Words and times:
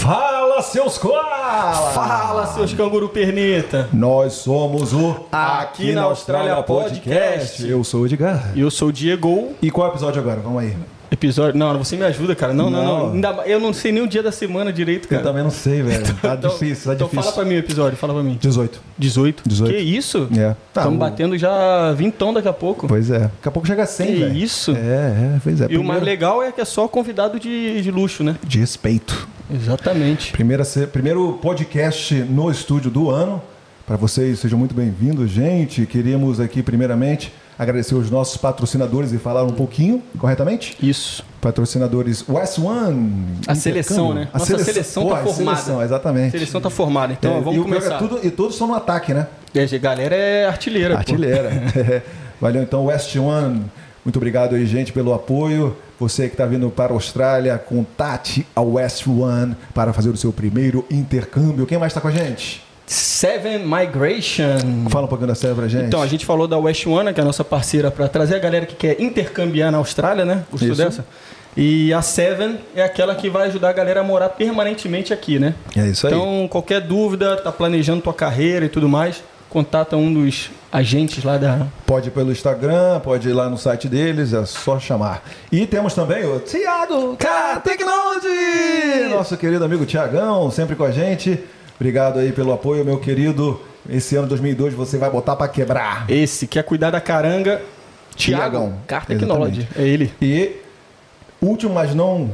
Fala, 0.00 0.62
seus 0.62 0.98
koalas! 0.98 1.94
Fala, 1.94 2.46
seus 2.54 2.72
canguru 2.72 3.08
perneta! 3.08 3.88
Nós 3.92 4.34
somos 4.34 4.92
o 4.92 5.16
Aqui 5.32 5.92
na 5.92 6.02
Austrália 6.02 6.62
Podcast. 6.62 7.68
Eu 7.68 7.82
sou 7.82 8.02
o 8.02 8.06
Edgar. 8.06 8.52
E 8.54 8.60
eu 8.60 8.70
sou 8.70 8.88
o 8.88 8.92
Diego. 8.92 9.52
E 9.60 9.68
qual 9.70 9.88
é 9.88 9.90
o 9.90 9.92
episódio 9.94 10.20
agora? 10.20 10.40
Vamos 10.40 10.62
aí. 10.62 10.76
Episódio. 11.12 11.58
Não, 11.58 11.76
você 11.76 11.94
me 11.94 12.04
ajuda, 12.04 12.34
cara. 12.34 12.54
Não, 12.54 12.70
não, 12.70 13.12
não. 13.12 13.14
Não. 13.14 13.42
Eu 13.44 13.60
não 13.60 13.72
sei 13.74 13.92
nem 13.92 14.02
o 14.02 14.08
dia 14.08 14.22
da 14.22 14.32
semana 14.32 14.72
direito, 14.72 15.04
Eu 15.04 15.10
cara. 15.10 15.22
também 15.22 15.42
não 15.44 15.50
sei, 15.50 15.82
velho. 15.82 16.02
Tá 16.22 16.34
Então- 16.34 16.50
difícil, 16.50 16.86
tá 16.86 16.94
então 16.94 17.06
difícil. 17.06 17.22
fala 17.22 17.34
pra 17.34 17.44
mim 17.44 17.54
o 17.54 17.58
episódio, 17.58 17.98
fala 17.98 18.14
pra 18.14 18.22
mim. 18.22 18.38
18. 18.40 18.80
18? 18.96 19.42
18. 19.46 19.74
Que 19.74 19.78
isso? 19.82 20.26
É. 20.34 20.54
Tá, 20.72 20.80
Estamos 20.80 20.96
o- 20.96 20.98
batendo 20.98 21.36
já 21.36 21.92
vintão 21.92 22.32
daqui 22.32 22.48
a 22.48 22.52
pouco. 22.52 22.88
Pois 22.88 23.10
é. 23.10 23.18
Daqui 23.20 23.46
a 23.48 23.50
pouco 23.50 23.68
chega 23.68 23.82
a 23.82 23.86
100, 23.86 24.06
Que 24.06 24.12
velho. 24.20 24.36
isso? 24.36 24.70
É, 24.72 24.76
é, 25.36 25.40
pois 25.44 25.60
é. 25.60 25.64
E 25.68 25.76
o 25.76 25.84
mais 25.84 26.00
Primeiro- 26.00 26.04
legal 26.06 26.42
é 26.42 26.50
que 26.50 26.60
é 26.62 26.64
só 26.64 26.88
convidado 26.88 27.38
de, 27.38 27.82
de 27.82 27.90
luxo, 27.90 28.24
né? 28.24 28.36
De 28.42 28.58
respeito. 28.58 29.28
Exatamente. 29.52 30.32
Primeira, 30.32 30.64
primeiro 30.90 31.34
podcast 31.42 32.14
no 32.14 32.50
estúdio 32.50 32.90
do 32.90 33.10
ano. 33.10 33.42
Para 33.86 33.96
vocês, 33.96 34.38
sejam 34.38 34.58
muito 34.58 34.74
bem-vindos, 34.74 35.30
gente. 35.30 35.84
Queríamos 35.84 36.40
aqui, 36.40 36.62
primeiramente, 36.62 37.32
agradecer 37.58 37.94
os 37.94 38.10
nossos 38.10 38.36
patrocinadores 38.36 39.12
e 39.12 39.18
falar 39.18 39.44
um 39.44 39.52
pouquinho, 39.52 40.02
corretamente? 40.18 40.76
Isso. 40.82 41.24
Patrocinadores 41.40 42.24
West 42.28 42.58
One. 42.58 43.38
A 43.46 43.54
seleção, 43.54 44.14
né? 44.14 44.28
A 44.32 44.38
Nossa 44.38 44.58
seleção 44.58 45.08
tá 45.08 45.08
Pô, 45.08 45.14
a 45.14 45.18
formada. 45.34 45.56
Seleção, 45.58 45.82
exatamente. 45.82 46.28
A 46.28 46.38
seleção 46.38 46.60
tá 46.60 46.70
formada, 46.70 47.12
então 47.12 47.36
É, 47.38 47.40
vamos 47.40 47.56
e 47.56 47.60
é 47.60 47.62
começar. 47.62 47.98
tudo, 47.98 48.20
e 48.22 48.30
todos 48.30 48.54
estão 48.54 48.68
no 48.68 48.74
ataque, 48.74 49.12
né? 49.12 49.26
E 49.54 49.60
a 49.60 49.78
galera 49.78 50.14
é 50.14 50.46
artilheira. 50.46 50.96
Artilheira. 50.96 51.50
Valeu, 52.40 52.62
então, 52.62 52.86
West 52.86 53.14
One. 53.16 53.64
Muito 54.04 54.16
obrigado 54.16 54.54
aí, 54.56 54.66
gente, 54.66 54.92
pelo 54.92 55.12
apoio. 55.14 55.76
Você 56.00 56.26
que 56.26 56.34
está 56.34 56.44
vindo 56.44 56.68
para 56.70 56.92
a 56.92 56.96
Austrália, 56.96 57.56
contate 57.56 58.44
a 58.56 58.60
West 58.60 59.06
One 59.06 59.54
para 59.72 59.92
fazer 59.92 60.08
o 60.10 60.16
seu 60.16 60.32
primeiro 60.32 60.84
intercâmbio. 60.90 61.66
Quem 61.66 61.78
mais 61.78 61.90
está 61.92 62.00
com 62.00 62.08
a 62.08 62.10
gente? 62.10 62.64
Seven 62.92 63.60
Migration. 63.60 64.88
Fala 64.90 65.06
um 65.06 65.08
pouquinho 65.08 65.32
da 65.32 65.54
pra 65.54 65.66
gente. 65.66 65.86
Então, 65.86 66.02
a 66.02 66.06
gente 66.06 66.26
falou 66.26 66.46
da 66.46 66.58
West 66.58 66.86
One, 66.86 67.12
que 67.12 67.20
é 67.20 67.22
a 67.22 67.26
nossa 67.26 67.42
parceira, 67.42 67.90
para 67.90 68.06
trazer 68.06 68.36
a 68.36 68.38
galera 68.38 68.66
que 68.66 68.74
quer 68.74 69.00
intercambiar 69.00 69.72
na 69.72 69.78
Austrália, 69.78 70.24
né? 70.24 70.44
Gostou 70.50 70.72
Isso. 70.72 70.84
dessa? 70.84 71.06
E 71.56 71.92
a 71.92 72.00
Seven 72.02 72.58
é 72.74 72.82
aquela 72.82 73.14
que 73.14 73.28
vai 73.28 73.48
ajudar 73.48 73.70
a 73.70 73.72
galera 73.72 74.00
a 74.00 74.02
morar 74.02 74.30
permanentemente 74.30 75.12
aqui, 75.12 75.38
né? 75.38 75.54
É 75.76 75.86
isso 75.86 76.06
aí. 76.06 76.12
Então, 76.12 76.46
qualquer 76.48 76.80
dúvida, 76.80 77.36
tá 77.36 77.52
planejando 77.52 78.02
tua 78.02 78.14
carreira 78.14 78.64
e 78.64 78.68
tudo 78.68 78.88
mais, 78.88 79.22
contata 79.50 79.96
um 79.96 80.12
dos 80.12 80.50
agentes 80.70 81.24
lá 81.24 81.36
da. 81.36 81.66
Pode 81.86 82.08
ir 82.08 82.10
pelo 82.10 82.32
Instagram, 82.32 83.00
pode 83.00 83.28
ir 83.28 83.32
lá 83.34 83.50
no 83.50 83.58
site 83.58 83.86
deles, 83.86 84.32
é 84.32 84.44
só 84.46 84.80
chamar. 84.80 85.22
E 85.50 85.66
temos 85.66 85.94
também 85.94 86.24
o 86.24 86.40
Tiago 86.40 87.16
Car 87.18 87.62
Technology! 87.62 89.08
Nosso 89.10 89.36
querido 89.36 89.64
amigo 89.64 89.84
Tiagão, 89.84 90.50
sempre 90.50 90.74
com 90.74 90.84
a 90.84 90.90
gente. 90.90 91.38
Obrigado 91.82 92.20
aí 92.20 92.30
pelo 92.30 92.52
apoio, 92.52 92.84
meu 92.84 93.00
querido. 93.00 93.60
Esse 93.90 94.14
ano 94.14 94.28
2002 94.28 94.72
você 94.72 94.96
vai 94.98 95.10
botar 95.10 95.34
para 95.34 95.48
quebrar. 95.48 96.04
Esse, 96.08 96.46
quer 96.46 96.62
cuidar 96.62 96.90
da 96.90 97.00
caranga, 97.00 97.60
Tiagão. 98.14 98.78
Car 98.86 99.04
Technology. 99.04 99.66
É 99.76 99.82
ele. 99.82 100.14
E 100.22 100.58
último, 101.40 101.74
mas 101.74 101.92
não 101.92 102.30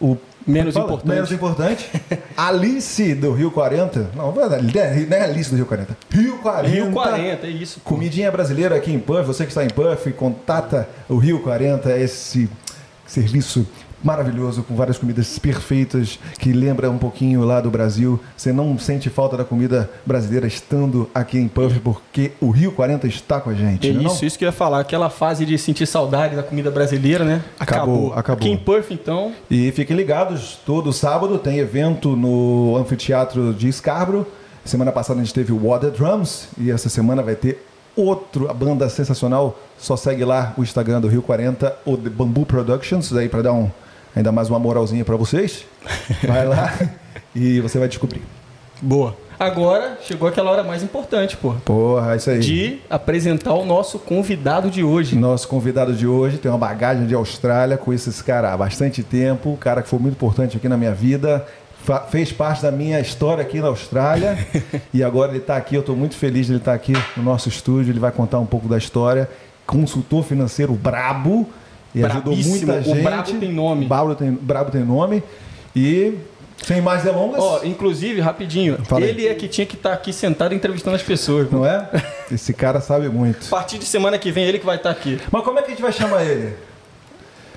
o 0.00 0.16
Menos 0.44 0.74
Fala, 0.74 0.86
importante. 0.86 1.14
Menos 1.14 1.30
importante. 1.30 1.88
Alice 2.36 3.14
do 3.14 3.32
Rio 3.32 3.52
40. 3.52 4.10
Não, 4.12 4.32
não 4.32 4.42
é 4.42 4.60
não 4.60 5.16
é 5.16 5.22
Alice 5.22 5.50
do 5.50 5.56
Rio 5.56 5.66
40. 5.66 5.96
Rio 6.10 6.38
40. 6.38 6.68
Rio 6.74 6.90
40, 6.90 7.46
é 7.46 7.50
isso. 7.50 7.78
pô. 7.78 7.90
Comidinha 7.90 8.30
brasileira 8.32 8.74
aqui 8.74 8.92
em 8.92 8.98
Puff. 8.98 9.22
Você 9.22 9.44
que 9.44 9.52
está 9.52 9.64
em 9.64 9.70
Puff, 9.70 10.12
contata 10.14 10.88
o 11.08 11.16
Rio 11.16 11.38
40, 11.38 11.96
esse 11.96 12.50
serviço 13.06 13.64
maravilhoso 14.04 14.62
com 14.62 14.76
várias 14.76 14.98
comidas 14.98 15.38
perfeitas 15.38 16.18
que 16.38 16.52
lembra 16.52 16.90
um 16.90 16.98
pouquinho 16.98 17.42
lá 17.42 17.60
do 17.60 17.70
Brasil. 17.70 18.20
Você 18.36 18.52
não 18.52 18.78
sente 18.78 19.08
falta 19.08 19.36
da 19.36 19.44
comida 19.44 19.90
brasileira 20.04 20.46
estando 20.46 21.10
aqui 21.14 21.38
em 21.38 21.48
Puff 21.48 21.80
porque 21.80 22.32
o 22.40 22.50
Rio 22.50 22.70
40 22.70 23.06
está 23.08 23.40
com 23.40 23.48
a 23.48 23.54
gente. 23.54 23.88
É 23.88 23.92
não 23.92 24.02
é 24.02 24.04
isso, 24.04 24.20
não? 24.20 24.26
isso 24.26 24.38
que 24.38 24.44
eu 24.44 24.48
ia 24.48 24.52
falar. 24.52 24.80
Aquela 24.80 25.08
fase 25.08 25.46
de 25.46 25.56
sentir 25.56 25.86
saudade 25.86 26.36
da 26.36 26.42
comida 26.42 26.70
brasileira, 26.70 27.24
né? 27.24 27.42
Acabou, 27.58 28.12
acabou. 28.12 28.46
Aqui 28.46 28.50
em 28.50 28.58
Perth, 28.58 28.90
então, 28.90 29.32
E 29.50 29.72
fiquem 29.72 29.96
ligados, 29.96 30.58
todo 30.66 30.92
sábado 30.92 31.38
tem 31.38 31.58
evento 31.58 32.14
no 32.14 32.76
Anfiteatro 32.76 33.54
de 33.54 33.72
Scarborough. 33.72 34.26
Semana 34.64 34.92
passada 34.92 35.20
a 35.20 35.24
gente 35.24 35.34
teve 35.34 35.52
o 35.52 35.58
Water 35.58 35.90
Drums 35.90 36.48
e 36.58 36.70
essa 36.70 36.88
semana 36.88 37.22
vai 37.22 37.34
ter 37.34 37.64
outro, 37.96 38.50
a 38.50 38.54
banda 38.54 38.88
sensacional. 38.88 39.58
Só 39.78 39.96
segue 39.96 40.24
lá 40.24 40.54
o 40.56 40.62
Instagram 40.62 41.00
do 41.00 41.08
Rio 41.08 41.22
40, 41.22 41.76
o 41.84 41.96
The 41.96 42.10
Bamboo 42.10 42.46
Productions, 42.46 43.12
aí 43.12 43.28
para 43.28 43.42
dar 43.42 43.52
um, 43.52 43.70
ainda 44.14 44.32
mais 44.32 44.48
uma 44.50 44.58
moralzinha 44.58 45.04
para 45.04 45.16
vocês. 45.16 45.64
Vai 46.26 46.46
lá 46.46 46.72
e 47.34 47.60
você 47.60 47.78
vai 47.78 47.88
descobrir. 47.88 48.22
boa. 48.80 49.16
Agora 49.36 49.98
chegou 50.02 50.28
aquela 50.28 50.48
hora 50.52 50.62
mais 50.62 50.84
importante, 50.84 51.36
pô. 51.36 51.54
Porra, 51.64 52.12
é 52.14 52.16
isso 52.16 52.30
aí. 52.30 52.38
De 52.38 52.78
apresentar 52.88 53.52
o 53.54 53.64
nosso 53.64 53.98
convidado 53.98 54.70
de 54.70 54.84
hoje. 54.84 55.16
Nosso 55.16 55.48
convidado 55.48 55.92
de 55.92 56.06
hoje 56.06 56.38
tem 56.38 56.48
uma 56.48 56.56
bagagem 56.56 57.04
de 57.04 57.14
Austrália, 57.16 57.76
conheço 57.76 58.08
esse 58.10 58.22
cara 58.22 58.52
há 58.52 58.56
bastante 58.56 59.02
tempo, 59.02 59.50
um 59.50 59.56
cara 59.56 59.82
que 59.82 59.88
foi 59.88 59.98
muito 59.98 60.14
importante 60.14 60.56
aqui 60.56 60.68
na 60.68 60.76
minha 60.76 60.94
vida, 60.94 61.44
fa- 61.82 62.02
fez 62.02 62.30
parte 62.30 62.62
da 62.62 62.70
minha 62.70 63.00
história 63.00 63.42
aqui 63.42 63.58
na 63.60 63.66
Austrália 63.66 64.38
e 64.94 65.02
agora 65.02 65.32
ele 65.32 65.38
está 65.38 65.56
aqui, 65.56 65.74
eu 65.74 65.80
estou 65.80 65.96
muito 65.96 66.14
feliz 66.14 66.46
de 66.46 66.52
ele 66.52 66.60
estar 66.60 66.72
aqui 66.72 66.92
no 67.16 67.22
nosso 67.24 67.48
estúdio, 67.48 67.90
ele 67.90 67.98
vai 68.00 68.12
contar 68.12 68.38
um 68.38 68.46
pouco 68.46 68.68
da 68.68 68.78
história, 68.78 69.28
consultor 69.66 70.22
financeiro 70.22 70.74
brabo 70.74 71.44
e 71.94 72.04
ajudou 72.04 72.34
muita 72.36 72.72
o 72.74 72.82
gente. 72.82 73.02
brabo 73.02 73.32
tem 73.38 73.52
nome. 73.52 73.86
Brabo 73.86 74.14
tem, 74.14 74.30
brabo 74.32 74.70
tem 74.70 74.82
nome 74.84 75.22
e 75.76 76.14
sem 76.64 76.80
mais 76.80 77.02
delongas, 77.02 77.42
Ó, 77.42 77.60
inclusive, 77.64 78.20
rapidinho, 78.20 78.78
Fala 78.84 79.04
aí. 79.04 79.10
ele 79.10 79.26
é 79.28 79.34
que 79.34 79.46
tinha 79.48 79.66
que 79.66 79.74
estar 79.74 79.92
aqui 79.92 80.12
sentado 80.12 80.54
entrevistando 80.54 80.96
as 80.96 81.02
pessoas. 81.02 81.50
não 81.50 81.66
é? 81.66 81.88
Esse 82.32 82.54
cara 82.54 82.80
sabe 82.80 83.08
muito. 83.08 83.46
A 83.48 83.50
partir 83.50 83.76
de 83.78 83.84
semana 83.84 84.16
que 84.18 84.30
vem, 84.32 84.44
ele 84.44 84.58
que 84.58 84.64
vai 84.66 84.76
estar 84.76 84.90
aqui. 84.90 85.20
Mas 85.30 85.42
como 85.44 85.58
é 85.58 85.62
que 85.62 85.68
a 85.68 85.70
gente 85.70 85.82
vai 85.82 85.92
chamar 85.92 86.24
ele? 86.24 86.54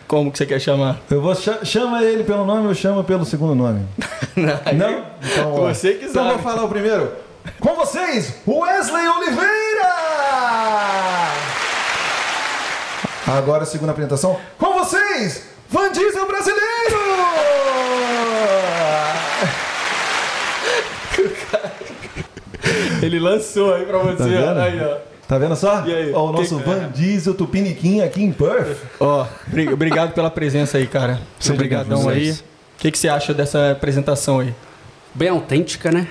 Como 0.08 0.32
que 0.32 0.38
você 0.38 0.46
quer 0.46 0.60
chamar? 0.60 1.00
Eu 1.12 1.22
vou 1.22 1.36
cha 1.36 1.64
chama 1.66 2.02
ele 2.04 2.24
pelo 2.24 2.46
nome, 2.46 2.68
eu 2.68 2.76
chamo 2.76 3.04
pelo 3.04 3.24
segundo 3.26 3.54
nome. 3.56 3.86
Aí- 4.66 4.76
Não? 4.78 5.04
Então. 5.22 5.54
Você 5.56 5.94
que 5.96 6.06
Então 6.06 6.24
sabe. 6.26 6.36
vou 6.36 6.40
falar 6.44 6.64
o 6.66 6.70
primeiro. 6.70 7.12
Com 7.60 7.76
vocês, 7.76 8.36
Wesley 8.48 9.08
Oliveira! 9.08 9.88
Agora 13.28 13.64
a 13.64 13.66
segunda 13.66 13.92
apresentação. 13.92 14.40
Com 14.58 14.74
vocês, 14.74 15.44
Van 15.70 15.92
Diesel 15.92 16.26
Brasileiro! 16.28 16.98
Ele 23.02 23.20
lançou 23.20 23.74
aí 23.74 23.86
pra 23.86 23.98
você. 24.00 24.18
Tá 24.18 24.24
vendo? 24.26 24.60
aí, 24.60 24.82
ó. 24.84 24.98
Tá 25.28 25.38
vendo 25.38 25.56
só? 25.56 25.86
E 25.86 25.94
aí? 25.94 26.12
Ó, 26.14 26.30
o 26.30 26.32
nosso 26.32 26.58
Que- 26.58 26.64
Van 26.64 26.90
Diesel 26.90 27.34
Tupiniquim 27.34 28.02
aqui 28.02 28.24
em 28.24 28.32
Perth. 28.32 28.78
Ó, 29.00 29.26
bri- 29.48 29.72
obrigado 29.72 30.14
pela 30.14 30.30
presença 30.32 30.78
aí, 30.78 30.88
cara. 30.88 31.20
Seja 31.40 31.54
Obrigadão 31.54 32.08
aí. 32.10 32.32
O 32.32 32.38
que, 32.78 32.92
que 32.92 32.98
você 32.98 33.10
acha 33.10 33.34
dessa 33.34 33.72
apresentação 33.72 34.40
aí? 34.40 34.54
Bem 35.14 35.30
autêntica, 35.30 35.92
né? 35.92 36.08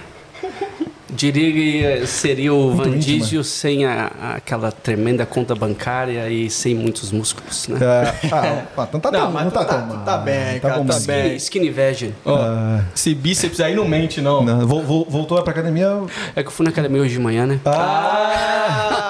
Diria 1.09 1.53
que 2.01 2.07
seria 2.07 2.53
o 2.53 2.65
Muito 2.73 2.77
Van 2.91 2.97
íntima. 2.97 3.19
Diesel 3.19 3.45
sem 3.45 3.85
a- 3.85 4.11
a- 4.21 4.35
aquela 4.35 4.73
tremenda 4.73 5.25
conta 5.25 5.55
bancária 5.55 6.29
e 6.29 6.51
sem 6.51 6.75
muitos 6.75 7.13
músculos, 7.13 7.69
né? 7.69 7.79
É, 7.81 8.27
ah, 8.35 8.65
ah, 8.77 8.87
então 8.89 8.99
tá 8.99 9.13
Não, 9.13 9.33
tão, 9.33 9.45
não 9.45 9.51
tá 9.53 9.65
tá- 9.65 9.75
tão 9.79 9.87
mal. 9.87 10.05
tá 10.05 10.19
bem, 10.19 10.59
cara, 10.59 10.79
bom 10.79 10.87
tá 10.87 10.99
bem. 11.07 11.37
Skinny, 11.37 11.71
Vegan. 11.71 12.11
Ó, 12.25 12.35
Ah. 12.37 12.81
esse 12.95 13.15
bíceps 13.15 13.61
aí 13.61 13.75
não 13.77 13.87
mente, 13.87 14.21
não. 14.21 14.43
Não, 14.45 14.67
vol- 14.67 14.83
vol- 14.83 15.07
voltou 15.09 15.41
pra 15.43 15.53
academia. 15.53 15.87
É 16.35 16.43
que 16.43 16.49
eu 16.49 16.53
fui 16.53 16.65
na 16.65 16.71
academia 16.71 17.01
hoje 17.01 17.13
de 17.15 17.21
manhã, 17.21 17.47
né? 17.47 17.61
Ah! 17.65 19.06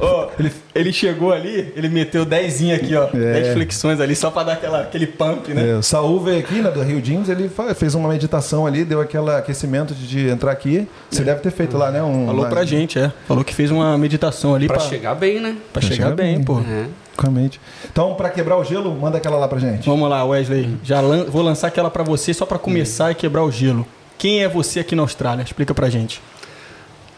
Ó, 0.00 0.28
ele, 0.38 0.52
ele 0.74 0.92
chegou 0.92 1.32
ali, 1.32 1.72
ele 1.76 1.88
meteu 1.88 2.24
10 2.24 2.70
aqui, 2.74 2.94
ó. 2.94 3.04
É. 3.14 3.32
10 3.40 3.54
flexões 3.54 4.00
ali, 4.00 4.14
só 4.16 4.30
pra 4.30 4.42
dar 4.42 4.52
aquela, 4.54 4.80
aquele 4.82 5.06
pump, 5.06 5.48
né? 5.52 5.70
É, 5.70 5.74
o 5.76 5.82
Saul 5.82 6.20
veio 6.20 6.38
aqui, 6.38 6.60
né, 6.60 6.70
do 6.70 6.82
Rio 6.82 7.04
James, 7.04 7.28
ele 7.28 7.50
fez 7.74 7.94
uma 7.94 8.08
meditação 8.08 8.66
ali, 8.66 8.84
deu 8.84 9.00
aquele 9.00 9.30
aquecimento 9.30 9.94
de, 9.94 10.06
de 10.06 10.28
entrar 10.28 10.52
aqui. 10.52 10.86
Você 11.10 11.22
deve 11.22 11.40
ter 11.40 11.50
feito 11.50 11.76
lá, 11.76 11.90
né? 11.90 12.02
Um, 12.02 12.26
Falou 12.26 12.42
uma- 12.42 12.48
pra 12.50 12.64
gente, 12.64 12.98
é. 12.98 13.12
Falou 13.26 13.42
que 13.44 13.54
fez 13.54 13.70
uma 13.70 13.96
meditação 13.98 14.54
ali 14.54 14.66
Pra 14.66 14.76
pra, 14.78 14.86
chegar 14.86 15.14
bem, 15.14 15.40
né? 15.40 15.56
pra 15.72 15.80
chegar 15.82 15.94
chegar 15.96 16.10
bem, 16.14 16.36
bem. 16.36 16.44
pô. 16.44 16.60
É. 16.60 16.86
Realmente. 17.18 17.58
Então, 17.90 18.14
pra 18.14 18.28
quebrar 18.28 18.58
o 18.58 18.64
gelo, 18.64 18.94
manda 18.94 19.16
aquela 19.16 19.38
lá 19.38 19.48
pra 19.48 19.58
gente. 19.58 19.88
Vamos 19.88 20.08
lá, 20.10 20.22
Wesley. 20.24 20.76
Já 20.84 21.00
lan- 21.00 21.24
vou 21.24 21.40
lançar 21.42 21.68
aquela 21.68 21.90
pra 21.90 22.02
você 22.02 22.34
só 22.34 22.44
pra 22.44 22.58
começar 22.58 23.10
e 23.10 23.14
quebrar 23.14 23.42
o 23.42 23.50
gelo. 23.50 23.86
Quem 24.18 24.42
é 24.42 24.48
você 24.48 24.80
aqui 24.80 24.94
na 24.94 25.02
Austrália? 25.02 25.42
Explica 25.42 25.74
pra 25.74 25.88
gente. 25.88 26.20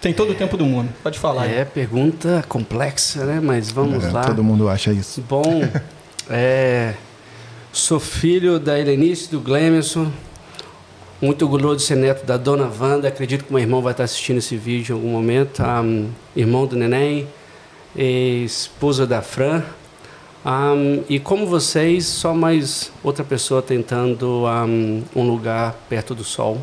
Tem 0.00 0.12
todo 0.12 0.30
o 0.30 0.34
tempo 0.34 0.56
do 0.56 0.64
mundo. 0.64 0.88
Pode 1.02 1.18
falar. 1.18 1.42
aí. 1.42 1.54
É, 1.56 1.64
pergunta 1.64 2.44
complexa, 2.48 3.24
né? 3.24 3.40
Mas 3.42 3.70
vamos 3.70 4.04
É, 4.04 4.10
lá. 4.12 4.24
Todo 4.24 4.44
mundo 4.44 4.68
acha 4.68 4.92
isso. 4.92 5.20
Bom, 5.28 5.62
é, 6.30 6.94
sou 7.72 7.98
filho 7.98 8.60
da 8.60 8.78
Helenice 8.78 9.26
e 9.26 9.30
do 9.30 9.40
Glemerson. 9.40 10.10
Muito 11.20 11.42
orgulhoso 11.44 11.78
de 11.78 11.82
ser 11.82 11.96
neto 11.96 12.24
da 12.24 12.36
dona 12.36 12.70
Wanda. 12.80 13.08
Acredito 13.08 13.44
que 13.44 13.52
meu 13.52 13.60
irmão 13.60 13.82
vai 13.82 13.90
estar 13.92 14.04
assistindo 14.04 14.38
esse 14.38 14.56
vídeo 14.56 14.92
em 14.94 14.98
algum 15.00 15.10
momento. 15.10 15.60
Ah, 15.60 15.82
irmão 16.36 16.64
do 16.64 16.76
neném, 16.76 17.26
esposa 17.96 19.04
da 19.04 19.20
Fran. 19.20 19.64
Um, 20.46 21.02
e 21.08 21.18
como 21.18 21.44
vocês, 21.44 22.06
só 22.06 22.32
mais 22.32 22.92
outra 23.02 23.24
pessoa 23.24 23.60
tentando 23.60 24.44
um, 24.46 25.02
um 25.16 25.22
lugar 25.28 25.74
perto 25.88 26.14
do 26.14 26.22
sol 26.22 26.62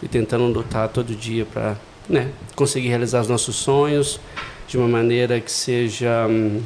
e 0.00 0.06
tentando 0.06 0.44
lutar 0.46 0.88
todo 0.88 1.12
dia 1.16 1.44
para 1.44 1.76
né, 2.08 2.30
conseguir 2.56 2.88
realizar 2.88 3.20
os 3.20 3.28
nossos 3.28 3.56
sonhos 3.56 4.20
de 4.66 4.76
uma 4.76 4.88
maneira 4.88 5.40
que 5.40 5.50
seja 5.50 6.26
um, 6.26 6.62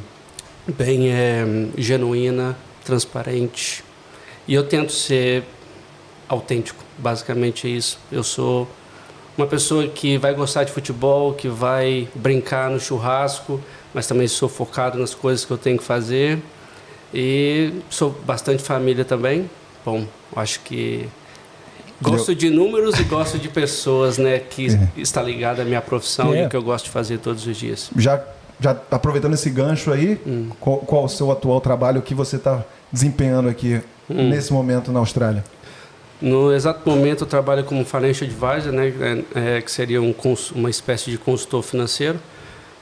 bem 0.67 1.11
é, 1.11 1.45
genuína, 1.77 2.57
transparente. 2.83 3.83
E 4.47 4.53
eu 4.53 4.63
tento 4.63 4.91
ser 4.91 5.43
autêntico, 6.27 6.83
basicamente 6.97 7.67
é 7.67 7.71
isso. 7.71 7.99
Eu 8.11 8.23
sou 8.23 8.67
uma 9.37 9.47
pessoa 9.47 9.87
que 9.87 10.17
vai 10.17 10.33
gostar 10.33 10.63
de 10.63 10.71
futebol, 10.71 11.33
que 11.33 11.47
vai 11.47 12.07
brincar 12.13 12.69
no 12.69 12.79
churrasco, 12.79 13.59
mas 13.93 14.05
também 14.05 14.27
sou 14.27 14.49
focado 14.49 14.97
nas 14.97 15.13
coisas 15.13 15.45
que 15.45 15.51
eu 15.51 15.57
tenho 15.57 15.77
que 15.77 15.83
fazer. 15.83 16.39
E 17.13 17.73
sou 17.89 18.09
bastante 18.09 18.63
família 18.63 19.05
também. 19.05 19.49
Bom, 19.85 20.05
acho 20.35 20.59
que 20.61 21.07
gosto 22.01 22.35
de 22.35 22.49
números 22.49 22.99
e 22.99 23.03
gosto 23.03 23.37
de 23.37 23.47
pessoas, 23.47 24.17
né, 24.17 24.39
que 24.39 24.67
é. 24.67 24.89
está 24.97 25.21
ligada 25.21 25.61
à 25.61 25.65
minha 25.65 25.81
profissão 25.81 26.33
é. 26.33 26.43
e 26.43 26.45
o 26.45 26.49
que 26.49 26.55
eu 26.55 26.63
gosto 26.63 26.85
de 26.85 26.91
fazer 26.91 27.19
todos 27.19 27.45
os 27.45 27.57
dias. 27.57 27.89
Já, 27.97 28.21
já 28.59 28.71
aproveitando 28.91 29.33
esse 29.33 29.49
gancho 29.49 29.91
aí, 29.91 30.19
hum. 30.25 30.49
qual, 30.59 30.77
qual, 30.79 31.05
o 31.05 31.09
seu 31.09 31.31
atual 31.31 31.61
trabalho 31.61 32.01
que 32.01 32.13
você 32.13 32.35
está 32.35 32.63
desempenhando 32.91 33.49
aqui 33.49 33.81
hum. 34.09 34.29
nesse 34.29 34.51
momento 34.51 34.91
na 34.91 34.99
Austrália? 34.99 35.43
No 36.21 36.53
exato 36.53 36.89
momento 36.89 37.23
eu 37.23 37.27
trabalho 37.27 37.63
como 37.63 37.83
financial 37.83 38.29
advisor, 38.29 38.71
né, 38.71 38.93
é, 39.35 39.57
é 39.57 39.61
que 39.61 39.71
seria 39.71 40.01
um, 40.01 40.13
uma 40.55 40.69
espécie 40.69 41.11
de 41.11 41.17
consultor 41.17 41.63
financeiro 41.63 42.19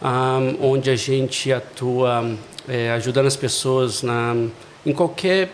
um, 0.02 0.72
onde 0.72 0.90
a 0.90 0.96
gente 0.96 1.52
atua 1.54 2.36
é, 2.68 2.92
ajudando 2.92 3.28
as 3.28 3.36
pessoas 3.36 4.02
na, 4.02 4.36
em 4.86 4.94
qualquer 4.94 5.52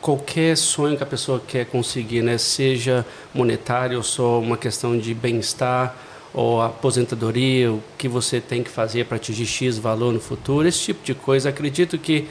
qualquer 0.00 0.56
sonho 0.56 0.96
que 0.96 1.02
a 1.02 1.06
pessoa 1.06 1.40
quer 1.46 1.66
conseguir, 1.66 2.22
né? 2.22 2.38
seja 2.38 3.04
monetário 3.34 3.98
ou 3.98 4.02
só 4.02 4.40
uma 4.40 4.56
questão 4.56 4.98
de 4.98 5.12
bem-estar 5.14 5.94
ou 6.32 6.62
aposentadoria, 6.62 7.72
o 7.72 7.82
que 7.98 8.08
você 8.08 8.40
tem 8.40 8.62
que 8.62 8.70
fazer 8.70 9.06
para 9.06 9.16
atingir 9.16 9.46
X 9.46 9.78
valor 9.78 10.12
no 10.12 10.20
futuro, 10.20 10.66
esse 10.66 10.80
tipo 10.80 11.04
de 11.04 11.12
coisa. 11.12 11.48
Acredito 11.48 11.98
que, 11.98 12.28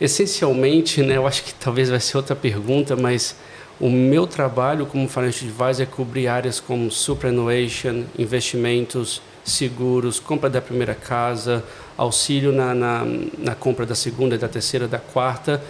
essencialmente, 0.00 1.02
né, 1.02 1.16
eu 1.16 1.26
acho 1.26 1.42
que 1.42 1.52
talvez 1.52 1.90
vai 1.90 1.98
ser 1.98 2.16
outra 2.16 2.36
pergunta, 2.36 2.94
mas 2.94 3.36
o 3.80 3.90
meu 3.90 4.24
trabalho 4.24 4.86
como 4.86 5.08
financial 5.08 5.50
advisor 5.50 5.82
é 5.82 5.86
cobrir 5.86 6.28
áreas 6.28 6.60
como 6.60 6.90
superannuation, 6.92 8.04
investimentos, 8.16 9.20
seguros, 9.44 10.20
compra 10.20 10.48
da 10.48 10.60
primeira 10.60 10.94
casa, 10.94 11.62
auxílio 11.96 12.52
na, 12.52 12.72
na, 12.72 13.04
na 13.36 13.54
compra 13.54 13.84
da 13.84 13.94
segunda, 13.94 14.38
da 14.38 14.48
terceira, 14.48 14.86
da 14.86 14.98
quarta, 14.98 15.60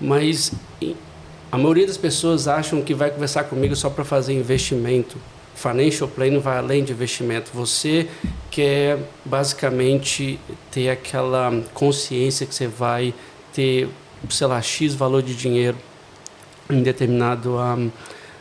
mas 0.00 0.52
a 1.50 1.56
maioria 1.56 1.86
das 1.86 1.96
pessoas 1.96 2.48
acham 2.48 2.82
que 2.82 2.92
vai 2.94 3.10
conversar 3.10 3.44
comigo 3.44 3.76
só 3.76 3.88
para 3.88 4.04
fazer 4.04 4.32
investimento. 4.32 5.16
Financial 5.54 6.08
planning 6.08 6.40
vai 6.40 6.58
além 6.58 6.82
de 6.82 6.92
investimento. 6.92 7.52
Você 7.54 8.08
quer 8.50 8.98
basicamente 9.24 10.40
ter 10.70 10.90
aquela 10.90 11.62
consciência 11.72 12.44
que 12.44 12.54
você 12.54 12.66
vai 12.66 13.14
ter, 13.52 13.88
sei 14.28 14.46
lá, 14.48 14.60
X 14.60 14.94
valor 14.94 15.22
de 15.22 15.34
dinheiro 15.36 15.76
em 16.68 16.82
determinado 16.82 17.56
um, 17.56 17.90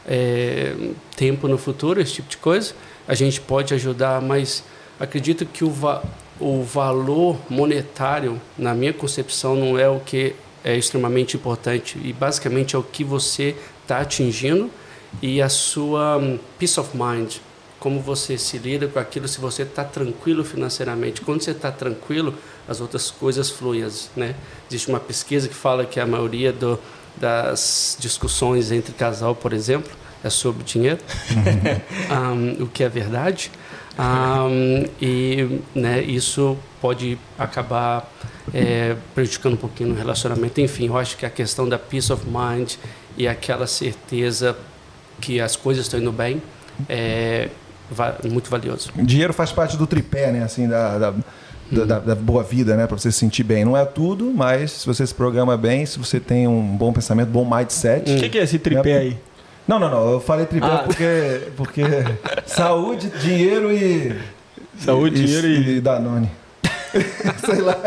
é, 0.07 0.75
tempo 1.15 1.47
no 1.47 1.57
futuro, 1.57 2.01
esse 2.01 2.13
tipo 2.13 2.29
de 2.29 2.37
coisa. 2.37 2.73
A 3.07 3.13
gente 3.13 3.39
pode 3.39 3.73
ajudar, 3.73 4.21
mas 4.21 4.63
acredito 4.99 5.45
que 5.45 5.63
o, 5.63 5.69
va 5.69 6.03
o 6.39 6.63
valor 6.63 7.37
monetário, 7.47 8.41
na 8.57 8.73
minha 8.73 8.91
concepção, 8.91 9.55
não 9.55 9.77
é 9.77 9.87
o 9.87 9.99
que 9.99 10.35
é 10.63 10.75
extremamente 10.75 11.35
importante 11.35 11.99
e 12.03 12.13
basicamente 12.13 12.75
é 12.75 12.79
o 12.79 12.83
que 12.83 13.03
você 13.03 13.55
está 13.81 13.99
atingindo 13.99 14.69
e 15.21 15.41
a 15.41 15.49
sua 15.49 16.17
um, 16.17 16.39
peace 16.57 16.79
of 16.79 16.91
mind, 16.95 17.35
como 17.79 17.99
você 17.99 18.37
se 18.37 18.57
lida 18.57 18.87
com 18.87 18.97
aquilo, 18.97 19.27
se 19.27 19.39
você 19.39 19.63
está 19.63 19.83
tranquilo 19.83 20.43
financeiramente. 20.43 21.21
Quando 21.21 21.41
você 21.41 21.51
está 21.51 21.71
tranquilo, 21.71 22.33
as 22.67 22.79
outras 22.79 23.11
coisas 23.11 23.49
fluem, 23.49 23.85
né? 24.15 24.35
Existe 24.69 24.87
uma 24.87 24.99
pesquisa 24.99 25.47
que 25.47 25.53
fala 25.53 25.85
que 25.85 25.99
a 25.99 26.05
maioria 26.05 26.53
do, 26.53 26.79
das 27.17 27.97
discussões 27.99 28.71
entre 28.71 28.93
casal, 28.93 29.35
por 29.35 29.53
exemplo, 29.53 29.91
é 30.23 30.29
sobre 30.29 30.63
dinheiro, 30.63 30.99
um, 32.09 32.63
o 32.63 32.67
que 32.67 32.83
é 32.83 32.89
verdade. 32.89 33.51
Um, 33.99 34.87
e 35.01 35.59
né, 35.75 36.01
isso 36.01 36.57
pode 36.81 37.19
acabar 37.37 38.11
é, 38.53 38.95
prejudicando 39.13 39.53
um 39.53 39.57
pouquinho 39.57 39.89
no 39.89 39.95
relacionamento. 39.95 40.59
Enfim, 40.59 40.87
eu 40.87 40.97
acho 40.97 41.17
que 41.17 41.25
a 41.25 41.29
questão 41.29 41.67
da 41.67 41.77
peace 41.77 42.11
of 42.11 42.25
mind 42.27 42.73
e 43.17 43.27
aquela 43.27 43.67
certeza 43.67 44.57
que 45.21 45.39
as 45.39 45.55
coisas 45.55 45.85
estão 45.85 45.99
indo 45.99 46.11
bem 46.11 46.41
é 46.89 47.49
muito 48.29 48.49
valioso. 48.49 48.91
Dinheiro 48.95 49.33
faz 49.33 49.51
parte 49.51 49.77
do 49.77 49.85
tripé, 49.85 50.31
né? 50.31 50.43
Assim, 50.43 50.67
da, 50.67 50.97
da... 50.97 51.13
Da, 51.71 51.97
da, 51.97 52.13
boa 52.13 52.43
vida, 52.43 52.75
né? 52.75 52.85
Para 52.85 52.99
você 52.99 53.11
se 53.11 53.17
sentir 53.17 53.41
bem. 53.41 53.65
Não 53.65 53.75
é 53.75 53.83
tudo, 53.83 54.31
mas 54.31 54.73
se 54.73 54.85
você 54.85 55.07
se 55.07 55.15
programa 55.15 55.57
bem, 55.57 55.87
se 55.87 55.97
você 55.97 56.19
tem 56.19 56.47
um 56.47 56.61
bom 56.77 56.93
pensamento, 56.93 57.29
bom 57.29 57.49
mindset. 57.49 58.13
O 58.13 58.19
que, 58.19 58.29
que, 58.29 58.37
é 58.37 58.43
esse 58.43 58.59
tripé 58.59 58.93
né? 58.93 58.97
aí? 58.99 59.17
Não, 59.67 59.79
não, 59.79 59.89
não. 59.89 60.11
Eu 60.11 60.19
falei 60.19 60.45
tripé 60.45 60.67
ah. 60.67 60.83
porque, 60.85 61.41
porque 61.57 61.81
saúde, 62.45 63.09
dinheiro 63.19 63.71
e. 63.71 64.15
Saúde, 64.77 65.19
e, 65.19 65.25
dinheiro 65.25 65.47
e. 65.47 65.77
E 65.77 65.81
Danone. 65.81 66.29
Sei 67.45 67.61
lá. 67.61 67.77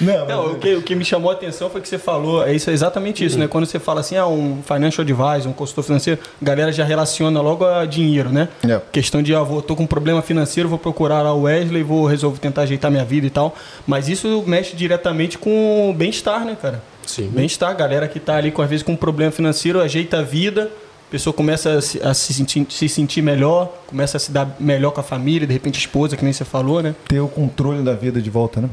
Não, 0.00 0.26
não 0.26 0.52
o, 0.52 0.58
que, 0.58 0.74
o 0.74 0.82
que 0.82 0.94
me 0.94 1.04
chamou 1.04 1.30
a 1.30 1.34
atenção 1.34 1.70
foi 1.70 1.80
que 1.80 1.88
você 1.88 1.98
falou, 1.98 2.44
é 2.46 2.54
isso, 2.54 2.70
é 2.70 2.72
exatamente 2.72 3.24
isso, 3.24 3.36
uhum. 3.36 3.42
né? 3.42 3.48
Quando 3.48 3.66
você 3.66 3.78
fala 3.78 4.00
assim, 4.00 4.16
ah, 4.16 4.26
um 4.26 4.62
financial 4.62 5.02
advisor, 5.02 5.50
um 5.50 5.54
consultor 5.54 5.84
financeiro, 5.84 6.20
a 6.40 6.44
galera 6.44 6.72
já 6.72 6.84
relaciona 6.84 7.40
logo 7.40 7.64
a 7.64 7.84
dinheiro, 7.86 8.28
né? 8.30 8.48
Yeah. 8.62 8.84
É. 8.86 8.92
Questão 8.92 9.22
de, 9.22 9.34
ah, 9.34 9.42
vou, 9.42 9.62
tô 9.62 9.74
com 9.74 9.84
um 9.84 9.86
problema 9.86 10.22
financeiro, 10.22 10.68
vou 10.68 10.78
procurar 10.78 11.22
lá 11.22 11.32
o 11.32 11.42
Wesley, 11.42 11.82
vou 11.82 12.06
resolver 12.06 12.38
tentar 12.38 12.62
ajeitar 12.62 12.90
minha 12.90 13.04
vida 13.04 13.26
e 13.26 13.30
tal. 13.30 13.56
Mas 13.86 14.08
isso 14.08 14.44
mexe 14.46 14.76
diretamente 14.76 15.38
com 15.38 15.90
o 15.90 15.94
bem-estar, 15.94 16.44
né, 16.44 16.56
cara? 16.60 16.82
Sim. 17.06 17.28
Bem-estar, 17.28 17.74
galera 17.76 18.08
que 18.08 18.18
está 18.18 18.36
ali, 18.36 18.50
com, 18.50 18.62
às 18.62 18.68
vezes, 18.68 18.82
com 18.82 18.92
um 18.92 18.96
problema 18.96 19.30
financeiro, 19.30 19.80
ajeita 19.80 20.18
a 20.18 20.22
vida, 20.22 20.70
a 20.83 20.83
pessoa 21.14 21.32
começa 21.32 21.78
a, 21.78 21.80
se, 21.80 22.02
a 22.02 22.12
se, 22.12 22.34
sentir, 22.34 22.66
se 22.68 22.88
sentir 22.88 23.22
melhor, 23.22 23.72
começa 23.86 24.16
a 24.16 24.20
se 24.20 24.32
dar 24.32 24.56
melhor 24.58 24.90
com 24.90 24.98
a 24.98 25.04
família, 25.04 25.46
de 25.46 25.52
repente 25.52 25.76
a 25.76 25.78
esposa, 25.78 26.16
que 26.16 26.24
nem 26.24 26.32
você 26.32 26.44
falou, 26.44 26.82
né? 26.82 26.92
Ter 27.06 27.20
o 27.20 27.28
controle 27.28 27.84
da 27.84 27.94
vida 27.94 28.20
de 28.20 28.28
volta, 28.28 28.60
né? 28.60 28.68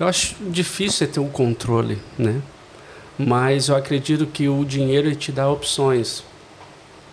Eu 0.00 0.08
acho 0.08 0.34
difícil 0.40 1.06
ter 1.06 1.20
um 1.20 1.28
controle, 1.28 1.98
né? 2.18 2.42
Mas 3.16 3.68
eu 3.68 3.76
acredito 3.76 4.26
que 4.26 4.48
o 4.48 4.64
dinheiro 4.64 5.14
te 5.14 5.30
dá 5.30 5.48
opções. 5.48 6.24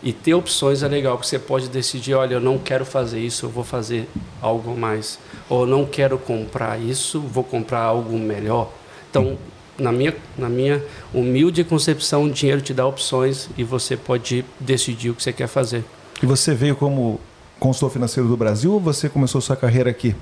E 0.01 0.11
ter 0.11 0.33
opções 0.33 0.81
é 0.81 0.87
legal, 0.87 1.15
porque 1.15 1.29
você 1.29 1.37
pode 1.37 1.69
decidir, 1.69 2.15
olha, 2.15 2.33
eu 2.33 2.41
não 2.41 2.57
quero 2.57 2.83
fazer 2.83 3.19
isso, 3.19 3.45
eu 3.45 3.51
vou 3.51 3.63
fazer 3.63 4.09
algo 4.41 4.75
mais. 4.75 5.19
Ou 5.47 5.67
não 5.67 5.85
quero 5.85 6.17
comprar 6.17 6.81
isso, 6.81 7.19
vou 7.21 7.43
comprar 7.43 7.81
algo 7.81 8.17
melhor. 8.17 8.71
Então, 9.11 9.37
na 9.79 9.91
minha, 9.91 10.15
na 10.37 10.49
minha 10.49 10.83
humilde 11.13 11.63
concepção, 11.63 12.23
o 12.23 12.29
dinheiro 12.29 12.61
te 12.61 12.73
dá 12.73 12.85
opções 12.85 13.49
e 13.57 13.63
você 13.63 13.95
pode 13.95 14.45
decidir 14.59 15.09
o 15.09 15.15
que 15.15 15.23
você 15.23 15.33
quer 15.33 15.47
fazer. 15.47 15.83
E 16.21 16.25
você 16.25 16.53
veio 16.53 16.75
como 16.75 17.19
consultor 17.59 17.91
financeiro 17.91 18.27
do 18.27 18.37
Brasil 18.37 18.73
ou 18.73 18.79
você 18.79 19.09
começou 19.09 19.41
sua 19.41 19.55
carreira 19.55 19.89
aqui? 19.89 20.15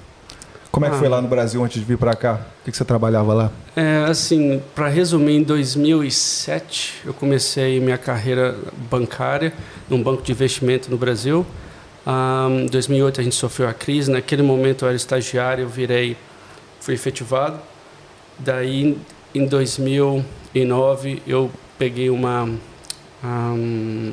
Como 0.71 0.85
é 0.85 0.89
que 0.89 0.95
ah, 0.95 0.99
foi 0.99 1.09
lá 1.09 1.21
no 1.21 1.27
Brasil 1.27 1.63
antes 1.63 1.79
de 1.79 1.85
vir 1.85 1.97
para 1.97 2.15
cá? 2.15 2.41
O 2.61 2.65
que, 2.65 2.75
você 2.75 2.85
trabalhava 2.85 3.33
lá? 3.33 3.51
É, 3.75 4.05
assim, 4.07 4.61
para 4.75 4.87
resumir, 4.87 5.37
em 5.37 5.43
2007 5.43 7.01
eu 7.05 7.13
comecei 7.13 7.79
minha 7.79 7.97
carreira 7.97 8.55
bancária 8.89 9.53
num 9.89 10.03
banco 10.03 10.21
de 10.21 10.31
investimento 10.31 10.91
no 10.91 10.97
Brasil. 10.97 11.45
Em 12.05 12.63
um, 12.63 12.65
2008 12.67 13.21
a 13.21 13.23
gente 13.23 13.35
sofreu 13.35 13.67
a 13.67 13.73
crise. 13.73 14.11
Naquele 14.11 14.43
momento 14.43 14.85
eu 14.85 14.89
era 14.89 14.95
estagiário, 14.95 15.63
eu 15.63 15.69
virei, 15.69 16.15
fui 16.79 16.93
efetivado. 16.93 17.59
Daí 18.37 18.97
em 19.33 19.45
2009 19.45 21.21
eu 21.27 21.51
peguei 21.77 22.09
uma. 22.09 22.49
Um, 23.23 24.11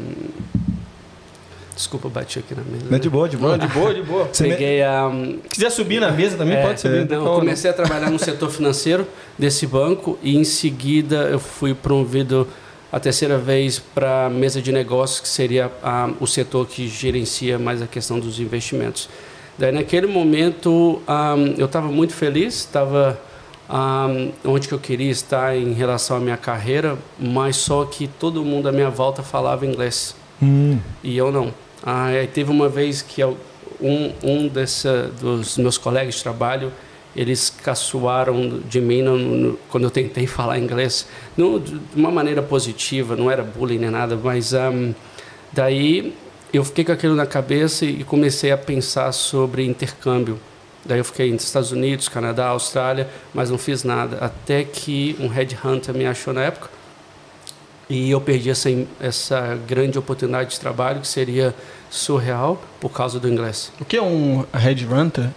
desculpa, 1.74 2.08
bati 2.08 2.38
aqui 2.38 2.54
na 2.54 2.62
mesa. 2.62 2.86
Não, 2.90 2.98
de 2.98 3.10
boa, 3.10 3.28
de 3.28 3.36
boa. 3.36 3.56
Não, 3.56 3.66
de 3.66 3.72
boa, 3.72 3.94
de 3.94 4.02
boa. 4.02 4.26
Peguei 4.26 4.82
a. 4.82 5.06
Um, 5.08 5.38
quiser 5.50 5.70
subir 5.70 6.00
na 6.00 6.10
mesa 6.10 6.36
também, 6.36 6.56
é, 6.56 6.62
pode 6.62 6.80
subir. 6.80 7.08
Não, 7.08 7.26
eu 7.26 7.34
comecei 7.34 7.70
a 7.70 7.74
trabalhar 7.74 8.10
no 8.10 8.18
setor 8.18 8.50
financeiro 8.50 9.06
desse 9.38 9.66
banco 9.66 10.18
e 10.22 10.36
em 10.36 10.44
seguida 10.44 11.28
eu 11.30 11.38
fui 11.38 11.74
promovido 11.74 12.46
a 12.90 13.00
terceira 13.00 13.36
vez 13.36 13.80
para 13.80 14.26
a 14.26 14.30
mesa 14.30 14.62
de 14.62 14.70
negócios, 14.70 15.20
que 15.20 15.28
seria 15.28 15.70
a, 15.82 16.10
o 16.20 16.28
setor 16.28 16.66
que 16.66 16.86
gerencia 16.86 17.58
mais 17.58 17.82
a 17.82 17.86
questão 17.86 18.20
dos 18.20 18.38
investimentos. 18.38 19.08
Daí, 19.58 19.72
naquele 19.72 20.06
momento, 20.06 21.02
um, 21.08 21.54
eu 21.58 21.66
estava 21.66 21.88
muito 21.88 22.12
feliz, 22.12 22.54
estava 22.54 23.20
um, 23.68 24.32
onde 24.44 24.68
que 24.68 24.74
eu 24.74 24.78
queria 24.78 25.10
estar 25.10 25.56
em 25.56 25.72
relação 25.72 26.16
à 26.16 26.20
minha 26.20 26.36
carreira, 26.36 26.98
mas 27.18 27.56
só 27.56 27.84
que 27.84 28.06
todo 28.06 28.44
mundo 28.44 28.68
à 28.68 28.72
minha 28.72 28.90
volta 28.90 29.22
falava 29.22 29.66
inglês 29.66 30.14
hum. 30.42 30.78
e 31.02 31.16
eu 31.16 31.32
não. 31.32 31.52
Ah, 31.82 32.08
teve 32.32 32.50
uma 32.50 32.68
vez 32.68 33.02
que 33.02 33.20
eu, 33.20 33.36
um, 33.80 34.12
um 34.22 34.48
dessa, 34.48 35.10
dos 35.20 35.58
meus 35.58 35.78
colegas 35.78 36.16
de 36.16 36.22
trabalho 36.22 36.72
eles 37.16 37.48
caçoaram 37.62 38.60
de 38.68 38.80
mim 38.80 39.02
no, 39.02 39.16
no, 39.16 39.58
quando 39.68 39.84
eu 39.84 39.90
tentei 39.90 40.26
falar 40.26 40.58
inglês, 40.58 41.06
não, 41.36 41.58
de 41.58 41.80
uma 41.94 42.10
maneira 42.10 42.42
positiva, 42.42 43.16
não 43.16 43.30
era 43.30 43.42
bullying 43.42 43.78
nem 43.78 43.90
nada, 43.90 44.18
mas 44.20 44.52
um, 44.52 44.92
daí 45.52 46.12
eu 46.52 46.64
fiquei 46.64 46.84
com 46.84 46.92
aquilo 46.92 47.14
na 47.14 47.26
cabeça 47.26 47.84
e 47.84 48.04
comecei 48.04 48.50
a 48.50 48.58
pensar 48.58 49.12
sobre 49.12 49.64
intercâmbio. 49.64 50.38
Daí 50.84 50.98
eu 50.98 51.04
fiquei 51.04 51.32
nos 51.32 51.44
Estados 51.44 51.72
Unidos, 51.72 52.08
Canadá, 52.08 52.48
Austrália, 52.48 53.08
mas 53.32 53.50
não 53.50 53.58
fiz 53.58 53.84
nada. 53.84 54.18
Até 54.20 54.64
que 54.64 55.16
um 55.18 55.28
headhunter 55.28 55.94
me 55.94 56.06
achou 56.06 56.32
na 56.34 56.42
época 56.42 56.68
e 57.88 58.10
eu 58.10 58.20
perdi 58.20 58.50
essa, 58.50 58.68
essa 59.00 59.58
grande 59.66 59.98
oportunidade 59.98 60.50
de 60.50 60.60
trabalho 60.60 61.00
que 61.00 61.08
seria 61.08 61.54
surreal 61.90 62.60
por 62.80 62.90
causa 62.90 63.20
do 63.20 63.28
inglês. 63.28 63.70
O 63.80 63.84
que 63.84 63.96
é 63.96 64.02
um 64.02 64.44
Red 64.52 64.86
Hunter? 64.86 65.28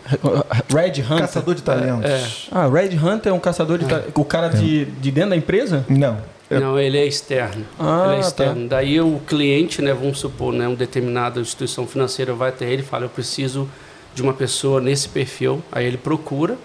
Red 0.73 1.01
Hunter? 1.01 1.19
Caçador 1.19 1.55
de 1.55 1.61
talentos. 1.61 2.09
É, 2.09 2.15
é. 2.15 2.27
Ah, 2.51 2.67
Red 2.67 2.97
Hunter 2.97 3.31
é 3.31 3.35
um 3.35 3.39
caçador 3.39 3.77
de 3.77 3.85
é. 3.85 3.87
talentos. 3.87 4.11
O 4.15 4.25
cara 4.25 4.49
de, 4.49 4.85
de 4.85 5.11
dentro 5.11 5.31
da 5.31 5.35
empresa? 5.35 5.85
Não. 5.87 6.17
Não, 6.49 6.79
ele 6.79 6.97
é 6.97 7.05
externo. 7.05 7.65
Ah, 7.77 8.05
ele 8.05 8.15
é 8.15 8.21
tá. 8.21 8.27
externo. 8.27 8.69
Tá. 8.69 8.75
Daí 8.77 9.01
o 9.01 9.19
cliente, 9.27 9.81
né, 9.81 9.93
vamos 9.93 10.17
supor, 10.19 10.53
né, 10.53 10.65
uma 10.67 10.77
determinada 10.77 11.41
instituição 11.41 11.85
financeira 11.85 12.33
vai 12.33 12.49
até 12.49 12.65
ele 12.65 12.81
e 12.81 12.85
fala, 12.85 13.05
eu 13.05 13.09
preciso 13.09 13.69
de 14.17 14.23
uma 14.23 14.33
pessoa 14.33 14.81
nesse 14.81 15.07
perfil. 15.07 15.61
Aí 15.71 15.85
ele 15.85 15.97
procura. 15.97 16.57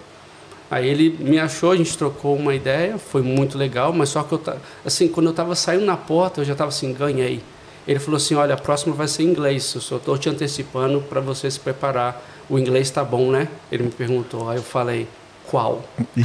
Aí 0.71 0.89
ele 0.89 1.15
me 1.21 1.39
achou, 1.39 1.71
a 1.71 1.77
gente 1.77 1.99
trocou 1.99 2.35
uma 2.35 2.55
ideia, 2.55 2.97
foi 2.97 3.21
muito 3.21 3.59
legal, 3.59 3.93
mas 3.93 4.09
só 4.09 4.23
que 4.23 4.33
eu 4.33 4.43
assim, 4.87 5.07
quando 5.07 5.27
eu 5.27 5.33
estava 5.33 5.55
saindo 5.55 5.85
na 5.85 5.99
porta, 5.99 6.41
eu 6.41 6.47
já 6.47 6.53
estava 6.53 6.71
assim, 6.71 6.95
ganhei. 6.95 7.43
Ele 7.87 7.99
falou 7.99 8.17
assim: 8.17 8.35
"Olha, 8.35 8.55
a 8.55 8.57
próxima 8.57 8.95
vai 8.95 9.07
ser 9.07 9.25
em 9.25 9.27
inglês. 9.27 9.71
Eu 9.75 9.83
só 9.83 9.97
estou 9.97 10.17
te 10.17 10.31
antecipando 10.31 11.03
para 11.03 11.21
você 11.21 11.51
se 11.51 11.61
preparar. 11.61 12.25
O 12.49 12.59
inglês 12.59 12.87
está 12.87 13.05
bom, 13.05 13.31
né?" 13.31 13.49
Ele 13.71 13.83
me 13.83 13.91
perguntou. 13.91 14.49
Aí 14.49 14.57
eu 14.57 14.63
falei: 14.63 15.07
"Qual?" 15.47 15.85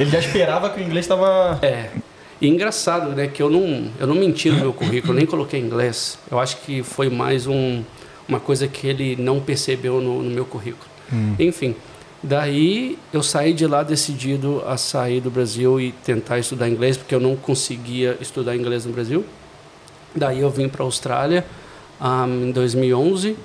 ele 0.00 0.10
já 0.10 0.18
esperava 0.18 0.70
que 0.70 0.80
o 0.80 0.82
inglês 0.82 1.04
estava 1.04 1.56
É. 1.62 1.90
E 2.40 2.48
engraçado, 2.48 3.10
né, 3.10 3.28
que 3.28 3.40
eu 3.40 3.50
não 3.50 3.92
eu 4.00 4.08
não 4.08 4.16
menti 4.16 4.50
no 4.50 4.58
meu 4.58 4.72
currículo, 4.72 5.12
eu 5.12 5.16
nem 5.16 5.26
coloquei 5.26 5.60
inglês. 5.60 6.18
Eu 6.28 6.40
acho 6.40 6.56
que 6.62 6.82
foi 6.82 7.08
mais 7.08 7.46
um 7.46 7.84
uma 8.30 8.40
coisa 8.40 8.66
que 8.66 8.86
ele 8.86 9.16
não 9.16 9.40
percebeu 9.40 10.00
no, 10.00 10.22
no 10.22 10.30
meu 10.30 10.46
currículo. 10.46 10.88
Hum. 11.12 11.34
Enfim, 11.38 11.74
daí 12.22 12.96
eu 13.12 13.22
saí 13.22 13.52
de 13.52 13.66
lá 13.66 13.82
decidido 13.82 14.62
a 14.66 14.76
sair 14.76 15.20
do 15.20 15.30
Brasil 15.30 15.80
e 15.80 15.92
tentar 15.92 16.38
estudar 16.38 16.68
inglês, 16.68 16.96
porque 16.96 17.14
eu 17.14 17.20
não 17.20 17.36
conseguia 17.36 18.16
estudar 18.20 18.56
inglês 18.56 18.86
no 18.86 18.92
Brasil. 18.92 19.24
Daí 20.14 20.40
eu 20.40 20.50
vim 20.50 20.68
para 20.68 20.82
a 20.82 20.86
Austrália 20.86 21.44
um, 22.00 22.48
em 22.48 22.52
2011. 22.52 23.36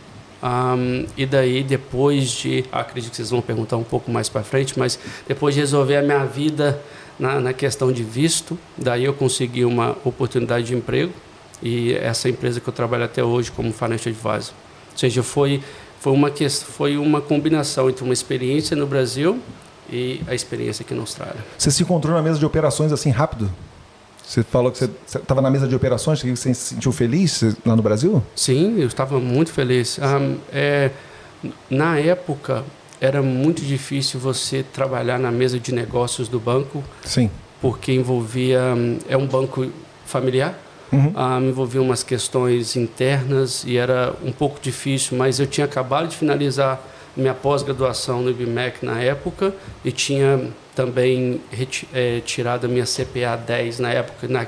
Um, 0.44 1.06
e 1.18 1.26
daí, 1.26 1.64
depois 1.64 2.30
de. 2.30 2.66
Acredito 2.72 3.12
que 3.12 3.18
vocês 3.18 3.32
vão 3.32 3.42
perguntar 3.42 3.78
um 3.78 3.84
pouco 3.84 4.12
mais 4.12 4.30
para 4.30 4.44
frente, 4.44 4.78
mas 4.78 5.00
depois 5.28 5.56
de 5.56 5.62
resolver 5.62 5.98
a 5.98 6.02
minha 6.02 6.24
vida 6.26 6.80
na, 7.18 7.40
na 7.40 7.54
questão 7.54 7.92
de 7.92 8.04
visto, 8.04 8.58
daí 8.78 9.06
eu 9.06 9.14
consegui 9.14 9.66
uma 9.66 9.98
oportunidade 10.04 10.68
de 10.68 10.76
emprego. 10.76 11.12
E 11.64 11.94
essa 11.94 12.30
empresa 12.30 12.60
que 12.60 12.68
eu 12.68 12.74
trabalho 12.74 13.06
até 13.06 13.24
hoje 13.24 13.52
como 13.52 13.72
financial 13.72 14.14
advisor. 14.14 14.54
Ou 14.96 15.00
seja, 15.00 15.22
foi, 15.22 15.62
foi, 16.00 16.14
uma, 16.14 16.32
foi 16.32 16.98
uma 16.98 17.20
combinação 17.20 17.90
entre 17.90 18.02
uma 18.02 18.14
experiência 18.14 18.78
no 18.78 18.88
Brasil 18.88 19.40
e 19.92 20.22
a 20.26 20.34
experiência 20.34 20.84
aqui 20.84 20.94
na 20.94 21.02
Austrália. 21.02 21.44
Você 21.58 21.70
se 21.70 21.84
encontrou 21.84 22.16
na 22.16 22.22
mesa 22.22 22.40
de 22.40 22.46
operações 22.46 22.94
assim 22.94 23.10
rápido? 23.10 23.52
Você 24.26 24.42
falou 24.42 24.72
que 24.72 24.80
você 24.80 24.90
estava 25.06 25.42
na 25.42 25.52
mesa 25.52 25.68
de 25.68 25.76
operações, 25.76 26.22
que 26.22 26.34
você 26.34 26.54
se 26.54 26.74
sentiu 26.76 26.94
feliz 26.94 27.44
lá 27.66 27.76
no 27.76 27.82
Brasil? 27.84 28.24
Sim, 28.36 28.80
eu 28.80 28.88
estava 28.88 29.20
muito 29.20 29.52
feliz. 29.52 30.00
Um, 30.00 30.38
é, 30.52 30.92
na 31.70 32.00
época, 32.00 32.64
era 33.02 33.22
muito 33.22 33.62
difícil 33.62 34.18
você 34.18 34.64
trabalhar 34.64 35.20
na 35.20 35.30
mesa 35.30 35.60
de 35.60 35.74
negócios 35.74 36.30
do 36.30 36.40
banco. 36.40 36.84
Sim. 37.04 37.30
Porque 37.62 37.92
envolvia. 37.92 38.62
É 39.08 39.18
um 39.18 39.28
banco 39.28 39.70
familiar. 40.06 40.58
Uhum. 40.92 41.12
Ah, 41.16 41.40
me 41.40 41.50
envolvia 41.50 41.82
umas 41.82 42.04
questões 42.04 42.76
internas 42.76 43.64
e 43.66 43.78
era 43.78 44.14
um 44.24 44.32
pouco 44.32 44.60
difícil, 44.62 45.18
mas 45.18 45.40
eu 45.40 45.48
tinha 45.48 45.66
acabado 45.66 46.08
de 46.08 46.16
finalizar 46.16 46.80
minha 47.16 47.34
pós-graduação 47.34 48.22
no 48.22 48.30
IBMEC 48.30 48.86
na 48.86 49.00
época 49.02 49.54
e 49.84 49.92
tinha 49.92 50.50
também 50.76 51.42
é, 51.94 52.20
tirado 52.20 52.66
a 52.66 52.68
minha 52.68 52.86
CPA 52.86 53.38
10 53.38 53.80
na 53.80 53.92
época. 53.92 54.28
Na, 54.28 54.46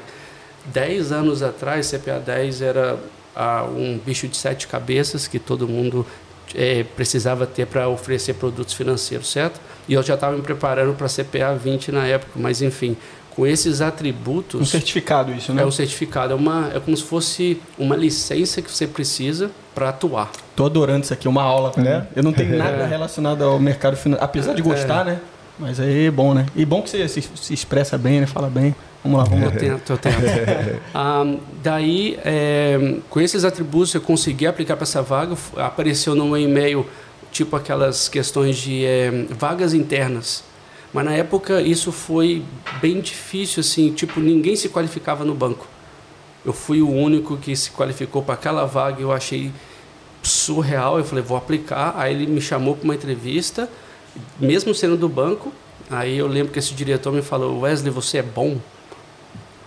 10 0.66 1.12
anos 1.12 1.42
atrás, 1.42 1.90
CPA 1.90 2.20
10 2.20 2.62
era 2.62 3.00
ah, 3.36 3.64
um 3.64 3.98
bicho 3.98 4.28
de 4.28 4.36
sete 4.36 4.68
cabeças 4.68 5.28
que 5.28 5.40
todo 5.40 5.68
mundo 5.68 6.06
é, 6.54 6.84
precisava 6.96 7.46
ter 7.46 7.66
para 7.68 7.88
oferecer 7.88 8.34
produtos 8.34 8.74
financeiros, 8.74 9.32
certo? 9.32 9.60
E 9.88 9.94
eu 9.94 10.04
já 10.04 10.16
estava 10.16 10.36
me 10.36 10.42
preparando 10.42 10.94
para 10.94 11.08
CPA 11.08 11.56
20 11.56 11.92
na 11.92 12.06
época, 12.06 12.32
mas 12.36 12.62
enfim, 12.62 12.98
com 13.38 13.46
esses 13.46 13.82
atributos. 13.82 14.60
Um 14.60 14.66
certificado, 14.66 15.32
isso, 15.32 15.54
né? 15.54 15.62
É 15.62 15.66
um 15.66 15.70
certificado, 15.70 16.34
é, 16.34 16.36
uma, 16.36 16.72
é 16.74 16.80
como 16.80 16.98
se 16.98 17.04
fosse 17.04 17.62
uma 17.78 17.96
licença 17.96 18.64
que 18.64 18.72
você 18.72 18.88
precisa 18.88 19.52
para 19.76 19.90
atuar. 19.90 20.32
Tô 20.56 20.66
adorando 20.66 21.04
isso 21.04 21.14
aqui, 21.14 21.28
uma 21.28 21.44
aula. 21.44 21.72
Né? 21.78 22.08
Eu 22.16 22.24
não 22.24 22.34
tenho 22.34 22.58
nada 22.58 22.84
é. 22.84 22.88
relacionado 22.88 23.44
ao 23.44 23.60
mercado 23.60 23.96
financeiro, 23.96 24.26
apesar 24.26 24.54
de 24.54 24.64
gostar, 24.64 25.02
é. 25.02 25.12
né? 25.12 25.20
Mas 25.60 25.80
aí 25.80 26.08
é 26.08 26.12
bom, 26.12 26.34
né? 26.34 26.48
E 26.56 26.66
bom 26.66 26.82
que 26.82 26.90
você 26.90 27.08
se, 27.08 27.22
se, 27.22 27.54
expressa 27.54 27.96
bem, 27.96 28.22
né? 28.22 28.26
Fala 28.26 28.50
bem. 28.50 28.76
Vamos 29.04 29.20
lá, 29.20 29.24
vamos 29.26 29.46
lá. 29.46 29.54
Eu 29.54 29.60
tento, 29.60 29.92
eu 29.92 29.98
tento. 30.00 30.18
um, 30.96 31.40
daí, 31.62 32.18
é, 32.26 32.96
com 33.08 33.22
esses 33.22 33.46
atributos, 33.46 33.94
eu 33.94 34.02
consegui 34.02 34.48
aplicar 34.48 34.76
para 34.76 34.84
essa 34.84 35.04
vaga. 35.04 35.36
Apareceu 35.58 36.16
no 36.16 36.26
meu 36.26 36.38
e-mail, 36.38 36.88
tipo 37.32 37.56
aquelas 37.56 38.10
questões 38.10 38.58
de 38.58 38.84
é, 38.84 39.26
vagas 39.30 39.76
internas. 39.76 40.44
Mas 40.94 41.06
na 41.06 41.14
época 41.14 41.62
isso 41.62 41.92
foi 41.92 42.44
bem 42.82 43.02
difícil, 43.02 43.62
assim, 43.62 43.92
tipo, 43.92 44.20
ninguém 44.20 44.56
se 44.56 44.70
qualificava 44.70 45.26
no 45.26 45.34
banco. 45.34 45.68
Eu 46.46 46.54
fui 46.54 46.82
o 46.82 46.90
único 46.90 47.38
que 47.38 47.56
se 47.56 47.72
qualificou 47.72 48.24
para 48.24 48.36
aquela 48.36 48.66
vaga, 48.66 49.02
eu 49.02 49.12
achei 49.12 49.52
surreal, 50.24 50.98
eu 50.98 51.04
falei, 51.04 51.24
vou 51.24 51.38
aplicar. 51.38 51.94
Aí 51.98 52.14
ele 52.14 52.28
me 52.28 52.42
chamou 52.42 52.76
para 52.76 52.86
uma 52.86 52.96
entrevista, 52.96 53.70
mesmo 54.40 54.74
sendo 54.74 54.98
do 54.98 55.10
banco. 55.10 55.52
Aí 55.90 56.18
eu 56.18 56.28
lembro 56.28 56.52
que 56.52 56.60
esse 56.60 56.74
diretor 56.74 57.12
me 57.14 57.22
falou, 57.22 57.62
Wesley, 57.62 57.92
você 57.92 58.20
é 58.20 58.24
bom? 58.24 58.58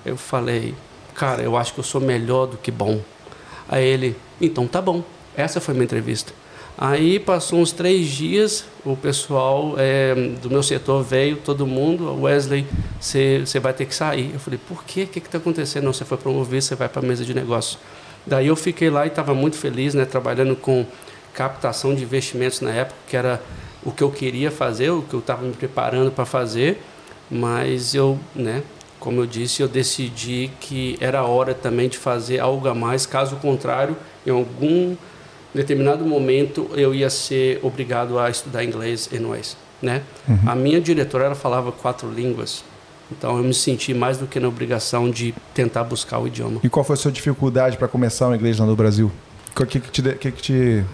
Eu 0.04 0.16
falei, 0.16 0.74
cara, 1.14 1.42
eu 1.42 1.56
acho 1.56 1.74
que 1.74 1.80
eu 1.80 1.84
sou 1.84 2.00
melhor 2.00 2.46
do 2.46 2.56
que 2.56 2.70
bom. 2.70 3.00
Aí 3.68 3.84
ele, 3.84 4.16
então 4.40 4.66
tá 4.66 4.80
bom. 4.80 5.02
Essa 5.36 5.60
foi 5.60 5.74
minha 5.74 5.84
entrevista. 5.84 6.32
Aí 6.78 7.18
passou 7.18 7.60
uns 7.60 7.72
três 7.72 8.08
dias, 8.08 8.64
o 8.84 8.96
pessoal 8.96 9.74
é, 9.76 10.14
do 10.40 10.48
meu 10.48 10.62
setor 10.62 11.02
veio, 11.02 11.36
todo 11.36 11.66
mundo, 11.66 12.22
Wesley, 12.22 12.66
você 12.98 13.44
vai 13.60 13.74
ter 13.74 13.84
que 13.84 13.94
sair. 13.94 14.30
Eu 14.32 14.40
falei, 14.40 14.58
por 14.66 14.84
quê? 14.84 15.02
O 15.02 15.06
que 15.06 15.18
está 15.18 15.38
acontecendo? 15.38 15.84
Não, 15.84 15.92
você 15.92 16.04
foi 16.04 16.16
promovido, 16.16 16.62
você 16.62 16.74
vai 16.74 16.88
para 16.88 17.02
a 17.02 17.04
mesa 17.04 17.24
de 17.24 17.34
negócio. 17.34 17.78
Daí 18.26 18.46
eu 18.46 18.56
fiquei 18.56 18.88
lá 18.90 19.04
e 19.04 19.08
estava 19.08 19.34
muito 19.34 19.56
feliz, 19.56 19.94
né, 19.94 20.04
trabalhando 20.04 20.56
com 20.56 20.86
captação 21.34 21.94
de 21.94 22.02
investimentos 22.02 22.60
na 22.60 22.70
época, 22.70 22.98
que 23.06 23.16
era 23.16 23.42
o 23.82 23.90
que 23.90 24.02
eu 24.02 24.10
queria 24.10 24.50
fazer, 24.50 24.90
o 24.90 25.02
que 25.02 25.14
eu 25.14 25.20
estava 25.20 25.42
me 25.42 25.52
preparando 25.52 26.10
para 26.10 26.24
fazer, 26.26 26.82
mas 27.30 27.94
eu, 27.94 28.18
né, 28.34 28.62
como 28.98 29.22
eu 29.22 29.26
disse, 29.26 29.62
eu 29.62 29.68
decidi 29.68 30.50
que 30.60 30.98
era 31.00 31.24
hora 31.24 31.54
também 31.54 31.88
de 31.88 31.96
fazer 31.96 32.38
algo 32.38 32.68
a 32.68 32.74
mais, 32.74 33.06
caso 33.06 33.36
contrário, 33.36 33.96
em 34.26 34.30
algum 34.30 34.94
em 35.54 35.58
determinado 35.58 36.04
momento 36.04 36.70
eu 36.74 36.94
ia 36.94 37.10
ser 37.10 37.60
obrigado 37.62 38.18
a 38.18 38.30
estudar 38.30 38.64
inglês 38.64 39.08
e 39.12 39.16
inglês, 39.16 39.56
né? 39.82 40.02
Uhum. 40.28 40.38
A 40.46 40.54
minha 40.54 40.80
diretora 40.80 41.24
ela 41.24 41.34
falava 41.34 41.72
quatro 41.72 42.10
línguas, 42.10 42.64
então 43.10 43.36
eu 43.36 43.42
me 43.42 43.54
senti 43.54 43.92
mais 43.92 44.18
do 44.18 44.26
que 44.26 44.38
na 44.38 44.48
obrigação 44.48 45.10
de 45.10 45.34
tentar 45.52 45.84
buscar 45.84 46.18
o 46.18 46.26
idioma. 46.26 46.60
E 46.62 46.68
qual 46.68 46.84
foi 46.84 46.94
a 46.94 46.96
sua 46.96 47.10
dificuldade 47.10 47.76
para 47.76 47.88
começar 47.88 48.28
o 48.28 48.34
inglês 48.34 48.58
lá 48.58 48.66
no 48.66 48.76
Brasil? 48.76 49.10
O 49.58 49.66
que 49.66 49.80
que 49.80 49.90
te, 49.90 50.02
que 50.14 50.32
que 50.32 50.42
te... 50.42 50.84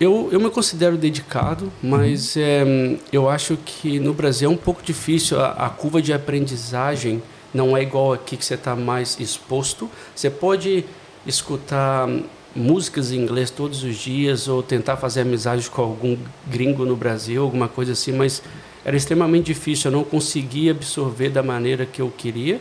eu, 0.00 0.28
eu 0.30 0.40
me 0.40 0.48
considero 0.48 0.96
dedicado, 0.96 1.72
mas 1.82 2.36
uhum. 2.36 2.42
é, 2.42 2.98
eu 3.12 3.28
acho 3.28 3.56
que 3.56 3.98
no 3.98 4.14
Brasil 4.14 4.48
é 4.48 4.52
um 4.52 4.56
pouco 4.56 4.82
difícil. 4.82 5.40
A, 5.40 5.50
a 5.50 5.68
curva 5.68 6.00
de 6.00 6.12
aprendizagem 6.12 7.20
não 7.52 7.76
é 7.76 7.82
igual 7.82 8.12
aqui 8.12 8.36
que 8.36 8.44
você 8.44 8.54
está 8.54 8.76
mais 8.76 9.18
exposto. 9.18 9.90
Você 10.14 10.30
pode 10.30 10.84
escutar 11.26 12.08
músicas 12.56 13.12
em 13.12 13.16
inglês 13.16 13.50
todos 13.50 13.84
os 13.84 13.96
dias 13.96 14.48
ou 14.48 14.62
tentar 14.62 14.96
fazer 14.96 15.20
amizades 15.20 15.68
com 15.68 15.82
algum 15.82 16.16
gringo 16.46 16.84
no 16.84 16.96
Brasil, 16.96 17.42
alguma 17.42 17.68
coisa 17.68 17.92
assim, 17.92 18.12
mas 18.12 18.42
era 18.84 18.96
extremamente 18.96 19.46
difícil, 19.46 19.90
eu 19.90 19.96
não 19.96 20.04
conseguia 20.04 20.70
absorver 20.70 21.28
da 21.28 21.42
maneira 21.42 21.84
que 21.84 22.00
eu 22.00 22.12
queria. 22.16 22.60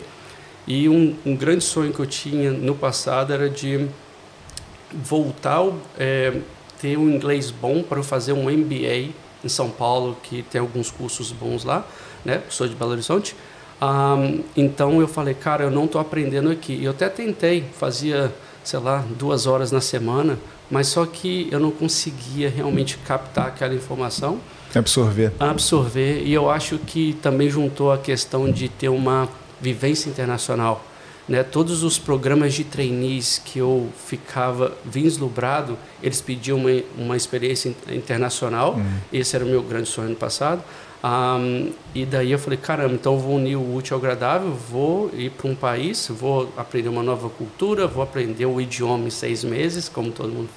E 0.67 0.89
um, 0.89 1.15
um 1.25 1.35
grande 1.35 1.63
sonho 1.63 1.93
que 1.93 1.99
eu 1.99 2.05
tinha 2.07 2.51
no 2.51 2.73
passado 2.73 3.31
era 3.31 3.49
de 3.49 3.87
voltar, 4.91 5.63
é, 5.97 6.33
ter 6.81 6.97
um 6.97 7.09
inglês 7.09 7.51
bom 7.51 7.83
para 7.83 8.01
fazer 8.01 8.33
um 8.33 8.49
MBA 8.49 9.11
em 9.43 9.49
São 9.49 9.69
Paulo, 9.69 10.17
que 10.23 10.41
tem 10.41 10.59
alguns 10.59 10.89
cursos 10.89 11.31
bons 11.31 11.63
lá, 11.63 11.87
né? 12.23 12.41
Sou 12.49 12.67
de 12.67 12.75
Belo 12.75 12.91
Horizonte. 12.91 13.35
Um, 13.81 14.43
então 14.57 14.99
eu 14.99 15.07
falei, 15.07 15.33
cara, 15.33 15.65
eu 15.65 15.71
não 15.71 15.85
estou 15.85 16.01
aprendendo 16.01 16.49
aqui. 16.49 16.83
Eu 16.83 16.91
até 16.91 17.09
tentei, 17.09 17.63
fazia, 17.77 18.33
sei 18.65 18.79
lá, 18.79 19.05
duas 19.17 19.45
horas 19.45 19.71
na 19.71 19.79
semana, 19.79 20.37
mas 20.69 20.87
só 20.87 21.05
que 21.05 21.47
eu 21.51 21.59
não 21.59 21.71
conseguia 21.71 22.49
realmente 22.49 22.97
captar 22.97 23.47
aquela 23.47 23.75
informação. 23.75 24.39
Absorver. 24.73 25.31
Absorver. 25.39 26.23
E 26.25 26.33
eu 26.33 26.49
acho 26.49 26.79
que 26.79 27.13
também 27.21 27.49
juntou 27.49 27.91
a 27.91 27.97
questão 27.97 28.51
de 28.51 28.67
ter 28.67 28.89
uma 28.89 29.29
vivência 29.61 30.09
internacional. 30.09 30.83
Né? 31.29 31.43
Todos 31.43 31.83
os 31.83 31.97
programas 31.97 32.53
de 32.53 32.63
trainees 32.63 33.41
que 33.43 33.59
eu 33.59 33.89
ficava 34.05 34.73
vislumbrado, 34.83 35.77
eles 36.01 36.19
pediam 36.19 36.57
uma, 36.57 36.83
uma 36.97 37.17
experiência 37.17 37.73
internacional. 37.89 38.73
Uhum. 38.73 38.97
Esse 39.13 39.35
era 39.35 39.45
o 39.45 39.47
meu 39.47 39.63
grande 39.63 39.87
sonho 39.87 40.09
no 40.09 40.15
passado. 40.15 40.63
Um, 41.05 41.71
e 41.93 42.03
daí 42.03 42.31
eu 42.31 42.39
falei, 42.39 42.57
caramba, 42.57 42.95
então 42.95 43.13
eu 43.13 43.19
vou 43.19 43.35
unir 43.35 43.55
o 43.57 43.75
útil 43.75 43.95
ao 43.95 44.01
agradável, 44.01 44.51
vou 44.51 45.11
ir 45.13 45.29
para 45.29 45.47
um 45.47 45.53
país, 45.53 46.07
vou 46.09 46.51
aprender 46.57 46.89
uma 46.89 47.03
nova 47.03 47.29
cultura, 47.29 47.85
vou 47.85 48.01
aprender 48.01 48.47
o 48.47 48.59
idioma 48.59 49.05
em 49.05 49.11
seis 49.11 49.43
meses, 49.43 49.87
como 49.87 50.11
todo 50.11 50.29
mundo 50.29 50.49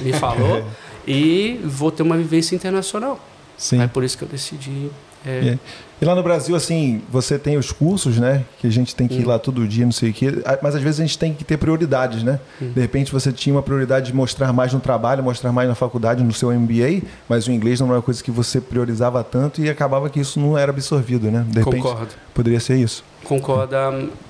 me 0.00 0.12
falou, 0.12 0.64
e 1.04 1.60
vou 1.64 1.90
ter 1.90 2.04
uma 2.04 2.16
vivência 2.16 2.54
internacional. 2.54 3.18
Sim. 3.58 3.82
É 3.82 3.88
por 3.88 4.04
isso 4.04 4.16
que 4.16 4.22
eu 4.22 4.28
decidi 4.28 4.90
é. 5.26 5.58
E 6.00 6.04
lá 6.04 6.14
no 6.14 6.22
Brasil, 6.22 6.56
assim, 6.56 7.02
você 7.10 7.38
tem 7.38 7.58
os 7.58 7.70
cursos, 7.72 8.16
né? 8.16 8.42
Que 8.58 8.66
a 8.66 8.70
gente 8.70 8.94
tem 8.94 9.06
que 9.06 9.16
ir 9.18 9.24
lá 9.26 9.38
todo 9.38 9.68
dia, 9.68 9.84
não 9.84 9.92
sei 9.92 10.08
o 10.08 10.14
quê. 10.14 10.42
Mas 10.62 10.74
às 10.74 10.82
vezes 10.82 10.98
a 10.98 11.02
gente 11.04 11.18
tem 11.18 11.34
que 11.34 11.44
ter 11.44 11.58
prioridades, 11.58 12.22
né? 12.22 12.40
De 12.58 12.80
repente 12.80 13.12
você 13.12 13.30
tinha 13.30 13.54
uma 13.54 13.62
prioridade 13.62 14.06
de 14.06 14.14
mostrar 14.14 14.50
mais 14.50 14.72
no 14.72 14.80
trabalho, 14.80 15.22
mostrar 15.22 15.52
mais 15.52 15.68
na 15.68 15.74
faculdade, 15.74 16.24
no 16.24 16.32
seu 16.32 16.50
MBA, 16.52 17.02
mas 17.28 17.46
o 17.46 17.52
inglês 17.52 17.80
não 17.80 17.88
era 17.88 17.96
uma 17.96 18.02
coisa 18.02 18.24
que 18.24 18.30
você 18.30 18.62
priorizava 18.62 19.22
tanto 19.22 19.60
e 19.60 19.68
acabava 19.68 20.08
que 20.08 20.18
isso 20.18 20.40
não 20.40 20.56
era 20.56 20.72
absorvido, 20.72 21.30
né? 21.30 21.44
De 21.46 21.58
repente, 21.58 21.82
Concordo. 21.82 22.14
Poderia 22.32 22.60
ser 22.60 22.76
isso. 22.76 23.04
Concordo. 23.24 23.76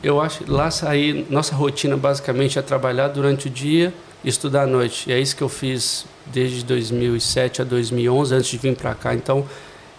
Eu 0.03 0.21
acho 0.21 0.51
lá 0.51 0.73
sair, 0.73 1.25
nossa 1.31 1.55
rotina 1.55 1.97
basicamente 1.97 2.59
é 2.59 2.63
trabalhar 2.63 3.07
durante 3.07 3.47
o 3.47 3.51
dia 3.51 3.95
e 4.25 4.29
estudar 4.29 4.63
à 4.63 4.67
noite. 4.67 5.09
E 5.09 5.13
é 5.13 5.21
isso 5.21 5.37
que 5.37 5.43
eu 5.43 5.49
fiz 5.49 6.05
desde 6.27 6.65
2007 6.65 7.63
a 7.63 7.65
2011, 7.65 8.35
antes 8.35 8.51
de 8.51 8.59
vir 8.59 8.75
para 8.75 8.93
cá. 8.93 9.15
Então, 9.15 9.47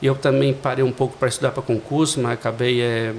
eu 0.08 0.16
também 0.16 0.54
parei 0.54 0.84
um 0.84 0.92
pouco 0.92 1.18
para 1.18 1.28
estudar 1.28 1.52
para 1.52 1.62
concurso, 1.62 2.20
mas 2.20 2.34
acabei 2.34 2.82
é, 2.82 3.14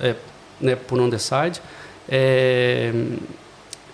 é, 0.00 0.14
né, 0.60 0.76
por 0.76 0.98
the 1.10 1.18
side. 1.18 1.60
É, 2.08 2.92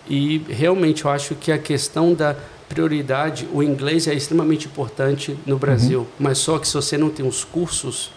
e 0.09 0.39
realmente 0.49 1.05
eu 1.05 1.11
acho 1.11 1.35
que 1.35 1.51
a 1.51 1.59
questão 1.59 2.13
da 2.13 2.37
prioridade, 2.69 3.49
o 3.53 3.63
inglês 3.63 4.07
é 4.07 4.15
extremamente 4.15 4.67
importante 4.67 5.39
no 5.47 5.59
Brasil, 5.59 6.01
uhum. 6.01 6.07
mas 6.19 6.39
só 6.39 6.59
que 6.59 6.67
se 6.67 6.75
você 6.75 6.97
não 6.97 7.11
tem 7.11 7.27
os 7.27 7.45
cursos, 7.45 8.11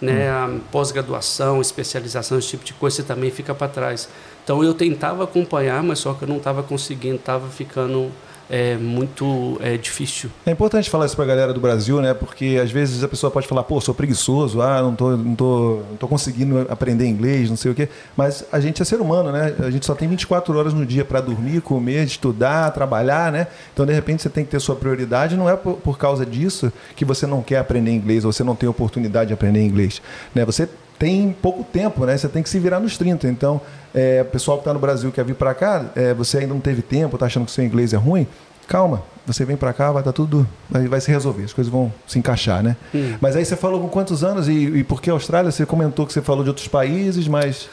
né, 0.00 0.34
uhum. 0.34 0.60
pós-graduação, 0.70 1.60
especialização, 1.60 2.38
esse 2.38 2.48
tipo 2.48 2.64
de 2.64 2.72
coisa, 2.74 2.96
você 2.96 3.02
também 3.02 3.30
fica 3.30 3.54
para 3.54 3.68
trás. 3.68 4.08
Então 4.44 4.62
eu 4.62 4.74
tentava 4.74 5.24
acompanhar, 5.24 5.82
mas 5.82 6.00
só 6.00 6.12
que 6.14 6.24
eu 6.24 6.28
não 6.28 6.38
estava 6.38 6.62
conseguindo, 6.62 7.16
estava 7.16 7.48
ficando 7.48 8.10
é 8.50 8.76
muito 8.76 9.58
é, 9.60 9.76
difícil. 9.76 10.30
É 10.44 10.50
importante 10.50 10.90
falar 10.90 11.06
isso 11.06 11.16
para 11.16 11.24
a 11.24 11.28
galera 11.28 11.52
do 11.52 11.60
Brasil, 11.60 12.00
né? 12.00 12.14
Porque 12.14 12.58
às 12.62 12.70
vezes 12.70 13.02
a 13.02 13.08
pessoa 13.08 13.30
pode 13.30 13.46
falar, 13.46 13.62
pô, 13.62 13.80
sou 13.80 13.94
preguiçoso, 13.94 14.60
ah, 14.60 14.82
não 14.82 14.94
tô, 14.94 15.16
não 15.16 15.34
tô, 15.34 15.82
não 15.90 15.96
tô 15.96 16.08
conseguindo 16.08 16.66
aprender 16.68 17.06
inglês, 17.06 17.48
não 17.48 17.56
sei 17.56 17.70
o 17.70 17.74
quê. 17.74 17.88
Mas 18.16 18.44
a 18.52 18.60
gente 18.60 18.82
é 18.82 18.84
ser 18.84 19.00
humano, 19.00 19.32
né? 19.32 19.54
A 19.60 19.70
gente 19.70 19.86
só 19.86 19.94
tem 19.94 20.08
24 20.08 20.56
horas 20.56 20.74
no 20.74 20.84
dia 20.84 21.04
para 21.04 21.20
dormir, 21.20 21.60
comer, 21.60 22.04
estudar, 22.04 22.70
trabalhar, 22.72 23.32
né? 23.32 23.46
Então, 23.72 23.86
de 23.86 23.92
repente, 23.92 24.22
você 24.22 24.28
tem 24.28 24.44
que 24.44 24.50
ter 24.50 24.60
sua 24.60 24.76
prioridade. 24.76 25.36
Não 25.36 25.48
é 25.48 25.56
por, 25.56 25.74
por 25.74 25.98
causa 25.98 26.26
disso 26.26 26.72
que 26.94 27.04
você 27.04 27.26
não 27.26 27.42
quer 27.42 27.58
aprender 27.58 27.90
inglês, 27.90 28.24
ou 28.24 28.32
você 28.32 28.44
não 28.44 28.54
tem 28.54 28.68
oportunidade 28.68 29.28
de 29.28 29.34
aprender 29.34 29.62
inglês. 29.62 30.02
Né? 30.34 30.44
Você 30.44 30.68
tem 31.02 31.34
pouco 31.42 31.64
tempo, 31.64 32.06
né? 32.06 32.16
Você 32.16 32.28
tem 32.28 32.44
que 32.44 32.48
se 32.48 32.60
virar 32.60 32.78
nos 32.78 32.96
30. 32.96 33.26
Então, 33.26 33.60
é, 33.92 34.22
o 34.22 34.30
pessoal 34.30 34.58
que 34.58 34.60
está 34.60 34.72
no 34.72 34.78
Brasil 34.78 35.10
quer 35.10 35.24
vir 35.24 35.34
para 35.34 35.52
cá, 35.52 35.86
é, 35.96 36.14
você 36.14 36.38
ainda 36.38 36.54
não 36.54 36.60
teve 36.60 36.80
tempo, 36.80 37.16
está 37.16 37.26
achando 37.26 37.44
que 37.44 37.50
seu 37.50 37.64
inglês 37.64 37.92
é 37.92 37.96
ruim, 37.96 38.24
calma, 38.68 39.02
você 39.26 39.44
vem 39.44 39.56
para 39.56 39.72
cá, 39.72 39.90
vai 39.90 40.00
dar 40.00 40.12
tudo, 40.12 40.46
vai, 40.70 40.86
vai, 40.86 41.00
se 41.00 41.10
resolver, 41.10 41.42
as 41.42 41.52
coisas 41.52 41.72
vão 41.72 41.92
se 42.06 42.20
encaixar, 42.20 42.62
né? 42.62 42.76
Hum. 42.94 43.16
Mas 43.20 43.34
aí 43.34 43.44
você 43.44 43.56
falou 43.56 43.80
com 43.80 43.88
quantos 43.88 44.22
anos 44.22 44.46
e, 44.46 44.52
e 44.52 44.84
por 44.84 45.02
que 45.02 45.10
Austrália? 45.10 45.50
Você 45.50 45.66
comentou 45.66 46.06
que 46.06 46.12
você 46.12 46.22
falou 46.22 46.44
de 46.44 46.50
outros 46.50 46.68
países, 46.68 47.26
mas 47.26 47.68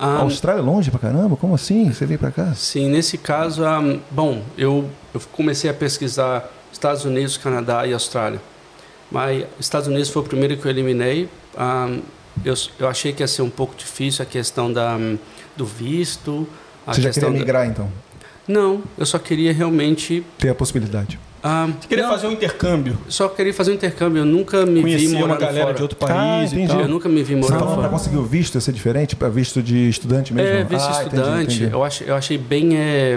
um, 0.00 0.04
a 0.06 0.20
Austrália 0.20 0.62
é 0.62 0.64
longe 0.64 0.90
para 0.90 1.00
caramba? 1.00 1.36
Como 1.36 1.54
assim? 1.54 1.92
Você 1.92 2.06
veio 2.06 2.18
para 2.18 2.30
cá? 2.30 2.54
Sim, 2.54 2.88
nesse 2.88 3.18
caso, 3.18 3.62
um, 3.62 4.00
bom, 4.10 4.42
eu, 4.56 4.88
eu 5.12 5.20
comecei 5.32 5.68
a 5.68 5.74
pesquisar 5.74 6.50
Estados 6.72 7.04
Unidos, 7.04 7.36
Canadá 7.36 7.86
e 7.86 7.92
Austrália. 7.92 8.40
Mas 9.10 9.44
Estados 9.58 9.86
Unidos 9.86 10.08
foi 10.08 10.22
o 10.22 10.24
primeiro 10.24 10.56
que 10.56 10.64
eu 10.64 10.70
eliminei. 10.70 11.28
Um, 11.58 12.00
eu, 12.44 12.54
eu 12.78 12.88
achei 12.88 13.12
que 13.12 13.22
ia 13.22 13.28
ser 13.28 13.42
um 13.42 13.50
pouco 13.50 13.74
difícil 13.76 14.22
a 14.22 14.26
questão 14.26 14.72
da, 14.72 14.98
do 15.56 15.66
visto. 15.66 16.46
Você 16.86 17.02
já 17.02 17.10
queria 17.10 17.30
migrar, 17.30 17.64
da... 17.64 17.70
então? 17.70 17.92
Não, 18.46 18.82
eu 18.98 19.06
só 19.06 19.18
queria 19.18 19.52
realmente... 19.52 20.24
Ter 20.38 20.48
a 20.48 20.54
possibilidade. 20.54 21.18
Ah, 21.42 21.68
Você 21.80 21.88
queria 21.88 22.04
não, 22.04 22.12
fazer 22.12 22.26
um 22.26 22.32
intercâmbio? 22.32 22.98
Só 23.08 23.28
queria 23.28 23.54
fazer 23.54 23.70
um 23.70 23.74
intercâmbio. 23.74 24.20
Eu 24.20 24.26
nunca 24.26 24.66
me 24.66 24.82
vi 24.82 25.08
morando 25.08 25.24
uma 25.24 25.36
galera 25.36 25.64
fora. 25.66 25.74
de 25.74 25.82
outro 25.82 25.96
país 25.96 26.52
ah, 26.52 26.56
e 26.56 26.66
tal. 26.66 26.80
Eu 26.80 26.88
nunca 26.88 27.08
me 27.08 27.22
vi 27.22 27.34
morando 27.34 27.64
fora. 27.64 27.80
Para 27.80 27.88
conseguir 27.88 28.16
o 28.18 28.24
visto 28.24 28.56
ia 28.56 28.60
ser 28.60 28.72
diferente? 28.72 29.16
Para 29.16 29.28
visto 29.28 29.62
de 29.62 29.88
estudante 29.88 30.34
mesmo? 30.34 30.50
É, 30.50 30.64
visto 30.64 30.86
ah, 30.86 31.02
estudante. 31.02 31.42
Entendi, 31.44 31.54
entendi. 31.56 31.72
Eu, 31.72 31.82
achei, 31.82 32.10
eu 32.10 32.14
achei 32.14 32.36
bem... 32.36 32.76
É, 32.76 33.16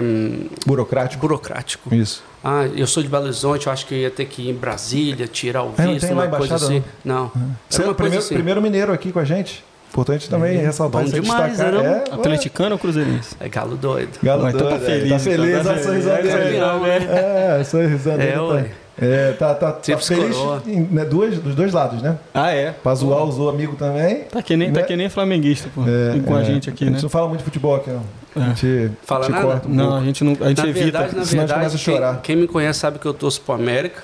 burocrático? 0.64 1.20
Burocrático. 1.20 1.94
Isso. 1.94 2.22
Ah, 2.44 2.66
eu 2.76 2.86
sou 2.86 3.02
de 3.02 3.08
Belo 3.08 3.24
Horizonte, 3.24 3.66
eu 3.66 3.72
acho 3.72 3.86
que 3.86 3.94
eu 3.94 3.98
ia 3.98 4.10
ter 4.10 4.26
que 4.26 4.42
ir 4.42 4.50
em 4.50 4.54
Brasília, 4.54 5.26
tirar 5.26 5.62
o 5.62 5.70
visto, 5.70 5.80
é, 5.80 5.86
não 5.86 5.98
tem 5.98 6.12
uma 6.12 6.28
coisa 6.28 6.56
assim. 6.56 6.84
Não. 7.02 7.30
não. 7.34 7.56
Você 7.70 7.82
é 7.82 7.88
o 7.88 7.94
primeiro, 7.94 8.18
assim. 8.22 8.34
primeiro 8.34 8.60
mineiro 8.60 8.92
aqui 8.92 9.10
com 9.10 9.18
a 9.18 9.24
gente? 9.24 9.64
Importante 9.88 10.28
também 10.28 10.58
é, 10.58 10.60
ressaltar 10.60 11.02
bom 11.02 11.06
isso 11.08 11.20
demais, 11.20 11.52
destacar. 11.52 11.72
Né? 11.80 12.04
É, 12.10 12.14
Atleticano 12.14 12.72
ou 12.72 12.78
Cruzeirense? 12.78 13.36
É 13.40 13.48
galo 13.48 13.76
doido. 13.76 14.18
Galo 14.22 14.42
Mas 14.42 14.52
doido. 14.52 14.68
Tá 14.68 14.78
feliz. 14.78 15.08
Tá 15.08 15.18
feliz, 15.20 15.62
tá 15.62 15.74
feliz. 15.76 16.04
Tá 16.04 16.20
feliz. 16.20 17.08
É, 17.08 17.64
sorrisando. 17.64 18.20
É, 18.22 18.40
ué. 18.40 18.70
É, 18.96 19.32
tá, 19.32 19.54
tá, 19.54 19.72
tá 19.72 19.98
feliz 19.98 20.36
em, 20.66 20.82
né, 20.82 21.04
duas, 21.04 21.38
dos 21.38 21.54
dois 21.54 21.72
lados, 21.72 22.00
né? 22.00 22.16
Ah, 22.32 22.52
é? 22.52 22.70
Pra 22.70 22.94
zoar 22.94 23.24
os 23.24 23.40
amigos 23.48 23.76
também. 23.76 24.24
Tá 24.24 24.40
que 24.40 24.56
nem, 24.56 24.68
tá 24.68 24.74
né? 24.74 24.80
tá 24.82 24.86
que 24.86 24.96
nem 24.96 25.08
flamenguista, 25.08 25.68
pô. 25.74 25.82
É, 25.82 26.20
com 26.20 26.36
é. 26.36 26.40
a 26.40 26.44
gente 26.44 26.70
aqui, 26.70 26.84
né? 26.84 26.90
A 26.90 26.94
gente 26.94 27.02
não 27.02 27.10
fala 27.10 27.26
muito 27.26 27.40
de 27.40 27.44
futebol 27.44 27.74
aqui, 27.74 27.90
não. 27.90 28.02
A 28.36 28.40
gente, 28.40 28.90
fala 29.02 29.28
nada? 29.28 29.46
corta 29.46 29.68
um 29.68 29.72
não, 29.72 29.84
pouco. 29.84 30.02
a 30.02 30.04
gente, 30.04 30.24
não, 30.24 30.32
a 30.40 30.48
gente 30.48 30.62
na 30.62 30.68
evita. 30.68 30.98
Verdade, 30.98 31.36
na 31.36 31.44
verdade, 31.46 31.78
quem, 31.78 32.00
quem 32.22 32.36
me 32.36 32.48
conhece 32.48 32.80
sabe 32.80 32.98
que 32.98 33.06
eu 33.06 33.14
torço 33.14 33.40
pro 33.40 33.54
América. 33.54 34.02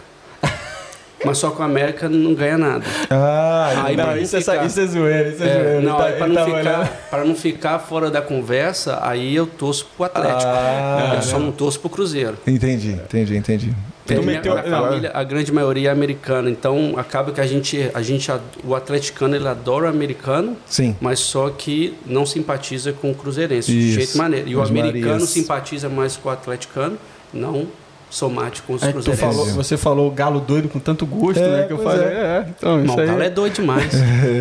Mas 1.24 1.38
só 1.38 1.50
com 1.50 1.62
a 1.62 1.66
América 1.66 2.08
não 2.08 2.34
ganha 2.34 2.56
nada. 2.56 2.84
Ah, 3.10 3.84
aí, 3.84 3.96
não, 3.96 4.16
isso, 4.16 4.38
ficar, 4.38 4.62
é, 4.62 4.66
isso 4.66 4.80
é 4.80 4.86
zoeira, 4.86 5.28
isso 5.28 5.42
é, 5.42 5.48
é 5.48 5.52
zoeira. 5.52 5.80
Não, 5.80 5.96
tá, 5.96 6.12
para 6.12 6.26
não, 6.26 6.34
tá 6.34 6.44
ficar, 6.44 7.24
não 7.26 7.34
ficar 7.34 7.78
fora 7.78 8.10
da 8.10 8.22
conversa, 8.22 8.98
aí 9.02 9.34
eu 9.34 9.46
torço 9.46 9.86
pro 9.96 10.06
Atlético. 10.06 10.42
Ah, 10.44 11.12
eu 11.16 11.22
só 11.22 11.38
não 11.38 11.52
torço 11.52 11.80
pro 11.80 11.90
Cruzeiro. 11.90 12.36
Entendi, 12.46 12.92
entendi, 12.92 13.36
entendi. 13.36 13.74
É, 14.08 14.20
meteu, 14.20 14.56
a, 14.58 14.62
família, 14.62 15.10
a 15.14 15.22
grande 15.22 15.52
maioria 15.52 15.90
é 15.90 15.92
americana, 15.92 16.50
então 16.50 16.94
acaba 16.96 17.30
que 17.30 17.40
a 17.40 17.46
gente, 17.46 17.90
a 17.94 18.02
gente, 18.02 18.28
o 18.64 18.74
atleticano 18.74 19.36
ele 19.36 19.46
adora 19.46 19.86
o 19.86 19.88
americano, 19.88 20.56
Sim. 20.66 20.96
mas 21.00 21.20
só 21.20 21.48
que 21.50 21.94
não 22.04 22.26
simpatiza 22.26 22.92
com 22.92 23.10
o 23.12 23.14
cruzeirense 23.14 23.70
Isso. 23.70 23.86
de 23.86 23.92
jeito 23.92 24.18
maneiro. 24.18 24.48
E 24.48 24.56
o 24.56 24.62
americano 24.62 25.12
Marias. 25.12 25.28
simpatiza 25.28 25.88
mais 25.88 26.16
com 26.16 26.28
o 26.28 26.32
atleticano, 26.32 26.98
não 27.32 27.68
somate 28.10 28.62
com 28.62 28.74
os 28.74 28.82
é, 28.82 28.92
cruzeirenses. 28.92 29.36
Falou, 29.36 29.46
você 29.46 29.76
falou 29.76 30.10
galo 30.10 30.40
doido 30.40 30.68
com 30.68 30.78
tanto 30.78 31.06
gosto, 31.06 31.40
é, 31.40 31.60
né? 31.60 31.66
Que 31.66 31.72
eu 31.72 31.78
falei, 31.78 32.06
é. 32.06 32.10
é 32.10 32.46
então, 32.48 32.78
Não, 32.78 32.94
o 32.94 32.96
galo 32.96 33.22
é 33.22 33.30
doido 33.30 33.54
demais. 33.54 33.90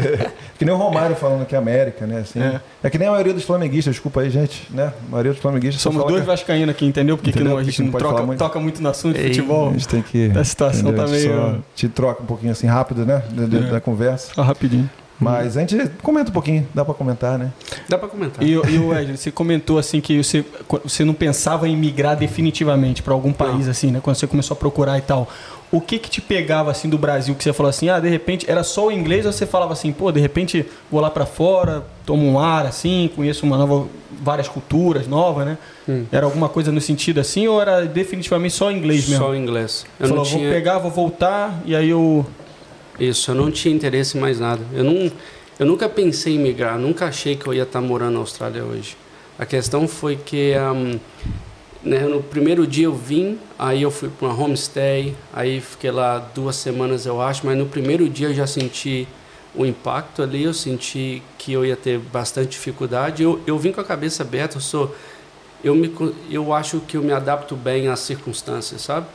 que 0.58 0.66
nem 0.66 0.74
o 0.74 0.78
Romário 0.78 1.16
falando 1.16 1.46
que 1.46 1.56
é 1.56 1.58
América, 1.58 2.06
né? 2.06 2.20
Assim, 2.20 2.42
é. 2.42 2.60
é. 2.84 2.90
que 2.90 2.98
nem 2.98 3.08
a 3.08 3.12
maioria 3.12 3.34
dos 3.34 3.44
flamenguistas, 3.44 3.94
desculpa 3.94 4.22
aí, 4.22 4.30
gente, 4.30 4.68
né? 4.72 4.92
A 5.08 5.12
maioria 5.12 5.32
dos 5.32 5.42
flamenguistas. 5.42 5.82
Somos 5.82 6.04
dois 6.06 6.24
é- 6.24 6.26
vascaínos 6.26 6.70
aqui, 6.70 6.86
entendeu? 6.86 7.16
Porque 7.16 7.30
entendeu? 7.30 7.50
Que 7.50 7.54
não, 7.54 7.62
a 7.62 7.64
gente 7.64 7.82
não, 7.82 7.92
não 7.92 8.00
troca, 8.00 8.24
muito. 8.24 8.40
toca 8.40 8.60
muito 8.60 8.82
no 8.82 8.90
assunto 8.90 9.18
de 9.18 9.24
futebol. 9.28 9.70
A 9.70 9.74
gente 9.74 9.88
tem 9.88 10.02
que. 10.02 10.32
A 10.36 10.44
situação 10.44 10.90
entendeu? 10.90 11.06
tá 11.06 11.12
meio. 11.12 11.64
te 11.76 11.88
troca 11.88 12.24
um 12.24 12.26
pouquinho 12.26 12.52
assim 12.52 12.68
rápido, 12.68 13.06
né? 13.06 13.24
Da, 13.32 13.72
da 13.72 13.82
conversa. 13.82 14.34
Só 14.34 14.42
rapidinho. 14.42 14.90
Mas 15.20 15.58
a 15.58 15.62
gente 15.62 15.92
comenta 16.02 16.30
um 16.30 16.34
pouquinho, 16.34 16.66
dá 16.74 16.86
para 16.86 16.94
comentar, 16.94 17.38
né? 17.38 17.52
Dá 17.90 17.98
para 17.98 18.08
comentar. 18.08 18.42
E, 18.42 18.52
e 18.52 18.78
o 18.78 18.88
Wesley, 18.90 19.18
você 19.18 19.30
comentou 19.32 19.78
assim 19.78 20.00
que 20.00 20.24
você, 20.24 20.46
você 20.84 21.04
não 21.04 21.14
pensava 21.14 21.68
em 21.68 21.76
migrar 21.76 22.16
definitivamente 22.16 23.04
para 23.04 23.14
algum 23.14 23.34
país, 23.34 23.66
não. 23.66 23.72
assim, 23.72 23.92
né? 23.92 24.00
Quando 24.02 24.16
você 24.16 24.28
começou 24.28 24.56
a 24.56 24.58
procurar 24.58 24.98
e 24.98 25.02
tal. 25.02 25.28
O 25.72 25.80
que 25.80 26.00
que 26.00 26.10
te 26.10 26.20
pegava 26.20 26.72
assim 26.72 26.90
do 26.90 26.98
Brasil 26.98 27.36
que 27.36 27.44
você 27.44 27.54
falou 27.54 27.70
assim, 27.70 27.90
ah, 27.90 28.00
de 28.00 28.10
repente 28.10 28.50
era 28.50 28.64
só 28.64 28.88
o 28.88 28.92
inglês 28.92 29.26
ou 29.26 29.32
você 29.32 29.46
falava 29.46 29.74
assim, 29.74 29.92
pô, 29.92 30.12
de 30.12 30.20
repente 30.20 30.66
vou 30.90 31.00
lá 31.00 31.12
para 31.12 31.28
fora, 31.28 31.84
tomo 32.06 32.26
um 32.26 32.40
ar 32.40 32.66
assim, 32.66 33.12
conheço 33.16 33.46
uma 33.46 33.56
nova, 33.56 33.88
várias 34.20 34.48
culturas 34.48 35.06
novas, 35.06 35.46
né? 35.46 35.58
Hum. 35.88 36.06
Era 36.12 36.26
alguma 36.26 36.50
coisa 36.50 36.72
no 36.72 36.82
sentido 36.82 37.20
assim 37.20 37.48
ou 37.48 37.62
era 37.62 37.86
definitivamente 37.86 38.56
só 38.56 38.72
inglês 38.72 39.08
mesmo? 39.08 39.24
Só 39.24 39.36
inglês. 39.36 39.86
Eu 40.00 40.08
falou, 40.08 40.24
tinha... 40.24 40.42
vou 40.42 40.52
pegar, 40.52 40.80
vou 40.80 40.90
voltar 40.90 41.62
e 41.64 41.76
aí 41.76 41.90
eu 41.90 42.26
isso, 43.00 43.32
eu 43.32 43.36
não 43.36 43.52
tinha 43.52 43.74
interesse 43.74 44.18
em 44.18 44.22
mais 44.22 44.40
nada. 44.40 44.62
Eu, 44.74 44.84
não, 44.84 45.12
eu 45.58 45.66
nunca 45.66 45.88
pensei 45.88 46.36
em 46.36 46.40
migrar, 46.40 46.78
nunca 46.78 47.06
achei 47.06 47.36
que 47.36 47.48
eu 47.48 47.54
ia 47.54 47.64
estar 47.64 47.82
morando 47.82 48.14
na 48.14 48.20
Austrália 48.20 48.64
hoje. 48.64 48.98
A 49.38 49.46
questão 49.46 49.88
foi 49.88 50.18
que 50.18 50.54
um, 50.58 51.00
né, 51.84 52.00
no 52.02 52.22
primeiro 52.22 52.68
dia 52.68 52.86
eu 52.86 52.94
vim, 52.94 53.40
aí 53.58 53.82
eu 53.82 53.92
fui 53.92 54.10
para 54.10 54.28
uma 54.28 54.44
homestay, 54.44 55.16
aí 55.34 55.62
fiquei 55.62 55.92
lá 55.92 56.20
duas 56.20 56.56
semanas 56.58 57.06
eu 57.06 57.22
acho, 57.22 57.46
mas 57.46 57.58
no 57.58 57.66
primeiro 57.66 58.10
dia 58.10 58.28
eu 58.28 58.34
já 58.34 58.46
senti 58.46 59.08
o 59.56 59.66
impacto 59.66 60.22
ali, 60.22 60.44
eu 60.44 60.54
senti 60.54 61.24
que 61.38 61.54
eu 61.54 61.66
ia 61.66 61.76
ter 61.76 61.98
bastante 61.98 62.50
dificuldade. 62.50 63.24
Eu, 63.24 63.42
eu 63.48 63.58
vim 63.58 63.72
com 63.72 63.82
a 63.82 63.84
cabeça 63.84 64.24
aberta, 64.24 64.58
eu 64.58 64.62
sou 64.62 64.96
eu 65.64 65.76
me 65.76 65.94
eu 66.30 66.54
acho 66.54 66.80
que 66.82 66.96
eu 66.96 67.02
me 67.02 67.12
adapto 67.12 67.56
bem 67.56 67.88
às 67.88 68.00
circunstâncias, 68.00 68.82
sabe? 68.82 69.08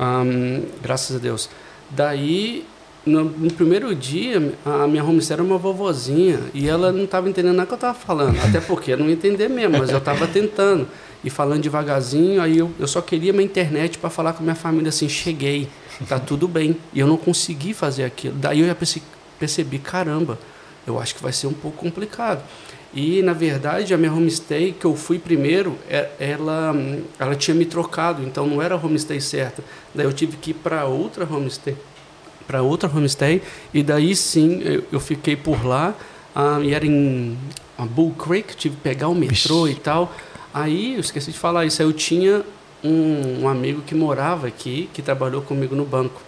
Um, 0.00 0.64
graças 0.82 1.16
a 1.16 1.18
Deus. 1.18 1.48
Daí 1.90 2.66
no, 3.04 3.24
no, 3.24 3.52
primeiro 3.52 3.94
dia, 3.94 4.54
a 4.64 4.86
minha 4.86 5.02
homestead 5.02 5.40
era 5.40 5.42
uma 5.42 5.58
vovozinha 5.58 6.38
e 6.54 6.68
ela 6.68 6.92
não 6.92 7.04
estava 7.04 7.28
entendendo 7.28 7.56
nada 7.56 7.66
que 7.66 7.72
eu 7.72 7.76
estava 7.76 7.98
falando. 7.98 8.38
Até 8.40 8.60
porque 8.60 8.92
eu 8.92 8.96
não 8.96 9.10
entender 9.10 9.48
mesmo, 9.48 9.78
mas 9.78 9.90
eu 9.90 9.98
estava 9.98 10.26
tentando. 10.28 10.86
E 11.24 11.30
falando 11.30 11.62
devagarzinho, 11.62 12.40
aí 12.40 12.58
eu, 12.58 12.70
eu 12.78 12.86
só 12.86 13.00
queria 13.00 13.32
minha 13.32 13.44
internet 13.44 13.98
para 13.98 14.10
falar 14.10 14.32
com 14.32 14.40
a 14.40 14.42
minha 14.42 14.54
família 14.54 14.88
assim: 14.88 15.08
cheguei, 15.08 15.68
tá 16.08 16.18
tudo 16.18 16.46
bem. 16.46 16.76
E 16.92 17.00
eu 17.00 17.06
não 17.06 17.16
consegui 17.16 17.74
fazer 17.74 18.04
aquilo. 18.04 18.34
Daí 18.36 18.60
eu 18.60 18.66
já 18.66 18.74
percebi, 18.74 19.04
percebi 19.38 19.78
caramba, 19.78 20.38
eu 20.86 21.00
acho 21.00 21.14
que 21.14 21.22
vai 21.22 21.32
ser 21.32 21.48
um 21.48 21.52
pouco 21.52 21.78
complicado. 21.78 22.42
E, 22.94 23.22
na 23.22 23.32
verdade, 23.32 23.94
a 23.94 23.96
minha 23.96 24.12
homestay, 24.12 24.72
que 24.78 24.84
eu 24.84 24.94
fui 24.94 25.18
primeiro, 25.18 25.78
é, 25.88 26.10
ela, 26.20 26.74
ela 27.18 27.34
tinha 27.34 27.54
me 27.54 27.64
trocado, 27.64 28.22
então 28.22 28.46
não 28.46 28.60
era 28.60 28.74
a 28.74 28.78
homestay 28.78 29.18
certa. 29.18 29.64
Daí 29.94 30.04
eu 30.04 30.12
tive 30.12 30.36
que 30.36 30.50
ir 30.50 30.54
para 30.54 30.84
outra 30.84 31.24
homestay 31.24 31.74
para 32.46 32.62
outra 32.62 32.88
homestay 32.88 33.42
e 33.72 33.82
daí 33.82 34.14
sim 34.14 34.60
eu, 34.62 34.84
eu 34.92 35.00
fiquei 35.00 35.36
por 35.36 35.64
lá 35.64 35.94
ah, 36.34 36.58
e 36.62 36.72
era 36.72 36.86
em 36.86 37.36
Bull 37.78 38.12
Creek, 38.12 38.56
tive 38.56 38.76
que 38.76 38.82
pegar 38.82 39.08
o 39.08 39.14
metrô 39.14 39.68
e 39.68 39.74
tal. 39.74 40.12
Aí 40.52 40.94
eu 40.94 41.00
esqueci 41.00 41.32
de 41.32 41.38
falar 41.38 41.64
isso, 41.64 41.82
aí 41.82 41.88
eu 41.88 41.92
tinha 41.92 42.42
um, 42.82 43.42
um 43.42 43.48
amigo 43.48 43.82
que 43.82 43.94
morava 43.94 44.46
aqui, 44.46 44.88
que 44.92 45.02
trabalhou 45.02 45.42
comigo 45.42 45.74
no 45.74 45.84
banco, 45.84 46.20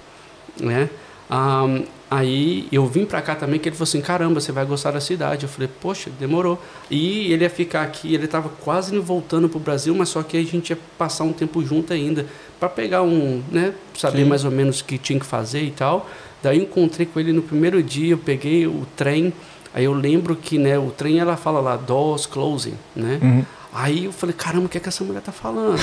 né? 0.59 0.89
Um, 1.31 1.85
aí 2.11 2.69
eu 2.71 2.87
vim 2.87 3.05
para 3.05 3.21
cá 3.23 3.35
também 3.35 3.59
que 3.59 3.69
ele 3.69 3.77
falou 3.77 3.89
assim, 3.89 4.01
caramba, 4.01 4.41
você 4.41 4.53
vai 4.53 4.65
gostar 4.65 4.93
da 4.93 5.01
cidade. 5.01 5.45
Eu 5.45 5.49
falei, 5.49 5.69
poxa, 5.81 6.11
demorou. 6.19 6.61
E 6.91 7.33
ele 7.33 7.45
ia 7.45 7.51
ficar 7.51 7.83
aqui, 7.83 8.15
ele 8.15 8.27
estava 8.27 8.49
quase 8.49 8.97
voltando 8.99 9.49
para 9.49 9.57
o 9.57 9.61
Brasil, 9.61 9.95
mas 9.95 10.11
só 10.11 10.23
que 10.23 10.37
a 10.37 10.43
gente 10.43 10.71
ia 10.71 10.79
passar 10.99 11.25
um 11.25 11.33
tempo 11.33 11.65
junto 11.65 11.93
ainda 11.93 12.27
para 12.59 12.69
pegar 12.69 13.03
um, 13.03 13.43
né, 13.51 13.75
saber 13.97 14.23
Sim. 14.23 14.29
mais 14.29 14.45
ou 14.45 14.51
menos 14.51 14.81
o 14.81 14.85
que 14.85 14.99
tinha 14.99 15.19
que 15.19 15.27
fazer 15.27 15.63
e 15.63 15.71
tal. 15.71 16.09
Daí 16.43 16.59
eu 16.59 16.65
encontrei 16.65 17.07
com 17.07 17.19
ele 17.19 17.33
no 17.33 17.43
primeiro 17.43 17.83
dia, 17.83 18.13
eu 18.13 18.19
peguei 18.19 18.67
o 18.67 18.87
trem, 18.97 19.33
aí 19.73 19.85
eu 19.85 19.93
lembro 19.93 20.37
que, 20.37 20.59
né, 20.59 20.79
o 20.79 20.91
trem 20.91 21.19
ela 21.19 21.37
fala 21.37 21.61
lá 21.61 21.77
doors 21.77 22.27
closing, 22.27 22.75
né? 22.95 23.19
Uhum. 23.23 23.45
Aí 23.73 24.05
eu 24.05 24.13
falei, 24.13 24.35
caramba, 24.35 24.67
o 24.67 24.69
que 24.69 24.79
é 24.79 24.81
que 24.81 24.89
essa 24.89 25.03
mulher 25.03 25.21
tá 25.21 25.33
falando? 25.33 25.81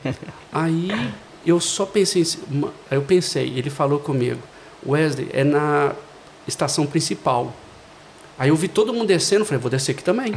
aí 0.50 0.88
eu 1.44 1.60
só 1.60 1.84
pensei, 1.84 2.24
eu 2.90 3.02
pensei, 3.02 3.52
ele 3.56 3.68
falou 3.68 3.98
comigo, 3.98 4.40
Wesley, 4.86 5.28
é 5.32 5.44
na 5.44 5.92
estação 6.46 6.86
principal. 6.86 7.52
Aí 8.38 8.48
eu 8.48 8.56
vi 8.56 8.66
todo 8.66 8.92
mundo 8.92 9.06
descendo, 9.06 9.44
falei, 9.44 9.60
vou 9.60 9.70
descer 9.70 9.92
aqui 9.92 10.02
também. 10.02 10.34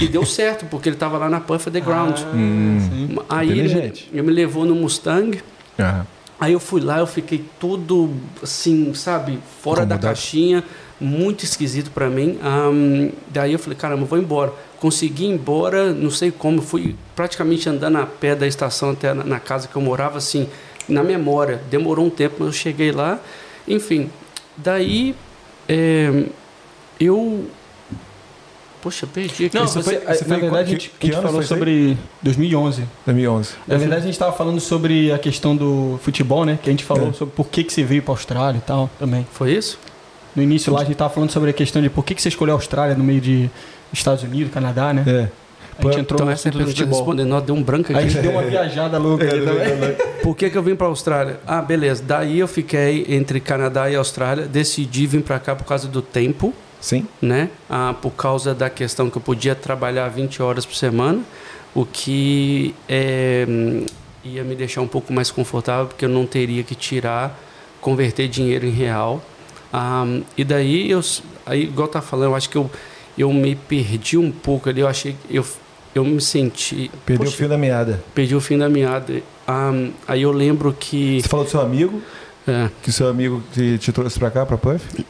e 0.00 0.06
deu 0.06 0.24
certo, 0.26 0.66
porque 0.66 0.88
ele 0.88 0.96
estava 0.96 1.16
lá 1.16 1.28
na 1.30 1.40
Puff 1.40 1.70
the 1.70 1.80
Ground. 1.80 2.18
Ah, 2.18 2.32
hum, 2.34 3.16
aí 3.28 3.58
ele, 3.58 3.92
ele, 4.12 4.22
me 4.22 4.32
levou 4.32 4.66
no 4.66 4.74
Mustang. 4.74 5.40
Uhum. 5.78 6.02
Aí 6.40 6.52
eu 6.52 6.60
fui 6.60 6.80
lá, 6.80 6.98
eu 7.00 7.06
fiquei 7.06 7.44
todo 7.58 8.10
assim, 8.40 8.94
sabe, 8.94 9.40
fora 9.60 9.84
da 9.84 9.98
caixinha, 9.98 10.62
muito 11.00 11.44
esquisito 11.44 11.90
para 11.90 12.08
mim. 12.08 12.38
Um, 12.44 13.10
daí 13.28 13.52
eu 13.54 13.58
falei, 13.58 13.76
caramba, 13.76 14.04
vou 14.04 14.18
embora. 14.18 14.52
Consegui 14.78 15.24
ir 15.24 15.30
embora, 15.30 15.92
não 15.92 16.10
sei 16.10 16.30
como, 16.30 16.62
fui 16.62 16.94
praticamente 17.16 17.68
andando 17.68 17.96
a 17.96 18.06
pé 18.06 18.36
da 18.36 18.46
estação 18.46 18.90
até 18.90 19.12
na, 19.12 19.24
na 19.24 19.40
casa 19.40 19.66
que 19.66 19.74
eu 19.74 19.82
morava, 19.82 20.18
assim, 20.18 20.48
na 20.88 21.02
memória. 21.02 21.60
Demorou 21.68 22.06
um 22.06 22.10
tempo, 22.10 22.36
mas 22.38 22.48
eu 22.48 22.52
cheguei 22.52 22.92
lá. 22.92 23.18
Enfim, 23.66 24.08
daí 24.56 25.16
é, 25.68 26.24
eu. 26.98 27.46
Poxa, 28.80 29.06
perdi 29.06 29.46
aqui. 29.46 29.56
Não, 29.56 29.66
você, 29.66 29.82
você, 29.82 30.00
foi, 30.00 30.14
você 30.14 30.24
na 30.26 30.36
verdade, 30.36 30.64
que, 30.64 30.70
a 30.70 30.78
gente, 30.78 30.90
que 31.00 31.10
a 31.10 31.12
gente 31.12 31.22
falou 31.22 31.42
sobre 31.42 31.98
2011. 32.22 32.84
2011. 33.04 33.54
Na 33.66 33.76
verdade, 33.76 34.02
a 34.02 34.04
gente 34.04 34.12
estava 34.12 34.32
falando 34.32 34.60
sobre 34.60 35.10
a 35.10 35.18
questão 35.18 35.56
do 35.56 35.98
futebol, 36.02 36.44
né? 36.44 36.58
Que 36.62 36.70
a 36.70 36.72
gente 36.72 36.84
falou 36.84 37.08
é. 37.08 37.12
sobre 37.12 37.34
por 37.34 37.48
que, 37.48 37.64
que 37.64 37.72
você 37.72 37.82
veio 37.82 38.02
para 38.02 38.12
a 38.12 38.16
Austrália 38.16 38.58
e 38.58 38.62
tal 38.62 38.88
também. 38.98 39.26
Foi 39.32 39.52
isso? 39.52 39.78
No 40.36 40.42
início 40.42 40.72
lá, 40.72 40.80
a 40.80 40.84
gente 40.84 40.92
estava 40.92 41.12
falando 41.12 41.30
sobre 41.30 41.50
a 41.50 41.52
questão 41.52 41.82
de 41.82 41.90
por 41.90 42.04
que, 42.04 42.14
que 42.14 42.22
você 42.22 42.28
escolheu 42.28 42.54
a 42.54 42.58
Austrália 42.58 42.94
no 42.94 43.02
meio 43.02 43.20
de 43.20 43.50
Estados 43.92 44.22
Unidos, 44.22 44.52
Canadá, 44.52 44.92
né? 44.92 45.04
É. 45.06 45.28
A 45.78 45.82
gente 45.82 46.00
entrou 46.00 46.18
então, 46.20 46.30
essa 46.30 46.50
pergunta 46.50 46.84
respondendo, 46.84 47.28
nós 47.28 47.42
deu 47.44 47.54
um 47.54 47.62
branco 47.62 47.92
aqui. 47.92 48.00
A 48.00 48.08
gente 48.08 48.20
deu 48.20 48.32
uma 48.32 48.42
viajada 48.42 48.98
louca 48.98 49.24
é, 49.26 49.30
também. 49.30 49.96
Por 50.22 50.36
que, 50.36 50.50
que 50.50 50.58
eu 50.58 50.62
vim 50.62 50.74
para 50.74 50.86
a 50.86 50.90
Austrália? 50.90 51.38
Ah, 51.46 51.62
beleza. 51.62 52.02
Daí 52.04 52.40
eu 52.40 52.48
fiquei 52.48 53.06
entre 53.08 53.38
Canadá 53.38 53.88
e 53.88 53.94
Austrália. 53.94 54.46
Decidi 54.46 55.06
vir 55.06 55.22
para 55.22 55.38
cá 55.38 55.54
por 55.54 55.64
causa 55.64 55.86
do 55.86 56.02
tempo. 56.02 56.52
Sim. 56.80 57.06
Né? 57.20 57.50
Ah, 57.68 57.94
por 58.00 58.12
causa 58.12 58.54
da 58.54 58.70
questão 58.70 59.10
que 59.10 59.16
eu 59.16 59.22
podia 59.22 59.54
trabalhar 59.54 60.08
20 60.08 60.42
horas 60.42 60.64
por 60.64 60.74
semana, 60.74 61.22
o 61.74 61.84
que 61.84 62.74
é, 62.88 63.46
ia 64.24 64.44
me 64.44 64.54
deixar 64.54 64.80
um 64.80 64.86
pouco 64.86 65.12
mais 65.12 65.30
confortável, 65.30 65.86
porque 65.86 66.04
eu 66.04 66.08
não 66.08 66.26
teria 66.26 66.62
que 66.62 66.74
tirar, 66.74 67.38
converter 67.80 68.28
dinheiro 68.28 68.66
em 68.66 68.70
real. 68.70 69.22
Ah, 69.72 70.04
e 70.36 70.44
daí, 70.44 70.90
eu, 70.90 71.00
aí, 71.44 71.64
igual 71.64 71.88
tá 71.88 72.00
falando, 72.00 72.30
eu 72.30 72.36
acho 72.36 72.48
que 72.48 72.56
eu, 72.56 72.70
eu 73.16 73.32
me 73.32 73.54
perdi 73.54 74.16
um 74.16 74.30
pouco 74.30 74.68
ali. 74.68 74.80
Eu 74.80 74.88
achei 74.88 75.16
eu 75.28 75.44
eu 75.94 76.04
me 76.04 76.20
senti. 76.20 76.90
Perdeu 77.04 77.24
poxa, 77.24 77.36
o 77.36 77.38
fim 77.38 77.48
da 77.48 77.58
meada. 77.58 78.02
Perdi 78.14 78.34
o 78.34 78.40
fim 78.40 78.58
da 78.58 78.68
meada. 78.68 79.22
Ah, 79.46 79.72
aí 80.06 80.22
eu 80.22 80.32
lembro 80.32 80.72
que. 80.78 81.20
Você 81.20 81.28
falou 81.28 81.44
do 81.44 81.50
seu 81.50 81.60
amigo? 81.60 82.00
É. 82.46 82.70
Que 82.82 82.92
seu 82.92 83.08
amigo 83.08 83.42
te, 83.52 83.78
te 83.78 83.92
trouxe 83.92 84.18
para 84.18 84.30
cá, 84.30 84.46
para 84.46 84.56
Puff? 84.56 85.04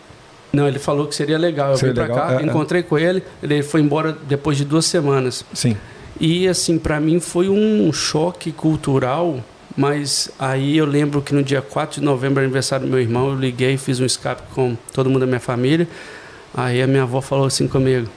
Não, 0.52 0.66
ele 0.66 0.78
falou 0.78 1.06
que 1.06 1.14
seria 1.14 1.38
legal. 1.38 1.72
Eu 1.72 1.76
seria 1.76 1.92
vim 1.92 2.12
para 2.12 2.14
cá, 2.14 2.34
é, 2.34 2.42
é, 2.42 2.46
encontrei 2.46 2.82
com 2.82 2.98
ele, 2.98 3.22
ele 3.42 3.62
foi 3.62 3.80
embora 3.80 4.16
depois 4.28 4.56
de 4.56 4.64
duas 4.64 4.86
semanas. 4.86 5.44
Sim. 5.52 5.76
E 6.20 6.48
assim, 6.48 6.78
para 6.78 6.98
mim 6.98 7.20
foi 7.20 7.48
um 7.48 7.92
choque 7.92 8.50
cultural, 8.50 9.38
mas 9.76 10.30
aí 10.38 10.76
eu 10.76 10.86
lembro 10.86 11.22
que 11.22 11.34
no 11.34 11.42
dia 11.42 11.62
4 11.62 12.00
de 12.00 12.04
novembro, 12.04 12.42
aniversário 12.42 12.86
do 12.86 12.90
meu 12.90 13.00
irmão, 13.00 13.28
eu 13.28 13.36
liguei, 13.36 13.76
fiz 13.76 14.00
um 14.00 14.04
escape 14.04 14.42
com 14.54 14.76
todo 14.92 15.08
mundo 15.08 15.20
da 15.20 15.26
minha 15.26 15.40
família. 15.40 15.86
Aí 16.54 16.82
a 16.82 16.86
minha 16.86 17.02
avó 17.02 17.20
falou 17.20 17.46
assim 17.46 17.68
comigo: 17.68 18.08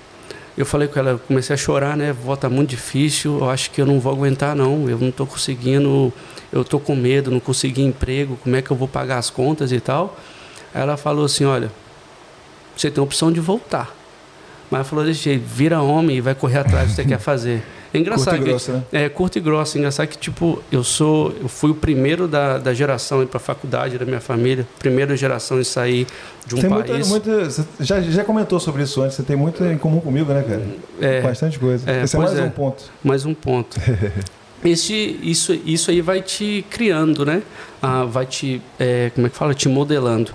eu 0.57 0.65
falei 0.65 0.87
com 0.87 0.99
ela, 0.99 1.21
comecei 1.27 1.53
a 1.53 1.57
chorar, 1.57 1.95
né? 1.95 2.11
Vó, 2.11 2.35
tá 2.35 2.49
muito 2.49 2.69
difícil, 2.69 3.39
eu 3.39 3.49
acho 3.49 3.71
que 3.71 3.81
eu 3.81 3.85
não 3.85 3.99
vou 3.99 4.11
aguentar, 4.11 4.55
não. 4.55 4.89
Eu 4.89 4.97
não 4.97 5.09
estou 5.09 5.27
conseguindo, 5.27 6.11
eu 6.51 6.61
estou 6.61 6.79
com 6.79 6.95
medo, 6.95 7.31
não 7.31 7.39
consegui 7.39 7.83
emprego, 7.83 8.37
como 8.43 8.55
é 8.55 8.61
que 8.61 8.71
eu 8.71 8.77
vou 8.77 8.87
pagar 8.87 9.17
as 9.17 9.29
contas 9.29 9.71
e 9.71 9.79
tal. 9.79 10.17
Aí 10.73 10.81
ela 10.81 10.97
falou 10.97 11.25
assim: 11.25 11.45
olha, 11.45 11.71
você 12.75 12.89
tem 12.89 13.01
a 13.01 13.03
opção 13.03 13.31
de 13.31 13.39
voltar. 13.39 13.95
Mas 14.69 14.79
ela 14.79 14.83
falou 14.83 15.05
desse 15.05 15.21
jeito: 15.21 15.43
vira 15.45 15.81
homem 15.81 16.17
e 16.17 16.21
vai 16.21 16.33
correr 16.33 16.59
atrás 16.59 16.89
do 16.89 16.95
que 16.95 17.01
você 17.01 17.05
quer 17.05 17.19
fazer. 17.19 17.63
É 17.93 17.97
engraçado. 17.97 18.35
Curto 18.37 18.47
e 18.47 18.49
grosso, 18.49 18.71
né? 18.71 18.83
É, 18.93 19.09
curto 19.09 19.37
e 19.37 19.41
grosso. 19.41 19.77
Engraçado 19.77 20.07
que, 20.07 20.17
tipo, 20.17 20.63
eu 20.71 20.83
sou. 20.83 21.35
Eu 21.41 21.49
fui 21.49 21.71
o 21.71 21.75
primeiro 21.75 22.25
da, 22.27 22.57
da 22.57 22.73
geração 22.73 23.25
para 23.25 23.37
a 23.37 23.39
faculdade 23.39 23.97
da 23.97 24.05
minha 24.05 24.21
família, 24.21 24.65
primeira 24.79 25.15
geração 25.17 25.59
em 25.59 25.63
sair 25.63 26.07
de 26.45 26.55
um 26.55 26.59
tem 26.59 26.69
país. 26.69 27.09
Muita, 27.09 27.29
muita, 27.29 27.49
você 27.49 27.65
já, 27.81 27.99
já 27.99 28.23
comentou 28.23 28.59
sobre 28.61 28.83
isso 28.83 29.01
antes, 29.01 29.17
você 29.17 29.23
tem 29.23 29.35
muito 29.35 29.61
em 29.65 29.77
comum 29.77 29.99
comigo, 29.99 30.31
né, 30.31 30.41
cara? 30.41 30.65
É, 31.01 31.21
Bastante 31.21 31.59
coisa. 31.59 31.89
É, 31.89 32.03
Esse 32.03 32.15
é 32.15 32.19
mais 32.19 32.37
é, 32.37 32.43
um 32.43 32.49
ponto. 32.49 32.83
Mais 33.03 33.25
um 33.25 33.33
ponto. 33.33 33.77
Esse, 34.63 35.19
isso, 35.23 35.59
isso 35.65 35.89
aí 35.89 36.01
vai 36.01 36.21
te 36.21 36.63
criando, 36.69 37.25
né? 37.25 37.41
Ah, 37.81 38.05
vai 38.05 38.27
te, 38.27 38.61
é, 38.79 39.11
como 39.13 39.25
é 39.25 39.29
que 39.29 39.35
fala? 39.35 39.55
Te 39.55 39.67
modelando. 39.67 40.31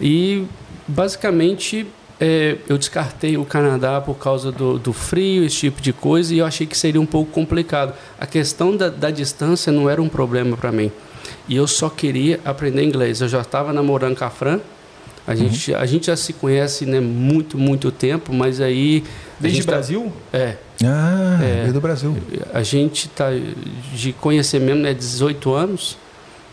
E 0.00 0.44
basicamente 0.88 1.86
é, 2.20 2.56
eu 2.68 2.76
descartei 2.76 3.36
o 3.36 3.44
Canadá 3.44 4.00
por 4.00 4.14
causa 4.14 4.50
do, 4.50 4.78
do, 4.78 4.92
frio, 4.92 5.44
esse 5.44 5.56
tipo 5.56 5.80
de 5.80 5.92
coisa, 5.92 6.34
e 6.34 6.38
eu 6.38 6.46
achei 6.46 6.66
que 6.66 6.76
seria 6.76 7.00
um 7.00 7.06
pouco 7.06 7.30
complicado. 7.30 7.94
A 8.18 8.26
questão 8.26 8.76
da, 8.76 8.88
da 8.88 9.10
distância 9.10 9.70
não 9.72 9.88
era 9.88 10.02
um 10.02 10.08
problema 10.08 10.56
para 10.56 10.72
mim. 10.72 10.90
E 11.48 11.54
eu 11.54 11.66
só 11.66 11.88
queria 11.88 12.40
aprender 12.44 12.82
inglês. 12.82 13.20
Eu 13.20 13.28
já 13.28 13.40
estava 13.40 13.72
namorando 13.72 14.16
com 14.16 14.24
a 14.24 14.30
Fran. 14.30 14.60
A, 15.26 15.32
uhum. 15.32 15.36
gente, 15.36 15.74
a 15.74 15.86
gente 15.86 16.06
já 16.06 16.16
se 16.16 16.32
conhece 16.32 16.86
né, 16.86 17.00
muito, 17.00 17.56
muito 17.56 17.92
tempo, 17.92 18.32
mas 18.32 18.60
aí. 18.60 19.04
Desde 19.38 19.60
o 19.60 19.64
tá 19.64 19.72
Brasil? 19.72 20.12
Tá, 20.32 20.38
é. 20.38 20.56
Ah, 20.84 21.38
é, 21.42 21.60
desde 21.62 21.78
o 21.78 21.80
Brasil. 21.80 22.16
A 22.52 22.62
gente 22.62 23.06
está 23.06 23.28
de 23.94 24.12
conhecer 24.14 24.58
mesmo, 24.58 24.82
né? 24.82 24.94
18 24.94 25.52
anos. 25.52 25.96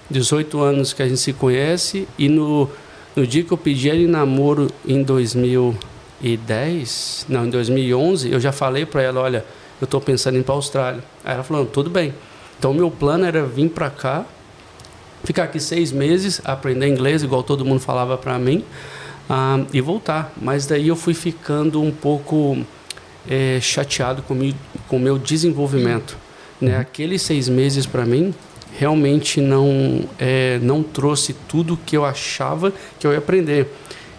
18 0.10 0.62
anos 0.62 0.94
que 0.94 1.02
a 1.02 1.08
gente 1.08 1.20
se 1.20 1.34
conhece 1.34 2.08
e 2.18 2.30
no 2.30 2.70
no 3.16 3.26
dia 3.26 3.44
que 3.44 3.52
eu 3.52 3.58
pedi 3.58 3.90
ele 3.90 4.04
em 4.04 4.08
namoro 4.08 4.70
em 4.86 5.02
2010, 5.02 7.26
não, 7.30 7.46
em 7.46 7.50
2011, 7.50 8.32
eu 8.32 8.40
já 8.40 8.52
falei 8.52 8.86
para 8.86 9.02
ela, 9.02 9.22
olha, 9.22 9.46
eu 9.80 9.86
estou 9.86 10.02
pensando 10.02 10.36
em 10.36 10.42
ir 10.42 10.44
para 10.44 10.54
a 10.54 10.58
Austrália. 10.58 11.04
Aí 11.24 11.34
ela 11.34 11.44
falou, 11.44 11.66
tudo 11.66 11.90
bem. 11.90 12.14
Então, 12.58 12.74
meu 12.74 12.92
plano 12.92 13.26
era 13.26 13.46
vir 13.46 13.70
para 13.70 13.90
cá, 13.90 14.26
ficar 15.24 15.44
aqui 15.44 15.60
seis 15.60 15.92
meses, 15.92 16.42
aprender 16.44 16.88
inglês, 16.88 17.24
igual 17.24 17.44
todo 17.44 17.64
mundo 17.64 17.80
falava 17.80 18.18
para 18.18 18.38
mim, 18.38 18.64
ah, 19.30 19.64
e 19.72 19.80
voltar. 19.80 20.34
Mas 20.42 20.66
daí 20.66 20.88
eu 20.88 20.96
fui 20.96 21.14
ficando 21.14 21.82
um 21.82 21.92
pouco 21.92 22.58
é, 23.30 23.60
chateado 23.62 24.24
com 24.24 24.96
o 24.96 25.00
meu 25.00 25.18
desenvolvimento. 25.18 26.18
Né? 26.60 26.78
Aqueles 26.78 27.22
seis 27.22 27.50
meses 27.50 27.86
para 27.86 28.06
mim 28.06 28.34
realmente 28.78 29.42
não, 29.42 30.02
é, 30.20 30.60
não 30.62 30.84
trouxe 30.84 31.34
tudo 31.48 31.78
que 31.78 31.96
eu 31.96 32.06
achava 32.06 32.74
que 33.00 33.06
eu 33.06 33.12
ia 33.12 33.18
aprender. 33.18 33.68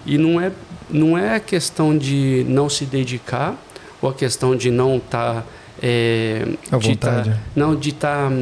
E 0.04 0.18
não 0.18 0.40
é 0.40 0.52
não 0.88 1.18
é 1.18 1.34
a 1.34 1.40
questão 1.40 1.96
de 1.96 2.46
não 2.48 2.68
se 2.68 2.84
dedicar 2.84 3.56
ou 4.00 4.08
a 4.08 4.14
questão 4.14 4.54
de 4.54 4.70
não 4.70 4.98
estar 4.98 5.42
tá, 5.42 5.44
é, 5.82 6.46
de 6.78 6.96
tá, 6.96 7.38
não 7.56 7.74
de 7.74 7.90
estar 7.90 8.30
tá, 8.30 8.36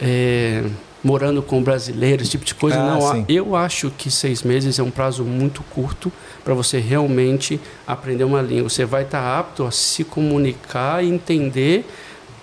é, 0.00 0.64
morando 1.02 1.42
com 1.42 1.62
brasileiros, 1.62 2.22
esse 2.22 2.30
tipo 2.32 2.44
de 2.44 2.54
coisa. 2.54 2.80
Ah, 2.80 2.94
não, 2.94 3.12
sim. 3.12 3.24
eu 3.28 3.56
acho 3.56 3.90
que 3.90 4.10
seis 4.10 4.42
meses 4.42 4.78
é 4.78 4.82
um 4.82 4.90
prazo 4.90 5.24
muito 5.24 5.62
curto 5.64 6.12
para 6.44 6.54
você 6.54 6.78
realmente 6.78 7.60
aprender 7.86 8.24
uma 8.24 8.40
língua. 8.40 8.68
Você 8.68 8.84
vai 8.84 9.02
estar 9.02 9.20
tá 9.20 9.38
apto 9.38 9.64
a 9.64 9.70
se 9.70 10.04
comunicar 10.04 11.04
e 11.04 11.08
entender 11.08 11.84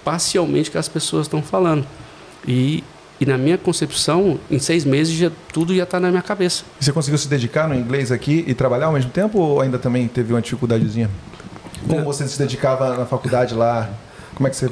parcialmente 0.04 0.70
o 0.70 0.72
que 0.72 0.78
as 0.78 0.90
pessoas 0.90 1.26
estão 1.26 1.42
falando. 1.42 1.86
E, 2.48 2.84
e 3.20 3.26
na 3.26 3.38
minha 3.38 3.58
concepção, 3.58 4.40
em 4.50 4.60
seis 4.60 4.86
meses 4.86 5.14
já, 5.14 5.32
tudo 5.52 5.76
já 5.76 5.84
está 5.84 6.00
na 6.00 6.10
minha 6.10 6.22
cabeça. 6.22 6.64
E 6.80 6.86
você 6.86 6.92
conseguiu 6.92 7.18
se 7.18 7.28
dedicar 7.28 7.68
no 7.68 7.76
inglês 7.76 8.12
aqui 8.12 8.44
e 8.48 8.54
trabalhar 8.54 8.88
ao 8.88 8.94
mesmo 8.94 9.12
tempo 9.12 9.40
ou 9.40 9.62
ainda 9.62 9.78
também 9.78 10.08
teve 10.08 10.34
uma 10.34 10.42
dificuldadezinha? 10.42 11.10
Como 11.88 12.04
você 12.04 12.28
se 12.28 12.38
dedicava 12.38 12.98
na 12.98 13.06
faculdade 13.06 13.54
lá? 13.54 13.90
Como 14.36 14.48
é 14.48 14.50
que 14.50 14.56
você 14.56 14.70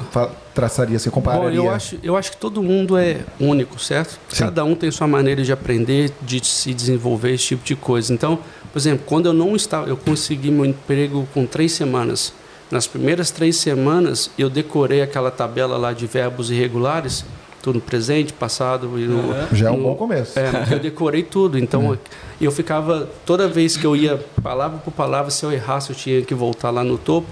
traçaria, 0.54 0.98
você 0.98 1.10
compararia? 1.10 1.60
Bom, 1.60 1.66
eu 1.66 1.70
acho, 1.70 1.98
eu 2.02 2.16
acho 2.16 2.30
que 2.30 2.36
todo 2.38 2.62
mundo 2.62 2.96
é 2.96 3.20
único, 3.38 3.78
certo? 3.78 4.18
Sim. 4.30 4.44
Cada 4.44 4.64
um 4.64 4.74
tem 4.74 4.90
sua 4.90 5.06
maneira 5.06 5.42
de 5.42 5.52
aprender, 5.52 6.10
de 6.22 6.42
se 6.44 6.72
desenvolver, 6.72 7.34
esse 7.34 7.48
tipo 7.48 7.64
de 7.64 7.76
coisa. 7.76 8.14
Então, 8.14 8.38
por 8.72 8.78
exemplo, 8.78 9.04
quando 9.04 9.26
eu 9.26 9.34
não 9.34 9.54
estava, 9.54 9.86
eu 9.86 9.96
consegui 9.96 10.50
meu 10.50 10.64
emprego 10.64 11.28
com 11.34 11.44
três 11.44 11.72
semanas. 11.72 12.32
Nas 12.70 12.86
primeiras 12.86 13.30
três 13.30 13.56
semanas, 13.56 14.30
eu 14.38 14.48
decorei 14.48 15.02
aquela 15.02 15.30
tabela 15.30 15.76
lá 15.76 15.92
de 15.92 16.06
verbos 16.06 16.50
irregulares, 16.50 17.24
tudo 17.62 17.80
presente, 17.80 18.32
passado 18.32 18.98
e 18.98 19.06
no, 19.06 19.34
já 19.52 19.68
é 19.68 19.70
um 19.70 19.82
bom 19.82 19.94
começo. 19.94 20.38
É, 20.38 20.50
eu 20.72 20.78
decorei 20.78 21.22
tudo. 21.22 21.58
Então, 21.58 21.86
uhum. 21.86 21.98
eu 22.40 22.50
ficava 22.50 23.08
toda 23.26 23.48
vez 23.48 23.76
que 23.76 23.84
eu 23.84 23.96
ia 23.96 24.24
palavra 24.42 24.78
por 24.78 24.92
palavra, 24.92 25.30
se 25.30 25.44
eu 25.44 25.52
errasse, 25.52 25.90
eu 25.90 25.96
tinha 25.96 26.22
que 26.22 26.34
voltar 26.34 26.70
lá 26.70 26.84
no 26.84 26.96
topo. 26.96 27.28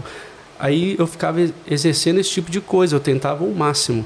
Aí 0.58 0.96
eu 0.98 1.06
ficava 1.06 1.40
exercendo 1.66 2.18
esse 2.18 2.30
tipo 2.30 2.50
de 2.50 2.60
coisa, 2.60 2.96
eu 2.96 3.00
tentava 3.00 3.44
o 3.44 3.54
máximo. 3.54 4.04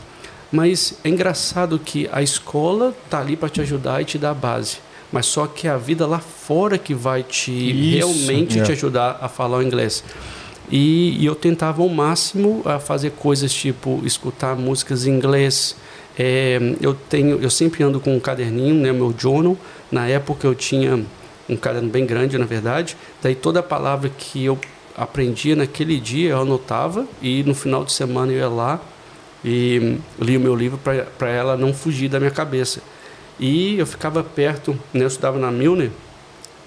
Mas 0.50 0.94
é 1.04 1.08
engraçado 1.08 1.78
que 1.78 2.08
a 2.12 2.22
escola 2.22 2.94
tá 3.08 3.20
ali 3.20 3.36
para 3.36 3.48
te 3.48 3.60
ajudar 3.60 4.02
e 4.02 4.04
te 4.04 4.18
dar 4.18 4.30
a 4.30 4.34
base. 4.34 4.78
Mas 5.12 5.26
só 5.26 5.46
que 5.46 5.66
é 5.66 5.70
a 5.70 5.76
vida 5.76 6.06
lá 6.06 6.18
fora 6.18 6.78
que 6.78 6.94
vai 6.94 7.22
te 7.22 7.50
Isso, 7.50 7.96
realmente 7.96 8.54
yeah. 8.54 8.64
te 8.64 8.72
ajudar 8.72 9.18
a 9.20 9.28
falar 9.28 9.58
o 9.58 9.62
inglês. 9.62 10.04
E, 10.70 11.16
e, 11.20 11.26
eu 11.26 11.34
tentava 11.34 11.82
ao 11.82 11.88
máximo 11.88 12.62
a 12.64 12.78
fazer 12.78 13.10
coisas 13.12 13.52
tipo 13.52 14.00
escutar 14.04 14.54
músicas 14.54 15.04
em 15.04 15.10
inglês. 15.10 15.74
É, 16.22 16.58
eu 16.82 16.92
tenho, 16.92 17.40
eu 17.40 17.48
sempre 17.48 17.82
ando 17.82 17.98
com 17.98 18.14
um 18.14 18.20
caderninho, 18.20 18.74
né, 18.74 18.92
meu 18.92 19.14
journal. 19.16 19.56
Na 19.90 20.06
época 20.06 20.46
eu 20.46 20.54
tinha 20.54 21.02
um 21.48 21.56
caderno 21.56 21.88
bem 21.88 22.04
grande, 22.04 22.36
na 22.36 22.44
verdade. 22.44 22.94
Daí 23.22 23.34
toda 23.34 23.62
palavra 23.62 24.10
que 24.10 24.44
eu 24.44 24.58
aprendia 24.94 25.56
naquele 25.56 25.98
dia, 25.98 26.32
eu 26.32 26.42
anotava 26.42 27.06
e 27.22 27.42
no 27.44 27.54
final 27.54 27.86
de 27.86 27.94
semana 27.94 28.30
eu 28.32 28.36
ia 28.36 28.48
lá 28.50 28.78
e 29.42 29.96
li 30.18 30.36
o 30.36 30.40
meu 30.40 30.54
livro 30.54 30.78
para 31.16 31.30
ela 31.30 31.56
não 31.56 31.72
fugir 31.72 32.10
da 32.10 32.20
minha 32.20 32.30
cabeça. 32.30 32.82
E 33.38 33.78
eu 33.78 33.86
ficava 33.86 34.22
perto, 34.22 34.78
né, 34.92 35.04
eu 35.04 35.08
estudava 35.08 35.38
na 35.38 35.50
Milner 35.50 35.90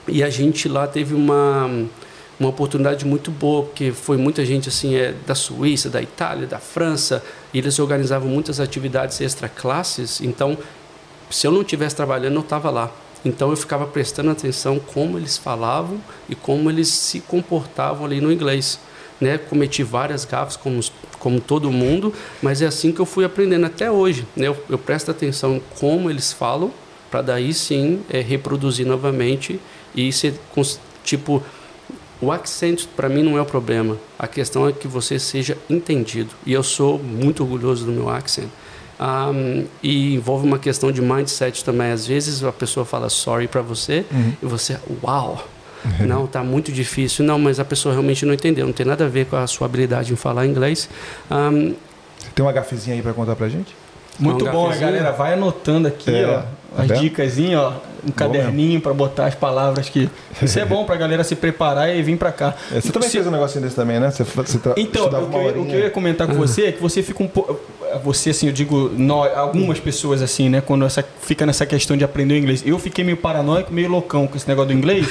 e 0.08 0.24
a 0.24 0.32
gente 0.32 0.68
lá 0.68 0.88
teve 0.88 1.14
uma 1.14 1.70
uma 2.40 2.50
oportunidade 2.50 3.06
muito 3.06 3.30
boa, 3.30 3.64
porque 3.64 3.92
foi 3.92 4.18
muita 4.18 4.44
gente 4.44 4.68
assim 4.68 4.96
é, 4.96 5.14
da 5.28 5.36
Suíça, 5.36 5.88
da 5.88 6.02
Itália, 6.02 6.48
da 6.48 6.58
França, 6.58 7.24
e 7.54 7.58
eles 7.60 7.78
organizavam 7.80 8.28
muitas 8.28 8.60
atividades 8.60 9.22
extra 9.22 9.48
classes, 9.48 10.22
então 10.22 10.58
se 11.30 11.48
eu 11.48 11.52
não 11.52 11.62
estivesse 11.62 11.96
trabalhando, 11.96 12.36
eu 12.36 12.42
estava 12.42 12.70
lá. 12.70 12.92
Então 13.26 13.50
eu 13.50 13.58
ficava 13.58 13.88
prestando 13.88 14.30
atenção 14.30 14.80
como 14.80 15.18
eles 15.18 15.38
falavam 15.38 16.00
e 16.30 16.36
como 16.36 16.70
eles 16.70 16.90
se 16.90 17.22
comportavam 17.22 18.06
ali 18.06 18.20
no 18.20 18.32
inglês. 18.32 18.80
Né? 19.20 19.38
Cometi 19.38 19.82
várias 19.82 20.26
gafas 20.26 20.58
como, 20.58 20.80
como 21.20 21.40
todo 21.40 21.72
mundo, 21.72 22.14
mas 22.42 22.62
é 22.62 22.68
assim 22.68 22.92
que 22.92 23.00
eu 23.00 23.06
fui 23.06 23.24
aprendendo 23.24 23.66
até 23.66 23.90
hoje. 23.90 24.28
Né? 24.36 24.48
Eu, 24.48 24.58
eu 24.70 24.78
presto 24.78 25.10
atenção 25.10 25.62
como 25.80 26.10
eles 26.10 26.34
falam, 26.34 26.72
para 27.10 27.22
daí 27.22 27.54
sim 27.54 28.02
é, 28.10 28.20
reproduzir 28.20 28.86
novamente 28.86 29.60
e 29.96 30.12
ser 30.12 30.40
tipo 31.04 31.42
o 32.24 32.32
accent 32.32 32.86
para 32.96 33.10
mim 33.10 33.24
não 33.24 33.38
é 33.38 33.42
o 33.42 33.46
problema. 33.46 33.98
A 34.18 34.28
questão 34.28 34.68
é 34.68 34.72
que 34.72 34.88
você 34.88 35.20
seja 35.20 35.58
entendido. 35.70 36.32
E 36.46 36.54
eu 36.54 36.64
sou 36.64 36.98
muito 36.98 37.44
orgulhoso 37.44 37.86
do 37.86 37.92
meu 37.92 38.10
accent. 38.10 38.48
Um, 39.00 39.66
e 39.82 40.14
envolve 40.14 40.48
uma 40.48 40.60
questão 40.60 40.92
de 40.92 41.02
mindset 41.02 41.64
também. 41.64 41.92
Às 41.92 42.08
vezes 42.08 42.44
a 42.44 42.52
pessoa 42.52 42.86
fala 42.86 43.10
sorry 43.10 43.48
para 43.48 43.62
você 43.62 44.06
uhum. 44.12 44.34
e 44.42 44.46
você, 44.46 44.78
uau, 45.04 45.46
não, 46.00 46.26
tá 46.26 46.44
muito 46.44 46.72
difícil. 46.72 47.26
Não, 47.26 47.38
mas 47.38 47.60
a 47.60 47.66
pessoa 47.66 47.94
realmente 47.94 48.26
não 48.26 48.34
entendeu. 48.34 48.66
Não 48.66 48.74
tem 48.74 48.86
nada 48.86 49.06
a 49.06 49.10
ver 49.10 49.26
com 49.26 49.36
a 49.36 49.46
sua 49.48 49.66
habilidade 49.66 50.14
em 50.14 50.16
falar 50.16 50.46
inglês. 50.46 50.90
Um, 51.30 51.76
tem 52.34 52.44
uma 52.44 52.52
gafezinha 52.52 52.96
aí 52.96 53.02
para 53.02 53.14
contar 53.14 53.36
pra 53.36 53.50
gente? 53.50 53.76
Muito 54.20 54.46
bom, 54.46 54.70
galera. 54.70 55.12
Vai 55.12 55.34
anotando 55.34 55.88
aqui, 55.88 56.14
é, 56.14 56.26
ó, 56.26 56.42
tá 56.78 56.94
as 56.94 57.00
dicas, 57.00 57.34
ó, 57.58 57.74
um 58.06 58.12
caderninho 58.12 58.82
para 58.82 58.94
botar 58.94 59.28
as 59.28 59.36
palavras 59.36 59.90
que. 59.90 60.10
Isso 60.42 60.60
é 60.60 60.66
bom 60.66 60.86
para 60.86 60.96
a 60.96 60.98
galera 60.98 61.24
se 61.24 61.36
preparar 61.36 61.96
e 61.96 62.02
vir 62.02 62.18
para 62.18 62.32
cá. 62.32 62.56
É, 62.72 62.82
você 62.82 62.92
também 62.92 63.10
fez 63.10 63.26
um 63.26 63.32
negocinho 63.32 63.64
desse 63.64 63.76
também, 63.76 64.00
né? 64.00 64.12
Você, 64.12 64.24
você 64.24 64.60
então, 64.78 65.06
o 65.06 65.10
que, 65.10 65.36
eu, 65.36 65.62
o 65.62 65.66
que, 65.66 65.74
eu, 65.74 65.80
ia 65.80 65.90
comentar 65.90 66.28
com 66.28 66.34
você 66.34 66.66
é 66.66 66.72
que 66.72 66.82
você 66.82 67.02
fica 67.02 67.24
um 67.24 67.28
pouco 67.28 67.60
você, 68.02 68.32
assim, 68.32 68.48
eu 68.48 68.54
digo, 68.54 68.90
nós, 68.98 69.36
algumas 69.38 69.80
pessoas, 69.80 70.22
assim, 70.22 70.50
né, 70.50 70.62
quando 70.62 70.86
essa, 70.86 71.06
fica 71.22 71.46
nessa 71.46 71.66
questão 71.66 71.96
de 71.96 72.04
aprender 72.04 72.34
o 72.34 72.38
inglês. 72.38 72.64
Eu 72.66 72.80
fiquei 72.80 73.04
meio 73.04 73.18
paranoico, 73.18 73.72
meio 73.72 73.90
loucão 73.90 74.26
com 74.26 74.36
esse 74.36 74.48
negócio 74.48 74.70
do 74.70 74.74
inglês. 74.74 75.08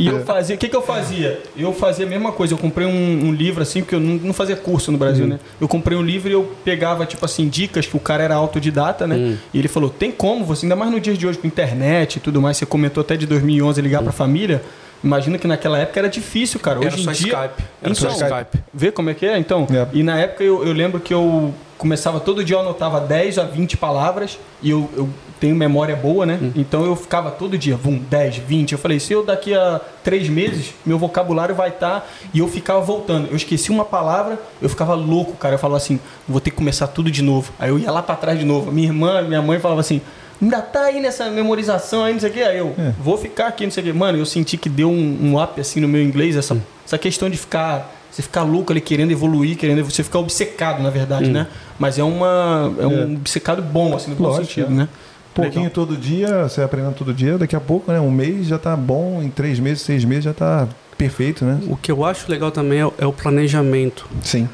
E 0.00 0.06
eu 0.06 0.24
fazia, 0.24 0.56
o 0.56 0.58
que, 0.58 0.68
que 0.68 0.76
eu 0.76 0.82
fazia? 0.82 1.42
Eu 1.56 1.72
fazia 1.72 2.06
a 2.06 2.08
mesma 2.08 2.32
coisa. 2.32 2.54
Eu 2.54 2.58
comprei 2.58 2.86
um, 2.86 3.26
um 3.26 3.32
livro, 3.32 3.62
assim, 3.62 3.80
porque 3.80 3.94
eu 3.94 4.00
não, 4.00 4.14
não 4.14 4.32
fazia 4.32 4.56
curso 4.56 4.90
no 4.90 4.98
Brasil, 4.98 5.24
uhum. 5.24 5.32
né? 5.32 5.40
Eu 5.60 5.68
comprei 5.68 5.96
um 5.96 6.02
livro 6.02 6.28
e 6.28 6.32
eu 6.32 6.50
pegava, 6.64 7.04
tipo 7.04 7.24
assim, 7.24 7.48
dicas, 7.48 7.86
que 7.86 7.96
o 7.96 8.00
cara 8.00 8.22
era 8.22 8.34
autodidata, 8.34 9.06
né? 9.06 9.16
Uhum. 9.16 9.36
E 9.52 9.58
ele 9.58 9.68
falou: 9.68 9.90
tem 9.90 10.10
como, 10.10 10.44
você, 10.44 10.64
ainda 10.64 10.76
mais 10.76 10.90
no 10.90 10.98
dia 10.98 11.14
de 11.14 11.26
hoje, 11.26 11.38
com 11.38 11.46
internet 11.46 12.16
e 12.16 12.20
tudo 12.20 12.40
mais, 12.40 12.56
você 12.56 12.64
comentou 12.64 13.02
até 13.02 13.16
de 13.16 13.26
2011 13.26 13.80
ligar 13.82 13.98
uhum. 13.98 14.04
pra 14.04 14.12
família. 14.12 14.62
Imagina 15.02 15.38
que 15.38 15.46
naquela 15.46 15.78
época 15.78 15.98
era 15.98 16.08
difícil, 16.08 16.60
cara. 16.60 16.78
Hoje 16.78 16.88
era 16.88 17.00
em 17.00 17.04
só 17.04 17.12
dia. 17.12 17.32
Skype. 17.32 17.64
Era 17.82 17.92
então, 17.92 17.94
só 17.94 18.08
Skype. 18.10 18.64
Vê 18.72 18.92
como 18.92 19.10
é 19.10 19.14
que 19.14 19.26
é? 19.26 19.38
Então. 19.38 19.66
Yeah. 19.70 19.90
E 19.94 20.02
na 20.02 20.18
época 20.18 20.44
eu, 20.44 20.64
eu 20.64 20.72
lembro 20.72 21.00
que 21.00 21.12
eu 21.12 21.54
começava 21.78 22.20
todo 22.20 22.44
dia, 22.44 22.56
eu 22.56 22.60
anotava 22.60 23.00
10 23.00 23.38
a 23.38 23.44
20 23.44 23.78
palavras 23.78 24.38
e 24.62 24.70
eu, 24.70 24.90
eu 24.94 25.08
tenho 25.40 25.56
memória 25.56 25.96
boa, 25.96 26.26
né? 26.26 26.38
Hum. 26.40 26.52
Então 26.54 26.84
eu 26.84 26.94
ficava 26.94 27.30
todo 27.30 27.56
dia, 27.56 27.74
vum, 27.74 27.98
10, 27.98 28.36
20. 28.36 28.72
Eu 28.72 28.78
falei, 28.78 29.00
se 29.00 29.12
eu 29.12 29.24
daqui 29.24 29.54
a 29.54 29.80
três 30.04 30.28
meses, 30.28 30.74
meu 30.84 30.98
vocabulário 30.98 31.54
vai 31.54 31.70
estar. 31.70 32.00
Tá... 32.00 32.06
E 32.34 32.40
eu 32.40 32.46
ficava 32.46 32.80
voltando. 32.80 33.28
Eu 33.30 33.36
esqueci 33.36 33.70
uma 33.70 33.84
palavra, 33.84 34.38
eu 34.60 34.68
ficava 34.68 34.94
louco, 34.94 35.32
cara. 35.32 35.54
Eu 35.54 35.58
falava 35.58 35.78
assim, 35.78 35.98
vou 36.28 36.40
ter 36.40 36.50
que 36.50 36.56
começar 36.56 36.86
tudo 36.88 37.10
de 37.10 37.22
novo. 37.22 37.52
Aí 37.58 37.70
eu 37.70 37.78
ia 37.78 37.90
lá 37.90 38.02
para 38.02 38.16
trás 38.16 38.38
de 38.38 38.44
novo. 38.44 38.70
Minha 38.70 38.88
irmã, 38.88 39.22
minha 39.22 39.40
mãe 39.40 39.58
falava 39.58 39.80
assim, 39.80 40.02
ainda 40.40 40.60
tá 40.60 40.82
aí 40.82 41.00
nessa 41.00 41.30
memorização 41.30 42.04
aí, 42.04 42.12
não 42.12 42.20
sei 42.20 42.30
o 42.30 42.32
que. 42.32 42.42
Aí 42.42 42.58
eu 42.58 42.74
é. 42.78 42.92
vou 43.00 43.16
ficar 43.16 43.46
aqui, 43.46 43.64
não 43.64 43.70
sei 43.70 43.82
o 43.82 43.86
que. 43.86 43.92
Mano, 43.94 44.18
eu 44.18 44.26
senti 44.26 44.58
que 44.58 44.68
deu 44.68 44.90
um, 44.90 45.18
um 45.22 45.42
up 45.42 45.58
assim 45.58 45.80
no 45.80 45.88
meu 45.88 46.02
inglês, 46.02 46.36
essa, 46.36 46.54
hum. 46.54 46.60
essa 46.84 46.98
questão 46.98 47.30
de 47.30 47.38
ficar 47.38 47.96
você 48.10 48.22
ficar 48.22 48.42
louco 48.42 48.72
ali 48.72 48.80
querendo 48.80 49.12
evoluir, 49.12 49.56
querendo 49.56 49.84
você 49.84 50.02
ficar 50.02 50.18
obcecado, 50.18 50.82
na 50.82 50.90
verdade, 50.90 51.30
hum. 51.30 51.32
né? 51.32 51.46
Mas 51.78 51.98
é 51.98 52.02
uma 52.02 52.72
é 52.78 52.86
um 52.86 53.00
é. 53.00 53.04
obcecado 53.04 53.62
bom 53.62 53.94
assim 53.94 54.10
no 54.10 54.16
bom 54.16 54.34
sentido, 54.34 54.66
é. 54.66 54.74
né? 54.74 54.88
Pouquinho 55.34 55.64
Legal. 55.64 55.74
todo 55.74 55.96
dia, 55.96 56.48
você 56.48 56.62
aprendendo 56.62 56.94
todo 56.94 57.14
dia, 57.14 57.38
daqui 57.38 57.54
a 57.54 57.60
pouco, 57.60 57.92
né? 57.92 58.00
Um 58.00 58.10
mês 58.10 58.48
já 58.48 58.58
tá 58.58 58.76
bom, 58.76 59.22
em 59.22 59.30
três 59.30 59.60
meses, 59.60 59.82
seis 59.82 60.04
meses 60.04 60.24
já 60.24 60.34
tá 60.34 60.68
perfeito, 60.98 61.44
né? 61.44 61.60
O 61.68 61.76
que 61.76 61.90
eu 61.90 62.04
acho 62.04 62.30
legal 62.30 62.50
também 62.50 62.82
é, 62.82 62.90
é 62.98 63.06
o 63.06 63.12
planejamento. 63.12 64.08
Sim. 64.22 64.48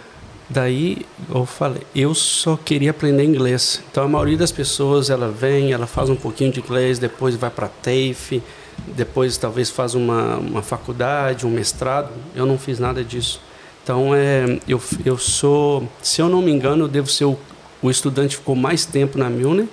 Daí 0.48 1.04
eu 1.34 1.44
falei, 1.44 1.82
eu 1.94 2.14
só 2.14 2.56
queria 2.56 2.90
aprender 2.90 3.24
inglês. 3.24 3.82
Então 3.90 4.04
a 4.04 4.08
maioria 4.08 4.36
das 4.36 4.52
pessoas 4.52 5.10
ela 5.10 5.28
vem, 5.28 5.72
ela 5.72 5.86
faz 5.86 6.08
um 6.08 6.14
pouquinho 6.14 6.52
de 6.52 6.60
inglês, 6.60 6.98
depois 6.98 7.34
vai 7.34 7.50
para 7.50 7.66
TAFE, 7.66 8.42
depois 8.94 9.36
talvez 9.36 9.70
faz 9.70 9.94
uma, 9.94 10.36
uma 10.36 10.62
faculdade, 10.62 11.46
um 11.46 11.50
mestrado. 11.50 12.10
Eu 12.34 12.46
não 12.46 12.58
fiz 12.58 12.78
nada 12.78 13.02
disso. 13.02 13.40
Então, 13.82 14.14
é, 14.14 14.58
eu, 14.68 14.80
eu 15.04 15.16
sou, 15.16 15.88
se 16.02 16.20
eu 16.20 16.28
não 16.28 16.42
me 16.42 16.50
engano, 16.50 16.84
eu 16.84 16.88
devo 16.88 17.08
ser 17.08 17.24
o, 17.24 17.38
o 17.80 17.90
estudante 17.90 18.30
que 18.30 18.36
ficou 18.36 18.56
mais 18.56 18.84
tempo 18.84 19.16
na 19.16 19.30
Milner, 19.30 19.66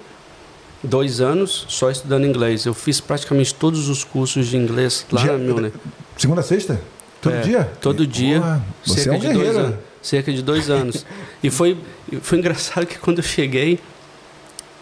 dois 0.84 1.22
anos 1.22 1.65
só 1.69 1.89
estudando 1.89 2.26
inglês. 2.26 2.65
Eu 2.65 2.74
fiz 2.74 3.00
praticamente 3.00 3.54
todos 3.54 3.89
os 3.89 4.04
cursos 4.04 4.48
de 4.48 4.58
inglês 4.58 5.06
lá 5.12 5.22
dia, 5.22 5.32
na 5.34 5.38
Milner. 5.39 5.72
Segunda 6.17 6.41
a 6.41 6.43
sexta? 6.43 6.80
Todo 7.22 7.36
é, 7.36 7.41
dia? 7.41 7.72
Todo 7.80 8.06
dia. 8.06 8.39
Porra, 8.39 8.65
cerca, 8.86 9.12
é 9.12 9.13
um 9.13 9.19
de 9.19 9.34
dois 9.34 9.56
anos, 9.56 9.76
cerca 10.02 10.34
de 10.34 10.41
dois 10.41 10.69
anos. 10.69 11.06
e 11.41 11.50
foi, 11.50 11.78
foi 12.22 12.38
engraçado 12.38 12.86
que 12.86 13.00
quando 13.00 13.19
eu 13.19 13.24
cheguei, 13.24 13.80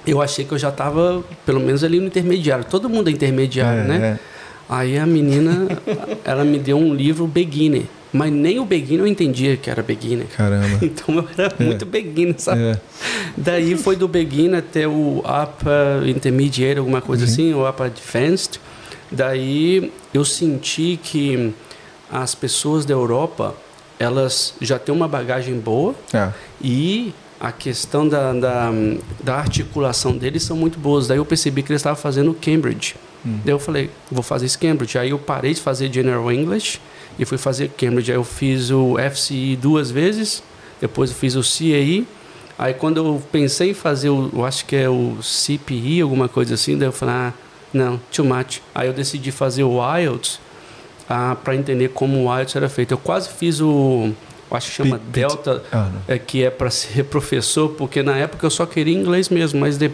eu 0.05 0.21
achei 0.21 0.43
que 0.43 0.51
eu 0.51 0.57
já 0.57 0.69
estava, 0.69 1.23
pelo 1.45 1.59
menos 1.59 1.83
ali 1.83 1.99
no 1.99 2.07
intermediário. 2.07 2.65
Todo 2.65 2.89
mundo 2.89 3.09
é 3.09 3.11
intermediário, 3.11 3.81
é, 3.81 3.87
né? 3.87 4.07
É. 4.07 4.19
Aí 4.67 4.97
a 4.97 5.05
menina, 5.05 5.67
ela 6.23 6.43
me 6.43 6.57
deu 6.57 6.77
um 6.77 6.93
livro 6.93 7.27
beginner. 7.27 7.83
Mas 8.13 8.31
nem 8.31 8.59
o 8.59 8.65
beginner 8.65 9.01
eu 9.01 9.07
entendia 9.07 9.55
que 9.55 9.69
era 9.69 9.81
beginner. 9.81 10.27
Caramba. 10.27 10.79
Então 10.83 11.15
eu 11.15 11.27
era 11.37 11.55
é. 11.57 11.63
muito 11.63 11.85
beginner, 11.85 12.35
sabe? 12.37 12.61
É. 12.61 12.77
Daí 13.37 13.77
foi 13.77 13.95
do 13.95 14.07
beginner 14.07 14.59
até 14.59 14.87
o 14.87 15.19
upper 15.19 16.07
intermediate, 16.07 16.79
alguma 16.79 17.01
coisa 17.01 17.25
uhum. 17.25 17.31
assim, 17.31 17.53
o 17.53 17.67
upper 17.67 17.85
advanced. 17.85 18.59
Daí 19.09 19.91
eu 20.13 20.25
senti 20.25 20.99
que 21.01 21.53
as 22.11 22.35
pessoas 22.35 22.85
da 22.85 22.93
Europa, 22.93 23.55
elas 23.97 24.53
já 24.59 24.77
têm 24.77 24.93
uma 24.93 25.07
bagagem 25.07 25.57
boa 25.57 25.95
é. 26.13 26.29
e 26.61 27.13
a 27.39 27.51
questão 27.51 28.07
da, 28.07 28.33
da, 28.33 28.71
da, 29.23 29.35
articulação 29.35 30.15
deles 30.15 30.43
são 30.43 30.55
muito 30.55 30.77
boas. 30.77 31.07
Daí 31.07 31.17
eu 31.17 31.25
percebi 31.25 31.63
que 31.63 31.71
eles 31.71 31.79
estavam 31.79 31.99
fazendo 31.99 32.33
Cambridge. 32.33 32.95
Hum. 33.25 33.39
Daí 33.43 33.53
eu 33.53 33.59
falei, 33.59 33.89
vou 34.11 34.21
fazer 34.21 34.45
esse 34.45 34.57
Cambridge. 34.57 34.97
Aí 34.97 35.09
eu 35.09 35.17
parei 35.17 35.53
de 35.53 35.61
fazer 35.61 35.91
General 35.91 36.31
English 36.31 36.79
e 37.17 37.25
fui 37.25 37.37
fazer 37.37 37.69
Cambridge. 37.69 38.11
Aí 38.11 38.17
eu 38.17 38.23
fiz 38.23 38.71
o 38.71 38.95
FCE 39.13 39.55
duas 39.55 39.91
vezes, 39.91 40.43
depois 40.79 41.09
eu 41.09 41.15
fiz 41.15 41.35
o 41.35 41.41
CAE. 41.41 42.07
Aí 42.57 42.73
quando 42.73 42.97
eu 42.97 43.21
pensei 43.31 43.71
em 43.71 43.73
fazer, 43.73 44.09
o, 44.09 44.29
eu 44.33 44.45
acho 44.45 44.65
que 44.65 44.75
é 44.75 44.89
o 44.89 45.17
CPE, 45.21 46.01
alguma 46.01 46.27
coisa 46.27 46.53
assim, 46.53 46.77
daí 46.77 46.87
eu 46.87 46.91
falei, 46.91 47.15
ah, 47.15 47.33
não, 47.73 47.99
too 48.11 48.25
much. 48.25 48.61
Aí 48.73 48.87
eu 48.87 48.93
decidi 48.93 49.31
fazer 49.31 49.63
o 49.63 49.79
IELTS 49.97 50.39
ah, 51.09 51.35
para 51.43 51.55
entender 51.55 51.89
como 51.89 52.25
o 52.25 52.37
IELTS 52.37 52.55
era 52.55 52.69
feito. 52.69 52.91
Eu 52.91 52.97
quase 52.97 53.29
fiz 53.29 53.59
o 53.61 54.11
acho 54.55 54.69
que 54.69 54.75
chama 54.75 54.99
Delta, 55.11 55.63
ah, 55.71 55.89
é, 56.07 56.19
que 56.19 56.43
é 56.43 56.49
para 56.49 56.69
ser 56.71 57.05
professor, 57.05 57.69
porque 57.69 58.03
na 58.03 58.17
época 58.17 58.45
eu 58.45 58.49
só 58.49 58.65
queria 58.65 58.93
inglês 58.93 59.29
mesmo, 59.29 59.59
mas 59.59 59.77
de, 59.77 59.91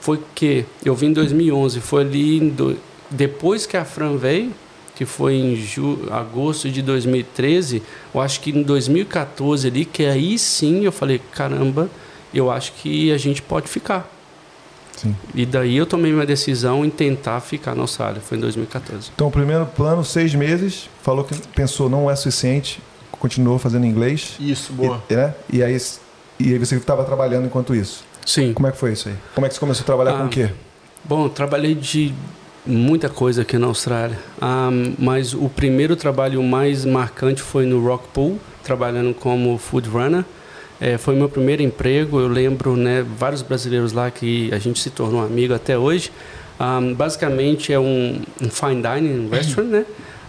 foi 0.00 0.20
que 0.34 0.64
eu 0.84 0.94
vim 0.94 1.08
em 1.08 1.12
2011, 1.12 1.80
foi 1.80 2.02
ali 2.02 2.50
do, 2.50 2.76
depois 3.10 3.66
que 3.66 3.76
a 3.76 3.84
Fran 3.84 4.16
veio, 4.16 4.52
que 4.96 5.04
foi 5.04 5.34
em 5.34 5.54
ju, 5.54 6.08
agosto 6.10 6.70
de 6.70 6.80
2013, 6.80 7.82
eu 8.14 8.20
acho 8.20 8.40
que 8.40 8.50
em 8.50 8.62
2014 8.62 9.68
ali, 9.68 9.84
que 9.84 10.06
aí 10.06 10.38
sim 10.38 10.84
eu 10.84 10.90
falei, 10.90 11.20
caramba, 11.32 11.90
eu 12.32 12.50
acho 12.50 12.72
que 12.72 13.12
a 13.12 13.18
gente 13.18 13.42
pode 13.42 13.68
ficar. 13.68 14.10
Sim. 14.96 15.14
E 15.34 15.44
daí 15.44 15.76
eu 15.76 15.84
tomei 15.84 16.10
minha 16.10 16.24
decisão 16.24 16.82
em 16.82 16.88
tentar 16.88 17.40
ficar 17.40 17.74
na 17.74 17.82
Austrália, 17.82 18.22
foi 18.22 18.38
em 18.38 18.40
2014. 18.40 19.10
Então, 19.14 19.28
o 19.28 19.30
primeiro 19.30 19.66
plano, 19.66 20.02
seis 20.02 20.34
meses, 20.34 20.88
falou 21.02 21.22
que 21.24 21.34
pensou 21.48 21.90
não 21.90 22.10
é 22.10 22.16
suficiente, 22.16 22.80
continuou 23.12 23.58
fazendo 23.58 23.84
inglês. 23.84 24.36
Isso, 24.40 24.72
boa. 24.72 25.02
E, 25.10 25.14
né? 25.14 25.34
e, 25.52 25.62
aí, 25.62 25.76
e 26.40 26.52
aí 26.54 26.58
você 26.58 26.76
estava 26.76 27.04
trabalhando 27.04 27.44
enquanto 27.44 27.74
isso. 27.74 28.02
Sim. 28.24 28.54
Como 28.54 28.66
é 28.66 28.72
que 28.72 28.78
foi 28.78 28.94
isso 28.94 29.10
aí? 29.10 29.14
Como 29.34 29.44
é 29.44 29.48
que 29.48 29.54
você 29.54 29.60
começou 29.60 29.82
a 29.82 29.86
trabalhar 29.86 30.14
ah, 30.14 30.18
com 30.20 30.24
o 30.24 30.28
quê? 30.30 30.50
Bom, 31.04 31.28
trabalhei 31.28 31.74
de 31.74 32.14
muita 32.66 33.08
coisa 33.08 33.42
aqui 33.42 33.56
na 33.58 33.66
Austrália. 33.66 34.18
Ah, 34.40 34.70
mas 34.98 35.32
o 35.32 35.48
primeiro 35.48 35.96
trabalho 35.96 36.42
mais 36.42 36.84
marcante 36.84 37.40
foi 37.40 37.64
no 37.64 37.84
Rockpool, 37.84 38.38
trabalhando 38.62 39.14
como 39.14 39.56
food 39.58 39.88
runner. 39.88 40.24
É, 40.80 40.98
foi 40.98 41.14
meu 41.14 41.28
primeiro 41.28 41.62
emprego. 41.62 42.20
Eu 42.20 42.28
lembro, 42.28 42.76
né, 42.76 43.04
vários 43.16 43.42
brasileiros 43.42 43.92
lá 43.92 44.10
que 44.10 44.52
a 44.52 44.58
gente 44.58 44.80
se 44.80 44.90
tornou 44.90 45.24
amigo 45.24 45.54
até 45.54 45.78
hoje. 45.78 46.10
Um, 46.58 46.64
ah, 46.64 46.94
basicamente 46.94 47.72
é 47.72 47.78
um, 47.78 48.20
um 48.40 48.50
fine 48.50 48.82
dining 48.82 49.28
restaurant, 49.28 49.70
né? 49.70 49.86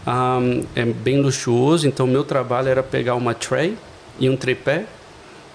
Um, 0.07 0.63
é 0.75 0.85
bem 0.85 1.19
luxuoso, 1.21 1.85
então 1.85 2.07
meu 2.07 2.23
trabalho 2.23 2.69
era 2.69 2.81
pegar 2.81 3.15
uma 3.15 3.33
tray 3.33 3.77
e 4.19 4.29
um 4.29 4.37
tripé. 4.37 4.85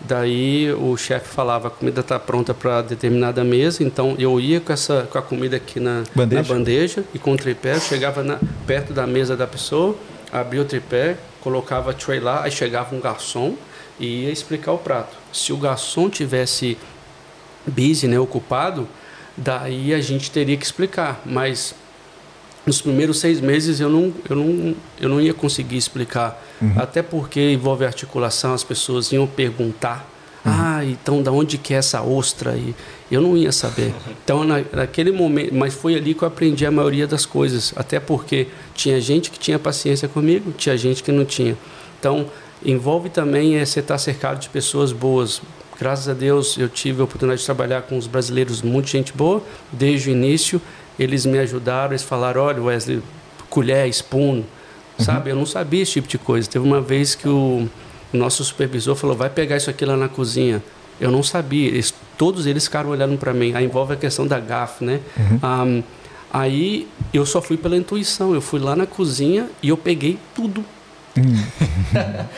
Daí 0.04 0.72
o 0.72 0.96
chefe 0.96 1.28
falava, 1.28 1.68
a 1.68 1.70
comida 1.70 2.00
está 2.00 2.18
pronta 2.18 2.52
para 2.52 2.82
determinada 2.82 3.44
mesa, 3.44 3.84
então 3.84 4.16
eu 4.18 4.40
ia 4.40 4.60
com 4.60 4.72
essa 4.72 5.08
com 5.10 5.16
a 5.16 5.22
comida 5.22 5.56
aqui 5.56 5.78
na 5.78 6.02
bandeja, 6.14 6.42
na 6.42 6.48
bandeja 6.48 7.04
e 7.14 7.18
com 7.18 7.32
o 7.32 7.36
tripé, 7.36 7.78
chegava 7.78 8.22
na, 8.22 8.38
perto 8.66 8.92
da 8.92 9.06
mesa 9.06 9.36
da 9.36 9.46
pessoa, 9.46 9.96
abria 10.32 10.60
o 10.60 10.64
tripé, 10.64 11.16
colocava 11.40 11.92
a 11.92 11.94
tray 11.94 12.18
lá, 12.18 12.42
aí 12.42 12.50
chegava 12.50 12.94
um 12.96 13.00
garçom 13.00 13.54
e 14.00 14.24
ia 14.24 14.30
explicar 14.30 14.72
o 14.72 14.78
prato. 14.78 15.16
Se 15.32 15.52
o 15.52 15.56
garçom 15.56 16.10
tivesse 16.10 16.76
busy, 17.66 18.08
né, 18.08 18.18
ocupado, 18.18 18.88
daí 19.36 19.94
a 19.94 20.00
gente 20.00 20.30
teria 20.32 20.56
que 20.56 20.64
explicar, 20.64 21.20
mas 21.24 21.74
nos 22.66 22.80
primeiros 22.80 23.18
seis 23.18 23.40
meses 23.40 23.80
eu 23.80 23.88
não, 23.88 24.12
eu 24.28 24.36
não, 24.36 24.74
eu 25.00 25.08
não 25.08 25.20
ia 25.20 25.34
conseguir 25.34 25.76
explicar. 25.76 26.40
Uhum. 26.60 26.74
Até 26.76 27.02
porque 27.02 27.52
envolve 27.52 27.84
articulação, 27.84 28.54
as 28.54 28.62
pessoas 28.62 29.12
iam 29.12 29.26
perguntar. 29.26 30.08
Uhum. 30.44 30.52
Ah, 30.52 30.84
então 30.84 31.22
da 31.22 31.30
onde 31.30 31.58
que 31.58 31.74
é 31.74 31.76
essa 31.76 32.02
ostra 32.02 32.52
aí? 32.52 32.74
Eu 33.10 33.20
não 33.20 33.36
ia 33.36 33.52
saber. 33.52 33.94
Então 34.24 34.44
na, 34.44 34.62
naquele 34.72 35.12
momento, 35.12 35.54
mas 35.54 35.74
foi 35.74 35.94
ali 35.94 36.14
que 36.14 36.22
eu 36.22 36.28
aprendi 36.28 36.64
a 36.64 36.70
maioria 36.70 37.06
das 37.06 37.26
coisas. 37.26 37.72
Até 37.76 37.98
porque 37.98 38.48
tinha 38.74 39.00
gente 39.00 39.30
que 39.30 39.38
tinha 39.38 39.58
paciência 39.58 40.08
comigo, 40.08 40.52
tinha 40.52 40.76
gente 40.76 41.02
que 41.02 41.12
não 41.12 41.24
tinha. 41.24 41.56
Então 41.98 42.26
envolve 42.64 43.08
também 43.08 43.56
é, 43.56 43.64
você 43.64 43.80
estar 43.80 43.98
cercado 43.98 44.38
de 44.40 44.48
pessoas 44.48 44.92
boas. 44.92 45.42
Graças 45.78 46.08
a 46.08 46.14
Deus 46.14 46.56
eu 46.56 46.68
tive 46.68 47.00
a 47.00 47.04
oportunidade 47.04 47.40
de 47.40 47.46
trabalhar 47.46 47.82
com 47.82 47.98
os 47.98 48.06
brasileiros, 48.06 48.62
muita 48.62 48.88
gente 48.88 49.12
boa, 49.12 49.42
desde 49.72 50.10
o 50.10 50.12
início 50.12 50.60
eles 50.98 51.26
me 51.26 51.38
ajudaram, 51.38 51.92
eles 51.92 52.02
falaram, 52.02 52.42
olha 52.42 52.62
Wesley, 52.62 53.02
colher, 53.48 53.88
spoon, 53.88 54.36
uhum. 54.36 54.44
sabe? 54.98 55.30
Eu 55.30 55.36
não 55.36 55.46
sabia 55.46 55.82
esse 55.82 55.92
tipo 55.92 56.08
de 56.08 56.18
coisa. 56.18 56.48
Teve 56.48 56.64
uma 56.64 56.80
vez 56.80 57.14
que 57.14 57.28
o 57.28 57.68
nosso 58.12 58.44
supervisor 58.44 58.94
falou, 58.94 59.16
vai 59.16 59.30
pegar 59.30 59.56
isso 59.56 59.70
aqui 59.70 59.84
lá 59.84 59.96
na 59.96 60.08
cozinha. 60.08 60.62
Eu 61.00 61.10
não 61.10 61.22
sabia, 61.22 61.68
eles, 61.68 61.92
todos 62.16 62.46
eles 62.46 62.64
ficaram 62.64 62.90
olhando 62.90 63.18
para 63.18 63.32
mim. 63.32 63.52
Aí 63.54 63.64
envolve 63.64 63.94
a 63.94 63.96
questão 63.96 64.26
da 64.26 64.38
gafe, 64.38 64.84
né? 64.84 65.00
Uhum. 65.16 65.40
Um, 65.42 65.82
aí 66.32 66.88
eu 67.12 67.26
só 67.26 67.42
fui 67.42 67.56
pela 67.56 67.76
intuição, 67.76 68.34
eu 68.34 68.40
fui 68.40 68.60
lá 68.60 68.76
na 68.76 68.86
cozinha 68.86 69.48
e 69.62 69.70
eu 69.70 69.76
peguei 69.76 70.18
tudo. 70.34 70.64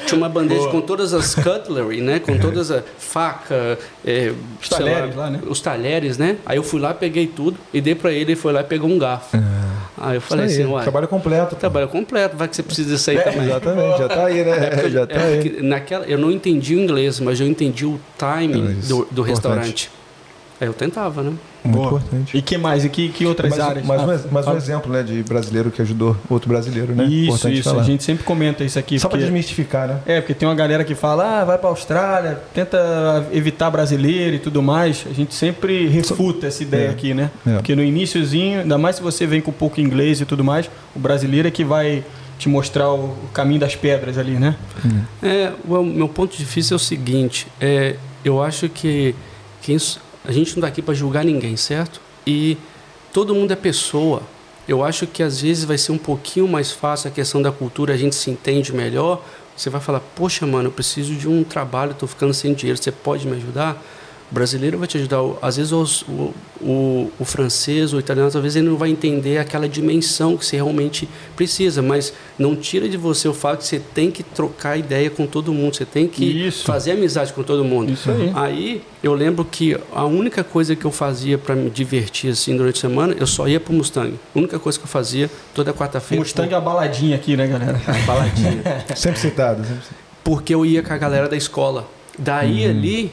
Tinha 0.07 0.19
uma 0.19 0.29
bandeja 0.29 0.63
Boa. 0.63 0.73
com 0.73 0.81
todas 0.81 1.15
as 1.15 1.35
cutlery, 1.35 2.01
né? 2.01 2.19
Com 2.19 2.37
todas 2.39 2.71
a 2.71 2.83
faca, 2.99 3.79
é, 4.05 4.33
os 4.61 4.69
talheres 4.69 5.15
lá, 5.15 5.25
lá, 5.25 5.31
né? 5.31 5.41
Os 5.47 5.61
talheres, 5.61 6.19
né? 6.19 6.37
Aí 6.45 6.57
eu 6.57 6.63
fui 6.63 6.81
lá, 6.81 6.93
peguei 6.93 7.27
tudo 7.27 7.57
e 7.73 7.81
dei 7.81 7.95
para 7.95 8.11
ele, 8.11 8.33
ele 8.33 8.37
foi 8.37 8.53
lá 8.53 8.63
e 8.63 8.65
pegou 8.65 8.91
um 8.91 8.99
garfo. 8.99 9.37
Ah. 9.37 9.75
Aí 9.97 10.17
eu 10.17 10.21
falei 10.21 10.47
aí, 10.47 10.53
assim, 10.53 10.65
uai, 10.65 10.83
trabalho 10.83 11.07
completo. 11.07 11.55
Trabalho 11.55 11.89
completo, 11.89 12.37
vai 12.37 12.49
que 12.49 12.57
você 12.57 12.63
precisa 12.63 12.91
disso 12.91 13.11
aí 13.11 13.17
é, 13.17 13.23
também. 13.23 13.45
Exatamente, 13.45 13.99
já 13.99 14.09
tá 14.09 14.27
aí, 14.27 14.45
né? 14.45 14.71
É, 14.73 14.91
já 14.91 15.07
tá 15.07 15.15
é 15.15 15.25
aí. 15.25 15.63
Naquela, 15.63 16.05
eu 16.07 16.19
não 16.19 16.31
entendi 16.31 16.75
o 16.75 16.81
inglês, 16.81 17.21
mas 17.21 17.41
eu 17.41 17.47
entendi 17.47 17.87
o 17.87 18.01
timing 18.19 18.79
é 18.83 18.87
do, 18.87 19.07
do 19.11 19.23
restaurante. 19.23 19.91
Aí 20.61 20.67
eu 20.67 20.75
tentava, 20.75 21.23
né? 21.23 21.33
Muito 21.65 21.77
Boa. 21.77 21.87
importante. 21.99 22.37
E 22.37 22.43
que 22.43 22.59
mais? 22.59 22.85
E 22.85 22.91
que, 22.91 23.09
que 23.09 23.25
outras 23.25 23.51
mais, 23.51 23.63
áreas? 23.63 23.87
Mais, 23.87 24.01
ah, 24.03 24.05
um, 24.05 24.33
mais 24.33 24.47
um 24.47 24.57
exemplo 24.57 24.93
né, 24.93 25.03
de 25.03 25.23
brasileiro 25.23 25.71
que 25.71 25.81
ajudou 25.81 26.15
outro 26.29 26.49
brasileiro, 26.49 26.95
né? 26.95 27.05
Isso, 27.05 27.29
importante 27.29 27.59
isso. 27.59 27.71
Falar. 27.71 27.81
A 27.81 27.85
gente 27.85 28.05
sempre 28.05 28.23
comenta 28.23 28.63
isso 28.63 28.79
aqui. 28.79 28.99
Só 28.99 29.09
para 29.09 29.19
desmistificar, 29.19 29.89
né? 29.89 30.01
É, 30.05 30.21
porque 30.21 30.35
tem 30.35 30.47
uma 30.47 30.55
galera 30.55 30.85
que 30.85 30.95
fala, 30.95 31.41
ah, 31.41 31.45
vai 31.45 31.57
para 31.57 31.71
Austrália, 31.71 32.39
tenta 32.53 33.27
evitar 33.33 33.71
brasileiro 33.71 34.37
e 34.37 34.39
tudo 34.39 34.63
mais. 34.63 35.07
A 35.11 35.15
gente 35.15 35.35
sempre 35.35 35.89
refuta 35.89 36.47
essa 36.47 36.63
ideia 36.63 36.89
é. 36.89 36.91
aqui, 36.91 37.15
né? 37.15 37.31
É. 37.47 37.55
Porque 37.55 37.75
no 37.75 37.83
iníciozinho, 37.83 38.61
ainda 38.61 38.77
mais 38.77 38.97
se 38.97 39.03
você 39.03 39.27
vem 39.27 39.41
com 39.41 39.51
pouco 39.51 39.81
inglês 39.81 40.21
e 40.21 40.27
tudo 40.27 40.45
mais, 40.45 40.71
o 40.95 40.99
brasileiro 40.99 41.49
é 41.49 41.51
que 41.51 41.65
vai 41.65 42.05
te 42.39 42.49
mostrar 42.49 42.93
o 42.93 43.17
caminho 43.33 43.61
das 43.61 43.75
pedras 43.75 44.19
ali, 44.19 44.33
né? 44.33 44.57
É, 45.23 45.53
o 45.67 45.83
meu 45.83 46.09
ponto 46.09 46.37
difícil 46.37 46.75
é 46.75 46.77
o 46.77 46.79
seguinte, 46.79 47.47
é, 47.61 47.97
eu 48.25 48.43
acho 48.43 48.69
que 48.69 49.15
quem 49.63 49.79
a 50.25 50.33
gente 50.33 50.53
não 50.53 50.61
está 50.61 50.69
aqui 50.69 50.81
para 50.81 50.95
julgar 50.95 51.25
ninguém, 51.25 51.57
certo? 51.57 52.01
E 52.27 52.57
todo 53.13 53.35
mundo 53.35 53.53
é 53.53 53.57
pessoa. 53.57 54.23
Eu 54.67 54.83
acho 54.83 55.07
que 55.07 55.23
às 55.23 55.43
vezes 55.43 55.65
vai 55.65 55.77
ser 55.77 55.93
um 55.93 55.99
pouquinho 55.99 56.49
mais 56.49 56.73
fácil 56.73 57.09
a 57.09 57.11
questão 57.11 57.43
da 57.43 57.53
cultura, 57.53 57.93
a 57.93 57.97
gente 57.97 58.15
se 58.15 58.31
entende 58.31 58.73
melhor. 58.73 59.23
Você 59.55 59.69
vai 59.69 59.81
falar, 59.81 60.01
poxa, 60.01 60.47
mano, 60.47 60.69
eu 60.69 60.73
preciso 60.73 61.15
de 61.15 61.29
um 61.29 61.45
trabalho, 61.45 61.93
estou 61.93 62.09
ficando 62.09 62.33
sem 62.33 62.55
dinheiro, 62.55 62.83
você 62.83 62.91
pode 62.91 63.27
me 63.27 63.37
ajudar? 63.37 63.81
O 64.31 64.35
brasileiro 64.35 64.79
vai 64.79 64.89
te 64.89 64.97
ajudar. 64.97 65.19
Às 65.43 65.57
vezes 65.57 65.73
os, 65.73 66.03
o, 66.03 66.35
o, 66.61 67.13
o, 67.19 67.25
francês, 67.25 67.93
o 67.93 67.99
italiano, 67.99 68.31
talvez 68.31 68.57
ele 68.57 68.69
não 68.69 68.77
vai 68.77 68.91
entender 68.91 69.39
aquela 69.39 69.69
dimensão 69.69 70.37
que 70.37 70.45
você 70.45 70.57
realmente 70.57 71.09
precisa, 71.37 71.83
mas 71.83 72.13
não 72.39 72.57
tira 72.57 72.89
de 72.89 72.97
você 72.97 73.29
o 73.29 73.35
fato 73.35 73.59
que 73.59 73.67
você 73.67 73.79
tem 73.79 74.11
que 74.11 74.23
trocar 74.23 74.79
ideia 74.79 75.11
com 75.11 75.27
todo 75.27 75.53
mundo, 75.53 75.77
você 75.77 75.85
tem 75.85 76.09
que 76.09 76.25
Isso. 76.25 76.65
fazer 76.65 76.93
amizade 76.93 77.33
com 77.33 77.43
todo 77.43 77.65
mundo. 77.65 77.93
Isso 77.93 78.11
aí. 78.11 78.33
Aí 78.35 78.83
eu 79.03 79.15
lembro 79.15 79.45
que 79.45 79.79
a 79.93 80.05
única 80.05 80.43
coisa 80.43 80.75
que 80.75 80.85
eu 80.85 80.91
fazia 80.91 81.37
para 81.37 81.55
me 81.55 81.69
divertir 81.69 82.31
assim 82.31 82.57
durante 82.57 82.79
a 82.79 82.81
semana, 82.81 83.15
eu 83.19 83.27
só 83.27 83.47
ia 83.47 83.61
pro 83.61 83.73
Mustang. 83.73 84.15
A 84.35 84.39
única 84.39 84.59
coisa 84.59 84.79
que 84.79 84.85
eu 84.85 84.89
fazia 84.89 85.31
toda 85.55 85.73
quarta-feira. 85.73 86.23
Mustang 86.23 86.53
é 86.53 86.57
a 86.57 86.61
baladinha 86.61 87.17
aqui, 87.17 87.37
né, 87.37 87.47
galera? 87.47 87.81
A 87.87 88.07
baladinha. 88.07 88.63
sempre 88.97 89.21
citado, 89.21 89.63
sempre 89.63 89.83
citado. 89.83 90.05
Porque 90.25 90.55
eu 90.55 90.65
ia 90.65 90.83
com 90.83 90.93
a 90.93 90.97
galera 90.99 91.29
da 91.29 91.37
escola. 91.37 91.87
Daí 92.19 92.67
hum. 92.67 92.71
ali 92.71 93.13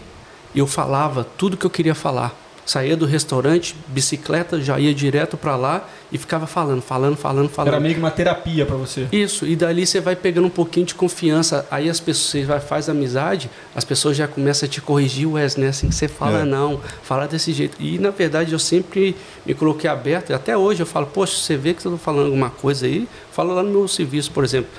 eu 0.59 0.67
falava 0.67 1.25
tudo 1.37 1.57
que 1.57 1.65
eu 1.65 1.69
queria 1.69 1.95
falar. 1.95 2.35
Saía 2.63 2.95
do 2.95 3.05
restaurante, 3.05 3.75
bicicleta, 3.87 4.61
já 4.61 4.79
ia 4.79 4.93
direto 4.93 5.35
para 5.35 5.55
lá 5.55 5.89
e 6.11 6.17
ficava 6.17 6.45
falando, 6.45 6.81
falando, 6.81 7.17
falando, 7.17 7.49
falando. 7.49 7.73
Era 7.73 7.79
meio 7.81 7.95
que 7.95 7.99
uma 7.99 8.11
terapia 8.11 8.65
para 8.65 8.75
você. 8.75 9.07
Isso, 9.11 9.47
e 9.47 9.55
dali 9.55 9.85
você 9.85 9.99
vai 9.99 10.15
pegando 10.15 10.45
um 10.45 10.49
pouquinho 10.49 10.85
de 10.85 10.93
confiança. 10.93 11.65
Aí 11.71 11.89
as 11.89 11.99
pessoas, 11.99 12.29
você 12.29 12.43
vai, 12.45 12.59
faz 12.59 12.87
amizade, 12.87 13.49
as 13.75 13.83
pessoas 13.83 14.15
já 14.15 14.27
começam 14.27 14.67
a 14.67 14.69
te 14.69 14.79
corrigir, 14.79 15.27
Wesley, 15.27 15.65
né? 15.65 15.69
Assim 15.71 15.89
que 15.89 15.95
você 15.95 16.07
fala, 16.07 16.41
é. 16.41 16.45
não, 16.45 16.79
fala 17.03 17.27
desse 17.27 17.51
jeito. 17.51 17.75
E 17.79 17.97
na 17.97 18.11
verdade 18.11 18.53
eu 18.53 18.59
sempre 18.59 19.15
me 19.45 19.53
coloquei 19.55 19.89
aberto, 19.89 20.31
até 20.31 20.55
hoje 20.55 20.81
eu 20.81 20.85
falo, 20.85 21.07
poxa, 21.07 21.35
você 21.35 21.57
vê 21.57 21.73
que 21.73 21.85
eu 21.85 21.93
estou 21.93 21.97
falando 21.97 22.27
alguma 22.27 22.51
coisa 22.51 22.85
aí, 22.85 23.07
fala 23.31 23.53
lá 23.53 23.63
no 23.63 23.71
meu 23.71 23.87
serviço, 23.87 24.31
por 24.31 24.43
exemplo. 24.43 24.69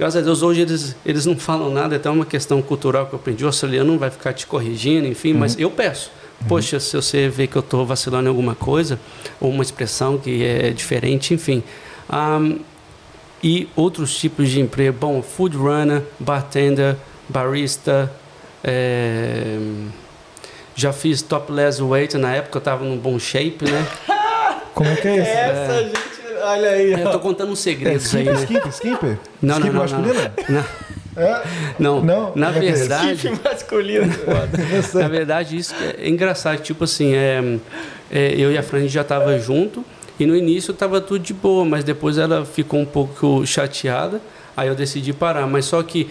Graças 0.00 0.22
a 0.22 0.24
Deus, 0.24 0.42
hoje 0.42 0.62
eles, 0.62 0.96
eles 1.04 1.26
não 1.26 1.36
falam 1.36 1.70
nada, 1.70 1.94
é 1.94 1.98
até 1.98 2.08
uma 2.08 2.24
questão 2.24 2.62
cultural 2.62 3.04
que 3.06 3.12
eu 3.12 3.18
aprendi. 3.18 3.44
O 3.44 3.48
australiano 3.48 3.92
não 3.92 3.98
vai 3.98 4.08
ficar 4.08 4.32
te 4.32 4.46
corrigindo, 4.46 5.06
enfim, 5.06 5.34
uhum. 5.34 5.40
mas 5.40 5.58
eu 5.58 5.70
peço. 5.70 6.10
Uhum. 6.40 6.48
Poxa, 6.48 6.80
se 6.80 6.96
você 6.96 7.28
vê 7.28 7.46
que 7.46 7.54
eu 7.54 7.60
estou 7.60 7.84
vacilando 7.84 8.24
em 8.24 8.28
alguma 8.30 8.54
coisa, 8.54 8.98
ou 9.38 9.50
uma 9.50 9.62
expressão 9.62 10.16
que 10.16 10.42
é 10.42 10.70
diferente, 10.70 11.34
enfim. 11.34 11.62
Um, 12.10 12.60
e 13.44 13.68
outros 13.76 14.18
tipos 14.18 14.48
de 14.48 14.58
emprego. 14.62 14.96
Bom, 14.98 15.20
food 15.20 15.54
runner, 15.54 16.02
bartender, 16.18 16.96
barista. 17.28 18.10
É... 18.64 19.58
Já 20.74 20.94
fiz 20.94 21.20
topless 21.20 21.82
weight, 21.82 22.16
na 22.16 22.34
época 22.36 22.56
eu 22.56 22.60
estava 22.60 22.86
num 22.86 22.96
bom 22.96 23.18
shape, 23.18 23.70
né? 23.70 23.86
Como 24.72 24.88
é 24.88 24.96
que 24.96 25.08
é 25.08 25.16
isso? 25.16 25.28
Essa, 25.28 25.72
é... 25.72 25.84
gente, 25.84 26.09
olha 26.42 26.70
aí. 26.70 26.92
Eu 26.92 27.10
tô 27.10 27.20
contando 27.20 27.52
uns 27.52 27.58
segredos 27.60 28.14
é, 28.14 28.18
aí, 28.18 28.24
né? 28.24 28.32
Skip, 28.34 28.68
skip? 28.68 29.18
Não, 29.42 29.58
skip 29.58 29.66
não, 29.66 29.72
não, 29.72 29.72
masculino? 29.72 30.14
Não. 30.48 30.54
não. 30.56 30.64
É? 31.16 31.42
Não, 31.78 32.00
não, 32.02 32.32
na 32.36 32.48
é 32.48 32.60
verdade. 32.60 33.28
É 33.28 33.30
masculino. 33.30 34.12
na 34.94 35.08
verdade, 35.08 35.56
isso 35.56 35.74
é 35.98 36.08
engraçado. 36.08 36.60
Tipo 36.60 36.84
assim, 36.84 37.14
é, 37.14 37.58
é, 38.10 38.34
eu 38.36 38.52
e 38.52 38.58
a 38.58 38.62
Fran 38.62 38.86
já 38.86 39.02
tava 39.02 39.38
junto 39.38 39.84
e 40.18 40.26
no 40.26 40.36
início 40.36 40.72
tava 40.72 41.00
tudo 41.00 41.18
de 41.18 41.34
boa, 41.34 41.64
mas 41.64 41.82
depois 41.82 42.16
ela 42.16 42.44
ficou 42.44 42.80
um 42.80 42.84
pouco 42.84 43.44
chateada. 43.46 44.20
Aí 44.56 44.68
eu 44.68 44.74
decidi 44.74 45.12
parar. 45.12 45.46
Mas 45.46 45.64
só 45.64 45.82
que 45.82 46.10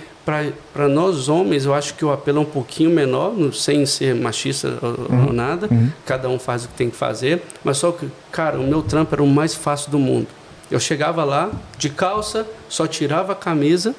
para 0.73 0.87
nós 0.87 1.29
homens, 1.29 1.65
eu 1.65 1.73
acho 1.73 1.93
que 1.93 2.05
o 2.05 2.11
apelo 2.11 2.39
é 2.39 2.41
um 2.41 2.45
pouquinho 2.45 2.89
menor, 2.89 3.33
sem 3.53 3.85
ser 3.85 4.15
machista 4.15 4.77
ou, 4.81 4.89
uhum. 4.89 5.27
ou 5.27 5.33
nada. 5.33 5.67
Uhum. 5.69 5.89
Cada 6.05 6.29
um 6.29 6.39
faz 6.39 6.65
o 6.65 6.67
que 6.67 6.73
tem 6.75 6.89
que 6.89 6.95
fazer. 6.95 7.41
Mas 7.63 7.77
só 7.77 7.91
que, 7.91 8.07
cara, 8.31 8.59
o 8.59 8.63
meu 8.63 8.81
trampo 8.81 9.13
era 9.15 9.23
o 9.23 9.27
mais 9.27 9.53
fácil 9.53 9.91
do 9.91 9.99
mundo. 9.99 10.27
Eu 10.69 10.79
chegava 10.79 11.23
lá 11.23 11.51
de 11.77 11.89
calça, 11.89 12.45
só 12.67 12.85
tirava 12.85 13.33
a 13.33 13.35
camisa 13.35 13.95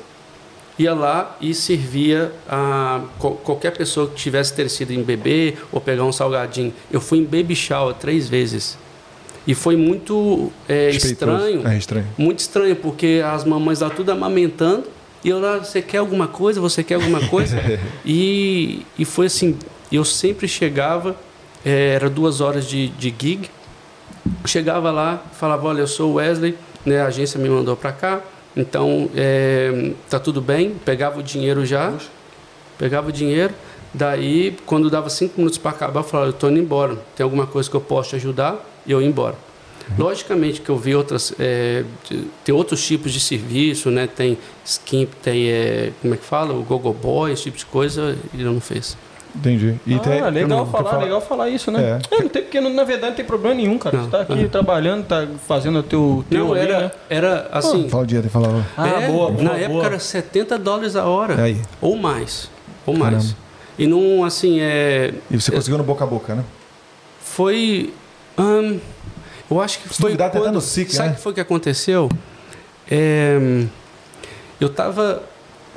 ia 0.80 0.94
lá 0.94 1.36
e 1.40 1.52
servia 1.52 2.32
a 2.48 3.02
qualquer 3.18 3.72
pessoa 3.72 4.08
que 4.08 4.14
tivesse 4.14 4.54
ter 4.54 4.68
sido 4.70 4.92
em 4.92 5.02
bebê 5.02 5.54
ou 5.70 5.80
pegar 5.80 6.04
um 6.04 6.12
salgadinho. 6.12 6.72
Eu 6.90 7.00
fui 7.00 7.18
em 7.18 7.24
baby 7.24 7.54
shower 7.54 7.94
três 7.94 8.28
vezes. 8.28 8.78
E 9.46 9.54
foi 9.54 9.76
muito 9.76 10.50
é, 10.68 10.90
estranho, 10.90 11.66
é 11.66 11.76
estranho. 11.76 12.06
Muito 12.16 12.38
estranho, 12.38 12.76
porque 12.76 13.22
as 13.24 13.44
mamães 13.44 13.80
lá 13.80 13.90
tudo 13.90 14.10
amamentando. 14.10 14.84
E 15.22 15.28
eu 15.28 15.40
lá, 15.40 15.58
você 15.58 15.82
quer 15.82 15.98
alguma 15.98 16.26
coisa? 16.26 16.60
Você 16.60 16.82
quer 16.82 16.94
alguma 16.94 17.26
coisa? 17.28 17.58
e, 18.04 18.84
e 18.98 19.04
foi 19.04 19.26
assim, 19.26 19.58
eu 19.92 20.04
sempre 20.04 20.48
chegava, 20.48 21.16
é, 21.64 21.94
era 21.94 22.08
duas 22.08 22.40
horas 22.40 22.66
de, 22.66 22.88
de 22.88 23.14
gig. 23.18 23.50
Chegava 24.46 24.90
lá, 24.90 25.22
falava, 25.32 25.66
olha, 25.68 25.80
eu 25.80 25.86
sou 25.86 26.12
o 26.12 26.14
Wesley, 26.14 26.56
né, 26.84 27.00
a 27.00 27.06
agência 27.06 27.38
me 27.38 27.48
mandou 27.48 27.76
para 27.76 27.92
cá 27.92 28.22
então, 28.56 29.08
é, 29.14 29.92
tá 30.08 30.18
tudo 30.18 30.40
bem, 30.40 30.74
pegava 30.84 31.20
o 31.20 31.22
dinheiro 31.22 31.64
já, 31.64 31.94
pegava 32.76 33.08
o 33.08 33.12
dinheiro, 33.12 33.54
daí, 33.94 34.56
quando 34.66 34.90
dava 34.90 35.08
cinco 35.08 35.34
minutos 35.38 35.58
para 35.58 35.70
acabar, 35.70 36.00
eu 36.00 36.04
falava, 36.04 36.28
eu 36.30 36.34
estou 36.34 36.50
indo 36.50 36.58
embora, 36.58 36.96
tem 37.14 37.22
alguma 37.22 37.46
coisa 37.46 37.70
que 37.70 37.76
eu 37.76 37.80
posso 37.80 38.10
te 38.10 38.16
ajudar? 38.16 38.58
E 38.86 38.92
eu 38.92 39.00
ia 39.00 39.06
embora. 39.06 39.36
Logicamente 39.98 40.60
que 40.60 40.70
eu 40.70 40.76
vi 40.76 40.94
outras, 40.94 41.34
é, 41.38 41.84
tem 42.44 42.54
outros 42.54 42.84
tipos 42.86 43.12
de 43.12 43.20
serviço, 43.20 43.90
né? 43.90 44.06
Tem 44.06 44.38
Skimp, 44.64 45.12
tem, 45.22 45.48
é, 45.48 45.92
como 46.00 46.14
é 46.14 46.16
que 46.16 46.24
fala? 46.24 46.54
O 46.54 46.62
Gogo 46.62 46.92
Boy, 46.92 47.32
esse 47.32 47.44
tipo 47.44 47.58
de 47.58 47.66
coisa, 47.66 48.16
ele 48.32 48.44
não 48.44 48.60
fez. 48.60 48.96
Entendi. 49.34 49.76
E 49.86 49.94
ah, 49.94 49.98
tem, 49.98 50.30
legal 50.30 50.66
falar, 50.66 50.90
falar, 50.90 51.02
legal 51.04 51.20
falar 51.20 51.48
isso, 51.48 51.70
né? 51.70 52.00
É. 52.10 52.16
É, 52.16 52.22
não 52.22 52.28
tem, 52.28 52.42
porque 52.42 52.60
na 52.60 52.84
verdade 52.84 53.10
não 53.10 53.16
tem 53.16 53.24
problema 53.24 53.54
nenhum, 53.54 53.78
cara. 53.78 53.96
Não, 53.96 54.04
você 54.04 54.10
tá 54.10 54.20
aqui 54.22 54.48
trabalhando, 54.48 55.06
tá 55.06 55.26
fazendo 55.46 55.78
o 55.78 55.82
teu, 55.82 56.24
teu 56.28 56.48
não, 56.48 56.56
era, 56.56 56.80
né? 56.80 56.90
era 57.08 57.48
assim. 57.52 57.88
Fala 57.88 58.02
o 58.02 58.06
dia, 58.06 58.20
tem 58.20 58.30
falava. 58.30 58.66
Ah, 58.76 58.88
é, 58.88 59.06
boa, 59.06 59.30
boa, 59.30 59.42
Na 59.42 59.50
boa. 59.50 59.60
época 59.60 59.86
era 59.86 59.98
70 59.98 60.58
dólares 60.58 60.96
a 60.96 61.04
hora. 61.04 61.40
Aí. 61.42 61.60
Ou 61.80 61.96
mais. 61.96 62.50
Ou 62.84 62.94
Caramba. 62.94 63.16
mais. 63.18 63.36
E 63.78 63.86
não, 63.86 64.24
assim, 64.24 64.60
é. 64.60 65.14
E 65.30 65.40
você 65.40 65.52
conseguiu 65.52 65.78
no 65.78 65.84
boca 65.84 66.04
a 66.04 66.06
boca, 66.06 66.34
né? 66.34 66.44
Foi. 67.20 67.92
Hum, 68.36 68.78
eu 69.50 69.60
acho 69.60 69.80
que 69.80 69.88
Se 69.88 70.00
foi. 70.00 70.10
Duvidar, 70.10 70.30
quando, 70.30 70.60
SIC, 70.60 70.90
sabe 70.92 71.08
o 71.08 71.10
né? 71.10 71.16
que 71.16 71.22
foi 71.22 71.32
que 71.32 71.40
aconteceu? 71.40 72.08
É, 72.90 73.38
eu 74.60 74.68
tava 74.68 75.22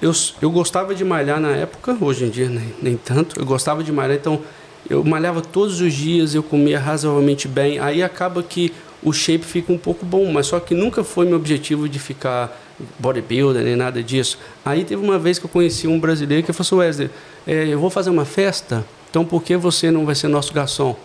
eu, 0.04 0.12
eu 0.42 0.52
gostava 0.52 0.94
de 0.94 1.06
malhar 1.06 1.40
na 1.40 1.52
época, 1.52 1.98
hoje 2.02 2.26
em 2.26 2.30
dia 2.30 2.50
nem, 2.50 2.74
nem 2.82 2.98
tanto. 2.98 3.40
Eu 3.40 3.46
gostava 3.46 3.84
de 3.84 3.92
malhar, 3.92 4.18
então 4.18 4.42
eu 4.90 5.02
malhava 5.04 5.42
todos 5.42 5.80
os 5.80 5.94
dias, 5.94 6.36
eu 6.36 6.44
comia 6.44 6.78
razoavelmente 6.78 7.48
bem. 7.48 7.80
Aí 7.80 8.04
acaba 8.04 8.44
que 8.44 8.74
o 9.02 9.14
shape 9.14 9.46
fica 9.46 9.72
um 9.72 9.78
pouco 9.78 10.06
bom, 10.06 10.30
mas 10.32 10.48
só 10.48 10.60
que 10.60 10.76
nunca 10.76 11.04
foi 11.04 11.26
meu 11.26 11.38
objetivo 11.38 11.88
de 11.88 12.00
ficar 12.00 12.58
bodybuilder 13.00 13.64
nem 13.64 13.78
nada 13.78 14.04
disso. 14.04 14.38
Aí 14.66 14.84
teve 14.84 15.02
uma 15.02 15.18
vez 15.18 15.40
que 15.40 15.46
eu 15.46 15.50
conheci 15.50 15.88
um 15.88 16.00
brasileiro 16.00 16.46
que 16.46 16.52
falou 16.52 16.82
assim, 16.82 17.04
Wesley, 17.04 17.10
é, 17.48 17.68
eu 17.68 17.80
vou 17.80 17.90
fazer 17.90 18.10
uma 18.10 18.26
festa, 18.26 18.86
então 19.10 19.24
por 19.24 19.42
que 19.42 19.56
você 19.56 19.90
não 19.90 20.06
vai 20.06 20.16
ser 20.16 20.28
nosso 20.28 20.54
garçom? 20.54 20.98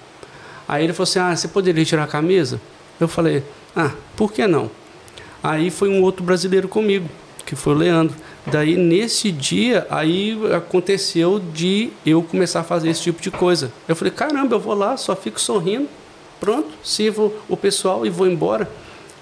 Aí 0.69 0.85
ele 0.85 0.93
falou 0.93 1.09
assim, 1.09 1.19
ah, 1.19 1.35
você 1.35 1.49
poderia 1.49 1.85
tirar 1.85 2.05
a 2.05 2.07
camisa? 2.07 2.61
Eu 3.01 3.09
falei, 3.09 3.43
ah, 3.75 3.93
por 4.15 4.31
que 4.31 4.47
não? 4.47 4.71
Aí 5.43 5.71
foi 5.71 5.89
um 5.89 6.03
outro 6.03 6.23
brasileiro 6.23 6.69
comigo, 6.69 7.09
que 7.47 7.57
foi 7.57 7.75
o 7.75 7.77
Leandro. 7.77 8.15
Daí 8.47 8.77
nesse 8.77 9.33
dia 9.33 9.87
aí 9.89 10.39
aconteceu 10.55 11.39
de 11.39 11.91
eu 12.05 12.23
começar 12.23 12.61
a 12.61 12.65
fazer 12.65 12.91
esse 12.91 13.03
tipo 13.03 13.23
de 13.23 13.31
coisa. 13.31 13.73
Eu 13.87 13.97
falei, 13.97 14.13
caramba, 14.13 14.57
eu 14.57 14.61
vou 14.61 14.75
lá, 14.75 14.97
só 14.97 15.17
fico 15.17 15.41
sorrindo, 15.41 15.89
pronto, 16.39 16.69
sirvo 16.83 17.33
o 17.49 17.57
pessoal 17.57 18.05
e 18.05 18.11
vou 18.11 18.27
embora. 18.27 18.71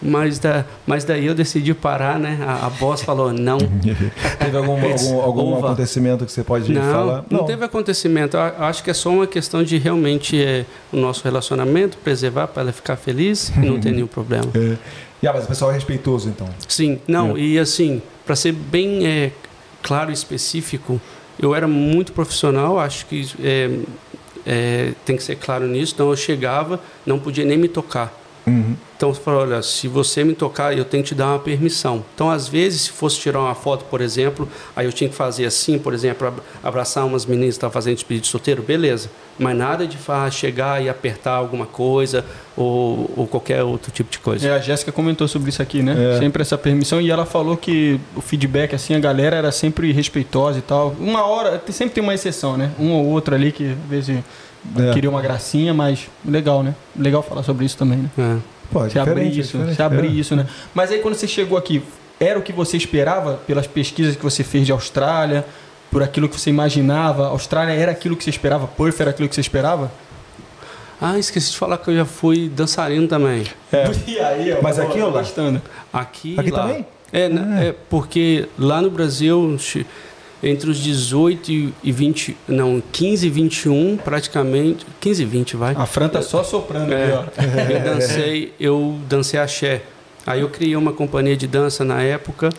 Mas, 0.01 0.39
da, 0.39 0.65
mas 0.87 1.05
daí 1.05 1.27
eu 1.27 1.35
decidi 1.35 1.73
parar, 1.73 2.19
né? 2.19 2.39
A, 2.47 2.67
a 2.67 2.71
boss 2.71 3.03
falou 3.03 3.33
não. 3.33 3.59
teve 4.39 4.57
algum, 4.57 4.75
algum, 4.75 5.21
algum 5.21 5.59
acontecimento 5.59 6.27
que 6.27 6.33
você 6.33 6.45
pode 6.45 6.71
não, 6.73 6.83
falar? 6.83 7.25
Não, 7.31 7.41
não 7.41 7.47
teve 7.47 7.65
acontecimento. 7.65 8.37
Eu 8.37 8.43
acho 8.65 8.83
que 8.83 8.91
é 8.91 8.95
só 8.95 9.11
uma 9.11 9.27
questão 9.27 9.63
de 9.65 9.79
realmente 9.79 10.41
é, 10.41 10.65
o 10.93 10.97
nosso 10.97 11.25
relacionamento, 11.25 11.97
preservar 11.99 12.49
para 12.49 12.63
ela 12.63 12.73
ficar 12.73 12.97
feliz 12.97 13.49
e 13.57 13.61
não 13.61 13.81
ter 13.81 13.93
nenhum 13.93 14.07
problema. 14.07 14.47
É. 14.57 14.77
Yeah, 15.23 15.39
mas 15.39 15.45
o 15.45 15.49
pessoal 15.49 15.71
é 15.71 15.75
respeitoso, 15.75 16.29
então. 16.29 16.47
Sim, 16.69 17.01
não, 17.09 17.37
é. 17.37 17.41
e 17.41 17.59
assim, 17.59 18.03
para 18.27 18.37
ser 18.37 18.53
bem 18.53 19.07
é, 19.07 19.33
claro 19.83 20.11
e 20.11 20.13
específico, 20.13 21.01
eu 21.41 21.55
era 21.55 21.67
muito 21.67 22.13
profissional, 22.13 22.79
acho 22.79 23.07
que 23.07 23.27
é, 24.47 24.93
tem 25.05 25.17
que 25.17 25.23
ser 25.23 25.37
claro 25.37 25.67
nisso. 25.67 25.95
Então 25.95 26.09
eu 26.11 26.17
chegava, 26.17 26.81
não 27.05 27.19
podia 27.19 27.45
nem 27.45 27.59
me 27.59 27.69
tocar. 27.69 28.15
Uhum. 28.47 28.77
Então 28.97 29.13
você 29.13 29.21
falou, 29.21 29.43
olha, 29.43 29.61
se 29.61 29.89
você 29.89 30.25
me 30.25 30.35
tocar, 30.35 30.77
eu 30.77 30.85
tenho 30.85 31.03
que 31.03 31.11
te 31.11 31.15
dar 31.15 31.27
uma 31.27 31.39
permissão. 31.39 32.03
Então, 32.15 32.31
às 32.31 32.49
vezes, 32.49 32.83
se 32.83 32.91
fosse 32.91 33.19
tirar 33.19 33.41
uma 33.41 33.55
foto, 33.55 33.85
por 33.87 34.01
exemplo, 34.01 34.49
aí 34.75 34.87
eu 34.87 34.93
tinha 34.93 35.11
que 35.11 35.17
fazer 35.17 35.45
assim, 35.45 35.79
por 35.79 35.93
exemplo, 35.93 36.33
abraçar 36.63 37.05
umas 37.05 37.27
meninas 37.27 37.55
que 37.55 37.59
estavam 37.59 37.75
fazendo 37.75 37.95
despedida 37.95 38.23
de 38.23 38.29
solteiro, 38.29 38.63
beleza. 38.63 39.11
Mas 39.39 39.55
nada 39.55 39.87
de 39.87 39.99
chegar 40.31 40.83
e 40.83 40.89
apertar 40.89 41.33
alguma 41.33 41.67
coisa 41.67 42.25
ou, 42.57 43.11
ou 43.15 43.27
qualquer 43.27 43.63
outro 43.63 43.93
tipo 43.93 44.11
de 44.11 44.19
coisa. 44.19 44.49
É, 44.49 44.53
a 44.53 44.59
Jéssica 44.61 44.91
comentou 44.91 45.29
sobre 45.29 45.51
isso 45.51 45.61
aqui, 45.61 45.83
né? 45.83 46.15
É. 46.15 46.19
Sempre 46.19 46.41
essa 46.41 46.57
permissão. 46.57 46.99
E 46.99 47.11
ela 47.11 47.27
falou 47.27 47.55
que 47.55 48.01
o 48.15 48.23
feedback, 48.23 48.75
assim, 48.75 48.95
a 48.95 48.99
galera 48.99 49.37
era 49.37 49.53
sempre 49.53 49.93
respeitosa 49.93 50.59
e 50.59 50.63
tal. 50.63 50.97
Uma 50.99 51.27
hora, 51.27 51.63
sempre 51.71 51.95
tem 51.97 52.03
uma 52.03 52.15
exceção, 52.15 52.57
né? 52.57 52.71
Um 52.79 52.93
ou 52.93 53.05
outro 53.09 53.35
ali 53.35 53.53
que 53.53 53.73
às 53.73 53.91
vezes 53.91 54.25
é. 54.79 54.93
queria 54.93 55.11
uma 55.11 55.23
gracinha, 55.23 55.73
mas 55.73 56.09
legal, 56.25 56.63
né? 56.63 56.75
Legal 56.97 57.23
falar 57.23 57.43
sobre 57.43 57.65
isso 57.65 57.77
também, 57.77 57.99
né? 57.99 58.11
É. 58.19 58.37
Pô, 58.71 58.85
é 58.85 58.91
se 58.91 58.99
abrir 58.99 59.39
isso, 59.39 59.59
se 59.75 59.83
abrir 59.83 60.09
é. 60.09 60.11
isso, 60.11 60.35
né? 60.35 60.47
Mas 60.75 60.91
aí 60.91 60.99
quando 60.99 61.15
você 61.15 61.29
chegou 61.29 61.57
aqui, 61.57 61.83
era 62.19 62.39
o 62.39 62.43
que 62.43 62.53
você 62.53 62.77
esperava 62.77 63.35
pelas 63.47 63.67
pesquisas 63.67 64.17
que 64.17 64.23
você 64.23 64.43
fez 64.43 64.67
de 64.67 64.73
Austrália, 64.73 65.45
por 65.91 66.03
aquilo 66.03 66.29
que 66.29 66.39
você 66.39 66.51
imaginava? 66.51 67.29
Austrália 67.29 67.73
era 67.73 67.93
aquilo 67.93 68.17
que 68.17 68.25
você 68.25 68.31
esperava? 68.31 68.67
Perth 68.67 69.01
era 69.01 69.11
aquilo 69.11 69.29
que 69.29 69.35
você 69.35 69.41
esperava? 69.41 69.91
Ah, 71.01 71.19
esqueci 71.19 71.51
de 71.51 71.59
falar 71.59 71.79
que 71.79 71.91
eu 71.91 71.97
já 71.97 72.05
fui 72.05 72.49
dançarino 72.49 73.07
também. 73.07 73.45
É. 73.73 73.85
E 74.07 74.19
aí, 74.19 74.53
ó, 74.53 74.63
Mas 74.63 74.79
aqui 74.79 75.01
ou 75.01 75.11
lá? 75.11 75.23
Aqui, 75.93 76.39
aqui 76.39 76.51
lá. 76.51 76.63
também? 76.63 76.87
É, 77.13 77.27
ah. 77.27 77.65
é, 77.65 77.75
porque 77.89 78.49
lá 78.59 78.81
no 78.81 78.91
Brasil 78.91 79.57
entre 80.43 80.71
os 80.71 80.79
18 80.79 81.51
e 81.83 81.93
20, 81.93 82.37
não, 82.47 82.83
15 82.93 83.27
e 83.27 83.31
21, 83.31 83.97
praticamente, 83.97 84.87
15 85.01 85.23
e 85.23 85.27
20, 85.27 85.57
vai. 85.57 85.75
A 85.77 85.87
Fran 85.87 86.09
tá 86.09 86.21
só 86.23 86.45
soprando 86.45 86.93
é, 86.93 87.05
aqui, 87.05 87.13
ó. 87.13 87.43
Eu 87.73 87.81
dancei, 87.81 88.53
eu 88.61 88.99
dancei 89.09 89.41
axé. 89.41 89.83
Aí 90.27 90.41
eu 90.41 90.49
criei 90.49 90.75
uma 90.77 90.93
companhia 90.93 91.37
de 91.37 91.47
dança 91.47 91.85
na 91.85 92.03
época, 92.03 92.51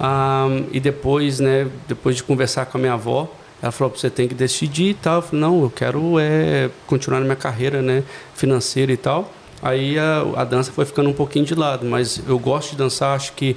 um, 0.00 0.66
e 0.70 0.78
depois, 0.78 1.40
né, 1.40 1.66
depois 1.88 2.16
de 2.16 2.22
conversar 2.22 2.66
com 2.66 2.78
a 2.78 2.80
minha 2.80 2.92
avó, 2.92 3.28
ela 3.60 3.72
falou, 3.72 3.92
você 3.94 4.08
tem 4.08 4.28
que 4.28 4.34
decidir 4.34 4.90
e 4.90 4.94
tal. 4.94 5.16
Eu 5.16 5.22
falei, 5.22 5.40
não, 5.40 5.62
eu 5.62 5.70
quero 5.70 6.18
é, 6.20 6.70
continuar 6.86 7.18
na 7.18 7.24
minha 7.24 7.36
carreira, 7.36 7.82
né, 7.82 8.04
financeira 8.34 8.92
e 8.92 8.96
tal. 8.96 9.32
Aí 9.60 9.98
a, 9.98 10.24
a 10.36 10.44
dança 10.44 10.70
foi 10.70 10.84
ficando 10.84 11.10
um 11.10 11.12
pouquinho 11.12 11.44
de 11.44 11.54
lado, 11.54 11.84
mas 11.84 12.20
eu 12.28 12.38
gosto 12.38 12.70
de 12.70 12.76
dançar, 12.76 13.16
acho 13.16 13.32
que 13.32 13.56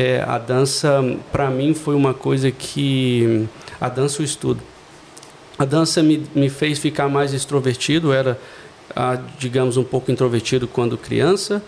é, 0.00 0.24
a 0.26 0.38
dança, 0.38 1.04
para 1.30 1.50
mim, 1.50 1.74
foi 1.74 1.94
uma 1.94 2.14
coisa 2.14 2.50
que. 2.50 3.46
A 3.78 3.86
dança, 3.86 4.22
o 4.22 4.24
estudo. 4.24 4.62
A 5.58 5.66
dança 5.66 6.02
me, 6.02 6.24
me 6.34 6.48
fez 6.48 6.78
ficar 6.78 7.06
mais 7.06 7.34
extrovertido, 7.34 8.10
era, 8.10 8.40
ah, 8.96 9.18
digamos, 9.38 9.76
um 9.76 9.84
pouco 9.84 10.10
introvertido 10.10 10.66
quando 10.66 10.96
criança. 10.96 11.62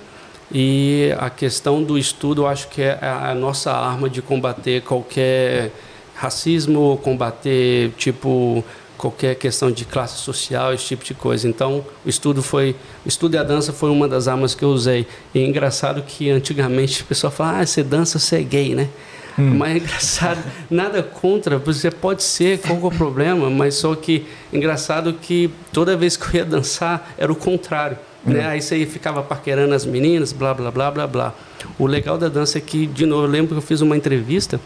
E 0.50 1.14
a 1.18 1.28
questão 1.28 1.82
do 1.82 1.98
estudo, 1.98 2.42
eu 2.42 2.46
acho 2.46 2.68
que 2.68 2.80
é 2.80 2.98
a 3.02 3.34
nossa 3.34 3.70
arma 3.70 4.08
de 4.08 4.22
combater 4.22 4.80
qualquer 4.80 5.70
racismo, 6.14 6.98
combater, 7.02 7.90
tipo, 7.98 8.64
qualquer 9.02 9.34
questão 9.34 9.68
de 9.72 9.84
classe 9.84 10.18
social, 10.18 10.72
esse 10.72 10.84
tipo 10.84 11.04
de 11.04 11.12
coisa. 11.12 11.48
Então, 11.48 11.84
o 12.06 12.08
estudo 12.08 12.40
foi, 12.40 12.76
o 13.04 13.08
estudo 13.08 13.34
e 13.34 13.38
a 13.38 13.42
dança 13.42 13.72
foi 13.72 13.90
uma 13.90 14.06
das 14.06 14.28
armas 14.28 14.54
que 14.54 14.64
eu 14.64 14.68
usei. 14.68 15.08
E 15.34 15.40
é 15.40 15.44
engraçado 15.44 16.00
que 16.02 16.30
antigamente 16.30 17.02
o 17.02 17.06
pessoal 17.06 17.32
fala, 17.32 17.58
ah, 17.58 17.66
você 17.66 17.82
dança, 17.82 18.20
você 18.20 18.36
é 18.36 18.42
gay, 18.42 18.76
né? 18.76 18.88
Hum. 19.36 19.56
Mas 19.56 19.72
é 19.74 19.78
engraçado, 19.78 20.38
nada 20.70 21.02
contra, 21.02 21.58
você 21.58 21.90
pode 21.90 22.22
ser, 22.22 22.60
qual 22.60 22.78
é 22.78 22.84
o 22.84 22.90
problema? 22.92 23.50
Mas 23.50 23.74
só 23.74 23.92
que 23.96 24.24
engraçado 24.52 25.14
que 25.14 25.50
toda 25.72 25.96
vez 25.96 26.16
que 26.16 26.36
eu 26.36 26.40
ia 26.40 26.44
dançar 26.44 27.12
era 27.18 27.32
o 27.32 27.34
contrário. 27.34 27.98
Hum. 28.24 28.34
Né? 28.34 28.46
Aí 28.46 28.62
você 28.62 28.86
ficava 28.86 29.20
paquerando 29.20 29.74
as 29.74 29.84
meninas, 29.84 30.32
blá, 30.32 30.54
blá, 30.54 30.70
blá, 30.70 30.92
blá, 30.92 31.06
blá. 31.08 31.34
O 31.76 31.86
legal 31.88 32.16
da 32.16 32.28
dança 32.28 32.58
é 32.58 32.60
que, 32.60 32.86
de 32.86 33.04
novo, 33.04 33.24
eu 33.24 33.30
lembro 33.30 33.48
que 33.48 33.58
eu 33.58 33.66
fiz 33.66 33.80
uma 33.80 33.96
entrevista 33.96 34.60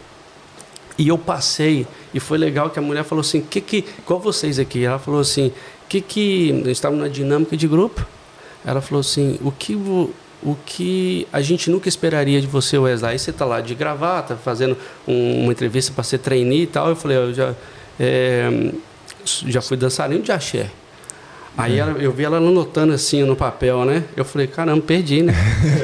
e 0.97 1.07
eu 1.07 1.17
passei, 1.17 1.85
e 2.13 2.19
foi 2.19 2.37
legal 2.37 2.69
que 2.69 2.79
a 2.79 2.81
mulher 2.81 3.03
falou 3.03 3.21
assim, 3.21 3.41
que 3.41 3.61
que, 3.61 3.85
igual 3.99 4.19
vocês 4.19 4.57
aqui, 4.57 4.83
ela 4.83 4.97
falou 4.97 5.19
assim, 5.19 5.51
que 5.87 6.01
que, 6.01 6.51
nós 6.53 6.69
estávamos 6.69 7.03
na 7.03 7.09
dinâmica 7.09 7.55
de 7.55 7.67
grupo, 7.67 8.05
ela 8.65 8.81
falou 8.81 9.01
assim, 9.01 9.37
o 9.41 9.51
que, 9.51 9.75
o 9.75 10.57
que 10.65 11.27
a 11.31 11.41
gente 11.41 11.69
nunca 11.69 11.87
esperaria 11.87 12.41
de 12.41 12.47
você, 12.47 12.77
Wesley, 12.77 13.11
aí 13.11 13.19
você 13.19 13.29
está 13.29 13.45
lá 13.45 13.61
de 13.61 13.75
gravata, 13.75 14.35
fazendo 14.35 14.77
um, 15.07 15.43
uma 15.43 15.51
entrevista 15.51 15.91
para 15.93 16.03
ser 16.03 16.17
trainee 16.17 16.63
e 16.63 16.67
tal, 16.67 16.89
eu 16.89 16.95
falei, 16.95 17.17
eu 17.17 17.33
já, 17.33 17.55
é, 17.99 18.71
já 19.23 19.61
fui 19.61 19.77
dançarino 19.77 20.23
de 20.23 20.31
axé, 20.31 20.71
Aí 21.57 21.79
ela, 21.79 21.91
eu 21.93 22.11
vi 22.11 22.23
ela 22.23 22.37
anotando 22.37 22.93
assim 22.93 23.23
no 23.23 23.35
papel, 23.35 23.83
né? 23.83 24.03
Eu 24.15 24.23
falei, 24.23 24.45
caramba, 24.45 24.83
perdi, 24.83 25.23
né? 25.23 25.33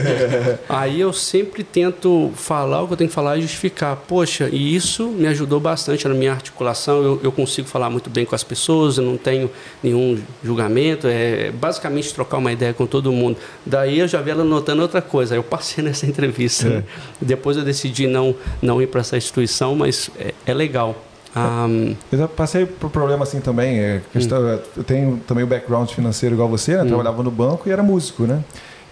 Aí 0.70 1.02
eu 1.02 1.12
sempre 1.12 1.64
tento 1.64 2.32
falar 2.36 2.84
o 2.84 2.88
que 2.88 2.94
eu 2.94 2.98
tenho 2.98 3.10
que 3.10 3.14
falar 3.14 3.38
e 3.38 3.42
justificar. 3.42 3.96
Poxa, 4.08 4.48
e 4.52 4.76
isso 4.76 5.08
me 5.08 5.26
ajudou 5.28 5.60
bastante 5.60 6.08
na 6.08 6.14
minha 6.14 6.32
articulação. 6.32 7.02
Eu, 7.02 7.20
eu 7.24 7.32
consigo 7.32 7.68
falar 7.68 7.90
muito 7.90 8.08
bem 8.08 8.24
com 8.24 8.36
as 8.36 8.44
pessoas, 8.44 9.00
eu 9.00 9.04
não 9.04 9.18
tenho 9.18 9.50
nenhum 9.82 10.22
julgamento. 10.44 11.08
É 11.08 11.50
basicamente 11.50 12.14
trocar 12.14 12.38
uma 12.38 12.52
ideia 12.52 12.72
com 12.72 12.86
todo 12.86 13.12
mundo. 13.12 13.38
Daí 13.66 13.98
eu 13.98 14.08
já 14.08 14.22
vi 14.22 14.30
ela 14.30 14.44
anotando 14.44 14.84
outra 14.84 15.02
coisa. 15.02 15.34
Aí 15.34 15.40
eu 15.40 15.44
passei 15.44 15.82
nessa 15.84 16.06
entrevista. 16.06 16.70
Né? 16.70 16.76
É. 16.76 16.78
Né? 16.78 16.84
Depois 17.20 17.58
eu 17.58 17.64
decidi 17.64 18.06
não, 18.06 18.36
não 18.62 18.80
ir 18.80 18.88
para 18.88 19.02
essa 19.02 19.18
instituição, 19.18 19.76
mas 19.76 20.12
é, 20.20 20.36
é 20.46 20.54
legal. 20.54 20.96
Um... 21.36 21.96
Eu 22.12 22.28
passei 22.28 22.66
por 22.66 22.90
problema 22.90 23.24
assim 23.24 23.40
também. 23.40 23.80
É, 23.80 24.02
questão, 24.12 24.40
hum. 24.40 24.60
Eu 24.78 24.84
tenho 24.84 25.18
também 25.28 25.44
o 25.44 25.48
background 25.48 25.90
financeiro 25.90 26.36
igual 26.36 26.48
você, 26.48 26.76
né? 26.76 26.84
Hum. 26.84 26.88
Trabalhava 26.88 27.24
no 27.24 27.32
banco 27.32 27.68
e 27.68 27.72
era 27.72 27.82
músico, 27.82 28.24
né? 28.24 28.44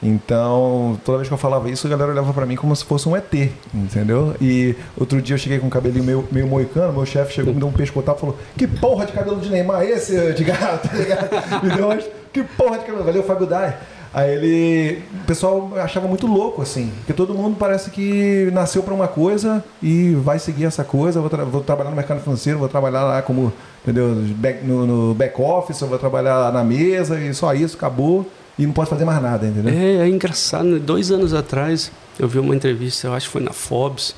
Então, 0.03 0.99
toda 1.05 1.19
vez 1.19 1.27
que 1.27 1.33
eu 1.33 1.37
falava 1.37 1.69
isso, 1.69 1.85
a 1.85 1.89
galera 1.89 2.11
olhava 2.11 2.33
para 2.33 2.43
mim 2.43 2.55
como 2.55 2.75
se 2.75 2.83
fosse 2.83 3.07
um 3.07 3.15
ET, 3.15 3.31
entendeu? 3.71 4.35
E 4.41 4.75
outro 4.97 5.21
dia 5.21 5.35
eu 5.35 5.37
cheguei 5.37 5.59
com 5.59 5.67
um 5.67 5.69
cabelinho 5.69 6.03
meio, 6.03 6.27
meio 6.31 6.47
moicano, 6.47 6.91
meu 6.91 7.05
chefe 7.05 7.33
chegou, 7.33 7.53
me 7.53 7.59
deu 7.59 7.69
um 7.69 7.71
pescotapo 7.71 8.17
e 8.17 8.21
falou: 8.21 8.37
Que 8.57 8.65
porra 8.65 9.05
de 9.05 9.11
cabelo 9.11 9.39
de 9.39 9.51
Neymar 9.51 9.83
é 9.83 9.91
esse, 9.91 10.15
Edgar? 10.15 10.81
Tá 10.81 10.97
ligado? 10.97 11.63
Me 11.63 11.75
deu 11.75 11.85
uma, 11.85 11.97
que 12.33 12.43
porra 12.43 12.79
de 12.79 12.85
cabelo? 12.85 13.03
Valeu, 13.03 13.23
Fábio 13.23 13.45
Dai. 13.45 13.77
Aí 14.13 14.33
ele. 14.33 15.03
O 15.23 15.25
pessoal 15.25 15.71
achava 15.77 16.07
muito 16.07 16.27
louco, 16.27 16.61
assim. 16.61 16.91
Porque 16.97 17.13
todo 17.13 17.33
mundo 17.33 17.55
parece 17.57 17.89
que 17.89 18.49
nasceu 18.51 18.83
para 18.83 18.93
uma 18.93 19.07
coisa 19.07 19.63
e 19.81 20.13
vai 20.15 20.37
seguir 20.37 20.65
essa 20.65 20.83
coisa. 20.83 21.21
Vou, 21.21 21.29
tra 21.29 21.45
vou, 21.45 21.61
trabalhar 21.61 21.89
no 21.89 21.95
mercado 21.95 22.21
financeiro, 22.21 22.59
vou 22.59 22.67
trabalhar 22.67 23.03
lá 23.03 23.21
como, 23.21 23.53
entendeu? 23.81 24.13
Back, 24.35 24.65
no, 24.65 24.85
no 24.85 25.13
back 25.13 25.41
office, 25.41 25.79
vou 25.81 25.97
trabalhar 25.97 26.37
lá 26.37 26.51
na 26.51 26.63
mesa 26.63 27.19
e 27.19 27.33
só 27.33 27.53
isso, 27.53 27.77
acabou. 27.77 28.25
E 28.59 28.65
não 28.65 28.73
pode 28.73 28.89
fazer 28.89 29.05
mais 29.05 29.21
nada, 29.21 29.47
entendeu? 29.47 29.73
É, 29.73 30.03
é 30.03 30.09
engraçado. 30.09 30.65
Né? 30.65 30.79
Dois 30.79 31.09
anos 31.09 31.33
atrás, 31.33 31.89
eu 32.19 32.27
vi 32.27 32.37
uma 32.37 32.53
entrevista, 32.53 33.07
eu 33.07 33.13
acho 33.13 33.27
que 33.27 33.31
foi 33.31 33.41
na 33.41 33.53
Forbes, 33.53 34.13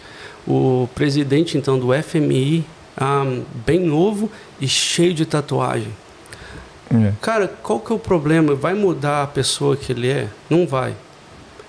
o 0.48 0.90
presidente 0.96 1.58
então 1.58 1.78
do 1.78 1.90
FMI, 1.94 2.66
um, 3.00 3.44
bem 3.66 3.80
novo 3.80 4.30
e 4.60 4.68
cheio 4.68 5.14
de 5.14 5.26
tatuagem. 5.26 5.92
É. 6.94 7.14
Cara, 7.22 7.48
qual 7.62 7.80
que 7.80 7.92
é 7.92 7.96
o 7.96 8.00
problema? 8.00 8.54
Vai 8.56 8.74
mudar 8.74 9.24
a 9.24 9.28
pessoa 9.28 9.76
que 9.76 9.92
ele 9.92 10.10
é? 10.10 10.28
Não 10.50 10.68
vai. 10.68 10.94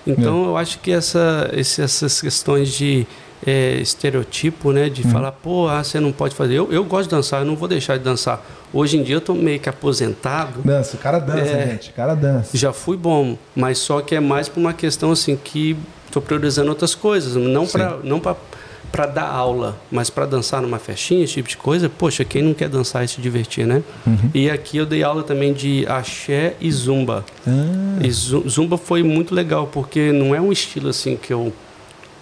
Então 0.05 0.45
é. 0.45 0.47
eu 0.47 0.57
acho 0.57 0.79
que 0.79 0.91
essa, 0.91 1.49
esse, 1.53 1.81
essas 1.81 2.21
questões 2.21 2.69
de 2.71 3.07
é, 3.45 3.75
estereotipo, 3.75 4.71
né? 4.71 4.89
De 4.89 5.05
hum. 5.05 5.11
falar, 5.11 5.31
pô, 5.31 5.67
ah, 5.67 5.83
você 5.83 5.99
não 5.99 6.11
pode 6.11 6.35
fazer. 6.35 6.55
Eu, 6.55 6.71
eu 6.71 6.83
gosto 6.83 7.09
de 7.09 7.15
dançar, 7.15 7.41
eu 7.41 7.45
não 7.45 7.55
vou 7.55 7.67
deixar 7.67 7.97
de 7.97 8.03
dançar. 8.03 8.43
Hoje 8.73 8.97
em 8.97 9.03
dia 9.03 9.15
eu 9.15 9.21
tô 9.21 9.33
meio 9.33 9.59
que 9.59 9.69
aposentado. 9.69 10.61
Dança, 10.63 10.95
o 10.97 10.99
cara 10.99 11.19
dança, 11.19 11.39
é, 11.39 11.71
gente. 11.71 11.89
O 11.91 11.93
cara 11.93 12.15
dança. 12.15 12.57
Já 12.57 12.73
fui 12.73 12.97
bom, 12.97 13.37
mas 13.55 13.77
só 13.77 14.01
que 14.01 14.15
é 14.15 14.19
mais 14.19 14.49
por 14.49 14.59
uma 14.59 14.73
questão 14.73 15.11
assim 15.11 15.35
que 15.35 15.77
estou 16.05 16.21
priorizando 16.21 16.69
outras 16.69 16.93
coisas. 16.93 17.35
Não 17.35 17.65
para 17.65 17.97
não 18.03 18.19
para 18.19 18.35
para 18.91 19.05
dar 19.05 19.27
aula, 19.27 19.77
mas 19.91 20.09
para 20.09 20.25
dançar 20.25 20.61
numa 20.61 20.79
festinha, 20.79 21.23
esse 21.23 21.33
tipo 21.33 21.49
de 21.49 21.57
coisa, 21.57 21.89
poxa, 21.89 22.23
quem 22.23 22.41
não 22.41 22.53
quer 22.53 22.69
dançar 22.69 23.03
e 23.03 23.07
se 23.07 23.21
divertir, 23.21 23.65
né? 23.65 23.83
Uhum. 24.05 24.29
E 24.33 24.49
aqui 24.49 24.77
eu 24.77 24.85
dei 24.85 25.03
aula 25.03 25.23
também 25.23 25.53
de 25.53 25.85
axé 25.87 26.55
e 26.59 26.71
zumba. 26.71 27.25
Ah. 27.47 27.51
E 28.01 28.11
zumba 28.11 28.77
foi 28.77 29.03
muito 29.03 29.33
legal, 29.33 29.67
porque 29.67 30.11
não 30.11 30.33
é 30.33 30.41
um 30.41 30.51
estilo 30.51 30.89
assim 30.89 31.15
que 31.15 31.33
eu 31.33 31.53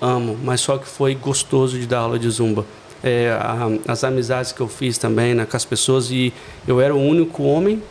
amo, 0.02 0.38
mas 0.44 0.62
só 0.62 0.78
que 0.78 0.88
foi 0.88 1.16
gostoso 1.16 1.80
de 1.80 1.86
dar 1.86 2.00
aula 2.00 2.20
de 2.20 2.30
zumba. 2.30 2.66
É, 3.04 3.38
a, 3.40 3.92
as 3.92 4.04
amizades 4.04 4.52
que 4.52 4.62
eu 4.62 4.68
fiz 4.68 4.98
também 4.98 5.34
né, 5.34 5.46
com 5.46 5.58
as 5.58 5.66
pessoas, 5.66 6.10
e 6.10 6.34
eu 6.68 6.80
era 6.80 6.96
o 6.96 7.02
único 7.02 7.44
homem 7.44 7.82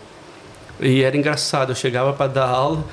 e 0.82 1.02
era 1.02 1.16
engraçado, 1.16 1.70
eu 1.70 1.76
chegava 1.76 2.12
para 2.12 2.26
dar 2.26 2.46
aula, 2.46 2.84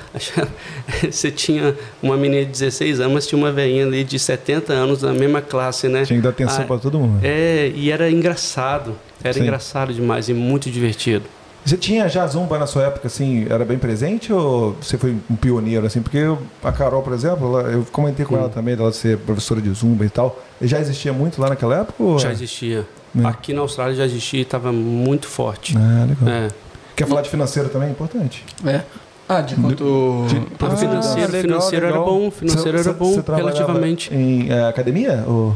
você 1.10 1.30
tinha 1.30 1.76
uma 2.02 2.16
menina 2.16 2.44
de 2.44 2.50
16 2.50 3.00
anos, 3.00 3.12
mas 3.12 3.26
tinha 3.26 3.38
uma 3.38 3.52
velhinha 3.52 3.84
ali 3.86 4.04
de 4.04 4.18
70 4.18 4.72
anos 4.72 5.02
na 5.02 5.12
mesma 5.12 5.40
classe, 5.40 5.88
né? 5.88 6.04
Tinha 6.04 6.18
que 6.18 6.22
dar 6.22 6.30
atenção 6.30 6.62
ah, 6.62 6.66
para 6.66 6.78
todo 6.78 6.98
mundo. 6.98 7.20
É, 7.22 7.72
e 7.74 7.90
era 7.90 8.10
engraçado, 8.10 8.96
era 9.22 9.34
Sim. 9.34 9.42
engraçado 9.42 9.92
demais 9.92 10.28
e 10.28 10.34
muito 10.34 10.70
divertido. 10.70 11.24
Você 11.64 11.76
tinha 11.76 12.08
já 12.08 12.26
Zumba 12.26 12.58
na 12.58 12.66
sua 12.66 12.84
época, 12.84 13.06
assim, 13.06 13.46
era 13.48 13.64
bem 13.64 13.78
presente 13.78 14.32
ou 14.32 14.74
você 14.80 14.96
foi 14.96 15.14
um 15.30 15.36
pioneiro, 15.36 15.86
assim? 15.86 16.00
Porque 16.00 16.16
eu, 16.16 16.38
a 16.64 16.72
Carol, 16.72 17.02
por 17.02 17.12
exemplo, 17.12 17.58
ela, 17.58 17.70
eu 17.70 17.86
comentei 17.92 18.24
com 18.24 18.34
hum. 18.34 18.38
ela 18.38 18.48
também, 18.48 18.74
dela 18.74 18.92
ser 18.92 19.18
professora 19.18 19.60
de 19.60 19.70
Zumba 19.70 20.04
e 20.04 20.08
tal. 20.08 20.42
Já 20.60 20.80
existia 20.80 21.12
muito 21.12 21.40
lá 21.40 21.50
naquela 21.50 21.80
época? 21.80 22.02
Ou... 22.02 22.18
Já 22.18 22.32
existia. 22.32 22.86
É. 23.18 23.26
Aqui 23.26 23.52
na 23.52 23.60
Austrália 23.60 23.94
já 23.94 24.04
existia 24.04 24.38
e 24.38 24.42
estava 24.42 24.72
muito 24.72 25.26
forte. 25.26 25.76
Ah, 25.76 26.06
legal. 26.08 26.28
É. 26.28 26.48
Quer 26.96 27.06
falar 27.06 27.22
de 27.22 27.30
financeiro 27.30 27.68
também? 27.68 27.88
É 27.88 27.92
importante. 27.92 28.44
É. 28.64 28.82
Ah, 29.28 29.40
de 29.40 29.54
quanto. 29.54 30.26
De, 30.28 30.36
ah, 30.58 30.76
financeiro, 30.76 31.32
legal, 31.32 31.42
financeiro 31.42 31.86
legal. 31.86 32.02
era 32.02 32.10
bom, 32.10 32.30
financeiro 32.30 32.78
você, 32.78 32.88
era 32.88 32.98
bom 32.98 33.14
você 33.14 33.32
relativamente. 33.32 34.12
Em 34.12 34.50
é, 34.50 34.64
academia? 34.64 35.24
Ou? 35.26 35.54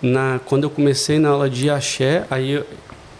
Na, 0.00 0.40
quando 0.44 0.64
eu 0.64 0.70
comecei 0.70 1.18
na 1.18 1.30
aula 1.30 1.50
de 1.50 1.68
axé, 1.68 2.24
aí 2.30 2.52
eu, 2.52 2.64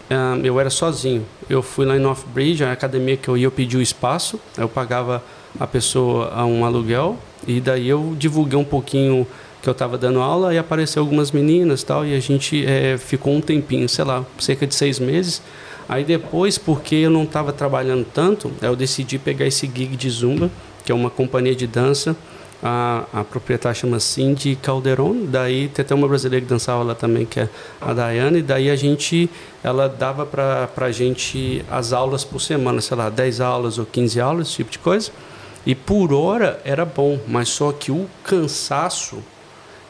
um, 0.09 0.45
eu 0.45 0.59
era 0.59 0.69
sozinho. 0.69 1.25
Eu 1.49 1.61
fui 1.61 1.85
lá 1.85 1.97
em 1.97 1.99
North 1.99 2.25
Bridge, 2.33 2.63
a 2.63 2.71
academia 2.71 3.17
que 3.17 3.27
eu 3.27 3.35
ia, 3.35 3.47
eu 3.47 3.51
pedi 3.51 3.75
o 3.75 3.81
espaço, 3.81 4.39
eu 4.57 4.69
pagava 4.69 5.21
a 5.59 5.67
pessoa 5.67 6.31
a 6.33 6.45
um 6.45 6.63
aluguel, 6.63 7.17
e 7.47 7.59
daí 7.59 7.87
eu 7.87 8.15
divulguei 8.17 8.57
um 8.57 8.63
pouquinho 8.63 9.27
que 9.61 9.67
eu 9.67 9.71
estava 9.71 9.97
dando 9.97 10.21
aula 10.21 10.53
e 10.53 10.57
apareceu 10.57 11.01
algumas 11.01 11.31
meninas 11.31 11.83
tal, 11.83 12.05
e 12.05 12.15
a 12.15 12.19
gente 12.19 12.65
é, 12.65 12.97
ficou 12.97 13.33
um 13.33 13.41
tempinho, 13.41 13.89
sei 13.89 14.05
lá, 14.05 14.23
cerca 14.39 14.67
de 14.67 14.75
seis 14.75 14.99
meses. 14.99 15.41
Aí 15.87 16.03
depois, 16.03 16.57
porque 16.57 16.95
eu 16.95 17.09
não 17.09 17.23
estava 17.23 17.53
trabalhando 17.53 18.05
tanto, 18.13 18.51
eu 18.61 18.75
decidi 18.75 19.19
pegar 19.19 19.45
esse 19.45 19.67
gig 19.67 19.95
de 19.95 20.09
Zumba, 20.09 20.49
que 20.83 20.91
é 20.91 20.95
uma 20.95 21.09
companhia 21.09 21.55
de 21.55 21.67
dança. 21.67 22.15
A, 22.63 23.03
a 23.13 23.23
proprietária 23.23 23.75
chama 23.75 23.99
Cindy 23.99 24.55
Calderon, 24.55 25.25
daí 25.25 25.67
tem 25.67 25.83
até 25.83 25.93
uma 25.93 26.07
brasileira 26.07 26.43
que 26.43 26.49
dançava 26.49 26.81
lá 26.83 26.95
também, 26.95 27.25
que 27.25 27.41
é 27.41 27.49
a 27.79 27.93
Dayane, 27.93 28.39
e 28.39 28.41
daí 28.41 28.71
a 28.71 28.75
gente, 28.75 29.29
ela 29.63 29.87
dava 29.87 30.25
para 30.25 30.69
a 30.75 30.91
gente 30.91 31.63
as 31.69 31.93
aulas 31.93 32.23
por 32.23 32.39
semana, 32.39 32.81
sei 32.81 32.97
lá, 32.97 33.09
10 33.09 33.41
aulas 33.41 33.77
ou 33.77 33.85
15 33.85 34.19
aulas, 34.19 34.47
esse 34.47 34.55
tipo 34.55 34.71
de 34.71 34.79
coisa. 34.79 35.11
E 35.65 35.75
por 35.75 36.13
hora 36.13 36.59
era 36.63 36.85
bom, 36.85 37.19
mas 37.27 37.49
só 37.49 37.71
que 37.71 37.91
o 37.91 38.07
cansaço 38.23 39.17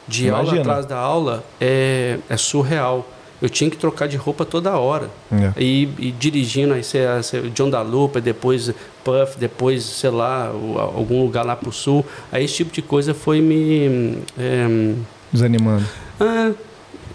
de 0.06 0.26
Imagina. 0.26 0.50
aula 0.50 0.60
atrás 0.60 0.86
da 0.86 0.98
aula 0.98 1.44
é, 1.60 2.18
é 2.28 2.36
surreal 2.36 3.06
eu 3.40 3.48
tinha 3.48 3.70
que 3.70 3.76
trocar 3.76 4.08
de 4.08 4.16
roupa 4.16 4.44
toda 4.44 4.76
hora. 4.76 5.10
É. 5.30 5.52
E, 5.62 5.88
e, 5.98 6.12
dirigindo, 6.12 6.74
aí 6.74 6.82
você, 6.82 7.06
John 7.54 7.70
da 7.70 7.82
Lupa, 7.82 8.20
depois 8.20 8.72
Puff, 9.04 9.38
depois, 9.38 9.84
sei 9.84 10.10
lá, 10.10 10.46
algum 10.46 11.22
lugar 11.22 11.44
lá 11.44 11.54
pro 11.54 11.70
sul. 11.70 12.04
Aí 12.32 12.44
esse 12.44 12.54
tipo 12.54 12.72
de 12.72 12.82
coisa 12.82 13.14
foi 13.14 13.40
me. 13.40 14.18
É, 14.38 14.94
Desanimando. 15.32 15.84
Ah, 16.18 16.52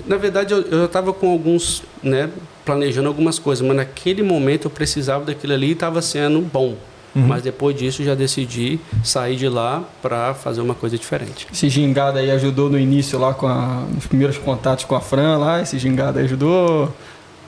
na 0.05 0.17
verdade, 0.17 0.53
eu, 0.53 0.61
eu 0.61 0.85
estava 0.85 1.13
com 1.13 1.31
alguns, 1.31 1.83
né, 2.03 2.29
planejando 2.65 3.07
algumas 3.07 3.39
coisas, 3.39 3.65
mas 3.65 3.75
naquele 3.75 4.23
momento 4.23 4.65
eu 4.65 4.71
precisava 4.71 5.25
daquilo 5.25 5.53
ali 5.53 5.69
e 5.69 5.71
estava 5.71 6.01
sendo 6.01 6.39
bom. 6.41 6.75
Uhum. 7.15 7.27
Mas 7.27 7.43
depois 7.43 7.75
disso 7.75 8.03
já 8.03 8.15
decidi 8.15 8.79
sair 9.03 9.35
de 9.35 9.49
lá 9.49 9.83
para 10.01 10.33
fazer 10.33 10.61
uma 10.61 10.73
coisa 10.73 10.97
diferente. 10.97 11.47
Esse 11.51 11.69
gingado 11.69 12.17
aí 12.17 12.31
ajudou 12.31 12.69
no 12.69 12.79
início 12.79 13.19
lá 13.19 13.33
com 13.33 13.47
a, 13.47 13.83
nos 13.93 14.07
primeiros 14.07 14.37
contatos 14.37 14.85
com 14.85 14.95
a 14.95 15.01
Fran 15.01 15.37
lá? 15.37 15.61
Esse 15.61 15.77
gingado 15.77 16.19
aí 16.19 16.25
ajudou 16.25 16.93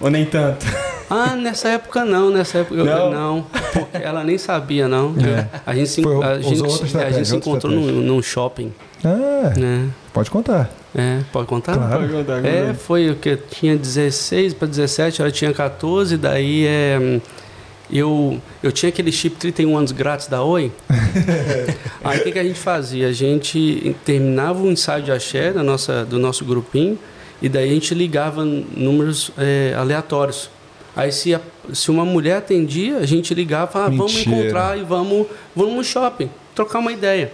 ou 0.02 0.10
nem 0.10 0.26
tanto? 0.26 0.66
Ah, 1.10 1.36
nessa 1.36 1.70
época 1.70 2.04
não, 2.04 2.32
nessa 2.32 2.60
época 2.60 2.76
eu, 2.76 2.86
não, 2.86 3.46
ela 3.94 4.24
nem 4.24 4.38
sabia 4.38 4.88
não. 4.88 5.14
É. 5.20 5.48
A 5.64 5.76
gente 5.76 5.90
se, 5.90 6.02
a 6.02 6.42
gente, 6.42 6.98
a 6.98 7.12
gente 7.12 7.28
se 7.28 7.36
encontrou 7.36 7.72
num, 7.72 8.02
num, 8.02 8.22
shopping. 8.22 8.74
Ah, 9.04 9.54
é. 9.56 9.86
Pode 10.12 10.32
contar. 10.32 10.72
É, 10.96 11.20
pode 11.32 11.48
contar? 11.48 11.76
Claro. 11.76 12.00
Pode 12.00 12.14
contar, 12.14 12.46
É, 12.46 12.74
foi 12.74 13.12
o 13.12 13.16
que? 13.16 13.36
Tinha 13.36 13.76
16 13.76 14.54
para 14.54 14.68
17, 14.68 15.22
ela 15.22 15.32
tinha 15.32 15.54
14, 15.54 16.18
daí 16.18 16.66
é, 16.66 17.20
eu, 17.94 18.42
eu 18.64 18.72
tinha 18.72 18.90
aquele 18.90 19.12
chip 19.12 19.36
31 19.38 19.78
anos 19.78 19.92
grátis 19.92 20.28
da 20.28 20.44
Oi. 20.44 20.72
Aí 22.04 22.20
o 22.20 22.24
que, 22.24 22.32
que 22.32 22.40
a 22.40 22.44
gente 22.44 22.60
fazia? 22.60 23.08
A 23.08 23.14
gente 23.14 23.96
terminava 24.04 24.62
o 24.62 24.72
ensaio 24.72 25.04
de 25.04 25.12
axé 25.12 25.54
da 25.54 25.62
nossa, 25.62 26.04
do 26.04 26.18
nosso 26.18 26.44
grupinho 26.44 26.98
e 27.42 27.48
daí 27.48 27.70
a 27.70 27.74
gente 27.74 27.94
ligava 27.94 28.44
números 28.44 29.32
é, 29.38 29.76
aleatórios. 29.78 30.50
Aí 30.96 31.12
se, 31.12 31.36
a, 31.36 31.42
se 31.72 31.92
uma 31.92 32.06
mulher 32.06 32.38
atendia, 32.38 32.98
a 32.98 33.06
gente 33.06 33.34
ligava, 33.34 33.86
ah, 33.86 33.90
vamos 33.90 34.26
encontrar 34.26 34.78
e 34.78 34.84
vamos, 34.84 35.28
vamos 35.56 35.76
no 35.76 35.84
shopping, 35.84 36.30
trocar 36.56 36.80
uma 36.80 36.92
ideia. 36.92 37.32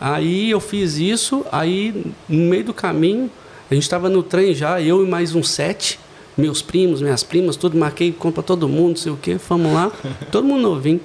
Aí 0.00 0.50
eu 0.50 0.58
fiz 0.58 0.96
isso, 0.96 1.44
aí 1.52 2.04
no 2.28 2.50
meio 2.50 2.64
do 2.64 2.74
caminho, 2.74 3.30
a 3.70 3.74
gente 3.74 3.84
estava 3.84 4.08
no 4.08 4.22
trem 4.22 4.54
já, 4.54 4.80
eu 4.80 5.04
e 5.04 5.08
mais 5.08 5.34
uns 5.34 5.50
sete, 5.50 5.98
meus 6.36 6.62
primos, 6.62 7.00
minhas 7.00 7.22
primas, 7.22 7.56
tudo, 7.56 7.76
marquei 7.76 8.12
compra 8.12 8.42
todo 8.42 8.68
mundo, 8.68 8.90
não 8.90 8.96
sei 8.96 9.12
o 9.12 9.16
quê, 9.16 9.38
fomos 9.38 9.72
lá, 9.72 9.92
todo 10.30 10.46
mundo 10.46 10.62
novinho. 10.62 11.00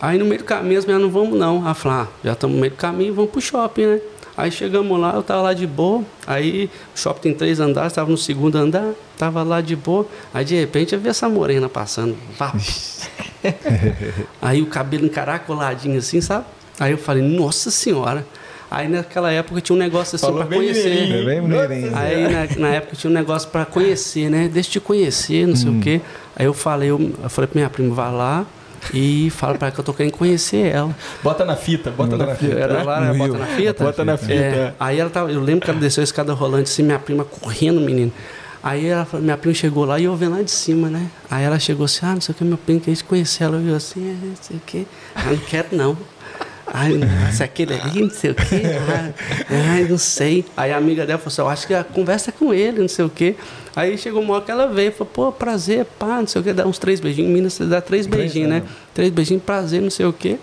Aí 0.00 0.18
no 0.18 0.24
meio 0.24 0.38
do 0.38 0.44
caminho, 0.44 0.78
as 0.78 0.84
não 0.84 1.08
vamos 1.08 1.38
não. 1.38 1.58
Ela 1.58 1.74
falou, 1.74 1.98
ah, 1.98 2.08
já 2.24 2.32
estamos 2.32 2.56
no 2.56 2.60
meio 2.60 2.72
do 2.72 2.76
caminho, 2.76 3.14
vamos 3.14 3.30
pro 3.30 3.40
shopping, 3.40 3.86
né? 3.86 4.00
Aí 4.36 4.50
chegamos 4.50 4.98
lá, 4.98 5.14
eu 5.14 5.22
tava 5.22 5.42
lá 5.42 5.52
de 5.52 5.66
boa. 5.66 6.02
Aí 6.26 6.70
o 6.94 6.98
shopping 6.98 7.20
tem 7.20 7.34
três 7.34 7.60
andares, 7.60 7.92
estava 7.92 8.10
no 8.10 8.16
segundo 8.16 8.56
andar, 8.56 8.94
tava 9.16 9.42
lá 9.42 9.60
de 9.60 9.76
boa. 9.76 10.06
Aí 10.32 10.44
de 10.44 10.56
repente 10.56 10.94
eu 10.94 11.00
vi 11.00 11.08
essa 11.08 11.28
morena 11.28 11.68
passando. 11.68 12.16
Vá. 12.36 12.52
aí 14.42 14.62
o 14.62 14.66
cabelo 14.66 15.06
encaracoladinho 15.06 15.98
assim, 15.98 16.20
sabe? 16.20 16.46
Aí 16.80 16.90
eu 16.90 16.98
falei, 16.98 17.22
nossa 17.22 17.70
senhora. 17.70 18.26
Aí 18.72 18.88
naquela 18.88 19.30
época 19.30 19.60
tinha 19.60 19.76
um 19.76 19.78
negócio 19.78 20.16
assim 20.16 20.32
para 20.32 20.46
conhecer. 20.46 21.12
É 21.12 21.66
bem 21.68 21.90
Aí 21.94 22.22
na, 22.22 22.68
na, 22.68 22.74
época 22.74 22.96
tinha 22.96 23.10
um 23.10 23.14
negócio 23.14 23.50
para 23.50 23.66
conhecer, 23.66 24.30
né? 24.30 24.48
Deixa 24.52 24.70
eu 24.70 24.72
te 24.72 24.80
conhecer, 24.80 25.46
não 25.46 25.54
sei 25.54 25.70
hum. 25.70 25.78
o 25.78 25.80
quê. 25.82 26.00
Aí 26.34 26.46
eu 26.46 26.54
falei, 26.54 26.90
eu, 26.90 26.98
eu 27.22 27.28
falei 27.28 27.48
pra 27.48 27.58
minha 27.58 27.68
prima, 27.68 27.94
vai 27.94 28.10
lá 28.10 28.46
e 28.94 29.30
fala 29.30 29.56
para 29.56 29.68
ela 29.68 29.74
que 29.74 29.80
eu 29.80 29.84
tô 29.84 29.92
querendo 29.92 30.12
conhecer 30.12 30.74
ela. 30.74 30.94
Bota 31.22 31.44
na 31.44 31.54
fita, 31.54 31.90
bota 31.90 32.16
na, 32.16 32.26
na 32.26 32.34
fita. 32.34 32.58
Era 32.58 32.74
né? 32.78 32.82
lá, 32.82 33.00
né? 33.00 33.18
Bota 33.18 33.38
na 33.38 33.46
fita? 33.46 33.84
Bota 33.84 34.04
na 34.04 34.16
fita. 34.16 34.32
É. 34.32 34.74
Aí 34.80 34.98
ela 34.98 35.10
tava, 35.10 35.30
eu 35.30 35.40
lembro 35.40 35.64
que 35.64 35.70
ela 35.70 35.78
desceu 35.78 36.00
a 36.00 36.04
escada 36.04 36.32
rolante, 36.32 36.70
assim, 36.70 36.82
minha 36.82 36.98
prima 36.98 37.24
correndo, 37.24 37.80
menino. 37.80 38.10
Aí 38.62 38.86
ela, 38.86 39.06
minha 39.14 39.36
prima 39.36 39.54
chegou 39.54 39.84
lá 39.84 40.00
e 40.00 40.04
eu 40.04 40.16
vendo 40.16 40.36
lá 40.36 40.42
de 40.42 40.50
cima, 40.50 40.88
né? 40.88 41.08
Aí 41.30 41.44
ela 41.44 41.58
chegou 41.58 41.84
assim, 41.84 42.06
ah, 42.06 42.14
não 42.14 42.20
sei 42.20 42.32
o 42.32 42.36
que, 42.36 42.44
meu 42.44 42.56
primo 42.56 42.80
quer 42.80 42.96
conhecer 43.02 43.44
ela. 43.44 43.56
Eu 43.58 43.76
assim, 43.76 44.08
é, 44.08 44.26
não 44.26 44.36
sei 44.40 44.56
o 44.56 44.60
que. 44.60 44.86
Ah, 45.14 45.24
não 45.24 45.36
quero 45.36 45.68
não. 45.72 45.96
Ai, 46.66 46.94
nossa, 46.94 47.44
aquele 47.44 47.74
ali, 47.74 48.02
não 48.02 48.10
sei 48.10 48.30
o 48.30 48.34
quê. 48.34 48.62
Ai, 49.70 49.84
não 49.88 49.98
sei. 49.98 50.44
Aí 50.56 50.72
a 50.72 50.76
amiga 50.76 51.04
dela 51.04 51.18
falou 51.18 51.28
assim, 51.32 51.42
eu 51.42 51.48
acho 51.48 51.66
que 51.66 51.74
a 51.74 51.84
conversa 51.84 52.30
é 52.30 52.32
com 52.32 52.54
ele, 52.54 52.80
não 52.80 52.88
sei 52.88 53.04
o 53.04 53.10
quê. 53.10 53.34
Aí 53.74 53.96
chegou 53.98 54.22
uma 54.22 54.34
hora 54.34 54.44
que 54.44 54.50
ela 54.50 54.66
veio 54.66 54.88
e 54.88 54.92
falou, 54.92 55.10
pô, 55.12 55.32
prazer, 55.32 55.84
pá, 55.98 56.20
não 56.20 56.26
sei 56.26 56.40
o 56.40 56.44
quê, 56.44 56.52
dá 56.52 56.66
uns 56.66 56.78
três 56.78 57.00
beijinhos. 57.00 57.30
Em 57.30 57.32
Minas 57.32 57.54
você 57.54 57.64
dá 57.64 57.80
três 57.80 58.06
beijinhos, 58.06 58.48
né? 58.48 58.62
Três 58.94 59.10
beijinhos, 59.10 59.42
prazer, 59.42 59.80
não 59.80 59.90
sei 59.90 60.06
o 60.06 60.12
quê. 60.12 60.38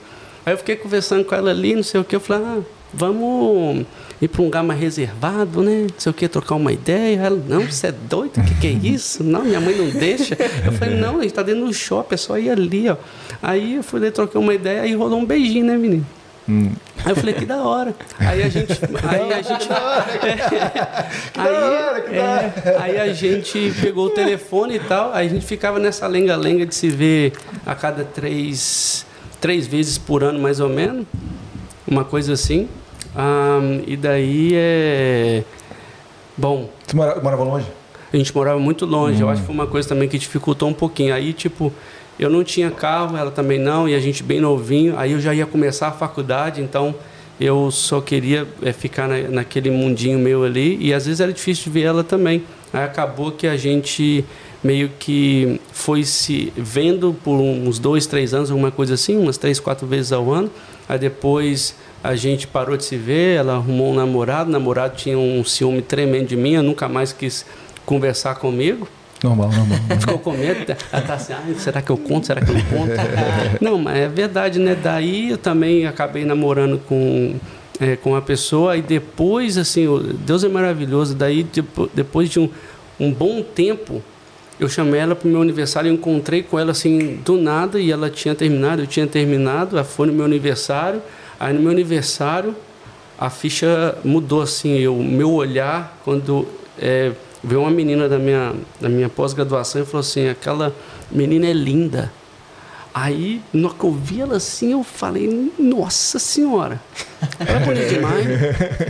Aí 0.46 0.54
eu 0.54 0.58
fiquei 0.58 0.76
conversando 0.76 1.24
com 1.24 1.36
ela 1.36 1.52
ali, 1.52 1.76
não 1.76 1.84
sei 1.84 2.02
o 2.02 2.04
quê. 2.04 2.16
Eu 2.16 2.20
falei, 2.20 2.44
ah, 2.46 2.60
vamos 2.94 3.86
ir 4.22 4.28
para 4.28 4.42
um 4.42 4.46
lugar 4.46 4.64
mais 4.64 4.80
reservado, 4.80 5.62
né? 5.62 5.84
Não 5.84 5.90
sei 5.98 6.10
o 6.10 6.14
que, 6.14 6.28
trocar 6.28 6.56
uma 6.56 6.72
ideia. 6.72 7.18
Ela, 7.18 7.42
não, 7.48 7.62
você 7.62 7.88
é 7.88 7.92
doido? 7.92 8.38
O 8.38 8.44
que, 8.44 8.56
que 8.56 8.68
é 8.68 8.72
isso? 8.72 9.24
Não, 9.24 9.44
minha 9.44 9.60
mãe 9.60 9.76
não 9.76 9.90
deixa. 9.90 10.38
Eu 10.66 10.72
falei, 10.74 10.96
não, 10.96 11.18
a 11.18 11.22
gente 11.22 11.28
está 11.28 11.44
dentro 11.44 11.66
do 11.66 11.74
shopping, 11.74 12.16
é 12.16 12.18
só 12.18 12.38
ir 12.38 12.50
ali, 12.50 12.90
ó. 12.90 12.98
Aí 13.42 13.76
eu 13.76 13.84
fui, 13.84 14.12
troquei 14.12 14.40
uma 14.40 14.54
ideia, 14.54 14.82
aí 14.82 14.94
rolou 14.94 15.20
um 15.20 15.26
beijinho, 15.26 15.66
né, 15.66 15.78
menino? 15.78 16.06
Hum. 16.50 16.72
Aí 17.06 17.12
eu 17.12 17.16
falei, 17.16 17.36
que 17.36 17.46
da 17.46 17.64
hora. 17.64 17.96
Aí 18.18 18.42
a 18.42 18.50
gente. 18.50 18.74
Aí 19.08 19.34
a 19.34 19.42
gente. 19.42 19.70
aí 22.80 23.00
a 23.00 23.14
gente 23.14 23.74
pegou 23.80 24.08
o 24.08 24.10
telefone 24.10 24.76
e 24.76 24.80
tal, 24.80 25.14
aí 25.14 25.28
a 25.28 25.30
gente 25.30 25.46
ficava 25.46 25.78
nessa 25.80 26.08
lenga-lenga 26.08 26.66
de 26.66 26.74
se 26.74 26.90
ver 26.90 27.34
a 27.66 27.76
cada 27.76 28.04
três, 28.04 29.06
três 29.40 29.68
vezes 29.68 29.98
por 29.98 30.24
ano, 30.24 30.40
mais 30.40 30.60
ou 30.60 30.68
menos. 30.68 31.06
Uma 31.88 32.04
coisa 32.04 32.34
assim. 32.34 32.68
Um, 33.16 33.84
e 33.88 33.98
daí 33.98 34.52
é. 34.54 35.44
Bom. 36.38 36.70
Você 36.86 36.96
morava 36.96 37.44
longe? 37.44 37.66
A 38.12 38.18
gente 38.18 38.34
morava 38.36 38.60
muito 38.60 38.86
longe. 38.86 39.18
Hum. 39.18 39.28
Eu 39.28 39.30
acho 39.30 39.42
que 39.42 39.48
foi 39.48 39.56
uma 39.56 39.68
coisa 39.68 39.88
também 39.88 40.08
que 40.08 40.18
dificultou 40.18 40.70
um 40.70 40.74
pouquinho. 40.74 41.14
Aí, 41.14 41.34
tipo, 41.34 41.72
eu 42.20 42.30
não 42.30 42.44
tinha 42.44 42.72
carro, 42.72 43.16
ela 43.16 43.32
também 43.32 43.60
não, 43.60 43.88
e 43.88 43.96
a 43.96 44.00
gente 44.00 44.24
bem 44.24 44.40
novinho. 44.40 44.98
Aí 44.98 45.12
eu 45.12 45.22
já 45.22 45.34
ia 45.34 45.46
começar 45.46 45.88
a 45.88 45.92
faculdade, 45.92 46.62
então 46.62 46.96
eu 47.40 47.72
só 47.72 48.02
queria 48.02 48.48
é, 48.62 48.74
ficar 48.74 49.08
na, 49.08 49.18
naquele 49.30 49.72
mundinho 49.72 50.20
meu 50.20 50.44
ali. 50.44 50.78
E 50.82 50.94
às 50.94 51.06
vezes 51.06 51.22
era 51.22 51.32
difícil 51.32 51.66
de 51.66 51.70
ver 51.70 51.84
ela 51.84 52.04
também. 52.04 52.44
Aí 52.74 52.84
acabou 52.84 53.32
que 53.32 53.48
a 53.48 53.56
gente 53.56 54.26
meio 54.64 54.90
que 55.00 55.60
foi 55.72 56.04
se 56.04 56.52
vendo 56.58 57.16
por 57.24 57.36
uns 57.40 57.80
dois, 57.80 58.06
três 58.06 58.34
anos, 58.34 58.52
alguma 58.52 58.72
coisa 58.72 58.96
assim, 58.96 59.18
umas 59.18 59.38
três, 59.38 59.60
quatro 59.60 59.88
vezes 59.88 60.12
ao 60.12 60.32
ano. 60.32 60.52
Aí 60.88 61.00
depois 61.00 61.76
a 62.04 62.16
gente 62.16 62.48
parou 62.48 62.78
de 62.78 62.86
se 62.86 62.96
ver, 62.96 63.38
ela 63.38 63.56
arrumou 63.56 63.92
um 63.92 63.96
namorado, 63.96 64.50
o 64.50 64.52
namorado 64.52 64.96
tinha 64.96 65.18
um 65.18 65.44
ciúme 65.44 65.82
tremendo 65.82 66.28
de 66.28 66.36
mim, 66.36 66.54
eu 66.54 66.64
nunca 66.64 66.88
mais 66.88 67.12
quis 67.12 67.46
conversar 67.86 68.36
comigo. 68.36 68.88
Normal, 69.24 69.52
normal. 69.52 69.80
Ficou 70.00 70.20
com 70.20 70.32
medo, 70.32 70.76
ela 70.92 71.02
tá 71.02 71.16
assim, 71.16 71.34
ah, 71.34 71.44
será 71.58 71.82
que 71.82 71.90
eu 71.90 71.98
conto, 71.98 72.28
será 72.28 72.42
que 72.42 72.50
eu 72.50 72.56
não 72.56 72.64
conto? 72.64 72.94
não, 73.60 73.78
mas 73.78 73.98
é 73.98 74.08
verdade, 74.08 74.60
né? 74.60 74.78
Daí 74.82 75.32
eu 75.32 75.38
também 75.38 75.86
acabei 75.86 76.24
namorando 76.24 76.80
com, 76.88 77.36
é, 77.82 77.98
com 77.98 78.12
uma 78.12 78.22
pessoa 78.22 78.78
e 78.78 78.82
depois, 78.82 79.58
assim, 79.58 79.86
Deus 80.26 80.44
é 80.44 80.48
maravilhoso, 80.48 81.14
daí 81.14 81.46
depois 81.94 82.30
de 82.30 82.40
um, 82.40 82.50
um 82.98 83.12
bom 83.12 83.42
tempo, 83.44 84.02
eu 84.58 84.70
chamei 84.70 85.02
ela 85.02 85.16
para 85.16 85.28
o 85.28 85.32
meu 85.32 85.42
aniversário, 85.42 85.90
eu 85.90 85.94
encontrei 85.94 86.42
com 86.42 86.58
ela 86.58 86.72
assim 86.72 87.20
do 87.26 87.38
nada 87.38 87.80
e 87.80 87.92
ela 87.92 88.10
tinha 88.10 88.34
terminado, 88.34 88.84
eu 88.84 88.88
tinha 88.88 89.08
terminado, 89.08 89.76
ela 89.76 89.86
foi 89.86 90.08
no 90.08 90.14
meu 90.14 90.26
aniversário, 90.26 91.02
aí 91.40 91.54
no 91.54 91.62
meu 91.62 91.72
aniversário 91.72 92.56
a 93.20 93.30
ficha 93.30 93.98
mudou 94.04 94.42
assim, 94.42 94.88
o 94.88 95.04
meu 95.04 95.32
olhar 95.34 95.98
quando 96.06 96.48
é, 96.78 97.12
veio 97.44 97.62
uma 97.62 97.72
menina 97.72 98.08
da 98.08 98.18
minha, 98.18 98.54
da 98.80 98.88
minha 98.88 99.10
pós-graduação 99.10 99.82
e 99.82 99.86
falou 99.86 100.00
assim: 100.00 100.30
aquela 100.30 100.74
menina 101.12 101.48
é 101.48 101.54
linda. 101.54 102.12
Aí, 102.94 103.42
no 103.54 103.74
que 103.74 103.84
eu 103.84 103.92
vi 103.92 104.22
ela 104.22 104.38
assim, 104.38 104.72
eu 104.72 104.84
falei: 104.84 105.52
Nossa 105.60 106.18
Senhora, 106.18 106.82
ela 107.40 107.60
é 107.60 107.66
bonita 107.66 107.88
demais. 107.88 108.26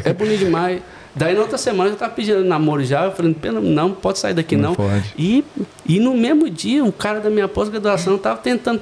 É 0.05 0.13
bonita 0.13 0.37
demais. 0.37 0.81
Daí, 1.15 1.33
na 1.33 1.41
outra 1.41 1.57
semana, 1.57 1.89
eu 1.89 1.93
estava 1.93 2.13
pedindo 2.13 2.43
namoro 2.45 2.83
já. 2.83 3.05
Eu 3.05 3.11
falei: 3.11 3.35
Não, 3.61 3.91
pode 3.91 4.19
sair 4.19 4.33
daqui 4.33 4.55
não. 4.55 4.75
não. 4.77 5.03
E, 5.17 5.43
e 5.85 5.99
no 5.99 6.15
mesmo 6.15 6.49
dia, 6.49 6.83
o 6.85 6.91
cara 6.91 7.19
da 7.19 7.29
minha 7.29 7.47
pós-graduação 7.47 8.15
estava 8.15 8.39
tentando. 8.39 8.81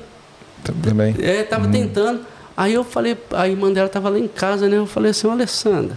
Também. 0.84 1.16
É, 1.20 1.42
estava 1.42 1.68
hum. 1.68 1.72
tentando. 1.72 2.20
Aí 2.58 2.74
eu 2.74 2.84
falei, 2.84 3.16
a 3.32 3.48
irmã 3.48 3.72
dela 3.72 3.86
estava 3.86 4.10
lá 4.10 4.18
em 4.18 4.28
casa, 4.28 4.68
né? 4.68 4.78
Eu 4.78 4.88
falei 4.88 5.12
assim: 5.12 5.30
Alessandra 5.30 5.96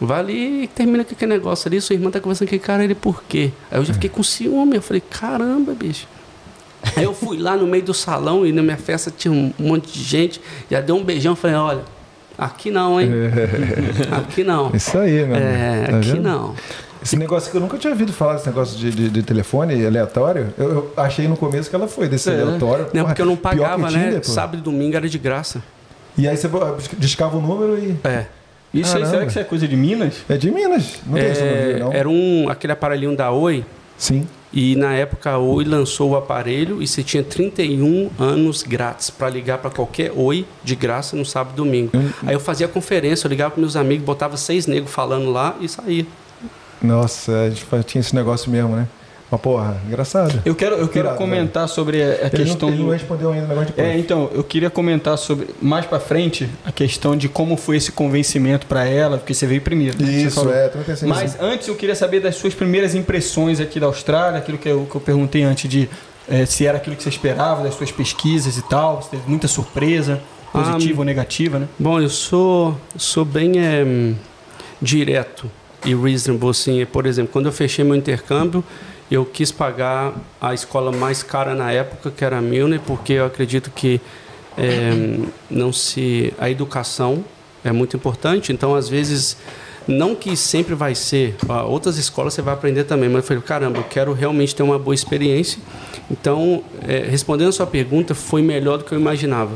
Vai 0.00 0.20
ali 0.20 0.62
e 0.64 0.66
termina 0.66 1.04
com 1.04 1.12
aquele 1.12 1.32
negócio 1.32 1.68
ali. 1.68 1.80
Sua 1.80 1.94
irmã 1.94 2.10
tá 2.10 2.20
conversando 2.20 2.48
com 2.48 2.54
aquele 2.54 2.66
cara, 2.66 2.84
ele 2.84 2.94
por 2.94 3.22
quê? 3.28 3.50
Aí 3.70 3.78
eu 3.78 3.84
já 3.84 3.94
fiquei 3.94 4.08
com 4.08 4.22
ciúme. 4.22 4.76
Eu 4.76 4.82
falei, 4.82 5.00
caramba, 5.00 5.72
bicho. 5.74 6.06
Aí 6.96 7.02
eu 7.02 7.12
fui 7.12 7.38
lá 7.38 7.56
no 7.56 7.66
meio 7.66 7.82
do 7.82 7.92
salão 7.92 8.46
e 8.46 8.52
na 8.52 8.62
minha 8.62 8.76
festa 8.76 9.12
tinha 9.16 9.32
um 9.32 9.52
monte 9.58 9.92
de 9.92 10.02
gente. 10.02 10.40
Já 10.70 10.80
deu 10.80 10.96
um 10.96 11.02
beijão. 11.02 11.34
Falei, 11.34 11.56
olha, 11.56 11.82
aqui 12.36 12.70
não, 12.70 13.00
hein? 13.00 13.10
aqui 14.12 14.44
não. 14.44 14.70
Isso 14.72 14.96
aí, 14.96 15.24
meu 15.26 15.36
É, 15.36 15.86
tá 15.90 15.96
aqui 15.96 16.12
vendo? 16.12 16.22
não. 16.22 16.54
Esse 17.02 17.16
negócio 17.16 17.50
que 17.50 17.56
eu 17.56 17.60
nunca 17.60 17.78
tinha 17.78 17.92
ouvido 17.92 18.12
falar, 18.12 18.34
desse 18.34 18.46
negócio 18.46 18.76
de, 18.78 18.90
de, 18.90 19.10
de 19.10 19.22
telefone 19.22 19.86
aleatório, 19.86 20.52
eu, 20.58 20.70
eu, 20.70 20.92
achei 20.96 21.28
no 21.28 21.36
começo 21.36 21.70
que 21.70 21.76
ela 21.76 21.88
foi 21.88 22.08
desse 22.08 22.30
é. 22.30 22.40
aleatório. 22.40 22.88
Não, 22.92 23.04
porque 23.04 23.22
eu 23.22 23.26
não 23.26 23.36
pagava, 23.36 23.90
né? 23.90 24.20
Sábado 24.22 24.58
e 24.58 24.60
domingo 24.62 24.96
era 24.96 25.08
de 25.08 25.18
graça. 25.18 25.62
E 26.16 26.26
aí 26.26 26.36
você 26.36 26.48
discava 26.98 27.36
o 27.36 27.40
número 27.40 27.78
e. 27.78 27.96
É. 28.04 28.26
Isso 28.74 28.96
aí, 28.96 29.06
será 29.06 29.22
que 29.22 29.30
isso 29.30 29.38
é 29.38 29.44
coisa 29.44 29.66
de 29.66 29.76
Minas? 29.76 30.16
É 30.28 30.36
de 30.36 30.50
Minas, 30.50 30.98
não 31.06 31.14
tem 31.14 31.24
é, 31.24 31.32
isso 31.32 31.84
não. 31.84 31.92
Era 31.92 32.08
um, 32.08 32.48
aquele 32.50 32.72
aparelhinho 32.72 33.16
da 33.16 33.30
Oi. 33.30 33.64
Sim. 33.96 34.28
E 34.52 34.76
na 34.76 34.94
época 34.94 35.30
a 35.30 35.38
Oi 35.38 35.64
lançou 35.64 36.10
o 36.10 36.16
aparelho 36.16 36.82
e 36.82 36.86
você 36.86 37.02
tinha 37.02 37.22
31 37.22 38.10
anos 38.18 38.62
grátis 38.62 39.08
para 39.08 39.30
ligar 39.30 39.58
para 39.58 39.70
qualquer 39.70 40.12
Oi 40.14 40.44
de 40.62 40.74
graça 40.74 41.16
no 41.16 41.24
sábado 41.24 41.54
e 41.54 41.56
domingo. 41.56 41.90
Hum. 41.94 42.10
Aí 42.26 42.34
eu 42.34 42.40
fazia 42.40 42.68
conferência, 42.68 43.26
eu 43.26 43.30
ligava 43.30 43.52
para 43.52 43.60
meus 43.60 43.76
amigos, 43.76 44.04
botava 44.04 44.36
seis 44.36 44.66
negros 44.66 44.92
falando 44.92 45.30
lá 45.30 45.56
e 45.60 45.68
saía. 45.68 46.06
Nossa, 46.82 47.32
a 47.32 47.50
gente 47.50 47.66
tinha 47.84 48.00
esse 48.00 48.14
negócio 48.14 48.50
mesmo, 48.50 48.74
né? 48.76 48.88
Mas, 49.30 49.40
porra, 49.42 49.78
engraçado. 49.86 50.40
Eu 50.44 50.54
quero, 50.54 50.76
eu 50.76 50.88
quero 50.88 51.14
comentar 51.14 51.64
velho. 51.64 51.74
sobre 51.74 52.02
a, 52.02 52.06
ele 52.06 52.30
questão. 52.30 52.70
Não, 52.70 52.76
ele 52.76 52.84
não 52.84 52.92
respondeu 52.92 53.30
ainda 53.30 53.44
o 53.44 53.48
negócio 53.48 53.66
de 53.66 53.72
prof. 53.74 53.88
É, 53.88 53.98
então, 53.98 54.30
eu 54.32 54.42
queria 54.42 54.70
comentar 54.70 55.18
sobre, 55.18 55.48
mais 55.60 55.84
pra 55.84 56.00
frente, 56.00 56.48
a 56.64 56.72
questão 56.72 57.14
de 57.14 57.28
como 57.28 57.56
foi 57.56 57.76
esse 57.76 57.92
convencimento 57.92 58.66
para 58.66 58.86
ela, 58.86 59.18
porque 59.18 59.34
você 59.34 59.46
veio 59.46 59.60
primeiro. 59.60 60.02
Né? 60.02 60.10
Isso, 60.10 60.48
é, 60.48 60.68
também 60.68 60.86
pensei 60.86 61.06
Mas 61.06 61.34
assim. 61.34 61.44
antes 61.44 61.68
eu 61.68 61.76
queria 61.76 61.94
saber 61.94 62.20
das 62.20 62.36
suas 62.36 62.54
primeiras 62.54 62.94
impressões 62.94 63.60
aqui 63.60 63.78
da 63.78 63.86
Austrália, 63.86 64.38
aquilo 64.38 64.56
que 64.56 64.68
eu, 64.68 64.86
que 64.90 64.96
eu 64.96 65.00
perguntei 65.00 65.42
antes 65.42 65.68
de 65.68 65.90
é, 66.26 66.46
se 66.46 66.66
era 66.66 66.78
aquilo 66.78 66.96
que 66.96 67.02
você 67.02 67.10
esperava, 67.10 67.62
das 67.62 67.74
suas 67.74 67.92
pesquisas 67.92 68.56
e 68.56 68.62
tal, 68.62 69.02
se 69.02 69.10
teve 69.10 69.24
muita 69.26 69.46
surpresa, 69.46 70.20
positiva 70.50 70.94
ah, 70.96 71.00
ou 71.00 71.04
negativa, 71.04 71.58
né? 71.58 71.68
Bom, 71.78 72.00
eu 72.00 72.08
sou, 72.08 72.78
sou 72.96 73.26
bem 73.26 73.58
é, 73.58 74.14
direto 74.80 75.50
e 75.84 75.94
reasonable, 75.94 76.50
assim. 76.50 76.84
Por 76.86 77.06
exemplo, 77.06 77.32
quando 77.32 77.46
eu 77.46 77.52
fechei 77.52 77.84
meu 77.84 77.94
intercâmbio, 77.94 78.64
eu 79.10 79.24
quis 79.24 79.50
pagar 79.50 80.14
a 80.40 80.52
escola 80.52 80.92
mais 80.92 81.22
cara 81.22 81.54
na 81.54 81.72
época, 81.72 82.10
que 82.10 82.24
era 82.24 82.38
a 82.38 82.40
Milner, 82.40 82.80
porque 82.80 83.14
eu 83.14 83.26
acredito 83.26 83.70
que 83.70 84.00
é, 84.56 85.18
não 85.50 85.72
se 85.72 86.32
a 86.38 86.50
educação 86.50 87.24
é 87.64 87.72
muito 87.72 87.96
importante. 87.96 88.52
Então, 88.52 88.74
às 88.74 88.88
vezes, 88.88 89.36
não 89.86 90.14
que 90.14 90.36
sempre 90.36 90.74
vai 90.74 90.94
ser, 90.94 91.36
outras 91.66 91.96
escolas 91.96 92.34
você 92.34 92.42
vai 92.42 92.52
aprender 92.52 92.84
também, 92.84 93.08
mas 93.08 93.22
eu 93.22 93.22
falei, 93.22 93.42
caramba, 93.42 93.78
eu 93.78 93.84
quero 93.84 94.12
realmente 94.12 94.54
ter 94.54 94.62
uma 94.62 94.78
boa 94.78 94.94
experiência. 94.94 95.58
Então, 96.10 96.62
é, 96.86 97.06
respondendo 97.08 97.48
a 97.48 97.52
sua 97.52 97.66
pergunta, 97.66 98.14
foi 98.14 98.42
melhor 98.42 98.78
do 98.78 98.84
que 98.84 98.92
eu 98.92 99.00
imaginava. 99.00 99.52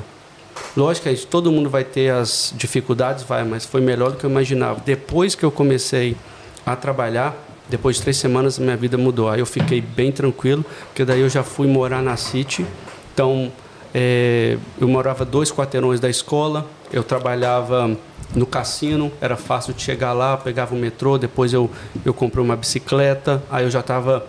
Lógico 0.76 1.09
que 1.09 1.26
todo 1.26 1.53
mundo 1.53 1.68
vai 1.68 1.84
ter 1.84 2.11
as 2.11 2.53
dificuldades, 2.57 3.24
vai, 3.24 3.44
mas 3.44 3.64
foi 3.64 3.80
melhor 3.80 4.12
do 4.12 4.16
que 4.16 4.24
eu 4.24 4.30
imaginava. 4.30 4.80
Depois 4.84 5.34
que 5.34 5.44
eu 5.44 5.50
comecei 5.50 6.16
a 6.64 6.74
trabalhar, 6.76 7.36
depois 7.68 7.96
de 7.96 8.03
três 8.03 8.16
semanas 8.16 8.59
minha 8.59 8.76
vida 8.76 8.96
mudou. 8.96 9.28
Aí 9.28 9.40
eu 9.40 9.46
fiquei 9.46 9.80
bem 9.80 10.12
tranquilo, 10.12 10.64
porque 10.86 11.05
daí 11.05 11.20
eu 11.20 11.28
já 11.28 11.42
fui 11.42 11.66
morar 11.66 12.03
na 12.03 12.16
City. 12.16 12.66
Então, 13.12 13.53
é, 13.94 14.57
eu 14.80 14.88
morava 14.88 15.24
dois 15.24 15.53
quarteirões 15.53 16.00
da 16.00 16.09
escola, 16.09 16.66
eu 16.92 17.03
trabalhava 17.03 17.96
no 18.34 18.46
cassino, 18.46 19.12
era 19.20 19.36
fácil 19.36 19.74
de 19.74 19.82
chegar 19.82 20.12
lá, 20.12 20.36
pegava 20.36 20.74
o 20.74 20.78
metrô, 20.78 21.18
depois 21.18 21.53
eu, 21.53 21.70
eu 22.05 22.14
comprei 22.14 22.42
uma 22.42 22.57
bicicleta, 22.57 23.42
aí 23.50 23.64
eu 23.64 23.70
já 23.70 23.80
estava 23.80 24.24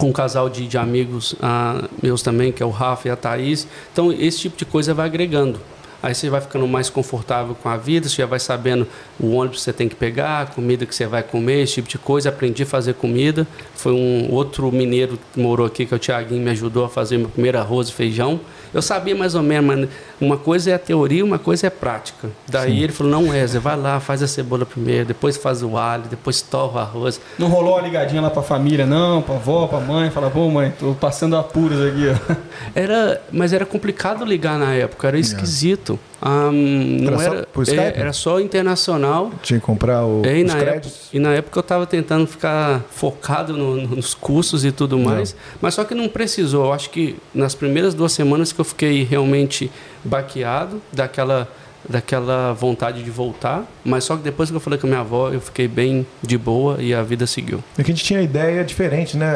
com 0.00 0.08
um 0.08 0.12
casal 0.12 0.48
de, 0.48 0.66
de 0.66 0.78
amigos 0.78 1.34
ah, 1.42 1.84
meus 2.02 2.22
também, 2.22 2.50
que 2.50 2.62
é 2.62 2.66
o 2.66 2.70
Rafa 2.70 3.08
e 3.08 3.10
a 3.10 3.16
Thaís. 3.16 3.68
Então, 3.92 4.10
esse 4.10 4.38
tipo 4.40 4.56
de 4.56 4.64
coisa 4.64 4.94
vai 4.94 5.04
agregando. 5.04 5.60
Aí 6.02 6.14
você 6.14 6.30
vai 6.30 6.40
ficando 6.40 6.66
mais 6.66 6.88
confortável 6.88 7.54
com 7.54 7.68
a 7.68 7.76
vida, 7.76 8.08
você 8.08 8.16
já 8.16 8.26
vai 8.26 8.40
sabendo 8.40 8.88
o 9.20 9.32
ônibus 9.32 9.58
que 9.58 9.64
você 9.64 9.72
tem 9.72 9.88
que 9.88 9.94
pegar, 9.94 10.42
a 10.42 10.46
comida 10.46 10.86
que 10.86 10.94
você 10.94 11.06
vai 11.06 11.22
comer, 11.22 11.62
esse 11.62 11.74
tipo 11.74 11.88
de 11.88 11.98
coisa. 11.98 12.30
Aprendi 12.30 12.62
a 12.62 12.66
fazer 12.66 12.94
comida. 12.94 13.46
Foi 13.74 13.92
um 13.92 14.28
outro 14.30 14.70
mineiro 14.72 15.18
que 15.32 15.40
morou 15.40 15.66
aqui, 15.66 15.84
que 15.84 15.92
é 15.92 15.96
o 15.96 16.00
Tiaguinho, 16.00 16.42
me 16.42 16.50
ajudou 16.50 16.84
a 16.84 16.88
fazer 16.88 17.18
meu 17.18 17.28
primeiro 17.28 17.58
arroz 17.58 17.88
e 17.88 17.92
feijão. 17.92 18.40
Eu 18.72 18.80
sabia 18.80 19.16
mais 19.16 19.34
ou 19.34 19.42
menos, 19.42 19.66
mas 19.66 19.88
uma 20.20 20.36
coisa 20.36 20.70
é 20.70 20.74
a 20.74 20.78
teoria, 20.78 21.24
uma 21.24 21.38
coisa 21.38 21.66
é 21.66 21.68
a 21.68 21.70
prática. 21.70 22.30
Daí 22.48 22.72
Sim. 22.72 22.82
ele 22.84 22.92
falou: 22.92 23.12
não, 23.12 23.28
Wesley, 23.28 23.60
vai 23.60 23.76
lá, 23.76 23.98
faz 23.98 24.22
a 24.22 24.28
cebola 24.28 24.64
primeiro, 24.64 25.06
depois 25.06 25.36
faz 25.36 25.62
o 25.62 25.76
alho, 25.76 26.04
depois 26.08 26.40
torra 26.40 26.76
o 26.76 26.78
arroz. 26.78 27.20
Não 27.38 27.48
rolou 27.48 27.74
uma 27.74 27.82
ligadinha 27.82 28.22
lá 28.22 28.30
pra 28.30 28.42
família, 28.42 28.86
não, 28.86 29.22
pra 29.22 29.34
avó, 29.34 29.66
pra 29.66 29.80
mãe, 29.80 30.10
fala, 30.10 30.30
pô, 30.30 30.48
mãe, 30.48 30.72
tô 30.78 30.94
passando 30.94 31.36
apuros 31.36 31.80
aqui, 31.80 32.04
ó. 32.08 32.34
Era, 32.74 33.20
mas 33.32 33.52
era 33.52 33.66
complicado 33.66 34.24
ligar 34.24 34.58
na 34.58 34.74
época, 34.74 35.08
era 35.08 35.18
esquisito. 35.18 35.98
Um, 36.22 36.98
não 37.00 37.20
era, 37.20 37.48
era, 37.66 37.82
é, 37.82 38.00
era, 38.00 38.12
só 38.12 38.38
internacional. 38.38 39.09
Tinha 39.42 39.60
que 39.60 39.66
comprar 39.66 40.04
o, 40.04 40.22
é, 40.24 40.38
e 40.38 40.44
os 40.44 40.52
na 40.52 40.58
créditos. 40.58 40.92
Época, 40.92 41.16
e 41.16 41.18
na 41.18 41.32
época 41.34 41.58
eu 41.58 41.62
estava 41.62 41.86
tentando 41.86 42.26
ficar 42.26 42.82
focado 42.90 43.56
no, 43.56 43.76
nos 43.86 44.14
cursos 44.14 44.64
e 44.64 44.72
tudo 44.72 44.98
mais, 44.98 45.32
não. 45.32 45.40
mas 45.62 45.74
só 45.74 45.84
que 45.84 45.94
não 45.94 46.08
precisou. 46.08 46.66
Eu 46.66 46.72
acho 46.72 46.90
que 46.90 47.16
nas 47.34 47.54
primeiras 47.54 47.94
duas 47.94 48.12
semanas 48.12 48.52
que 48.52 48.60
eu 48.60 48.64
fiquei 48.64 49.04
realmente 49.04 49.70
baqueado 50.04 50.80
daquela 50.92 51.48
daquela 51.88 52.52
vontade 52.52 53.02
de 53.02 53.10
voltar, 53.10 53.64
mas 53.84 54.04
só 54.04 54.16
que 54.16 54.22
depois 54.22 54.50
que 54.50 54.56
eu 54.56 54.60
falei 54.60 54.78
com 54.78 54.86
a 54.86 54.90
minha 54.90 55.00
avó, 55.00 55.30
eu 55.30 55.40
fiquei 55.40 55.66
bem 55.66 56.06
de 56.22 56.36
boa 56.36 56.76
e 56.80 56.92
a 56.92 57.02
vida 57.02 57.26
seguiu. 57.26 57.64
É 57.78 57.82
que 57.82 57.90
a 57.90 57.94
gente 57.94 58.04
tinha 58.04 58.20
ideia 58.20 58.62
diferente, 58.64 59.16
né? 59.16 59.26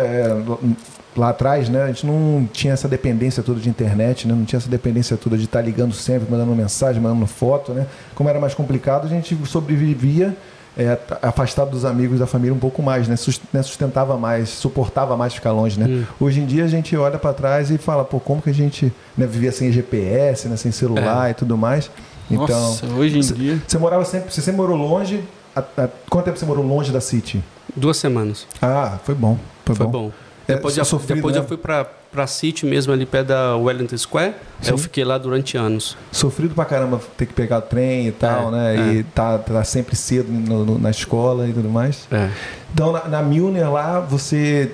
Lá 1.17 1.29
atrás, 1.29 1.69
né, 1.69 1.83
a 1.83 1.87
gente 1.87 2.05
não 2.07 2.49
tinha 2.53 2.73
essa 2.73 2.89
dependência 2.89 3.43
toda 3.43 3.61
de 3.61 3.69
internet, 3.69 4.27
né, 4.27 4.35
não 4.35 4.45
tinha 4.45 4.59
essa 4.59 4.69
dependência 4.69 5.17
toda 5.17 5.39
de 5.39 5.45
estar 5.45 5.61
ligando 5.61 5.95
sempre, 5.95 6.29
mandando 6.29 6.53
mensagem, 6.55 7.01
mandando 7.01 7.27
foto, 7.27 7.73
né. 7.73 7.87
Como 8.15 8.29
era 8.29 8.41
mais 8.41 8.55
complicado, 8.55 9.07
a 9.07 9.09
gente 9.09 9.37
sobrevivia 9.47 10.37
é, 10.77 10.99
afastado 11.23 11.71
dos 11.71 11.85
amigos 11.85 12.19
da 12.19 12.27
família 12.27 12.53
um 12.53 12.59
pouco 12.59 12.83
mais, 12.83 13.07
né, 13.07 13.15
né 13.53 13.63
sustentava 13.63 14.17
mais, 14.17 14.49
suportava 14.49 15.17
mais 15.17 15.33
ficar 15.33 15.53
longe, 15.53 15.79
né. 15.79 15.87
Hum. 15.87 16.05
Hoje 16.19 16.41
em 16.41 16.47
dia 16.47 16.65
a 16.65 16.69
gente 16.69 16.97
olha 16.97 17.19
para 17.19 17.33
trás 17.33 17.71
e 17.71 17.79
fala, 17.79 18.05
pô, 18.05 18.19
como 18.19 18.43
que 18.43 18.51
a 18.51 18.55
gente 18.55 18.93
né, 19.17 19.27
vivia 19.27 19.53
sem 19.53 19.71
GPS, 19.71 20.49
né, 20.49 20.57
sem 20.57 20.73
celular 20.73 21.29
é. 21.29 21.31
e 21.31 21.35
tudo 21.35 21.57
mais. 21.57 21.91
Então, 22.31 22.47
Nossa, 22.49 22.87
hoje 22.87 23.19
em 23.19 23.23
cê, 23.23 23.35
dia. 23.35 23.63
Você 23.67 23.79
morava 23.79 24.05
sempre, 24.05 24.33
você 24.33 24.41
sempre 24.41 24.61
morou 24.61 24.77
longe. 24.77 25.23
A, 25.55 25.61
a, 25.61 25.89
quanto 26.09 26.25
tempo 26.25 26.39
você 26.39 26.47
morou 26.47 26.67
longe 26.67 26.91
da 26.91 27.01
City? 27.01 27.43
Duas 27.77 27.97
semanas. 27.97 28.47
Ah, 28.61 28.99
foi 29.05 29.15
bom. 29.15 29.39
Foi, 29.65 29.75
foi 29.75 29.87
bom. 29.87 29.93
bom. 29.93 30.24
Depois, 30.47 30.75
é, 30.75 30.77
já, 30.79 30.85
sofrido, 30.85 31.17
depois 31.17 31.35
né? 31.35 31.41
já 31.41 31.47
fui 31.47 31.57
para 31.57 31.87
para 32.15 32.29
City 32.29 32.65
mesmo 32.65 32.93
ali 32.93 33.05
perto 33.05 33.27
da 33.27 33.57
Wellington 33.57 33.99
Square. 33.99 34.35
Eu 34.65 34.79
fiquei 34.79 35.05
lá 35.05 35.19
durante 35.19 35.57
anos. 35.57 35.97
Sofrido 36.13 36.55
pra 36.55 36.65
caramba 36.65 37.01
ter 37.17 37.27
que 37.27 37.33
pegar 37.33 37.59
o 37.59 37.63
trem 37.63 38.07
e 38.07 38.13
tal, 38.13 38.49
é, 38.49 38.53
né? 38.53 38.77
É. 38.77 38.93
E 38.95 39.03
tá, 39.03 39.37
tá 39.37 39.65
sempre 39.65 39.97
cedo 39.97 40.31
no, 40.31 40.65
no, 40.65 40.79
na 40.79 40.91
escola 40.91 41.49
e 41.49 41.53
tudo 41.53 41.69
mais. 41.69 42.07
É. 42.13 42.31
Então 42.73 42.93
na, 42.93 43.09
na 43.09 43.21
Milner 43.21 43.71
lá, 43.73 43.99
você 43.99 44.71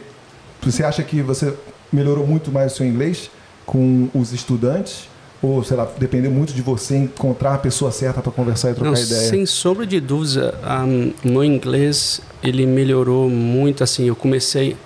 você 0.61 0.85
acha 0.85 1.03
que 1.03 1.23
você 1.23 1.55
melhorou 1.91 2.27
muito 2.27 2.53
mais 2.53 2.75
o 2.75 2.77
seu 2.77 2.87
inglês 2.87 3.31
com 3.65 4.09
os 4.15 4.33
estudantes? 4.33 5.09
Ou, 5.43 5.65
sei 5.65 5.75
lá, 5.75 5.89
dependeu 5.99 6.31
muito 6.31 6.53
de 6.53 6.61
você 6.61 6.99
encontrar 6.99 7.55
a 7.55 7.59
pessoa 7.59 7.91
certa 7.91 8.21
para 8.21 8.31
conversar 8.31 8.73
e 8.73 8.75
trocar 8.75 8.91
Não, 8.91 9.01
ideia? 9.01 9.29
Sem 9.31 9.47
sombra 9.47 9.87
de 9.87 9.99
dúvida, 9.99 10.55
um, 10.87 11.15
meu 11.25 11.43
inglês 11.43 12.21
ele 12.43 12.67
melhorou 12.67 13.31
muito. 13.31 13.83
Assim, 13.83 14.07
eu 14.07 14.15
comecei 14.15 14.77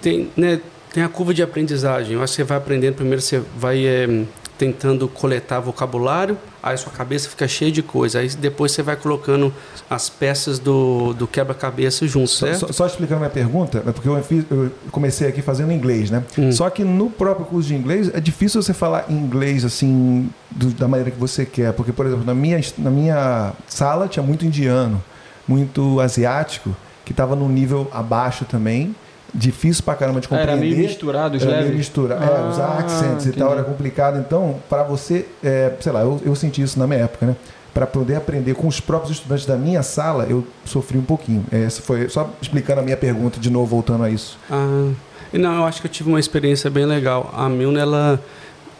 tem, 0.00 0.30
né, 0.36 0.60
tem 0.92 1.02
a 1.02 1.08
curva 1.08 1.32
de 1.32 1.42
aprendizagem. 1.42 2.14
Eu 2.14 2.22
acho 2.22 2.32
que 2.32 2.36
você 2.36 2.44
vai 2.44 2.58
aprendendo, 2.58 2.94
primeiro 2.94 3.20
você 3.20 3.42
vai 3.56 3.86
é, 3.86 4.24
tentando 4.60 5.08
coletar 5.08 5.58
vocabulário, 5.58 6.36
aí 6.62 6.76
sua 6.76 6.92
cabeça 6.92 7.30
fica 7.30 7.48
cheia 7.48 7.72
de 7.72 7.82
coisa. 7.82 8.18
Aí 8.18 8.28
depois 8.28 8.72
você 8.72 8.82
vai 8.82 8.94
colocando 8.94 9.50
as 9.88 10.10
peças 10.10 10.58
do, 10.58 11.14
do 11.14 11.26
quebra-cabeça 11.26 12.06
juntos, 12.06 12.32
só? 12.32 12.52
Só, 12.52 12.70
só, 12.70 12.86
explicando 12.86 13.16
a 13.16 13.20
minha 13.20 13.30
pergunta, 13.30 13.82
é 13.86 13.90
porque 13.92 14.06
eu, 14.06 14.22
fiz, 14.22 14.44
eu, 14.50 14.70
comecei 14.90 15.26
aqui 15.26 15.40
fazendo 15.40 15.72
inglês, 15.72 16.10
né? 16.10 16.22
Hum. 16.36 16.52
Só 16.52 16.68
que 16.68 16.84
no 16.84 17.08
próprio 17.08 17.46
curso 17.46 17.68
de 17.68 17.74
inglês 17.74 18.10
é 18.12 18.20
difícil 18.20 18.62
você 18.62 18.74
falar 18.74 19.06
inglês 19.08 19.64
assim 19.64 20.28
do, 20.50 20.66
da 20.72 20.86
maneira 20.86 21.10
que 21.10 21.18
você 21.18 21.46
quer, 21.46 21.72
porque 21.72 21.90
por 21.90 22.04
exemplo 22.04 22.26
na 22.26 22.34
minha 22.34 22.60
na 22.76 22.90
minha 22.90 23.52
sala 23.66 24.08
tinha 24.08 24.22
muito 24.22 24.44
indiano, 24.44 25.02
muito 25.48 26.00
asiático 26.00 26.76
que 27.02 27.12
estava 27.12 27.34
num 27.34 27.48
nível 27.48 27.88
abaixo 27.92 28.44
também 28.44 28.94
difícil 29.34 29.82
pra 29.84 29.94
caramba 29.94 30.20
de 30.20 30.28
compreender. 30.28 30.52
Era 30.52 30.60
meio 30.60 30.76
misturado 30.76 31.36
os 31.36 31.42
Era 31.42 31.62
meio 31.62 31.74
misturado. 31.74 32.24
Ah, 32.24 32.38
é, 32.38 32.50
os 32.50 32.58
accents 32.58 33.26
entendi. 33.26 33.36
e 33.36 33.40
tal 33.40 33.52
era 33.52 33.62
complicado. 33.62 34.18
Então, 34.18 34.56
para 34.68 34.82
você, 34.82 35.26
é, 35.42 35.72
sei 35.80 35.92
lá, 35.92 36.00
eu, 36.00 36.20
eu 36.24 36.34
senti 36.34 36.62
isso 36.62 36.78
na 36.78 36.86
minha 36.86 37.00
época, 37.00 37.26
né? 37.26 37.36
Para 37.72 37.86
poder 37.86 38.16
aprender 38.16 38.54
com 38.54 38.66
os 38.66 38.80
próprios 38.80 39.16
estudantes 39.16 39.46
da 39.46 39.56
minha 39.56 39.82
sala, 39.82 40.26
eu 40.28 40.44
sofri 40.64 40.98
um 40.98 41.02
pouquinho. 41.02 41.44
Essa 41.52 41.80
foi 41.80 42.08
só 42.08 42.28
explicando 42.42 42.80
a 42.80 42.82
minha 42.82 42.96
pergunta 42.96 43.38
de 43.38 43.48
novo, 43.48 43.66
voltando 43.66 44.02
a 44.02 44.10
isso. 44.10 44.36
Ah, 44.50 44.90
não, 45.32 45.56
eu 45.56 45.64
acho 45.64 45.80
que 45.80 45.86
eu 45.86 45.90
tive 45.90 46.08
uma 46.08 46.18
experiência 46.18 46.68
bem 46.68 46.84
legal. 46.84 47.32
A 47.36 47.48
Milna, 47.48 47.80
ela 47.80 48.20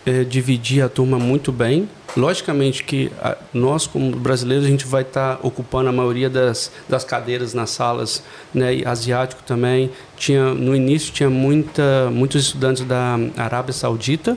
é, 0.05 0.25
dividia 0.25 0.87
a 0.87 0.89
turma 0.89 1.19
muito 1.19 1.53
bem. 1.53 1.89
Logicamente 2.17 2.83
que 2.85 3.11
a, 3.21 3.37
nós, 3.53 3.87
como 3.87 4.17
brasileiros, 4.17 4.67
a 4.67 4.69
gente 4.69 4.87
vai 4.87 5.03
estar 5.03 5.37
tá 5.37 5.47
ocupando 5.47 5.89
a 5.89 5.93
maioria 5.93 6.29
das, 6.29 6.71
das 6.89 7.05
cadeiras 7.05 7.55
nas 7.55 7.71
salas, 7.71 8.23
né? 8.53 8.77
E 8.77 8.85
asiático 8.85 9.43
também. 9.45 9.91
Tinha, 10.17 10.55
no 10.55 10.75
início 10.75 11.13
tinha 11.13 11.31
muita, 11.31 12.11
muitos 12.11 12.43
estudantes 12.43 12.85
da 12.85 13.17
Arábia 13.37 13.73
Saudita, 13.73 14.37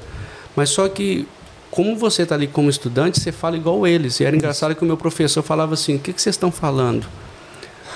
mas 0.56 0.70
só 0.70 0.88
que 0.88 1.28
como 1.72 1.96
você 1.96 2.22
está 2.22 2.36
ali 2.36 2.46
como 2.46 2.70
estudante, 2.70 3.20
você 3.20 3.32
fala 3.32 3.58
igual 3.58 3.88
eles. 3.88 4.20
E 4.20 4.26
era 4.26 4.36
engraçado 4.36 4.76
que 4.76 4.84
o 4.84 4.86
meu 4.86 4.98
professor 4.98 5.42
falava 5.42 5.74
assim: 5.74 5.96
o 5.96 6.00
que, 6.00 6.14
que 6.14 6.22
vocês 6.22 6.36
estão 6.36 6.52
falando? 6.52 7.08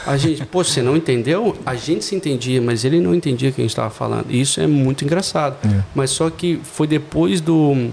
A 0.05 0.17
gente, 0.17 0.45
pô, 0.45 0.63
você 0.63 0.81
não 0.81 0.95
entendeu? 0.95 1.57
A 1.65 1.75
gente 1.75 2.05
se 2.05 2.15
entendia, 2.15 2.61
mas 2.61 2.85
ele 2.85 2.99
não 2.99 3.13
entendia 3.13 3.49
o 3.49 3.53
que 3.53 3.61
a 3.61 3.63
gente 3.63 3.71
estava 3.71 3.89
falando. 3.89 4.27
E 4.29 4.39
isso 4.39 4.59
é 4.59 4.67
muito 4.67 5.03
engraçado. 5.03 5.57
É. 5.65 5.83
Mas 5.93 6.11
só 6.11 6.29
que 6.29 6.59
foi 6.63 6.87
depois 6.87 7.41
do, 7.41 7.89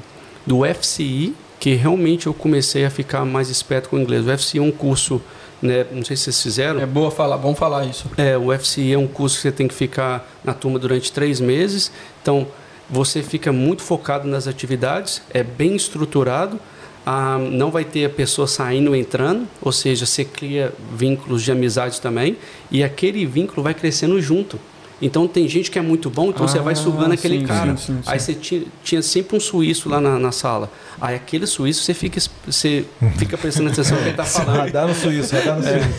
do 0.47 0.63
FCI 0.65 1.35
que 1.59 1.75
realmente 1.75 2.27
eu 2.27 2.35
comecei 2.35 2.85
a 2.85 2.91
ficar 2.91 3.25
mais 3.25 3.49
esperto 3.49 3.89
com 3.89 3.97
o 3.97 3.99
inglês. 3.99 4.27
O 4.27 4.39
FCI 4.39 4.59
é 4.59 4.63
um 4.63 4.71
curso, 4.71 5.19
né, 5.63 5.87
não 5.91 6.05
sei 6.05 6.15
se 6.15 6.25
vocês 6.25 6.43
fizeram. 6.43 6.79
É 6.79 6.85
boa 6.85 7.11
falar, 7.11 7.37
vamos 7.37 7.59
falar 7.59 7.87
isso. 7.87 8.05
É, 8.19 8.37
o 8.37 8.53
FCI 8.53 8.93
é 8.93 8.99
um 8.99 9.07
curso 9.07 9.37
que 9.37 9.43
você 9.43 9.53
tem 9.53 9.67
que 9.67 9.73
ficar 9.73 10.29
na 10.45 10.53
turma 10.53 10.79
durante 10.79 11.11
três 11.11 11.41
meses. 11.41 11.91
Então, 12.21 12.47
você 12.91 13.23
fica 13.23 13.51
muito 13.51 13.83
focado 13.83 14.29
nas 14.29 14.47
atividades, 14.47 15.23
é 15.31 15.43
bem 15.43 15.75
estruturado 15.75 16.61
ah, 17.07 17.39
não 17.39 17.71
vai 17.71 17.85
ter 17.85 18.07
a 18.07 18.11
pessoa 18.11 18.47
saindo 18.47 18.95
e 18.95 19.01
entrando, 19.01 19.47
ou 19.61 19.73
seja, 19.73 20.07
você 20.07 20.25
cria 20.25 20.73
vínculos 20.95 21.43
de 21.43 21.53
amizade 21.53 22.01
também, 22.01 22.37
e 22.71 22.83
aquele 22.83 23.27
vínculo 23.27 23.63
vai 23.63 23.75
crescendo 23.75 24.21
junto. 24.21 24.59
Então 25.03 25.27
tem 25.27 25.47
gente 25.49 25.71
que 25.71 25.79
é 25.79 25.83
muito 25.83 26.09
bom, 26.09 26.31
então 26.31 26.45
ah, 26.45 26.49
você 26.49 26.59
vai 26.61 26.73
ah, 26.73 26.77
sugando 26.77 27.13
aquele 27.13 27.41
sim, 27.41 27.47
cara. 27.47 27.77
Sim, 27.77 27.97
sim, 27.97 28.03
Aí 28.07 28.19
você 28.19 28.33
tinha, 28.33 28.63
tinha, 28.83 29.03
sempre 29.03 29.37
um 29.37 29.41
suíço 29.41 29.89
lá 29.89 30.01
na, 30.01 30.19
na, 30.19 30.33
sala. 30.33 30.71
Aí 31.01 31.17
aquele 31.17 31.47
suíço 31.47 31.83
você 31.83 31.93
fica, 31.93 32.21
você 32.47 32.85
fica 33.19 33.37
prestando 33.37 33.71
atenção 33.71 33.97
no 33.97 34.03
que 34.03 34.09
ele 34.09 34.11
está 34.13 34.25
falando. 34.25 34.57
Radar 34.57 34.89
no 34.89 34.95
suíço, 34.95 35.35
radar 35.35 35.59
no 35.59 35.67
é. 35.67 35.73
suíço. 35.73 35.91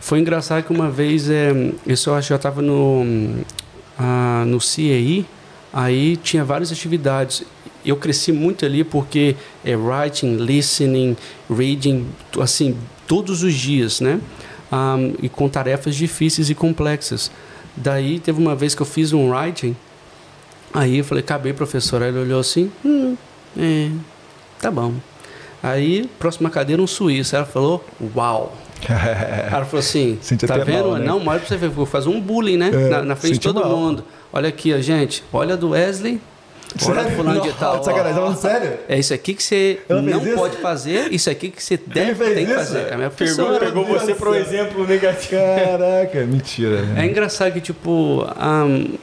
Foi 0.00 0.18
engraçado 0.18 0.64
que 0.64 0.72
uma 0.72 0.90
vez, 0.90 1.28
é, 1.28 1.52
isso 1.86 2.10
eu 2.10 2.14
acho 2.14 2.26
que 2.28 2.30
já 2.30 2.36
estava 2.36 2.62
no, 2.62 3.44
ah, 3.98 4.42
no 4.46 4.60
CEI, 4.60 5.26
aí 5.72 6.16
tinha 6.16 6.42
várias 6.42 6.72
atividades 6.72 7.44
eu 7.84 7.96
cresci 7.96 8.32
muito 8.32 8.64
ali 8.64 8.84
porque 8.84 9.36
é 9.64 9.74
writing, 9.76 10.36
listening, 10.36 11.16
reading, 11.48 12.06
assim, 12.40 12.76
todos 13.06 13.42
os 13.42 13.54
dias, 13.54 14.00
né? 14.00 14.20
um, 14.72 15.14
e 15.22 15.28
com 15.28 15.48
tarefas 15.48 15.94
difíceis 15.94 16.48
e 16.48 16.54
complexas. 16.54 17.30
Daí 17.76 18.20
teve 18.20 18.40
uma 18.40 18.54
vez 18.54 18.74
que 18.74 18.82
eu 18.82 18.86
fiz 18.86 19.12
um 19.12 19.30
writing, 19.30 19.76
aí 20.72 20.98
eu 20.98 21.04
falei, 21.04 21.22
acabei, 21.22 21.52
professor. 21.52 22.02
Aí 22.02 22.08
ele 22.08 22.18
olhou 22.18 22.40
assim, 22.40 22.70
hum, 22.84 23.16
é, 23.58 23.90
tá 24.60 24.70
bom. 24.70 24.94
Aí, 25.62 26.08
próxima 26.18 26.48
cadeira, 26.48 26.80
um 26.80 26.86
suíço. 26.86 27.36
Ela 27.36 27.44
falou, 27.44 27.84
uau. 28.16 28.56
Ela 28.88 29.64
falou 29.66 29.80
assim, 29.80 30.18
tá 30.46 30.56
vendo? 30.58 30.88
Mal, 30.88 30.98
né? 30.98 31.04
Não, 31.04 31.20
mas 31.20 31.40
pra 31.40 31.48
você 31.48 31.56
ver, 31.58 31.68
vou 31.68 31.84
fazer 31.84 32.08
um 32.08 32.18
bullying, 32.18 32.56
né? 32.56 32.70
É, 32.72 32.88
na, 32.88 33.02
na, 33.02 33.16
frente 33.16 33.34
de 33.34 33.40
todo 33.40 33.60
mal. 33.60 33.76
mundo. 33.76 34.04
Olha 34.32 34.48
aqui, 34.48 34.80
gente. 34.80 35.22
Olha 35.30 35.56
do 35.56 35.70
Wesley. 35.70 36.18
Do 36.74 37.10
fulano 37.16 37.40
de 37.40 37.52
tal. 37.54 37.82
Sacanagem, 37.82 38.14
tá 38.14 38.20
falando 38.20 38.40
sério? 38.40 38.78
É 38.88 38.98
isso 38.98 39.12
aqui 39.14 39.34
que 39.34 39.42
você 39.42 39.80
Ela 39.88 40.02
não 40.02 40.20
pode 40.34 40.56
fazer, 40.58 41.12
isso 41.12 41.28
aqui 41.30 41.50
que 41.50 41.62
você 41.62 41.76
deve 41.76 42.34
tem 42.34 42.46
que 42.46 42.54
fazer. 42.54 42.88
É 42.88 42.94
a 42.94 42.96
minha 42.96 43.10
pegou, 43.10 43.58
pegou 43.58 43.84
você 43.84 44.14
para 44.14 44.30
um 44.30 44.34
exemplo 44.34 44.86
negativo. 44.86 45.40
Caraca, 45.40 46.24
mentira. 46.26 46.84
É 46.96 47.04
engraçado 47.06 47.52
que, 47.52 47.60
tipo, 47.60 48.24
um, 48.24 48.98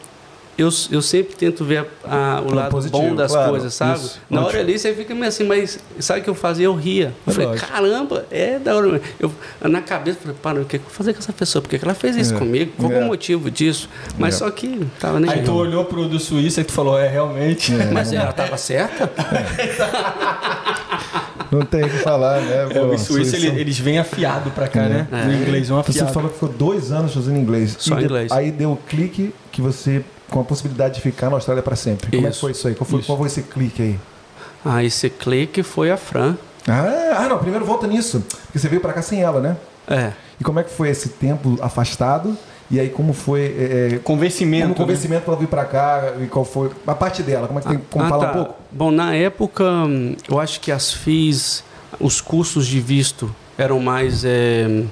eu, 0.57 0.69
eu 0.91 1.01
sempre 1.03 1.35
tento 1.35 1.63
ver 1.63 1.85
a, 2.03 2.37
a, 2.37 2.41
o 2.41 2.53
lado 2.53 2.71
positivo, 2.71 2.99
bom 2.99 3.15
das 3.15 3.31
claro, 3.31 3.51
coisas, 3.51 3.73
sabe? 3.73 3.99
Isso, 3.99 4.19
Na 4.27 4.43
hora 4.43 4.59
ali 4.59 4.79
você 4.79 4.93
fica 4.93 5.13
meio 5.13 5.27
assim, 5.27 5.43
mas 5.43 5.77
sabe 5.99 6.21
o 6.21 6.23
que 6.23 6.29
eu 6.29 6.35
fazia? 6.35 6.65
Eu 6.65 6.73
ria. 6.73 7.13
Eu 7.25 7.31
é 7.31 7.33
falei, 7.33 7.47
lógico. 7.49 7.71
caramba, 7.71 8.25
é 8.31 8.57
da 8.57 8.75
hora. 8.75 8.99
Eu, 9.19 9.31
na 9.61 9.81
cabeça, 9.81 10.17
falei, 10.19 10.35
para, 10.41 10.61
o 10.61 10.65
que 10.65 10.77
eu 10.77 10.81
vou 10.81 10.89
fazer 10.89 11.13
com 11.13 11.19
essa 11.19 11.31
pessoa? 11.31 11.61
Por 11.61 11.69
que 11.69 11.79
ela 11.83 11.93
fez 11.93 12.15
isso 12.15 12.33
é. 12.33 12.39
comigo? 12.39 12.71
Qual 12.75 12.91
é. 12.91 12.99
o 12.99 13.05
motivo 13.05 13.51
disso? 13.51 13.87
Mas 14.17 14.33
é. 14.33 14.37
só 14.39 14.49
que 14.49 14.87
tava 14.99 15.19
nem. 15.19 15.29
Aí 15.29 15.43
tu 15.43 15.53
olhou 15.53 15.85
pro 15.85 16.07
do 16.07 16.19
Suíça 16.19 16.61
e 16.61 16.63
tu 16.63 16.71
falou, 16.71 16.97
é 16.97 17.07
realmente. 17.07 17.73
É. 17.73 17.91
Mas 17.91 18.11
ela 18.11 18.33
tava 18.33 18.57
certa? 18.57 19.09
Não 21.51 21.61
tem 21.61 21.83
o 21.83 21.89
que 21.89 21.99
falar, 21.99 22.41
né? 22.41 22.67
É, 22.71 22.81
o 22.81 22.97
Suíça, 22.97 23.37
ele, 23.37 23.61
eles 23.61 23.79
vêm 23.79 23.99
afiado 23.99 24.51
pra 24.51 24.67
cá, 24.67 24.89
né? 24.89 25.07
O 25.11 25.31
inglês 25.31 25.69
vão 25.69 25.79
afiado. 25.79 26.07
Você 26.07 26.13
falou 26.13 26.29
que 26.29 26.35
ficou 26.35 26.49
dois 26.49 26.91
anos 26.91 27.13
fazendo 27.13 27.37
inglês. 27.37 27.75
Só 27.79 27.99
inglês. 27.99 28.31
Aí 28.31 28.51
deu 28.51 28.71
o 28.71 28.77
clique 28.77 29.33
que 29.51 29.61
você 29.61 30.03
com 30.29 30.39
a 30.39 30.43
possibilidade 30.43 30.95
de 30.95 31.01
ficar 31.01 31.29
na 31.29 31.37
Austrália 31.37 31.63
para 31.63 31.75
sempre. 31.75 32.11
Como 32.11 32.27
é 32.27 32.31
que 32.31 32.39
foi 32.39 32.51
isso 32.51 32.67
aí? 32.67 32.75
Qual 32.75 32.87
foi, 32.87 33.01
qual 33.01 33.17
foi 33.17 33.27
esse 33.27 33.43
clique 33.43 33.81
aí? 33.81 33.99
Ah, 34.65 34.83
esse 34.83 35.09
clique 35.09 35.63
foi 35.63 35.91
a 35.91 35.97
Fran. 35.97 36.35
Ah, 36.67 37.17
ah 37.19 37.29
não, 37.29 37.37
primeiro 37.39 37.65
volta 37.65 37.87
nisso. 37.87 38.23
Porque 38.45 38.59
você 38.59 38.67
veio 38.67 38.81
para 38.81 38.93
cá 38.93 39.01
sem 39.01 39.21
ela, 39.21 39.39
né? 39.39 39.57
É. 39.87 40.11
E 40.39 40.43
como 40.43 40.59
é 40.59 40.63
que 40.63 40.71
foi 40.71 40.89
esse 40.89 41.09
tempo 41.09 41.57
afastado? 41.61 42.37
E 42.69 42.79
aí 42.79 42.89
como 42.89 43.13
foi 43.13 43.41
é, 43.41 43.89
é 43.93 43.99
convencimento, 43.99 44.63
como 44.63 44.73
né? 44.73 44.85
convencimento 44.85 45.21
né? 45.21 45.25
para 45.25 45.35
vir 45.35 45.47
para 45.47 45.65
cá 45.65 46.13
e 46.21 46.27
qual 46.27 46.43
foi 46.43 46.69
a 46.85 46.93
parte 46.93 47.23
dela? 47.23 47.47
Como 47.47 47.59
é 47.59 47.61
que 47.61 47.69
tem 47.69 47.79
como 47.89 48.03
ah, 48.03 48.09
falar 48.09 48.25
tá. 48.25 48.31
um 48.31 48.43
pouco? 48.43 48.55
Bom, 48.71 48.91
na 48.91 49.15
época 49.15 49.63
eu 50.29 50.39
acho 50.39 50.59
que 50.59 50.71
as 50.71 50.91
FIIs, 50.91 51.63
os 51.97 52.19
custos 52.19 52.67
de 52.67 52.81
visto 52.81 53.33
eram 53.57 53.79
mais 53.79 54.25
é, 54.25 54.83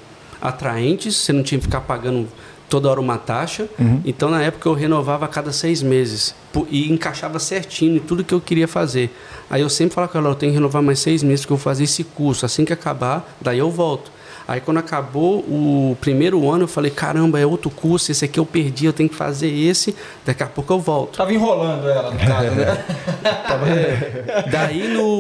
atraentes. 0.42 1.18
Você 1.18 1.34
não 1.34 1.44
tinha 1.44 1.60
que 1.60 1.66
ficar 1.66 1.82
pagando 1.82 2.28
toda 2.70 2.90
hora 2.90 3.00
uma 3.00 3.18
taxa. 3.18 3.68
Uhum. 3.80 4.02
Então, 4.06 4.30
na 4.30 4.42
época, 4.42 4.68
eu 4.68 4.74
renovava 4.74 5.26
a 5.26 5.28
cada 5.28 5.52
seis 5.52 5.82
meses 5.82 6.36
e 6.70 6.92
encaixava 6.92 7.40
certinho 7.40 7.98
em 7.98 8.00
tudo 8.00 8.24
que 8.24 8.34
eu 8.34 8.42
queria 8.42 8.68
fazer. 8.68 9.10
Aí 9.50 9.62
eu 9.62 9.70
sempre 9.70 9.96
falava 9.96 10.12
com 10.12 10.18
ela, 10.18 10.30
eu 10.30 10.36
tenho 10.36 10.52
que 10.52 10.58
renovar 10.58 10.82
mais 10.82 11.00
seis 11.00 11.22
meses 11.22 11.42
porque 11.42 11.54
eu 11.54 11.58
vou 11.58 11.64
fazer 11.64 11.84
esse 11.84 12.04
curso. 12.04 12.46
Assim 12.46 12.66
que 12.66 12.74
acabar, 12.74 13.36
daí 13.42 13.60
eu 13.60 13.70
volto. 13.70 14.16
Aí 14.48 14.62
quando 14.62 14.78
acabou 14.78 15.40
o 15.40 15.98
primeiro 16.00 16.50
ano, 16.50 16.66
eu 16.66 16.68
falei, 16.68 16.92
caramba, 16.92 17.40
é 17.40 17.46
outro 17.46 17.72
curso, 17.72 18.12
esse 18.12 18.26
aqui 18.26 18.40
eu 18.40 18.46
perdi, 18.46 18.86
eu 18.86 18.94
tenho 18.94 19.10
que 19.10 19.16
fazer 19.16 19.50
esse, 19.50 19.96
daqui 20.24 20.44
a 20.44 20.46
pouco 20.46 20.72
eu 20.72 20.80
volto. 20.80 21.18
Tava 21.18 21.34
enrolando 21.34 21.90
ela 21.90 22.12
no 22.12 22.20
caso, 22.20 22.52
né? 22.52 22.86
é, 23.68 24.50
daí 24.52 24.88
no, 24.88 25.18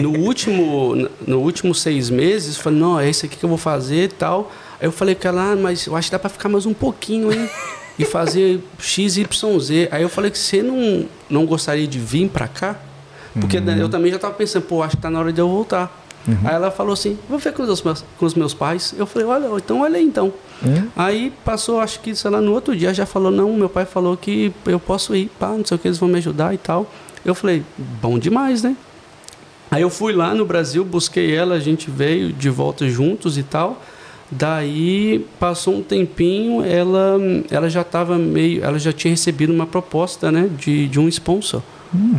no, 0.00 0.18
último, 0.20 1.08
no 1.26 1.40
último 1.40 1.74
seis 1.74 2.08
meses, 2.08 2.56
eu 2.56 2.62
falei, 2.62 2.78
não, 2.78 3.00
é 3.00 3.08
esse 3.08 3.26
aqui 3.26 3.36
que 3.36 3.44
eu 3.44 3.48
vou 3.48 3.58
fazer 3.58 4.04
e 4.04 4.08
tal. 4.08 4.52
Aí 4.82 4.88
eu 4.88 4.92
falei 4.92 5.14
com 5.14 5.28
ela, 5.28 5.52
ah, 5.52 5.56
mas 5.56 5.86
eu 5.86 5.94
acho 5.94 6.08
que 6.08 6.12
dá 6.12 6.18
para 6.18 6.28
ficar 6.28 6.48
mais 6.48 6.66
um 6.66 6.74
pouquinho, 6.74 7.32
hein? 7.32 7.48
e 7.96 8.04
fazer 8.04 8.60
XYZ. 8.80 9.88
Aí 9.92 10.02
eu 10.02 10.08
falei 10.08 10.28
que 10.28 10.38
você 10.38 10.60
não, 10.60 11.06
não 11.30 11.46
gostaria 11.46 11.86
de 11.86 12.00
vir 12.00 12.28
para 12.28 12.48
cá? 12.48 12.76
Porque 13.32 13.58
uhum. 13.58 13.76
eu 13.76 13.88
também 13.88 14.10
já 14.10 14.16
estava 14.16 14.34
pensando, 14.34 14.62
pô, 14.62 14.82
acho 14.82 14.90
que 14.90 14.96
está 14.96 15.08
na 15.08 15.20
hora 15.20 15.32
de 15.32 15.40
eu 15.40 15.48
voltar. 15.48 16.04
Uhum. 16.26 16.36
Aí 16.44 16.54
ela 16.54 16.70
falou 16.70 16.92
assim, 16.92 17.16
vou 17.28 17.38
ver 17.38 17.52
com 17.52 17.62
os, 17.62 17.82
meus, 17.82 18.04
com 18.18 18.26
os 18.26 18.34
meus 18.34 18.54
pais. 18.54 18.92
Eu 18.98 19.06
falei, 19.06 19.26
olha, 19.26 19.46
então 19.56 19.82
olha 19.82 19.98
aí 19.98 20.04
então. 20.04 20.32
Uhum. 20.64 20.88
Aí 20.96 21.32
passou, 21.44 21.80
acho 21.80 22.00
que, 22.00 22.14
sei 22.14 22.30
lá, 22.30 22.40
no 22.40 22.52
outro 22.52 22.76
dia 22.76 22.92
já 22.92 23.06
falou, 23.06 23.30
não, 23.30 23.52
meu 23.54 23.68
pai 23.68 23.84
falou 23.84 24.16
que 24.16 24.52
eu 24.66 24.80
posso 24.80 25.14
ir, 25.14 25.30
pá, 25.38 25.50
não 25.50 25.64
sei 25.64 25.76
o 25.76 25.78
que, 25.78 25.88
eles 25.88 25.98
vão 25.98 26.08
me 26.08 26.18
ajudar 26.18 26.52
e 26.52 26.58
tal. 26.58 26.90
Eu 27.24 27.34
falei, 27.34 27.64
bom 27.78 28.18
demais, 28.18 28.62
né? 28.62 28.76
Aí 29.70 29.82
eu 29.82 29.88
fui 29.88 30.12
lá 30.12 30.34
no 30.34 30.44
Brasil, 30.44 30.84
busquei 30.84 31.34
ela, 31.34 31.54
a 31.54 31.60
gente 31.60 31.90
veio 31.90 32.32
de 32.32 32.50
volta 32.50 32.88
juntos 32.88 33.38
e 33.38 33.42
tal. 33.42 33.80
Daí 34.34 35.26
passou 35.38 35.74
um 35.74 35.82
tempinho, 35.82 36.64
ela, 36.64 37.18
ela 37.50 37.68
já 37.68 37.82
estava 37.82 38.16
meio, 38.16 38.64
ela 38.64 38.78
já 38.78 38.90
tinha 38.90 39.10
recebido 39.10 39.52
uma 39.52 39.66
proposta, 39.66 40.32
né, 40.32 40.48
de, 40.58 40.88
de 40.88 40.98
um 40.98 41.06
sponsor. 41.06 41.62
Hum. 41.94 42.16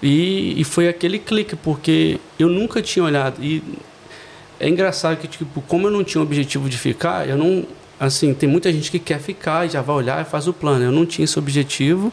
E, 0.00 0.60
e 0.60 0.62
foi 0.62 0.88
aquele 0.88 1.18
clique 1.18 1.56
porque 1.56 2.20
eu 2.38 2.48
nunca 2.48 2.80
tinha 2.80 3.04
olhado 3.04 3.42
e 3.42 3.62
é 4.60 4.68
engraçado 4.68 5.16
que 5.16 5.26
tipo 5.26 5.60
como 5.62 5.88
eu 5.88 5.90
não 5.90 6.04
tinha 6.04 6.20
o 6.20 6.24
objetivo 6.24 6.68
de 6.70 6.78
ficar, 6.78 7.28
eu 7.28 7.36
não 7.36 7.64
assim 7.98 8.32
tem 8.32 8.48
muita 8.48 8.72
gente 8.72 8.88
que 8.88 9.00
quer 9.00 9.18
ficar 9.18 9.66
e 9.66 9.70
já 9.70 9.82
vai 9.82 9.96
olhar 9.96 10.22
e 10.22 10.24
faz 10.24 10.46
o 10.46 10.52
plano. 10.52 10.84
Eu 10.84 10.92
não 10.92 11.04
tinha 11.04 11.24
esse 11.24 11.36
objetivo 11.36 12.12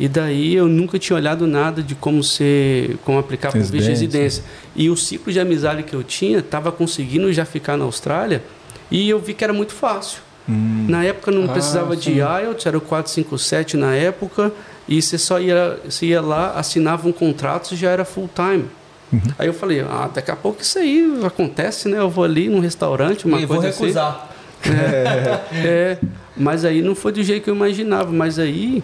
e 0.00 0.08
daí 0.08 0.54
eu 0.54 0.66
nunca 0.66 0.98
tinha 0.98 1.14
olhado 1.14 1.46
nada 1.46 1.82
de 1.82 1.94
como 1.94 2.24
ser, 2.24 2.96
como 3.04 3.18
aplicar 3.18 3.50
para 3.50 3.60
visto 3.60 3.76
de 3.76 3.84
residência. 3.84 4.42
E 4.74 4.88
o 4.88 4.96
ciclo 4.96 5.30
de 5.30 5.38
amizade 5.38 5.82
que 5.82 5.94
eu 5.94 6.02
tinha 6.02 6.38
estava 6.38 6.72
conseguindo 6.72 7.30
já 7.34 7.44
ficar 7.44 7.76
na 7.76 7.84
Austrália 7.84 8.42
e 8.90 9.08
eu 9.08 9.18
vi 9.18 9.34
que 9.34 9.44
era 9.44 9.52
muito 9.52 9.72
fácil. 9.72 10.20
Hum. 10.48 10.86
Na 10.88 11.04
época 11.04 11.30
não 11.30 11.44
ah, 11.44 11.48
precisava 11.48 11.94
sim. 11.94 12.00
de 12.00 12.10
IELTS, 12.20 12.66
era 12.66 12.78
o 12.78 12.80
457 12.80 13.76
na 13.76 13.94
época, 13.94 14.52
e 14.88 15.02
você 15.02 15.18
só 15.18 15.38
ia, 15.38 15.78
você 15.84 16.06
ia 16.06 16.22
lá, 16.22 16.52
assinava 16.52 17.06
um 17.06 17.12
contrato 17.12 17.74
e 17.74 17.76
já 17.76 17.90
era 17.90 18.04
full 18.04 18.30
time. 18.34 18.64
Uhum. 19.12 19.20
Aí 19.38 19.46
eu 19.46 19.54
falei, 19.54 19.80
ah, 19.80 20.08
daqui 20.12 20.30
a 20.30 20.36
pouco 20.36 20.62
isso 20.62 20.78
aí 20.78 21.20
acontece, 21.24 21.88
né? 21.88 21.98
Eu 21.98 22.10
vou 22.10 22.24
ali 22.24 22.48
num 22.48 22.60
restaurante, 22.60 23.26
uma 23.26 23.40
e 23.40 23.46
coisa 23.46 23.62
vou 23.62 23.70
assim. 23.70 23.82
recusar. 23.82 24.30
Assim. 24.62 24.74
É, 24.74 25.58
é, 25.66 25.98
mas 26.36 26.64
aí 26.64 26.82
não 26.82 26.94
foi 26.94 27.12
do 27.12 27.22
jeito 27.22 27.44
que 27.44 27.50
eu 27.50 27.54
imaginava. 27.54 28.12
Mas 28.12 28.38
aí, 28.38 28.82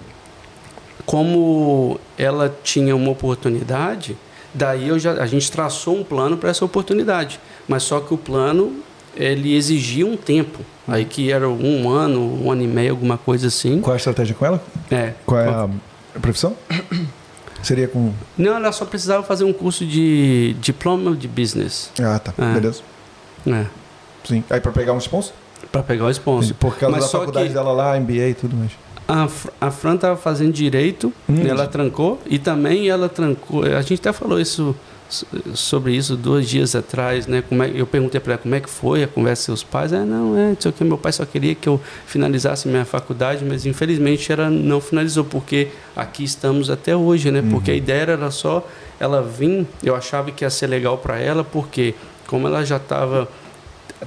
como 1.04 2.00
ela 2.16 2.54
tinha 2.62 2.96
uma 2.96 3.10
oportunidade, 3.10 4.16
daí 4.52 4.88
eu 4.88 4.98
já, 4.98 5.12
a 5.12 5.26
gente 5.26 5.50
traçou 5.50 5.96
um 5.96 6.04
plano 6.04 6.36
para 6.36 6.50
essa 6.50 6.64
oportunidade. 6.64 7.38
Mas 7.68 7.82
só 7.82 8.00
que 8.00 8.14
o 8.14 8.18
plano 8.18 8.82
ele 9.16 9.54
exigia 9.54 10.06
um 10.06 10.16
tempo. 10.16 10.60
Aí 10.86 11.04
que 11.04 11.32
era 11.32 11.48
um 11.48 11.88
ano, 11.88 12.44
um 12.44 12.50
ano 12.50 12.62
e 12.62 12.66
meio, 12.66 12.90
alguma 12.90 13.16
coisa 13.16 13.48
assim. 13.48 13.80
Qual 13.80 13.94
é 13.94 13.96
a 13.96 13.98
estratégia 13.98 14.34
com 14.34 14.44
ela? 14.44 14.62
É. 14.90 15.14
Qual 15.24 15.40
é 15.40 15.48
a 15.48 15.68
profissão? 16.20 16.56
Seria 17.62 17.88
com. 17.88 18.12
Não, 18.36 18.56
ela 18.56 18.70
só 18.72 18.84
precisava 18.84 19.22
fazer 19.22 19.44
um 19.44 19.52
curso 19.52 19.86
de 19.86 20.54
diploma 20.60 21.16
de 21.16 21.26
business. 21.26 21.90
Ah, 21.98 22.18
tá. 22.18 22.34
É. 22.36 22.52
Beleza. 22.52 22.82
É. 23.46 23.64
Sim. 24.24 24.44
Aí 24.50 24.60
para 24.60 24.72
pegar 24.72 24.92
um 24.92 24.98
sponsor? 24.98 25.32
Para 25.72 25.82
pegar 25.82 26.04
o 26.04 26.10
sponsor. 26.10 26.54
Por 26.56 26.76
causa 26.76 26.96
Mas 26.96 27.04
da 27.06 27.18
faculdade 27.18 27.48
que... 27.48 27.54
dela 27.54 27.72
lá, 27.72 27.98
MBA 27.98 28.28
e 28.28 28.34
tudo 28.34 28.54
mais. 28.54 28.72
A, 29.08 29.28
a 29.60 29.70
Fran 29.70 29.96
estava 29.96 30.16
fazendo 30.16 30.52
direito, 30.52 31.12
hum. 31.28 31.46
ela 31.46 31.66
trancou 31.66 32.20
e 32.26 32.38
também 32.38 32.88
ela 32.88 33.08
trancou. 33.08 33.64
A 33.64 33.80
gente 33.82 33.94
até 33.94 34.12
falou 34.12 34.40
isso 34.40 34.74
sobre 35.08 35.92
isso 35.92 36.16
dois 36.16 36.48
dias 36.48 36.74
atrás, 36.74 37.26
né? 37.26 37.42
Como 37.46 37.62
é, 37.62 37.70
eu 37.74 37.86
perguntei 37.86 38.20
para 38.20 38.34
ela 38.34 38.42
como 38.42 38.54
é 38.54 38.60
que 38.60 38.68
foi 38.68 39.04
a 39.04 39.08
conversa 39.08 39.42
com 39.42 39.46
seus 39.46 39.62
pais. 39.62 39.92
É, 39.92 40.04
não, 40.04 40.36
é, 40.36 40.56
sei 40.58 40.72
que 40.72 40.82
meu 40.84 40.98
pai 40.98 41.12
só 41.12 41.24
queria 41.24 41.54
que 41.54 41.68
eu 41.68 41.80
finalizasse 42.06 42.66
minha 42.68 42.84
faculdade, 42.84 43.44
mas 43.44 43.66
infelizmente 43.66 44.30
ela 44.32 44.50
não 44.50 44.80
finalizou 44.80 45.24
porque 45.24 45.68
aqui 45.94 46.24
estamos 46.24 46.70
até 46.70 46.96
hoje, 46.96 47.30
né? 47.30 47.40
Uhum. 47.40 47.50
Porque 47.50 47.70
a 47.70 47.74
ideia 47.74 48.02
era 48.02 48.30
só 48.30 48.66
ela 48.98 49.22
vir, 49.22 49.66
eu 49.82 49.94
achava 49.94 50.30
que 50.30 50.44
ia 50.44 50.50
ser 50.50 50.66
legal 50.66 50.98
para 50.98 51.18
ela, 51.18 51.44
porque 51.44 51.94
como 52.26 52.46
ela 52.46 52.64
já 52.64 52.76
estava 52.76 53.28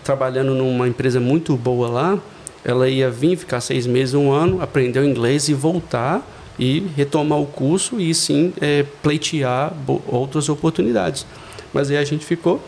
trabalhando 0.03 0.53
numa 0.53 0.87
empresa 0.87 1.19
muito 1.19 1.55
boa 1.55 1.87
lá, 1.87 2.19
ela 2.63 2.89
ia 2.89 3.09
vir 3.09 3.37
ficar 3.37 3.61
seis 3.61 3.85
meses, 3.87 4.13
um 4.13 4.31
ano, 4.31 4.61
aprender 4.61 4.99
o 4.99 5.05
inglês 5.05 5.47
e 5.47 5.53
voltar 5.53 6.21
e 6.59 6.79
retomar 6.95 7.39
o 7.39 7.45
curso 7.45 7.99
e 7.99 8.13
sim 8.13 8.53
é, 8.59 8.83
pleitear 9.01 9.73
outras 10.07 10.49
oportunidades. 10.49 11.25
Mas 11.73 11.91
aí 11.91 11.97
a 11.97 12.03
gente 12.03 12.25
ficou 12.25 12.61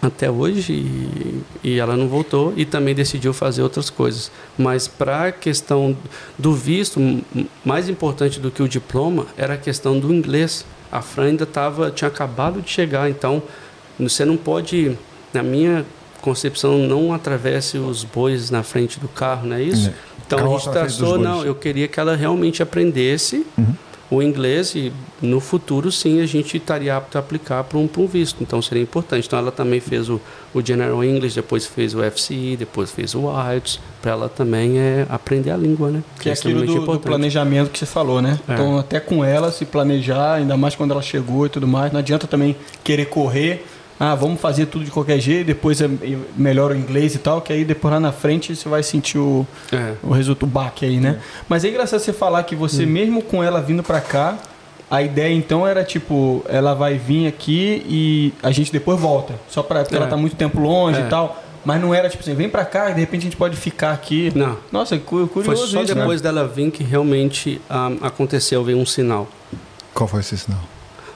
até 0.00 0.30
hoje 0.30 0.72
e, 0.72 1.42
e, 1.62 1.78
ela 1.78 1.96
não 1.96 2.08
voltou 2.08 2.52
e 2.56 2.64
também 2.64 2.94
decidiu 2.94 3.32
fazer 3.32 3.62
outras 3.62 3.90
coisas. 3.90 4.30
Mas 4.56 4.86
para 4.86 5.26
a 5.26 5.32
questão 5.32 5.96
do 6.38 6.52
visto, 6.54 7.00
mais 7.64 7.88
importante 7.88 8.38
do 8.38 8.50
que 8.50 8.62
o 8.62 8.68
diploma 8.68 9.26
era 9.36 9.54
a 9.54 9.58
questão 9.58 9.98
do 9.98 10.12
inglês. 10.14 10.64
A 10.90 11.02
Fran 11.02 11.26
ainda 11.26 11.44
tava, 11.44 11.90
tinha 11.90 12.08
acabado 12.08 12.62
de 12.62 12.70
chegar, 12.70 13.10
então 13.10 13.42
você 13.98 14.24
não 14.24 14.36
pode, 14.36 14.96
na 15.34 15.42
minha 15.42 15.84
concepção, 16.20 16.78
não 16.78 17.12
atravesse 17.12 17.78
os 17.78 18.04
bois 18.04 18.50
na 18.50 18.62
frente 18.62 18.98
do 18.98 19.08
carro, 19.08 19.46
não 19.46 19.56
é 19.56 19.62
isso? 19.62 19.88
É. 19.88 19.94
Então 20.28 20.54
a 20.54 20.58
gente 20.58 20.70
traçou, 20.70 21.18
não, 21.18 21.44
eu 21.44 21.54
queria 21.54 21.88
que 21.88 21.98
ela 21.98 22.14
realmente 22.14 22.62
aprendesse 22.62 23.46
uhum. 23.56 23.74
o 24.10 24.22
inglês 24.22 24.74
e 24.74 24.92
no 25.22 25.40
futuro 25.40 25.90
sim 25.90 26.20
a 26.20 26.26
gente 26.26 26.58
estaria 26.58 26.94
apto 26.94 27.16
a 27.16 27.20
aplicar 27.20 27.64
para 27.64 27.78
um, 27.78 27.88
um 27.96 28.06
visto. 28.06 28.42
Então 28.42 28.60
seria 28.60 28.82
importante. 28.82 29.26
Então 29.26 29.38
ela 29.38 29.50
também 29.50 29.80
fez 29.80 30.10
o, 30.10 30.20
o 30.52 30.60
General 30.64 31.02
English, 31.02 31.34
depois 31.34 31.66
fez 31.66 31.94
o 31.94 32.02
FCE, 32.10 32.56
depois 32.58 32.90
fez 32.90 33.14
o 33.14 33.22
IELTS, 33.22 33.80
para 34.02 34.12
ela 34.12 34.28
também 34.28 34.78
é 34.78 35.06
aprender 35.08 35.50
a 35.50 35.56
língua, 35.56 35.90
né? 35.90 36.02
Que, 36.20 36.28
é, 36.28 36.32
é 36.32 36.34
aquilo 36.34 36.66
do, 36.66 36.86
do, 36.86 37.00
planejamento 37.00 37.70
que 37.70 37.78
você 37.78 37.86
falou, 37.86 38.20
né? 38.20 38.38
É. 38.46 38.52
Então 38.52 38.78
até 38.78 39.00
com 39.00 39.24
ela 39.24 39.50
se 39.50 39.64
planejar, 39.64 40.34
ainda 40.34 40.56
mais 40.56 40.76
quando 40.76 40.90
ela 40.90 41.02
chegou 41.02 41.46
e 41.46 41.48
tudo 41.48 41.66
mais, 41.66 41.90
não 41.90 42.00
adianta 42.00 42.26
também 42.26 42.54
querer 42.84 43.06
correr 43.06 43.64
ah, 44.00 44.14
vamos 44.14 44.40
fazer 44.40 44.66
tudo 44.66 44.84
de 44.84 44.90
qualquer 44.90 45.18
jeito, 45.18 45.46
depois 45.46 45.80
é 45.80 45.88
melhora 46.36 46.74
o 46.74 46.76
inglês 46.76 47.14
e 47.14 47.18
tal, 47.18 47.40
que 47.40 47.52
aí 47.52 47.64
depois 47.64 47.92
lá 47.92 47.98
na 47.98 48.12
frente 48.12 48.54
você 48.54 48.68
vai 48.68 48.82
sentir 48.82 49.18
o, 49.18 49.46
é. 49.72 49.94
o 50.02 50.12
resultado, 50.12 50.44
o 50.44 50.46
baque 50.46 50.84
aí, 50.84 50.98
né? 51.00 51.18
É. 51.18 51.42
Mas 51.48 51.64
é 51.64 51.68
engraçado 51.68 52.00
você 52.00 52.12
falar 52.12 52.44
que 52.44 52.54
você, 52.54 52.84
hum. 52.84 52.88
mesmo 52.88 53.22
com 53.22 53.42
ela 53.42 53.60
vindo 53.60 53.82
para 53.82 54.00
cá, 54.00 54.38
a 54.90 55.02
ideia 55.02 55.34
então 55.34 55.66
era 55.66 55.84
tipo, 55.84 56.44
ela 56.48 56.74
vai 56.74 56.96
vir 56.96 57.26
aqui 57.26 57.84
e 57.88 58.32
a 58.42 58.50
gente 58.52 58.72
depois 58.72 58.98
volta. 58.98 59.34
Só 59.48 59.62
pra, 59.62 59.80
porque 59.80 59.94
é. 59.94 59.98
ela 59.98 60.06
tá 60.06 60.16
muito 60.16 60.36
tempo 60.36 60.60
longe 60.60 61.00
e 61.00 61.02
é. 61.02 61.06
tal. 61.06 61.42
Mas 61.64 61.80
não 61.82 61.92
era 61.92 62.08
tipo 62.08 62.22
assim, 62.22 62.34
vem 62.34 62.48
pra 62.48 62.64
cá 62.64 62.90
e 62.90 62.94
de 62.94 63.00
repente 63.00 63.22
a 63.22 63.24
gente 63.24 63.36
pode 63.36 63.56
ficar 63.56 63.92
aqui. 63.92 64.32
Não. 64.34 64.56
Nossa, 64.72 64.96
curioso 64.96 65.42
Foi 65.42 65.56
só 65.56 65.64
isso, 65.64 65.76
né? 65.76 65.84
depois 65.84 66.22
né? 66.22 66.32
dela 66.32 66.46
vir 66.46 66.70
que 66.70 66.82
realmente 66.82 67.60
um, 67.68 67.74
ah, 67.74 67.90
aconteceu, 68.02 68.62
veio 68.64 68.78
um 68.78 68.86
sinal. 68.86 69.28
Qual 69.92 70.08
foi 70.08 70.20
esse 70.20 70.38
sinal? 70.38 70.60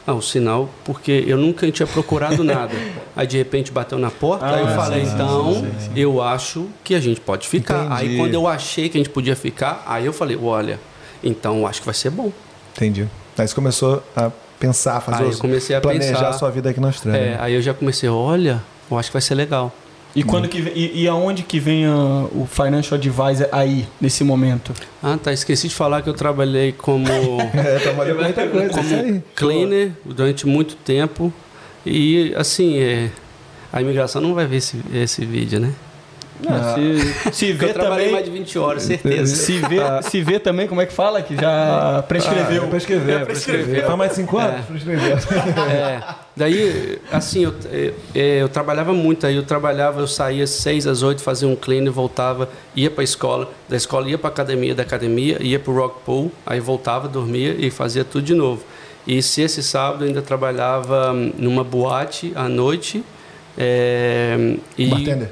Ah, 0.05 0.14
o 0.14 0.20
sinal, 0.20 0.68
porque 0.84 1.24
eu 1.26 1.38
nunca 1.38 1.70
tinha 1.70 1.86
procurado 1.86 2.42
nada. 2.42 2.74
Aí 3.14 3.26
de 3.26 3.38
repente 3.38 3.70
bateu 3.70 3.98
na 3.98 4.11
porta, 4.11 4.46
ah, 4.46 4.55
aí 4.57 4.61
eu 4.62 4.68
ah, 4.68 4.74
falei, 4.74 5.05
sim, 5.05 5.12
então 5.12 5.55
sim, 5.55 5.72
sim, 5.78 5.90
eu 5.94 6.20
acho 6.22 6.66
que 6.82 6.94
a 6.94 7.00
gente 7.00 7.20
pode 7.20 7.46
ficar. 7.46 7.84
Entendi. 7.84 8.12
Aí 8.12 8.16
quando 8.16 8.34
eu 8.34 8.48
achei 8.48 8.88
que 8.88 8.96
a 8.96 9.00
gente 9.00 9.11
podia 9.11 9.36
ficar, 9.36 9.84
aí 9.86 10.07
eu 10.07 10.12
falei, 10.12 10.36
olha, 10.42 10.80
então 11.22 11.66
acho 11.66 11.80
que 11.80 11.86
vai 11.86 11.94
ser 11.94 12.11
bom. 12.11 12.32
Entendi. 12.74 13.07
Aí 13.36 13.46
você 13.46 13.55
começou 13.55 14.03
a 14.16 14.30
pensar, 14.59 15.00
fazer 15.00 15.24
aí 15.24 15.28
os, 15.28 15.38
comecei 15.38 15.76
a 15.76 15.80
planejar 15.80 16.14
pensar, 16.14 16.28
a 16.28 16.32
sua 16.32 16.50
vida 16.50 16.70
aqui 16.70 16.80
na 16.80 16.88
Austrália. 16.88 17.18
É, 17.18 17.36
aí 17.38 17.55
eu 17.55 17.62
já 17.62 17.74
comecei, 17.74 18.09
olha, 18.09 18.62
eu 18.90 18.98
acho 18.98 19.11
que 19.11 19.12
vai 19.12 19.22
ser 19.22 19.34
legal. 19.34 19.72
E 20.14 20.22
quando 20.22 20.48
que 20.48 20.58
e, 20.58 21.02
e 21.02 21.08
aonde 21.08 21.42
que 21.42 21.58
vem 21.58 21.86
uh, 21.86 22.30
o 22.34 22.46
financial 22.46 22.98
advisor 22.98 23.48
aí 23.50 23.86
nesse 24.00 24.22
momento? 24.22 24.72
Ah, 25.02 25.18
tá. 25.22 25.32
Esqueci 25.32 25.68
de 25.68 25.74
falar 25.74 26.02
que 26.02 26.08
eu 26.08 26.14
trabalhei 26.14 26.72
como 26.72 27.08
é, 27.54 27.78
trabalhei 27.78 28.14
muita 28.14 28.46
coisa, 28.46 28.68
como 28.70 29.22
cleaner 29.34 29.92
durante 30.04 30.46
muito 30.46 30.76
tempo 30.76 31.32
e 31.84 32.34
assim 32.36 32.78
é, 32.78 33.10
a 33.72 33.80
imigração 33.80 34.20
não 34.20 34.34
vai 34.34 34.46
ver 34.46 34.56
esse, 34.56 34.80
esse 34.92 35.24
vídeo, 35.24 35.58
né? 35.58 35.72
Não, 36.40 36.56
ah. 36.56 36.74
se, 36.74 37.32
se 37.32 37.52
vê 37.52 37.70
eu 37.70 37.74
também, 37.74 38.10
mais 38.10 38.24
de 38.24 38.30
20 38.30 38.58
horas, 38.58 38.82
certeza. 38.82 39.34
Se 39.36 39.58
vê, 39.60 39.80
ah. 39.80 40.02
se 40.02 40.20
vê 40.20 40.40
também, 40.40 40.66
como 40.66 40.80
é 40.80 40.86
que 40.86 40.92
fala? 40.92 41.22
Que 41.22 41.36
já 41.36 42.04
prescreveu. 42.08 42.64
Ah, 42.64 42.66
prescreveu, 42.66 43.18
é, 43.18 43.24
prescreveu. 43.24 43.84
Faz 43.84 43.98
mais 43.98 44.10
de 44.10 44.16
5 44.16 44.38
anos? 44.38 44.60
É. 44.60 44.62
Prescreveu. 44.62 45.16
É. 45.70 46.02
Daí, 46.35 46.99
assim, 47.11 47.45
eu, 47.45 47.55
eu, 47.70 47.95
eu, 48.14 48.49
trabalhava 48.49 48.93
muito. 48.93 49.26
Aí 49.26 49.37
eu 49.37 49.43
trabalhava, 49.43 50.01
eu 50.01 50.07
saía 50.07 50.47
6 50.47 50.87
às 50.87 51.03
8, 51.03 51.22
fazia 51.22 51.47
um 51.47 51.55
clean, 51.55 51.91
voltava, 51.91 52.49
ia 52.74 52.91
para 52.91 53.03
a 53.03 53.05
escola. 53.05 53.51
Da 53.68 53.76
escola 53.76 54.09
ia 54.09 54.16
para 54.16 54.30
a 54.30 54.33
academia, 54.33 54.74
da 54.74 54.83
academia 54.83 55.43
ia 55.43 55.59
para 55.59 55.70
o 55.70 55.76
rock 55.76 56.01
pool. 56.05 56.33
Aí 56.47 56.59
voltava, 56.59 57.07
dormia 57.07 57.55
e 57.59 57.70
fazia 57.70 58.03
tudo 58.03 58.24
de 58.24 58.35
novo. 58.35 58.64
E 59.07 59.22
se 59.22 59.43
esse 59.43 59.62
sábado 59.62 60.05
eu 60.05 60.09
ainda 60.09 60.22
trabalhava 60.22 61.12
numa 61.12 61.62
boate 61.62 62.33
à 62.35 62.49
noite. 62.49 63.05
É, 63.59 64.57
e, 64.78 64.87
Bartender? 64.87 65.28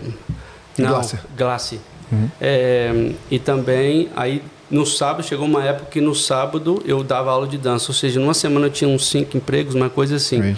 Não, 0.77 1.01
Glace. 1.37 1.81
Uhum. 2.13 2.29
É, 2.41 3.13
e 3.31 3.39
também, 3.39 4.11
aí 4.15 4.43
no 4.71 4.87
sábado, 4.87 5.27
chegou 5.27 5.47
uma 5.47 5.64
época 5.64 5.87
que 5.91 6.01
no 6.01 6.14
sábado 6.14 6.81
eu 6.87 7.03
dava 7.03 7.31
aula 7.31 7.47
de 7.47 7.59
dança. 7.59 7.91
Ou 7.91 7.95
seja, 7.95 8.21
numa 8.21 8.35
semana 8.35 8.66
eu 8.66 8.71
tinha 8.71 8.89
uns 8.89 9.09
cinco 9.09 9.37
empregos, 9.37 9.75
uma 9.75 9.91
coisa 9.91 10.16
assim. 10.16 10.55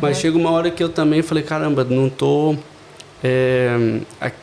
Mas 0.00 0.18
chega 0.18 0.38
uma 0.38 0.50
hora 0.50 0.70
que 0.70 0.82
eu 0.82 0.88
também 0.88 1.22
falei, 1.22 1.42
caramba, 1.42 1.84
não 1.84 2.08
tô... 2.08 2.56
É, 3.22 4.00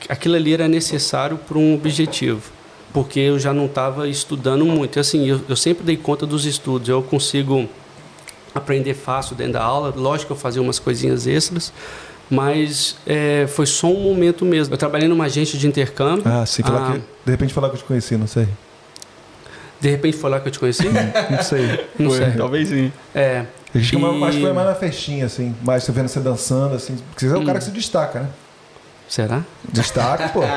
aquilo 0.07 0.36
ali 0.36 0.53
era 0.53 0.68
necessário 0.68 1.36
para 1.38 1.57
um 1.57 1.74
objetivo. 1.74 2.51
Porque 2.93 3.20
eu 3.20 3.39
já 3.39 3.53
não 3.53 3.65
estava 3.65 4.07
estudando 4.07 4.63
muito. 4.65 4.99
Assim, 4.99 5.28
eu, 5.28 5.41
eu 5.49 5.55
sempre 5.55 5.84
dei 5.84 5.97
conta 5.97 6.26
dos 6.26 6.45
estudos. 6.45 6.88
Eu 6.88 7.01
consigo 7.01 7.68
aprender 8.53 8.93
fácil 8.93 9.36
dentro 9.36 9.53
da 9.53 9.63
aula. 9.63 9.91
Lógico 9.95 10.28
que 10.28 10.34
eu 10.34 10.38
fazia 10.38 10.61
umas 10.61 10.78
coisinhas 10.78 11.26
extras 11.26 11.74
mas 12.30 12.97
é, 13.05 13.47
foi 13.47 13.65
só 13.65 13.88
um 13.88 14.03
momento 14.03 14.43
mesmo. 14.43 14.74
Eu 14.74 14.78
trabalhei 14.78 15.07
numa 15.07 15.24
agência 15.24 15.57
de 15.57 15.65
intercâmbio. 15.65 16.24
Ah, 16.26 16.45
sim, 16.45 16.61
falar 16.61 16.89
ah, 16.89 16.91
que, 16.91 16.99
de 16.99 17.32
repente 17.32 17.53
falar 17.53 17.70
que 17.70 17.76
eu 17.76 17.80
te 17.80 17.86
conheci, 17.86 18.18
não 18.18 18.28
sei. 18.28 18.49
De 19.80 19.89
repente 19.89 20.17
foi 20.17 20.30
lá 20.30 20.39
que 20.39 20.47
eu 20.47 20.51
te 20.51 20.59
conheci? 20.59 20.88
não 21.30 21.43
sei. 21.43 21.88
Não 21.99 22.09
foi. 22.09 22.19
sei. 22.19 22.32
Talvez 22.32 22.69
sim. 22.69 22.91
É. 23.13 23.45
Acho, 23.75 23.95
e... 23.95 23.99
que, 23.99 24.05
acho 24.05 24.38
que 24.38 24.43
foi 24.43 24.53
mais 24.53 24.67
na 24.67 24.75
festinha, 24.75 25.25
assim. 25.25 25.55
Mais 25.63 25.84
você 25.84 25.91
vendo 25.91 26.07
você 26.07 26.19
dançando, 26.19 26.75
assim. 26.75 26.95
Porque 27.09 27.28
você 27.28 27.34
é 27.34 27.38
o 27.38 27.41
hum. 27.41 27.45
cara 27.45 27.59
que 27.59 27.65
se 27.65 27.71
destaca, 27.71 28.21
né? 28.21 28.30
Será? 29.08 29.43
Destaque, 29.72 30.34
pô. 30.34 30.41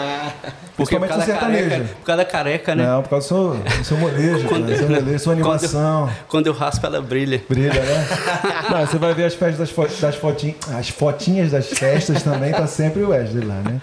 Porque 0.76 0.98
por 0.98 1.08
causa, 1.08 1.26
careca, 1.34 1.84
por 1.98 2.06
causa 2.06 2.16
da 2.16 2.24
careca, 2.24 2.74
né? 2.74 2.86
Não, 2.86 3.02
por 3.02 3.10
causa 3.10 3.26
do 3.26 3.28
seu, 3.28 3.54
do 3.54 3.84
seu 3.84 3.98
molejo, 3.98 4.48
quando, 4.48 4.66
né? 4.66 4.76
seu 4.76 4.88
molejo, 4.88 5.18
sua 5.18 5.34
animação. 5.34 6.06
Quando 6.06 6.08
eu, 6.08 6.24
quando 6.26 6.46
eu, 6.46 6.54
raspo, 6.54 6.86
ela 6.86 7.02
brilha. 7.02 7.42
Brilha, 7.46 7.82
né? 7.82 8.08
Não, 8.70 8.86
você 8.86 8.96
vai 8.96 9.12
ver 9.12 9.24
as 9.24 9.34
festas 9.34 9.58
das, 9.58 9.70
fo 9.70 9.86
das 10.00 10.16
fotinhas. 10.16 10.56
As 10.70 10.88
fotinhas 10.88 11.50
das 11.50 11.66
festas 11.66 12.22
também 12.22 12.52
tá 12.52 12.66
sempre 12.66 13.02
o 13.02 13.10
Wesley 13.10 13.44
lá, 13.44 13.56
né? 13.56 13.78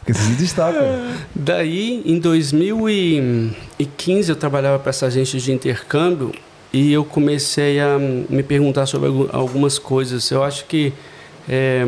Porque 0.00 0.12
você 0.12 0.24
se 0.24 0.32
destaca. 0.32 0.78
Daí, 1.34 2.02
em 2.04 2.18
2015, 2.18 4.28
eu 4.28 4.36
trabalhava 4.36 4.78
para 4.78 4.90
essa 4.90 5.06
agência 5.06 5.40
de 5.40 5.52
intercâmbio 5.52 6.34
e 6.70 6.92
eu 6.92 7.02
comecei 7.02 7.80
a 7.80 7.98
me 7.98 8.42
perguntar 8.42 8.84
sobre 8.84 9.08
algumas 9.32 9.78
coisas. 9.78 10.30
Eu 10.30 10.44
acho 10.44 10.66
que. 10.66 10.92
É, 11.48 11.82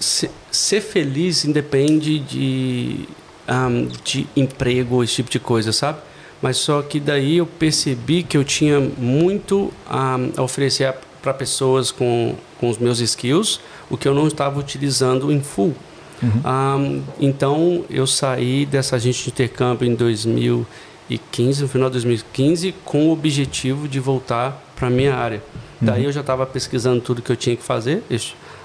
ser 0.00 0.80
feliz 0.80 1.44
independe 1.44 2.18
de, 2.18 3.08
um, 3.48 3.88
de 4.02 4.26
emprego, 4.34 5.04
esse 5.04 5.16
tipo 5.16 5.30
de 5.30 5.38
coisa, 5.38 5.72
sabe? 5.72 5.98
Mas 6.40 6.56
só 6.56 6.80
que 6.80 6.98
daí 6.98 7.36
eu 7.36 7.46
percebi 7.46 8.22
que 8.22 8.36
eu 8.36 8.42
tinha 8.42 8.80
muito 8.80 9.72
um, 9.90 10.32
a 10.36 10.42
oferecer 10.42 10.94
para 11.20 11.34
pessoas 11.34 11.90
com, 11.90 12.34
com 12.58 12.70
os 12.70 12.78
meus 12.78 12.98
skills, 13.00 13.60
o 13.90 13.96
que 13.96 14.08
eu 14.08 14.14
não 14.14 14.26
estava 14.26 14.58
utilizando 14.58 15.30
em 15.30 15.40
full. 15.40 15.74
Uhum. 16.22 16.42
Um, 16.44 17.02
então 17.18 17.84
eu 17.90 18.06
saí 18.06 18.66
dessa 18.66 18.96
agência 18.96 19.24
de 19.24 19.30
intercâmbio 19.30 19.86
em 19.86 19.94
2015, 19.94 21.62
no 21.62 21.68
final 21.68 21.88
de 21.88 21.94
2015, 21.94 22.74
com 22.84 23.08
o 23.08 23.12
objetivo 23.12 23.88
de 23.88 24.00
voltar 24.00 24.62
para 24.76 24.88
a 24.88 24.90
minha 24.90 25.14
área. 25.14 25.42
Uhum. 25.80 25.86
Daí 25.86 26.04
eu 26.04 26.12
já 26.12 26.20
estava 26.20 26.46
pesquisando 26.46 27.00
tudo 27.00 27.20
que 27.20 27.30
eu 27.30 27.36
tinha 27.36 27.56
que 27.56 27.62
fazer, 27.62 28.02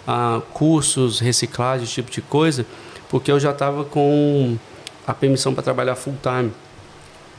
a 0.07 0.41
cursos, 0.53 1.19
reciclagem, 1.19 1.85
esse 1.85 1.93
tipo 1.93 2.11
de 2.11 2.21
coisa, 2.21 2.65
porque 3.09 3.31
eu 3.31 3.39
já 3.39 3.51
estava 3.51 3.83
com 3.83 4.57
a 5.05 5.13
permissão 5.13 5.53
para 5.53 5.63
trabalhar 5.63 5.95
full 5.95 6.15
time. 6.21 6.51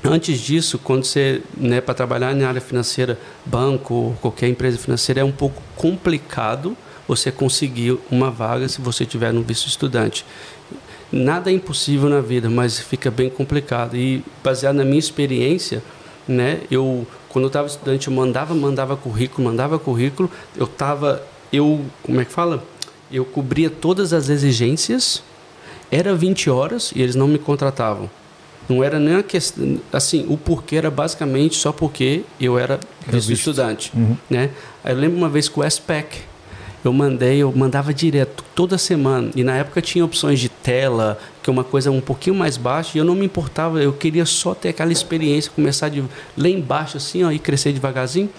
Antes 0.05 0.41
disso, 0.41 0.79
quando 0.79 1.05
você, 1.05 1.43
né, 1.57 1.81
para 1.81 1.95
trabalhar 1.95 2.35
na 2.35 2.49
área 2.49 2.61
financeira, 2.61 3.19
banco, 3.45 4.17
qualquer 4.21 4.49
empresa 4.49 4.79
financeira, 4.79 5.21
é 5.21 5.25
um 5.25 5.33
pouco 5.33 5.63
complicado 5.75 6.77
você 7.09 7.31
conseguir 7.31 7.99
uma 8.11 8.31
vaga 8.31 8.69
se 8.69 8.81
você 8.81 9.05
tiver 9.05 9.33
no 9.33 9.43
visto 9.43 9.67
estudante. 9.67 10.25
Nada 11.11 11.51
é 11.51 11.55
impossível 11.55 12.09
na 12.09 12.21
vida, 12.21 12.51
mas 12.51 12.79
fica 12.79 13.11
bem 13.11 13.31
complicado. 13.31 13.97
E 13.97 14.25
baseado 14.43 14.77
na 14.77 14.85
minha 14.85 14.99
experiência, 14.99 15.83
né, 16.27 16.61
eu 16.71 17.07
quando 17.29 17.45
eu 17.45 17.49
estava 17.49 17.67
estudante, 17.67 18.09
eu 18.09 18.15
mandava, 18.15 18.55
mandava 18.55 18.97
currículo, 18.97 19.47
mandava 19.47 19.79
currículo, 19.79 20.31
eu 20.57 20.65
estava 20.65 21.23
eu, 21.57 21.85
como 22.03 22.21
é 22.21 22.25
que 22.25 22.33
fala? 22.33 22.63
Eu 23.11 23.25
cobria 23.25 23.71
todas 23.71 24.13
as 24.13 24.29
exigências, 24.29 25.23
era 25.91 26.15
20 26.15 26.51
horas 26.51 26.93
e 26.95 27.03
eles 27.03 27.15
não 27.15 27.29
me 27.29 27.39
contratavam. 27.39 28.11
Não 28.69 28.83
era 28.83 28.99
nem 28.99 29.15
a 29.15 29.23
questão, 29.23 29.81
assim, 29.93 30.27
o 30.29 30.37
porquê 30.37 30.77
era 30.77 30.91
basicamente 30.91 31.57
só 31.57 31.71
porque 31.71 32.23
eu 32.41 32.59
era 32.59 32.81
visto, 33.07 33.33
estudante, 33.33 33.93
uhum. 33.95 34.17
né? 34.29 34.51
Eu 34.85 34.97
lembro 34.97 35.17
uma 35.17 35.29
vez 35.29 35.49
com 35.49 35.61
o 35.61 35.71
SPEC, 35.71 36.19
eu 36.85 36.93
mandei, 36.93 37.39
eu 37.39 37.53
mandava 37.55 37.95
direto 37.95 38.45
toda 38.55 38.77
semana. 38.77 39.31
E 39.37 39.45
na 39.45 39.57
época 39.57 39.81
tinha 39.81 40.05
opções 40.05 40.41
de 40.41 40.49
tela, 40.49 41.19
que 41.43 41.51
é 41.51 41.53
uma 41.53 41.65
coisa 41.65 41.91
um 41.91 42.01
pouquinho 42.01 42.35
mais 42.35 42.57
baixa, 42.57 42.97
e 42.97 42.99
eu 42.99 43.05
não 43.05 43.15
me 43.15 43.27
importava, 43.27 43.81
eu 43.81 43.93
queria 43.93 44.25
só 44.25 44.55
ter 44.55 44.71
aquela 44.71 44.93
experiência, 44.93 45.51
começar 45.55 45.89
de 45.89 46.03
lá 46.37 46.49
embaixo 46.49 46.97
assim, 46.97 47.23
ó, 47.23 47.31
e 47.31 47.39
crescer 47.39 47.73
devagarzinho. 47.73 48.31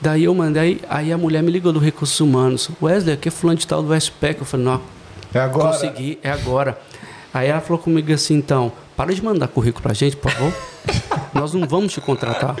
Daí 0.00 0.24
eu 0.24 0.34
mandei, 0.34 0.80
aí 0.88 1.12
a 1.12 1.18
mulher 1.18 1.42
me 1.42 1.50
ligou 1.50 1.72
do 1.72 1.80
Recursos 1.80 2.20
Humanos. 2.20 2.70
Wesley, 2.80 3.14
aqui 3.14 3.28
é 3.28 3.30
fulano 3.30 3.58
de 3.58 3.66
tal 3.66 3.82
do 3.82 3.88
Westpac. 3.88 4.38
Eu 4.38 4.46
falei, 4.46 4.66
não, 4.66 4.80
é 5.34 5.40
agora. 5.40 5.72
consegui, 5.72 6.18
é 6.22 6.30
agora. 6.30 6.78
Aí 7.34 7.48
ela 7.48 7.60
falou 7.60 7.82
comigo 7.82 8.12
assim, 8.12 8.34
então, 8.34 8.72
para 8.96 9.12
de 9.12 9.22
mandar 9.22 9.48
currículo 9.48 9.82
pra 9.82 9.92
gente, 9.92 10.16
por 10.16 10.30
favor. 10.30 10.52
Nós 11.34 11.52
não 11.52 11.66
vamos 11.66 11.92
te 11.92 12.00
contratar. 12.00 12.56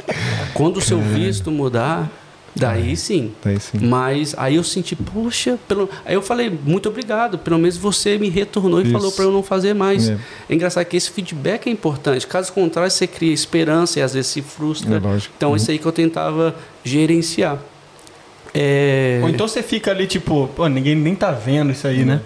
Quando 0.52 0.76
o 0.76 0.80
seu 0.80 1.00
visto 1.00 1.50
mudar, 1.50 2.10
Daí 2.54 2.96
sim. 2.96 3.32
Daí 3.42 3.60
sim. 3.60 3.78
Mas 3.80 4.34
aí 4.36 4.56
eu 4.56 4.64
senti, 4.64 4.96
poxa, 4.96 5.58
pelo... 5.68 5.88
aí 6.04 6.14
eu 6.14 6.22
falei, 6.22 6.50
muito 6.50 6.88
obrigado, 6.88 7.38
pelo 7.38 7.58
menos 7.58 7.76
você 7.76 8.18
me 8.18 8.28
retornou 8.28 8.80
e 8.80 8.84
isso. 8.84 8.92
falou 8.92 9.12
para 9.12 9.24
eu 9.24 9.32
não 9.32 9.42
fazer 9.42 9.74
mais. 9.74 10.08
É. 10.08 10.18
é. 10.48 10.54
engraçado 10.54 10.84
que 10.84 10.96
esse 10.96 11.10
feedback 11.10 11.68
é 11.68 11.70
importante. 11.70 12.26
Caso 12.26 12.52
contrário, 12.52 12.90
você 12.90 13.06
cria 13.06 13.32
esperança 13.32 14.00
e 14.00 14.02
às 14.02 14.14
vezes 14.14 14.30
se 14.30 14.42
frustra. 14.42 14.96
É 14.96 15.18
então, 15.36 15.50
uhum. 15.50 15.56
isso 15.56 15.70
aí 15.70 15.78
que 15.78 15.86
eu 15.86 15.92
tentava 15.92 16.54
gerenciar. 16.82 17.58
É... 18.54 19.20
Ou 19.22 19.28
então 19.28 19.46
você 19.46 19.62
fica 19.62 19.90
ali, 19.90 20.06
tipo, 20.06 20.48
pô, 20.56 20.66
ninguém 20.68 20.96
nem 20.96 21.14
tá 21.14 21.30
vendo 21.30 21.70
isso 21.70 21.86
aí, 21.86 22.04
né? 22.04 22.20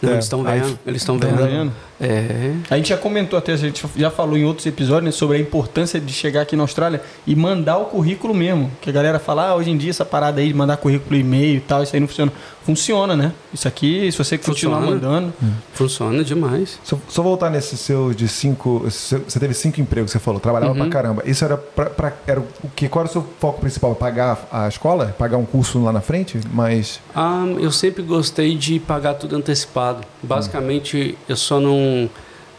Não, 0.00 0.10
é. 0.10 0.14
eles 0.14 0.24
estão 0.24 0.42
vendo. 0.42 0.78
Eles 0.86 1.02
estão 1.02 1.18
vendo. 1.18 1.36
vendo. 1.36 1.72
É. 2.00 2.52
A 2.70 2.76
gente 2.76 2.88
já 2.88 2.96
comentou 2.96 3.38
até, 3.38 3.52
a 3.52 3.56
gente 3.56 3.84
já 3.96 4.10
falou 4.10 4.36
em 4.36 4.44
outros 4.44 4.66
episódios 4.66 5.04
né, 5.04 5.10
sobre 5.12 5.36
a 5.36 5.40
importância 5.40 6.00
de 6.00 6.12
chegar 6.12 6.42
aqui 6.42 6.56
na 6.56 6.62
Austrália 6.62 7.02
e 7.26 7.34
mandar 7.36 7.78
o 7.78 7.86
currículo 7.86 8.34
mesmo. 8.34 8.70
Que 8.80 8.90
a 8.90 8.92
galera 8.92 9.18
fala, 9.18 9.48
ah, 9.48 9.54
hoje 9.54 9.70
em 9.70 9.76
dia 9.76 9.90
essa 9.90 10.04
parada 10.04 10.40
aí 10.40 10.48
de 10.48 10.54
mandar 10.54 10.76
currículo 10.76 11.16
e-mail 11.16 11.56
e 11.56 11.60
tal, 11.60 11.82
isso 11.82 11.94
aí 11.94 12.00
não 12.00 12.08
funciona. 12.08 12.32
Funciona, 12.64 13.14
né? 13.14 13.32
Isso 13.52 13.68
aqui, 13.68 14.10
se 14.10 14.16
você 14.16 14.38
continuar 14.38 14.78
funciona. 14.78 15.00
mandando. 15.02 15.34
Hum. 15.42 15.52
Funciona 15.74 16.24
demais. 16.24 16.78
Só, 16.82 16.98
só, 17.08 17.22
voltar 17.22 17.50
nesse 17.50 17.76
seu 17.76 18.14
de 18.14 18.26
cinco. 18.26 18.78
Você 18.84 19.38
teve 19.38 19.52
cinco 19.52 19.82
empregos, 19.82 20.10
você 20.10 20.18
falou, 20.18 20.40
trabalhava 20.40 20.72
uhum. 20.72 20.78
pra 20.78 20.88
caramba. 20.88 21.22
Isso 21.26 21.44
era 21.44 21.58
pra, 21.58 21.90
pra, 21.90 22.14
era 22.26 22.40
o 22.40 22.70
que? 22.74 22.88
Qual 22.88 23.04
era 23.04 23.10
o 23.10 23.12
seu 23.12 23.26
foco 23.38 23.60
principal? 23.60 23.94
Pagar 23.94 24.48
a 24.50 24.66
escola? 24.66 25.14
Pagar 25.18 25.36
um 25.36 25.44
curso 25.44 25.82
lá 25.82 25.92
na 25.92 26.00
frente? 26.00 26.40
Mas. 26.54 27.00
Ah, 27.14 27.44
eu 27.58 27.70
sempre 27.70 28.02
gostei 28.02 28.56
de 28.56 28.80
pagar 28.80 29.14
tudo 29.14 29.36
antecipado. 29.36 30.02
Basicamente, 30.22 31.14
hum. 31.18 31.22
eu 31.28 31.36
só 31.36 31.60
não. 31.60 31.83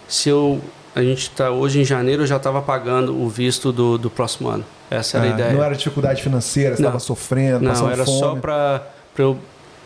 Se 0.08 0.30
eu 0.30 0.62
a 0.96 1.04
gente 1.04 1.24
está 1.24 1.52
hoje 1.52 1.82
em 1.82 1.84
janeiro 1.84 2.24
eu 2.24 2.28
já 2.28 2.38
estava 2.38 2.62
pagando 2.62 3.22
o 3.22 3.28
visto 3.28 3.72
do, 3.72 3.98
do 3.98 4.10
próximo 4.10 4.48
ano. 4.48 4.64
Essa 4.90 5.18
era 5.18 5.28
ah, 5.28 5.30
a 5.30 5.34
ideia. 5.34 5.54
Não 5.54 5.64
era 5.64 5.76
dificuldade 5.76 6.22
financeira, 6.22 6.76
você 6.76 6.82
estava 6.82 7.00
sofrendo, 7.00 7.66
Não, 7.66 7.90
era 7.90 8.06
fome. 8.06 8.20
só 8.20 8.36
para 8.36 8.88
eu 9.18 9.38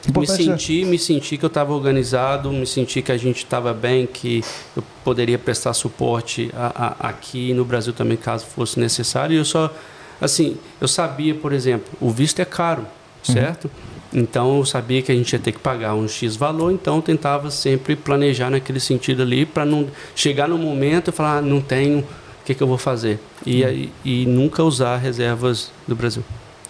Importante 0.08 0.40
me 0.40 0.46
sentir, 0.46 0.86
me 0.86 0.98
sentir 0.98 1.38
que 1.38 1.44
eu 1.44 1.48
estava 1.48 1.74
organizado, 1.74 2.52
me 2.52 2.66
sentir 2.66 3.02
que 3.02 3.12
a 3.12 3.18
gente 3.18 3.38
estava 3.40 3.74
bem, 3.74 4.08
que 4.08 4.42
eu 4.76 4.84
poderia 5.04 5.38
prestar 5.38 5.74
suporte 5.74 6.50
a, 6.56 6.96
a, 7.00 7.10
aqui 7.10 7.54
no 7.54 7.66
Brasil 7.66 7.92
também, 7.92 8.16
caso 8.16 8.46
fosse 8.46 8.80
necessário. 8.80 9.34
E 9.34 9.38
eu 9.38 9.46
só, 9.46 9.74
assim, 10.22 10.58
eu 10.80 10.88
sabia, 10.88 11.36
por 11.36 11.52
exemplo, 11.52 11.92
o 12.00 12.10
visto 12.12 12.40
é 12.40 12.46
caro, 12.46 12.84
uhum. 12.84 13.34
certo? 13.34 13.66
Uhum. 13.66 13.89
Então 14.14 14.58
eu 14.58 14.66
sabia 14.66 15.02
que 15.02 15.12
a 15.12 15.16
gente 15.16 15.32
ia 15.32 15.40
ter 15.40 15.52
que 15.52 15.60
pagar 15.60 15.94
um 15.94 16.08
X 16.08 16.36
valor, 16.36 16.72
então 16.72 16.96
eu 16.98 17.02
tentava 17.02 17.52
sempre 17.52 17.96
planejar 17.96 18.50
naquele 18.50 18.80
sentido 18.80 19.22
ali, 19.22 19.46
para 19.46 19.66
não 19.66 19.88
chegar 20.16 20.48
no 20.48 20.58
momento 20.58 21.10
e 21.10 21.12
falar, 21.12 21.38
ah, 21.38 21.42
não 21.42 21.62
tenho, 21.62 22.00
o 22.00 22.06
que, 22.46 22.56
que 22.56 22.64
eu 22.64 22.68
vou 22.68 22.78
fazer? 22.78 23.20
E, 23.46 23.64
uhum. 23.64 23.70
e, 24.04 24.24
e 24.24 24.26
nunca 24.26 24.64
usar 24.64 24.98
reservas 24.98 25.72
do 25.88 25.96
Brasil. 25.96 26.24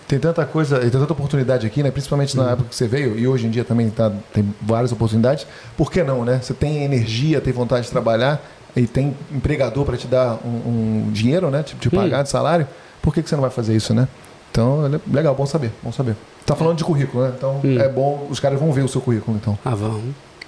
Tem 0.09 0.17
tanta 0.17 0.43
coisa, 0.43 0.79
tem 0.79 0.89
tanta 0.89 1.13
oportunidade 1.13 1.67
aqui, 1.67 1.83
né? 1.83 1.91
Principalmente 1.91 2.35
na 2.35 2.43
uhum. 2.43 2.49
época 2.49 2.69
que 2.69 2.75
você 2.75 2.87
veio 2.87 3.17
e 3.17 3.27
hoje 3.27 3.45
em 3.45 3.49
dia 3.51 3.63
também 3.63 3.91
tá, 3.91 4.11
tem 4.33 4.43
várias 4.59 4.91
oportunidades. 4.91 5.45
Por 5.77 5.91
que 5.91 6.03
não, 6.03 6.25
né? 6.25 6.39
Você 6.41 6.53
tem 6.53 6.83
energia, 6.83 7.39
tem 7.39 7.53
vontade 7.53 7.85
de 7.85 7.91
trabalhar 7.91 8.43
e 8.75 8.87
tem 8.87 9.15
empregador 9.31 9.85
para 9.85 9.95
te 9.97 10.07
dar 10.07 10.39
um, 10.43 11.05
um, 11.05 11.11
dinheiro, 11.11 11.51
né? 11.51 11.61
Tipo, 11.61 11.79
te 11.79 11.89
pagar 11.91 12.21
hum. 12.21 12.23
de 12.23 12.29
salário. 12.29 12.67
Por 13.03 13.13
que, 13.13 13.21
que 13.21 13.29
você 13.29 13.35
não 13.35 13.43
vai 13.43 13.51
fazer 13.51 13.75
isso, 13.75 13.93
né? 13.93 14.07
Então, 14.51 14.83
é 14.87 15.15
legal, 15.15 15.35
bom 15.35 15.45
saber, 15.45 15.71
bom 15.83 15.91
saber. 15.91 16.15
Tá 16.49 16.55
falando 16.55 16.77
de 16.77 16.83
currículo, 16.83 17.25
né? 17.25 17.33
Então, 17.37 17.61
hum. 17.63 17.79
é 17.79 17.87
bom, 17.87 18.25
os 18.27 18.39
caras 18.39 18.59
vão 18.59 18.71
ver 18.71 18.83
o 18.83 18.87
seu 18.87 18.99
currículo, 18.99 19.37
então. 19.37 19.55
Ah, 19.63 19.75
vão. 19.75 20.01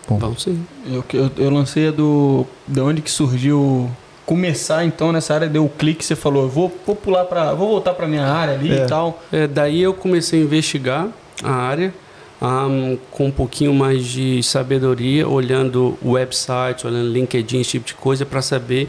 Bom. 0.10 0.18
Vão 0.18 0.36
sim. 0.36 0.66
Eu, 0.92 1.04
eu, 1.14 1.32
eu 1.38 1.52
lancei 1.52 1.92
do... 1.92 2.44
De 2.68 2.82
onde 2.82 3.04
que 3.04 3.12
surgiu 3.12 3.88
começar 4.26 4.84
então 4.84 5.12
nessa 5.12 5.34
área 5.34 5.48
deu 5.48 5.66
o 5.66 5.70
clique 5.70 6.06
você 6.06 6.16
falou 6.16 6.48
vou, 6.48 6.72
vou 6.86 6.96
pular 6.96 7.26
para 7.26 7.54
vou 7.54 7.68
voltar 7.68 7.94
para 7.94 8.08
minha 8.08 8.26
área 8.26 8.54
ali 8.54 8.72
é. 8.72 8.84
e 8.84 8.88
tal 8.88 9.20
é, 9.32 9.46
daí 9.48 9.82
eu 9.82 9.94
comecei 9.94 10.40
a 10.40 10.44
investigar 10.44 11.08
a 11.44 11.52
área 11.52 11.94
um, 12.42 12.98
com 13.10 13.26
um 13.26 13.32
pouquinho 13.32 13.74
mais 13.74 14.06
de 14.06 14.42
sabedoria 14.42 15.28
olhando 15.28 15.98
websites 16.06 16.86
olhando 16.86 17.12
LinkedIn 17.12 17.60
esse 17.60 17.72
tipo 17.72 17.88
de 17.88 17.96
coisa 17.96 18.26
para 18.26 18.42
saber 18.42 18.88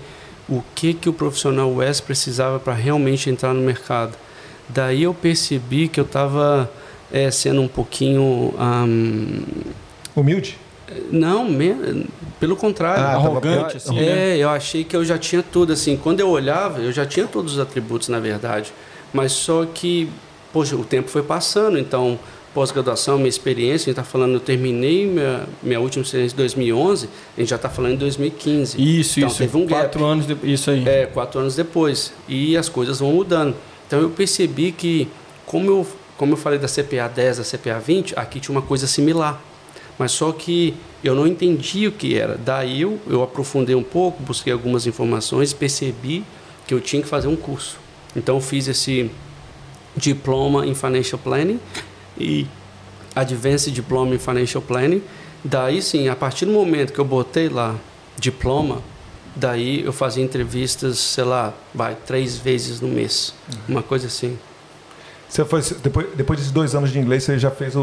o 0.49 0.63
que 0.75 0.95
que 0.95 1.09
o 1.09 1.13
profissional 1.13 1.73
West 1.75 2.05
precisava 2.05 2.61
para 2.61 2.75
realmente 2.75 3.29
entrar 3.29 3.53
no 3.53 3.63
mercado 3.63 4.13
daí 4.69 5.03
eu 5.03 5.15
percebi 5.15 5.89
que 5.89 5.99
eu 5.99 6.05
estava 6.05 6.71
é, 7.13 7.31
sendo 7.31 7.61
um 7.61 7.69
pouquinho 7.69 8.55
um, 8.59 9.43
humilde 10.17 10.57
não, 11.11 11.45
me... 11.45 12.07
pelo 12.39 12.57
contrário. 12.57 13.03
Ah, 13.03 13.13
arrogante, 13.13 13.77
assim. 13.77 13.99
É, 13.99 14.15
né? 14.15 14.37
eu 14.39 14.49
achei 14.49 14.85
que 14.85 14.95
eu 14.95 15.05
já 15.05 15.19
tinha 15.19 15.43
tudo, 15.43 15.73
assim. 15.73 15.97
Quando 15.97 16.21
eu 16.21 16.29
olhava, 16.29 16.81
eu 16.81 16.93
já 16.93 17.07
tinha 17.07 17.27
todos 17.27 17.55
os 17.55 17.59
atributos, 17.59 18.09
na 18.09 18.21
verdade. 18.21 18.73
Mas 19.13 19.33
só 19.33 19.65
que, 19.65 20.09
poxa, 20.53 20.77
o 20.77 20.85
tempo 20.85 21.09
foi 21.09 21.23
passando, 21.23 21.79
então, 21.79 22.19
pós-graduação, 22.55 23.17
minha 23.17 23.29
experiência, 23.29 23.75
a 23.75 23.79
gente 23.79 23.91
está 23.91 24.05
falando, 24.05 24.35
eu 24.35 24.41
terminei 24.41 25.07
minha, 25.07 25.47
minha 25.63 25.81
última 25.81 26.03
experiência 26.03 26.35
em 26.35 26.39
2011, 26.39 27.09
a 27.37 27.41
gente 27.41 27.51
já 27.51 27.57
está 27.57 27.69
falando 27.69 27.95
em 27.95 27.99
2015. 27.99 29.01
Isso, 29.01 29.21
então, 29.21 29.29
isso. 29.29 29.39
Teve 29.39 29.57
um 29.57 29.67
quatro 29.67 30.01
gap. 30.01 30.11
anos, 30.11 30.27
de... 30.27 30.37
isso 30.45 30.71
aí. 30.71 30.87
É, 30.89 31.07
quatro 31.07 31.41
anos 31.41 31.55
depois. 31.55 32.13
E 32.29 32.57
as 32.57 32.69
coisas 32.69 33.01
vão 33.01 33.13
mudando. 33.13 33.55
Então, 33.87 34.01
eu 34.01 34.11
percebi 34.11 34.73
que, 34.73 35.09
como 35.45 35.71
eu, 35.71 35.87
como 36.23 36.35
eu 36.35 36.37
falei 36.37 36.57
da 36.57 36.69
CPA 36.69 37.09
10, 37.13 37.39
da 37.39 37.43
CPA 37.43 37.81
20, 37.81 38.15
aqui 38.17 38.39
tinha 38.39 38.57
uma 38.57 38.63
coisa 38.63 38.87
similar 38.87 39.43
mas 39.99 40.13
só 40.13 40.33
que 40.33 40.75
eu 41.03 41.15
não 41.15 41.27
entendi 41.27 41.87
o 41.87 41.93
que 41.93 42.17
era. 42.17 42.37
Daí 42.37 42.83
eu, 42.83 42.99
eu 43.09 43.23
aprofundei 43.23 43.75
um 43.75 43.83
pouco, 43.83 44.23
busquei 44.23 44.53
algumas 44.53 44.87
informações, 44.87 45.53
percebi 45.53 46.25
que 46.67 46.73
eu 46.73 46.81
tinha 46.81 47.03
que 47.03 47.09
fazer 47.09 47.29
um 47.29 47.37
curso. 47.37 47.79
Então 48.15 48.41
fiz 48.41 48.69
esse 48.69 49.11
diploma 49.97 50.67
em 50.67 50.75
Financial 50.75 51.19
Planning 51.19 51.61
e 52.17 52.47
Advanced 53.15 53.73
Diploma 53.73 54.15
em 54.15 54.19
Financial 54.19 54.63
Planning. 54.63 55.03
Daí 55.45 55.83
sim, 55.83 56.09
a 56.09 56.17
partir 56.17 56.47
do 56.47 56.53
momento 56.53 56.93
que 56.93 56.99
eu 56.99 57.05
botei 57.05 57.49
lá 57.49 57.77
diploma, 58.19 58.81
daí 59.35 59.85
eu 59.85 59.93
fazia 59.93 60.23
entrevistas, 60.23 60.99
sei 60.99 61.25
lá, 61.25 61.53
vai, 61.75 61.97
três 62.07 62.37
vezes 62.37 62.81
no 62.81 62.89
mês, 62.89 63.35
uma 63.69 63.83
coisa 63.83 64.07
assim. 64.07 64.39
Você 65.33 65.47
foi, 65.47 65.63
depois, 65.83 66.07
depois 66.15 66.39
desses 66.39 66.53
dois 66.53 66.75
anos 66.75 66.93
de 66.93 66.99
inglês, 66.99 67.23
você 67.23 67.39
já 67.39 67.51
fez 67.51 67.75
o, 67.75 67.81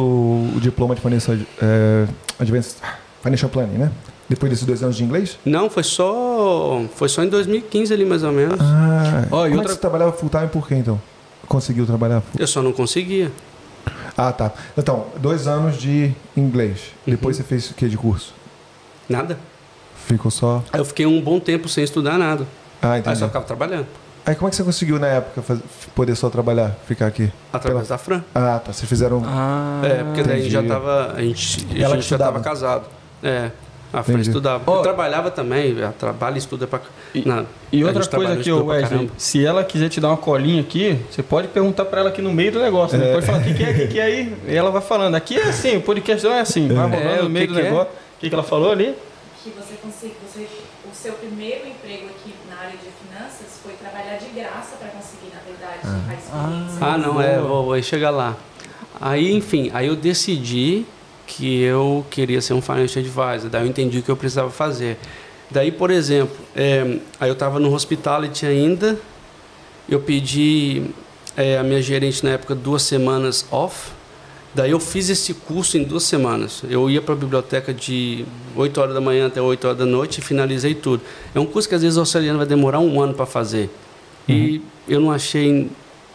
o 0.56 0.60
diploma 0.62 0.94
de 0.94 1.02
Financial, 1.02 1.36
é, 1.60 2.06
Advanced 2.38 2.78
Financial 3.24 3.50
Planning, 3.50 3.80
né? 3.80 3.92
Depois 4.30 4.52
desses 4.52 4.68
dois 4.68 4.84
anos 4.84 4.96
de 4.96 5.04
inglês? 5.04 5.40
Não, 5.44 5.68
foi 5.68 5.82
só 5.82 6.80
foi 6.94 7.10
só 7.10 7.24
em 7.24 7.28
2015 7.28 7.92
ali 7.92 8.06
mais 8.06 8.22
ou 8.22 8.32
menos. 8.32 8.60
Ah, 8.62 9.26
oh, 9.32 9.48
e 9.48 9.54
outra... 9.56 9.72
É 9.72 9.74
você 9.74 9.82
trabalhava 9.82 10.12
full 10.12 10.30
time 10.30 10.48
por 10.48 10.68
quê 10.68 10.76
então? 10.76 11.02
Conseguiu 11.48 11.88
trabalhar 11.88 12.22
full? 12.22 12.40
Eu 12.40 12.46
só 12.46 12.62
não 12.62 12.72
conseguia. 12.72 13.32
Ah, 14.16 14.32
tá. 14.32 14.54
Então, 14.78 15.08
dois 15.18 15.48
anos 15.48 15.78
de 15.82 16.14
inglês. 16.38 16.92
Uhum. 17.08 17.16
Depois 17.16 17.36
você 17.36 17.42
fez 17.42 17.72
o 17.72 17.74
que 17.74 17.90
de 17.90 17.98
curso? 17.98 18.32
Nada. 19.10 19.40
Ficou 20.06 20.30
só. 20.30 20.64
Eu 20.72 20.86
fiquei 20.86 21.08
um 21.08 21.20
bom 21.20 21.40
tempo 21.40 21.68
sem 21.68 21.84
estudar 21.84 22.20
nada. 22.20 22.46
Ah, 22.80 23.00
entendi. 23.00 23.10
Aí 23.10 23.16
só 23.16 23.26
ficava 23.26 23.46
trabalhando. 23.46 23.88
Aí 24.30 24.36
como 24.36 24.48
é 24.48 24.52
que 24.52 24.58
você 24.58 24.64
conseguiu 24.64 25.00
na 25.00 25.08
época 25.08 25.42
fazer, 25.42 25.64
poder 25.96 26.16
só 26.16 26.30
trabalhar, 26.30 26.78
ficar 26.88 27.08
aqui? 27.08 27.32
Através 27.52 27.88
Pela... 27.88 27.98
da 27.98 28.04
Fran. 28.04 28.24
Ah, 28.36 28.62
tá. 28.64 28.72
Vocês 28.72 28.88
fizeram. 28.88 29.24
Ah, 29.26 29.82
é, 29.84 30.04
porque 30.04 30.22
daí 30.22 30.42
entendi. 30.42 30.52
já 30.52 30.62
tava. 30.62 31.14
A 31.14 31.22
gente, 31.24 31.66
a 31.72 31.84
Ela 31.84 31.96
gente 31.96 32.08
já 32.08 32.16
estava 32.16 32.40
casado. 32.40 32.86
É. 33.24 33.50
A 33.92 34.04
Fran 34.04 34.20
estudava. 34.20 34.64
Oh. 34.68 34.76
Eu 34.76 34.82
trabalhava 34.84 35.32
também, 35.32 35.76
trabalha 35.98 36.36
e 36.36 36.38
estuda 36.38 36.68
pra. 36.68 36.80
E, 37.12 37.28
na, 37.28 37.44
e 37.72 37.84
outra 37.84 38.06
coisa 38.06 38.34
aqui, 38.34 38.52
Wesley, 38.52 39.10
se 39.18 39.44
ela 39.44 39.64
quiser 39.64 39.90
te 39.90 40.00
dar 40.00 40.10
uma 40.10 40.18
colinha 40.18 40.62
aqui, 40.62 41.04
você 41.10 41.24
pode 41.24 41.48
perguntar 41.48 41.86
para 41.86 42.02
ela 42.02 42.10
aqui 42.10 42.22
no 42.22 42.32
meio 42.32 42.52
do 42.52 42.60
negócio. 42.60 43.00
Né? 43.00 43.06
É. 43.06 43.08
Né? 43.08 43.14
Pode 43.16 43.26
falar 43.26 43.40
o 43.40 43.44
que, 43.44 43.54
que 43.56 43.64
é, 43.64 43.72
o 43.72 43.74
que, 43.74 43.88
que 43.88 44.00
é 44.00 44.04
aí. 44.04 44.38
E 44.48 44.56
ela 44.56 44.70
vai 44.70 44.84
falando. 44.84 45.16
Aqui 45.16 45.40
é 45.40 45.50
assim, 45.50 45.78
o 45.78 45.82
podcast 45.82 46.24
não 46.24 46.36
é 46.36 46.42
assim. 46.42 46.68
Vai 46.68 46.88
rolando 46.88 47.20
é, 47.20 47.22
no 47.24 47.30
meio 47.32 47.48
do 47.48 47.60
é? 47.60 47.64
negócio. 47.64 47.92
O 47.92 48.20
que, 48.20 48.30
que 48.30 48.36
ela 48.36 48.44
falou 48.44 48.72
ali? 48.72 48.96
Que 49.44 49.50
você 49.50 49.74
consegue, 49.82 50.14
você, 50.24 50.48
o 50.86 50.94
seu 50.94 51.14
primeiro 51.14 51.68
emprego 51.68 52.06
aqui 52.10 52.36
na 52.48 52.58
área 52.58 52.78
de 52.78 52.89
trabalhar 54.00 54.18
de 54.18 54.30
graça 54.30 54.78
para 54.78 54.90
conseguir, 54.90 55.34
na 55.34 55.42
verdade, 55.42 55.80
ah. 55.84 56.10
a 56.10 56.14
experiência. 56.14 56.78
Ah, 56.82 56.98
não, 56.98 57.22
é, 57.22 57.40
vou, 57.40 57.66
vou 57.66 57.82
chegar 57.82 58.10
lá. 58.10 58.38
Aí, 59.00 59.34
enfim, 59.34 59.70
aí 59.74 59.88
eu 59.88 59.96
decidi 59.96 60.86
que 61.28 61.62
eu 61.62 62.06
queria 62.10 62.42
ser 62.42 62.54
um 62.54 62.62
financial 62.62 63.04
advisor, 63.04 63.50
daí 63.50 63.64
eu 63.64 63.68
entendi 63.68 64.00
o 64.00 64.04
que 64.04 64.10
eu 64.10 64.18
precisava 64.18 64.50
fazer. 64.50 64.98
Daí, 65.52 65.72
por 65.72 65.92
exemplo, 65.92 66.36
é, 66.56 67.00
aí 67.20 67.30
eu 67.30 67.34
estava 67.34 67.60
no 67.60 67.74
hospitality 67.74 68.46
ainda, 68.46 68.98
eu 69.88 70.00
pedi 70.00 70.84
é, 71.36 71.58
a 71.58 71.64
minha 71.64 71.82
gerente 71.82 72.24
na 72.24 72.32
época 72.32 72.56
duas 72.56 72.84
semanas 72.84 73.46
off, 73.52 73.92
Daí 74.52 74.72
eu 74.72 74.80
fiz 74.80 75.10
esse 75.10 75.32
curso 75.36 75.78
em 75.78 75.84
duas 75.84 76.04
semanas. 76.04 76.64
Eu 76.68 76.90
ia 76.90 77.02
para 77.04 77.14
a 77.14 77.18
biblioteca 77.18 77.72
de 77.72 78.26
8 78.56 78.82
horas 78.82 78.94
da 78.96 79.00
manhã 79.00 79.28
até 79.28 79.40
8 79.40 79.64
horas 79.64 79.78
da 79.78 79.86
noite 79.86 80.18
e 80.18 80.22
finalizei 80.24 80.74
tudo. 80.74 81.04
É 81.36 81.40
um 81.40 81.46
curso 81.46 81.70
que 81.70 81.76
às 81.76 81.84
vezes 81.84 81.98
o 81.98 82.00
australiano 82.00 82.40
vai 82.40 82.48
demorar 82.48 82.80
um 82.80 83.00
ano 83.00 83.14
para 83.14 83.28
fazer. 83.28 83.70
Uhum. 84.32 84.38
E 84.38 84.62
eu 84.88 85.00
não 85.00 85.12
achei, 85.12 85.70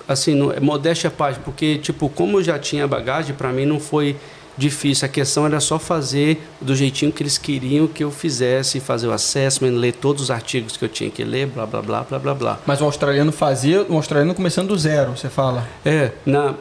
assim, 0.09 0.35
não, 0.35 0.53
modéstia 0.61 1.09
à 1.09 1.11
parte, 1.11 1.41
porque, 1.41 1.79
tipo, 1.79 2.09
como 2.09 2.39
eu 2.39 2.43
já 2.43 2.59
tinha 2.59 2.87
bagagem, 2.87 3.35
para 3.35 3.53
mim 3.53 3.65
não 3.65 3.81
foi 3.81 4.17
difícil. 4.57 5.07
A 5.07 5.09
questão 5.09 5.47
era 5.47 5.61
só 5.61 5.79
fazer 5.79 6.41
do 6.61 6.75
jeitinho 6.75 7.13
que 7.13 7.23
eles 7.23 7.39
queriam 7.39 7.87
que 7.87 8.05
eu 8.05 8.11
fizesse, 8.11 8.81
fazer 8.81 9.09
o 9.09 9.13
assessment, 9.13 9.73
ler 9.73 9.93
todos 9.93 10.25
os 10.25 10.31
artigos 10.31 10.77
que 10.77 10.85
eu 10.85 10.89
tinha 10.89 11.11
que 11.11 11.25
ler, 11.25 11.47
blá, 11.47 11.67
blá, 11.67 11.83
blá, 11.83 12.03
blá, 12.03 12.19
blá, 12.19 12.35
blá. 12.35 12.61
Mas 12.67 12.81
o 12.81 12.85
australiano 12.85 13.33
fazia, 13.33 13.85
o 13.89 13.97
australiano 13.97 14.35
começando 14.35 14.69
do 14.69 14.79
zero, 14.79 15.17
você 15.17 15.29
fala? 15.29 15.67
É, 15.85 16.13
na 16.25 16.55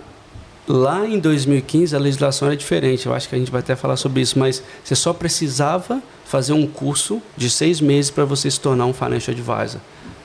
Lá 0.66 1.06
em 1.06 1.20
2015 1.20 1.94
a 1.94 2.00
legislação 2.00 2.48
era 2.48 2.56
diferente, 2.56 3.06
eu 3.06 3.14
acho 3.14 3.28
que 3.28 3.36
a 3.36 3.38
gente 3.38 3.52
vai 3.52 3.60
até 3.60 3.76
falar 3.76 3.98
sobre 3.98 4.22
isso, 4.22 4.40
mas 4.40 4.64
você 4.82 4.96
só 4.96 5.12
precisava 5.12 6.02
fazer 6.24 6.54
um 6.54 6.66
curso 6.66 7.22
de 7.36 7.50
seis 7.50 7.82
meses 7.82 8.10
para 8.10 8.24
você 8.24 8.50
se 8.50 8.62
tornar 8.62 8.86
um 8.86 8.94
financial 8.94 9.36
advisor. 9.36 9.82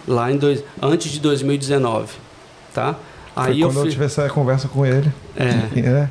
Lá 0.09 0.33
em 0.33 0.37
dois, 0.37 0.65
antes 0.81 1.13
de 1.13 1.21
2019, 1.21 2.15
tá? 2.75 2.97
Aí 3.37 3.61
Foi 3.61 3.69
quando 3.69 3.77
eu, 3.77 3.85
eu 3.85 3.91
tive 3.91 4.05
essa 4.05 4.29
conversa 4.29 4.67
com 4.67 4.85
ele. 4.85 5.13
É. 5.37 5.79
é. 5.79 6.09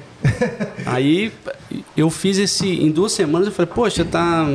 Aí 0.86 1.34
eu 1.96 2.10
fiz 2.10 2.38
esse 2.38 2.68
em 2.68 2.90
duas 2.90 3.12
semanas. 3.12 3.48
Eu 3.48 3.54
falei, 3.54 3.72
poxa, 3.74 4.06
tá 4.06 4.48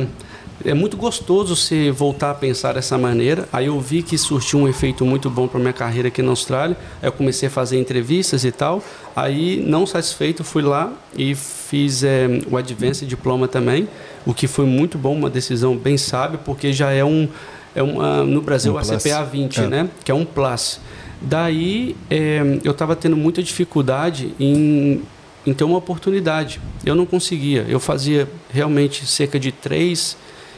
é 0.65 0.73
muito 0.73 0.95
gostoso 0.95 1.55
você 1.55 1.91
voltar 1.91 2.31
a 2.31 2.33
pensar 2.33 2.73
dessa 2.73 2.97
maneira. 2.97 3.47
Aí 3.51 3.65
eu 3.65 3.79
vi 3.79 4.01
que 4.01 4.17
surtiu 4.17 4.59
um 4.59 4.67
efeito 4.67 5.05
muito 5.05 5.29
bom 5.29 5.47
para 5.47 5.59
minha 5.59 5.73
carreira 5.73 6.07
aqui 6.07 6.21
na 6.21 6.29
Austrália. 6.29 6.77
Aí 7.01 7.07
eu 7.07 7.11
comecei 7.11 7.47
a 7.47 7.51
fazer 7.51 7.79
entrevistas 7.79 8.45
e 8.45 8.51
tal. 8.51 8.81
Aí, 9.15 9.63
não 9.65 9.85
satisfeito, 9.85 10.43
fui 10.43 10.61
lá 10.61 10.91
e 11.15 11.35
fiz 11.35 12.03
é, 12.03 12.27
o 12.49 12.57
Advanced 12.57 13.07
Diploma 13.07 13.47
também, 13.47 13.87
o 14.25 14.33
que 14.33 14.47
foi 14.47 14.65
muito 14.65 14.97
bom, 14.97 15.13
uma 15.13 15.29
decisão 15.29 15.75
bem 15.75 15.97
sábia, 15.97 16.39
porque 16.43 16.71
já 16.71 16.91
é 16.91 17.03
um, 17.03 17.27
é 17.75 17.81
uma, 17.81 18.23
no 18.23 18.41
Brasil 18.41 18.73
um 18.73 18.77
a 18.77 18.81
CPA 18.81 19.23
20, 19.23 19.59
é. 19.59 19.67
né? 19.67 19.89
Que 20.03 20.11
é 20.11 20.15
um 20.15 20.25
plus. 20.25 20.79
Daí 21.21 21.95
é, 22.09 22.59
eu 22.63 22.71
estava 22.71 22.95
tendo 22.95 23.15
muita 23.15 23.41
dificuldade 23.41 24.33
em, 24.39 25.01
em 25.45 25.53
ter 25.53 25.63
uma 25.63 25.77
oportunidade. 25.77 26.59
Eu 26.85 26.95
não 26.95 27.05
conseguia. 27.05 27.65
Eu 27.67 27.79
fazia 27.79 28.27
realmente 28.49 29.05
cerca 29.05 29.39
de 29.39 29.51
três 29.51 30.17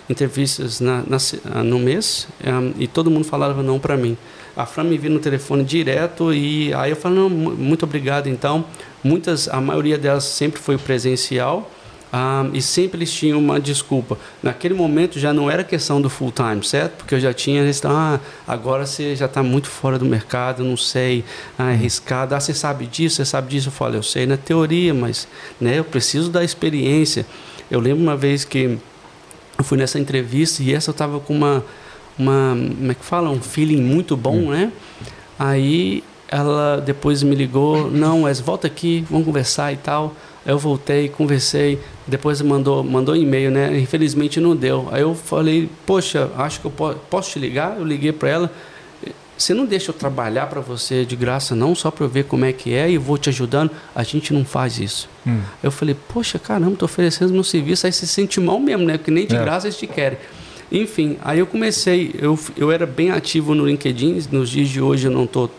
entrevistas 0.09 0.79
na, 0.79 1.03
na, 1.07 1.17
ah, 1.53 1.63
no 1.63 1.79
mês 1.79 2.27
um, 2.43 2.73
e 2.79 2.87
todo 2.87 3.09
mundo 3.09 3.25
falava 3.25 3.61
não 3.63 3.79
para 3.79 3.97
mim. 3.97 4.17
A 4.55 4.65
Fran 4.65 4.85
me 4.85 4.97
viu 4.97 5.11
no 5.11 5.19
telefone 5.19 5.63
direto 5.63 6.33
e 6.33 6.73
aí 6.73 6.91
eu 6.91 6.95
falei, 6.95 7.17
não, 7.17 7.29
muito 7.29 7.83
obrigado 7.83 8.27
então. 8.27 8.65
Muitas, 9.03 9.49
a 9.49 9.59
maioria 9.59 9.97
delas 9.97 10.23
sempre 10.23 10.61
foi 10.61 10.77
presencial 10.77 11.69
um, 12.13 12.55
e 12.55 12.61
sempre 12.61 12.99
eles 12.99 13.11
tinham 13.11 13.39
uma 13.39 13.59
desculpa. 13.59 14.17
Naquele 14.41 14.73
momento 14.73 15.19
já 15.19 15.33
não 15.33 15.51
era 15.51 15.63
questão 15.63 16.01
do 16.01 16.09
full 16.09 16.31
time, 16.31 16.63
certo? 16.63 16.97
Porque 16.97 17.15
eu 17.15 17.19
já 17.19 17.33
tinha, 17.33 17.61
eles 17.61 17.75
estavam, 17.75 17.97
ah, 17.97 18.19
agora 18.47 18.85
você 18.85 19.15
já 19.15 19.25
está 19.25 19.43
muito 19.43 19.67
fora 19.67 19.99
do 19.99 20.05
mercado, 20.05 20.63
não 20.63 20.77
sei, 20.77 21.25
ah, 21.57 21.71
é 21.71 21.73
arriscado. 21.73 22.33
Ah, 22.33 22.39
você 22.39 22.53
sabe 22.53 22.85
disso, 22.85 23.17
você 23.17 23.25
sabe 23.25 23.49
disso. 23.49 23.67
Eu 23.67 23.73
falei, 23.73 23.99
eu 23.99 24.03
sei 24.03 24.25
na 24.25 24.37
teoria, 24.37 24.93
mas 24.93 25.27
né, 25.59 25.79
eu 25.79 25.83
preciso 25.83 26.29
da 26.29 26.43
experiência. 26.43 27.25
Eu 27.69 27.79
lembro 27.79 28.01
uma 28.01 28.15
vez 28.15 28.45
que 28.45 28.77
eu 29.57 29.63
fui 29.63 29.77
nessa 29.77 29.99
entrevista 29.99 30.63
e 30.63 30.73
essa 30.73 30.91
eu 30.91 30.93
tava 30.93 31.19
com 31.19 31.35
uma, 31.35 31.65
uma 32.17 32.55
como 32.77 32.91
é 32.91 32.95
que 32.95 33.03
fala, 33.05 33.29
um 33.29 33.41
feeling 33.41 33.81
muito 33.81 34.15
bom, 34.15 34.37
hum. 34.37 34.51
né? 34.51 34.71
Aí 35.37 36.01
ela 36.27 36.77
depois 36.77 37.23
me 37.23 37.35
ligou, 37.35 37.89
não, 37.89 38.23
Wes, 38.23 38.39
volta 38.39 38.67
aqui, 38.67 39.05
vamos 39.09 39.25
conversar 39.25 39.71
e 39.73 39.77
tal. 39.77 40.15
Aí 40.45 40.51
eu 40.51 40.59
voltei, 40.59 41.09
conversei, 41.09 41.79
depois 42.05 42.41
mandou, 42.41 42.83
mandou 42.83 43.15
e-mail, 43.15 43.49
né? 43.49 43.77
Infelizmente 43.79 44.39
não 44.39 44.55
deu. 44.55 44.87
Aí 44.91 45.01
eu 45.01 45.15
falei, 45.15 45.69
poxa, 45.85 46.29
acho 46.37 46.61
que 46.61 46.65
eu 46.67 46.71
posso, 46.71 46.99
posso 47.09 47.31
te 47.31 47.39
ligar? 47.39 47.77
Eu 47.77 47.85
liguei 47.85 48.11
para 48.11 48.29
ela. 48.29 48.51
Você 49.37 49.53
não 49.53 49.65
deixa 49.65 49.89
eu 49.89 49.93
trabalhar 49.93 50.47
para 50.47 50.61
você 50.61 51.03
de 51.03 51.15
graça, 51.15 51.55
não, 51.55 51.75
só 51.75 51.91
para 51.91 52.05
eu 52.05 52.09
ver 52.09 52.23
como 52.23 52.45
é 52.45 52.53
que 52.53 52.73
é 52.73 52.89
e 52.89 52.97
vou 52.97 53.17
te 53.17 53.27
ajudando. 53.29 53.69
A 53.93 54.01
gente 54.01 54.33
não 54.33 54.45
faz 54.45 54.79
isso. 54.79 55.09
Hum. 55.27 55.41
Eu 55.61 55.71
falei, 55.71 55.95
poxa, 56.13 56.39
caramba, 56.39 56.73
estou 56.73 56.85
oferecendo 56.85 57.33
meu 57.33 57.43
serviço, 57.43 57.85
aí 57.85 57.91
você 57.91 58.05
se 58.05 58.13
sente 58.13 58.39
mal 58.39 58.59
mesmo, 58.59 58.85
né? 58.85 58.97
Porque 58.97 59.11
nem 59.11 59.27
de 59.27 59.35
é. 59.35 59.39
graça 59.39 59.67
eles 59.67 59.77
te 59.77 59.87
querem. 59.87 60.17
Enfim, 60.75 61.17
aí 61.23 61.39
eu 61.39 61.47
comecei, 61.47 62.13
eu, 62.19 62.37
eu 62.57 62.69
era 62.69 62.85
bem 62.85 63.09
ativo 63.09 63.55
no 63.55 63.65
LinkedIn, 63.65 64.27
nos 64.31 64.49
dias 64.49 64.67
de 64.67 64.81
hoje 64.81 65.07
eu 65.07 65.11
não 65.11 65.25
tô, 65.25 65.49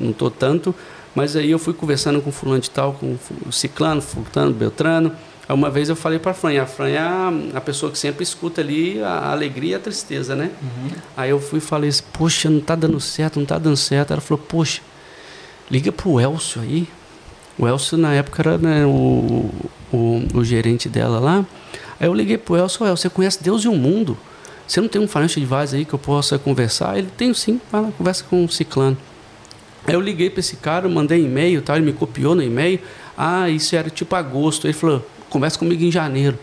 não 0.00 0.14
tô 0.14 0.30
tanto, 0.30 0.74
mas 1.14 1.36
aí 1.36 1.50
eu 1.50 1.58
fui 1.58 1.74
conversando 1.74 2.22
com 2.22 2.32
fulano 2.32 2.60
de 2.60 2.70
tal, 2.70 2.94
com 2.94 3.18
o 3.46 3.52
ciclano, 3.52 4.00
fulano, 4.00 4.54
beltrano, 4.54 5.12
uma 5.52 5.68
vez 5.68 5.88
eu 5.88 5.96
falei 5.96 6.18
para 6.18 6.30
a 6.30 6.34
Fran, 6.34 6.62
a 6.62 6.66
Fran 6.66 6.88
é 6.88 6.98
a, 6.98 7.32
a, 7.54 7.60
pessoa 7.60 7.92
que 7.92 7.98
sempre 7.98 8.22
escuta 8.22 8.60
ali 8.60 9.02
a 9.02 9.30
alegria 9.30 9.72
e 9.72 9.74
a 9.74 9.78
tristeza, 9.78 10.34
né? 10.34 10.50
Uhum. 10.62 10.90
Aí 11.16 11.30
eu 11.30 11.40
fui 11.40 11.58
e 11.58 11.60
falei 11.60 11.90
assim, 11.90 12.04
poxa, 12.12 12.48
não 12.48 12.60
tá 12.60 12.74
dando 12.74 12.98
certo, 13.00 13.38
não 13.38 13.44
tá 13.44 13.58
dando 13.58 13.76
certo. 13.76 14.12
Ela 14.12 14.20
falou, 14.20 14.42
poxa, 14.48 14.80
liga 15.70 15.92
pro 15.92 16.18
Elcio 16.18 16.62
aí. 16.62 16.88
O 17.58 17.68
Elcio 17.68 17.98
na 17.98 18.14
época 18.14 18.40
era 18.40 18.56
né, 18.56 18.86
o, 18.86 19.50
o, 19.92 20.26
o, 20.32 20.44
gerente 20.44 20.88
dela 20.88 21.18
lá. 21.18 21.44
Aí 22.00 22.06
eu 22.06 22.14
liguei 22.14 22.38
pro 22.38 22.56
Elcio, 22.56 22.86
Elcio, 22.86 22.96
você 22.96 23.10
conhece 23.10 23.42
Deus 23.42 23.64
e 23.64 23.68
o 23.68 23.74
mundo. 23.74 24.16
Você 24.66 24.80
não 24.80 24.88
tem 24.88 25.00
um 25.00 25.08
financial 25.08 25.44
advisor 25.44 25.78
aí 25.78 25.84
que 25.84 25.92
eu 25.92 25.98
possa 25.98 26.38
conversar? 26.38 26.98
Ele 26.98 27.08
tem 27.16 27.32
sim, 27.34 27.60
vai 27.70 27.82
lá, 27.82 27.92
conversa 27.96 28.24
com 28.28 28.44
o 28.44 28.48
Ciclano. 28.48 28.96
Aí 29.86 29.94
eu 29.94 30.00
liguei 30.00 30.30
para 30.30 30.40
esse 30.40 30.56
cara, 30.56 30.88
mandei 30.88 31.24
e-mail, 31.24 31.60
tal, 31.60 31.76
ele 31.76 31.86
me 31.86 31.92
copiou 31.92 32.34
no 32.34 32.42
e-mail. 32.42 32.78
Ah, 33.16 33.48
isso 33.50 33.74
era 33.74 33.90
tipo 33.90 34.14
agosto. 34.14 34.66
Ele 34.66 34.72
falou, 34.72 35.04
conversa 35.28 35.58
comigo 35.58 35.82
em 35.82 35.90
janeiro. 35.90 36.38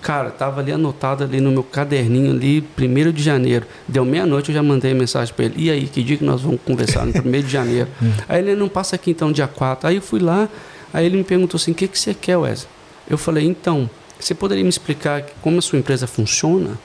Cara, 0.00 0.30
tava 0.30 0.60
ali 0.60 0.70
anotado 0.70 1.24
ali 1.24 1.40
no 1.40 1.50
meu 1.50 1.62
caderninho 1.62 2.30
ali, 2.30 2.60
primeiro 2.60 3.10
de 3.10 3.22
janeiro. 3.22 3.66
Deu 3.88 4.04
meia-noite, 4.04 4.50
eu 4.50 4.54
já 4.54 4.62
mandei 4.62 4.92
mensagem 4.92 5.34
para 5.34 5.46
ele. 5.46 5.54
E 5.56 5.70
aí, 5.70 5.86
que 5.86 6.02
dia 6.02 6.18
que 6.18 6.24
nós 6.24 6.42
vamos 6.42 6.60
conversar? 6.62 7.06
No 7.06 7.12
primeiro 7.12 7.46
de 7.46 7.52
janeiro. 7.52 7.88
Hum. 8.02 8.12
aí 8.28 8.40
ele 8.40 8.54
não 8.54 8.68
passa 8.68 8.96
aqui 8.96 9.12
então 9.12 9.32
dia 9.32 9.46
4. 9.46 9.88
Aí 9.88 9.96
eu 9.96 10.02
fui 10.02 10.20
lá, 10.20 10.48
aí 10.92 11.06
ele 11.06 11.16
me 11.16 11.24
perguntou 11.24 11.56
assim: 11.56 11.70
o 11.70 11.74
que, 11.74 11.88
que 11.88 11.98
você 11.98 12.12
quer, 12.12 12.36
Wesley? 12.36 12.68
Eu 13.08 13.16
falei: 13.16 13.46
então, 13.46 13.88
você 14.18 14.34
poderia 14.34 14.62
me 14.62 14.70
explicar 14.70 15.22
como 15.42 15.58
a 15.58 15.62
sua 15.62 15.78
empresa 15.78 16.06
funciona? 16.06 16.78